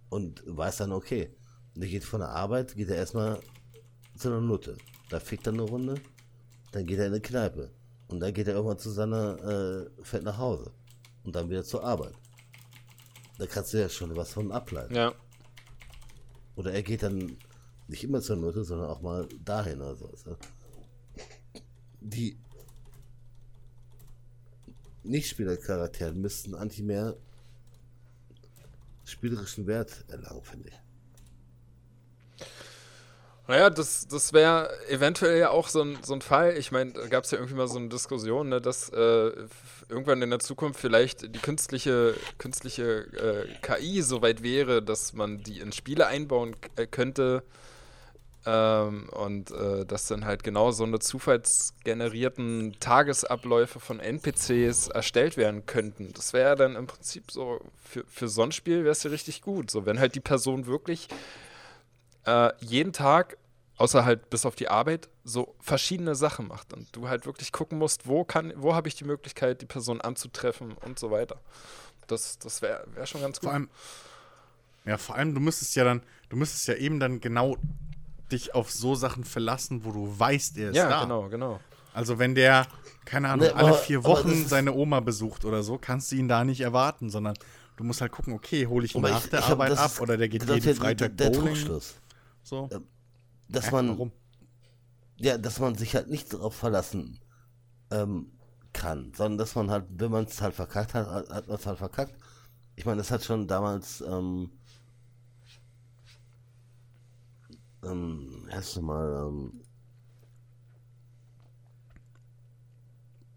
Und 0.08 0.42
weißt 0.46 0.80
dann, 0.80 0.92
okay, 0.92 1.34
der 1.74 1.88
geht 1.88 2.04
von 2.04 2.20
der 2.20 2.30
Arbeit, 2.30 2.74
geht 2.74 2.90
er 2.90 2.96
erstmal 2.96 3.40
zu 4.16 4.28
einer 4.28 4.40
Nutte. 4.40 4.76
Da 5.08 5.20
fickt 5.20 5.46
er 5.46 5.52
eine 5.52 5.62
Runde, 5.62 5.94
dann 6.70 6.86
geht 6.86 6.98
er 6.98 7.06
in 7.06 7.12
eine 7.12 7.20
Kneipe. 7.20 7.70
Und 8.08 8.20
dann 8.20 8.32
geht 8.34 8.46
er 8.46 8.54
irgendwann 8.54 8.78
zu 8.78 8.90
seiner, 8.90 9.38
äh, 9.42 10.04
fährt 10.04 10.24
nach 10.24 10.38
Hause. 10.38 10.70
Und 11.24 11.34
dann 11.36 11.48
wieder 11.48 11.64
zur 11.64 11.84
Arbeit. 11.84 12.14
Da 13.38 13.46
kannst 13.46 13.72
du 13.72 13.80
ja 13.80 13.88
schon 13.88 14.14
was 14.16 14.32
von 14.32 14.52
ableiten. 14.52 14.94
Ja. 14.94 15.14
Oder 16.56 16.72
er 16.72 16.82
geht 16.82 17.02
dann 17.02 17.36
nicht 17.88 18.04
immer 18.04 18.20
zur 18.20 18.36
Nutte, 18.36 18.64
sondern 18.64 18.88
auch 18.88 19.00
mal 19.00 19.28
dahin 19.44 19.80
oder 19.80 19.96
so. 19.96 20.08
du? 20.24 20.36
Die 22.00 22.38
Nicht-Spieler-Charaktere 25.02 26.12
müssten 26.12 26.54
eigentlich 26.54 26.82
mehr 26.82 27.16
spielerischen 29.04 29.66
Wert 29.66 30.04
erlangen, 30.08 30.42
finde 30.42 30.68
ich. 30.68 30.81
Naja, 33.48 33.70
das, 33.70 34.06
das 34.06 34.32
wäre 34.32 34.70
eventuell 34.88 35.38
ja 35.40 35.50
auch 35.50 35.68
so 35.68 35.82
ein, 35.82 35.98
so 36.02 36.14
ein 36.14 36.22
Fall. 36.22 36.56
Ich 36.56 36.70
meine, 36.70 36.92
da 36.92 37.06
gab 37.08 37.24
es 37.24 37.32
ja 37.32 37.38
irgendwie 37.38 37.56
mal 37.56 37.66
so 37.66 37.78
eine 37.78 37.88
Diskussion, 37.88 38.48
ne, 38.50 38.60
dass 38.60 38.88
äh, 38.90 39.32
irgendwann 39.88 40.22
in 40.22 40.30
der 40.30 40.38
Zukunft 40.38 40.78
vielleicht 40.78 41.34
die 41.34 41.40
künstliche, 41.40 42.14
künstliche 42.38 42.82
äh, 42.82 43.48
KI 43.60 44.02
so 44.02 44.22
weit 44.22 44.44
wäre, 44.44 44.80
dass 44.80 45.12
man 45.12 45.42
die 45.42 45.58
in 45.58 45.72
Spiele 45.72 46.06
einbauen 46.06 46.54
äh, 46.76 46.86
könnte. 46.86 47.42
Ähm, 48.44 49.08
und 49.10 49.52
äh, 49.52 49.86
dass 49.86 50.08
dann 50.08 50.24
halt 50.24 50.42
genau 50.42 50.72
so 50.72 50.82
eine 50.82 50.98
zufallsgenerierten 50.98 52.74
Tagesabläufe 52.80 53.78
von 53.78 54.00
NPCs 54.00 54.88
erstellt 54.88 55.36
werden 55.36 55.64
könnten. 55.66 56.12
Das 56.12 56.32
wäre 56.32 56.56
dann 56.56 56.74
im 56.74 56.88
Prinzip 56.88 57.30
so, 57.30 57.60
für, 57.84 58.04
für 58.08 58.26
so 58.26 58.42
ein 58.42 58.50
Spiel 58.50 58.82
wäre 58.82 58.90
es 58.92 59.02
ja 59.04 59.10
richtig 59.10 59.42
gut. 59.42 59.70
So, 59.70 59.86
wenn 59.86 60.00
halt 60.00 60.16
die 60.16 60.20
Person 60.20 60.66
wirklich 60.66 61.06
äh, 62.24 62.50
jeden 62.60 62.92
Tag, 62.92 63.36
außer 63.76 64.04
halt 64.04 64.30
bis 64.30 64.46
auf 64.46 64.54
die 64.54 64.68
Arbeit, 64.68 65.08
so 65.24 65.54
verschiedene 65.60 66.14
Sachen 66.14 66.48
macht 66.48 66.72
und 66.72 66.94
du 66.94 67.08
halt 67.08 67.26
wirklich 67.26 67.52
gucken 67.52 67.78
musst, 67.78 68.06
wo 68.06 68.24
kann, 68.24 68.52
wo 68.56 68.74
habe 68.74 68.88
ich 68.88 68.94
die 68.94 69.04
Möglichkeit, 69.04 69.60
die 69.62 69.66
Person 69.66 70.00
anzutreffen 70.00 70.72
und 70.84 70.98
so 70.98 71.10
weiter. 71.10 71.40
Das, 72.06 72.38
das 72.38 72.62
wäre 72.62 72.84
wär 72.94 73.06
schon 73.06 73.20
ganz 73.20 73.38
gut. 73.40 73.44
Vor 73.48 73.52
allem, 73.54 73.68
ja, 74.84 74.98
vor 74.98 75.14
allem, 75.14 75.34
du 75.34 75.40
müsstest 75.40 75.74
ja 75.76 75.84
dann, 75.84 76.02
du 76.28 76.36
müsstest 76.36 76.66
ja 76.68 76.74
eben 76.74 76.98
dann 77.00 77.20
genau 77.20 77.56
dich 78.32 78.54
auf 78.54 78.70
so 78.70 78.94
Sachen 78.94 79.24
verlassen, 79.24 79.84
wo 79.84 79.92
du 79.92 80.18
weißt, 80.18 80.56
er 80.58 80.70
ist 80.70 80.76
ja, 80.76 80.88
da. 80.88 81.02
genau, 81.02 81.28
genau. 81.28 81.60
Also 81.94 82.18
wenn 82.18 82.34
der, 82.34 82.66
keine 83.04 83.28
Ahnung, 83.28 83.46
Nee, 83.46 83.52
alle 83.52 83.68
aber- 83.68 83.76
vier 83.78 83.98
aber 83.98 84.08
Wochen 84.08 84.46
seine 84.48 84.72
Oma 84.72 85.00
besucht 85.00 85.44
oder 85.44 85.62
so, 85.62 85.78
kannst 85.78 86.10
du 86.10 86.16
ihn 86.16 86.26
da 86.28 86.42
nicht 86.42 86.62
erwarten, 86.62 87.10
sondern 87.10 87.34
du 87.76 87.84
musst 87.84 88.00
halt 88.00 88.10
gucken, 88.12 88.32
okay, 88.32 88.66
hole 88.66 88.86
ich 88.86 88.94
ihn 88.94 89.02
nach 89.02 89.22
ich- 89.24 89.30
der 89.30 89.40
ich 89.40 89.44
Arbeit 89.46 89.72
ab 89.78 89.86
ist- 89.86 90.00
oder 90.00 90.16
der 90.16 90.28
geht 90.28 90.42
jeden 90.48 90.62
der- 90.62 90.74
Freitag 90.74 91.16
der, 91.18 91.30
der 91.30 91.36
bowling. 91.38 91.54
Trugschluss. 91.54 91.94
So. 92.42 92.70
Dass 93.48 93.66
Hä, 93.66 93.72
man, 93.72 93.86
warum? 93.88 94.12
ja, 95.16 95.38
dass 95.38 95.60
man 95.60 95.74
sich 95.76 95.94
halt 95.94 96.08
nicht 96.08 96.32
darauf 96.32 96.54
verlassen 96.54 97.18
ähm, 97.90 98.32
kann, 98.72 99.12
sondern 99.16 99.38
dass 99.38 99.54
man 99.56 99.70
halt, 99.70 99.86
wenn 99.90 100.10
man 100.12 100.24
es 100.24 100.42
halt 100.42 100.54
verkackt 100.54 100.94
hat, 100.94 101.08
hat 101.08 101.30
hat 101.30 101.48
man 101.48 101.58
es 101.58 101.66
halt 101.66 101.78
verkackt. 101.78 102.14
Ich 102.76 102.86
meine, 102.86 102.98
das 102.98 103.10
hat 103.10 103.24
schon 103.24 103.48
damals, 103.48 104.02
ähm, 104.02 104.50
ähm, 107.84 108.48
erst 108.50 108.80
mal, 108.80 109.26
ähm, 109.28 109.62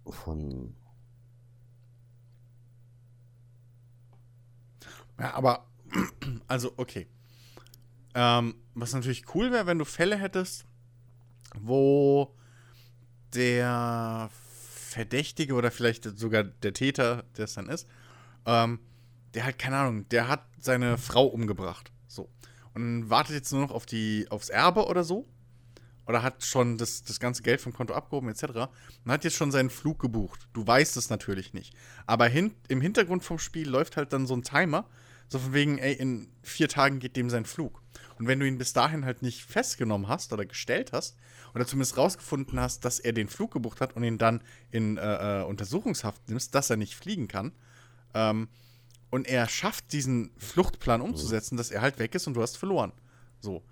von, 0.10 0.74
Ja, 5.20 5.34
aber, 5.34 5.66
also, 6.48 6.74
okay. 6.78 7.08
Ähm, 8.14 8.56
was 8.76 8.94
natürlich 8.94 9.24
cool 9.34 9.52
wäre, 9.52 9.66
wenn 9.66 9.80
du 9.80 9.86
Fälle 9.86 10.18
hättest, 10.18 10.66
wo 11.60 12.36
der 13.34 14.30
Verdächtige 14.96 15.56
oder 15.56 15.72
vielleicht 15.72 16.18
sogar 16.18 16.44
der 16.44 16.74
Täter, 16.74 17.24
der 17.38 17.46
es 17.46 17.54
dann 17.54 17.70
ist, 17.70 17.88
ähm, 18.46 18.80
der 19.34 19.46
halt, 19.46 19.58
keine 19.58 19.78
Ahnung, 19.78 20.08
der 20.10 20.28
hat 20.28 20.46
seine 20.60 20.98
Frau 20.98 21.26
umgebracht. 21.26 21.92
So. 22.08 22.30
Und 22.74 23.10
wartet 23.10 23.36
jetzt 23.36 23.52
nur 23.52 23.62
noch 23.62 23.72
auf 23.72 23.86
die, 23.86 24.28
aufs 24.30 24.50
Erbe 24.50 24.86
oder 24.86 25.04
so. 25.04 25.28
Oder 26.08 26.22
hat 26.22 26.44
schon 26.44 26.78
das, 26.78 27.04
das 27.04 27.20
ganze 27.20 27.42
Geld 27.42 27.62
vom 27.62 27.74
Konto 27.74 27.94
abgehoben, 27.94 28.30
etc. 28.30 28.44
Und 29.04 29.12
hat 29.12 29.24
jetzt 29.24 29.36
schon 29.36 29.52
seinen 29.52 29.72
Flug 29.72 30.00
gebucht. 30.00 30.48
Du 30.54 30.66
weißt 30.66 30.98
es 30.98 31.10
natürlich 31.10 31.54
nicht. 31.54 31.74
Aber 32.06 32.28
hin, 32.28 32.54
im 32.68 32.80
Hintergrund 32.80 33.24
vom 33.24 33.40
Spiel 33.40 33.68
läuft 33.68 33.98
halt 33.98 34.14
dann 34.14 34.28
so 34.28 34.36
ein 34.36 34.44
Timer, 34.44 34.88
so 35.28 35.40
von 35.40 35.54
wegen, 35.54 35.80
ey, 35.80 35.94
in 35.94 36.30
vier 36.44 36.70
Tagen 36.70 37.00
geht 37.00 37.16
dem 37.16 37.30
sein 37.30 37.46
Flug. 37.46 37.82
Und 38.18 38.28
wenn 38.28 38.40
du 38.40 38.48
ihn 38.48 38.58
bis 38.58 38.72
dahin 38.74 39.04
halt 39.06 39.22
nicht 39.22 39.44
festgenommen 39.44 40.08
hast 40.08 40.32
oder 40.34 40.46
gestellt 40.46 40.94
hast, 40.94 41.18
oder 41.54 41.66
zumindest 41.66 41.98
rausgefunden 41.98 42.60
hast, 42.60 42.84
dass 42.86 43.00
er 43.00 43.14
den 43.14 43.28
Flug 43.30 43.52
gebucht 43.52 43.80
hat 43.82 43.96
und 43.96 44.04
ihn 44.04 44.18
dann 44.18 44.42
in 44.72 44.98
äh, 44.98 45.42
äh, 45.42 45.44
Untersuchungshaft 45.44 46.28
nimmst, 46.30 46.54
dass 46.56 46.70
er 46.70 46.78
nicht 46.78 46.96
fliegen 46.96 47.28
kann, 47.28 47.52
ähm, 48.14 48.48
und 49.12 49.28
er 49.28 49.48
schafft, 49.48 49.94
diesen 49.94 50.32
Fluchtplan 50.38 51.00
umzusetzen, 51.02 51.56
dass 51.56 51.72
er 51.72 51.82
halt 51.82 52.00
weg 52.00 52.16
ist 52.16 52.28
und 52.28 52.34
du 52.34 52.42
hast 52.42 52.58
verloren. 52.58 52.92
So. 53.40 53.64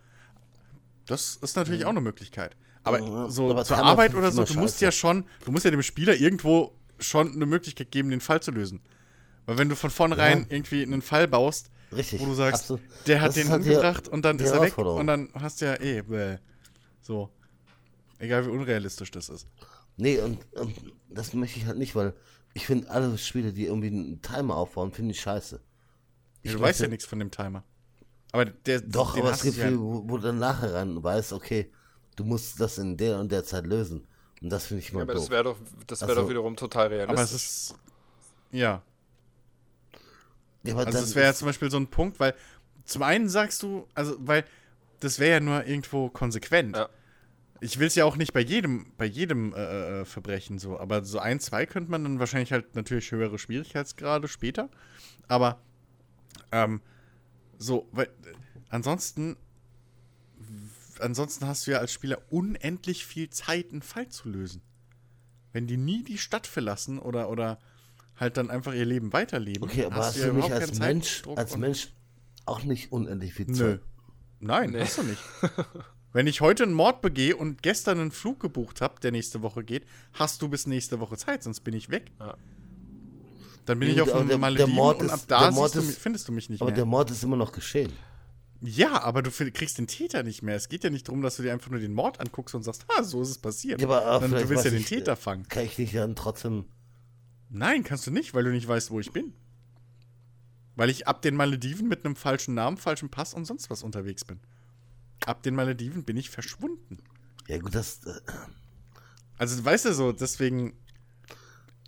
Das 1.05 1.35
ist 1.37 1.55
natürlich 1.57 1.85
auch 1.85 1.89
eine 1.89 1.99
Möglichkeit. 2.01 2.55
Aber 2.83 2.99
Ja, 2.99 3.29
so 3.29 3.49
aber 3.49 3.65
zur 3.65 3.77
Arbeit 3.77 4.13
oder 4.15 4.31
so, 4.31 4.43
du 4.43 4.53
musst 4.55 4.75
scheiße. 4.75 4.85
ja 4.85 4.91
schon, 4.91 5.25
du 5.45 5.51
musst 5.51 5.65
ja 5.65 5.71
dem 5.71 5.81
Spieler 5.83 6.15
irgendwo 6.15 6.73
schon 6.99 7.33
eine 7.33 7.45
Möglichkeit 7.45 7.91
geben, 7.91 8.09
den 8.09 8.21
Fall 8.21 8.41
zu 8.41 8.51
lösen. 8.51 8.81
Weil 9.45 9.57
wenn 9.57 9.67
du 9.69 9.75
von 9.75 9.89
vornherein 9.89 10.41
Ja. 10.41 10.45
irgendwie 10.49 10.83
einen 10.83 11.01
Fall 11.01 11.27
baust, 11.27 11.71
richtig. 11.95 12.21
wo 12.21 12.25
du 12.25 12.33
sagst, 12.33 12.61
absolut. 12.63 12.81
der 13.07 13.21
hat 13.21 13.29
Das 13.29 13.35
den 13.35 13.51
umgebracht 13.51 14.07
und 14.07 14.23
dann 14.25 14.39
ist 14.39 14.51
er 14.51 14.61
weg 14.61 14.77
und 14.77 15.07
dann 15.07 15.29
hast 15.33 15.61
du 15.61 15.65
ja 15.65 15.79
eh, 15.79 16.01
bäh. 16.01 16.37
so. 17.01 17.29
Egal 18.19 18.45
wie 18.45 18.49
unrealistisch 18.51 19.11
das 19.11 19.29
ist. 19.29 19.47
Nee, 19.97 20.19
und, 20.19 20.39
und 20.53 20.73
das 21.09 21.33
möchte 21.33 21.59
ich 21.59 21.65
halt 21.65 21.77
nicht, 21.77 21.95
weil 21.95 22.13
ich 22.53 22.65
finde 22.65 22.89
alle 22.89 23.17
Spiele, 23.17 23.51
die 23.53 23.65
irgendwie 23.65 23.87
einen 23.87 24.21
Timer 24.21 24.55
aufbauen, 24.55 24.91
finde 24.91 25.11
ich 25.11 25.19
scheiße. 25.21 25.55
Ja, 25.55 25.61
Ich 26.41 26.51
du 26.53 26.59
weißt 26.61 26.79
ja 26.81 26.87
nichts 26.87 27.05
von 27.05 27.19
dem 27.19 27.31
Timer. 27.31 27.63
Aber 28.31 28.45
der, 28.45 28.81
Doch, 28.81 29.17
aber 29.17 29.31
es 29.31 29.43
gibt 29.43 29.57
du 29.57 29.61
ja, 29.61 29.77
wo, 29.77 30.03
wo 30.07 30.17
du 30.17 30.23
dann 30.23 30.39
nachher 30.39 30.73
rein 30.73 31.03
weißt, 31.03 31.33
okay, 31.33 31.71
du 32.15 32.23
musst 32.23 32.59
das 32.59 32.77
in 32.77 32.97
der 32.97 33.19
und 33.19 33.31
der 33.31 33.43
Zeit 33.43 33.67
lösen. 33.67 34.07
Und 34.41 34.49
das 34.49 34.65
finde 34.67 34.81
ich 34.81 34.89
Ja, 34.89 34.95
mal 34.95 35.01
aber 35.03 35.13
doof. 35.13 35.23
das 35.23 35.29
wäre 35.29 35.43
doch, 35.43 35.57
das 35.87 36.01
wär 36.01 36.09
Also- 36.09 36.21
doch 36.21 36.29
wiederum 36.29 36.55
total 36.55 36.87
realistisch. 36.87 37.13
aber 37.13 37.23
es 37.23 37.33
ist, 37.33 37.75
ja. 38.51 38.81
Ja, 40.63 40.73
aber 40.73 40.85
Also 40.85 40.99
das 40.99 41.15
wäre 41.15 41.27
ja 41.27 41.33
zum 41.33 41.47
Beispiel 41.47 41.71
so 41.71 41.77
ein 41.77 41.87
Punkt, 41.87 42.19
weil 42.19 42.33
zum 42.85 43.03
einen 43.03 43.29
sagst 43.29 43.63
du, 43.63 43.87
also 43.93 44.15
weil 44.19 44.45
das 44.99 45.19
wäre 45.19 45.33
ja 45.33 45.39
nur 45.39 45.65
irgendwo 45.65 46.09
konsequent. 46.09 46.75
Ja. 46.75 46.89
Ich 47.59 47.79
will 47.79 47.87
es 47.87 47.95
ja 47.95 48.03
auch 48.05 48.17
nicht 48.17 48.33
bei 48.33 48.41
jedem, 48.41 48.91
bei 48.97 49.05
jedem 49.05 49.53
äh, 49.53 50.01
äh, 50.01 50.05
Verbrechen 50.05 50.59
so, 50.59 50.79
aber 50.79 51.03
so 51.05 51.19
ein, 51.19 51.39
zwei 51.39 51.65
könnte 51.65 51.91
man 51.91 52.03
dann 52.03 52.19
wahrscheinlich 52.19 52.51
halt 52.51 52.75
natürlich 52.75 53.11
höhere 53.11 53.39
Schwierigkeitsgrade 53.39 54.27
später. 54.27 54.69
Aber 55.27 55.61
ähm, 56.51 56.81
so, 57.57 57.87
weil 57.91 58.07
äh, 58.07 58.33
ansonsten 58.69 59.37
ansonsten 60.99 61.47
hast 61.47 61.67
du 61.67 61.71
ja 61.71 61.79
als 61.79 61.91
Spieler 61.91 62.21
unendlich 62.29 63.05
viel 63.05 63.29
Zeit, 63.29 63.71
einen 63.71 63.81
Fall 63.81 64.09
zu 64.09 64.29
lösen. 64.29 64.61
Wenn 65.51 65.67
die 65.67 65.77
nie 65.77 66.03
die 66.03 66.17
Stadt 66.17 66.47
verlassen 66.47 66.99
oder, 66.99 67.29
oder 67.29 67.59
halt 68.15 68.37
dann 68.37 68.49
einfach 68.49 68.73
ihr 68.73 68.85
Leben 68.85 69.11
weiterleben, 69.13 69.63
Okay, 69.63 69.85
aber 69.85 69.95
hast 69.97 70.17
ja 70.17 70.27
du 70.27 70.33
nicht 70.33 70.45
überhaupt 70.47 70.61
als 70.69 70.79
Mensch, 70.79 71.23
als 71.35 71.57
Mensch 71.57 71.93
auch 72.45 72.63
nicht 72.63 72.91
unendlich 72.91 73.33
viel 73.33 73.47
Nö. 73.47 73.55
Zeit? 73.55 73.81
Nein, 74.39 74.71
Nee. 74.71 74.81
hast 74.81 74.97
du 74.97 75.03
nicht. 75.03 75.21
Wenn 76.13 76.27
ich 76.27 76.41
heute 76.41 76.63
einen 76.63 76.73
Mord 76.73 77.01
begehe 77.01 77.35
und 77.35 77.63
gestern 77.63 77.99
einen 77.99 78.11
Flug 78.11 78.39
gebucht 78.39 78.81
habe, 78.81 78.99
der 78.99 79.11
nächste 79.11 79.41
Woche 79.41 79.63
geht, 79.63 79.85
hast 80.13 80.41
du 80.43 80.47
bis 80.47 80.67
nächste 80.67 80.99
Woche 80.99 81.17
Zeit, 81.17 81.41
sonst 81.43 81.61
bin 81.61 81.73
ich 81.73 81.89
weg. 81.89 82.11
Ja. 82.19 82.35
Dann 83.65 83.79
bin 83.79 83.89
ich 83.89 84.01
auf 84.01 84.09
aber 84.09 84.19
einem 84.19 84.27
der- 84.27 84.37
der 84.37 84.41
Malediven 84.41 84.73
Mord 84.75 84.99
und 84.99 85.05
ist- 85.07 85.11
ab 85.13 85.21
da 85.27 85.49
der 85.49 85.51
du, 85.51 85.65
ist- 85.65 85.75
mich- 85.87 85.95
findest 85.97 86.27
du 86.27 86.31
mich 86.33 86.49
nicht 86.49 86.61
Aber 86.61 86.71
der 86.71 86.79
mehr. 86.85 86.91
Mord 86.91 87.09
ist 87.11 87.23
immer 87.23 87.37
noch 87.37 87.51
geschehen. 87.51 87.91
Ja, 88.61 89.01
aber 89.01 89.21
du 89.21 89.31
kriegst 89.31 89.77
den 89.77 89.87
Täter 89.87 90.23
nicht 90.23 90.41
mehr. 90.43 90.55
Es 90.55 90.69
geht 90.69 90.83
ja 90.83 90.89
nicht 90.89 91.07
darum, 91.07 91.21
dass 91.21 91.37
du 91.37 91.43
dir 91.43 91.51
einfach 91.51 91.69
nur 91.71 91.79
den 91.79 91.93
Mord 91.93 92.19
anguckst 92.19 92.53
und 92.55 92.63
sagst, 92.63 92.85
ah, 92.97 93.03
so 93.03 93.21
ist 93.21 93.29
es 93.29 93.37
passiert. 93.37 93.81
Ja, 93.81 93.87
aber, 93.89 94.27
vielleicht 94.27 94.45
du 94.45 94.49
willst 94.49 94.65
ja 94.65 94.71
den 94.71 94.81
ich, 94.81 94.85
Täter 94.87 95.15
fangen. 95.15 95.47
Kann 95.49 95.63
ich 95.63 95.77
nicht 95.77 95.95
dann 95.95 96.15
trotzdem. 96.15 96.65
Nein, 97.55 97.83
kannst 97.83 98.07
du 98.07 98.11
nicht, 98.11 98.33
weil 98.33 98.43
du 98.43 98.49
nicht 98.51 98.67
weißt, 98.67 98.89
wo 98.91 98.99
ich 98.99 99.11
bin. 99.11 99.33
Weil 100.75 100.89
ich 100.89 101.07
ab 101.07 101.21
den 101.21 101.35
Malediven 101.35 101.87
mit 101.87 102.03
einem 102.03 102.15
falschen 102.15 102.55
Namen, 102.55 102.77
falschem 102.77 103.09
Pass 103.09 103.33
und 103.35 103.45
sonst 103.45 103.69
was 103.69 103.83
unterwegs 103.83 104.25
bin. 104.25 104.39
Ab 105.25 105.43
den 105.43 105.53
Malediven 105.55 106.03
bin 106.03 106.17
ich 106.17 106.29
verschwunden. 106.31 106.97
Ja, 107.47 107.59
gut, 107.59 107.75
das, 107.75 108.03
äh, 108.05 108.19
Also, 109.37 109.63
weißt 109.63 109.85
du 109.85 109.93
so, 109.93 110.11
deswegen 110.11 110.73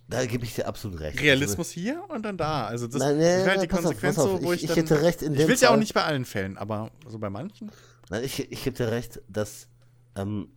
da 0.08 0.24
gebe 0.28 0.46
ich 0.46 0.54
dir 0.54 0.68
absolut 0.68 1.00
recht. 1.00 1.20
Realismus 1.20 1.72
hier 1.72 2.04
und 2.10 2.22
dann 2.24 2.38
da. 2.38 2.68
Also, 2.68 2.86
das, 2.86 3.00
Nein, 3.00 3.18
nein, 3.18 3.40
ist 3.40 3.48
halt 3.48 3.64
die 3.64 3.68
nein, 3.68 3.72
auf, 3.78 3.84
Konsequenz, 3.84 4.16
pass 4.18 4.26
auf. 4.26 4.32
so, 4.40 4.44
wo 4.44 4.54
Ich- 4.54 4.64
ich, 4.64 4.70
ich 4.70 4.76
dann. 4.76 4.78
hätte 4.86 5.02
recht 5.02 5.22
in 5.24 5.34
Ich 5.34 5.40
dem 5.40 5.48
will 5.48 5.56
es 5.56 5.62
ja 5.62 5.72
auch 5.72 5.78
nicht 5.78 5.96
bei 5.96 6.04
allen 6.04 6.26
Fällen, 6.26 6.58
aber 6.58 6.92
so 7.08 7.18
bei 7.18 7.32
manchen. 7.32 7.72
Nein, 8.12 8.24
ich, 8.24 8.40
ich 8.52 8.64
gebe 8.64 8.78
dir 8.78 8.92
recht, 8.92 9.20
dass, 9.28 9.68
ähm, 10.16 10.50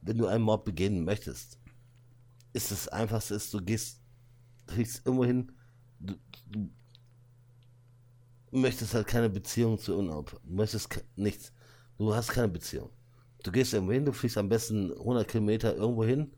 wenn 0.00 0.16
du 0.16 0.28
einen 0.28 0.44
Mord 0.44 0.64
begehen 0.64 1.04
möchtest, 1.04 1.58
ist 2.52 2.70
das 2.70 2.88
Einfachste, 2.88 3.34
ist, 3.34 3.52
du 3.54 3.62
gehst, 3.62 4.00
du 4.66 4.74
fliegst 4.74 5.06
irgendwo 5.06 5.24
hin, 5.24 5.52
du, 6.00 6.14
du 6.50 6.68
möchtest 8.50 8.94
halt 8.94 9.06
keine 9.06 9.30
Beziehung 9.30 9.78
zu 9.78 9.96
Unab, 9.96 10.38
du 10.44 10.54
möchtest 10.54 11.04
nichts, 11.16 11.52
du 11.98 12.14
hast 12.14 12.28
keine 12.28 12.48
Beziehung. 12.48 12.90
Du 13.42 13.50
gehst 13.50 13.72
irgendwo 13.74 13.92
hin, 13.92 14.04
du 14.04 14.12
fliegst 14.12 14.38
am 14.38 14.48
besten 14.48 14.92
100 14.92 15.26
Kilometer 15.26 15.74
irgendwo 15.74 16.04
hin, 16.04 16.32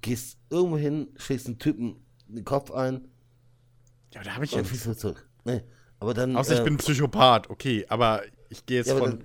gehst 0.00 0.38
irgendwo 0.48 0.78
hin, 0.78 1.08
schlägst 1.16 1.46
einen 1.46 1.58
Typen 1.58 1.96
den 2.28 2.44
Kopf 2.44 2.70
ein 2.70 3.08
Ja, 4.12 4.20
aber 4.20 4.24
da 4.24 4.34
habe 4.34 4.44
ich 4.44 4.52
ja 4.52 4.62
nichts. 4.62 4.98
zurück. 4.98 5.28
Nee, 5.44 5.62
aber 6.00 6.14
dann. 6.14 6.36
Außer 6.36 6.54
ich 6.54 6.60
äh, 6.60 6.64
bin 6.64 6.74
ein 6.74 6.78
Psychopath, 6.78 7.50
okay, 7.50 7.84
aber 7.88 8.22
ich 8.48 8.64
gehe 8.64 8.78
jetzt 8.78 8.88
Ja, 8.88 8.96
von 8.96 9.24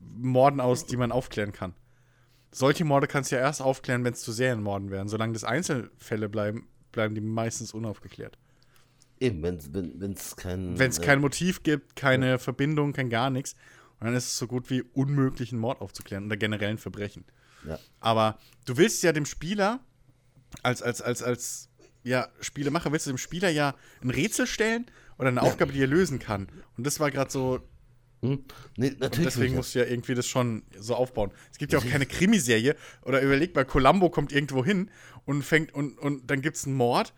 Morden 0.00 0.60
aus, 0.60 0.86
die 0.86 0.96
man 0.96 1.12
aufklären 1.12 1.52
kann. 1.52 1.74
Solche 2.54 2.84
Morde 2.84 3.08
kannst 3.08 3.32
du 3.32 3.36
ja 3.36 3.42
erst 3.42 3.60
aufklären, 3.60 4.04
wenn 4.04 4.12
es 4.12 4.20
zu 4.20 4.30
Serienmorden 4.30 4.90
wären. 4.90 5.08
Solange 5.08 5.32
das 5.32 5.42
Einzelfälle 5.42 6.28
bleiben, 6.28 6.68
bleiben 6.92 7.14
die 7.14 7.20
meistens 7.20 7.74
unaufgeklärt. 7.74 8.38
Eben, 9.18 9.42
wenn 9.42 10.12
es 10.12 10.36
kein. 10.36 10.78
Wenn 10.78 10.90
es 10.90 10.98
äh, 10.98 11.02
kein 11.02 11.20
Motiv 11.20 11.64
gibt, 11.64 11.96
keine 11.96 12.38
Verbindung, 12.38 12.92
kein 12.92 13.10
gar 13.10 13.30
nichts, 13.30 13.54
und 13.98 14.06
dann 14.06 14.14
ist 14.14 14.26
es 14.26 14.38
so 14.38 14.46
gut 14.46 14.70
wie 14.70 14.82
unmöglich, 14.82 15.50
einen 15.50 15.60
Mord 15.60 15.80
aufzuklären 15.80 16.26
oder 16.26 16.36
generellen 16.36 16.78
Verbrechen. 16.78 17.24
Ja. 17.66 17.78
Aber 18.00 18.38
du 18.66 18.76
willst 18.76 19.02
ja 19.02 19.12
dem 19.12 19.26
Spieler, 19.26 19.80
als, 20.62 20.80
als, 20.82 21.02
als, 21.02 21.22
als 21.22 21.68
ja, 22.04 22.28
Spielemacher, 22.40 22.92
willst 22.92 23.06
du 23.06 23.10
dem 23.10 23.18
Spieler 23.18 23.48
ja 23.48 23.74
ein 24.02 24.10
Rätsel 24.10 24.46
stellen 24.46 24.86
oder 25.18 25.28
eine 25.28 25.42
Aufgabe, 25.42 25.72
die 25.72 25.82
er 25.82 25.86
lösen 25.88 26.18
kann. 26.18 26.48
Und 26.76 26.86
das 26.86 27.00
war 27.00 27.10
gerade 27.10 27.30
so, 27.30 27.60
Hm? 28.24 28.44
Nee, 28.76 28.88
und 28.90 29.00
natürlich. 29.00 29.24
deswegen 29.34 29.52
nicht. 29.52 29.56
musst 29.56 29.74
du 29.74 29.78
ja 29.80 29.84
irgendwie 29.86 30.14
das 30.14 30.26
schon 30.26 30.62
so 30.78 30.94
aufbauen. 30.94 31.30
Es 31.52 31.58
gibt 31.58 31.72
ja 31.72 31.78
auch 31.78 31.86
keine 31.86 32.06
Krimiserie. 32.06 32.74
Oder 33.02 33.20
überleg 33.22 33.54
mal, 33.54 33.64
Columbo 33.64 34.10
kommt 34.10 34.32
irgendwo 34.32 34.64
hin 34.64 34.90
und 35.26 35.42
fängt 35.42 35.74
und, 35.74 35.98
und 35.98 36.30
dann 36.30 36.40
gibt 36.42 36.56
es 36.56 36.66
einen 36.66 36.76
Mord, 36.76 37.12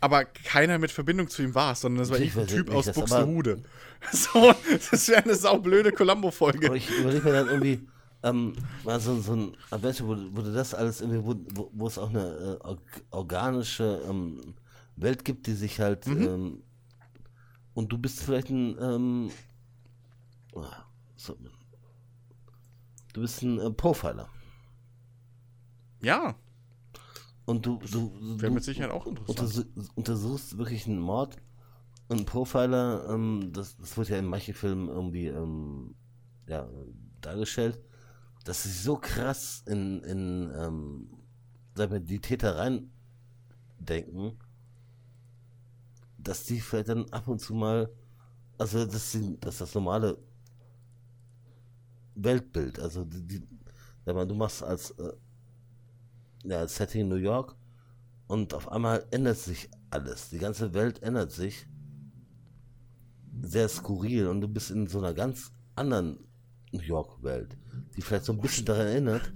aber 0.00 0.24
keiner 0.24 0.78
mit 0.78 0.90
Verbindung 0.90 1.28
zu 1.28 1.42
ihm 1.42 1.54
war 1.54 1.72
es, 1.72 1.80
sondern 1.82 2.00
das 2.00 2.10
war 2.10 2.18
irgendein 2.18 2.46
Typ 2.48 2.68
weiß 2.68 2.88
aus 2.88 2.94
Buxtehude. 2.94 3.62
So, 4.12 4.52
das 4.90 5.06
wäre 5.08 5.22
eine 5.22 5.36
saublöde 5.36 5.92
Columbo-Folge. 5.92 6.66
Aber 6.66 6.74
ich 6.76 6.90
überlege 6.90 7.24
mir 7.24 7.32
dann 7.34 7.48
irgendwie, 7.48 7.86
ähm, 8.24 8.54
mal 8.82 8.98
so, 8.98 9.20
so 9.20 9.32
ein 9.36 9.56
Adventure, 9.70 10.08
wo, 10.08 10.36
wo 10.38 10.42
das 10.42 10.74
alles 10.74 11.00
irgendwie, 11.00 11.22
wo, 11.72 11.86
es 11.86 11.98
auch 11.98 12.10
eine 12.10 12.58
äh, 12.60 12.64
org- 12.66 13.02
organische 13.12 14.02
ähm, 14.08 14.54
Welt 14.96 15.24
gibt, 15.24 15.46
die 15.46 15.54
sich 15.54 15.78
halt, 15.78 16.08
Mhm. 16.08 16.22
ähm, 16.22 16.62
und 17.74 17.92
du 17.92 17.96
bist 17.98 18.22
vielleicht 18.24 18.50
ein, 18.50 18.76
ähm, 18.80 19.30
du 23.12 23.20
bist 23.20 23.42
ein 23.42 23.58
äh, 23.58 23.70
Profiler. 23.70 24.28
Ja, 26.00 26.34
Und 27.44 27.66
du, 27.66 27.78
du, 27.90 28.12
wäre 28.40 28.48
du 28.48 28.54
mit 28.54 28.64
Sicherheit 28.64 28.90
auch 28.92 29.06
interessant. 29.06 29.40
untersu 29.40 29.64
untersuchst 29.94 30.58
wirklich 30.58 30.86
einen 30.86 31.00
Mord. 31.00 31.36
Und 32.08 32.20
ein 32.20 32.26
Profiler, 32.26 33.08
ähm, 33.08 33.50
das, 33.52 33.76
das 33.76 33.96
wird 33.96 34.08
ja 34.08 34.18
in 34.18 34.26
manchen 34.26 34.54
Filmen 34.54 34.88
irgendwie 34.88 35.26
ähm, 35.28 35.94
ja, 36.46 36.68
dargestellt, 37.20 37.80
dass 38.44 38.64
sie 38.64 38.70
so 38.70 38.96
krass 38.96 39.62
in, 39.66 40.02
in 40.02 40.52
ähm, 40.56 41.08
sag 41.74 41.90
mal, 41.90 42.00
die 42.00 42.20
Täter 42.20 42.56
reindenken, 42.56 44.38
dass 46.18 46.44
die 46.44 46.60
vielleicht 46.60 46.88
dann 46.88 47.08
ab 47.10 47.28
und 47.28 47.40
zu 47.40 47.54
mal, 47.54 47.90
also 48.58 48.84
dass, 48.84 49.12
sie, 49.12 49.38
dass 49.40 49.58
das 49.58 49.74
normale 49.74 50.18
Weltbild, 52.14 52.78
also 52.78 53.04
die, 53.04 53.26
die 53.26 53.42
sag 54.04 54.28
du 54.28 54.34
machst 54.34 54.62
als, 54.62 54.90
äh, 54.92 55.12
ja, 56.44 56.66
Setting 56.66 57.08
New 57.08 57.16
York 57.16 57.56
und 58.26 58.54
auf 58.54 58.70
einmal 58.70 59.06
ändert 59.10 59.38
sich 59.38 59.70
alles. 59.90 60.30
Die 60.30 60.38
ganze 60.38 60.74
Welt 60.74 61.02
ändert 61.02 61.32
sich. 61.32 61.66
Sehr 63.42 63.68
skurril 63.68 64.26
und 64.28 64.40
du 64.40 64.48
bist 64.48 64.70
in 64.70 64.86
so 64.86 64.98
einer 64.98 65.14
ganz 65.14 65.52
anderen 65.74 66.18
New 66.72 66.80
York-Welt, 66.80 67.56
die 67.96 68.02
vielleicht 68.02 68.24
so 68.24 68.32
ein 68.32 68.40
bisschen 68.40 68.66
daran 68.66 68.86
erinnert, 68.86 69.32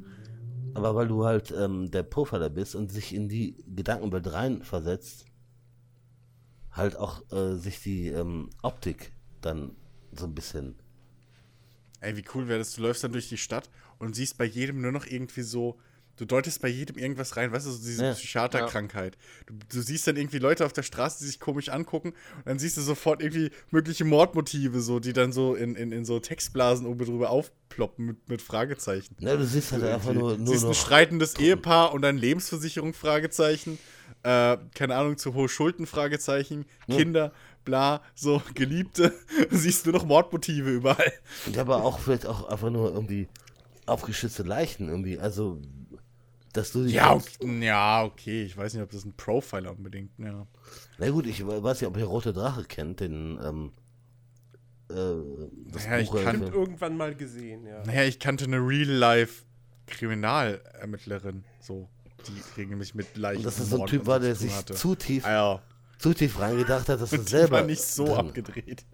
aber 0.74 0.94
weil 0.94 1.08
du 1.08 1.24
halt 1.24 1.52
ähm, 1.52 1.90
der 1.90 2.02
Profiler 2.02 2.50
bist 2.50 2.74
und 2.74 2.90
sich 2.90 3.14
in 3.14 3.28
die 3.28 3.56
Gedankenwelt 3.74 4.32
reinversetzt, 4.32 5.26
halt 6.70 6.96
auch 6.96 7.22
äh, 7.32 7.56
sich 7.56 7.80
die 7.82 8.08
ähm, 8.08 8.50
Optik 8.62 9.12
dann 9.40 9.76
so 10.12 10.26
ein 10.26 10.34
bisschen. 10.34 10.76
Ey, 12.06 12.16
wie 12.16 12.24
cool 12.34 12.46
wäre 12.48 12.58
das? 12.60 12.72
Du 12.74 12.82
läufst 12.82 13.02
dann 13.04 13.12
durch 13.12 13.28
die 13.28 13.36
Stadt 13.36 13.68
und 13.98 14.14
siehst 14.14 14.38
bei 14.38 14.44
jedem 14.44 14.80
nur 14.80 14.92
noch 14.92 15.06
irgendwie 15.06 15.42
so, 15.42 15.76
du 16.16 16.24
deutest 16.24 16.62
bei 16.62 16.68
jedem 16.68 16.96
irgendwas 16.98 17.36
rein, 17.36 17.52
weißt 17.52 17.66
du, 17.66 17.70
so 17.72 17.84
diese 17.84 18.04
Ja. 18.04 18.12
Psychiaterkrankheit. 18.12 19.18
Du, 19.46 19.54
du 19.68 19.80
siehst 19.82 20.06
dann 20.06 20.16
irgendwie 20.16 20.38
Leute 20.38 20.64
auf 20.64 20.72
der 20.72 20.82
Straße, 20.82 21.18
die 21.20 21.26
sich 21.26 21.40
komisch 21.40 21.68
angucken 21.68 22.10
und 22.10 22.46
dann 22.46 22.58
siehst 22.58 22.76
du 22.76 22.80
sofort 22.82 23.22
irgendwie 23.22 23.50
mögliche 23.70 24.04
Mordmotive, 24.04 24.80
so, 24.80 25.00
die 25.00 25.12
dann 25.12 25.32
so 25.32 25.54
in, 25.54 25.74
in, 25.74 25.92
in 25.92 26.04
so 26.04 26.20
Textblasen 26.20 26.86
oben 26.86 27.04
drüber 27.04 27.30
aufploppen 27.30 28.06
mit, 28.06 28.28
mit 28.28 28.40
Fragezeichen. 28.42 29.16
Ja, 29.18 29.36
du 29.36 29.44
siehst 29.44 29.72
halt 29.72 29.82
einfach 29.82 30.12
nur, 30.14 30.38
nur 30.38 30.46
siehst 30.46 30.64
ein 30.64 30.74
streitendes 30.74 31.34
Ehepaar 31.38 31.92
und 31.92 32.02
dann 32.02 32.16
Lebensversicherung, 32.18 32.94
Fragezeichen. 32.94 33.78
Äh, 34.22 34.56
keine 34.74 34.96
Ahnung, 34.96 35.18
zu 35.18 35.34
hohe 35.34 35.48
Schulden, 35.48 35.86
Fragezeichen. 35.86 36.64
Kinder, 36.88 37.32
bla, 37.66 38.00
so, 38.14 38.40
Geliebte. 38.54 39.12
siehst 39.50 39.84
du 39.84 39.90
noch 39.90 40.06
Mordmotive 40.06 40.70
überall. 40.70 41.12
Ja, 41.52 41.60
aber 41.60 41.84
auch 41.84 41.98
vielleicht 41.98 42.24
auch 42.24 42.48
einfach 42.48 42.70
nur 42.70 42.90
irgendwie 42.94 43.28
aufgeschützte 43.84 44.44
Leichen 44.44 44.88
irgendwie. 44.88 45.18
Also, 45.18 45.60
dass 46.54 46.72
du 46.72 46.84
dich 46.84 46.94
Ja, 46.94 47.12
okay, 47.12 47.62
ja, 47.66 48.02
okay. 48.04 48.44
Ich 48.44 48.56
weiß 48.56 48.72
nicht, 48.72 48.82
ob 48.82 48.88
das 48.90 49.04
ein 49.04 49.12
Profiler 49.12 49.72
unbedingt, 49.72 50.18
ja. 50.18 50.46
Na 50.96 51.10
gut, 51.10 51.26
ich 51.26 51.46
weiß 51.46 51.82
nicht, 51.82 51.88
ob 51.90 51.98
ihr 51.98 52.06
Rote 52.06 52.32
Drache 52.32 52.64
kennt, 52.64 53.00
den, 53.00 53.38
ähm, 53.44 53.72
äh, 54.88 54.94
das 55.70 55.84
Ja, 55.84 55.98
ich 55.98 56.08
Buch, 56.08 56.20
äh, 56.20 56.24
kann- 56.24 56.42
Und 56.42 56.54
irgendwann 56.54 56.96
mal 56.96 57.14
gesehen, 57.14 57.66
ja. 57.66 57.82
Naja, 57.84 58.04
ich 58.04 58.18
kannte 58.18 58.44
eine 58.44 58.56
Real-Life-Kriminalermittlerin, 58.58 61.44
so, 61.60 61.88
die 62.26 62.60
regelmäßig 62.60 62.94
mit 62.94 63.16
Leichen 63.16 63.38
Und 63.38 63.46
dass 63.46 63.56
das 63.56 63.72
und 63.72 63.78
so 63.78 63.82
ein 63.82 63.86
Typ 63.88 64.06
war, 64.06 64.16
und 64.16 64.22
der 64.22 64.34
sich 64.34 64.52
hatte. 64.54 64.74
zu 64.74 64.94
tief, 64.94 65.24
Ah, 65.26 65.32
ja. 65.32 65.62
Zu 65.98 66.12
tief 66.14 66.38
reingedacht 66.38 66.88
hat, 66.88 67.00
dass 67.00 67.12
er 67.12 67.18
die 67.18 67.24
selber 67.30 67.58
war 67.58 67.62
nicht 67.64 67.82
so 67.82 68.04
drin- 68.06 68.16
abgedreht. 68.28 68.84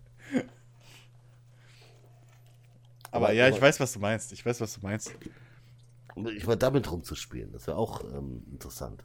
Aber, 3.10 3.26
Aber- 3.26 3.32
ja, 3.32 3.48
ich 3.48 3.54
aber- 3.56 3.62
weiß, 3.66 3.80
was 3.80 3.92
du 3.92 3.98
meinst. 3.98 4.32
Ich 4.32 4.44
weiß, 4.46 4.60
was 4.60 4.74
du 4.74 4.80
meinst. 4.80 5.12
Ich 6.36 6.46
war 6.46 6.56
damit 6.56 6.90
rumzuspielen, 6.90 7.52
das 7.52 7.66
wäre 7.66 7.76
auch 7.78 8.04
ähm, 8.04 8.44
interessant. 8.50 9.02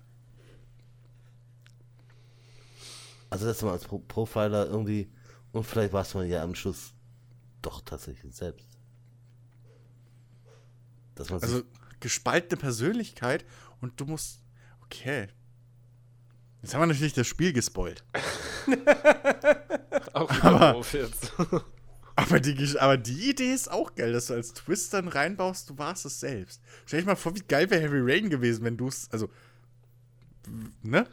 Also, 3.29 3.45
dass 3.45 3.61
man 3.61 3.71
als 3.73 3.83
Pro 3.85 3.99
Profiler 3.99 4.65
irgendwie, 4.67 5.11
und 5.51 5.65
vielleicht 5.65 5.91
war 5.93 6.01
es 6.01 6.13
man 6.13 6.27
ja 6.29 6.43
am 6.43 6.55
Schluss 6.55 6.93
doch 7.61 7.81
tatsächlich 7.81 8.33
selbst. 8.35 8.67
Also, 11.17 11.63
gespaltene 11.99 12.59
Persönlichkeit 12.59 13.43
und 13.81 13.99
du 13.99 14.05
musst. 14.05 14.41
Okay. 14.83 15.27
Jetzt 16.67 16.73
haben 16.73 16.81
wir 16.81 16.87
natürlich 16.87 17.13
das 17.13 17.27
Spiel 17.27 17.53
gespoilt. 17.53 18.03
Auch 20.11 20.29
wieder 20.35 20.75
auf 20.75 20.91
jetzt. 20.91 21.31
Aber 22.17 22.41
die, 22.41 22.79
aber 22.79 22.97
die 22.97 23.29
Idee 23.29 23.53
ist 23.53 23.71
auch 23.71 23.93
geil, 23.93 24.11
dass 24.11 24.25
du 24.25 24.33
als 24.33 24.51
Twist 24.51 24.91
dann 24.91 25.07
reinbaust, 25.07 25.69
du 25.69 25.77
warst 25.77 26.03
es 26.03 26.19
selbst. 26.19 26.63
Stell 26.87 26.99
dich 26.99 27.05
mal 27.05 27.15
vor, 27.15 27.35
wie 27.35 27.43
geil 27.47 27.69
wäre 27.69 27.79
Heavy 27.79 27.99
Rain 28.01 28.29
gewesen, 28.31 28.65
wenn 28.65 28.75
du 28.75 28.87
es. 28.87 29.07
Also. 29.11 29.29
Ne? 30.81 31.07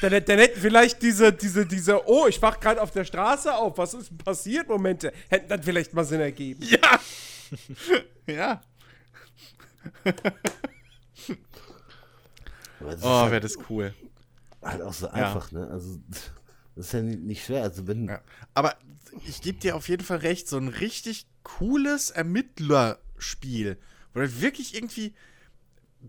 Dann, 0.00 0.24
dann 0.24 0.38
hätten 0.38 0.60
vielleicht 0.60 1.02
diese, 1.02 1.32
diese, 1.32 1.66
diese, 1.66 2.08
oh, 2.08 2.28
ich 2.28 2.40
wach 2.40 2.60
gerade 2.60 2.80
auf 2.80 2.92
der 2.92 3.04
Straße 3.04 3.52
auf, 3.52 3.76
was 3.76 3.94
ist 3.94 4.10
denn 4.10 4.18
passiert? 4.18 4.68
Momente, 4.68 5.12
hätten 5.28 5.48
dann 5.48 5.62
vielleicht 5.62 5.92
mal 5.92 6.04
Sinn 6.04 6.20
ergeben. 6.20 6.62
Ja! 6.62 7.00
ja. 8.26 8.62
aber 12.78 12.90
das 12.90 12.94
ist 12.94 13.04
Oh, 13.04 13.30
wäre 13.30 13.40
das 13.40 13.58
cool. 13.68 13.92
Halt 14.62 14.82
auch 14.82 14.92
so 14.92 15.08
einfach, 15.08 15.52
ne? 15.52 15.68
Also, 15.68 15.98
das 16.76 16.86
ist 16.86 16.92
ja 16.92 17.02
nicht, 17.02 17.44
schwer. 17.44 17.62
Also, 17.62 17.86
wenn, 17.86 18.08
Ja. 18.08 18.20
Aber 18.54 18.76
ich 19.26 19.42
gebe 19.42 19.58
dir 19.58 19.76
auf 19.76 19.88
jeden 19.88 20.04
Fall 20.04 20.18
recht, 20.18 20.48
so 20.48 20.56
ein 20.56 20.68
richtig 20.68 21.26
cooles 21.42 22.10
Ermittlerspiel, 22.10 23.78
wo 24.14 24.20
du 24.20 24.40
wirklich 24.40 24.74
irgendwie 24.74 25.14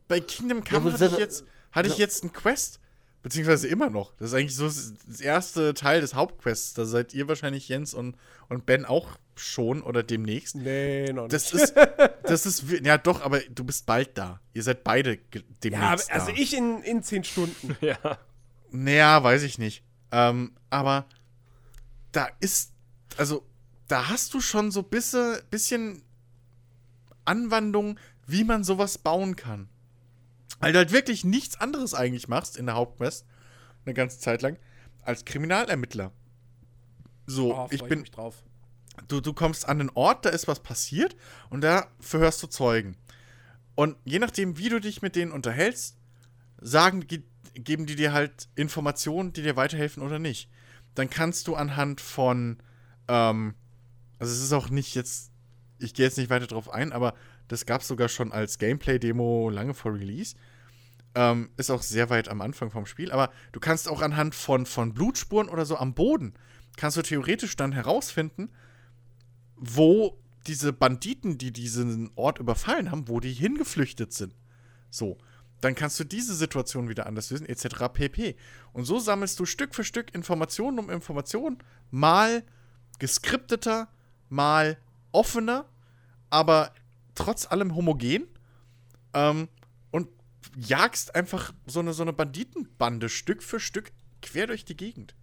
bei 0.08 0.20
Kingdom 0.20 0.64
Come 0.64 0.92
aber 0.92 0.94
hatte 0.94 1.06
ich 1.06 1.18
jetzt, 1.18 1.46
hatte 1.72 1.88
ich 1.90 1.98
ja. 1.98 2.06
jetzt 2.06 2.24
einen 2.24 2.34
Quest, 2.34 2.80
Beziehungsweise 3.24 3.70
immer 3.70 3.90
noch. 3.90 4.14
Das 4.18 4.28
ist 4.30 4.34
eigentlich 4.34 4.56
so 4.56 4.66
das 4.66 5.22
erste 5.22 5.74
Teil 5.74 6.02
des 6.02 6.14
Hauptquests. 6.14 6.74
Da 6.74 6.84
seid 6.84 7.14
ihr 7.14 7.30
wahrscheinlich 7.30 7.70
Jens 7.70 7.94
und, 7.94 8.18
und 8.50 8.66
Ben 8.66 8.84
auch 8.84 9.18
schon 9.36 9.82
oder 9.82 10.04
demnächst. 10.04 10.56
Nee, 10.56 11.12
noch 11.14 11.24
nicht. 11.24 11.32
Das 11.34 11.54
ist, 11.54 11.74
das 12.24 12.46
ist, 12.46 12.66
ja 12.84 12.98
doch, 12.98 13.22
aber 13.22 13.40
du 13.40 13.64
bist 13.64 13.86
bald 13.86 14.18
da. 14.18 14.42
Ihr 14.54 14.62
seid 14.62 14.84
beide 14.84 15.16
ge- 15.18 15.42
ja, 15.42 15.48
demnächst 15.64 16.12
also 16.12 16.28
da. 16.28 16.34
ich 16.36 16.54
in, 16.56 16.84
in 16.84 17.02
zehn 17.02 17.24
Stunden. 17.24 17.78
Ja. 17.82 18.20
Naja, 18.74 19.24
weiß 19.24 19.44
ich 19.44 19.58
nicht. 19.60 19.84
Ähm, 20.12 20.52
aber 20.70 21.06
da 22.12 22.28
ist, 22.40 22.74
also 23.18 23.46
da 23.88 24.10
hast 24.10 24.34
du 24.34 24.42
schon 24.42 24.72
so 24.72 24.84
bisschen, 24.84 25.38
bisschen 25.50 26.02
Anwandlung, 27.26 28.00
wie 28.28 28.44
man 28.44 28.64
sowas 28.64 28.98
bauen 28.98 29.36
kann. 29.36 29.70
Weil 30.60 30.74
du 30.74 30.80
halt 30.80 30.92
wirklich 30.92 31.24
nichts 31.24 31.60
anderes 31.60 31.94
eigentlich 31.94 32.28
machst 32.28 32.58
in 32.58 32.66
der 32.66 32.76
Hauptquest, 32.76 33.26
eine 33.86 33.94
ganze 33.94 34.20
Zeit 34.20 34.42
lang, 34.42 34.58
als 35.04 35.26
Kriminalermittler. 35.26 36.12
So, 37.28 37.54
Oh, 37.56 37.68
ich 37.70 37.84
bin, 37.84 38.02
mich 38.02 38.12
drauf. 38.12 38.44
du, 39.08 39.22
du 39.22 39.34
kommst 39.34 39.68
an 39.68 39.80
einen 39.80 39.90
Ort, 39.94 40.26
da 40.26 40.30
ist 40.30 40.48
was 40.48 40.62
passiert 40.62 41.16
und 41.50 41.62
da 41.62 41.88
verhörst 42.00 42.42
du 42.44 42.48
Zeugen. 42.48 42.98
Und 43.76 43.98
je 44.06 44.20
nachdem, 44.20 44.58
wie 44.58 44.70
du 44.70 44.80
dich 44.80 45.02
mit 45.02 45.16
denen 45.16 45.32
unterhältst, 45.32 45.98
sagen, 46.60 47.08
ge 47.08 47.24
geben 47.54 47.86
die 47.86 47.96
dir 47.96 48.14
halt 48.14 48.50
Informationen, 48.56 49.34
die 49.34 49.44
dir 49.44 49.56
weiterhelfen 49.56 50.04
oder 50.04 50.20
nicht. 50.20 50.50
Dann 50.96 51.10
kannst 51.10 51.48
du 51.48 51.56
anhand 51.56 52.02
von, 52.02 52.58
ähm, 53.08 53.56
also 54.20 54.34
es 54.34 54.42
ist 54.42 54.54
auch 54.54 54.70
nicht 54.70 54.96
jetzt, 54.96 55.32
ich 55.80 55.94
gehe 55.94 56.06
jetzt 56.06 56.18
nicht 56.18 56.30
weiter 56.30 56.48
drauf 56.48 56.70
ein, 56.70 56.92
aber 56.92 57.14
das 57.48 57.66
gab 57.66 57.82
es 57.82 57.88
sogar 57.88 58.10
schon 58.10 58.32
als 58.32 58.58
Gameplay-Demo 58.58 59.50
lange 59.50 59.74
vor 59.74 59.94
Release. 59.94 60.36
Ähm, 61.16 61.52
ist 61.58 61.70
auch 61.70 61.84
sehr 61.84 62.10
weit 62.10 62.28
am 62.30 62.42
Anfang 62.42 62.72
vom 62.72 62.88
Spiel, 62.88 63.12
aber 63.12 63.32
du 63.52 63.60
kannst 63.60 63.88
auch 63.88 64.02
anhand 64.02 64.34
von, 64.34 64.66
von 64.66 64.94
Blutspuren 64.94 65.48
oder 65.48 65.66
so 65.66 65.78
am 65.78 65.94
Boden, 65.94 66.34
kannst 66.76 66.98
du 66.98 67.04
theoretisch 67.04 67.56
dann 67.56 67.72
herausfinden, 67.72 68.50
wo 69.56 70.18
diese 70.48 70.74
Banditen, 70.74 71.38
die 71.38 71.52
diesen 71.52 72.10
Ort 72.16 72.40
überfallen 72.40 72.90
haben, 72.90 73.08
wo 73.08 73.20
die 73.20 73.34
hingeflüchtet 73.34 74.12
sind. 74.12 74.34
So. 74.90 75.18
Dann 75.64 75.76
kannst 75.76 75.98
du 75.98 76.04
diese 76.04 76.36
Situation 76.36 76.90
wieder 76.90 77.06
anders 77.06 77.30
lösen, 77.30 77.48
etc. 77.48 77.88
pp. 77.94 78.36
Und 78.74 78.84
so 78.84 79.00
sammelst 79.00 79.40
du 79.40 79.46
Stück 79.46 79.74
für 79.74 79.86
Stück 79.86 80.14
Informationen 80.14 80.78
um 80.78 80.90
Informationen, 80.90 81.58
mal 81.90 82.44
geskripteter, 83.00 83.88
mal 84.28 84.78
offener, 85.14 85.70
aber 86.30 86.74
trotz 87.16 87.50
allem 87.50 87.76
homogen. 87.76 88.28
Ähm, 89.14 89.48
und 89.92 90.10
jagst 90.58 91.16
einfach 91.16 91.54
so 91.66 91.80
eine, 91.80 91.94
so 91.94 92.04
eine 92.04 92.12
Banditenbande 92.12 93.08
Stück 93.08 93.42
für 93.42 93.62
Stück 93.62 93.94
quer 94.22 94.48
durch 94.48 94.66
die 94.66 94.76
Gegend. 94.76 95.16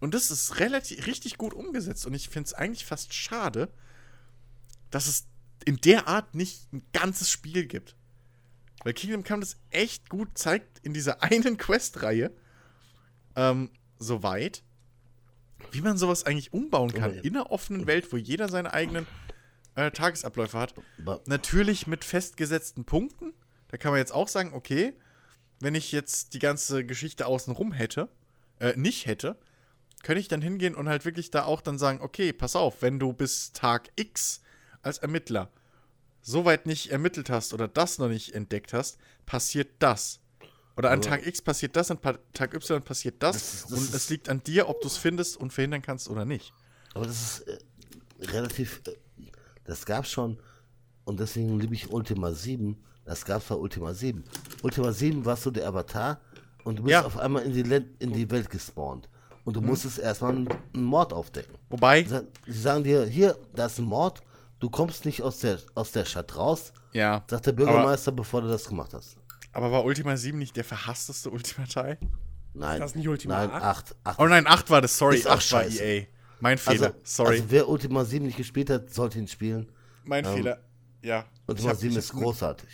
Und 0.00 0.12
das 0.12 0.32
ist 0.32 0.58
relativ 0.58 1.06
richtig 1.06 1.38
gut 1.38 1.54
umgesetzt. 1.54 2.04
Und 2.04 2.14
ich 2.14 2.28
finde 2.28 2.48
es 2.48 2.54
eigentlich 2.54 2.84
fast 2.84 3.14
schade, 3.14 3.72
dass 4.90 5.06
es 5.06 5.28
in 5.64 5.76
der 5.76 6.08
Art 6.08 6.34
nicht 6.34 6.72
ein 6.72 6.82
ganzes 6.92 7.30
Spiel 7.30 7.66
gibt. 7.66 7.94
Weil 8.84 8.92
Kingdom 8.92 9.24
Come 9.24 9.40
das 9.40 9.56
echt 9.70 10.08
gut 10.08 10.36
zeigt 10.38 10.78
in 10.82 10.94
dieser 10.94 11.22
einen 11.22 11.56
Quest-Reihe. 11.56 12.32
Ähm, 13.36 13.70
soweit. 13.98 14.62
Wie 15.72 15.80
man 15.80 15.98
sowas 15.98 16.24
eigentlich 16.24 16.52
umbauen 16.52 16.92
kann. 16.92 17.14
In 17.14 17.36
einer 17.36 17.50
offenen 17.50 17.86
Welt, 17.86 18.12
wo 18.12 18.16
jeder 18.16 18.48
seine 18.48 18.72
eigenen 18.72 19.06
äh, 19.74 19.90
Tagesabläufe 19.90 20.58
hat. 20.58 20.74
Natürlich 21.26 21.86
mit 21.86 22.04
festgesetzten 22.04 22.84
Punkten. 22.84 23.34
Da 23.68 23.76
kann 23.76 23.90
man 23.90 23.98
jetzt 23.98 24.12
auch 24.12 24.28
sagen, 24.28 24.52
okay, 24.54 24.94
wenn 25.60 25.74
ich 25.74 25.92
jetzt 25.92 26.34
die 26.34 26.38
ganze 26.38 26.84
Geschichte 26.84 27.26
außenrum 27.26 27.72
hätte, 27.72 28.08
äh, 28.60 28.74
nicht 28.76 29.06
hätte, 29.06 29.36
könnte 30.02 30.20
ich 30.20 30.28
dann 30.28 30.42
hingehen 30.42 30.74
und 30.74 30.88
halt 30.88 31.04
wirklich 31.04 31.30
da 31.30 31.44
auch 31.44 31.60
dann 31.60 31.78
sagen, 31.78 32.00
okay, 32.00 32.32
pass 32.32 32.56
auf, 32.56 32.82
wenn 32.82 32.98
du 32.98 33.12
bis 33.12 33.52
Tag 33.52 33.90
X 33.96 34.42
als 34.82 34.98
Ermittler 34.98 35.50
soweit 36.28 36.66
nicht 36.66 36.90
ermittelt 36.92 37.30
hast 37.30 37.54
oder 37.54 37.68
das 37.68 37.98
noch 37.98 38.08
nicht 38.08 38.34
entdeckt 38.34 38.72
hast, 38.74 38.98
passiert 39.26 39.68
das. 39.78 40.20
Oder 40.76 40.90
an 40.90 40.98
Aber- 41.00 41.08
Tag 41.08 41.26
X 41.26 41.42
passiert 41.42 41.74
das, 41.74 41.90
an 41.90 41.98
Tag 42.32 42.54
Y 42.54 42.82
passiert 42.82 43.22
das. 43.22 43.34
Das 43.36 43.54
ist- 43.54 43.64
das 43.70 43.78
und 43.78 43.94
es 43.94 44.10
liegt 44.10 44.28
an 44.28 44.42
dir, 44.44 44.68
ob 44.68 44.80
du 44.80 44.86
es 44.88 44.96
findest 44.96 45.36
und 45.38 45.52
verhindern 45.52 45.82
kannst 45.82 46.08
oder 46.08 46.24
nicht. 46.24 46.52
Aber 46.94 47.06
das 47.06 47.16
ist 47.40 47.48
äh, 47.48 47.58
relativ, 48.26 48.82
äh, 48.86 48.92
das 49.64 49.84
gab's 49.86 50.10
schon 50.10 50.38
und 51.04 51.18
deswegen 51.18 51.58
liebe 51.58 51.74
ich 51.74 51.90
Ultima 51.90 52.32
7. 52.32 52.76
Das 53.04 53.24
gab's 53.24 53.46
bei 53.46 53.54
Ultima 53.54 53.94
7. 53.94 54.22
Ultima 54.62 54.92
7 54.92 55.24
warst 55.24 55.46
du 55.46 55.50
der 55.50 55.66
Avatar 55.66 56.20
und 56.64 56.76
du 56.78 56.82
bist 56.82 56.92
Ja. 56.92 57.04
auf 57.06 57.16
einmal 57.16 57.42
in 57.44 57.54
die, 57.54 57.84
in 58.00 58.12
die 58.12 58.30
Welt 58.30 58.50
gespawnt. 58.50 59.08
Und 59.44 59.54
du 59.56 59.62
musstest 59.62 59.98
erstmal 59.98 60.32
einen, 60.32 60.48
einen 60.74 60.84
Mord 60.84 61.14
aufdecken. 61.14 61.54
Wobei, 61.70 62.04
Sie 62.46 62.60
sagen 62.60 62.84
dir, 62.84 63.06
hier, 63.06 63.34
da 63.54 63.64
ist 63.66 63.78
ein 63.78 63.86
Mord, 63.86 64.20
du 64.60 64.70
kommst 64.70 65.04
nicht 65.04 65.22
aus 65.22 65.40
der, 65.40 65.58
aus 65.74 65.92
der 65.92 66.04
Stadt 66.04 66.36
raus, 66.36 66.72
ja. 66.92 67.24
sagt 67.28 67.46
der 67.46 67.52
Bürgermeister, 67.52 68.12
bevor 68.12 68.42
du 68.42 68.48
das 68.48 68.66
gemacht 68.68 68.94
hast. 68.94 69.16
Aber 69.52 69.72
war 69.72 69.84
Ultima 69.84 70.16
7 70.16 70.38
nicht 70.38 70.56
der 70.56 70.64
verhassteste 70.64 71.30
Ultima-Teil? 71.30 71.98
Nein. 72.54 72.80
Das 72.80 72.92
ist 72.92 72.96
nicht 72.96 73.08
Ultima 73.08 73.46
Nein, 73.46 73.50
8? 73.50 73.96
8. 74.04 74.18
Oh 74.18 74.26
nein, 74.26 74.46
8 74.46 74.70
war 74.70 74.80
das, 74.80 74.96
sorry. 74.96 75.16
Ist 75.16 75.26
auch 75.26 75.32
8 75.36 75.52
war 75.52 75.62
scheiße. 75.62 75.84
EA. 75.84 76.06
Mein 76.40 76.58
Fehler, 76.58 76.88
also, 76.88 76.98
sorry. 77.02 77.36
also 77.36 77.44
wer 77.48 77.68
Ultima 77.68 78.04
7 78.04 78.24
nicht 78.24 78.36
gespielt 78.36 78.70
hat, 78.70 78.92
sollte 78.92 79.18
ihn 79.18 79.26
spielen. 79.26 79.70
mein 80.04 80.24
ähm, 80.24 80.34
Fehler. 80.34 80.58
Ja. 81.02 81.24
Ultima 81.46 81.70
habe 81.70 81.78
7 81.78 81.92
ich 81.92 81.98
ist 81.98 82.12
hab, 82.12 82.20
großartig. 82.20 82.68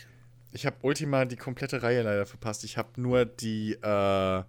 ich 0.51 0.65
hab 0.65 0.83
Ultima 0.83 1.25
die 1.25 1.35
komplette 1.35 1.81
Reihe 1.81 2.03
leider 2.03 2.25
verpasst. 2.25 2.63
Ich 2.63 2.77
habe 2.77 2.89
nur 3.01 3.25
die, 3.25 3.73
äh, 3.73 4.43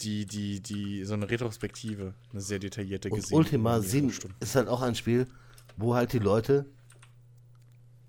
die, 0.00 0.26
die, 0.26 0.60
die, 0.60 1.04
so 1.04 1.14
eine 1.14 1.30
Retrospektive, 1.30 2.14
eine 2.32 2.40
sehr 2.40 2.58
detaillierte 2.58 3.08
Und 3.08 3.16
gesehen. 3.16 3.36
Ultima 3.36 3.70
Mehrere 3.70 3.88
7 3.88 4.12
Stunden. 4.12 4.36
ist 4.40 4.54
halt 4.54 4.68
auch 4.68 4.82
ein 4.82 4.94
Spiel, 4.94 5.26
wo 5.78 5.94
halt 5.94 6.12
die 6.12 6.18
Leute 6.18 6.66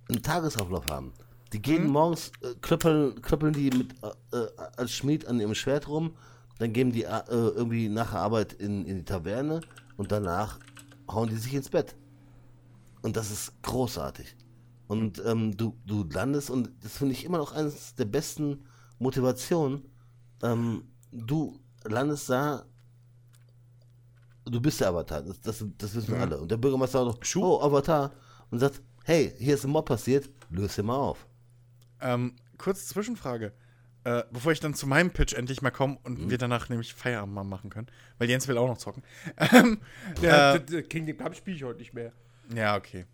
einen 0.09 0.21
Tagesablauf 0.21 0.87
haben. 0.89 1.13
Die 1.53 1.61
gehen 1.61 1.85
Mhm. 1.85 1.91
morgens, 1.91 2.31
äh, 2.41 2.53
klöppeln, 2.61 3.21
klöppeln 3.21 3.53
die 3.53 3.69
mit, 3.69 3.95
äh, 4.03 4.37
äh, 4.37 4.47
als 4.75 4.91
Schmied 4.91 5.27
an 5.27 5.39
ihrem 5.39 5.55
Schwert 5.55 5.87
rum, 5.87 6.15
dann 6.57 6.73
gehen 6.73 6.91
die 6.91 7.03
äh, 7.03 7.21
irgendwie 7.29 7.89
nach 7.89 8.11
der 8.11 8.19
Arbeit 8.19 8.53
in, 8.53 8.85
in 8.85 8.97
die 8.97 9.05
Taverne 9.05 9.61
und 9.97 10.11
danach 10.11 10.59
hauen 11.09 11.29
die 11.29 11.37
sich 11.37 11.53
ins 11.53 11.69
Bett. 11.69 11.95
Und 13.01 13.15
das 13.15 13.31
ist 13.31 13.53
großartig. 13.61 14.35
Und 14.87 15.23
ähm, 15.25 15.55
du, 15.55 15.77
du 15.85 16.03
landest, 16.03 16.49
und 16.49 16.71
das 16.81 16.97
finde 16.97 17.13
ich 17.13 17.23
immer 17.23 17.37
noch 17.37 17.53
eines 17.53 17.95
der 17.95 18.05
besten 18.05 18.65
Motivationen, 18.97 19.85
ähm, 20.43 20.83
du 21.11 21.59
landest 21.83 22.29
da, 22.29 22.65
du 24.49 24.61
bist 24.61 24.79
der 24.81 24.87
Avatar, 24.89 25.21
das, 25.21 25.39
das, 25.41 25.65
das 25.77 25.95
wissen 25.95 26.15
alle. 26.15 26.39
Und 26.39 26.49
der 26.51 26.57
Bürgermeister 26.57 27.05
sagt, 27.05 27.25
Schuh. 27.27 27.43
oh, 27.43 27.61
Avatar, 27.61 28.11
und 28.51 28.59
sagt, 28.59 28.81
hey, 29.05 29.33
hier 29.37 29.53
ist 29.55 29.63
ein 29.65 29.71
Mob 29.71 29.85
passiert, 29.87 30.29
löse 30.49 30.81
ihn 30.81 30.87
mal 30.87 30.97
auf. 30.97 31.27
Ähm, 32.01 32.35
kurze 32.57 32.85
Zwischenfrage. 32.85 33.53
Äh, 34.05 34.23
bevor 34.31 34.53
ich 34.53 34.61
dann 34.61 34.73
zu 34.73 34.87
meinem 34.87 35.11
Pitch 35.11 35.33
endlich 35.33 35.61
mal 35.61 35.71
komme 35.71 35.97
und 36.03 36.19
Mhm. 36.19 36.29
wir 36.29 36.37
danach 36.37 36.69
nämlich 36.69 36.93
Feierabend 36.93 37.35
mal 37.35 37.43
machen 37.43 37.69
können. 37.69 37.87
Weil 38.17 38.29
Jens 38.29 38.47
will 38.47 38.57
auch 38.57 38.67
noch 38.67 38.77
zocken. 38.77 39.03
Ähm, 39.53 39.79
Ja, 40.21 40.55
äh, 40.55 40.59
d- 40.59 40.65
d- 40.77 40.83
Kingdom 40.83 41.17
Come 41.17 41.35
spiele 41.35 41.57
ich 41.57 41.63
heute 41.63 41.79
nicht 41.79 41.93
mehr. 41.93 42.13
Ja, 42.55 42.77
okay. 42.77 43.05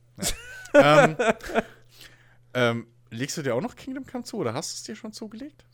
Ja. 0.74 1.06
ähm, 1.06 1.18
ähm, 2.54 2.88
legst 3.10 3.36
du 3.38 3.42
dir 3.42 3.56
auch 3.56 3.62
noch 3.62 3.76
Kingdom 3.76 4.06
Come 4.06 4.24
zu 4.24 4.38
oder 4.38 4.54
hast 4.54 4.72
du 4.72 4.76
es 4.76 4.84
dir 4.84 4.96
schon 4.96 5.12
zugelegt? 5.12 5.66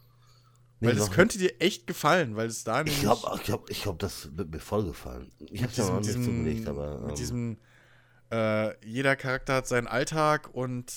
Nee, 0.82 0.88
weil 0.88 0.96
das 0.96 1.12
könnte 1.12 1.38
dir 1.38 1.62
echt 1.62 1.86
gefallen, 1.86 2.36
weil 2.36 2.48
es 2.48 2.64
da 2.64 2.80
Ich 2.82 2.86
nämlich 2.86 3.02
glaube, 3.02 3.36
ich 3.36 3.44
glaub, 3.44 3.70
ich 3.70 3.84
glaub, 3.84 4.00
das 4.00 4.36
wird 4.36 4.50
mir 4.50 4.60
voll 4.60 4.84
gefallen. 4.84 5.32
Ich 5.52 5.62
habe 5.62 5.72
es 5.72 5.78
ja 5.78 5.86
noch 5.86 6.00
nicht 6.00 6.12
zugelegt, 6.12 6.68
aber. 6.68 7.02
mit 7.02 7.10
ähm, 7.10 7.16
diesem 7.16 7.58
äh, 8.32 8.86
jeder 8.86 9.16
Charakter 9.16 9.56
hat 9.56 9.68
seinen 9.68 9.86
Alltag 9.86 10.50
und 10.54 10.92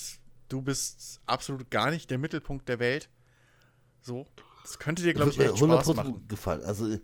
du 0.49 0.63
bist 0.63 1.21
absolut 1.27 1.69
gar 1.69 1.91
nicht 1.91 2.09
der 2.09 2.17
Mittelpunkt 2.17 2.67
der 2.67 2.79
Welt. 2.79 3.09
So, 4.01 4.25
das 4.63 4.79
könnte 4.79 5.03
dir 5.03 5.13
glaube 5.13 5.29
ich 5.29 5.39
echt 5.39 5.57
Spaß 5.59 5.87
100% 5.87 5.93
machen. 5.93 6.27
gefallen. 6.27 6.63
Also 6.63 6.97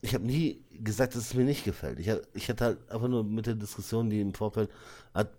ich 0.00 0.14
habe 0.14 0.24
nie 0.24 0.64
gesagt, 0.70 1.14
dass 1.14 1.24
es 1.24 1.34
mir 1.34 1.44
nicht 1.44 1.64
gefällt. 1.64 1.98
Ich, 1.98 2.08
hab, 2.08 2.20
ich 2.34 2.48
hatte 2.48 2.64
halt 2.64 2.90
einfach 2.90 3.08
nur 3.08 3.24
mit 3.24 3.46
der 3.46 3.56
Diskussion, 3.56 4.08
die 4.08 4.22
im 4.22 4.32
Vorfeld 4.32 4.70
hat, 5.12 5.36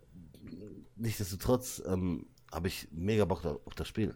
nichtsdestotrotz 0.95 1.82
ähm, 1.88 2.28
habe 2.52 2.68
ich 2.68 2.88
mega 2.91 3.26
Bock 3.26 3.44
auf 3.45 3.74
das 3.74 3.88
Spiel. 3.88 4.15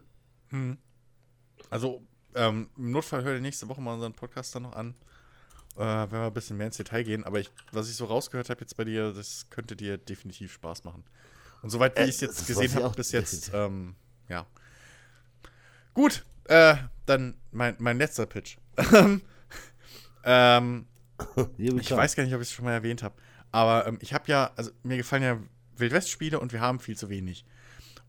Also 1.70 2.06
ähm, 2.38 2.70
im 2.78 2.92
Notfall 2.92 3.24
hör 3.24 3.34
dir 3.34 3.42
nächste 3.42 3.68
Woche 3.68 3.82
mal 3.82 3.94
unseren 3.94 4.14
Podcast 4.14 4.56
dann 4.56 4.64
noch 4.64 4.74
an. 4.76 4.96
Äh, 5.76 5.80
wenn 5.80 6.12
wir 6.12 6.28
ein 6.28 6.34
bisschen 6.34 6.58
mehr 6.58 6.68
ins 6.68 6.78
Detail 6.78 7.04
gehen. 7.04 7.24
Aber 7.24 7.40
ich, 7.40 7.52
was 7.72 7.90
ich 7.90 7.96
so 7.96 8.06
rausgehört 8.06 8.50
habe 8.50 8.62
jetzt 8.62 8.78
bei 8.78 8.84
dir, 8.84 9.14
das 9.14 9.48
könnte 9.50 9.76
dir 9.76 9.98
definitiv 9.98 10.54
Spaß 10.54 10.84
machen. 10.84 11.04
Und 11.62 11.70
soweit 11.70 11.96
wie 11.98 12.02
Äh, 12.02 12.06
ich 12.06 12.16
es 12.16 12.22
jetzt 12.22 12.40
das 12.40 12.48
gesehen 12.48 12.66
ich 12.66 12.76
habe, 12.76 12.96
bis 12.96 13.12
jetzt, 13.12 13.52
ähm, 13.54 13.96
ja. 14.30 14.46
Gut, 15.94 16.26
äh, 16.46 16.76
dann 17.06 17.36
mein, 17.52 17.76
mein 17.80 17.98
letzter 17.98 18.26
Pitch. 18.26 18.58
ähm, 20.24 20.88
ich 21.58 21.92
weiß 21.92 22.16
gar 22.16 22.24
nicht, 22.24 22.34
ob 22.34 22.42
ich 22.42 22.48
es 22.48 22.54
schon 22.54 22.66
mal 22.66 22.74
erwähnt 22.74 23.04
habe. 23.04 23.16
Aber 23.52 23.88
ähm, 23.88 23.98
ich 24.02 24.14
habe 24.14 24.26
ja, 24.28 24.52
also 24.56 24.72
mir 24.84 24.98
gefallen 24.98 25.24
ja 25.24 25.40
Wildwest-Spiele 25.78 26.40
und 26.40 26.54
wir 26.54 26.62
haben 26.62 26.80
viel 26.80 26.98
zu 26.98 27.10
wenig. 27.10 27.46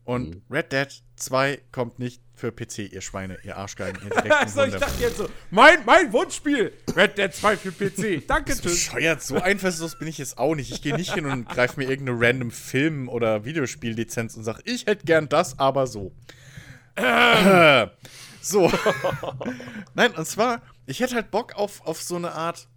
Und 0.09 0.29
Mhm. 0.29 0.41
Red 0.49 0.71
Dead 0.71 1.03
2 1.17 1.61
kommt 1.71 1.99
nicht 1.99 2.19
für 2.33 2.51
PC, 2.51 2.91
ihr 2.91 3.01
Schweine, 3.01 3.37
ihr 3.43 3.57
Arschgeigen, 3.57 4.01
ihr 4.01 4.09
direkten 4.09 4.31
Also 4.31 4.63
ich 4.63 4.73
dachte 4.73 5.01
jetzt 5.03 5.17
so, 5.17 5.29
mein, 5.51 5.85
mein 5.85 6.11
Wunschspiel, 6.11 6.73
Red 6.95 7.19
Dead 7.19 7.31
2 7.31 7.57
für 7.57 7.71
PC. 7.71 8.23
Danke, 8.27 8.53
tschüss. 8.53 8.63
Bescheuert, 8.63 9.21
so 9.21 9.35
einfallslos 9.35 9.99
bin 9.99 10.07
ich 10.07 10.17
jetzt 10.17 10.39
auch 10.39 10.55
nicht. 10.55 10.71
Ich 10.71 10.81
gehe 10.81 10.95
nicht 10.95 11.13
hin 11.13 11.27
und 11.27 11.47
greife 11.47 11.79
mir 11.79 11.87
irgendeine 11.87 12.19
random 12.19 12.49
Film- 12.49 13.07
oder 13.07 13.45
Videospiellizenz 13.45 14.35
und 14.35 14.43
sage, 14.43 14.63
ich 14.65 14.87
hätte 14.87 15.05
gern 15.05 15.29
das, 15.29 15.59
aber 15.59 15.85
so. 15.85 16.11
Äh, 16.95 17.85
so. 18.41 18.71
Nein, 19.93 20.13
und 20.13 20.25
zwar, 20.25 20.63
ich 20.87 21.01
hätte 21.01 21.13
halt 21.13 21.29
Bock 21.29 21.53
auf, 21.53 21.85
auf 21.85 22.01
so 22.01 22.15
eine 22.15 22.31
Art 22.31 22.67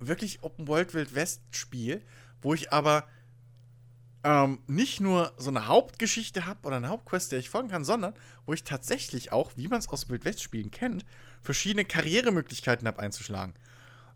wirklich 0.00 0.42
Open 0.42 0.68
World 0.68 0.92
Wild 0.92 1.14
West 1.14 1.40
Spiel, 1.50 2.02
wo 2.42 2.52
ich 2.52 2.74
aber 2.74 3.06
ähm, 4.22 4.58
nicht 4.66 5.00
nur 5.00 5.32
so 5.38 5.50
eine 5.50 5.66
Hauptgeschichte 5.66 6.46
habe 6.46 6.66
oder 6.66 6.76
eine 6.76 6.88
Hauptquest, 6.88 7.32
der 7.32 7.38
ich 7.38 7.50
folgen 7.50 7.68
kann, 7.68 7.84
sondern 7.84 8.14
wo 8.46 8.52
ich 8.52 8.64
tatsächlich 8.64 9.32
auch, 9.32 9.52
wie 9.56 9.68
man 9.68 9.78
es 9.78 9.88
aus 9.88 10.08
Wild 10.08 10.24
West 10.24 10.42
Spielen 10.42 10.70
kennt, 10.70 11.04
verschiedene 11.40 11.84
Karrieremöglichkeiten 11.84 12.86
habe 12.86 13.00
einzuschlagen. 13.00 13.54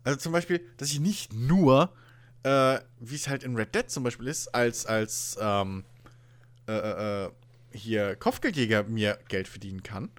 Also 0.03 0.19
zum 0.19 0.31
Beispiel, 0.31 0.61
dass 0.77 0.91
ich 0.91 0.99
nicht 0.99 1.33
nur, 1.33 1.91
äh, 2.43 2.79
wie 2.99 3.15
es 3.15 3.27
halt 3.27 3.43
in 3.43 3.55
Red 3.55 3.73
Dead 3.73 3.89
zum 3.89 4.03
Beispiel 4.03 4.27
ist, 4.27 4.49
als, 4.53 4.85
als 4.85 5.37
ähm, 5.41 5.83
äh, 6.67 7.25
äh, 7.25 7.31
hier 7.71 8.15
Kopfgeldjäger 8.15 8.83
mir 8.83 9.17
Geld 9.27 9.47
verdienen 9.47 9.81
kann. 9.81 10.09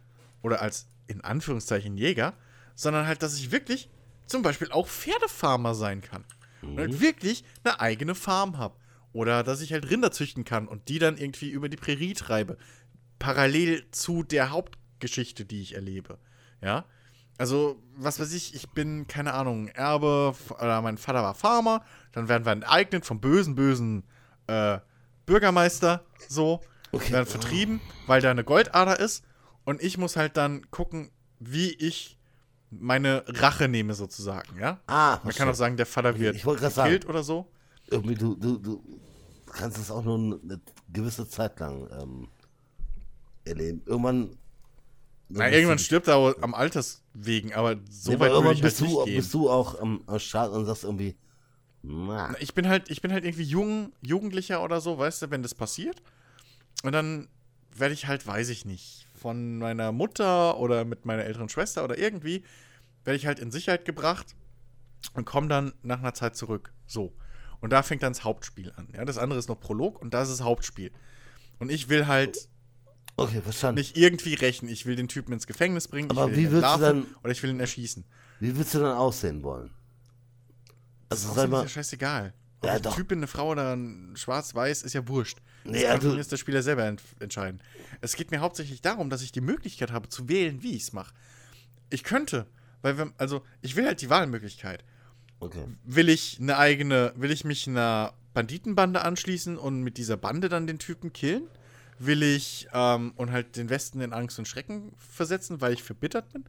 Oder 0.42 0.60
als 0.60 0.88
in 1.06 1.20
Anführungszeichen 1.22 1.96
Jäger, 1.96 2.34
sondern 2.74 3.06
halt, 3.06 3.22
dass 3.22 3.38
ich 3.38 3.52
wirklich 3.52 3.88
zum 4.26 4.42
Beispiel 4.42 4.72
auch 4.72 4.88
Pferdefarmer 4.88 5.74
sein 5.74 6.00
kann. 6.00 6.24
Und 6.62 6.78
halt 6.78 7.00
wirklich 7.00 7.44
eine 7.62 7.80
eigene 7.80 8.16
Farm 8.16 8.58
habe. 8.58 8.74
Oder 9.16 9.42
dass 9.42 9.62
ich 9.62 9.72
halt 9.72 9.88
Rinder 9.88 10.10
züchten 10.12 10.44
kann 10.44 10.68
und 10.68 10.90
die 10.90 10.98
dann 10.98 11.16
irgendwie 11.16 11.48
über 11.48 11.70
die 11.70 11.78
Prärie 11.78 12.12
treibe. 12.12 12.58
Parallel 13.18 13.86
zu 13.90 14.22
der 14.22 14.50
Hauptgeschichte, 14.50 15.46
die 15.46 15.62
ich 15.62 15.74
erlebe. 15.74 16.18
Ja. 16.60 16.84
Also, 17.38 17.82
was 17.96 18.20
weiß 18.20 18.34
ich, 18.34 18.54
ich 18.54 18.68
bin, 18.72 19.06
keine 19.06 19.32
Ahnung, 19.32 19.68
Erbe, 19.68 20.34
oder 20.50 20.82
mein 20.82 20.98
Vater 20.98 21.22
war 21.22 21.34
Farmer, 21.34 21.82
dann 22.12 22.28
werden 22.28 22.44
wir 22.44 22.52
enteignet 22.52 23.06
vom 23.06 23.18
bösen, 23.18 23.54
bösen 23.54 24.02
äh, 24.48 24.80
Bürgermeister, 25.24 26.04
so, 26.28 26.60
Okay. 26.92 27.12
werden 27.14 27.26
vertrieben, 27.26 27.80
weil 28.06 28.20
da 28.20 28.30
eine 28.30 28.44
Goldader 28.44 29.00
ist 29.00 29.24
und 29.64 29.82
ich 29.82 29.96
muss 29.96 30.16
halt 30.16 30.36
dann 30.36 30.70
gucken, 30.70 31.10
wie 31.40 31.72
ich 31.72 32.18
meine 32.70 33.24
Rache 33.28 33.66
nehme, 33.68 33.94
sozusagen, 33.94 34.58
ja? 34.60 34.78
Ah, 34.86 35.20
Man 35.24 35.34
kann 35.34 35.48
auch 35.48 35.54
sagen, 35.54 35.78
der 35.78 35.86
Vater 35.86 36.18
wird 36.18 36.42
gekillt 36.42 37.06
oder 37.06 37.22
so. 37.22 37.50
irgendwie 37.90 38.14
du, 38.14 38.34
du, 38.34 38.58
du 38.58 38.82
kannst 39.56 39.78
es 39.78 39.90
auch 39.90 40.04
nur 40.04 40.16
eine 40.42 40.60
gewisse 40.92 41.28
Zeit 41.28 41.58
lang 41.58 41.88
ähm, 42.00 42.28
erleben. 43.44 43.82
Irgendwann. 43.86 44.36
Na, 45.28 45.50
irgendwann 45.50 45.78
stirbt 45.78 46.06
er 46.06 46.36
am 46.40 46.54
Alters 46.54 47.02
wegen, 47.12 47.52
aber 47.52 47.76
so 47.90 48.12
ja, 48.12 48.20
weit 48.20 48.30
aber 48.30 48.52
ich 48.52 48.60
bist, 48.60 48.80
halt 48.80 48.90
du, 48.90 49.04
bist 49.06 49.34
du 49.34 49.50
auch 49.50 49.80
am, 49.80 50.04
am 50.06 50.18
Start 50.20 50.52
und 50.52 50.66
sagst 50.66 50.84
irgendwie, 50.84 51.16
na, 51.82 52.34
Ich 52.38 52.54
bin 52.54 52.68
halt, 52.68 52.90
ich 52.90 53.02
bin 53.02 53.12
halt 53.12 53.24
irgendwie 53.24 53.44
jung, 53.44 53.92
Jugendlicher 54.02 54.62
oder 54.62 54.80
so, 54.80 54.98
weißt 54.98 55.22
du, 55.22 55.30
wenn 55.30 55.42
das 55.42 55.54
passiert. 55.54 56.00
Und 56.84 56.92
dann 56.92 57.28
werde 57.74 57.94
ich 57.94 58.06
halt, 58.06 58.26
weiß 58.26 58.50
ich 58.50 58.64
nicht, 58.64 59.06
von 59.14 59.58
meiner 59.58 59.90
Mutter 59.90 60.58
oder 60.58 60.84
mit 60.84 61.06
meiner 61.06 61.24
älteren 61.24 61.48
Schwester 61.48 61.82
oder 61.82 61.98
irgendwie, 61.98 62.44
werde 63.04 63.16
ich 63.16 63.26
halt 63.26 63.40
in 63.40 63.50
Sicherheit 63.50 63.84
gebracht 63.84 64.36
und 65.14 65.24
komme 65.24 65.48
dann 65.48 65.72
nach 65.82 65.98
einer 65.98 66.14
Zeit 66.14 66.36
zurück. 66.36 66.72
So. 66.86 67.12
Und 67.66 67.70
da 67.70 67.82
fängt 67.82 68.04
dann 68.04 68.12
das 68.12 68.22
Hauptspiel 68.22 68.72
an. 68.76 68.86
Ja, 68.94 69.04
das 69.04 69.18
andere 69.18 69.40
ist 69.40 69.48
noch 69.48 69.58
Prolog 69.58 70.00
und 70.00 70.14
das 70.14 70.28
ist 70.30 70.38
das 70.38 70.44
Hauptspiel. 70.46 70.92
Und 71.58 71.68
ich 71.72 71.88
will 71.88 72.06
halt 72.06 72.48
okay, 73.16 73.40
verstanden. 73.42 73.80
nicht 73.80 73.96
irgendwie 73.96 74.34
rächen. 74.34 74.68
Ich 74.68 74.86
will 74.86 74.94
den 74.94 75.08
Typen 75.08 75.32
ins 75.32 75.48
Gefängnis 75.48 75.88
bringen, 75.88 76.08
Aber 76.12 76.26
ich 76.26 76.30
will 76.30 76.36
wie 76.36 76.42
ihn 76.44 76.50
du 76.52 76.60
dann- 76.60 77.06
oder 77.24 77.32
ich 77.32 77.42
will 77.42 77.50
ihn 77.50 77.58
erschießen. 77.58 78.04
Wie 78.38 78.56
willst 78.56 78.72
du 78.74 78.78
dann 78.78 78.96
aussehen 78.96 79.42
wollen? 79.42 79.70
Das 81.08 81.26
Also 81.26 81.40
ist 81.40 81.46
auch 81.46 81.50
mal, 81.50 81.62
ja 81.62 81.68
scheißegal. 81.68 82.34
Ja, 82.62 82.72
ein. 82.74 82.82
Typ 82.82 83.10
in 83.10 83.18
eine 83.18 83.26
Frau 83.26 83.50
oder 83.50 83.74
ein 83.74 84.14
Schwarz-Weiß 84.16 84.82
ist 84.82 84.92
ja 84.92 85.06
wurscht. 85.08 85.38
Das 85.64 85.72
Nee, 85.72 85.82
kann 85.82 85.90
also- 85.92 86.10
mir 86.10 86.20
ist 86.20 86.30
der 86.30 86.36
Spieler 86.36 86.62
selber 86.62 86.84
ent 86.84 87.02
entscheiden. 87.18 87.60
Es 88.00 88.14
geht 88.14 88.30
mir 88.30 88.38
hauptsächlich 88.40 88.80
darum, 88.80 89.10
dass 89.10 89.22
ich 89.22 89.32
die 89.32 89.40
Möglichkeit 89.40 89.90
habe 89.90 90.08
zu 90.08 90.28
wählen, 90.28 90.62
wie 90.62 90.76
ich 90.76 90.82
es 90.84 90.92
mache. 90.92 91.12
Ich 91.90 92.04
könnte, 92.04 92.46
weil 92.82 92.96
wenn, 92.96 93.12
also 93.18 93.42
ich 93.60 93.74
will 93.74 93.86
halt 93.86 94.00
die 94.02 94.08
Wahlmöglichkeit. 94.10 94.84
Okay. 95.40 95.64
Will 95.84 96.08
ich 96.08 96.38
eine 96.40 96.56
eigene, 96.58 97.12
will 97.16 97.30
ich 97.30 97.44
mich 97.44 97.66
einer 97.68 98.12
Banditenbande 98.34 99.02
anschließen 99.02 99.56
und 99.58 99.82
mit 99.82 99.96
dieser 99.98 100.16
Bande 100.16 100.48
dann 100.48 100.66
den 100.66 100.78
Typen 100.78 101.12
killen? 101.12 101.44
Will 101.98 102.22
ich 102.22 102.68
ähm, 102.74 103.12
und 103.16 103.32
halt 103.32 103.56
den 103.56 103.70
Westen 103.70 104.00
in 104.02 104.12
Angst 104.12 104.38
und 104.38 104.46
Schrecken 104.46 104.92
versetzen, 104.98 105.60
weil 105.62 105.72
ich 105.72 105.82
verbittert 105.82 106.30
bin? 106.32 106.44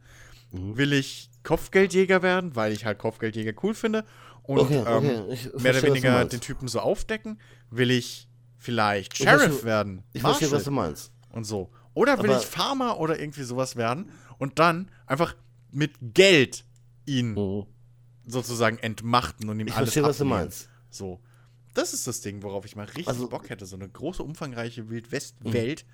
Mhm. 0.52 0.76
Will 0.76 0.92
ich 0.92 1.30
Kopfgeldjäger 1.42 2.22
werden, 2.22 2.54
weil 2.56 2.72
ich 2.72 2.84
halt 2.84 2.98
Kopfgeldjäger 2.98 3.52
cool 3.62 3.74
finde? 3.74 4.04
Und 4.42 4.58
Okay, 4.58 4.78
okay, 4.86 5.14
ähm, 5.14 5.30
ich 5.30 5.44
mehr 5.62 5.72
oder 5.72 5.82
weniger 5.82 6.24
den 6.26 6.40
Typen 6.40 6.68
so 6.68 6.80
aufdecken? 6.80 7.38
Will 7.70 7.90
ich 7.90 8.28
vielleicht 8.58 9.14
Ich 9.14 9.20
Sheriff 9.24 9.42
verstehe- 9.42 9.64
werden? 9.64 10.02
Ich 10.12 10.20
verstehe, 10.22 10.50
was 10.50 10.64
du 10.64 10.70
meinst. 10.70 11.12
und 11.30 11.44
so. 11.44 11.70
Oder 11.94 12.18
will 12.22 12.30
Aber- 12.30 12.40
ich 12.40 12.46
Farmer 12.46 12.98
oder 13.00 13.18
irgendwie 13.18 13.42
sowas 13.42 13.76
werden 13.76 14.10
und 14.38 14.58
dann 14.58 14.90
einfach 15.06 15.34
mit 15.70 15.92
Geld 16.14 16.64
ihn 17.06 17.32
Mhm. 17.34 17.66
Sozusagen 18.28 18.78
entmachten 18.78 19.48
und 19.48 19.58
ihm 19.60 19.66
Ich 19.66 19.74
alles 19.74 19.88
verstehe, 19.92 20.02
was 20.04 20.18
du 20.18 20.24
abnehmen. 20.24 20.40
meinst. 20.42 20.68
So. 20.90 21.20
Das 21.74 21.92
ist 21.94 22.06
das 22.06 22.20
Ding, 22.20 22.42
worauf 22.42 22.64
ich 22.64 22.76
mal 22.76 22.84
richtig 22.86 23.08
Also- 23.08 23.28
Bock 23.28 23.50
hätte. 23.50 23.66
So 23.66 23.76
eine 23.76 23.88
große, 23.88 24.22
umfangreiche 24.22 24.88
Wild-West-Welt, 24.90 25.84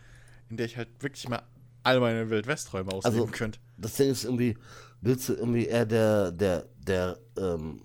in 0.48 0.56
der 0.56 0.66
ich 0.66 0.76
halt 0.76 0.88
wirklich 1.00 1.28
mal 1.28 1.42
all 1.82 2.00
meine 2.00 2.30
Wild-West-Träume 2.30 2.92
ausleben 2.92 3.20
Also- 3.20 3.32
könnte. 3.32 3.58
Das 3.76 3.94
Ding 3.94 4.10
ist 4.10 4.24
irgendwie, 4.24 4.56
willst 5.00 5.28
du 5.28 5.34
irgendwie 5.34 5.66
eher 5.66 5.84
der, 5.86 6.32
der, 6.32 6.66
der, 6.86 7.18
ähm, 7.38 7.82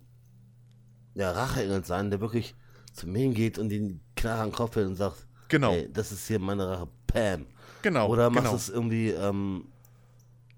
der 1.16 1.36
Racheengel 1.36 1.84
sein, 1.84 2.10
der 2.10 2.22
wirklich 2.22 2.56
zu 2.94 3.08
mir 3.08 3.20
hingeht 3.20 3.58
und 3.60 3.70
den 3.70 4.00
klar 4.16 4.40
an 4.42 4.50
den 4.50 4.56
Kopf 4.56 4.76
hält 4.76 4.88
und 4.88 4.96
sagt, 4.96 5.26
Genau. 5.50 5.74
ey, 5.74 5.92
das 5.92 6.12
ist 6.12 6.28
hier 6.28 6.40
meine 6.40 6.68
Rache, 6.68 6.88
Pam. 7.08 7.48
Genau. 7.82 8.08
Oder 8.10 8.30
machst 8.30 8.44
genau. 8.46 8.56
es 8.56 8.70
irgendwie 8.70 9.10
ähm, 9.10 9.66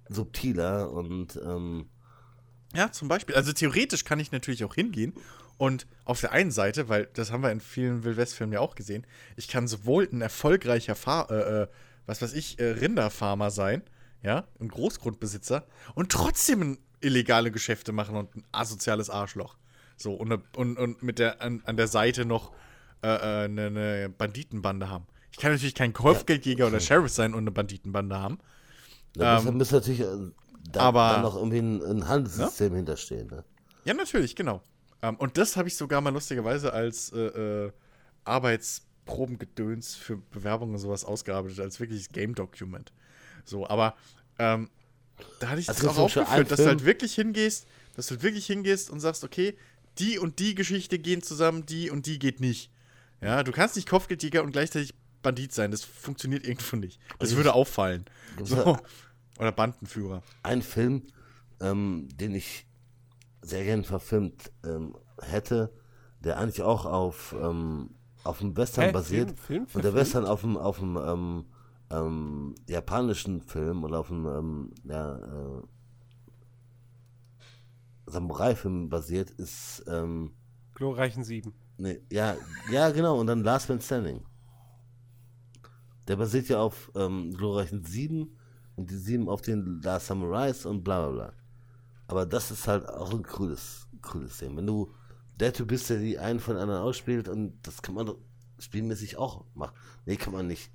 subtiler 0.09 0.91
und 0.91 1.39
ähm, 1.43 1.85
Ja, 2.73 2.91
zum 2.91 3.07
Beispiel. 3.07 3.35
Also 3.35 3.51
theoretisch 3.53 4.05
kann 4.05 4.19
ich 4.19 4.31
natürlich 4.31 4.63
auch 4.63 4.75
hingehen 4.75 5.13
und 5.57 5.87
auf 6.05 6.21
der 6.21 6.31
einen 6.31 6.51
Seite, 6.51 6.89
weil 6.89 7.09
das 7.13 7.31
haben 7.31 7.43
wir 7.43 7.51
in 7.51 7.59
vielen 7.59 8.03
Wildwest-Filmen 8.03 8.53
ja 8.53 8.59
auch 8.59 8.75
gesehen, 8.75 9.05
ich 9.35 9.47
kann 9.47 9.67
sowohl 9.67 10.07
ein 10.11 10.21
erfolgreicher 10.21 10.95
Fahr 10.95 11.29
äh, 11.29 11.63
äh, 11.63 11.67
was 12.05 12.21
weiß 12.21 12.33
ich, 12.33 12.59
äh, 12.59 12.71
Rinderfarmer 12.71 13.51
sein, 13.51 13.83
ja, 14.23 14.45
ein 14.59 14.67
Großgrundbesitzer 14.67 15.65
und 15.95 16.11
trotzdem 16.11 16.77
illegale 16.99 17.51
Geschäfte 17.51 17.91
machen 17.91 18.15
und 18.15 18.35
ein 18.35 18.43
asoziales 18.51 19.09
Arschloch. 19.09 19.55
So, 19.97 20.13
und, 20.13 20.29
ne- 20.29 20.41
und, 20.55 20.77
und 20.77 21.03
mit 21.03 21.19
der, 21.19 21.41
an, 21.41 21.61
an 21.65 21.77
der 21.77 21.87
Seite 21.87 22.25
noch 22.25 22.51
äh, 23.03 23.07
äh, 23.07 23.45
eine, 23.45 23.67
eine 23.67 24.09
Banditenbande 24.09 24.89
haben. 24.89 25.05
Ich 25.31 25.37
kann 25.37 25.51
natürlich 25.51 25.75
kein 25.75 25.93
Kopfgeldjäger 25.93 26.67
oder 26.67 26.79
Sheriff 26.79 27.11
sein 27.11 27.33
und 27.33 27.39
eine 27.41 27.51
Banditenbande 27.51 28.19
haben. 28.19 28.39
da 29.13 29.37
Ähm, 29.39 29.45
muss, 29.45 29.53
müsste 29.53 29.75
natürlich 29.75 30.01
äh, 30.01 30.05
da, 30.71 30.81
aber- 30.81 31.15
da 31.15 31.21
noch 31.21 31.35
irgendwie 31.35 31.59
ein, 31.59 32.07
Handelssystem 32.07 32.75
hinterstehen. 32.75 33.27
Ne? 33.27 33.43
Ja, 33.85 33.93
natürlich, 33.93 34.35
genau. 34.35 34.61
Ähm, 35.01 35.15
und 35.15 35.37
das 35.37 35.57
habe 35.57 35.67
ich 35.67 35.75
sogar 35.75 36.01
mal 36.01 36.13
lustigerweise 36.13 36.73
als 36.73 37.11
äh, 37.13 37.65
äh, 37.65 37.71
Arbeitsprobengedöns 38.25 39.95
für 39.95 40.17
Bewerbungen 40.17 40.75
und 40.75 40.81
sowas 40.81 41.03
ausgearbeitet, 41.05 41.59
als 41.59 41.79
wirkliches 41.79 42.09
Game 42.09 42.35
Document. 42.35 42.91
So, 43.45 43.67
aber 43.67 43.95
ähm, 44.39 44.69
da 45.39 45.49
hatte 45.49 45.61
ich 45.61 45.69
Also 45.69 45.87
das 45.87 45.97
auch 45.97 46.03
aufgeführt, 46.03 46.51
dass 46.51 46.59
du 46.59 46.65
halt 46.67 46.85
wirklich 46.85 47.15
hingehst, 47.15 47.65
dass 47.95 48.07
du 48.07 48.15
halt 48.15 48.23
wirklich 48.23 48.45
hingehst 48.45 48.89
und 48.89 48.99
sagst, 48.99 49.23
okay, 49.23 49.57
die 49.97 50.19
und 50.19 50.39
die 50.39 50.55
Geschichte 50.55 50.99
gehen 50.99 51.21
zusammen, 51.21 51.65
die 51.65 51.89
und 51.89 52.05
die 52.05 52.19
geht 52.19 52.39
nicht. 52.39 52.71
Ja, 53.21 53.43
du 53.43 53.51
kannst 53.51 53.75
nicht 53.75 53.87
Kopfgeldjäger 53.89 54.43
und 54.43 54.51
gleichzeitig 54.51 54.93
Bandit 55.21 55.53
sein. 55.53 55.69
Das 55.71 55.83
funktioniert 55.83 56.45
irgendwo 56.47 56.75
nicht. 56.77 56.99
Das 57.19 57.35
würde 57.35 57.53
auffallen. 57.53 58.05
So. 58.43 58.77
Oder 59.39 59.51
Bandenführer. 59.51 60.21
einen 60.43 60.61
Film, 60.61 61.03
ähm, 61.59 62.09
den 62.15 62.35
ich 62.35 62.67
sehr 63.41 63.63
gerne 63.63 63.83
verfilmt 63.83 64.51
ähm, 64.63 64.95
hätte, 65.21 65.73
der 66.19 66.37
eigentlich 66.37 66.61
auch 66.61 66.85
auf, 66.85 67.35
ähm, 67.39 67.91
auf 68.23 68.39
dem 68.39 68.55
Western 68.55 68.85
Hä? 68.85 68.91
basiert. 68.91 69.39
Film- 69.39 69.65
Film 69.67 69.67
und 69.73 69.83
der? 69.83 69.93
Western 69.95 70.25
auf 70.25 70.41
dem, 70.41 70.57
auf 70.57 70.77
dem 70.79 70.97
ähm, 70.97 71.45
ähm, 71.89 72.55
japanischen 72.69 73.41
Film 73.41 73.83
oder 73.83 73.99
auf 73.99 74.07
dem 74.09 74.25
ähm, 74.27 74.71
ja, 74.83 75.17
äh, 75.17 75.61
Samurai-Film 78.05 78.89
basiert, 78.89 79.31
ist 79.31 79.83
ähm, 79.87 80.33
Glorreichen 80.75 81.23
Sieben. 81.23 81.53
Nee, 81.77 82.01
ja, 82.11 82.35
ja, 82.71 82.89
genau. 82.91 83.19
Und 83.19 83.27
dann 83.27 83.43
Last 83.43 83.69
Man 83.69 83.81
Standing. 83.81 84.23
Der 86.07 86.15
basiert 86.15 86.49
ja 86.49 86.59
auf 86.61 86.91
ähm, 86.95 87.33
glorreichen 87.33 87.83
Sieben 87.85 88.35
und 88.81 88.89
die 88.91 88.97
Sieben 88.97 89.29
auf 89.29 89.41
den 89.41 89.81
Last 89.81 90.07
Samurais 90.07 90.65
und 90.65 90.83
bla 90.83 91.07
bla 91.07 91.11
bla. 91.11 91.33
Aber 92.07 92.25
das 92.25 92.51
ist 92.51 92.67
halt 92.67 92.87
auch 92.89 93.11
ein 93.13 93.23
cooles, 93.23 93.87
cooles 94.01 94.37
Ding. 94.39 94.55
Wenn 94.57 94.67
du 94.67 94.93
der 95.39 95.53
Typ 95.53 95.69
bist, 95.69 95.89
der 95.89 95.97
die 95.99 96.19
einen 96.19 96.39
von 96.39 96.55
den 96.55 96.63
anderen 96.63 96.81
ausspielt 96.81 97.27
und 97.29 97.53
das 97.63 97.81
kann 97.81 97.95
man 97.95 98.05
doch 98.05 98.17
spielmäßig 98.59 99.17
auch 99.17 99.45
machen. 99.55 99.73
Nee, 100.05 100.17
kann 100.17 100.33
man 100.33 100.47
nicht. 100.47 100.71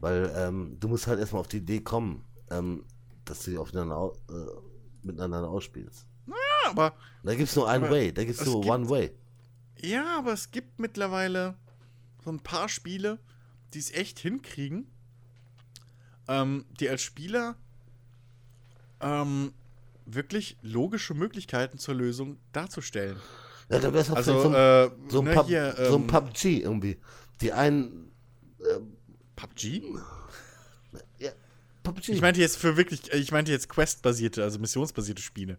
Weil 0.00 0.32
ähm, 0.36 0.76
du 0.78 0.88
musst 0.88 1.06
halt 1.06 1.18
erstmal 1.18 1.40
auf 1.40 1.48
die 1.48 1.58
Idee 1.58 1.80
kommen, 1.80 2.24
ähm, 2.50 2.84
dass 3.24 3.42
du 3.44 3.50
die 3.50 3.58
aufeinander, 3.58 3.96
au- 3.96 4.16
äh, 4.30 5.06
miteinander 5.06 5.48
ausspielst. 5.48 6.06
Ja, 6.26 6.70
aber 6.70 6.94
Da 7.22 7.34
gibt 7.34 7.48
es 7.48 7.56
nur 7.56 7.68
einen 7.68 7.90
Way, 7.90 8.12
da 8.12 8.24
gibt 8.24 8.36
es 8.40 8.46
es 8.46 8.52
nur 8.52 8.60
gibt- 8.60 8.72
One 8.74 8.88
Way. 8.88 9.12
Ja, 9.80 10.18
aber 10.18 10.32
es 10.32 10.50
gibt 10.50 10.78
mittlerweile 10.78 11.56
so 12.24 12.30
ein 12.30 12.40
paar 12.40 12.68
Spiele, 12.68 13.18
die 13.74 13.78
es 13.78 13.92
echt 13.92 14.18
hinkriegen, 14.18 14.86
ähm, 16.28 16.64
die 16.80 16.88
als 16.88 17.02
Spieler 17.02 17.56
ähm, 19.00 19.52
wirklich 20.06 20.56
logische 20.62 21.14
Möglichkeiten 21.14 21.78
zur 21.78 21.94
Lösung 21.94 22.38
darzustellen. 22.52 23.18
Ja, 23.68 23.78
dann 23.80 23.92
wäre 23.92 24.02
es 24.02 24.10
auch 24.10 24.16
Also, 24.16 24.40
vielleicht 24.40 24.54
äh, 24.54 25.10
so, 25.10 25.18
ein, 25.20 25.24
ne, 25.24 25.34
Pub, 25.34 25.46
hier, 25.46 25.74
so 25.76 25.96
ein 25.96 26.02
ähm, 26.02 26.06
PUBG 26.06 26.44
irgendwie. 26.62 26.98
Die 27.40 27.52
einen. 27.52 28.10
PUBG? 29.34 29.82
Ja, 31.18 31.30
PUBG. 31.82 32.08
Ich 32.12 32.20
meinte 32.20 32.40
jetzt 32.40 32.56
für 32.56 32.76
wirklich, 32.76 33.12
ich 33.12 33.32
meinte 33.32 33.52
jetzt 33.52 33.68
Quest-basierte, 33.68 34.42
also 34.42 34.58
missionsbasierte 34.58 35.20
Spiele. 35.22 35.58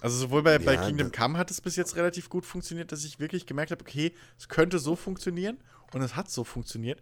Also 0.00 0.16
sowohl 0.18 0.42
bei, 0.42 0.58
bei 0.58 0.74
Ja, 0.74 0.84
Kingdom 0.84 1.10
das- 1.12 1.18
Come 1.20 1.38
hat 1.38 1.50
es 1.50 1.60
bis 1.60 1.76
jetzt 1.76 1.94
relativ 1.96 2.28
gut 2.28 2.44
funktioniert, 2.44 2.90
dass 2.90 3.04
ich 3.04 3.20
wirklich 3.20 3.46
gemerkt 3.46 3.70
habe, 3.70 3.82
okay, 3.82 4.12
es 4.36 4.48
könnte 4.48 4.78
so 4.80 4.96
funktionieren 4.96 5.58
und 5.92 6.02
es 6.02 6.16
hat 6.16 6.28
so 6.30 6.42
funktioniert. 6.44 7.00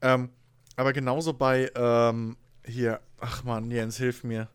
Ähm, 0.00 0.30
aber 0.76 0.92
genauso 0.92 1.32
bei 1.32 1.70
ähm, 1.74 2.36
hier, 2.64 3.00
ach 3.20 3.44
man, 3.44 3.70
Jens, 3.70 3.96
hilf 3.96 4.24
mir. 4.24 4.48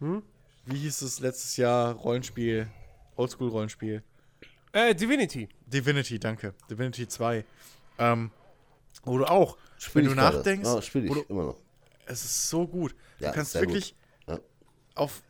Hm? 0.00 0.22
Wie 0.66 0.78
hieß 0.78 1.02
es 1.02 1.20
letztes 1.20 1.56
Jahr 1.56 1.92
Rollenspiel, 1.94 2.68
Oldschool-Rollenspiel? 3.16 4.02
Äh, 4.72 4.94
Divinity. 4.94 5.48
Divinity, 5.66 6.18
danke. 6.18 6.54
Divinity 6.70 7.06
2. 7.08 7.44
Ähm, 7.98 8.30
wo 9.04 9.18
du 9.18 9.24
auch, 9.26 9.56
Spiel 9.78 10.02
wenn 10.02 10.10
du 10.10 10.14
gerade. 10.16 10.36
nachdenkst, 10.38 10.68
Ja, 10.68 10.82
spiele 10.82 11.08
wo 11.08 11.16
ich 11.16 11.26
du, 11.26 11.32
immer 11.32 11.44
noch. 11.46 11.56
es 12.06 12.24
ist 12.24 12.48
so 12.48 12.66
gut. 12.66 12.94
Ja, 13.18 13.30
du 13.30 13.34
kannst 13.36 13.54
wirklich 13.54 13.94
Ja. 14.28 14.38
auf. 14.94 15.22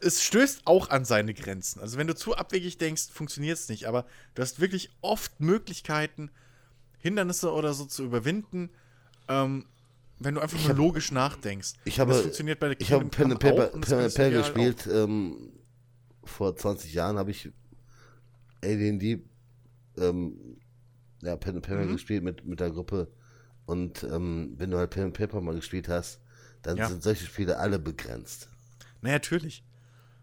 Es 0.00 0.22
stößt 0.22 0.62
auch 0.66 0.90
an 0.90 1.04
seine 1.04 1.32
Grenzen. 1.32 1.80
Also, 1.80 1.96
wenn 1.96 2.06
du 2.08 2.14
zu 2.14 2.34
abwegig 2.36 2.76
denkst, 2.78 3.08
funktioniert 3.12 3.56
es 3.56 3.68
nicht. 3.68 3.86
Aber 3.86 4.04
du 4.34 4.42
hast 4.42 4.60
wirklich 4.60 4.90
oft 5.00 5.40
Möglichkeiten, 5.40 6.30
Hindernisse 6.98 7.52
oder 7.52 7.72
so 7.72 7.84
zu 7.84 8.04
überwinden, 8.04 8.70
ähm, 9.32 9.66
wenn 10.18 10.34
du 10.34 10.40
einfach 10.40 10.62
nur 10.62 10.74
logisch 10.74 11.10
nachdenkst. 11.10 11.72
Ich 11.84 11.98
habe, 11.98 12.12
das 12.12 12.22
funktioniert 12.22 12.60
bei 12.60 12.68
der 12.68 12.80
ich 12.80 12.92
habe 12.92 13.04
Pen 13.06 13.32
and 13.32 13.40
Paper, 13.40 13.66
Pen 13.68 13.82
and 13.94 14.14
Paper 14.14 14.30
gespielt. 14.30 14.86
Ähm, 14.86 15.52
vor 16.24 16.54
20 16.54 16.92
Jahren 16.94 17.16
habe 17.18 17.30
ich 17.32 17.50
AD&D 18.62 19.24
ähm, 19.98 20.58
ja, 21.22 21.36
Pen 21.36 21.56
and 21.56 21.66
Paper 21.66 21.84
Mhm. 21.84 21.92
gespielt 21.92 22.22
mit, 22.22 22.44
mit 22.44 22.60
der 22.60 22.70
Gruppe. 22.70 23.08
Und 23.66 24.02
ähm, 24.04 24.54
wenn 24.58 24.70
du 24.70 24.78
halt 24.78 24.90
Pen 24.90 25.04
and 25.04 25.14
Paper 25.16 25.40
mal 25.40 25.54
gespielt 25.54 25.88
hast, 25.88 26.20
dann 26.62 26.76
Ja. 26.76 26.88
sind 26.88 27.02
solche 27.02 27.26
Spiele 27.26 27.58
alle 27.58 27.78
begrenzt. 27.78 28.48
Na, 29.00 29.10
natürlich. 29.10 29.64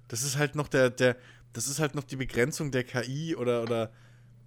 Das 0.08 0.24
ist 0.24 0.38
halt 0.38 0.56
noch 0.56 0.68
der, 0.68 0.90
der, 0.90 1.18
das 1.54 1.68
ist 1.68 1.80
halt 1.80 1.96
noch 1.96 2.04
die 2.04 2.16
Begrenzung 2.16 2.72
der 2.72 2.84
KI 2.84 3.36
oder, 3.36 3.64
oder 3.64 3.92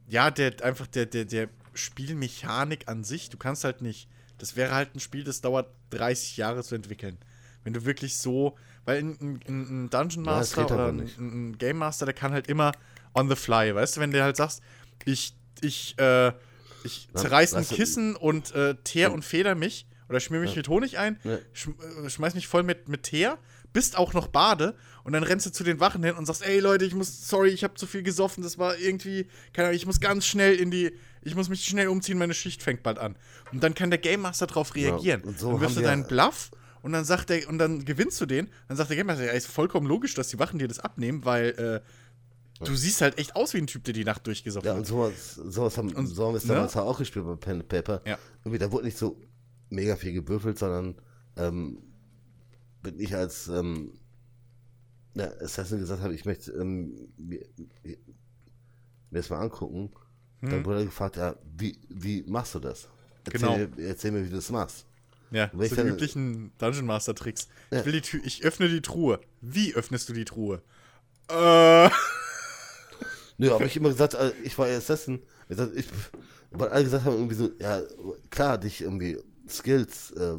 ja, 0.08 0.31
der, 0.31 0.62
einfach 0.65 0.86
der, 0.86 1.07
der, 1.07 1.24
der 1.26 1.49
Spielmechanik 1.74 2.89
an 2.89 3.05
sich. 3.05 3.28
Du 3.28 3.36
kannst 3.39 3.65
halt 3.65 3.82
nicht. 3.82 4.08
Das 4.43 4.57
wäre 4.57 4.75
halt 4.75 4.93
ein 4.97 4.99
Spiel, 4.99 5.23
das 5.23 5.41
dauert 5.41 5.73
30 5.91 6.37
Jahre 6.37 6.65
zu 6.65 6.75
entwickeln. 6.75 7.17
Wenn 7.62 7.75
du 7.75 7.85
wirklich 7.85 8.17
so, 8.17 8.57
weil 8.85 8.99
ein, 8.99 9.17
ein, 9.47 9.85
ein 9.85 9.91
Dungeon 9.91 10.25
Ja, 10.25 10.31
Master 10.33 10.62
geht 10.62 10.73
oder 10.73 10.89
ein, 10.89 10.99
ein 11.17 11.59
Game 11.59 11.79
Master, 11.79 12.07
der 12.07 12.12
kann 12.15 12.33
halt 12.33 12.49
immer 12.49 12.73
on 13.15 13.29
the 13.29 13.37
fly, 13.37 13.73
weißt 13.73 13.97
du, 13.97 14.01
wenn 14.01 14.11
du 14.11 14.21
halt 14.21 14.37
sagst, 14.37 14.61
ich, 15.05 15.37
ich, 15.61 15.97
äh, 16.01 16.33
ich 16.83 17.09
zerreiß 17.15 17.55
ein 17.55 17.69
Kissen 17.69 18.17
und 18.17 18.53
äh, 18.53 18.75
teer 18.83 19.12
und 19.12 19.25
feder 19.25 19.55
mich 19.55 19.87
oder 20.09 20.19
schmier 20.19 20.41
mich 20.41 20.51
Ja. 20.51 20.57
mit 20.57 20.69
Honig 20.69 20.99
ein, 20.99 21.21
Ja. 21.23 21.39
schm 21.53 21.77
äh, 22.05 22.11
schmeiß 22.11 22.35
mich 22.35 22.49
voll 22.49 22.65
mit, 22.65 22.89
mit 22.89 23.05
Teer, 23.05 23.39
bist 23.73 23.97
auch 23.97 24.12
noch 24.12 24.27
Bade 24.27 24.75
und 25.05 25.12
dann 25.12 25.23
rennst 25.23 25.47
du 25.47 25.51
zu 25.51 25.62
den 25.62 25.79
Wachen 25.79 26.03
hin 26.03 26.17
und 26.17 26.27
sagst, 26.27 26.43
ey 26.45 26.59
Leute, 26.59 26.85
ich 26.85 26.95
muss, 26.97 27.29
sorry, 27.29 27.51
ich 27.51 27.62
habe 27.62 27.75
zu 27.75 27.87
viel 27.87 28.03
gesoffen, 28.03 28.43
das 28.43 28.59
war 28.59 28.77
irgendwie, 28.77 29.29
keine 29.53 29.69
Ahnung, 29.69 29.77
ich 29.77 29.87
muss 29.87 30.01
ganz 30.01 30.27
schnell 30.27 30.57
in 30.57 30.73
die, 30.73 30.93
ich 31.23 31.34
muss 31.34 31.49
mich 31.49 31.65
schnell 31.65 31.89
umziehen, 31.89 32.18
meine 32.18 32.34
Schicht 32.34 32.62
fängt 32.62 32.83
bald 32.83 32.99
an. 32.99 33.17
Und 33.52 33.62
dann 33.62 33.75
kann 33.75 33.91
der 33.91 33.99
Game 33.99 34.20
Master 34.23 34.47
drauf 34.47 34.75
reagieren. 34.75 35.23
und 35.23 35.39
so 35.39 35.52
dann 35.52 35.60
wirfst 35.60 35.76
du 35.76 35.83
deinen 35.83 36.07
Bluff 36.07 36.51
und 36.83 36.92
dann 36.92 37.05
sagt 37.05 37.31
der, 37.31 37.49
und 37.49 37.59
dann 37.59 37.84
gewinnst 37.84 38.20
du 38.20 38.26
den, 38.26 38.49
dann 38.68 38.76
sagt 38.76 38.91
der 38.91 38.97
Game 38.97 39.07
Master, 39.07 39.25
ja, 39.25 39.33
ist 39.33 39.47
vollkommen 39.47 39.86
logisch, 39.86 40.15
dass 40.15 40.28
die 40.28 40.39
Wachen 40.39 40.59
dir 40.59 40.68
das 40.68 40.78
abnehmen, 40.81 41.25
weil, 41.25 41.51
äh, 41.51 41.81
Du 42.65 42.76
siehst 42.76 43.01
halt 43.01 43.18
echt 43.18 43.34
aus 43.34 43.55
wie 43.55 43.59
ein 43.59 43.67
Typ, 43.67 43.83
der 43.83 43.92
die 43.92 44.05
Nacht 44.05 44.25
durchgesoffen 44.25 44.65
Ja, 44.67 44.73
hat. 44.75 44.78
und 44.78 44.84
sowas, 44.86 45.34
sowas 45.34 45.76
haben, 45.76 45.92
Und- 45.94 46.07
so 46.07 46.26
haben 46.26 46.34
wir 46.34 46.36
es 46.39 46.44
ne? 46.44 46.55
damals 46.55 46.76
auch 46.76 46.97
gespielt 46.97 47.25
bei 47.26 47.34
Pen 47.34 47.55
and 47.60 47.68
Paper. 47.68 48.01
Ja. 48.07 48.17
Irgendwie, 48.44 48.59
da 48.59 48.70
wurde 48.70 48.84
nicht 48.84 48.97
so 48.97 49.18
mega 49.68 49.97
viel 49.97 50.12
gewürfelt, 50.12 50.60
sondern 50.60 50.94
ähm, 51.36 51.78
bin 52.83 53.01
ich 53.01 53.17
als 53.17 53.49
ähm, 53.49 53.94
ja, 55.15 55.26
Assassin 55.41 55.81
gesagt 55.81 56.02
habe, 56.02 56.15
ich 56.15 56.25
möchte 56.25 56.52
ähm, 56.52 57.09
mir, 57.17 57.44
mir 57.83 57.97
mir 59.10 59.18
das 59.18 59.28
mal 59.31 59.41
angucken. 59.41 59.91
Dann 60.43 60.51
Hm. 60.51 60.65
wurde 60.67 60.79
er 60.81 60.85
gefragt, 60.87 61.17
ja, 61.17 61.35
wie, 61.57 61.79
wie 61.89 62.23
machst 62.27 62.55
du 62.55 62.59
das? 62.61 62.89
Erzähl, 63.25 63.41
Genau. 63.41 63.57
mir, 63.57 63.87
erzähl 63.87 64.11
mir, 64.11 64.25
wie 64.25 64.29
du 64.31 64.37
das 64.37 64.51
machst. 64.51 64.85
Ja, 65.31 65.51
so 65.53 65.59
die 65.62 65.69
dann- 65.75 65.87
üblichen 65.89 66.53
Dungeon 66.59 66.85
Master 66.85 67.15
Tricks. 67.15 67.49
Ja. 67.71 67.79
Ich 67.81 67.87
will 67.87 67.93
die 67.93 68.01
Tür, 68.03 68.21
ich 68.25 68.45
öffne 68.45 68.69
die 68.69 68.83
Truhe. 68.83 69.21
Wie 69.41 69.75
öffnest 69.75 70.09
du 70.09 70.12
die 70.12 70.25
Truhe? 70.27 70.61
Äh, 71.29 71.89
Nö, 73.39 73.51
aber 73.53 73.65
ich 73.65 73.77
immer 73.77 73.89
gesagt, 73.89 74.15
äh, 74.15 74.33
ich 74.45 74.59
war 74.59 74.67
Assassin. 74.67 75.23
Ich, 75.49 75.59
ich, 75.59 75.87
weil 76.51 76.69
alle 76.69 76.85
gesagt 76.85 77.05
haben, 77.05 77.15
irgendwie 77.17 77.35
so, 77.35 77.51
ja, 77.59 77.81
klar, 78.31 78.59
dich 78.59 78.83
irgendwie 78.83 79.19
Skills 79.49 80.11
äh, 80.12 80.37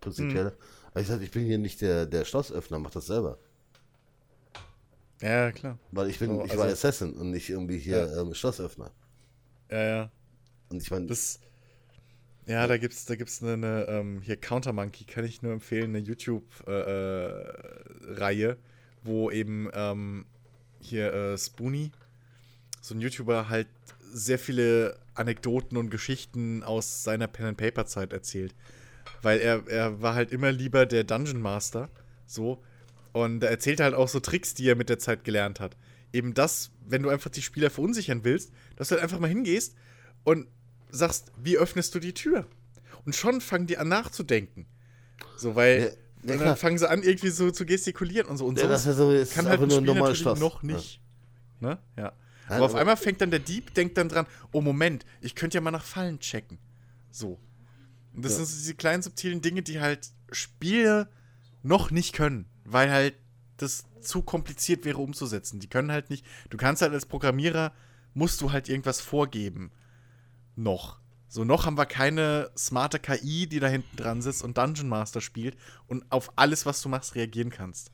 prinzipiell. 0.00 0.46
Hm. 0.46 0.56
Aber 0.90 1.00
ich 1.00 1.06
sagte, 1.08 1.24
ich 1.24 1.30
bin 1.30 1.44
hier 1.44 1.58
nicht 1.58 1.80
der, 1.82 2.06
der 2.06 2.24
Schlossöffner, 2.24 2.78
mach 2.78 2.90
das 2.90 3.06
selber. 3.06 3.38
ja, 5.20 5.52
klar. 5.52 5.78
Weil 5.92 6.10
ich 6.10 6.18
bin, 6.18 6.30
So, 6.30 6.44
ich 6.44 6.50
also- 6.52 6.62
war 6.62 6.68
Assassin 6.70 7.12
und 7.14 7.30
nicht 7.30 7.48
irgendwie 7.50 7.78
hier 7.78 8.12
ähm, 8.16 8.34
Schlossöffner. 8.34 8.90
Ja, 9.70 9.84
ja. 9.84 10.10
Und 10.68 10.82
ich 10.82 10.90
meine, 10.90 11.06
Das. 11.06 11.40
Ja, 12.46 12.66
da 12.68 12.76
gibt's, 12.76 13.06
da 13.06 13.16
gibt's 13.16 13.42
eine, 13.42 13.54
eine 13.54 13.86
ähm, 13.88 14.20
hier 14.22 14.36
Counter 14.36 14.72
Monkey, 14.72 15.04
kann 15.04 15.24
ich 15.24 15.42
nur 15.42 15.52
empfehlen, 15.52 15.96
eine 15.96 15.98
YouTube-Reihe, 15.98 18.50
äh, 18.50 18.56
wo 19.02 19.32
eben 19.32 19.68
ähm, 19.74 20.26
hier 20.80 21.12
äh, 21.12 21.36
Spoonie, 21.36 21.90
so 22.80 22.94
ein 22.94 23.00
YouTuber, 23.00 23.48
halt 23.48 23.66
sehr 24.12 24.38
viele 24.38 24.96
Anekdoten 25.14 25.76
und 25.76 25.90
Geschichten 25.90 26.62
aus 26.62 27.02
seiner 27.02 27.26
Pen 27.26 27.46
and 27.46 27.58
Paper 27.58 27.86
Zeit 27.86 28.12
erzählt, 28.12 28.54
weil 29.22 29.40
er 29.40 29.66
er 29.66 30.00
war 30.00 30.14
halt 30.14 30.30
immer 30.30 30.52
lieber 30.52 30.86
der 30.86 31.02
Dungeon 31.02 31.40
Master, 31.40 31.90
so 32.26 32.62
und 33.12 33.42
er 33.42 33.50
erzählt 33.50 33.80
halt 33.80 33.94
auch 33.94 34.08
so 34.08 34.20
Tricks, 34.20 34.54
die 34.54 34.68
er 34.68 34.76
mit 34.76 34.88
der 34.88 35.00
Zeit 35.00 35.24
gelernt 35.24 35.58
hat. 35.58 35.76
Eben 36.12 36.34
das, 36.34 36.70
wenn 36.86 37.02
du 37.02 37.08
einfach 37.08 37.30
die 37.30 37.42
Spieler 37.42 37.70
verunsichern 37.70 38.24
willst, 38.24 38.52
dass 38.76 38.88
du 38.88 38.94
halt 38.94 39.02
einfach 39.02 39.18
mal 39.18 39.28
hingehst 39.28 39.74
und 40.24 40.46
sagst, 40.90 41.32
wie 41.42 41.58
öffnest 41.58 41.94
du 41.94 41.98
die 41.98 42.14
Tür? 42.14 42.46
Und 43.04 43.14
schon 43.14 43.40
fangen 43.40 43.66
die 43.66 43.78
an 43.78 43.88
nachzudenken. 43.88 44.66
So, 45.36 45.54
weil 45.54 45.96
Ja, 46.22 46.34
ja, 46.34 46.44
dann 46.44 46.56
fangen 46.56 46.78
sie 46.78 46.88
an, 46.88 47.02
irgendwie 47.02 47.28
so 47.30 47.50
zu 47.50 47.64
gestikulieren 47.66 48.28
und 48.28 48.36
so. 48.36 48.46
Und 48.46 48.58
ja, 48.58 48.66
das 48.66 48.84
so, 48.84 49.12
ist 49.12 49.34
kann 49.34 49.46
halt 49.46 49.60
ein 49.60 49.70
Spiel 49.70 49.82
natürlich 49.94 50.18
Schloss. 50.18 50.40
noch 50.40 50.62
nicht. 50.62 51.00
Ne? 51.60 51.78
Ja. 51.96 52.02
Ja, 52.04 52.12
Aber 52.48 52.64
auf 52.66 52.70
aber- 52.72 52.80
einmal 52.80 52.96
fängt 52.96 53.20
dann 53.20 53.30
der 53.30 53.40
Dieb, 53.40 53.74
denkt 53.74 53.96
dann 53.98 54.08
dran, 54.08 54.26
oh 54.52 54.60
Moment, 54.60 55.04
ich 55.20 55.34
könnte 55.34 55.56
ja 55.56 55.60
mal 55.60 55.70
nach 55.72 55.84
Fallen 55.84 56.18
checken. 56.20 56.58
So. 57.10 57.38
Und 58.14 58.24
das 58.24 58.32
Ja. 58.32 58.38
sind 58.38 58.46
so 58.46 58.56
diese 58.56 58.74
kleinen 58.74 59.02
subtilen 59.02 59.40
Dinge, 59.42 59.62
die 59.62 59.80
halt 59.80 60.08
Spiele 60.32 61.08
noch 61.62 61.90
nicht 61.90 62.12
können, 62.12 62.46
weil 62.64 62.90
halt 62.90 63.14
das 63.56 63.84
zu 64.00 64.22
kompliziert 64.22 64.84
wäre 64.84 64.98
umzusetzen. 64.98 65.60
Die 65.60 65.68
können 65.68 65.90
halt 65.90 66.10
nicht, 66.10 66.24
du 66.50 66.56
kannst 66.56 66.82
halt 66.82 66.92
als 66.92 67.06
Programmierer, 67.06 67.72
musst 68.16 68.40
du 68.40 68.50
halt 68.50 68.68
irgendwas 68.68 69.00
vorgeben. 69.00 69.70
Noch. 70.56 70.98
So, 71.28 71.44
noch 71.44 71.66
haben 71.66 71.76
wir 71.76 71.84
keine 71.86 72.50
smarte 72.56 72.98
KI, 72.98 73.46
die 73.46 73.60
da 73.60 73.66
hinten 73.68 73.94
dran 73.96 74.22
sitzt 74.22 74.42
und 74.42 74.56
Dungeon 74.56 74.88
Master 74.88 75.20
spielt 75.20 75.56
und 75.86 76.10
auf 76.10 76.32
alles, 76.36 76.64
was 76.64 76.80
du 76.80 76.88
machst, 76.88 77.14
reagieren 77.14 77.50
kannst. 77.50 77.90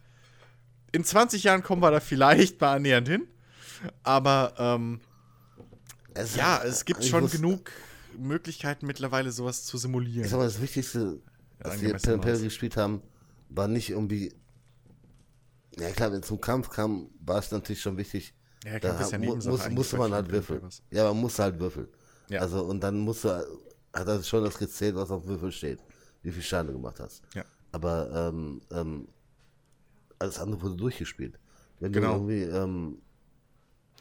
In 0.93 1.03
20 1.05 1.43
Jahren 1.43 1.63
kommen 1.63 1.83
wir 1.83 1.91
da 1.91 1.99
vielleicht 2.01 2.61
mal 2.61 2.75
annähernd 2.77 3.09
hin. 3.09 3.27
Aber 4.05 4.55
ähm, 4.59 5.01
Es- 6.15 6.37
ja, 6.37 6.63
es 6.63 6.85
gibt 6.85 7.05
schon 7.05 7.23
muss- 7.25 7.33
genug 7.33 7.73
Möglichkeiten 8.17 8.87
mittlerweile 8.87 9.33
sowas 9.33 9.65
zu 9.65 9.77
simulieren. 9.77 10.25
Ich 10.25 10.31
sag 10.31 10.39
mal, 10.39 10.45
das 10.45 10.61
Wichtigste, 10.61 11.21
was 11.59 11.81
wir 11.81 11.89
angemessen 11.95 12.21
Pen 12.21 12.31
war's. 12.31 12.43
gespielt 12.43 12.77
haben, 12.77 13.03
war 13.49 13.67
nicht 13.67 13.91
irgendwie. 13.91 14.33
Ja 15.79 15.91
klar, 15.91 16.13
wenn 16.13 16.21
es 16.21 16.27
zum 16.29 16.41
Kampf 16.41 16.69
kam, 16.69 17.09
war 17.19 17.39
es 17.39 17.51
natürlich 17.51 17.81
schon 17.81 17.97
wichtig. 17.97 18.35
Ja, 18.65 18.79
da 18.79 19.01
ist 19.01 19.13
ja 19.13 19.19
muss, 19.19 19.47
bei 19.91 19.99
man 19.99 20.13
halt 20.13 20.31
würfeln. 20.31 20.63
Ja, 20.91 21.05
man 21.13 21.21
musste 21.21 21.43
halt 21.43 21.59
würfeln. 21.59 21.89
Ja. 22.29 22.41
Also 22.41 22.65
und 22.65 22.81
dann 22.81 22.99
musste, 23.01 23.47
hat 23.93 24.07
er 24.09 24.23
schon 24.23 24.45
das 24.45 24.59
gezählt, 24.59 24.95
was 24.95 25.11
auf 25.11 25.23
dem 25.23 25.31
Würfel 25.31 25.53
steht. 25.53 25.81
Wie 26.23 26.31
viel 26.31 26.43
Schaden 26.43 26.69
du 26.69 26.75
gemacht 26.75 27.01
hast. 27.01 27.23
Ja. 27.35 27.45
Aber 27.73 28.11
ähm, 28.31 28.63
ähm, 28.71 29.09
alles 30.19 30.39
andere 30.39 30.63
wurde 30.63 30.77
durchgespielt. 30.77 31.39
Wenn 31.81 31.93
Genau. 31.93 32.19
du 32.19 32.31
irgendwie 32.31 32.43
ähm, 32.57 33.03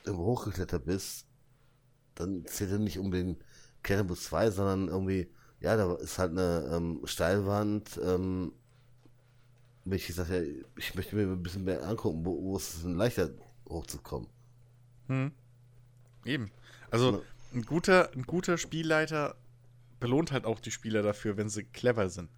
hochgeklettert 0.08 0.86
bist, 0.86 1.26
dann 2.16 2.46
zählt 2.46 2.72
er 2.72 2.80
nicht 2.80 3.00
um 3.00 3.10
den 3.12 3.38
Cannabis 3.82 4.24
2, 4.26 4.52
sondern 4.52 4.88
irgendwie 4.88 5.32
ja, 5.62 5.76
da 5.78 5.94
ist 5.96 6.18
halt 6.18 6.32
eine 6.32 6.70
ähm, 6.74 7.02
Steilwand. 7.06 8.00
Ähm, 8.04 8.52
ich 9.86 10.08
gesagt 10.08 10.30
ja, 10.30 10.42
ich 10.76 10.96
möchte 10.96 11.16
mir 11.16 11.24
ein 11.24 11.42
bisschen 11.44 11.64
mehr 11.64 11.88
angucken, 11.88 12.26
wo, 12.26 12.42
wo 12.42 12.58
ist 12.58 12.76
es 12.76 12.82
denn 12.84 12.96
leichter 12.96 13.30
hochzukommen. 13.70 14.28
Eben. 16.26 16.52
Also 16.90 17.24
ein 17.54 17.64
guter, 17.64 18.12
ein 18.14 18.24
guter 18.24 18.58
Spielleiter 18.58 19.36
belohnt 20.00 20.32
halt 20.32 20.46
auch 20.46 20.60
die 20.60 20.72
Spieler 20.72 21.02
dafür, 21.04 21.38
wenn 21.38 21.50
sie 21.50 21.64
clever 21.64 22.10
sind. 22.10 22.30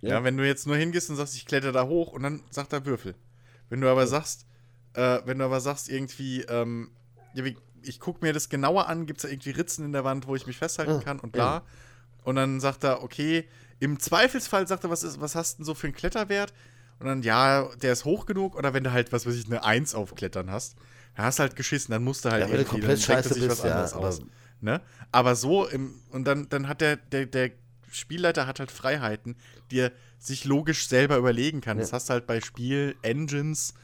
Ja, 0.00 0.14
Ja. 0.16 0.24
wenn 0.24 0.36
du 0.36 0.46
jetzt 0.46 0.66
nur 0.66 0.76
hingehst 0.76 1.10
und 1.10 1.16
sagst, 1.16 1.34
ich 1.36 1.46
kletter 1.46 1.72
da 1.72 1.86
hoch 1.86 2.12
und 2.12 2.22
dann 2.22 2.42
sagt 2.50 2.72
er 2.72 2.84
Würfel. 2.86 3.14
Wenn 3.68 3.80
du 3.80 3.88
aber 3.88 4.06
sagst, 4.06 4.46
äh, 4.94 5.20
wenn 5.24 5.38
du 5.38 5.44
aber 5.44 5.60
sagst 5.60 5.88
irgendwie, 5.88 6.42
ähm, 6.42 6.90
ja, 7.34 7.44
wie, 7.44 7.56
ich 7.82 8.00
gucke 8.00 8.24
mir 8.24 8.32
das 8.32 8.48
genauer 8.48 8.88
an, 8.88 9.06
gibt 9.06 9.18
es 9.18 9.22
da 9.22 9.28
irgendwie 9.28 9.50
Ritzen 9.50 9.84
in 9.84 9.92
der 9.92 10.04
Wand, 10.04 10.26
wo 10.26 10.34
ich 10.36 10.46
mich 10.46 10.58
festhalten 10.58 10.92
Ja, 10.92 11.00
kann 11.00 11.20
und 11.20 11.32
bla. 11.32 11.62
Und 12.24 12.36
dann 12.36 12.60
sagt 12.60 12.84
er, 12.84 13.02
okay, 13.02 13.48
im 13.78 14.00
Zweifelsfall 14.00 14.66
sagt 14.66 14.84
er, 14.84 14.90
was, 14.90 15.02
ist, 15.02 15.20
was 15.20 15.34
hast 15.34 15.54
du 15.54 15.56
denn 15.58 15.64
so 15.66 15.74
für 15.74 15.86
einen 15.86 15.94
Kletterwert? 15.94 16.52
Und 16.98 17.06
dann, 17.06 17.22
ja, 17.22 17.68
der 17.76 17.92
ist 17.92 18.04
hoch 18.04 18.26
genug. 18.26 18.56
Oder 18.56 18.72
wenn 18.74 18.82
du 18.84 18.90
halt, 18.92 19.12
was 19.12 19.26
weiß 19.26 19.34
ich, 19.36 19.46
eine 19.46 19.62
1 19.62 19.94
auf 19.94 20.14
Klettern 20.14 20.50
hast, 20.50 20.76
dann 21.16 21.24
hast 21.26 21.38
du 21.38 21.42
halt 21.42 21.56
geschissen, 21.56 21.92
dann 21.92 22.04
musst 22.04 22.24
du 22.24 22.30
halt 22.30 22.42
Ja, 22.42 22.46
irgendwie, 22.48 22.64
komplett 22.68 22.90
dann 22.92 22.98
scheiße 22.98 23.34
sich 23.34 23.42
was 23.44 23.48
bist, 23.48 23.64
ja, 23.64 23.70
anderes 23.72 23.92
aber- 23.94 24.08
aus. 24.08 24.20
Ne? 24.60 24.80
Aber 25.12 25.34
so, 25.34 25.66
im, 25.66 25.94
und 26.10 26.24
dann, 26.26 26.48
dann 26.48 26.68
hat 26.68 26.80
der, 26.80 26.96
der, 26.96 27.26
der 27.26 27.50
Spielleiter 27.90 28.46
hat 28.46 28.58
halt 28.60 28.70
Freiheiten, 28.70 29.36
die 29.70 29.80
er 29.80 29.92
sich 30.18 30.44
logisch 30.44 30.88
selber 30.88 31.16
überlegen 31.18 31.60
kann. 31.60 31.78
Das 31.78 31.90
Ja. 31.90 31.96
hast 31.96 32.08
du 32.08 32.14
halt 32.14 32.26
bei 32.26 32.40
Spiel-Engines 32.40 33.74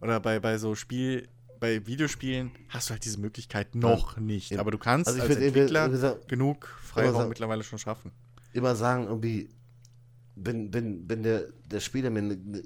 oder 0.00 0.20
bei, 0.20 0.38
bei 0.40 0.58
so 0.58 0.74
Spiel, 0.74 1.28
bei 1.58 1.86
Videospielen 1.86 2.52
hast 2.68 2.88
du 2.88 2.92
halt 2.92 3.04
diese 3.04 3.18
Möglichkeit 3.18 3.74
noch 3.74 4.16
nicht. 4.18 4.50
Ja. 4.50 4.60
Aber 4.60 4.70
du 4.70 4.78
kannst 4.78 5.08
Also 5.08 5.18
ich 5.18 5.24
als 5.24 5.36
eben- 5.36 5.46
Entwickler 5.46 5.88
wie 5.88 5.92
gesagt, 5.92 6.28
genug 6.28 6.66
Freiraum 6.82 7.14
sagen- 7.16 7.28
mittlerweile 7.28 7.62
schon 7.64 7.78
schaffen. 7.78 8.12
Immer 8.52 8.74
sagen, 8.76 9.04
irgendwie, 9.06 9.48
wenn, 10.36 10.72
wenn, 10.72 11.08
wenn 11.08 11.22
der, 11.22 11.44
der 11.70 11.80
Spieler 11.80 12.10
mir 12.10 12.20
eine, 12.20 12.34
eine 12.34 12.62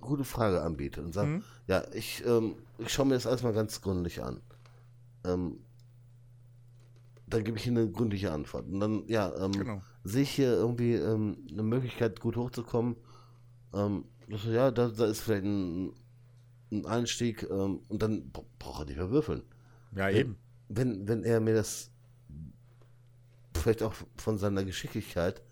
gute 0.00 0.24
Frage 0.24 0.62
anbietet 0.62 1.04
und 1.04 1.12
sagt, 1.12 1.28
Mhm. 1.28 1.42
ja, 1.66 1.84
ich, 1.92 2.22
ähm, 2.26 2.56
ich 2.82 2.92
schaue 2.92 3.06
mir 3.06 3.14
das 3.14 3.26
alles 3.26 3.42
mal 3.42 3.52
ganz 3.52 3.80
gründlich 3.80 4.22
an. 4.22 4.40
Ähm, 5.24 5.58
dann 7.26 7.44
gebe 7.44 7.56
ich 7.58 7.66
ihm 7.66 7.76
eine 7.76 7.90
gründliche 7.90 8.32
Antwort. 8.32 8.66
Und 8.66 8.80
dann, 8.80 9.06
ja, 9.08 9.32
ähm, 9.44 9.52
Genau. 9.52 9.82
sehe 10.04 10.22
ich 10.22 10.30
hier 10.30 10.52
irgendwie 10.52 10.94
ähm, 10.94 11.46
eine 11.50 11.62
Möglichkeit, 11.62 12.20
gut 12.20 12.36
hochzukommen. 12.36 12.96
Ähm, 13.72 14.04
ja, 14.28 14.70
da, 14.70 14.88
da 14.88 15.06
ist 15.06 15.20
vielleicht 15.20 15.44
ein, 15.44 15.92
ein 16.70 16.86
Einstieg 16.86 17.42
ähm, 17.50 17.80
und 17.88 18.02
dann 18.02 18.30
bra- 18.30 18.44
braucht 18.58 18.80
er 18.82 18.84
nicht 18.86 18.96
mehr 18.96 19.10
würfeln. 19.10 19.42
Ja, 19.94 20.10
eben. 20.10 20.36
Wenn, 20.68 21.06
wenn 21.08 21.22
er 21.24 21.40
mir 21.40 21.54
das 21.54 21.90
vielleicht 23.56 23.82
auch 23.82 23.94
von 24.16 24.38
seiner 24.38 24.64
Geschicklichkeit 24.64 25.42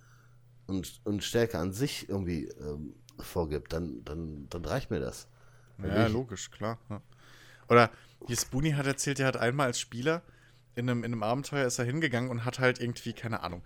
und, 0.66 1.00
und 1.04 1.22
Stärke 1.22 1.58
an 1.58 1.72
sich 1.72 2.08
irgendwie 2.08 2.44
ähm, 2.46 2.94
vorgibt, 3.18 3.72
dann, 3.72 4.02
dann, 4.04 4.48
dann 4.48 4.64
reicht 4.64 4.90
mir 4.90 5.00
das. 5.00 5.28
Ja, 5.78 6.06
ich- 6.06 6.12
logisch, 6.12 6.50
klar. 6.50 6.78
Ja. 6.88 7.00
Oder 7.70 7.90
hier 8.26 8.36
Spoonie 8.36 8.74
hat 8.74 8.86
erzählt, 8.86 9.20
er 9.20 9.28
hat 9.28 9.36
einmal 9.38 9.68
als 9.68 9.80
Spieler 9.80 10.22
in 10.74 10.88
einem, 10.88 11.04
in 11.04 11.12
einem 11.12 11.22
Abenteuer 11.22 11.66
ist 11.66 11.78
er 11.78 11.84
hingegangen 11.84 12.30
und 12.30 12.44
hat 12.44 12.58
halt 12.58 12.80
irgendwie, 12.80 13.12
keine 13.12 13.42
Ahnung, 13.42 13.62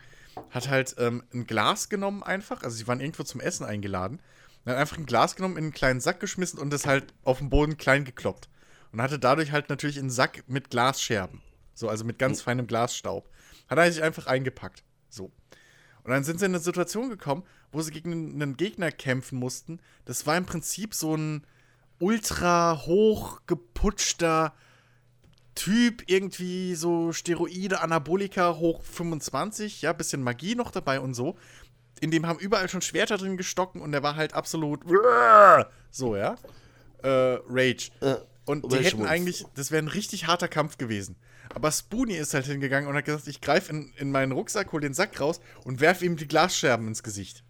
hat 0.50 0.68
halt 0.68 0.94
ähm, 0.98 1.22
ein 1.32 1.46
Glas 1.46 1.88
genommen 1.88 2.22
einfach, 2.22 2.62
also 2.62 2.76
sie 2.76 2.86
waren 2.86 3.00
irgendwo 3.00 3.22
zum 3.24 3.40
Essen 3.40 3.64
eingeladen, 3.64 4.20
hat 4.66 4.76
einfach 4.76 4.98
ein 4.98 5.06
Glas 5.06 5.36
genommen, 5.36 5.56
in 5.56 5.64
einen 5.64 5.72
kleinen 5.72 6.00
Sack 6.00 6.20
geschmissen 6.20 6.58
und 6.58 6.70
das 6.72 6.86
halt 6.86 7.12
auf 7.24 7.38
dem 7.38 7.50
Boden 7.50 7.76
klein 7.76 8.04
gekloppt. 8.04 8.48
Und 8.92 9.02
hatte 9.02 9.18
dadurch 9.18 9.50
halt 9.50 9.70
natürlich 9.70 9.98
einen 9.98 10.10
Sack 10.10 10.44
mit 10.46 10.70
Glasscherben. 10.70 11.42
So, 11.74 11.88
also 11.88 12.04
mit 12.04 12.18
ganz 12.20 12.40
feinem 12.40 12.68
Glasstaub. 12.68 13.28
Hat 13.68 13.76
er 13.76 13.90
sich 13.90 14.02
einfach 14.02 14.28
eingepackt. 14.28 14.84
So. 15.08 15.32
Und 16.04 16.10
dann 16.12 16.22
sind 16.22 16.38
sie 16.38 16.46
in 16.46 16.52
eine 16.52 16.62
Situation 16.62 17.10
gekommen, 17.10 17.42
wo 17.72 17.82
sie 17.82 17.90
gegen 17.90 18.12
einen 18.12 18.56
Gegner 18.56 18.92
kämpfen 18.92 19.36
mussten. 19.36 19.80
Das 20.04 20.26
war 20.28 20.36
im 20.36 20.46
Prinzip 20.46 20.94
so 20.94 21.16
ein 21.16 21.44
ultra 21.98 22.82
hoch 22.86 23.40
geputschter 23.46 24.54
Typ, 25.54 26.02
irgendwie 26.06 26.74
so 26.74 27.12
Steroide, 27.12 27.80
Anabolika 27.80 28.56
hoch 28.56 28.82
25, 28.82 29.82
ja, 29.82 29.92
bisschen 29.92 30.22
Magie 30.22 30.56
noch 30.56 30.72
dabei 30.72 30.98
und 30.98 31.14
so. 31.14 31.36
In 32.00 32.10
dem 32.10 32.26
haben 32.26 32.40
überall 32.40 32.68
schon 32.68 32.82
Schwerter 32.82 33.18
drin 33.18 33.36
gestocken 33.36 33.80
und 33.80 33.92
der 33.92 34.02
war 34.02 34.16
halt 34.16 34.34
absolut 34.34 34.80
so, 35.90 36.16
ja. 36.16 36.34
Äh, 37.02 37.38
Rage. 37.48 37.90
Äh, 38.00 38.16
Und 38.46 38.72
die 38.72 38.78
hätten 38.78 39.06
eigentlich, 39.06 39.44
das 39.54 39.70
wäre 39.70 39.82
ein 39.82 39.88
richtig 39.88 40.26
harter 40.26 40.48
Kampf 40.48 40.76
gewesen. 40.76 41.16
Aber 41.54 41.70
Spoonie 41.70 42.16
ist 42.16 42.34
halt 42.34 42.46
hingegangen 42.46 42.88
und 42.88 42.96
hat 42.96 43.04
gesagt, 43.04 43.28
ich 43.28 43.40
greife 43.40 43.70
in, 43.70 43.92
in 43.96 44.10
meinen 44.10 44.32
Rucksack, 44.32 44.72
hol 44.72 44.80
den 44.80 44.94
Sack 44.94 45.20
raus 45.20 45.40
und 45.64 45.80
werfe 45.80 46.04
ihm 46.04 46.16
die 46.16 46.26
Glasscherben 46.26 46.88
ins 46.88 47.04
Gesicht. 47.04 47.44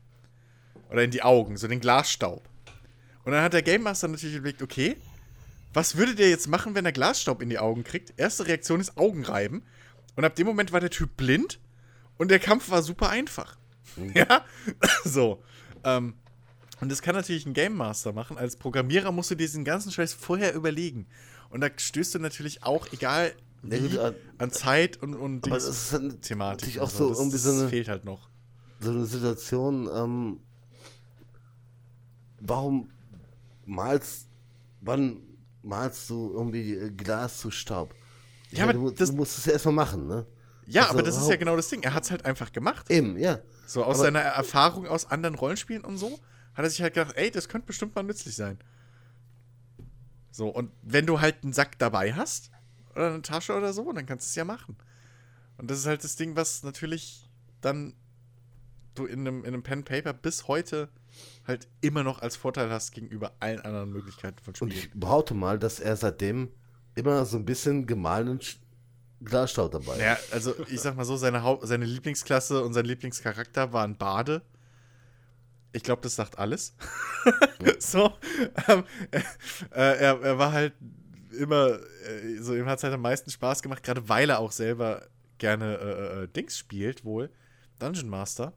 Oder 0.90 1.05
in 1.05 1.10
die 1.10 1.23
Augen, 1.23 1.56
so 1.56 1.68
den 1.68 1.81
Glasstaub. 1.81 2.48
Und 3.25 3.33
dann 3.33 3.43
hat 3.43 3.53
der 3.53 3.62
Game 3.62 3.83
Master 3.83 4.09
natürlich 4.09 4.36
überlegt, 4.36 4.62
okay, 4.62 4.97
was 5.73 5.97
würde 5.97 6.15
der 6.15 6.28
jetzt 6.31 6.47
machen, 6.49 6.75
wenn 6.75 6.85
er 6.85 6.93
Glasstaub 6.93 7.43
in 7.43 7.51
die 7.51 7.59
Augen 7.59 7.83
kriegt? 7.85 8.12
Erste 8.19 8.47
Reaktion 8.47 8.81
ist 8.81 8.97
Augenreiben. 8.97 9.62
Und 10.17 10.25
ab 10.25 10.35
dem 10.36 10.47
Moment 10.47 10.73
war 10.73 10.81
der 10.81 10.91
Typ 10.91 11.17
blind 11.17 11.59
und 12.19 12.31
der 12.31 12.39
Kampf 12.39 12.70
war 12.70 12.83
super 12.83 13.09
einfach. 13.11 13.57
Ja, 14.15 14.44
so. 15.05 15.43
Ähm, 15.85 16.15
und 16.81 16.91
das 16.91 17.01
kann 17.03 17.15
natürlich 17.15 17.47
ein 17.47 17.55
Game 17.55 17.75
Master 17.77 18.12
machen. 18.12 18.36
Als 18.36 18.57
Programmierer 18.57 19.12
musst 19.12 19.31
du 19.31 19.35
diesen 19.36 19.65
ganzen 19.65 19.93
Scheiß 19.93 20.12
vorher 20.15 20.55
überlegen. 20.55 21.07
Und 21.51 21.61
da 21.61 21.69
stößt 21.75 22.15
du 22.17 22.19
natürlich 22.19 22.62
auch, 22.65 22.89
egal 22.93 23.33
wie, 23.62 23.78
gut, 23.78 23.94
äh, 23.94 24.12
an 24.39 24.51
Zeit 24.51 24.97
und, 25.03 25.15
und 25.15 25.47
Aber 25.47 25.55
das 25.55 25.69
ist 25.69 25.93
dann 25.93 26.20
Thematik. 26.20 26.78
auch 26.81 26.91
so 26.91 27.09
das, 27.11 27.19
irgendwie 27.19 27.39
so 27.39 27.53
eine- 27.53 27.69
fehlt 27.69 27.89
halt 27.89 28.05
noch. 28.05 28.28
so 28.81 28.91
eine 28.91 29.07
Situation, 29.07 29.89
ähm, 29.94 30.41
warum 32.41 32.91
malst, 33.67 34.28
wann 34.81 35.20
malst 35.62 36.09
du 36.10 36.33
irgendwie 36.33 36.75
äh, 36.75 36.91
Glas 36.91 37.39
zu 37.39 37.51
Staub? 37.51 37.94
Ich 38.51 38.59
Ja, 38.59 38.67
meine, 38.67 38.78
aber 38.78 38.91
du, 38.91 38.94
das- 38.97 39.10
du 39.10 39.17
musst 39.17 39.39
es 39.39 39.44
ja 39.47 39.52
erstmal 39.52 39.75
machen, 39.75 40.07
ne? 40.07 40.26
Ja, 40.67 40.83
Also 40.83 40.94
aber 40.94 41.02
das 41.02 41.17
ist 41.20 41.28
ja 41.28 41.36
genau 41.36 41.57
das 41.57 41.68
Ding. 41.68 41.83
Er 41.83 41.93
hat 41.94 42.05
es 42.05 42.10
halt 42.10 42.25
einfach 42.25 42.51
gemacht. 42.52 42.91
Eben, 42.91 43.18
ja. 43.18 43.39
So 43.67 43.84
aus 43.84 43.97
Aber- 43.97 44.05
seiner 44.05 44.20
Erfahrung 44.20 44.86
aus 44.86 45.10
anderen 45.10 45.34
Rollenspielen 45.34 45.84
und 45.84 45.99
so, 45.99 46.18
hat 46.55 46.65
er 46.65 46.70
sich 46.70 46.81
halt 46.83 46.94
gedacht, 46.94 47.17
ey, 47.17 47.31
das 47.31 47.49
könnte 47.49 47.67
bestimmt 47.67 47.94
mal 47.94 48.02
nützlich 48.02 48.34
sein. 48.36 48.59
So, 50.31 50.49
und 50.49 50.70
wenn 50.83 51.07
du 51.07 51.20
halt 51.20 51.43
einen 51.44 51.52
Sack 51.52 51.78
dabei 51.78 52.12
hast, 52.15 52.51
oder 52.94 53.09
eine 53.09 53.23
Tasche 53.23 53.55
oder 53.57 53.73
so, 53.73 53.93
dann 53.93 54.07
kannst 54.07 54.26
du 54.26 54.28
es 54.31 54.34
ja 54.36 54.44
machen. 54.44 54.76
Und 55.59 55.70
das 55.70 55.78
ist 55.78 55.86
halt 55.86 56.02
das 56.05 56.17
Ding, 56.17 56.36
was 56.36 56.62
natürlich 56.62 57.28
dann 57.60 57.94
du 58.94 59.07
in 59.07 59.20
einem, 59.20 59.41
in 59.41 59.49
einem 59.49 59.62
Pen 59.62 59.84
Paper 59.84 60.12
bis 60.12 60.47
heute 60.49 60.89
halt 61.47 61.68
immer 61.81 62.02
noch 62.02 62.23
als 62.23 62.36
Vorteil 62.36 62.70
hast 62.70 62.93
gegenüber 62.93 63.33
allen 63.41 63.60
anderen 63.60 63.91
Möglichkeiten 63.91 64.39
von 64.43 64.55
Und 64.60 64.73
Spielen. 64.73 64.91
ich 64.93 64.99
behaupte 64.99 65.34
mal, 65.34 65.59
dass 65.59 65.81
er 65.81 65.97
seitdem 65.97 66.51
immer 66.94 67.25
so 67.26 67.36
ein 67.36 67.44
bisschen 67.44 67.86
gemahlenen 67.86 68.41
Glasstaub 69.23 69.73
dabei. 69.73 69.99
Ja, 69.99 70.18
also 70.31 70.55
ich 70.68 70.81
sag 70.81 70.97
mal 70.97 71.05
so, 71.05 71.17
seine, 71.17 71.43
Haupt 71.43 71.67
seine 71.67 71.84
Lieblingsklasse 71.84 72.62
und 72.62 72.75
sein 72.75 72.84
Lieblingscharakter 72.84 73.73
waren 73.73 73.97
Bade. 73.97 74.43
Ich 75.73 75.83
glaube, 75.83 76.02
das 76.02 76.15
sagt 76.15 76.39
alles. 76.39 76.76
so. 77.78 78.12
Ähm, 78.68 78.84
äh, 79.10 79.20
er, 79.73 80.20
er 80.20 80.39
war 80.39 80.52
halt 80.52 80.75
immer, 81.39 81.81
äh, 82.07 82.39
so 82.41 82.55
ihm 82.55 82.67
hat 82.67 82.78
es 82.78 82.84
halt 82.84 82.94
am 82.94 83.01
meisten 83.01 83.31
Spaß 83.31 83.62
gemacht, 83.62 83.83
gerade 83.83 84.09
weil 84.09 84.31
er 84.31 84.39
auch 84.39 84.52
selber 84.52 85.09
gerne 85.39 85.76
äh, 85.76 86.23
äh, 86.23 86.28
Dings 86.28 86.57
spielt, 86.57 87.05
wohl. 87.05 87.31
Dungeon 87.78 88.09
Master. 88.09 88.52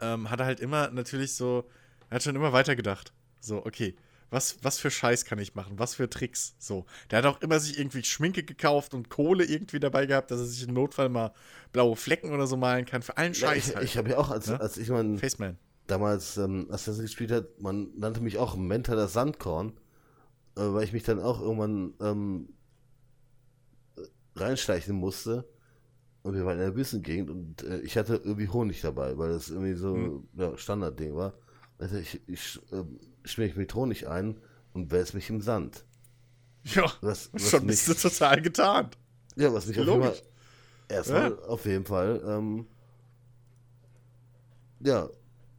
Ähm, 0.00 0.30
hat 0.30 0.40
er 0.40 0.46
halt 0.46 0.60
immer 0.60 0.90
natürlich 0.90 1.34
so, 1.34 1.68
er 2.10 2.16
hat 2.16 2.22
schon 2.22 2.36
immer 2.36 2.52
weitergedacht. 2.52 3.12
So, 3.40 3.64
okay, 3.66 3.96
was, 4.30 4.58
was 4.62 4.78
für 4.78 4.90
Scheiß 4.90 5.24
kann 5.24 5.38
ich 5.38 5.54
machen? 5.54 5.78
Was 5.78 5.94
für 5.94 6.08
Tricks? 6.10 6.54
So. 6.58 6.84
Der 7.10 7.18
hat 7.18 7.26
auch 7.26 7.40
immer 7.40 7.58
sich 7.60 7.78
irgendwie 7.78 8.02
Schminke 8.02 8.42
gekauft 8.42 8.92
und 8.94 9.08
Kohle 9.08 9.44
irgendwie 9.44 9.80
dabei 9.80 10.04
gehabt, 10.06 10.30
dass 10.30 10.40
er 10.40 10.46
sich 10.46 10.68
im 10.68 10.74
Notfall 10.74 11.08
mal 11.08 11.32
blaue 11.72 11.96
Flecken 11.96 12.32
oder 12.32 12.46
so 12.46 12.56
malen 12.56 12.84
kann. 12.84 13.00
Für 13.02 13.16
allen 13.16 13.32
Ja, 13.32 13.48
Scheiß 13.48 13.68
ich 13.70 13.74
halt. 13.76 13.84
ich 13.86 13.96
habe 13.96 14.10
ja 14.10 14.18
auch, 14.18 14.30
als, 14.30 14.48
Ne? 14.48 14.60
als 14.60 14.76
ich 14.76 14.90
mein, 14.90 15.18
Faceman. 15.18 15.56
damals 15.86 16.36
ähm, 16.36 16.66
Assassin's 16.70 17.00
gespielt 17.06 17.30
hat, 17.32 17.60
man 17.62 17.88
nannte 17.96 18.20
mich 18.20 18.36
auch 18.38 18.54
Mentor 18.54 18.96
das 18.96 19.14
Sandkorn, 19.14 19.72
äh, 20.56 20.60
weil 20.60 20.84
ich 20.84 20.92
mich 20.92 21.04
dann 21.04 21.20
auch 21.20 21.40
irgendwann 21.40 21.94
ähm, 22.02 22.48
reinschleichen 24.36 24.94
musste. 24.94 25.48
Und 26.22 26.34
wir 26.34 26.44
waren 26.44 26.54
in 26.58 26.64
der 26.64 26.76
Wüstengegend 26.76 27.30
und 27.30 27.62
äh, 27.62 27.78
ich 27.80 27.96
hatte 27.96 28.16
irgendwie 28.16 28.48
Honig 28.48 28.80
dabei, 28.80 29.16
weil 29.16 29.30
das 29.30 29.50
irgendwie 29.50 29.74
so 29.74 29.94
Hm. 29.94 30.28
ja, 30.34 30.56
Standardding 30.58 31.14
war. 31.14 31.34
Also 31.78 31.96
ich, 31.96 32.20
ich 32.28 32.60
ähm, 32.72 32.98
schmier 33.24 33.46
ich 33.46 33.56
mit 33.56 33.72
Honig 33.74 34.08
ein 34.08 34.38
und 34.72 34.90
wälze 34.90 35.16
mich 35.16 35.30
im 35.30 35.40
Sand. 35.40 35.84
Ja, 36.64 36.92
Was, 37.00 37.30
was 37.32 37.48
schon 37.50 37.60
mich, 37.66 37.84
bist 37.86 37.88
du 38.04 38.08
total 38.08 38.42
getan. 38.42 38.90
ja, 39.36 39.52
was 39.52 39.66
mich 39.66 39.78
auf 39.78 39.86
jeden 39.86 40.00
Fall, 40.02 40.08
Logisch. 40.10 40.22
erstmal 40.88 41.38
auf 41.44 41.64
jeden 41.64 41.84
Fall, 41.86 42.20
ähm, 42.26 42.66
ja, 44.80 45.08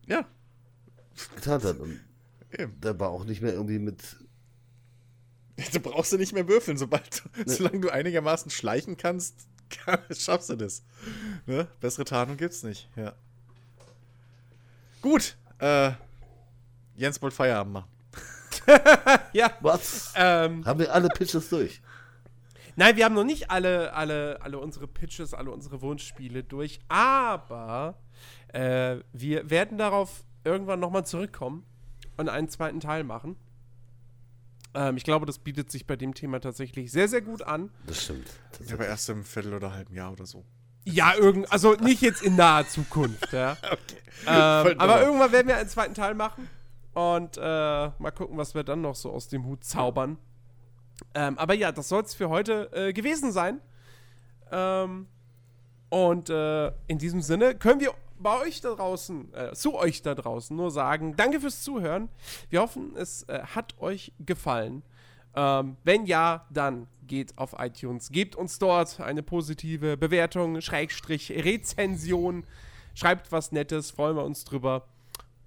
Ja, 0.08 0.26
getan 1.36 1.64
hat. 1.64 1.80
Und 1.80 2.00
eben. 2.58 2.76
da 2.80 2.98
war 3.00 3.10
auch 3.10 3.26
nicht 3.26 3.42
mehr 3.42 3.54
irgendwie 3.54 3.80
mit 3.80 4.02
Du 5.74 5.80
brauchst 5.80 6.12
du 6.14 6.18
nicht 6.18 6.34
mehr 6.34 6.48
würfeln, 6.48 6.78
sobald 6.78 7.24
Ne. 7.38 7.44
solange 7.48 7.80
du 7.82 7.90
einigermaßen 7.90 8.50
schleichen 8.52 8.96
kannst, 8.98 9.48
Schaffst 10.12 10.50
du 10.50 10.56
das? 10.56 10.84
Ne? 11.46 11.68
Bessere 11.80 12.06
Tarnung 12.06 12.38
gibt's 12.38 12.64
nicht, 12.64 12.90
ja. 12.96 13.14
Gut, 15.02 15.38
äh, 15.60 15.92
Jens 16.96 17.22
wollte 17.22 17.36
Feierabend 17.36 17.74
machen. 17.74 17.90
Ja. 19.34 19.52
Was? 19.62 20.14
Ähm, 20.16 20.66
Haben 20.66 20.80
wir 20.80 20.94
alle 20.94 21.08
Pitches 21.08 21.50
durch? 21.50 21.82
nein, 22.76 22.96
wir 22.96 23.06
haben 23.06 23.16
noch 23.16 23.24
nicht 23.24 23.52
alle, 23.52 23.94
alle, 23.94 24.42
alle 24.42 24.58
unsere 24.58 24.88
Pitches, 24.88 25.34
alle 25.34 25.52
unsere 25.52 25.82
Wunschspiele 25.82 26.44
durch, 26.44 26.80
aber 26.88 27.96
äh, 28.54 28.98
wir 29.12 29.50
werden 29.50 29.78
darauf 29.78 30.24
irgendwann 30.44 30.80
nochmal 30.80 31.06
zurückkommen 31.06 31.66
und 32.18 32.30
einen 32.30 32.50
zweiten 32.50 32.80
Teil 32.80 33.04
machen. 33.04 33.36
Ähm, 34.74 34.98
ich 34.98 35.04
glaube, 35.04 35.26
das 35.26 35.40
bietet 35.40 35.72
sich 35.72 35.86
bei 35.88 35.96
dem 35.96 36.14
Thema 36.14 36.40
tatsächlich 36.40 36.92
sehr, 36.92 37.08
sehr 37.08 37.22
gut 37.22 37.42
an. 37.42 37.72
Das 37.88 38.04
stimmt. 38.04 38.28
Ja, 38.66 38.76
aber 38.76 38.88
erst 38.88 39.10
im 39.10 39.24
Viertel 39.24 39.54
oder 39.54 39.74
halben 39.74 39.94
Jahr 39.94 40.12
oder 40.12 40.26
so. 40.26 40.46
Ja, 40.86 41.14
irgend, 41.16 41.52
also 41.52 41.74
nicht 41.74 42.02
jetzt 42.02 42.22
in 42.22 42.36
naher 42.36 42.68
Zukunft, 42.68 43.34
ja. 43.34 43.58
Ähm, 44.28 44.66
Wollte 44.66 44.80
aber 44.82 45.02
irgendwann 45.02 45.32
werden 45.32 45.48
wir 45.48 45.56
einen 45.56 45.70
zweiten 45.70 45.94
Teil 45.94 46.14
machen 46.14 46.50
und 46.94 47.38
äh, 47.38 47.42
mal 47.42 48.12
gucken, 48.14 48.38
was 48.38 48.54
wir 48.54 48.64
dann 48.64 48.82
noch 48.82 48.96
so 48.96 49.12
aus 49.12 49.30
dem 49.30 49.46
Hut 49.46 49.64
zaubern. 49.64 50.18
Ähm, 51.14 51.38
aber 51.38 51.54
ja, 51.54 51.72
das 51.72 51.88
soll 51.88 52.04
es 52.04 52.14
für 52.14 52.28
heute 52.28 52.70
äh, 52.74 52.92
gewesen 52.92 53.32
sein. 53.32 53.62
Ähm, 54.52 55.08
und 55.90 56.30
äh, 56.30 56.68
in 56.88 56.98
diesem 56.98 57.22
Sinne 57.22 57.56
können 57.56 57.80
wir 57.80 57.94
bei 58.20 58.40
euch 58.42 58.62
da 58.62 58.76
draußen, 58.76 59.34
äh, 59.34 59.54
zu 59.54 59.76
euch 59.76 60.02
da 60.02 60.16
draußen 60.16 60.56
nur 60.56 60.72
sagen, 60.72 61.16
danke 61.16 61.40
fürs 61.40 61.64
Zuhören. 61.64 62.10
Wir 62.50 62.62
hoffen, 62.62 62.96
es 62.96 63.24
äh, 63.24 63.42
hat 63.44 63.80
euch 63.80 64.12
gefallen. 64.20 64.84
Ähm, 65.36 65.78
wenn 65.84 66.06
ja, 66.06 66.46
dann 66.50 66.88
geht 67.08 67.38
auf 67.38 67.56
iTunes, 67.58 68.12
gebt 68.12 68.36
uns 68.36 68.60
dort 68.60 69.00
eine 69.00 69.24
positive 69.24 69.98
Bewertung, 69.98 70.62
Schrägstrich, 70.62 71.32
Rezension, 71.32 72.46
schreibt 72.94 73.32
was 73.32 73.52
Nettes, 73.52 73.92
freuen 73.92 74.16
wir 74.16 74.24
uns 74.24 74.44
drüber. 74.44 74.88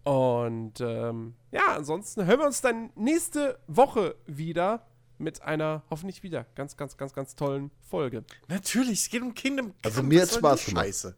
Und 0.04 0.80
ähm, 0.80 1.34
ja, 1.52 1.76
ansonsten 1.76 2.26
hören 2.26 2.40
wir 2.40 2.46
uns 2.46 2.60
dann 2.60 2.90
nächste 2.96 3.58
Woche 3.68 4.16
wieder 4.26 4.84
mit 5.18 5.42
einer 5.42 5.82
hoffentlich 5.90 6.22
wieder 6.22 6.44
ganz, 6.56 6.76
ganz, 6.76 6.96
ganz, 6.96 7.12
ganz 7.12 7.36
tollen 7.36 7.70
Folge. 7.88 8.24
Natürlich, 8.48 9.02
es 9.02 9.08
geht 9.08 9.22
um 9.22 9.34
Kingdom 9.34 9.72
Also 9.84 10.00
Come. 10.00 10.08
mir 10.08 10.22
Was 10.22 10.22
hat's 10.22 10.32
soll 10.32 10.40
Spaß 10.40 10.66
gemacht. 10.66 10.84
Scheiße. 10.86 11.16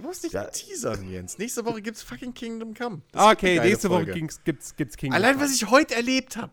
Du 0.00 0.06
musst 0.06 0.22
nicht 0.22 0.32
Ja. 0.32 0.44
teasern, 0.44 1.10
Jens. 1.10 1.36
Nächste 1.36 1.64
Woche 1.66 1.82
gibt's 1.82 2.02
fucking 2.02 2.32
Kingdom 2.32 2.72
Come. 2.74 3.02
Das 3.12 3.32
Okay, 3.32 3.60
nächste 3.60 3.90
Woche 3.90 3.98
Folge. 4.04 4.12
ging's, 4.14 4.42
gibt's, 4.44 4.74
gibt's 4.74 4.96
King. 4.96 5.12
Allein, 5.12 5.38
was 5.40 5.52
ich 5.54 5.68
heute 5.70 5.94
erlebt 5.94 6.36
habe. 6.36 6.52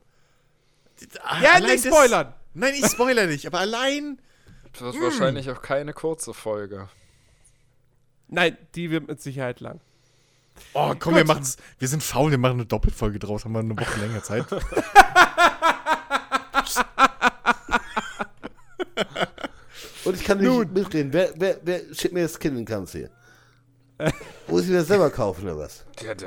Ja, 1.42 1.60
nicht 1.60 1.86
spoilern. 1.86 2.34
Nein, 2.54 2.74
ich 2.76 2.86
spoiler 2.88 3.26
nicht, 3.28 3.46
aber 3.48 3.60
allein. 3.60 4.20
Das 4.74 4.82
wird 4.82 5.02
wahrscheinlich 5.02 5.50
auch 5.50 5.62
keine 5.62 5.94
kurze 5.94 6.34
Folge. 6.34 6.90
Nein, 8.28 8.58
die 8.76 8.92
wird 8.92 9.08
mit 9.08 9.22
Sicherheit 9.22 9.62
lang. 9.62 9.80
Oh, 10.74 10.94
komm, 11.00 11.16
wir 11.16 11.24
machen's. 11.24 11.56
Wir 11.80 11.88
sind 11.88 12.04
faul, 12.04 12.32
wir 12.32 12.38
machen 12.38 12.54
eine 12.58 12.66
Doppelfolge 12.66 13.20
draus, 13.20 13.46
haben 13.46 13.54
wir 13.54 13.60
eine 13.60 13.78
Woche 13.80 14.00
länger 14.00 14.24
Zeit. 14.24 14.46
Und 20.06 20.16
ich 20.16 20.24
kann 20.24 20.40
nicht 20.40 20.74
mitreden. 20.74 21.12
Wer, 21.14 21.32
wer, 21.36 21.60
wer 21.64 21.82
schickt 21.94 22.14
mir 22.14 22.24
das 22.24 22.40
Kind 22.40 22.58
in 22.58 22.66
Kampf 22.66 22.92
hier? 22.94 23.10
Muss 24.48 24.66
ich 24.66 24.72
das 24.72 24.88
selber 24.88 25.10
kaufen 25.10 25.44
oder 25.46 25.58
was? 25.58 25.86
Ja, 26.02 26.04
Ich 26.04 26.10
hab 26.10 26.18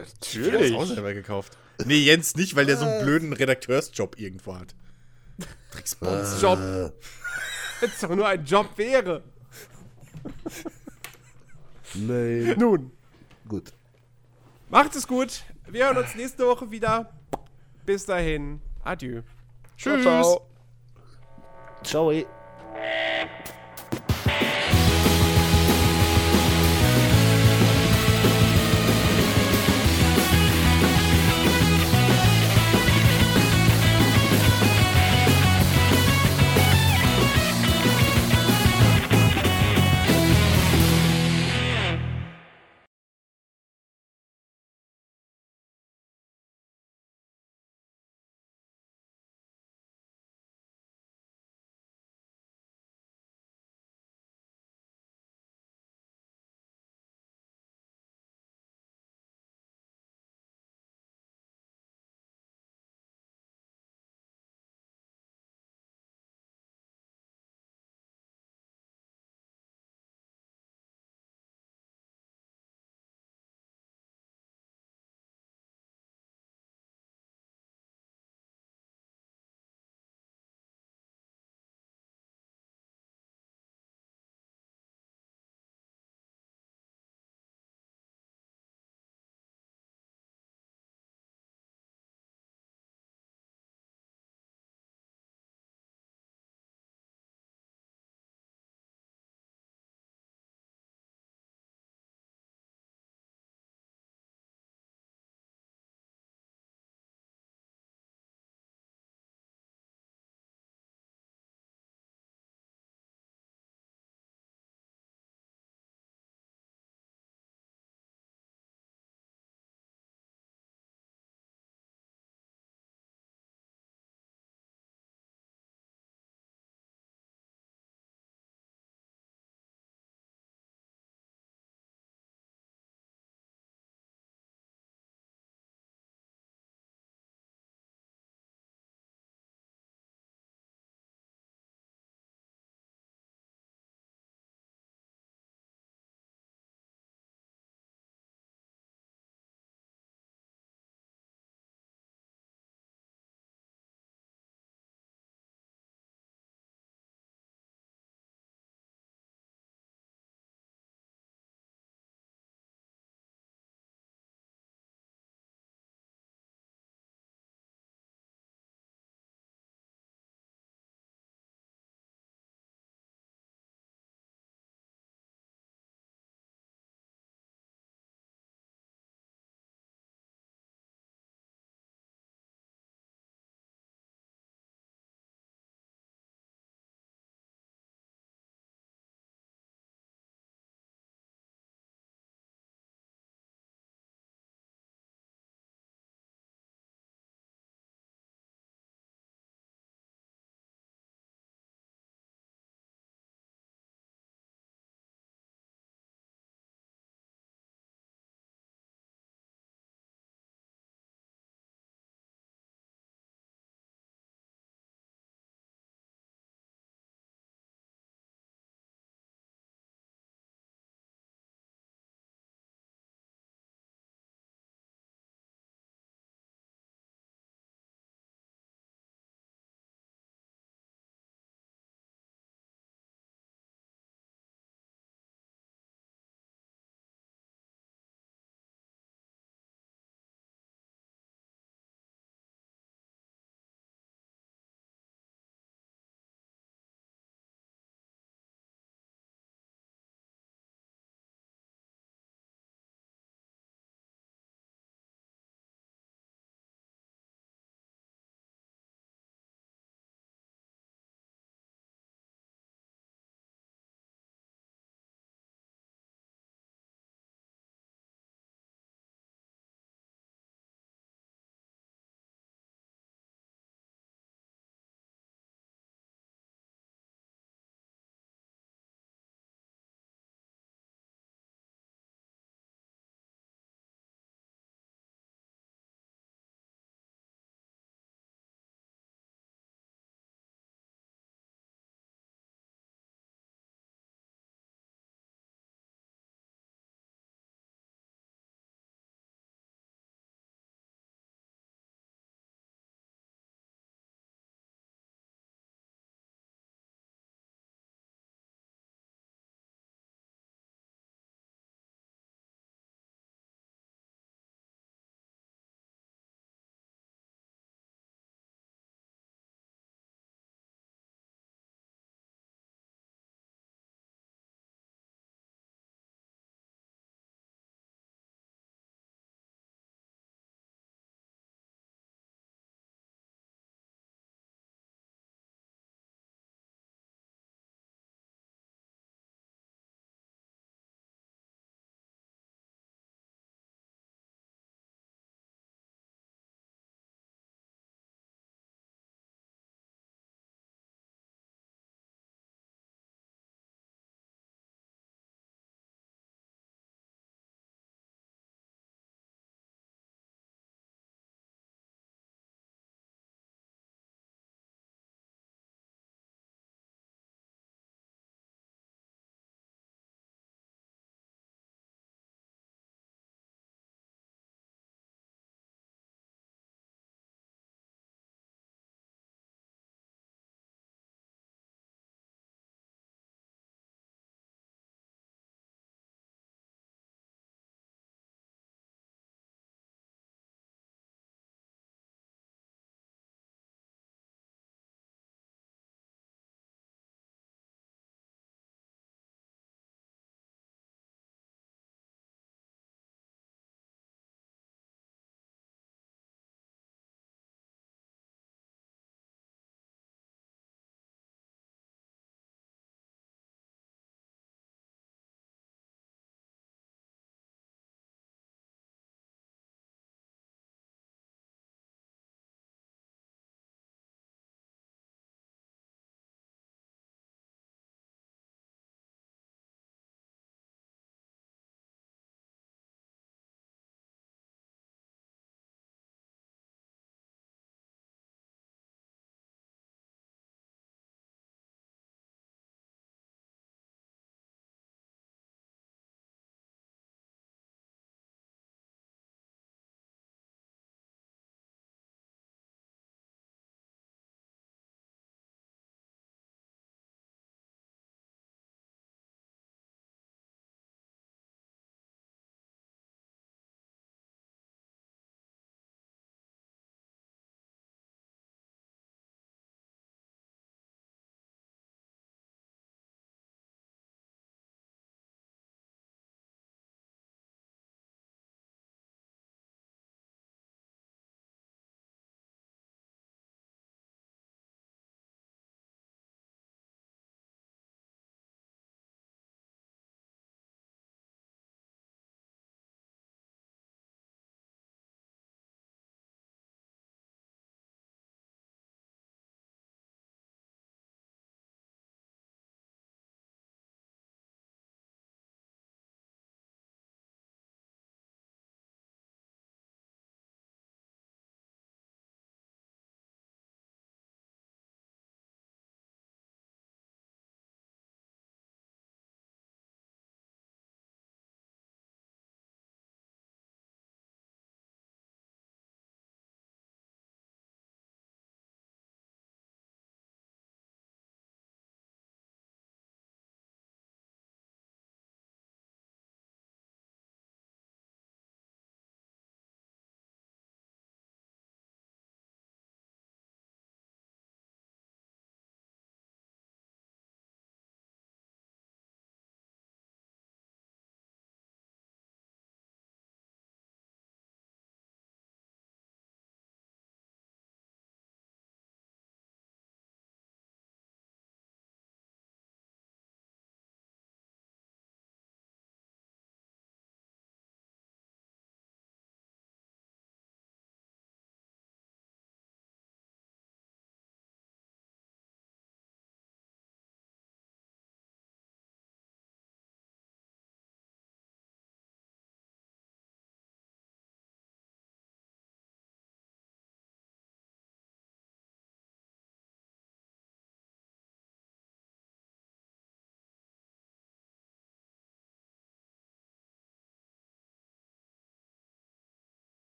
das 0.61 0.73
auch 0.73 0.85
selber 0.87 1.15
gekauft. 1.15 1.57
Nee, 1.85 1.99
Jens 1.99 2.35
nicht, 2.37 2.57
weil 2.57 2.67
der 2.67 2.77
so 2.77 2.85
einen 2.85 3.03
blöden 3.05 3.33
Redakteursjob 3.33 4.19
irgendwo 4.19 4.57
hat. 4.57 4.75
Drecksbons. 5.73 6.43
Job. 6.43 6.59
Äh, 6.59 6.91
Wenn 7.81 7.89
es 7.91 8.01
doch 8.01 8.15
nur 8.15 8.27
ein 8.27 8.45
Job 8.45 8.69
wäre. 8.77 9.23
nein. 11.95 12.55
Nun, 12.59 12.91
Gut. 13.49 13.73
macht 14.69 14.95
es 14.97 15.07
gut. 15.07 15.45
Wir 15.69 15.87
hören 15.87 15.99
uns 15.99 16.15
nächste 16.15 16.47
Woche 16.47 16.71
wieder. 16.71 17.13
Bis 17.87 18.05
dahin. 18.05 18.61
Adieu. 18.85 19.23
Ciao, 19.79 20.01
ciao. 20.03 20.47
Ciao. 21.85 22.13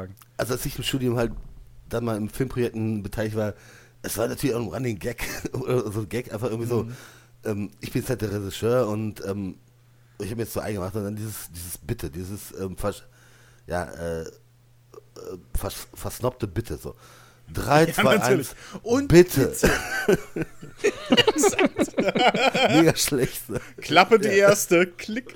Ey. 0.00 0.08
also 0.36 0.54
als 0.54 0.66
ich 0.66 0.76
im 0.76 0.84
Studium 0.84 1.16
halt 1.16 1.32
dann 1.88 2.04
mal 2.04 2.16
in 2.16 2.28
Filmprojekten 2.28 3.02
beteiligt 3.02 3.36
war, 3.36 3.54
es 4.02 4.16
war 4.18 4.28
natürlich 4.28 4.54
auch 4.54 4.60
ein 4.60 4.68
Running 4.68 4.98
Gag 4.98 5.22
oder 5.52 5.90
so 5.90 6.00
ein 6.00 6.08
Gag, 6.08 6.32
einfach 6.32 6.50
irgendwie 6.50 6.68
so, 6.68 6.88
ähm, 7.44 7.70
ich 7.80 7.92
bin 7.92 8.02
jetzt 8.02 8.10
halt 8.10 8.22
der 8.22 8.32
Regisseur 8.32 8.88
und 8.88 9.24
ähm, 9.24 9.56
ich 10.18 10.26
habe 10.26 10.36
mir 10.36 10.42
jetzt 10.42 10.54
so 10.54 10.60
eingemacht 10.60 10.94
und 10.94 11.04
dann 11.04 11.16
dieses, 11.16 11.50
dieses 11.50 11.78
Bitte, 11.78 12.10
dieses 12.10 12.52
ähm, 12.58 12.76
vers 12.76 13.02
ja, 13.66 13.84
äh, 13.84 14.22
äh, 14.22 14.28
vers 15.54 15.88
versnobte 15.94 16.46
Bitte 16.46 16.76
so. 16.76 16.94
3, 17.52 17.92
2, 17.92 18.02
natürlich. 18.02 18.48
1 18.48 18.56
Und 18.82 19.08
bitte. 19.08 19.52
Mega 22.70 22.96
schlecht. 22.96 23.48
ne? 23.48 23.60
Klappe 23.80 24.18
die 24.18 24.28
erste, 24.28 24.86
klick. 24.86 25.32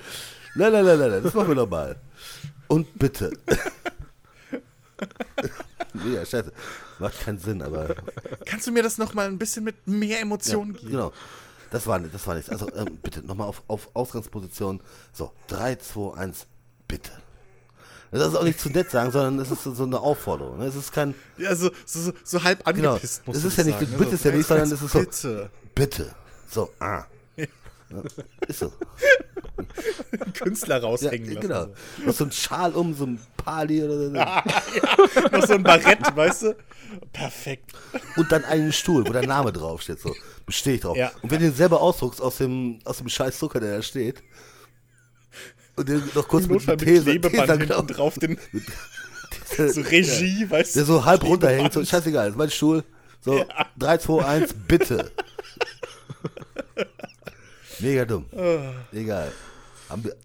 Nein, 0.55 0.73
nein, 0.73 0.85
nein, 0.85 0.99
nein, 0.99 1.11
nein, 1.11 1.23
das 1.23 1.33
machen 1.33 1.47
wir 1.49 1.55
nochmal. 1.55 1.95
Und 2.67 2.99
bitte. 2.99 3.31
Mega 5.93 6.25
scheiße. 6.25 6.51
Macht 6.99 7.19
keinen 7.21 7.37
Sinn, 7.39 7.61
aber 7.61 7.95
Kannst 8.45 8.67
du 8.67 8.71
mir 8.71 8.83
das 8.83 8.97
nochmal 8.97 9.27
ein 9.27 9.37
bisschen 9.37 9.63
mit 9.63 9.87
mehr 9.87 10.19
Emotionen 10.21 10.73
geben? 10.73 10.89
genau. 10.91 11.13
Das 11.69 11.87
war, 11.87 11.99
das 11.99 12.27
war 12.27 12.35
nichts. 12.35 12.49
Also 12.49 12.67
ähm, 12.75 12.97
bitte 13.01 13.25
nochmal 13.25 13.47
auf, 13.47 13.63
auf 13.67 13.89
Ausgangsposition. 13.93 14.81
So, 15.13 15.31
3, 15.47 15.75
2, 15.75 16.17
1, 16.17 16.45
bitte. 16.87 17.11
Das 18.11 18.27
ist 18.27 18.35
auch 18.35 18.43
nicht 18.43 18.59
zu 18.59 18.67
nett 18.69 18.91
sagen, 18.91 19.09
sondern 19.11 19.39
es 19.39 19.51
ist 19.51 19.63
so, 19.63 19.83
eine 19.83 19.97
Aufforderung. 20.01 20.57
ne? 20.59 20.65
Es 20.65 20.75
ist 20.75 20.91
kein, 20.91 21.15
Ja, 21.37 21.55
so, 21.55 21.71
so, 21.85 22.11
so, 22.25 22.43
halb 22.43 22.65
Genau. 22.65 22.89
angepisst, 22.95 23.25
muss 23.25 23.37
Es 23.37 23.45
ist 23.45 23.57
ja 23.57 23.63
nicht, 23.63 23.79
sagen. 23.79 23.95
bitte 23.97 24.15
ist 24.15 24.25
ja 24.25 24.31
nicht, 24.31 24.45
sondern 24.47 24.69
es 24.69 24.81
ist 24.81 24.91
so, 24.91 24.99
Bitte. 24.99 25.49
bitte. 25.73 26.15
So, 26.49 26.69
ah. 26.81 27.05
Ja, 27.91 28.01
ist 28.47 28.59
so. 28.59 28.71
Künstler 30.33 30.77
Ja, 30.77 30.83
raushängen 30.83 31.27
lassen. 31.33 31.41
genau. 31.41 31.67
Noch 32.05 32.13
so 32.13 32.25
ein 32.25 32.31
Schal 32.31 32.71
um, 32.73 32.93
so 32.93 33.05
ein 33.05 33.19
Pali 33.37 33.83
oder 33.83 33.97
so. 33.97 34.11
Noch 35.37 35.47
so 35.47 35.53
ein 35.53 35.63
Barett, 35.63 36.15
weißt 36.15 36.43
du? 36.43 36.55
Perfekt. 37.13 37.71
Und 38.17 38.31
dann 38.31 38.43
einen 38.45 38.71
Stuhl, 38.71 39.07
wo 39.07 39.11
der 39.13 39.25
Name 39.25 39.51
draufsteht. 39.51 39.99
So, 39.99 40.15
bestehe 40.45 40.75
ich 40.75 40.81
drauf. 40.81 40.97
Ja. 40.97 41.11
Und 41.21 41.31
wenn 41.31 41.39
du 41.39 41.45
den 41.45 41.55
selber 41.55 41.81
ausdruckst 41.81 42.21
aus 42.21 42.37
dem, 42.37 42.79
aus 42.85 42.97
dem 42.97 43.09
scheiß 43.09 43.37
Zucker, 43.39 43.59
der 43.59 43.77
da 43.77 43.81
steht, 43.81 44.21
und 45.75 45.87
den 45.87 46.03
noch 46.13 46.27
kurz 46.27 46.47
mit, 46.47 46.59
mit 46.59 46.67
mit 46.67 46.79
Tesa, 46.79 47.11
Tesa, 47.13 47.55
genau, 47.55 47.81
drauf, 47.81 48.19
den, 48.19 48.37
der, 49.57 49.69
so 49.69 49.81
Regie, 49.81 50.49
weißt 50.49 50.75
du? 50.75 50.79
der 50.79 50.85
so 50.85 51.05
halb 51.05 51.23
runterhängt, 51.23 51.73
so 51.73 51.83
scheißegal, 51.83 52.29
ist 52.29 52.37
mein 52.37 52.51
Stuhl. 52.51 52.83
So, 53.23 53.45
3, 53.77 53.97
2, 53.99 54.25
1, 54.25 54.53
bitte. 54.67 55.11
Mega 57.81 58.05
dumm. 58.05 58.25
Ah. 58.35 58.73
Egal. 58.91 59.31
Haben 59.89 60.03
wir, 60.03 60.15